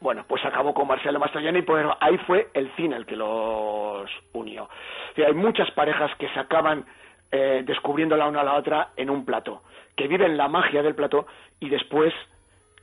Bueno, 0.00 0.24
pues 0.26 0.44
acabó 0.44 0.72
con 0.72 0.86
Marcelo 0.86 1.18
Mastroianni, 1.18 1.62
pues 1.62 1.84
ahí 2.00 2.16
fue 2.18 2.48
el 2.54 2.70
cine 2.76 2.96
el 2.96 3.06
que 3.06 3.16
los 3.16 4.08
unió. 4.32 4.68
Y 5.16 5.22
hay 5.22 5.34
muchas 5.34 5.70
parejas 5.72 6.10
que 6.16 6.28
se 6.28 6.38
acaban 6.38 6.86
eh, 7.30 7.62
descubriendo 7.66 8.16
la 8.16 8.28
una 8.28 8.40
a 8.40 8.44
la 8.44 8.54
otra 8.54 8.90
en 8.96 9.10
un 9.10 9.24
plato, 9.24 9.62
que 9.96 10.08
viven 10.08 10.36
la 10.36 10.48
magia 10.48 10.82
del 10.82 10.94
plato 10.94 11.26
y 11.60 11.68
después, 11.68 12.14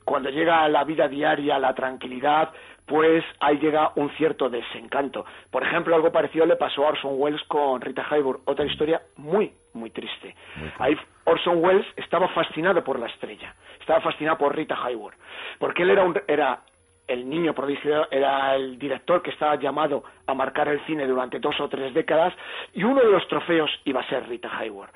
cuando 0.04 0.30
llega 0.30 0.68
la 0.68 0.84
vida 0.84 1.08
diaria, 1.08 1.58
la 1.58 1.74
tranquilidad, 1.74 2.50
pues 2.86 3.24
ahí 3.40 3.58
llega 3.58 3.90
un 3.96 4.10
cierto 4.10 4.48
desencanto. 4.48 5.24
Por 5.50 5.64
ejemplo, 5.64 5.96
algo 5.96 6.12
parecido 6.12 6.46
le 6.46 6.56
pasó 6.56 6.84
a 6.84 6.90
Orson 6.90 7.14
Welles 7.16 7.42
con 7.44 7.80
Rita 7.80 8.06
Hayworth, 8.08 8.42
otra 8.44 8.66
historia 8.66 9.02
muy, 9.16 9.52
muy 9.72 9.90
triste. 9.90 10.36
Ahí 10.78 10.96
Orson 11.26 11.62
Welles 11.62 11.86
estaba 11.96 12.28
fascinado 12.28 12.82
por 12.82 12.98
la 12.98 13.06
estrella, 13.06 13.54
estaba 13.80 14.00
fascinado 14.00 14.38
por 14.38 14.56
Rita 14.56 14.76
Hayworth, 14.82 15.16
porque 15.58 15.82
él 15.82 15.90
era, 15.90 16.02
un, 16.04 16.18
era 16.26 16.60
el 17.06 17.28
niño 17.28 17.52
prodigio, 17.54 18.10
era 18.10 18.54
el 18.56 18.78
director 18.78 19.22
que 19.22 19.30
estaba 19.30 19.56
llamado 19.56 20.02
a 20.26 20.34
marcar 20.34 20.68
el 20.68 20.80
cine 20.86 21.06
durante 21.06 21.38
dos 21.38 21.60
o 21.60 21.68
tres 21.68 21.92
décadas 21.94 22.32
y 22.74 22.82
uno 22.82 23.00
de 23.00 23.10
los 23.10 23.26
trofeos 23.28 23.70
iba 23.84 24.00
a 24.00 24.08
ser 24.08 24.28
Rita 24.28 24.48
Hayworth. 24.56 24.92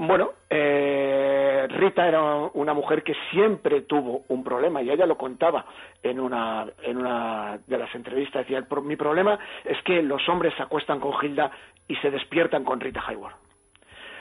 Bueno, 0.00 0.30
eh, 0.48 1.66
Rita 1.70 2.06
era 2.06 2.22
una 2.54 2.72
mujer 2.72 3.02
que 3.02 3.14
siempre 3.32 3.80
tuvo 3.82 4.22
un 4.28 4.44
problema 4.44 4.80
y 4.80 4.90
ella 4.90 5.06
lo 5.06 5.18
contaba 5.18 5.64
en 6.02 6.20
una, 6.20 6.66
en 6.82 6.98
una 6.98 7.58
de 7.66 7.78
las 7.78 7.92
entrevistas. 7.96 8.42
Decía, 8.42 8.58
"El 8.58 8.66
pro- 8.66 8.80
mi 8.80 8.94
problema 8.94 9.36
es 9.64 9.82
que 9.82 10.00
los 10.02 10.26
hombres 10.28 10.54
se 10.54 10.62
acuestan 10.62 11.00
con 11.00 11.12
Hilda 11.20 11.50
y 11.88 11.96
se 11.96 12.12
despiertan 12.12 12.62
con 12.64 12.78
Rita 12.78 13.02
Hayworth. 13.08 13.34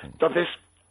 Entonces, 0.03 0.47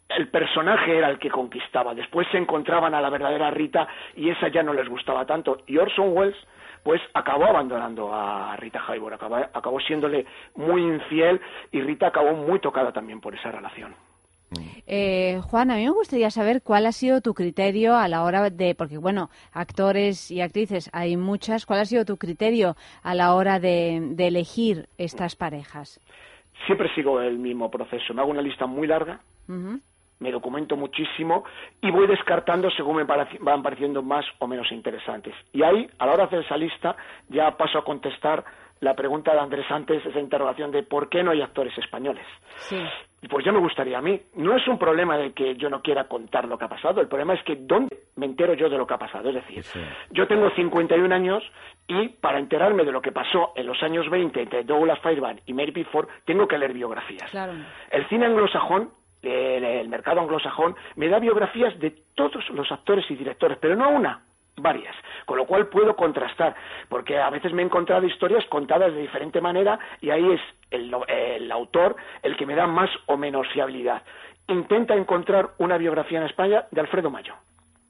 el 0.09 0.29
personaje 0.29 0.97
era 0.97 1.09
el 1.09 1.19
que 1.19 1.29
conquistaba. 1.29 1.93
Después 1.93 2.27
se 2.31 2.37
encontraban 2.37 2.93
a 2.93 3.01
la 3.01 3.09
verdadera 3.09 3.51
Rita 3.51 3.87
y 4.15 4.29
esa 4.29 4.47
ya 4.47 4.63
no 4.63 4.73
les 4.73 4.87
gustaba 4.87 5.25
tanto. 5.25 5.59
Y 5.67 5.77
Orson 5.77 6.15
Welles, 6.15 6.37
pues 6.83 7.01
acabó 7.13 7.45
abandonando 7.45 8.13
a 8.13 8.55
Rita 8.57 8.81
Hayworth, 8.87 9.15
acabó, 9.15 9.35
acabó 9.35 9.79
siéndole 9.81 10.25
muy 10.55 10.81
infiel 10.81 11.41
y 11.71 11.81
Rita 11.81 12.07
acabó 12.07 12.33
muy 12.33 12.59
tocada 12.59 12.91
también 12.91 13.19
por 13.19 13.35
esa 13.35 13.51
relación. 13.51 13.95
Eh, 14.85 15.41
Juan, 15.43 15.71
a 15.71 15.75
mí 15.75 15.83
me 15.83 15.91
gustaría 15.91 16.29
saber 16.29 16.61
cuál 16.61 16.85
ha 16.85 16.93
sido 16.93 17.19
tu 17.19 17.33
criterio 17.33 17.97
a 17.97 18.07
la 18.07 18.23
hora 18.23 18.49
de, 18.49 18.75
porque 18.75 18.97
bueno, 18.97 19.29
actores 19.51 20.31
y 20.31 20.39
actrices 20.39 20.89
hay 20.93 21.17
muchas, 21.17 21.65
¿cuál 21.65 21.81
ha 21.81 21.85
sido 21.85 22.05
tu 22.05 22.15
criterio 22.15 22.77
a 23.03 23.13
la 23.13 23.33
hora 23.33 23.59
de, 23.59 23.99
de 24.11 24.27
elegir 24.27 24.87
estas 24.97 25.35
parejas? 25.35 25.99
Siempre 26.65 26.93
sigo 26.95 27.19
el 27.19 27.37
mismo 27.37 27.69
proceso. 27.69 28.13
Me 28.13 28.21
hago 28.21 28.31
una 28.31 28.41
lista 28.41 28.65
muy 28.65 28.87
larga. 28.87 29.19
Me 30.19 30.31
documento 30.31 30.75
muchísimo 30.75 31.43
y 31.81 31.91
voy 31.91 32.07
descartando 32.07 32.69
según 32.71 32.97
me 32.97 33.03
van 33.03 33.63
pareciendo 33.63 34.01
más 34.01 34.25
o 34.39 34.47
menos 34.47 34.71
interesantes. 34.71 35.33
Y 35.53 35.63
ahí, 35.63 35.87
a 35.99 36.05
la 36.05 36.13
hora 36.13 36.23
de 36.23 36.27
hacer 36.27 36.45
esa 36.45 36.57
lista, 36.57 36.95
ya 37.29 37.55
paso 37.57 37.77
a 37.77 37.83
contestar 37.83 38.43
la 38.79 38.93
pregunta 38.93 39.33
de 39.33 39.39
Andrés 39.39 39.65
antes, 39.69 40.05
esa 40.05 40.19
interrogación 40.19 40.71
de 40.71 40.83
por 40.83 41.09
qué 41.09 41.23
no 41.23 41.31
hay 41.31 41.41
actores 41.41 41.75
españoles. 41.77 42.25
Sí. 42.57 42.77
Y 43.21 43.27
Pues 43.27 43.43
ya 43.43 43.51
me 43.51 43.59
gustaría 43.59 43.97
a 43.97 44.01
mí. 44.01 44.21
No 44.35 44.55
es 44.55 44.67
un 44.67 44.77
problema 44.77 45.17
de 45.17 45.33
que 45.33 45.55
yo 45.55 45.69
no 45.69 45.81
quiera 45.81 46.07
contar 46.07 46.47
lo 46.47 46.57
que 46.57 46.65
ha 46.65 46.69
pasado. 46.69 47.01
El 47.01 47.07
problema 47.07 47.33
es 47.33 47.43
que 47.43 47.55
¿dónde 47.55 47.97
me 48.15 48.27
entero 48.27 48.53
yo 48.53 48.69
de 48.69 48.77
lo 48.77 48.85
que 48.85 48.93
ha 48.93 48.99
pasado? 48.99 49.29
Es 49.29 49.35
decir, 49.35 49.63
yo 50.11 50.27
tengo 50.27 50.49
51 50.51 51.13
años 51.13 51.43
y 51.87 52.09
para 52.09 52.37
enterarme 52.37 52.85
de 52.85 52.91
lo 52.91 53.01
que 53.01 53.11
pasó 53.11 53.53
en 53.55 53.65
los 53.65 53.81
años 53.81 54.07
20 54.09 54.39
entre 54.43 54.63
Douglas 54.63 54.99
Fairbanks 54.99 55.41
y 55.47 55.53
Mary 55.53 55.71
Pickford, 55.71 56.07
tengo 56.25 56.47
que 56.47 56.57
leer 56.59 56.73
biografías. 56.73 57.29
Claro. 57.31 57.53
El 57.89 58.07
cine 58.07 58.27
anglosajón, 58.27 58.91
el, 59.27 59.63
el 59.63 59.89
mercado 59.89 60.21
anglosajón, 60.21 60.75
me 60.95 61.09
da 61.09 61.19
biografías 61.19 61.77
de 61.79 61.91
todos 62.15 62.49
los 62.49 62.71
actores 62.71 63.09
y 63.09 63.15
directores, 63.15 63.57
pero 63.59 63.75
no 63.75 63.89
una, 63.89 64.21
varias, 64.57 64.95
con 65.25 65.37
lo 65.37 65.45
cual 65.45 65.67
puedo 65.67 65.95
contrastar, 65.95 66.55
porque 66.89 67.17
a 67.19 67.29
veces 67.29 67.53
me 67.53 67.61
he 67.61 67.65
encontrado 67.65 68.05
historias 68.05 68.45
contadas 68.45 68.93
de 68.93 69.01
diferente 69.01 69.39
manera 69.41 69.79
y 70.01 70.09
ahí 70.09 70.31
es 70.31 70.41
el, 70.71 70.93
el 71.07 71.51
autor 71.51 71.95
el 72.23 72.35
que 72.35 72.45
me 72.45 72.55
da 72.55 72.67
más 72.67 72.89
o 73.05 73.17
menos 73.17 73.47
fiabilidad. 73.49 74.01
Intenta 74.47 74.95
encontrar 74.95 75.49
una 75.57 75.77
biografía 75.77 76.19
en 76.19 76.25
España 76.25 76.65
de 76.71 76.81
Alfredo 76.81 77.09
Mayo, 77.09 77.35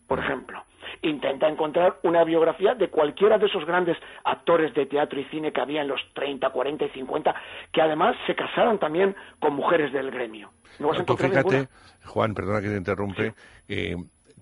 por 0.08 0.20
ejemplo. 0.20 0.64
Intenta 1.02 1.48
encontrar 1.48 1.98
una 2.04 2.24
biografía 2.24 2.74
de 2.74 2.90
cualquiera 2.90 3.38
de 3.38 3.46
esos 3.48 3.66
grandes 3.66 3.98
actores 4.24 4.74
de 4.74 4.86
teatro 4.86 5.20
y 5.20 5.26
cine 5.26 5.52
que 5.52 5.62
había 5.62 5.82
en 5.82 5.90
los 5.90 6.02
30, 6.14 6.50
40 6.50 6.86
y 6.86 6.90
50, 6.90 7.36
que 7.72 7.82
además 7.82 8.16
se 8.26 8.36
casaron 8.36 8.80
también 8.80 9.16
con 9.40 9.54
mujeres 9.54 9.92
del 9.92 10.10
gremio. 10.10 10.52
No 10.80 10.88
vas 10.88 11.00
a 11.00 11.06
Tú 11.06 11.14
encontrar 11.14 11.30
fíjate, 11.30 11.50
ninguna. 11.50 11.70
Juan, 12.06 12.34
perdona 12.34 12.62
que 12.62 12.70
te 12.70 12.78
interrumpe, 12.78 13.34
eh, 13.68 13.96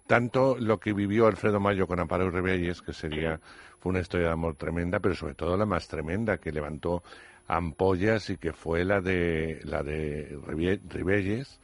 tanto 0.07 0.55
lo 0.59 0.77
que 0.79 0.93
vivió 0.93 1.27
Alfredo 1.27 1.59
Mayo 1.59 1.87
con 1.87 1.99
Amparo 1.99 2.29
Ribelles, 2.29 2.81
que 2.81 2.93
sería 2.93 3.39
fue 3.79 3.91
una 3.91 3.99
historia 3.99 4.27
de 4.27 4.33
amor 4.33 4.55
tremenda, 4.55 4.99
pero 4.99 5.15
sobre 5.15 5.35
todo 5.35 5.57
la 5.57 5.65
más 5.65 5.87
tremenda, 5.87 6.37
que 6.37 6.51
levantó 6.51 7.03
ampollas 7.47 8.29
y 8.29 8.37
que 8.37 8.53
fue 8.53 8.83
la 8.83 9.01
de 9.01 9.59
la 9.63 9.83
de 9.83 10.39
Ribelles, 10.89 11.59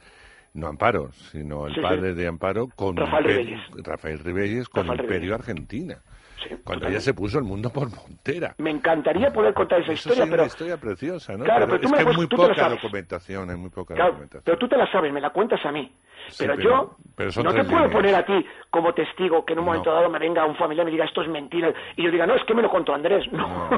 no 0.54 0.66
Amparo, 0.66 1.10
sino 1.12 1.66
el 1.66 1.74
Sí, 1.74 1.80
sí. 1.80 1.82
padre 1.86 2.14
de 2.14 2.26
Amparo 2.26 2.68
con 2.74 2.96
Rafael 2.96 3.24
Ribelles. 3.24 3.60
Rafael 3.84 4.18
Ribelles 4.18 4.68
con 4.68 4.86
Rafael 4.86 5.00
Imperio 5.00 5.34
Argentina. 5.34 5.96
Cuando 6.42 6.56
totalmente. 6.80 6.88
ella 6.88 7.00
se 7.00 7.14
puso 7.14 7.38
el 7.38 7.44
mundo 7.44 7.70
por 7.70 7.88
montera. 7.94 8.54
Me 8.58 8.70
encantaría 8.70 9.30
poder 9.32 9.54
contar 9.54 9.80
esa 9.80 9.92
Eso 9.92 10.08
historia, 10.08 10.24
pero 10.28 10.42
una 10.42 10.48
historia 10.48 10.76
preciosa, 10.76 11.36
¿no? 11.36 11.44
Claro, 11.44 11.66
pero, 11.66 11.78
pero 11.80 11.88
tú 11.88 11.94
es 11.96 12.04
que 12.04 12.12
muy 12.16 12.26
poca 12.26 12.68
documentación, 12.68 13.48
hay 13.50 13.56
muy 13.56 13.70
poca 13.70 13.94
Claro, 13.94 14.10
documentación. 14.10 14.42
pero 14.44 14.58
tú 14.58 14.68
te 14.68 14.76
la 14.76 14.90
sabes, 14.90 15.12
me 15.12 15.20
la 15.20 15.30
cuentas 15.30 15.64
a 15.64 15.70
mí. 15.70 15.92
Pero, 16.38 16.54
yo 16.56 16.96
pero 17.16 17.30
no 17.44 17.52
te 17.54 17.64
puedo 17.64 17.84
líneas. 17.84 17.92
poner 17.92 18.14
a 18.16 18.26
ti 18.26 18.46
como 18.70 18.92
testigo 18.92 19.44
que 19.44 19.52
en 19.52 19.60
un 19.60 19.64
No. 19.66 19.70
momento 19.72 19.92
dado 19.92 20.10
me 20.10 20.18
venga 20.18 20.44
un 20.44 20.56
familiar 20.56 20.84
y 20.84 20.86
me 20.86 20.90
diga 20.92 21.04
esto 21.04 21.22
es 21.22 21.28
mentira 21.28 21.72
y 21.96 22.02
yo 22.04 22.10
diga 22.10 22.26
no, 22.26 22.34
es 22.34 22.44
que 22.44 22.54
me 22.54 22.62
lo 22.62 22.70
contó 22.70 22.92
Andrés. 22.94 23.24
No. 23.32 23.70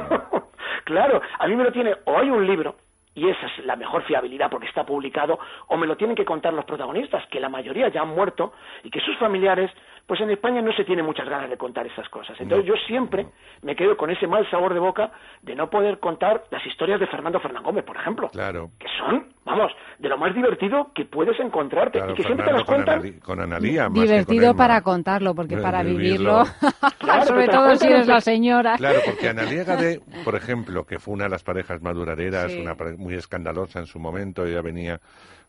claro, 0.84 1.20
a 1.38 1.46
mí 1.46 1.56
me 1.56 1.64
lo 1.64 1.72
tiene 1.72 1.94
o 2.06 2.18
hay 2.18 2.30
un 2.30 2.46
libro 2.46 2.76
y 3.14 3.28
esa 3.28 3.46
es 3.46 3.64
la 3.64 3.76
mejor 3.76 4.02
fiabilidad 4.02 4.50
porque 4.50 4.66
está 4.66 4.84
publicado 4.84 5.38
o 5.68 5.76
me 5.76 5.86
lo 5.86 5.96
tienen 5.96 6.16
que 6.16 6.24
contar 6.24 6.52
los 6.52 6.64
protagonistas 6.64 7.26
que 7.28 7.40
la 7.40 7.48
mayoría 7.48 7.88
ya 7.88 8.02
han 8.02 8.08
muerto 8.08 8.52
y 8.82 8.90
que 8.90 9.00
sus 9.00 9.16
familiares 9.18 9.70
pues 10.06 10.20
en 10.20 10.30
España 10.30 10.60
no 10.60 10.72
se 10.74 10.84
tiene 10.84 11.02
muchas 11.02 11.28
ganas 11.28 11.48
de 11.48 11.56
contar 11.56 11.86
esas 11.86 12.08
cosas. 12.10 12.38
Entonces 12.40 12.66
yo 12.66 12.74
siempre 12.86 13.26
me 13.62 13.74
quedo 13.74 13.96
con 13.96 14.10
ese 14.10 14.26
mal 14.26 14.48
sabor 14.50 14.74
de 14.74 14.80
boca 14.80 15.10
de 15.42 15.54
no 15.54 15.70
poder 15.70 15.98
contar 15.98 16.44
las 16.50 16.64
historias 16.66 17.00
de 17.00 17.06
Fernando 17.06 17.40
Fernán 17.40 17.62
Gómez, 17.62 17.84
por 17.84 17.96
ejemplo 17.96 18.28
Claro. 18.28 18.70
que 18.78 18.86
son, 18.98 19.28
vamos, 19.44 19.72
de 19.98 20.08
lo 20.10 20.18
más 20.18 20.34
divertido 20.34 20.90
que 20.94 21.06
puedes 21.06 21.38
encontrarte 21.40 21.98
Claro, 21.98 22.12
y 22.12 22.16
que 22.16 22.22
siempre 22.22 22.44
te 22.46 22.52
Fernando 22.52 22.58
las 22.58 22.66
con, 22.66 22.74
cuentan. 22.84 23.00
Anali- 23.00 23.20
con 23.20 23.40
Analía, 23.40 23.82
más 23.88 23.92
que 23.92 23.94
con 23.94 24.04
Divertido 24.08 24.54
para 24.54 24.80
contarlo, 24.82 25.34
porque 25.34 25.56
para 25.56 25.82
vivirlo, 25.82 26.44
sobre 27.26 27.48
todo 27.48 27.74
si 27.76 27.86
eres 27.86 28.06
la 28.06 28.20
señora. 28.20 28.76
Claro, 28.76 28.98
porque 29.06 29.28
Analia 29.30 29.64
Gade, 29.64 30.00
por 30.24 30.34
ejemplo, 30.34 30.84
que 30.84 30.98
fue 30.98 31.14
una 31.14 31.24
de 31.24 31.30
las 31.30 31.42
parejas 31.42 31.80
más 31.82 31.94
duraderas, 31.94 32.52
Sí. 32.52 32.60
una 32.60 32.74
pare- 32.74 32.96
muy 32.96 33.14
escandalosa 33.14 33.78
en 33.78 33.86
su 33.86 33.98
momento, 33.98 34.44
ella 34.44 34.60
venía 34.60 35.00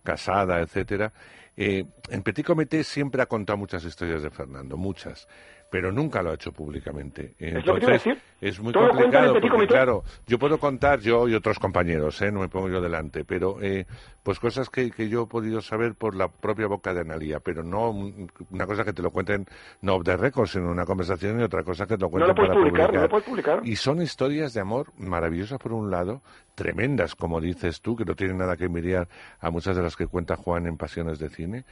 casada, 0.03 0.59
etcétera. 0.61 1.11
Eh, 1.57 1.85
en 2.09 2.23
Petit 2.23 2.43
Comité 2.43 2.83
siempre 2.83 3.21
ha 3.21 3.25
contado 3.27 3.57
muchas 3.57 3.83
historias 3.83 4.23
de 4.23 4.29
Fernando, 4.29 4.77
muchas. 4.77 5.27
Pero 5.69 5.91
nunca 5.91 6.21
lo 6.21 6.31
ha 6.31 6.35
hecho 6.35 6.51
públicamente. 6.51 7.33
Es 7.37 7.53
lo 7.53 7.59
Entonces, 7.75 7.87
decir. 8.03 8.17
es 8.39 8.59
muy 8.59 8.71
Todo 8.71 8.83
lo 8.83 8.89
complicado 8.89 9.33
petit 9.33 9.41
porque, 9.41 9.49
comité. 9.49 9.73
claro, 9.73 10.03
yo 10.27 10.39
puedo 10.39 10.57
contar, 10.59 10.99
yo 10.99 11.27
y 11.27 11.33
otros 11.33 11.59
compañeros, 11.59 12.21
¿eh? 12.21 12.31
no 12.31 12.39
me 12.41 12.49
pongo 12.49 12.69
yo 12.69 12.79
delante, 12.81 13.25
pero 13.25 13.61
eh, 13.61 13.85
pues 14.23 14.39
cosas 14.39 14.69
que, 14.69 14.91
que 14.91 15.09
yo 15.09 15.23
he 15.23 15.27
podido 15.27 15.61
saber 15.61 15.95
por 15.95 16.15
la 16.15 16.27
propia 16.29 16.67
boca 16.67 16.93
de 16.93 17.01
Analia, 17.01 17.39
pero 17.39 17.63
no 17.63 17.89
un- 17.89 18.31
una 18.51 18.65
cosa 18.67 18.85
que 18.85 18.93
te 18.93 19.01
lo 19.01 19.11
cuenten 19.11 19.45
no 19.81 19.95
off 19.95 20.03
the 20.03 20.15
record, 20.15 20.47
sino 20.47 20.69
una 20.71 20.85
conversación 20.85 21.39
y 21.39 21.43
otra 21.43 21.63
cosa 21.63 21.85
que 21.85 21.95
te 21.97 22.01
lo 22.01 22.07
No 22.07 22.11
cuenten 22.11 22.27
lo 22.29 22.35
puedes 22.35 22.49
para 22.49 22.59
publicar, 22.61 22.93
no 22.93 23.01
lo 23.01 23.09
puedes 23.09 23.25
publicar. 23.27 23.61
Y 23.63 23.75
son 23.75 24.01
historias 24.01 24.53
de 24.53 24.61
amor 24.61 24.93
maravillosas 24.97 25.59
por 25.59 25.73
un 25.73 25.91
lado, 25.91 26.21
tremendas, 26.55 27.15
como 27.15 27.41
dices 27.41 27.81
tú, 27.81 27.95
que 27.95 28.05
no 28.05 28.15
tienen 28.15 28.37
nada 28.37 28.55
que 28.55 28.65
envidiar 28.65 29.07
a 29.41 29.49
muchas 29.49 29.75
de 29.75 29.81
las 29.83 29.95
que 29.95 30.07
cuenta 30.07 30.35
Juan 30.37 30.67
en 30.67 30.77
Pasiones 30.77 31.19
de 31.19 31.29
Cine. 31.29 31.65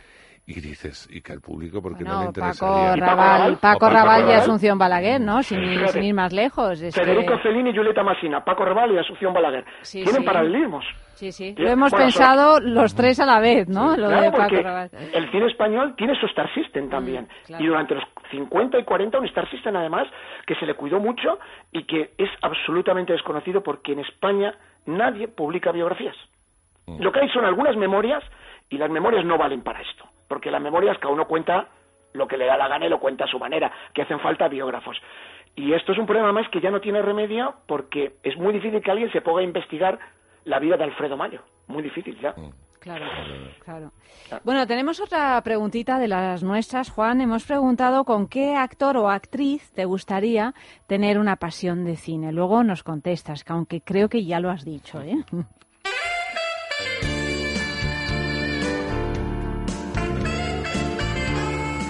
Y 0.45 0.59
dices, 0.59 1.07
y 1.09 1.21
que 1.21 1.31
al 1.31 1.39
público, 1.39 1.81
porque 1.81 2.03
no 2.03 2.09
le 2.11 2.17
No, 2.17 2.25
interesaría. 2.25 2.91
Paco 2.91 2.99
Raval, 2.99 3.57
Paco 3.61 3.89
Raval 3.89 4.27
y. 4.29 4.31
Asunción 4.33 4.77
Balaguer, 4.77 5.21
¿no? 5.21 5.41
Sin, 5.41 5.59
ir- 5.59 5.87
sin 5.87 6.03
ir 6.03 6.13
más 6.13 6.33
lejos. 6.33 6.81
es 6.81 6.93
que- 6.93 7.01
Federico 7.01 7.37
Fellini 7.39 7.69
y 7.69 7.75
Julieta 7.77 8.03
Massina, 8.03 8.43
Paco 8.43 8.65
Raval 8.65 8.91
y 8.91 8.97
Asunción 8.97 9.33
Balaguer. 9.33 9.63
Sí, 9.83 10.03
Tienen 10.03 10.21
sí. 10.21 10.25
paralelismos. 10.27 10.83
Sí, 11.13 11.31
sí. 11.31 11.55
Lo 11.57 11.69
hemos 11.69 11.91
bueno, 11.91 12.05
pensado 12.07 12.59
los 12.59 12.93
tres 12.93 13.21
a 13.21 13.25
la 13.25 13.39
vez, 13.39 13.69
¿no? 13.69 13.95
Lo 13.95 14.07
Claro, 14.07 14.21
de 14.21 14.31
Paco 14.31 14.41
porque 14.43 14.61
Raval. 14.63 14.89
el 15.13 15.31
cine 15.31 15.45
español 15.47 15.93
tiene 15.95 16.19
su 16.19 16.25
Star 16.25 16.53
System 16.53 16.89
también. 16.89 17.23
Mm, 17.23 17.45
claro. 17.45 17.63
Y 17.63 17.67
durante 17.67 17.95
los 17.95 18.03
50 18.31 18.79
y 18.79 18.83
40 18.83 19.19
un 19.19 19.25
Star 19.27 19.49
System 19.49 19.77
además 19.77 20.07
que 20.45 20.55
se 20.55 20.65
le 20.65 20.73
cuidó 20.73 20.99
mucho 20.99 21.39
y 21.71 21.85
que 21.85 22.11
es 22.17 22.29
absolutamente 22.41 23.13
desconocido 23.13 23.63
porque 23.63 23.93
en 23.93 23.99
España 23.99 24.53
nadie 24.87 25.29
publica 25.29 25.71
biografías. 25.71 26.17
Mm. 26.87 27.01
Lo 27.01 27.13
que 27.13 27.21
hay 27.21 27.29
son 27.29 27.45
algunas 27.45 27.77
memorias 27.77 28.21
y 28.69 28.77
las 28.77 28.89
memorias 28.89 29.23
no 29.23 29.37
valen 29.37 29.61
para 29.61 29.79
esto. 29.79 30.03
Porque 30.33 30.49
las 30.49 30.63
memorias 30.63 30.97
cada 30.97 31.13
uno 31.13 31.27
cuenta 31.27 31.67
lo 32.13 32.27
que 32.27 32.37
le 32.37 32.47
da 32.47 32.57
la 32.57 32.67
gana 32.67 32.87
y 32.87 32.89
lo 32.89 32.99
cuenta 32.99 33.25
a 33.25 33.27
su 33.27 33.37
manera, 33.37 33.71
que 33.93 34.01
hacen 34.01 34.19
falta 34.19 34.47
biógrafos. 34.47 34.99
Y 35.55 35.73
esto 35.73 35.91
es 35.91 35.99
un 35.99 36.07
problema 36.07 36.31
más 36.31 36.49
que 36.49 36.59
ya 36.59 36.71
no 36.71 36.81
tiene 36.81 37.03
remedio 37.03 37.53
porque 37.67 38.15
es 38.23 38.35
muy 38.35 38.51
difícil 38.51 38.81
que 38.81 38.89
alguien 38.89 39.11
se 39.11 39.21
ponga 39.21 39.41
a 39.41 39.43
investigar 39.43 39.99
la 40.43 40.57
vida 40.57 40.75
de 40.75 40.85
Alfredo 40.85 41.17
Mayo. 41.17 41.41
Muy 41.67 41.83
difícil 41.83 42.19
ya. 42.19 42.33
Claro, 42.79 43.05
claro. 43.63 43.91
Bueno, 44.43 44.65
tenemos 44.65 44.99
otra 44.99 45.39
preguntita 45.43 45.99
de 45.99 46.07
las 46.07 46.41
nuestras, 46.41 46.89
Juan. 46.89 47.21
Hemos 47.21 47.45
preguntado 47.45 48.05
con 48.05 48.27
qué 48.27 48.55
actor 48.55 48.97
o 48.97 49.07
actriz 49.11 49.71
te 49.73 49.85
gustaría 49.85 50.55
tener 50.87 51.19
una 51.19 51.35
pasión 51.35 51.85
de 51.85 51.95
cine. 51.95 52.31
Luego 52.33 52.63
nos 52.63 52.81
contestas, 52.81 53.43
que 53.43 53.53
aunque 53.53 53.81
creo 53.81 54.09
que 54.09 54.25
ya 54.25 54.39
lo 54.39 54.49
has 54.49 54.65
dicho, 54.65 54.99
¿eh? 54.99 55.23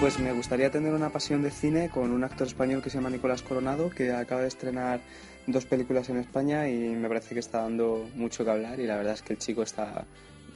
Pues 0.04 0.18
me 0.18 0.32
gustaría 0.32 0.70
tener 0.70 0.92
una 0.92 1.08
pasión 1.08 1.42
de 1.42 1.50
cine 1.50 1.88
con 1.88 2.10
un 2.10 2.24
actor 2.24 2.46
español 2.46 2.82
que 2.82 2.90
se 2.90 2.98
llama 2.98 3.08
Nicolás 3.08 3.40
Coronado, 3.40 3.88
que 3.88 4.12
acaba 4.12 4.42
de 4.42 4.48
estrenar 4.48 5.00
dos 5.46 5.64
películas 5.64 6.10
en 6.10 6.18
España 6.18 6.68
y 6.68 6.74
me 6.74 7.08
parece 7.08 7.32
que 7.32 7.40
está 7.40 7.62
dando 7.62 8.06
mucho 8.14 8.44
que 8.44 8.50
hablar 8.50 8.78
y 8.78 8.86
la 8.86 8.96
verdad 8.96 9.14
es 9.14 9.22
que 9.22 9.32
el 9.32 9.38
chico 9.38 9.62
está 9.62 10.04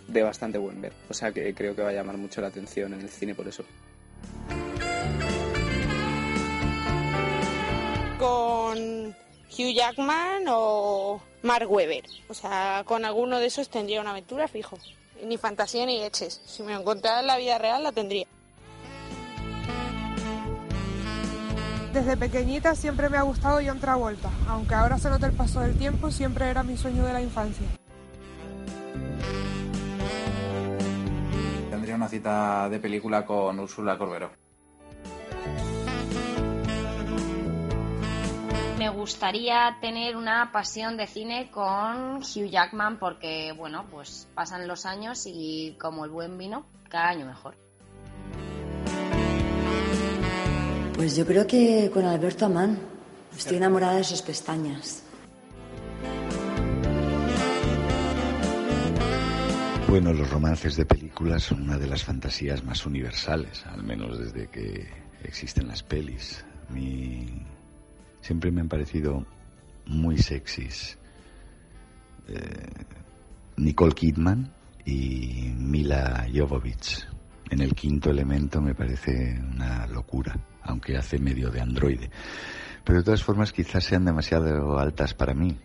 de 0.07 0.23
bastante 0.23 0.59
buen 0.59 0.83
ver. 0.83 0.93
O 1.09 1.15
sea 1.15 1.33
que 1.33 1.55
creo 1.55 1.75
que 1.75 1.81
va 1.81 1.89
a 1.89 1.93
llamar 1.95 2.19
mucho 2.19 2.43
la 2.43 2.49
atención 2.49 2.93
en 2.93 3.01
el 3.01 3.09
cine 3.09 3.35
por 3.35 3.49
eso. 3.49 3.65
con 8.19 9.07
Hugh 9.09 9.75
Jackman 9.75 10.45
o 10.47 11.23
Mark 11.43 11.73
Webber. 11.73 12.05
O 12.29 12.35
sea, 12.35 12.83
con 12.85 13.07
alguno 13.07 13.39
de 13.39 13.47
esos 13.47 13.71
tendría 13.71 14.03
una 14.03 14.11
aventura 14.11 14.47
fijo. 14.47 14.77
Ni 15.25 15.39
fantasía 15.39 15.87
ni 15.87 16.01
leches. 16.01 16.43
Si 16.45 16.63
me 16.63 16.75
encontrara 16.75 17.21
en 17.21 17.27
la 17.27 17.39
vida 17.39 17.57
real, 17.57 17.83
la 17.83 17.93
tendría. 17.93 18.27
Desde 21.99 22.17
pequeñita 22.17 22.77
siempre 22.77 23.09
me 23.09 23.17
ha 23.17 23.23
gustado 23.23 23.59
John 23.61 23.81
Travolta, 23.81 24.31
aunque 24.47 24.73
ahora 24.73 24.99
se 24.99 25.11
nota 25.11 25.27
el 25.27 25.33
paso 25.33 25.59
del 25.63 25.77
tiempo, 25.77 26.13
siempre 26.13 26.49
era 26.49 26.63
mi 26.63 26.77
sueño 26.77 27.05
de 27.05 27.13
la 27.13 27.21
infancia. 27.21 27.67
Tendría 31.69 31.97
una 31.97 32.09
cita 32.09 32.69
de 32.69 32.79
película 32.79 33.27
con 33.27 33.59
Úrsula 33.59 33.99
Corberó. 33.99 34.31
Me 38.79 38.89
gustaría 38.91 39.77
tener 39.81 40.17
una 40.17 40.53
pasión 40.53 40.97
de 40.97 41.09
cine 41.09 41.51
con 41.51 42.19
Hugh 42.19 42.49
Jackman 42.49 43.01
porque, 43.01 43.53
bueno, 43.57 43.87
pues 43.91 44.29
pasan 44.37 44.69
los 44.69 44.87
años 44.87 45.25
y 45.27 45.77
como 45.81 46.05
el 46.05 46.13
buen 46.13 46.39
vino, 46.39 46.65
cada 46.89 47.09
año 47.09 47.27
mejor. 47.27 47.57
Pues 50.99 51.15
yo 51.15 51.25
creo 51.25 51.47
que 51.47 51.93
con 51.95 52.05
Alberto 52.05 52.47
Amán. 52.47 52.77
Estoy 53.37 53.59
enamorada 53.59 53.99
de 53.99 54.03
sus 54.03 54.21
pestañas. 54.21 55.05
Bueno, 59.89 60.13
los 60.13 60.29
romances 60.29 60.75
de 60.75 60.85
películas 60.85 61.45
son 61.45 61.63
una 61.63 61.79
de 61.79 61.87
las 61.87 62.03
fantasías 62.03 62.65
más 62.65 62.85
universales, 62.85 63.65
al 63.67 63.85
menos 63.85 64.19
desde 64.19 64.49
que 64.49 64.89
existen 65.23 65.69
las 65.69 65.85
pelis. 65.85 66.45
Mi... 66.69 67.47
Siempre 68.21 68.51
me 68.51 68.63
han 68.63 68.69
parecido 68.69 69.25
muy 69.87 70.19
sexys 70.19 70.99
eh, 72.27 72.85
Nicole 73.57 73.95
Kidman 73.95 74.53
y 74.85 75.53
Mila 75.57 76.27
Jovovich. 76.35 77.07
En 77.51 77.61
el 77.61 77.73
quinto 77.73 78.11
elemento 78.11 78.61
me 78.61 78.75
parece 78.75 79.41
una 79.55 79.87
locura, 79.87 80.37
aunque 80.63 80.97
hace 80.97 81.19
medio 81.19 81.51
de 81.51 81.61
androide. 81.61 82.11
Pero 82.85 82.99
de 82.99 83.05
todas 83.05 83.23
formas 83.23 83.53
quizás 83.53 83.85
sean 83.85 84.05
demasiado 84.05 84.79
altas 84.79 85.15
para 85.15 85.35
mí. 85.35 85.57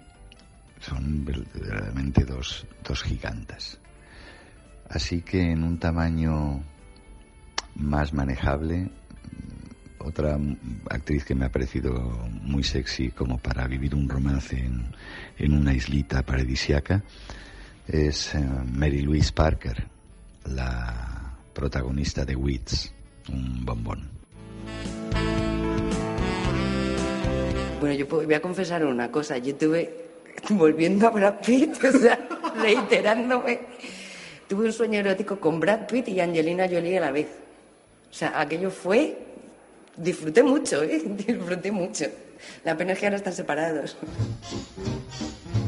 Son 0.79 1.23
verdaderamente 1.23 2.25
dos, 2.25 2.65
dos 2.83 3.03
gigantas. 3.03 3.79
Así 4.89 5.21
que 5.21 5.51
en 5.51 5.63
un 5.63 5.79
tamaño 5.79 6.61
más 7.75 8.13
manejable, 8.13 8.91
otra 9.99 10.37
actriz 10.89 11.23
que 11.23 11.33
me 11.33 11.45
ha 11.45 11.51
parecido 11.51 11.93
muy 12.41 12.63
sexy 12.63 13.11
como 13.11 13.37
para 13.37 13.67
vivir 13.67 13.95
un 13.95 14.09
romance 14.09 14.57
en, 14.57 14.93
en 15.37 15.53
una 15.53 15.73
islita 15.73 16.21
paradisiaca 16.23 17.01
es 17.87 18.35
eh, 18.35 18.45
Mary 18.71 19.01
Louise 19.01 19.31
Parker, 19.31 19.87
la 20.45 21.37
protagonista 21.53 22.25
de 22.25 22.35
Wits, 22.35 22.93
un 23.29 23.65
bombón. 23.65 24.12
Bueno, 27.79 27.95
yo 27.95 28.07
voy 28.07 28.33
a 28.33 28.41
confesar 28.41 28.85
una 28.85 29.11
cosa. 29.11 29.37
Yo 29.39 29.55
tuve, 29.55 29.93
volviendo 30.51 31.07
a 31.07 31.09
Brad 31.09 31.41
Pitt, 31.45 31.83
o 31.83 31.91
sea, 31.91 32.17
reiterándome, 32.61 33.59
tuve 34.47 34.67
un 34.67 34.71
sueño 34.73 34.99
erótico 34.99 35.37
con 35.37 35.59
Brad 35.59 35.87
Pitt 35.87 36.07
y 36.07 36.21
Angelina 36.21 36.67
Jolie 36.69 36.97
a 36.97 37.01
la 37.01 37.11
vez. 37.11 37.27
O 38.09 38.13
sea, 38.13 38.39
aquello 38.39 38.71
fue, 38.71 39.17
disfruté 39.97 40.43
mucho, 40.43 40.81
¿eh? 40.81 41.01
Disfruté 41.05 41.71
mucho. 41.71 42.05
La 42.63 42.77
pena 42.77 42.93
es 42.93 42.99
que 42.99 43.07
ahora 43.07 43.17
están 43.17 43.33
separados. 43.33 43.97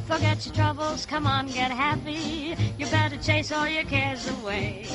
Forget 0.07 0.45
your 0.45 0.53
troubles, 0.53 1.03
come 1.05 1.25
on, 1.25 1.47
get 1.47 1.71
happy. 1.71 2.55
You 2.77 2.85
better 2.87 3.17
chase 3.17 3.51
all 3.51 3.67
your 3.67 3.85
cares 3.85 4.29
away. 4.39 4.85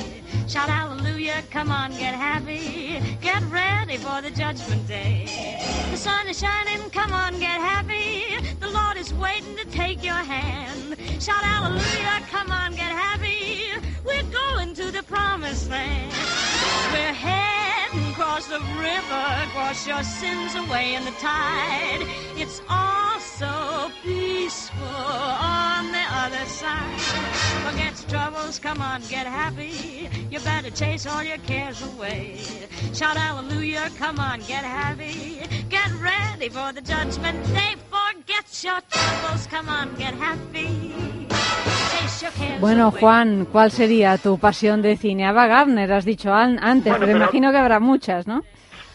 Shout 0.47 0.69
hallelujah, 0.69 1.43
come 1.51 1.69
on, 1.69 1.91
get 1.91 2.15
happy. 2.15 3.01
Get 3.21 3.43
ready 3.51 3.97
for 3.97 4.21
the 4.21 4.31
judgment 4.31 4.87
day. 4.87 5.25
The 5.91 5.97
sun 5.97 6.29
is 6.29 6.39
shining, 6.39 6.89
come 6.91 7.11
on, 7.11 7.33
get 7.39 7.59
happy. 7.59 8.37
The 8.61 8.69
Lord 8.69 8.95
is 8.95 9.13
waiting 9.15 9.57
to 9.57 9.65
take 9.65 10.01
your 10.01 10.13
hand. 10.13 10.95
Shout 11.21 11.43
hallelujah, 11.43 12.25
come 12.31 12.49
on, 12.49 12.71
get 12.71 12.91
happy. 12.91 13.71
We're 14.05 14.23
going 14.23 14.73
to 14.75 14.91
the 14.91 15.03
promised 15.03 15.69
land. 15.69 16.11
We're 16.93 17.13
heading 17.13 18.00
across 18.11 18.47
the 18.47 18.59
river, 18.77 19.27
wash 19.55 19.87
your 19.87 20.03
sins 20.03 20.55
away 20.55 20.95
in 20.95 21.05
the 21.05 21.11
tide. 21.11 22.01
It's 22.35 22.61
all 22.69 23.19
so 23.19 23.89
peaceful 24.03 24.83
on 24.85 25.91
the 25.91 26.05
other 26.23 26.45
side. 26.45 26.99
Forget 27.65 27.93
troubles, 28.09 28.59
come 28.59 28.81
on, 28.81 29.01
get 29.03 29.25
happy. 29.25 30.09
You 30.29 30.39
better 30.39 30.71
chase 30.71 31.05
all 31.07 31.23
your 31.23 31.37
cares 31.39 31.81
away. 31.93 32.39
Shout 32.93 33.15
hallelujah, 33.15 33.89
come 33.97 34.19
on, 34.19 34.39
get 34.41 34.65
happy. 34.65 35.41
Get 35.69 35.89
ready 36.01 36.49
for 36.49 36.73
the 36.73 36.81
judgment 36.81 37.45
day. 37.53 37.75
Forget 37.89 38.63
your 38.63 38.81
troubles, 38.89 39.47
come 39.47 39.69
on, 39.69 39.95
get 39.95 40.13
happy. 40.15 41.30
Bueno. 42.59 42.91
Juan, 42.91 43.45
¿cuál 43.51 43.71
sería 43.71 44.17
tu 44.17 44.39
pasión 44.39 44.81
de 44.81 44.97
cine? 44.97 45.25
Ava 45.25 45.47
Gardner, 45.47 45.91
has 45.91 46.05
dicho 46.05 46.33
an- 46.33 46.59
antes, 46.61 46.91
Bueno, 46.91 46.99
pero 46.99 47.05
pero- 47.13 47.17
imagino 47.17 47.51
que 47.51 47.57
habrá 47.57 47.79
muchas, 47.79 48.27
¿no? 48.27 48.41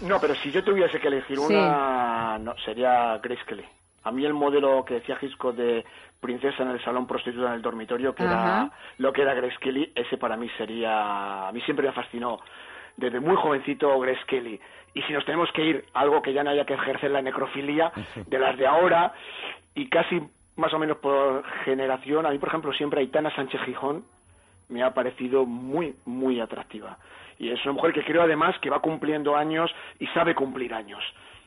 No, 0.02 0.20
pero 0.20 0.34
si 0.36 0.50
yo 0.50 0.62
tuviese 0.62 1.00
que 1.00 1.08
elegir 1.08 1.38
Sí. 1.38 1.54
una, 1.54 2.38
no, 2.38 2.54
sería 2.64 3.18
Grace 3.22 3.42
Kelly. 3.46 3.64
A 4.04 4.12
mí 4.12 4.24
el 4.24 4.34
modelo 4.34 4.84
que 4.84 4.94
decía 4.94 5.16
Gisco 5.16 5.52
de 5.52 5.84
princesa 6.20 6.62
en 6.62 6.70
el 6.70 6.84
salón, 6.84 7.06
prostituta 7.06 7.48
en 7.48 7.54
el 7.54 7.62
dormitorio, 7.62 8.14
que 8.14 8.22
Ajá. 8.22 8.32
era 8.32 8.70
lo 8.98 9.12
que 9.12 9.22
era 9.22 9.34
Grace 9.34 9.56
Kelly, 9.60 9.92
ese 9.94 10.16
para 10.18 10.36
mí 10.36 10.48
sería... 10.58 11.48
A 11.48 11.52
mí 11.52 11.60
siempre 11.62 11.86
me 11.86 11.92
fascinó 11.92 12.38
desde 12.96 13.20
muy 13.20 13.36
jovencito 13.36 13.98
Grace 13.98 14.20
Kelly. 14.26 14.60
Y 14.94 15.02
si 15.02 15.12
nos 15.12 15.24
tenemos 15.24 15.50
que 15.52 15.62
ir, 15.64 15.84
algo 15.94 16.22
que 16.22 16.32
ya 16.32 16.42
no 16.44 16.50
haya 16.50 16.64
que 16.64 16.74
ejercer 16.74 17.10
la 17.10 17.20
necrofilia, 17.22 17.90
de 18.26 18.38
las 18.38 18.56
de 18.56 18.66
ahora, 18.66 19.12
y 19.74 19.88
casi 19.88 20.20
más 20.56 20.72
o 20.72 20.78
menos 20.78 20.98
por 20.98 21.44
generación, 21.64 22.26
a 22.26 22.30
mí, 22.30 22.38
por 22.38 22.48
ejemplo, 22.48 22.72
siempre 22.72 23.00
Aitana 23.00 23.34
Sánchez 23.34 23.60
Gijón 23.62 24.04
me 24.68 24.82
ha 24.82 24.94
parecido 24.94 25.44
muy, 25.44 25.94
muy 26.04 26.40
atractiva. 26.40 26.98
Y 27.38 27.50
es 27.50 27.62
una 27.64 27.74
mujer 27.74 27.92
que 27.92 28.04
creo 28.04 28.22
además 28.22 28.58
que 28.60 28.70
va 28.70 28.80
cumpliendo 28.80 29.36
años 29.36 29.70
y 29.98 30.06
sabe 30.08 30.34
cumplir 30.34 30.72
años. 30.74 31.02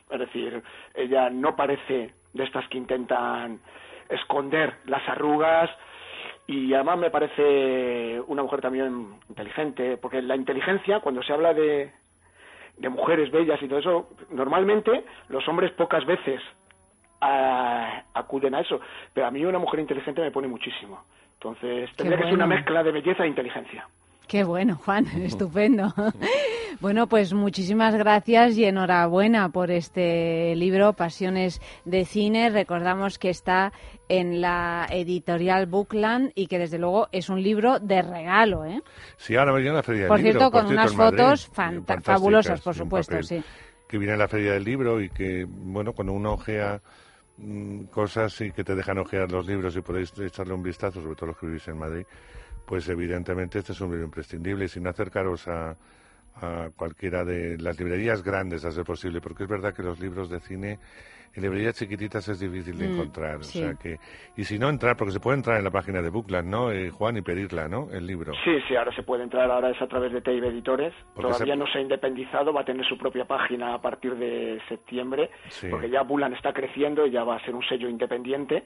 Es 0.08 0.18
decir, 0.18 0.62
ella 0.94 1.28
no 1.30 1.56
parece 1.56 2.14
de 2.32 2.44
estas 2.44 2.66
que 2.68 2.78
intentan 2.78 3.60
esconder 4.08 4.76
las 4.86 5.06
arrugas 5.08 5.70
y 6.46 6.72
además 6.74 6.98
me 6.98 7.10
parece 7.10 8.20
una 8.26 8.42
mujer 8.42 8.60
también 8.60 9.14
inteligente, 9.28 9.96
porque 9.98 10.22
la 10.22 10.36
inteligencia, 10.36 11.00
cuando 11.00 11.22
se 11.22 11.32
habla 11.32 11.54
de, 11.54 11.92
de 12.76 12.88
mujeres 12.88 13.30
bellas 13.30 13.60
y 13.62 13.68
todo 13.68 13.78
eso, 13.78 14.08
normalmente 14.30 15.04
los 15.28 15.46
hombres 15.48 15.70
pocas 15.72 16.04
veces 16.06 16.40
ah, 17.20 18.02
acuden 18.14 18.54
a 18.54 18.60
eso, 18.60 18.80
pero 19.12 19.26
a 19.26 19.30
mí 19.30 19.44
una 19.44 19.58
mujer 19.58 19.80
inteligente 19.80 20.20
me 20.20 20.30
pone 20.30 20.48
muchísimo. 20.48 21.04
Entonces, 21.34 21.90
tendría 21.96 22.18
que 22.18 22.24
ser 22.24 22.34
una 22.34 22.46
mezcla 22.46 22.82
de 22.82 22.92
belleza 22.92 23.24
e 23.24 23.28
inteligencia. 23.28 23.88
Qué 24.28 24.44
bueno, 24.44 24.76
Juan, 24.76 25.06
estupendo. 25.22 25.92
Bueno, 26.80 27.08
pues 27.08 27.34
muchísimas 27.34 27.94
gracias 27.94 28.56
y 28.56 28.64
enhorabuena 28.64 29.50
por 29.50 29.70
este 29.70 30.56
libro, 30.56 30.94
Pasiones 30.94 31.60
de 31.84 32.06
Cine. 32.06 32.48
Recordamos 32.48 33.18
que 33.18 33.28
está 33.28 33.74
en 34.08 34.40
la 34.40 34.86
editorial 34.90 35.66
Bookland 35.66 36.32
y 36.34 36.46
que 36.46 36.58
desde 36.58 36.78
luego 36.78 37.08
es 37.12 37.28
un 37.28 37.42
libro 37.42 37.80
de 37.80 38.00
regalo, 38.00 38.64
¿eh? 38.64 38.80
Sí, 39.18 39.36
ahora 39.36 39.52
viene 39.56 39.74
la 39.74 39.82
Feria 39.82 40.02
del 40.02 40.08
Por 40.08 40.20
Libro. 40.20 40.40
cierto, 40.40 40.50
con 40.50 40.66
unas 40.68 40.92
en 40.92 40.96
Madrid, 40.96 41.18
fotos 41.18 41.50
eh, 41.58 42.00
fabulosas, 42.02 42.62
por 42.62 42.74
supuesto, 42.74 43.22
sí. 43.22 43.42
Que 43.86 43.98
viene 43.98 44.14
a 44.14 44.16
la 44.16 44.28
Feria 44.28 44.52
del 44.52 44.64
Libro 44.64 45.02
y 45.02 45.10
que, 45.10 45.44
bueno, 45.46 45.92
cuando 45.92 46.14
uno 46.14 46.32
ojea 46.32 46.80
mm, 47.40 47.84
cosas 47.84 48.40
y 48.40 48.52
que 48.52 48.64
te 48.64 48.74
dejan 48.74 48.98
ojear 48.98 49.30
los 49.30 49.46
libros 49.46 49.76
y 49.76 49.80
podéis 49.80 50.12
echarle 50.18 50.54
un 50.54 50.62
vistazo, 50.62 51.02
sobre 51.02 51.14
todo 51.16 51.26
los 51.26 51.38
que 51.38 51.46
vivís 51.46 51.66
en 51.68 51.78
Madrid, 51.78 52.04
pues 52.66 52.88
evidentemente 52.88 53.58
este 53.58 53.72
es 53.72 53.80
un 53.80 53.90
libro 53.90 54.04
imprescindible. 54.04 54.66
Y 54.66 54.68
sin 54.68 54.86
acercaros 54.86 55.48
a, 55.48 55.76
a 56.36 56.70
cualquiera 56.76 57.24
de 57.24 57.58
las 57.58 57.78
librerías 57.78 58.22
grandes 58.22 58.64
a 58.64 58.70
ser 58.70 58.84
posible, 58.84 59.20
porque 59.20 59.44
es 59.44 59.48
verdad 59.48 59.74
que 59.74 59.82
los 59.82 59.98
libros 60.00 60.30
de 60.30 60.40
cine 60.40 60.78
en 61.34 61.42
librerías 61.42 61.74
chiquititas 61.76 62.26
es 62.28 62.40
difícil 62.40 62.76
de 62.78 62.88
Mm, 62.88 62.92
encontrar, 62.92 63.44
sí. 63.44 63.58
o 63.58 63.62
sea 63.66 63.74
que 63.74 63.98
y 64.36 64.44
si 64.44 64.58
no 64.58 64.68
entrar, 64.68 64.96
porque 64.96 65.12
se 65.12 65.20
puede 65.20 65.36
entrar 65.36 65.58
en 65.58 65.64
la 65.64 65.70
página 65.70 66.00
de 66.02 66.10
Bookland, 66.10 66.48
¿no, 66.48 66.72
eh, 66.72 66.90
Juan, 66.90 67.16
y 67.16 67.22
pedirla, 67.22 67.68
¿no? 67.68 67.88
El 67.92 68.06
libro. 68.06 68.32
Sí, 68.44 68.50
sí, 68.68 68.74
ahora 68.76 68.92
se 68.94 69.02
puede 69.02 69.22
entrar, 69.22 69.50
ahora 69.50 69.70
es 69.70 69.80
a 69.82 69.86
través 69.86 70.12
de 70.12 70.20
TIB 70.20 70.44
Editores. 70.44 70.92
Porque 71.14 71.30
Todavía 71.32 71.54
se- 71.54 71.58
no 71.58 71.66
se 71.66 71.78
ha 71.78 71.80
independizado, 71.82 72.52
va 72.52 72.62
a 72.62 72.64
tener 72.64 72.84
su 72.86 72.96
propia 72.98 73.24
página 73.26 73.74
a 73.74 73.80
partir 73.80 74.14
de 74.16 74.60
septiembre, 74.68 75.30
Sí. 75.48 75.68
porque 75.70 75.88
ya 75.90 76.02
Bulan 76.02 76.32
está 76.34 76.52
creciendo 76.52 77.06
y 77.06 77.10
ya 77.10 77.22
va 77.24 77.36
a 77.36 77.44
ser 77.44 77.54
un 77.54 77.62
sello 77.64 77.88
independiente. 77.88 78.64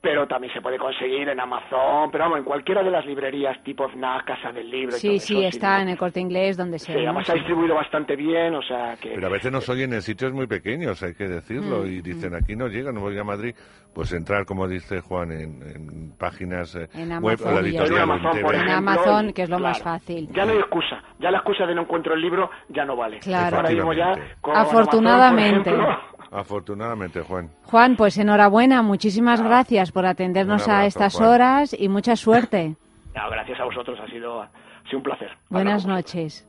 Pero 0.00 0.26
también 0.26 0.52
se 0.52 0.60
puede 0.60 0.78
conseguir 0.78 1.28
en 1.28 1.40
Amazon, 1.40 2.10
pero 2.10 2.24
vamos, 2.24 2.38
en 2.38 2.44
cualquiera 2.44 2.82
de 2.82 2.90
las 2.90 3.04
librerías 3.06 3.62
tipo 3.62 3.88
FNAC, 3.88 4.24
Casa 4.26 4.52
del 4.52 4.70
Libro 4.70 4.96
y 4.96 5.00
Sí, 5.00 5.08
todo 5.08 5.18
sí, 5.20 5.38
eso, 5.44 5.48
está 5.56 5.80
en 5.82 5.88
el 5.90 5.96
corte 5.98 6.20
inglés 6.20 6.56
donde 6.56 6.78
Sí, 6.78 6.86
sea. 6.86 6.94
¿no? 6.96 7.00
además 7.02 7.26
se 7.26 7.32
ha 7.32 7.34
distribuido 7.36 7.74
bastante 7.74 8.16
bien, 8.16 8.54
o 8.54 8.62
sea 8.62 8.96
que... 9.00 9.10
Pero 9.10 9.26
a 9.26 9.30
veces 9.30 9.52
nos 9.52 9.68
oyen 9.68 9.92
en 9.92 10.02
sitios 10.02 10.32
muy 10.32 10.46
pequeños, 10.46 11.02
hay 11.02 11.14
que 11.14 11.28
decirlo, 11.28 11.82
Mm, 11.83 11.83
y 11.86 12.00
dicen 12.02 12.34
aquí 12.34 12.56
no 12.56 12.68
llega, 12.68 12.92
no 12.92 13.00
voy 13.00 13.18
a 13.18 13.24
Madrid. 13.24 13.54
Pues 13.94 14.12
entrar, 14.12 14.44
como 14.44 14.66
dice 14.66 15.00
Juan, 15.00 15.30
en, 15.30 15.62
en 15.62 16.12
páginas 16.18 16.74
eh, 16.74 16.88
En 16.94 17.22
web 17.22 17.38
o 17.44 17.50
la 17.50 17.60
Amazon, 17.60 17.66
y 17.66 17.72
ya 17.72 17.78
editorial 17.84 18.10
o 18.10 18.14
en 18.14 18.22
TV. 18.32 18.56
En 18.56 18.70
Amazon, 18.70 19.32
que 19.32 19.42
es 19.42 19.50
lo 19.50 19.58
más 19.60 19.80
fácil. 19.80 20.28
Ya 20.34 20.44
no 20.44 20.52
hay 20.52 20.58
excusa, 20.58 21.00
ya 21.20 21.30
la 21.30 21.38
excusa 21.38 21.64
de 21.64 21.74
no 21.76 21.82
encuentro 21.82 22.14
el 22.14 22.20
libro 22.20 22.50
ya 22.70 22.84
no 22.84 22.96
vale. 22.96 23.20
Claro. 23.20 23.56
Ahora 23.58 23.70
mismo 23.70 23.92
ya, 23.92 24.14
Afortunadamente. 24.42 25.70
Amazon, 25.70 25.90
ejemplo, 25.92 26.14
Afortunadamente, 26.36 27.20
Juan. 27.20 27.50
Juan, 27.62 27.94
pues 27.96 28.18
enhorabuena, 28.18 28.82
muchísimas 28.82 29.40
gracias 29.40 29.92
por 29.92 30.06
atendernos 30.06 30.66
Un 30.66 30.72
a 30.72 30.74
abrazo, 30.78 30.88
estas 30.88 31.14
Juan. 31.16 31.28
horas 31.28 31.76
y 31.78 31.88
mucha 31.88 32.16
suerte. 32.16 32.74
No, 33.14 33.30
gracias 33.30 33.60
a 33.60 33.64
vosotros, 33.64 33.96
ha 34.02 34.08
sido, 34.08 34.42
ha 34.42 34.50
sido 34.86 34.98
un 34.98 35.04
placer. 35.04 35.30
Buenas 35.48 35.86
noches. 35.86 36.44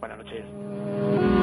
Buenas 0.00 0.18
noches. 0.18 1.37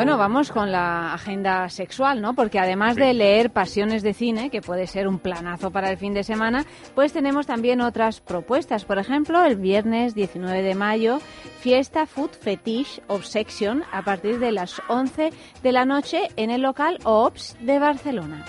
Bueno, 0.00 0.16
vamos 0.16 0.50
con 0.50 0.72
la 0.72 1.12
agenda 1.12 1.68
sexual, 1.68 2.22
¿no? 2.22 2.32
Porque 2.32 2.58
además 2.58 2.96
de 2.96 3.12
leer 3.12 3.50
Pasiones 3.50 4.02
de 4.02 4.14
Cine, 4.14 4.48
que 4.48 4.62
puede 4.62 4.86
ser 4.86 5.06
un 5.06 5.18
planazo 5.18 5.70
para 5.70 5.90
el 5.90 5.98
fin 5.98 6.14
de 6.14 6.24
semana, 6.24 6.64
pues 6.94 7.12
tenemos 7.12 7.46
también 7.46 7.82
otras 7.82 8.22
propuestas. 8.22 8.86
Por 8.86 8.98
ejemplo, 8.98 9.44
el 9.44 9.56
viernes 9.56 10.14
19 10.14 10.62
de 10.62 10.74
mayo, 10.74 11.18
fiesta 11.60 12.06
Food 12.06 12.30
Fetish 12.30 13.02
Obsession 13.08 13.84
a 13.92 14.00
partir 14.00 14.38
de 14.38 14.52
las 14.52 14.80
11 14.88 15.34
de 15.62 15.72
la 15.72 15.84
noche 15.84 16.28
en 16.36 16.48
el 16.50 16.62
local 16.62 16.98
OPS 17.04 17.58
de 17.60 17.78
Barcelona. 17.78 18.46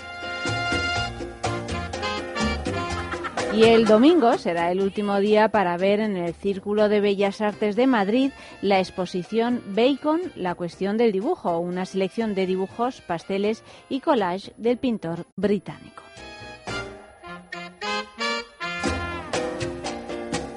Y 3.54 3.64
el 3.64 3.84
domingo 3.84 4.38
será 4.38 4.72
el 4.72 4.80
último 4.80 5.20
día 5.20 5.50
para 5.50 5.76
ver 5.76 6.00
en 6.00 6.16
el 6.16 6.32
Círculo 6.32 6.88
de 6.88 7.00
Bellas 7.00 7.42
Artes 7.42 7.76
de 7.76 7.86
Madrid 7.86 8.32
la 8.62 8.78
exposición 8.78 9.62
Bacon, 9.66 10.20
la 10.36 10.54
cuestión 10.54 10.96
del 10.96 11.12
dibujo, 11.12 11.58
una 11.58 11.84
selección 11.84 12.34
de 12.34 12.46
dibujos, 12.46 13.02
pasteles 13.02 13.62
y 13.90 14.00
collage 14.00 14.54
del 14.56 14.78
pintor 14.78 15.26
británico. 15.36 16.02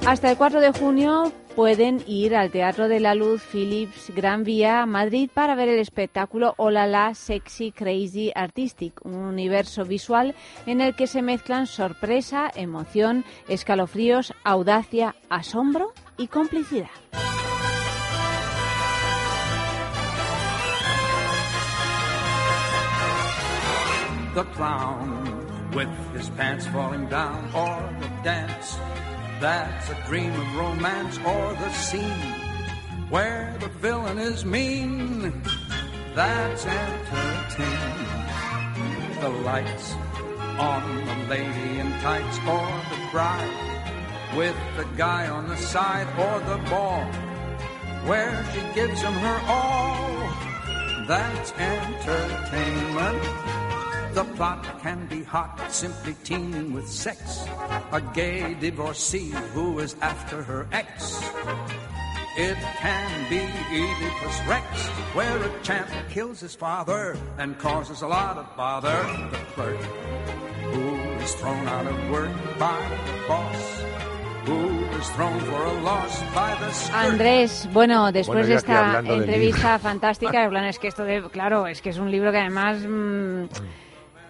Hasta 0.06 0.32
el 0.32 0.38
4 0.38 0.62
de 0.62 0.72
junio 0.72 1.34
pueden 1.56 2.04
ir 2.06 2.36
al 2.36 2.52
Teatro 2.52 2.90
de 2.90 3.00
la 3.00 3.16
Luz 3.16 3.42
Philips 3.42 4.12
Gran 4.14 4.44
Vía, 4.44 4.86
Madrid, 4.86 5.30
para 5.34 5.56
ver 5.56 5.70
el 5.70 5.80
espectáculo 5.80 6.54
Hola 6.58 6.86
la 6.86 7.14
Sexy 7.14 7.72
Crazy 7.72 8.32
Artistic, 8.36 9.00
un 9.06 9.16
universo 9.16 9.86
visual 9.86 10.36
en 10.66 10.82
el 10.82 10.96
que 10.96 11.08
se 11.08 11.22
mezclan 11.22 11.66
sorpresa, 11.66 12.52
emoción, 12.54 13.24
escalofríos, 13.48 14.34
audacia, 14.44 15.16
asombro 15.30 15.94
y 16.18 16.28
complicidad. 16.28 16.90
clown 24.56 25.36
that's 29.40 29.90
a 29.90 29.96
dream 30.08 30.34
of 30.34 30.56
romance, 30.56 31.18
or 31.20 31.54
the 31.54 31.72
scene 31.74 32.34
where 33.10 33.56
the 33.60 33.68
villain 33.68 34.18
is 34.18 34.46
mean. 34.46 35.44
That's 36.14 36.66
entertainment. 36.66 38.32
The 39.22 39.30
lights 39.30 39.94
on 40.58 41.06
the 41.06 41.16
lady 41.30 41.80
in 41.80 41.92
tights, 42.00 42.40
or 42.48 42.68
the 42.90 43.08
bride 43.12 43.52
with 44.36 44.56
the 44.78 44.86
guy 44.98 45.28
on 45.28 45.48
the 45.48 45.58
side, 45.58 46.08
or 46.20 46.40
the 46.42 46.58
ball 46.70 47.06
where 48.06 48.46
she 48.54 48.62
gives 48.74 49.02
him 49.02 49.14
her 49.14 49.42
all. 49.48 49.86
That's 51.08 51.52
entertainment. 51.54 53.24
The 54.16 54.24
plot 54.24 54.64
can 54.80 55.08
be 55.08 55.24
hot, 55.24 55.60
simply 55.70 56.16
teeming 56.24 56.72
with 56.72 56.88
sex. 56.88 57.44
A 57.92 58.00
gay 58.00 58.54
divorcee 58.54 59.32
who 59.52 59.80
is 59.80 59.98
after 60.00 60.42
her 60.42 60.70
ex. 60.72 61.20
It 62.38 62.56
can 62.80 63.30
be 63.30 63.44
Oedipus 63.76 64.48
Rex, 64.48 64.88
where 65.16 65.44
a 65.44 65.52
champ 65.64 65.90
kills 66.10 66.40
his 66.40 66.56
father 66.56 67.18
and 67.38 67.60
causes 67.60 68.04
a 68.04 68.08
lot 68.08 68.38
of 68.38 68.48
bother. 68.56 69.04
The 69.32 69.38
clerk 69.54 69.82
who 70.72 70.96
is 71.20 71.34
thrown 71.36 71.68
out 71.68 71.86
of 71.86 72.10
work 72.10 72.32
by 72.58 72.80
the 72.80 73.28
boss, 73.28 73.84
who 74.46 74.86
is 74.96 75.10
thrown 75.10 75.40
for 75.42 75.62
a 75.62 75.82
loss 75.82 76.24
by 76.34 76.56
the 76.56 76.72
skirt. 76.72 76.96
Andrés, 76.96 77.70
bueno, 77.74 78.14
después 78.14 78.28
Bueno, 78.28 78.48
de 78.48 78.56
esta 78.56 78.88
hablando 78.88 79.12
de 79.12 79.26
entrevista 79.26 79.78
fantástica, 79.78 80.42
en 80.46 80.50
plan, 80.52 80.64
es 80.64 80.80
que 80.80 80.88
esto 80.88 81.04
de, 81.04 81.22
claro, 81.30 81.68
es 81.68 81.82
que 81.82 81.90
es 81.90 81.98
un 81.98 82.10
libro 82.10 82.32
que 82.32 82.40
además 82.40 82.78
mm, 82.80 83.46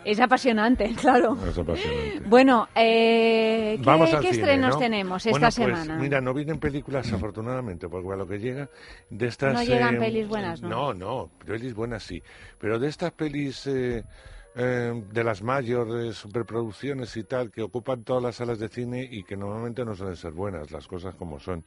es 0.05 0.19
apasionante, 0.19 0.93
claro. 1.01 1.37
Es 1.47 1.57
apasionante. 1.57 2.21
Bueno, 2.27 2.67
eh, 2.75 3.75
¿qué, 3.77 3.83
Vamos 3.83 4.13
al 4.13 4.21
qué 4.21 4.31
cine, 4.31 4.41
estrenos 4.41 4.75
¿no? 4.75 4.79
tenemos 4.79 5.23
Bueno, 5.23 5.47
esta 5.47 5.61
pues, 5.63 5.77
semana? 5.77 5.97
Mira, 6.01 6.21
no 6.21 6.33
vienen 6.33 6.59
películas, 6.59 7.11
afortunadamente, 7.11 7.89
porque 7.89 8.13
a 8.13 8.15
lo 8.15 8.27
que 8.27 8.39
llega 8.39 8.69
de 9.09 9.27
estas... 9.27 9.53
No 9.53 9.63
llegan 9.63 9.95
eh, 9.95 9.99
pelis 9.99 10.27
buenas, 10.27 10.61
¿no? 10.61 10.69
No, 10.69 10.93
no, 10.93 11.31
pelis 11.45 11.73
buenas 11.73 12.03
sí. 12.03 12.21
Pero 12.59 12.79
de 12.79 12.87
estas 12.87 13.11
pelis 13.11 13.67
eh, 13.67 14.03
eh, 14.57 15.03
de 15.11 15.23
las 15.23 15.41
mayores 15.41 16.15
superproducciones 16.15 17.17
y 17.17 17.25
tal, 17.25 17.51
que 17.51 17.61
ocupan 17.61 18.03
todas 18.03 18.23
las 18.23 18.37
salas 18.37 18.57
de 18.57 18.69
cine 18.69 19.05
y 19.09 19.23
que 19.23 19.35
normalmente 19.35 19.83
no 19.83 19.95
suelen 19.95 20.15
ser 20.15 20.31
buenas, 20.31 20.71
las 20.71 20.87
cosas 20.87 21.13
como 21.15 21.39
son. 21.39 21.63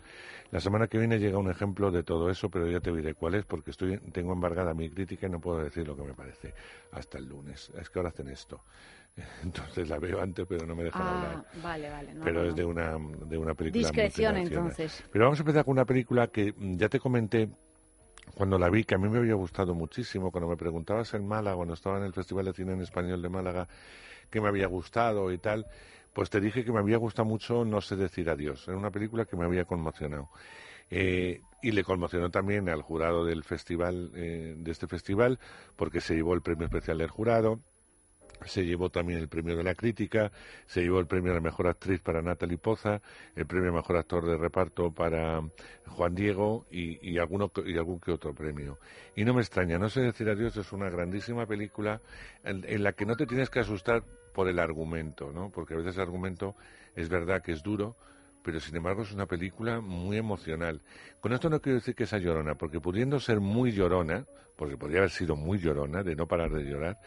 La 0.51 0.61
semana 0.61 0.87
que 0.87 0.97
viene 0.97 1.19
llega 1.19 1.37
un 1.37 1.51
ejemplo 1.51 1.91
de 1.91 2.03
todo 2.03 2.31
eso, 2.31 2.49
pero 2.49 2.67
ya 2.67 2.81
te 2.81 2.91
diré 2.91 3.13
cuál 3.15 3.35
es, 3.35 3.45
porque 3.45 3.73
estoy, 3.73 3.99
tengo 4.13 4.33
embargada 4.33 4.73
mi 4.73 4.89
crítica 4.89 5.27
y 5.27 5.31
no 5.31 5.39
puedo 5.39 5.63
decir 5.63 5.87
lo 5.87 5.95
que 5.97 6.03
me 6.03 6.15
parece 6.15 6.55
hasta 6.93 7.19
el 7.19 7.27
lunes. 7.27 7.71
Es 7.79 7.91
que 7.91 7.99
ahora 7.99 8.09
hacen 8.09 8.29
esto. 8.29 8.63
Entonces 9.43 9.87
la 9.89 9.99
veo 9.99 10.23
antes, 10.23 10.47
pero 10.49 10.67
no 10.67 10.75
me 10.75 10.85
dejan 10.85 11.03
hablar. 11.03 11.45
Ah, 11.47 11.59
vale, 11.63 11.91
vale. 11.91 12.15
no, 12.15 12.25
pero 12.25 12.43
no, 12.43 12.49
es 12.49 12.57
de 12.57 12.65
una, 12.65 12.97
de 13.27 13.37
una 13.37 13.55
película. 13.55 13.83
Discreción, 13.83 14.37
entonces. 14.39 15.05
Pero 15.13 15.27
vamos 15.27 15.39
a 15.39 15.43
empezar 15.43 15.65
con 15.67 15.73
una 15.73 15.85
película 15.85 16.29
que 16.29 16.55
ya 16.57 16.89
te 16.89 16.99
comenté 17.01 17.51
cuando 18.39 18.57
la 18.57 18.71
vi, 18.71 18.85
que 18.85 18.95
a 18.95 18.99
mí 18.99 19.09
me 19.09 19.19
había 19.19 19.35
gustado 19.35 19.75
muchísimo, 19.75 20.31
cuando 20.31 20.49
me 20.49 20.57
preguntabas 20.57 21.13
en 21.15 21.27
Málaga, 21.27 21.57
cuando 21.57 21.75
estaba 21.75 21.99
en 21.99 22.05
el 22.05 22.13
Festival 22.13 22.45
de 22.45 22.53
Cine 22.53 22.73
en 22.73 22.83
Español 22.83 23.21
de 23.21 23.29
Málaga, 23.29 23.67
que 24.31 24.41
me 24.41 24.47
había 24.47 24.69
gustado 24.69 25.33
y 25.33 25.39
tal, 25.39 25.67
pues 26.13 26.31
te 26.31 26.41
dije 26.41 26.65
que 26.65 26.71
me 26.71 26.79
había 26.79 26.99
gustado 26.99 27.27
mucho 27.27 27.65
No 27.65 27.81
sé 27.81 27.97
decir 27.97 28.31
adiós. 28.31 28.69
Era 28.69 28.77
una 28.77 28.93
película 28.93 29.25
que 29.25 29.37
me 29.37 29.45
había 29.45 29.65
conmocionado. 29.65 30.29
Eh, 30.89 31.41
y 31.63 31.73
le 31.73 31.83
conmocionó 31.83 32.31
también 32.31 32.69
al 32.69 32.81
jurado 32.83 33.25
del 33.25 33.43
festival, 33.43 34.13
eh, 34.15 34.55
de 34.57 34.71
este 34.71 34.87
festival, 34.87 35.41
porque 35.75 36.01
se 36.01 36.15
llevó 36.15 36.33
el 36.35 36.41
premio 36.41 36.67
especial 36.67 36.99
del 36.99 37.11
jurado, 37.11 37.59
se 38.47 38.65
llevó 38.65 38.91
también 38.91 39.19
el 39.19 39.29
premio 39.29 39.57
de 39.57 39.65
la 39.65 39.75
crítica, 39.75 40.31
se 40.67 40.83
llevó 40.83 41.01
el 41.01 41.07
premio 41.07 41.33
a 41.33 41.35
la 41.35 41.41
mejor 41.41 41.67
actriz 41.67 42.01
para 42.01 42.23
Natalie 42.23 42.59
Poza, 42.59 43.01
el 43.35 43.47
premio 43.47 43.71
a 43.71 43.75
mejor 43.75 43.97
actor 43.97 44.25
de 44.27 44.37
reparto 44.37 44.93
para 44.93 45.43
Juan 45.87 46.15
Diego 46.15 46.67
y, 46.71 46.99
y, 47.09 47.19
alguno, 47.19 47.51
y 47.65 47.77
algún 47.77 48.01
que 48.01 48.13
otro 48.13 48.35
premio. 48.35 48.79
Y 49.17 49.25
no 49.25 49.35
me 49.35 49.41
extraña, 49.41 49.79
no 49.79 49.89
sé 49.89 50.01
decir 50.01 50.29
adiós, 50.29 50.57
es 50.57 50.73
una 50.73 50.89
grandísima 50.91 51.47
película 51.47 52.01
en, 52.45 52.65
en 52.67 52.83
la 52.83 52.93
que 52.93 53.07
no 53.07 53.17
te 53.17 53.27
tienes 53.27 53.51
que 53.51 53.61
asustar 53.61 54.03
por 54.33 54.49
el 54.49 54.59
argumento, 54.59 55.33
¿no? 55.33 55.51
Porque 55.51 55.75
a 55.75 55.79
veces 55.79 55.97
el 55.97 56.03
argumento 56.03 56.55
es 56.95 57.09
verdad 57.09 57.43
que 57.43 57.53
es 57.53 57.63
duro, 57.63 57.97
pero 58.43 58.61
sin 58.61 58.77
embargo 58.77 59.03
es 59.03 59.13
una 59.13 59.27
película 59.27 59.81
muy 59.81 60.17
emocional. 60.17 60.81
Con 61.21 61.33
esto 61.33 61.51
no 61.51 61.61
quiero 61.61 61.79
decir 61.79 61.95
que 61.95 62.07
sea 62.07 62.19
llorona, 62.19 62.55
porque 62.55 62.81
pudiendo 62.81 63.21
ser 63.21 63.41
muy 63.41 63.73
llorona, 63.73 64.25
porque 64.57 64.77
podría 64.77 64.99
haber 64.99 65.11
sido 65.11 65.37
muy 65.37 65.59
llorona, 65.59 66.03
de 66.03 66.17
no 66.17 66.27
parar 66.27 66.51
de 66.51 66.65
llorar, 66.65 66.99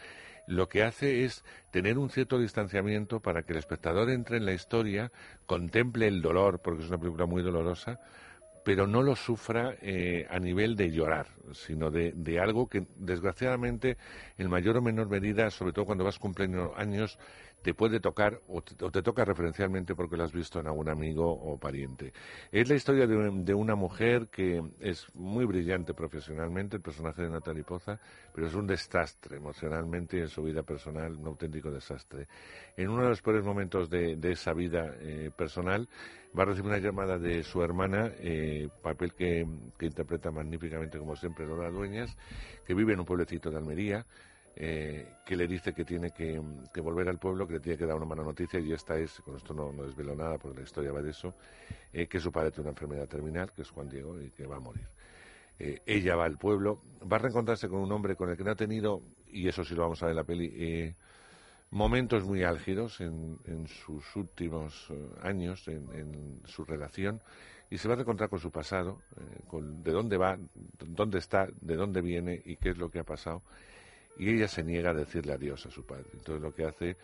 lo 0.46 0.68
que 0.68 0.82
hace 0.82 1.24
es 1.24 1.44
tener 1.70 1.98
un 1.98 2.10
cierto 2.10 2.38
distanciamiento 2.38 3.20
para 3.20 3.42
que 3.42 3.52
el 3.52 3.58
espectador 3.58 4.10
entre 4.10 4.36
en 4.36 4.46
la 4.46 4.52
historia, 4.52 5.12
contemple 5.46 6.08
el 6.08 6.22
dolor, 6.22 6.60
porque 6.60 6.82
es 6.82 6.88
una 6.88 6.98
película 6.98 7.26
muy 7.26 7.42
dolorosa, 7.42 8.00
pero 8.64 8.86
no 8.86 9.02
lo 9.02 9.16
sufra 9.16 9.74
eh, 9.80 10.26
a 10.30 10.38
nivel 10.38 10.76
de 10.76 10.90
llorar, 10.92 11.26
sino 11.52 11.90
de, 11.90 12.12
de, 12.12 12.38
algo 12.38 12.68
que 12.68 12.86
desgraciadamente 12.96 13.96
en 14.38 14.48
mayor 14.48 14.76
o 14.76 14.82
menor 14.82 15.08
medida, 15.08 15.50
sobre 15.50 15.72
todo 15.72 15.86
cuando 15.86 16.04
vas 16.04 16.18
cumpliendo 16.18 16.72
años, 16.76 17.18
te 17.62 17.74
puede 17.74 18.00
tocar 18.00 18.40
o 18.48 18.62
te, 18.62 19.02
toca 19.02 19.24
referencialmente 19.24 19.94
porque 19.94 20.16
lo 20.16 20.24
has 20.24 20.32
visto 20.32 20.60
en 20.60 20.66
algún 20.66 20.88
amigo 20.88 21.30
o 21.30 21.58
pariente. 21.58 22.12
Es 22.50 22.68
la 22.68 22.74
historia 22.74 23.06
de, 23.06 23.30
de, 23.32 23.54
una 23.54 23.74
mujer 23.74 24.28
que 24.28 24.62
es 24.80 25.06
muy 25.14 25.44
brillante 25.44 25.94
profesionalmente, 25.94 26.76
el 26.76 26.82
personaje 26.82 27.22
de 27.22 27.30
Natalie 27.30 27.64
Poza, 27.64 28.00
pero 28.34 28.46
es 28.46 28.54
un 28.54 28.66
desastre 28.66 29.36
emocionalmente 29.36 30.18
y 30.18 30.20
en 30.20 30.28
su 30.28 30.42
vida 30.42 30.62
personal, 30.62 31.16
un 31.16 31.26
auténtico 31.26 31.70
desastre. 31.70 32.26
En 32.76 32.88
uno 32.88 33.04
de 33.04 33.10
los 33.10 33.22
peores 33.22 33.44
momentos 33.44 33.88
de, 33.88 34.16
de 34.16 34.32
esa 34.32 34.52
vida 34.52 34.94
eh, 35.00 35.30
personal, 35.36 35.88
va 36.36 36.44
a 36.44 36.46
recibir 36.46 36.70
una 36.70 36.78
llamada 36.78 37.18
de 37.18 37.42
su 37.42 37.62
hermana, 37.62 38.10
eh, 38.18 38.68
papel 38.82 39.12
que, 39.14 39.46
que, 39.78 39.86
interpreta 39.86 40.30
magníficamente 40.30 40.98
como 40.98 41.14
siempre 41.14 41.46
Lola 41.46 41.70
Dueñas, 41.70 42.16
que 42.66 42.74
vive 42.74 42.94
en 42.94 43.00
un 43.00 43.06
pueblecito 43.06 43.50
de 43.50 43.58
Almería, 43.58 44.06
eh, 44.54 45.14
que 45.24 45.34
le 45.34 45.46
dice 45.46 45.72
que 45.72 45.84
tiene 45.84 46.10
que, 46.10 46.38
volver 46.80 47.08
al 47.08 47.18
pueblo, 47.18 47.46
que 47.46 47.54
le 47.54 47.60
tiene 47.60 47.78
que 47.78 47.86
dar 47.86 47.96
una 47.96 48.04
mala 48.04 48.22
noticia, 48.22 48.60
y 48.60 48.72
esta 48.72 48.98
es, 48.98 49.20
con 49.22 49.36
esto 49.36 49.54
no, 49.54 49.72
desvelo 49.72 50.14
nada 50.14 50.36
porque 50.36 50.58
la 50.58 50.64
historia 50.64 50.92
va 50.92 51.00
de 51.00 51.10
eso, 51.10 51.34
eh, 51.92 52.06
que 52.06 52.20
su 52.20 52.30
padre 52.30 52.50
tiene 52.50 52.64
una 52.64 52.70
enfermedad 52.70 53.08
terminal, 53.08 53.50
que 53.52 53.62
es 53.62 53.70
Juan 53.70 53.88
Diego, 53.88 54.20
y 54.20 54.30
que 54.30 54.46
va 54.46 54.56
a 54.56 54.60
morir. 54.60 54.86
Eh, 55.58 55.80
ella 55.86 56.16
va 56.16 56.26
al 56.26 56.36
pueblo, 56.36 56.82
va 57.10 57.16
a 57.16 57.20
reencontrarse 57.20 57.68
con 57.68 57.80
un 57.80 57.92
hombre 57.92 58.14
con 58.14 58.28
el 58.28 58.36
que 58.36 58.44
no 58.44 58.50
ha 58.50 58.56
tenido, 58.56 59.00
y 59.28 59.48
eso 59.48 59.64
sí 59.64 59.74
lo 59.74 59.82
vamos 59.82 60.02
a 60.02 60.06
ver 60.06 60.12
en 60.12 60.16
la 60.16 60.24
peli, 60.24 60.94
momentos 61.70 62.24
muy 62.24 62.42
álgidos 62.42 63.00
en, 63.00 63.38
en 63.46 63.66
sus 63.66 64.14
últimos 64.16 64.92
años, 65.22 65.66
en, 65.68 65.88
en, 65.94 66.42
su 66.44 66.64
relación, 66.64 67.22
y 67.70 67.78
se 67.78 67.88
va 67.88 67.94
a 67.94 67.96
reencontrar 67.96 68.28
con 68.28 68.38
su 68.38 68.50
pasado, 68.50 69.00
con 69.48 69.82
de 69.82 69.92
dónde 69.92 70.18
va, 70.18 70.36
dónde 70.78 71.18
está, 71.18 71.48
de 71.62 71.76
dónde 71.76 72.02
viene 72.02 72.42
y 72.44 72.56
qué 72.56 72.68
es 72.68 72.76
lo 72.76 72.90
que 72.90 72.98
ha 72.98 73.04
pasado. 73.04 73.42
Y 74.18 74.30
ella 74.30 74.48
se 74.48 74.62
niega 74.62 74.90
a 74.90 74.94
decirle 74.94 75.32
adiós 75.32 75.66
a 75.66 75.70
su 75.70 75.84
padre. 75.84 76.10
Entonces 76.12 76.42
lo 76.42 76.54
que 76.54 76.64
hace 76.64 76.96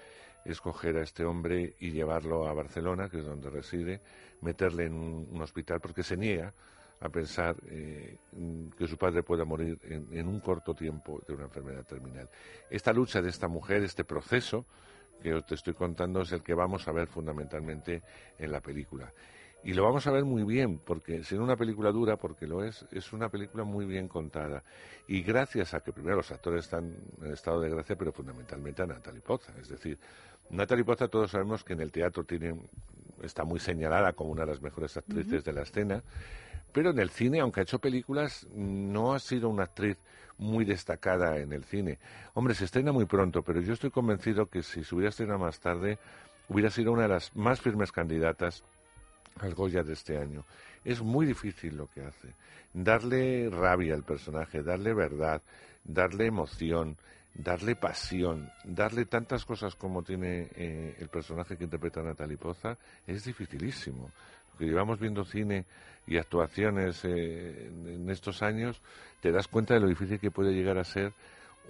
es 0.44 0.60
coger 0.60 0.96
a 0.96 1.02
este 1.02 1.24
hombre 1.24 1.74
y 1.80 1.90
llevarlo 1.90 2.48
a 2.48 2.54
Barcelona, 2.54 3.08
que 3.08 3.18
es 3.18 3.24
donde 3.24 3.50
reside, 3.50 4.00
meterle 4.40 4.86
en 4.86 4.94
un, 4.94 5.42
hospital, 5.42 5.80
porque 5.80 6.02
se 6.02 6.16
niega 6.16 6.52
a 7.00 7.08
pensar 7.08 7.56
eh, 7.66 8.16
que 8.76 8.86
su 8.86 8.96
padre 8.96 9.22
pueda 9.22 9.44
morir 9.44 9.78
en, 9.84 10.08
en, 10.10 10.26
un 10.26 10.40
corto 10.40 10.74
tiempo 10.74 11.22
de 11.26 11.34
una 11.34 11.44
enfermedad 11.44 11.84
terminal. 11.84 12.28
Esta 12.70 12.92
lucha 12.92 13.22
de 13.22 13.30
esta 13.30 13.46
mujer, 13.46 13.82
este 13.82 14.04
proceso 14.04 14.66
que 15.22 15.34
os 15.34 15.46
te 15.46 15.54
estoy 15.54 15.74
contando, 15.74 16.22
es 16.22 16.32
el 16.32 16.42
que 16.42 16.54
vamos 16.54 16.86
a 16.88 16.92
ver 16.92 17.08
fundamentalmente 17.08 18.02
en 18.38 18.52
la 18.52 18.60
película. 18.60 19.12
Y 19.64 19.74
lo 19.74 19.82
vamos 19.82 20.06
a 20.06 20.12
ver 20.12 20.24
muy 20.24 20.44
bien, 20.44 20.78
porque 20.78 21.24
sin 21.24 21.40
una 21.40 21.56
película 21.56 21.90
dura, 21.90 22.16
porque 22.16 22.46
lo 22.46 22.62
es, 22.62 22.86
es 22.92 23.12
una 23.12 23.28
película 23.28 23.64
muy 23.64 23.86
bien 23.86 24.08
contada. 24.08 24.62
Y 25.08 25.22
gracias 25.22 25.74
a 25.74 25.80
que 25.80 25.92
primero 25.92 26.16
los 26.16 26.30
actores 26.30 26.64
están 26.64 26.94
en 27.20 27.32
estado 27.32 27.60
de 27.60 27.68
gracia, 27.68 27.96
pero 27.96 28.12
fundamentalmente 28.12 28.82
a 28.82 28.86
Natalie 28.86 29.20
Poza. 29.20 29.52
Es 29.60 29.68
decir, 29.68 29.98
Natalie 30.50 30.84
Poza 30.84 31.08
todos 31.08 31.32
sabemos 31.32 31.64
que 31.64 31.72
en 31.72 31.80
el 31.80 31.90
teatro 31.90 32.24
tiene, 32.24 32.54
está 33.22 33.44
muy 33.44 33.58
señalada 33.58 34.12
como 34.12 34.30
una 34.30 34.42
de 34.42 34.52
las 34.52 34.62
mejores 34.62 34.96
actrices 34.96 35.32
uh 35.32 35.36
-huh. 35.36 35.44
de 35.44 35.52
la 35.52 35.62
escena, 35.62 36.02
pero 36.72 36.90
en 36.90 36.98
el 37.00 37.10
cine, 37.10 37.40
aunque 37.40 37.60
ha 37.60 37.62
hecho 37.64 37.80
películas, 37.80 38.46
no 38.54 39.12
ha 39.14 39.18
sido 39.18 39.48
una 39.48 39.64
actriz 39.64 39.98
muy 40.38 40.64
destacada 40.64 41.38
en 41.38 41.52
el 41.52 41.64
cine. 41.64 41.98
Hombre, 42.34 42.54
se 42.54 42.64
estrena 42.64 42.92
muy 42.92 43.06
pronto, 43.06 43.42
pero 43.42 43.60
yo 43.60 43.72
estoy 43.72 43.90
convencido 43.90 44.46
que 44.46 44.62
si 44.62 44.84
se 44.84 44.94
hubiera 44.94 45.08
estrenado 45.08 45.40
más 45.40 45.58
tarde, 45.58 45.98
hubiera 46.48 46.70
sido 46.70 46.92
una 46.92 47.02
de 47.02 47.08
las 47.08 47.34
más 47.34 47.60
firmes 47.60 47.90
candidatas 47.90 48.62
al 49.41 49.55
Goya 49.55 49.83
de 49.83 49.92
este 49.92 50.18
año. 50.18 50.44
Es 50.84 51.02
muy 51.02 51.26
difícil 51.26 51.76
lo 51.76 51.86
que 51.89 52.02
hace. 52.02 52.34
Darle 52.73 53.49
rabia 53.50 53.94
al 53.94 54.05
personaje, 54.05 54.62
darle 54.62 54.94
verdad, 54.94 55.42
darle 55.84 56.26
emoción, 56.26 56.97
darle 57.34 57.76
pasión, 57.76 58.50
darle 58.65 59.07
tantas 59.07 59.44
cosas 59.44 59.75
como 59.75 60.02
tiene 60.02 60.49
eh, 60.55 60.97
el 60.99 61.08
personaje 61.08 61.57
que 61.57 61.65
interpreta 61.65 62.02
Natalie 62.02 62.36
Poza, 62.36 62.76
es 63.07 63.25
dificilísimo. 63.25 64.10
Lo 64.52 64.58
que 64.58 64.65
llevamos 64.67 64.99
viendo 64.99 65.25
cine 65.25 65.65
y 66.07 66.17
actuaciones 66.17 67.05
eh, 67.05 67.67
en 67.68 68.08
estos 68.10 68.42
años, 68.42 68.81
te 69.20 69.31
das 69.31 69.47
cuenta 69.47 69.75
de 69.75 69.81
lo 69.81 69.89
difícil 69.89 70.18
que 70.18 70.31
puede 70.31 70.52
llegar 70.52 70.78
a 70.78 70.84
ser 70.84 71.12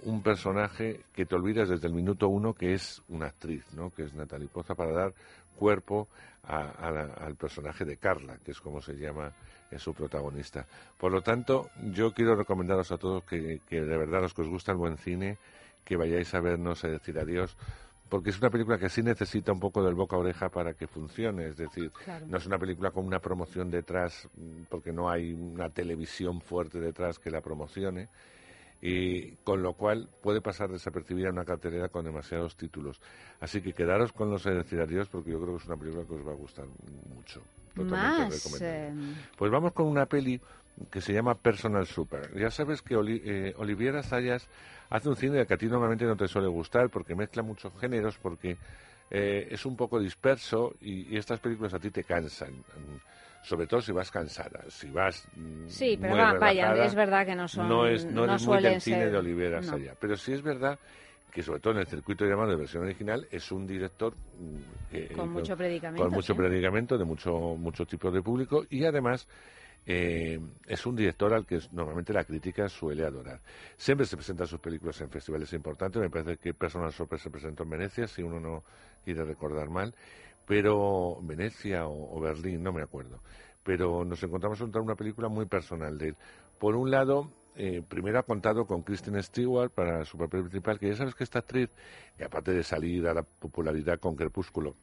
un 0.03 0.23
personaje 0.23 1.01
que 1.13 1.25
te 1.25 1.35
olvidas 1.35 1.69
desde 1.69 1.87
el 1.87 1.93
minuto 1.93 2.29
uno 2.29 2.53
que 2.53 2.73
es 2.73 3.01
una 3.09 3.27
actriz, 3.27 3.65
¿no? 3.73 3.91
que 3.91 4.03
es 4.03 4.13
Natalie 4.13 4.47
Poza, 4.47 4.75
para 4.75 4.91
dar 4.91 5.13
cuerpo 5.59 6.07
a, 6.43 6.69
a 6.69 6.89
la, 6.89 7.03
al 7.13 7.35
personaje 7.35 7.83
de 7.83 7.97
Carla, 7.97 8.37
que 8.43 8.51
es 8.51 8.61
como 8.61 8.81
se 8.81 8.93
llama 8.93 9.33
es 9.69 9.83
su 9.83 9.93
protagonista. 9.93 10.65
Por 10.97 11.11
lo 11.11 11.21
tanto, 11.21 11.69
yo 11.91 12.11
quiero 12.13 12.35
recomendaros 12.35 12.91
a 12.91 12.97
todos 12.97 13.23
que, 13.23 13.61
que 13.67 13.81
de 13.81 13.97
verdad 13.97 14.21
los 14.21 14.33
que 14.33 14.41
os 14.41 14.47
gusta 14.47 14.71
el 14.71 14.77
buen 14.77 14.97
cine, 14.97 15.37
que 15.83 15.95
vayáis 15.95 16.33
a 16.33 16.39
vernos 16.39 16.83
a 16.83 16.87
decir 16.87 17.19
adiós, 17.19 17.55
porque 18.09 18.31
es 18.31 18.39
una 18.39 18.49
película 18.49 18.79
que 18.79 18.89
sí 18.89 19.03
necesita 19.03 19.51
un 19.51 19.59
poco 19.59 19.83
del 19.83 19.93
boca 19.93 20.15
a 20.15 20.19
oreja 20.19 20.49
para 20.49 20.73
que 20.73 20.87
funcione, 20.87 21.47
es 21.49 21.57
decir, 21.57 21.91
claro. 21.91 22.25
no 22.27 22.37
es 22.37 22.45
una 22.47 22.57
película 22.57 22.89
con 22.89 23.05
una 23.05 23.19
promoción 23.19 23.69
detrás, 23.69 24.27
porque 24.69 24.91
no 24.91 25.09
hay 25.09 25.33
una 25.33 25.69
televisión 25.69 26.41
fuerte 26.41 26.79
detrás 26.79 27.19
que 27.19 27.29
la 27.29 27.41
promocione, 27.41 28.09
y 28.81 29.31
con 29.37 29.61
lo 29.61 29.73
cual 29.73 30.09
puede 30.21 30.41
pasar 30.41 30.69
desapercibida 30.69 31.29
una 31.29 31.45
cartelera 31.45 31.89
con 31.89 32.05
demasiados 32.05 32.55
títulos. 32.55 33.01
Así 33.39 33.61
que 33.61 33.73
quedaros 33.73 34.13
con 34.13 34.29
los 34.29 34.45
adiós, 34.45 35.09
porque 35.09 35.31
yo 35.31 35.41
creo 35.41 35.57
que 35.57 35.63
es 35.63 35.67
una 35.67 35.77
película 35.77 36.05
que 36.05 36.13
os 36.13 36.27
va 36.27 36.31
a 36.31 36.35
gustar 36.35 36.65
mucho. 37.13 37.41
Más, 37.75 38.61
eh... 38.61 38.91
Pues 39.37 39.51
vamos 39.51 39.73
con 39.73 39.87
una 39.87 40.05
peli 40.05 40.39
que 40.91 41.01
se 41.01 41.13
llama 41.13 41.35
Personal 41.35 41.85
Super. 41.85 42.37
Ya 42.37 42.49
sabes 42.49 42.81
que 42.81 42.95
Oli 42.95 43.21
eh, 43.23 43.53
Oliviera 43.57 44.01
Sayas 44.03 44.47
hace 44.89 45.09
un 45.09 45.15
cine 45.15 45.45
que 45.45 45.53
a 45.53 45.57
ti 45.57 45.67
normalmente 45.67 46.05
no 46.05 46.15
te 46.15 46.27
suele 46.27 46.47
gustar 46.47 46.89
porque 46.89 47.15
mezcla 47.15 47.43
muchos 47.43 47.71
géneros, 47.79 48.17
porque 48.17 48.57
eh, 49.11 49.47
es 49.51 49.65
un 49.65 49.75
poco 49.75 49.99
disperso 49.99 50.73
y, 50.81 51.13
y, 51.13 51.17
estas 51.17 51.39
películas 51.39 51.73
a 51.73 51.79
ti 51.79 51.91
te 51.91 52.03
cansan. 52.03 52.63
Sobre 53.41 53.67
todo 53.67 53.81
si 53.81 53.91
vas 53.91 54.11
cansada, 54.11 54.63
si 54.67 54.89
vas. 54.89 55.27
Sí, 55.67 55.97
pero 55.99 56.15
va, 56.15 56.33
vaya, 56.33 56.73
es 56.83 56.93
verdad 56.93 57.25
que 57.25 57.35
no 57.35 57.47
son. 57.47 57.69
No, 57.69 57.87
es, 57.87 58.05
no, 58.05 58.25
no 58.25 58.33
eres 58.33 58.45
muy 58.45 58.61
del 58.61 58.81
cine 58.81 58.99
ser... 58.99 59.11
de 59.11 59.17
Oliveira 59.17 59.61
Sayas. 59.61 59.95
Pero 59.99 60.17
sí 60.17 60.33
es 60.33 60.41
verdad 60.41 60.77
que 61.31 61.43
sobre 61.43 61.59
todo 61.59 61.73
en 61.73 61.79
el 61.79 61.87
circuito 61.87 62.25
llamado 62.25 62.49
de 62.51 62.57
versión 62.57 62.83
original 62.83 63.27
es 63.31 63.51
un 63.51 63.65
director 63.65 64.13
que, 64.91 65.09
con 65.09 65.31
mucho 65.31 65.55
predicamento 65.55 66.03
con 66.03 66.11
mucho 66.11 66.33
¿sí? 66.33 66.37
predicamento 66.39 66.97
de 66.97 67.05
mucho 67.05 67.31
mucho 67.55 67.85
tipo 67.85 68.09
de 68.09 68.21
público 68.23 68.65
y 68.67 68.83
además 68.83 69.27
eh, 69.85 70.39
es 70.67 70.85
un 70.85 70.95
director 70.95 71.33
al 71.33 71.45
que 71.45 71.59
normalmente 71.71 72.13
la 72.13 72.23
crítica 72.23 72.67
suele 72.69 73.05
adorar. 73.05 73.39
Siempre 73.75 74.05
se 74.05 74.17
presentan 74.17 74.45
sus 74.45 74.59
películas 74.59 74.99
en 75.01 75.09
festivales 75.09 75.51
importantes. 75.53 76.01
Me 76.01 76.09
parece 76.09 76.37
que 76.37 76.53
Personal 76.53 76.91
Shopper 76.91 77.19
se 77.19 77.29
presentó 77.29 77.63
en 77.63 77.69
Venecia, 77.71 78.05
si 78.05 78.21
uno 78.21 78.39
no 78.39 78.63
quiere 79.03 79.23
recordar 79.23 79.69
mal. 79.69 79.95
Pero 80.49 81.19
Venecia 81.21 81.85
o, 81.85 82.17
o 82.17 82.19
Berlín, 82.19 82.63
no 82.63 82.73
me 82.73 82.81
acuerdo. 82.81 83.21
Pero 83.63 84.03
nos 84.03 84.23
encontramos 84.23 84.59
ante 84.59 84.79
una 84.79 84.95
película 84.95 85.29
muy 85.29 85.45
personal 85.45 85.95
de 85.99 86.07
él. 86.07 86.17
Por 86.57 86.75
un 86.75 86.89
lado, 86.89 87.29
eh, 87.55 87.83
primero 87.87 88.17
ha 88.17 88.23
contado 88.23 88.65
con 88.65 88.81
Kristen 88.81 89.21
Stewart 89.21 89.71
para 89.71 90.03
su 90.05 90.17
papel 90.17 90.41
principal, 90.41 90.79
que 90.79 90.87
ya 90.87 90.95
sabes 90.95 91.13
que 91.13 91.23
esta 91.23 91.37
actriz, 91.37 91.69
y 92.17 92.23
aparte 92.23 92.51
de 92.51 92.63
salir 92.63 93.07
a 93.07 93.13
la 93.13 93.21
popularidad 93.21 93.99
con 93.99 94.15
Crepúsculo, 94.15 94.75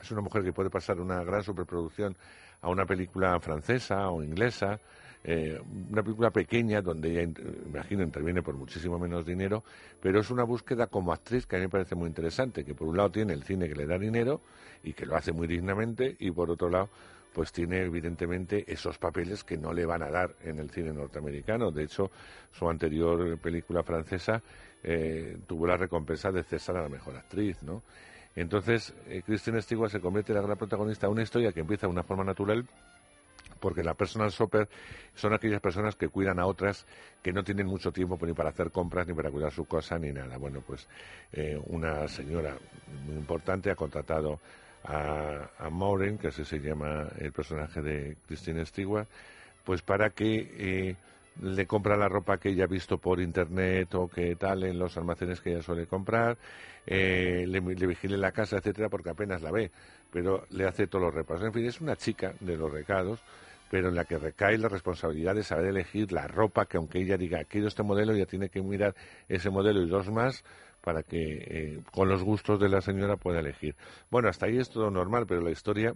es 0.00 0.12
una 0.12 0.20
mujer 0.20 0.44
que 0.44 0.52
puede 0.52 0.70
pasar 0.70 1.00
una 1.00 1.24
gran 1.24 1.42
superproducción 1.42 2.16
a 2.60 2.68
una 2.68 2.86
película 2.86 3.40
francesa 3.40 4.10
o 4.10 4.22
inglesa, 4.22 4.78
eh, 5.24 5.60
una 5.90 6.02
película 6.02 6.30
pequeña 6.30 6.82
donde 6.82 7.10
ella, 7.10 7.22
int- 7.22 7.66
imagino, 7.66 8.02
interviene 8.02 8.42
por 8.42 8.54
muchísimo 8.54 8.98
menos 8.98 9.24
dinero, 9.24 9.64
pero 10.00 10.20
es 10.20 10.30
una 10.30 10.44
búsqueda 10.44 10.86
como 10.86 11.12
actriz 11.12 11.46
que 11.46 11.56
a 11.56 11.58
mí 11.58 11.64
me 11.64 11.70
parece 11.70 11.94
muy 11.94 12.08
interesante, 12.08 12.64
que 12.64 12.74
por 12.74 12.86
un 12.88 12.96
lado 12.96 13.10
tiene 13.10 13.32
el 13.32 13.42
cine 13.42 13.68
que 13.68 13.74
le 13.74 13.86
da 13.86 13.98
dinero 13.98 14.40
y 14.82 14.92
que 14.92 15.06
lo 15.06 15.16
hace 15.16 15.32
muy 15.32 15.46
dignamente, 15.46 16.14
y 16.18 16.30
por 16.30 16.50
otro 16.50 16.68
lado, 16.68 16.90
pues 17.32 17.50
tiene 17.50 17.82
evidentemente 17.82 18.64
esos 18.72 18.96
papeles 18.98 19.42
que 19.42 19.56
no 19.56 19.72
le 19.72 19.84
van 19.86 20.02
a 20.02 20.10
dar 20.10 20.36
en 20.44 20.60
el 20.60 20.70
cine 20.70 20.92
norteamericano. 20.92 21.72
De 21.72 21.82
hecho, 21.82 22.10
su 22.52 22.68
anterior 22.68 23.38
película 23.38 23.82
francesa 23.82 24.40
eh, 24.84 25.38
tuvo 25.46 25.66
la 25.66 25.76
recompensa 25.76 26.30
de 26.30 26.44
César 26.44 26.76
a 26.76 26.82
la 26.82 26.88
mejor 26.88 27.16
actriz, 27.16 27.60
¿no? 27.62 27.82
Entonces, 28.36 28.94
eh, 29.08 29.22
Kristen 29.24 29.60
se 29.62 30.00
convierte 30.00 30.32
en 30.32 30.36
la 30.36 30.42
gran 30.42 30.58
protagonista 30.58 31.06
de 31.06 31.12
una 31.12 31.22
historia 31.22 31.50
que 31.50 31.60
empieza 31.60 31.86
de 31.86 31.92
una 31.92 32.02
forma 32.02 32.24
natural, 32.24 32.66
porque 33.60 33.82
la 33.82 33.94
personal 33.94 34.30
shopper 34.30 34.68
son 35.14 35.32
aquellas 35.32 35.60
personas 35.60 35.96
que 35.96 36.08
cuidan 36.08 36.38
a 36.38 36.46
otras 36.46 36.86
que 37.22 37.32
no 37.32 37.42
tienen 37.42 37.66
mucho 37.66 37.92
tiempo 37.92 38.18
ni 38.26 38.32
para 38.32 38.50
hacer 38.50 38.70
compras, 38.70 39.06
ni 39.06 39.14
para 39.14 39.30
cuidar 39.30 39.52
su 39.52 39.64
cosa, 39.64 39.98
ni 39.98 40.12
nada. 40.12 40.36
Bueno, 40.36 40.62
pues 40.66 40.86
eh, 41.32 41.60
una 41.66 42.06
señora 42.08 42.56
muy 43.06 43.16
importante 43.16 43.70
ha 43.70 43.76
contratado 43.76 44.40
a, 44.84 45.50
a 45.58 45.70
Maureen, 45.70 46.18
que 46.18 46.28
así 46.28 46.44
se 46.44 46.58
llama 46.58 47.08
el 47.18 47.32
personaje 47.32 47.80
de 47.80 48.16
Christine 48.26 48.66
Stewart, 48.66 49.08
pues 49.64 49.82
para 49.82 50.10
que 50.10 50.50
eh, 50.58 50.96
le 51.42 51.66
compra 51.66 51.96
la 51.96 52.08
ropa 52.08 52.38
que 52.38 52.50
ella 52.50 52.64
ha 52.64 52.68
visto 52.68 52.98
por 52.98 53.20
internet 53.20 53.94
o 53.94 54.08
que 54.08 54.36
tal 54.36 54.64
en 54.64 54.78
los 54.78 54.96
almacenes 54.96 55.40
que 55.40 55.52
ella 55.52 55.62
suele 55.62 55.86
comprar, 55.86 56.38
eh, 56.86 57.44
le, 57.48 57.60
le 57.60 57.86
vigile 57.86 58.16
la 58.16 58.32
casa, 58.32 58.58
etcétera, 58.58 58.88
porque 58.88 59.10
apenas 59.10 59.42
la 59.42 59.50
ve, 59.50 59.70
pero 60.10 60.46
le 60.50 60.66
hace 60.66 60.86
todos 60.86 61.04
los 61.04 61.14
repasos. 61.14 61.46
En 61.46 61.52
fin, 61.52 61.64
es 61.66 61.80
una 61.80 61.96
chica 61.96 62.34
de 62.40 62.56
los 62.56 62.70
recados, 62.70 63.20
pero 63.70 63.88
en 63.88 63.96
la 63.96 64.04
que 64.04 64.18
recae 64.18 64.58
la 64.58 64.68
responsabilidad 64.68 65.34
de 65.34 65.42
saber 65.42 65.66
elegir 65.66 66.12
la 66.12 66.28
ropa 66.28 66.66
que 66.66 66.76
aunque 66.76 67.00
ella 67.00 67.16
diga 67.16 67.44
quiero 67.44 67.66
este 67.66 67.82
modelo, 67.82 68.12
ella 68.12 68.26
tiene 68.26 68.48
que 68.48 68.62
mirar 68.62 68.94
ese 69.28 69.50
modelo 69.50 69.82
y 69.82 69.88
dos 69.88 70.10
más 70.10 70.44
para 70.80 71.02
que 71.02 71.16
eh, 71.18 71.80
con 71.92 72.08
los 72.08 72.22
gustos 72.22 72.60
de 72.60 72.68
la 72.68 72.82
señora 72.82 73.16
pueda 73.16 73.40
elegir. 73.40 73.74
Bueno, 74.10 74.28
hasta 74.28 74.46
ahí 74.46 74.58
es 74.58 74.68
todo 74.68 74.90
normal, 74.90 75.24
pero 75.26 75.40
la 75.40 75.50
historia 75.50 75.94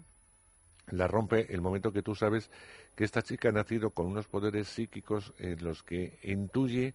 la 0.90 1.06
rompe 1.06 1.52
el 1.52 1.60
momento 1.60 1.92
que 1.92 2.02
tú 2.02 2.14
sabes 2.14 2.50
que 2.94 3.04
esta 3.04 3.22
chica 3.22 3.48
ha 3.48 3.52
nacido 3.52 3.90
con 3.90 4.06
unos 4.06 4.26
poderes 4.26 4.68
psíquicos 4.68 5.32
en 5.38 5.62
los 5.64 5.82
que 5.82 6.18
intuye 6.22 6.94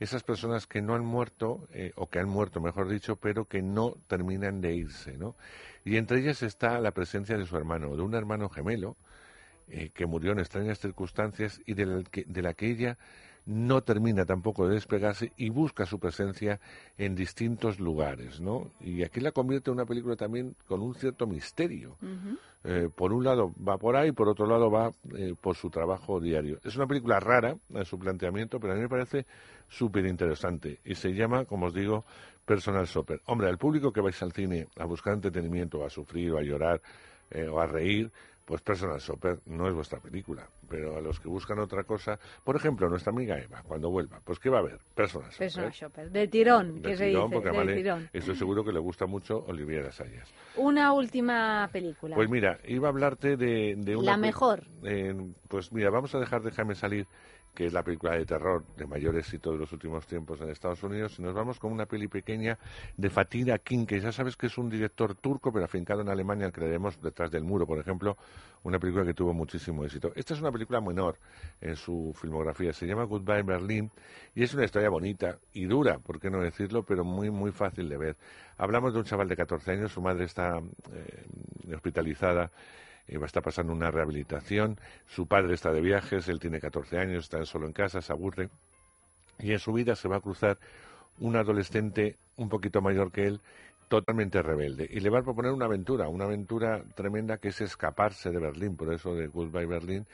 esas 0.00 0.22
personas 0.22 0.66
que 0.66 0.82
no 0.82 0.94
han 0.94 1.04
muerto, 1.04 1.68
eh, 1.72 1.92
o 1.96 2.08
que 2.08 2.18
han 2.18 2.28
muerto, 2.28 2.60
mejor 2.60 2.88
dicho, 2.88 3.16
pero 3.16 3.46
que 3.46 3.62
no 3.62 3.94
terminan 4.08 4.60
de 4.60 4.74
irse, 4.74 5.16
¿no? 5.16 5.36
Y 5.84 5.96
entre 5.96 6.18
ellas 6.20 6.42
está 6.42 6.80
la 6.80 6.90
presencia 6.90 7.38
de 7.38 7.46
su 7.46 7.56
hermano, 7.56 7.94
de 7.94 8.02
un 8.02 8.14
hermano 8.14 8.48
gemelo, 8.48 8.96
eh, 9.68 9.90
que 9.92 10.06
murió 10.06 10.32
en 10.32 10.38
extrañas 10.38 10.78
circunstancias 10.78 11.60
y 11.66 11.74
de 11.74 11.86
la, 11.86 12.02
que, 12.02 12.24
de 12.24 12.42
la 12.42 12.54
que 12.54 12.70
ella 12.70 12.98
no 13.46 13.82
termina 13.82 14.24
tampoco 14.24 14.66
de 14.66 14.74
despegarse 14.74 15.32
y 15.36 15.50
busca 15.50 15.84
su 15.84 15.98
presencia 15.98 16.60
en 16.96 17.14
distintos 17.14 17.78
lugares, 17.78 18.40
¿no? 18.40 18.70
Y 18.80 19.02
aquí 19.02 19.20
la 19.20 19.32
convierte 19.32 19.70
en 19.70 19.74
una 19.74 19.84
película 19.84 20.16
también 20.16 20.56
con 20.66 20.80
un 20.80 20.94
cierto 20.94 21.26
misterio. 21.26 21.96
Eh, 22.64 22.88
por 22.94 23.12
un 23.12 23.24
lado 23.24 23.52
va 23.56 23.76
por 23.76 23.96
ahí, 23.96 24.12
por 24.12 24.28
otro 24.28 24.46
lado 24.46 24.70
va 24.70 24.92
eh, 25.14 25.34
por 25.38 25.56
su 25.56 25.68
trabajo 25.68 26.20
diario. 26.20 26.58
Es 26.64 26.76
una 26.76 26.86
película 26.86 27.20
rara 27.20 27.56
en 27.68 27.84
su 27.84 27.98
planteamiento, 27.98 28.58
pero 28.58 28.72
a 28.72 28.76
mí 28.76 28.82
me 28.82 28.88
parece 28.88 29.26
súper 29.68 30.06
interesante 30.06 30.80
y 30.84 30.94
se 30.94 31.12
llama, 31.12 31.44
como 31.44 31.66
os 31.66 31.74
digo, 31.74 32.04
Personal 32.46 32.86
Shopper. 32.86 33.20
Hombre, 33.26 33.48
al 33.48 33.58
público 33.58 33.92
que 33.92 34.00
vais 34.00 34.22
al 34.22 34.32
cine 34.32 34.68
a 34.78 34.84
buscar 34.84 35.14
entretenimiento, 35.14 35.84
a 35.84 35.90
sufrir, 35.90 36.32
o 36.32 36.38
a 36.38 36.42
llorar, 36.42 36.80
eh, 37.30 37.48
o 37.48 37.58
a 37.58 37.66
reír, 37.66 38.10
pues 38.44 38.60
Personal 38.62 38.98
Shopper 39.00 39.38
no 39.46 39.66
es 39.68 39.74
vuestra 39.74 40.00
película. 40.00 40.46
Pero 40.68 40.96
a 40.96 41.00
los 41.00 41.20
que 41.20 41.28
buscan 41.28 41.58
otra 41.58 41.84
cosa, 41.84 42.18
por 42.42 42.56
ejemplo, 42.56 42.88
nuestra 42.88 43.10
amiga 43.12 43.38
Eva, 43.38 43.62
cuando 43.62 43.90
vuelva, 43.90 44.20
pues 44.24 44.38
¿qué 44.38 44.50
va 44.50 44.58
a 44.58 44.62
ver? 44.62 44.78
Personal 44.94 45.30
Shopper. 45.30 45.38
Personal 45.46 45.70
shopper. 45.72 46.10
De 46.10 46.28
tirón, 46.28 46.82
De 46.82 46.90
que 46.90 46.96
se 46.96 47.04
dice. 47.06 47.20
porque 47.32 47.50
de 47.50 47.56
vale, 47.56 47.74
tirón. 47.76 48.08
estoy 48.12 48.36
seguro 48.36 48.64
que 48.64 48.72
le 48.72 48.80
gusta 48.80 49.06
mucho 49.06 49.44
Olivia 49.46 49.90
Sayas. 49.92 50.32
Una 50.56 50.92
última 50.92 51.68
película. 51.72 52.16
Pues 52.16 52.28
mira, 52.28 52.58
iba 52.66 52.88
a 52.88 52.90
hablarte 52.90 53.36
de, 53.36 53.74
de 53.76 53.96
una... 53.96 54.12
La 54.12 54.16
mejor. 54.16 54.64
eh, 54.84 55.14
pues 55.48 55.72
mira, 55.72 55.90
vamos 55.90 56.14
a 56.14 56.18
dejar 56.18 56.42
Déjame 56.42 56.74
salir, 56.74 57.06
que 57.54 57.66
es 57.66 57.72
la 57.72 57.82
película 57.82 58.16
de 58.16 58.26
terror 58.26 58.64
de 58.76 58.86
mayor 58.86 59.16
éxito 59.16 59.52
de 59.52 59.58
los 59.58 59.72
últimos 59.72 60.06
tiempos 60.06 60.40
en 60.40 60.50
Estados 60.50 60.82
Unidos, 60.82 61.18
y 61.18 61.22
nos 61.22 61.34
vamos 61.34 61.58
con 61.58 61.72
una 61.72 61.86
peli 61.86 62.08
pequeña 62.08 62.58
de 62.96 63.10
Fatih 63.10 63.50
Akin, 63.52 63.86
que 63.86 64.00
ya 64.00 64.12
sabes 64.12 64.36
que 64.36 64.46
es 64.46 64.58
un 64.58 64.68
director 64.68 65.14
turco, 65.14 65.52
pero 65.52 65.64
afincado 65.64 66.00
en 66.00 66.08
Alemania, 66.08 66.46
al 66.46 66.52
que 66.52 66.60
detrás 67.02 67.30
del 67.30 67.44
muro, 67.44 67.66
por 67.66 67.78
ejemplo, 67.78 68.16
una 68.64 68.78
película 68.78 69.04
que 69.04 69.14
tuvo 69.14 69.32
muchísimo 69.32 69.84
éxito. 69.84 70.12
Esta 70.16 70.34
es 70.34 70.40
una 70.40 70.50
película 70.50 70.80
menor 70.80 71.18
en 71.60 71.76
su 71.76 72.12
filmografía, 72.20 72.72
se 72.72 72.86
llama 72.86 73.04
Goodbye 73.04 73.42
Berlin, 73.42 73.90
y 74.34 74.42
es 74.42 74.52
una 74.54 74.64
historia 74.64 74.88
bonita 74.88 75.38
y 75.52 75.66
dura, 75.66 75.98
por 75.98 76.18
qué 76.18 76.30
no 76.30 76.40
decirlo, 76.40 76.82
pero 76.82 77.04
muy, 77.04 77.30
muy 77.30 77.52
fácil 77.52 77.88
de 77.88 77.96
ver. 77.96 78.16
Hablamos 78.56 78.92
de 78.92 78.98
un 79.00 79.04
chaval 79.04 79.28
de 79.28 79.36
14 79.36 79.70
años, 79.72 79.92
su 79.92 80.00
madre 80.00 80.24
está 80.24 80.58
eh, 80.92 81.74
hospitalizada 81.74 82.50
eh, 83.06 83.18
estar 83.24 83.42
pasando 83.42 83.72
una 83.72 83.90
rehabilitación, 83.90 84.78
su 85.06 85.26
padre 85.26 85.54
está 85.54 85.72
de 85.72 85.80
viajes, 85.80 86.28
él 86.28 86.38
tiene 86.38 86.60
14 86.60 86.98
años, 86.98 87.24
está 87.24 87.44
solo 87.44 87.66
en 87.66 87.72
casa, 87.72 88.00
se 88.00 88.12
aburre, 88.12 88.50
y 89.38 89.52
en 89.52 89.58
su 89.58 89.72
vida 89.72 89.94
se 89.94 90.08
va 90.08 90.16
a 90.16 90.20
cruzar 90.20 90.58
un 91.18 91.36
adolescente 91.36 92.16
un 92.36 92.48
poquito 92.48 92.80
mayor 92.80 93.12
que 93.12 93.26
él, 93.26 93.40
totalmente 93.88 94.42
rebelde, 94.42 94.88
y 94.90 95.00
le 95.00 95.10
va 95.10 95.20
a 95.20 95.22
proponer 95.22 95.52
una 95.52 95.66
aventura, 95.66 96.08
una 96.08 96.24
aventura 96.24 96.82
tremenda 96.94 97.38
que 97.38 97.48
es 97.48 97.60
escaparse 97.60 98.30
de 98.30 98.38
Berlín, 98.38 98.76
por 98.76 98.92
eso 98.92 99.14
de 99.14 99.26
Goodbye 99.26 99.66
Berlin, 99.66 100.06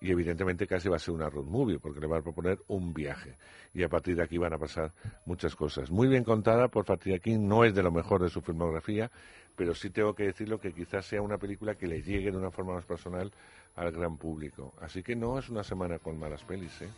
y 0.00 0.10
evidentemente 0.10 0.66
casi 0.66 0.88
va 0.88 0.96
a 0.96 0.98
ser 0.98 1.14
una 1.14 1.28
road 1.28 1.44
movie, 1.44 1.78
porque 1.78 2.00
le 2.00 2.06
va 2.06 2.18
a 2.18 2.22
proponer 2.22 2.58
un 2.68 2.94
viaje. 2.94 3.36
Y 3.74 3.82
a 3.82 3.88
partir 3.88 4.16
de 4.16 4.22
aquí 4.22 4.38
van 4.38 4.54
a 4.54 4.58
pasar 4.58 4.92
muchas 5.26 5.54
cosas. 5.54 5.90
Muy 5.90 6.08
bien 6.08 6.24
contada 6.24 6.68
por 6.68 6.86
Fatih 6.86 7.14
Akin, 7.14 7.46
no 7.46 7.64
es 7.64 7.74
de 7.74 7.82
lo 7.82 7.92
mejor 7.92 8.22
de 8.22 8.30
su 8.30 8.40
filmografía, 8.40 9.10
pero 9.56 9.74
sí 9.74 9.90
tengo 9.90 10.14
que 10.14 10.24
decirlo 10.24 10.58
que 10.58 10.72
quizás 10.72 11.06
sea 11.06 11.22
una 11.22 11.38
película 11.38 11.74
que 11.74 11.86
le 11.86 12.02
llegue 12.02 12.30
de 12.30 12.36
una 12.36 12.50
forma 12.50 12.74
más 12.74 12.84
personal 12.84 13.30
al 13.76 13.92
gran 13.92 14.16
público. 14.16 14.74
Así 14.80 15.02
que 15.02 15.14
no 15.14 15.38
es 15.38 15.48
una 15.48 15.62
semana 15.62 15.98
con 15.98 16.18
malas 16.18 16.42
pelis, 16.44 16.82
¿eh? 16.82 16.88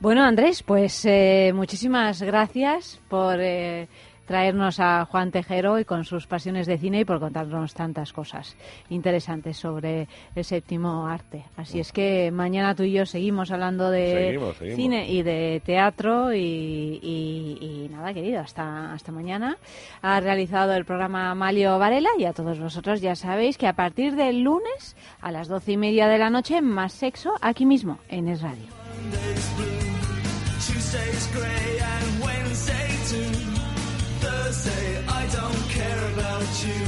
Bueno, 0.00 0.24
Andrés, 0.24 0.62
pues 0.62 1.04
eh, 1.04 1.52
muchísimas 1.54 2.20
gracias 2.20 3.00
por 3.08 3.40
eh, 3.40 3.88
traernos 4.26 4.80
a 4.80 5.04
Juan 5.04 5.30
Tejero 5.30 5.78
y 5.78 5.84
con 5.84 6.04
sus 6.04 6.26
pasiones 6.26 6.66
de 6.66 6.78
cine 6.78 7.00
y 7.00 7.04
por 7.04 7.20
contarnos 7.20 7.74
tantas 7.74 8.12
cosas 8.12 8.56
interesantes 8.88 9.56
sobre 9.56 10.08
el 10.34 10.44
séptimo 10.44 11.06
arte. 11.06 11.44
Así 11.56 11.80
es 11.80 11.92
que 11.92 12.30
mañana 12.30 12.74
tú 12.74 12.82
y 12.84 12.92
yo 12.92 13.06
seguimos 13.06 13.50
hablando 13.50 13.90
de 13.90 14.12
Seguimos, 14.26 14.56
seguimos. 14.56 14.76
cine 14.76 15.10
y 15.10 15.22
de 15.22 15.62
teatro 15.64 16.32
y, 16.32 16.38
y- 17.02 17.58
y 17.60 17.88
nada, 17.90 18.12
querido, 18.14 18.40
hasta, 18.40 18.92
hasta 18.92 19.12
mañana. 19.12 19.56
Ha 20.02 20.20
realizado 20.20 20.72
el 20.74 20.84
programa 20.84 21.34
Malio 21.34 21.78
Varela 21.78 22.10
y 22.18 22.24
a 22.24 22.32
todos 22.32 22.58
vosotros 22.58 23.00
ya 23.00 23.14
sabéis 23.14 23.58
que 23.58 23.66
a 23.66 23.72
partir 23.74 24.14
del 24.16 24.42
lunes 24.42 24.96
a 25.20 25.30
las 25.32 25.48
doce 25.48 25.72
y 25.72 25.76
media 25.76 26.08
de 26.08 26.18
la 26.18 26.30
noche, 26.30 26.60
más 26.60 26.92
sexo 26.92 27.34
aquí 27.40 27.66
mismo 27.66 27.98
en 28.08 28.28
Es 28.28 28.42
Radio. 28.42 28.64
you. 36.62 36.83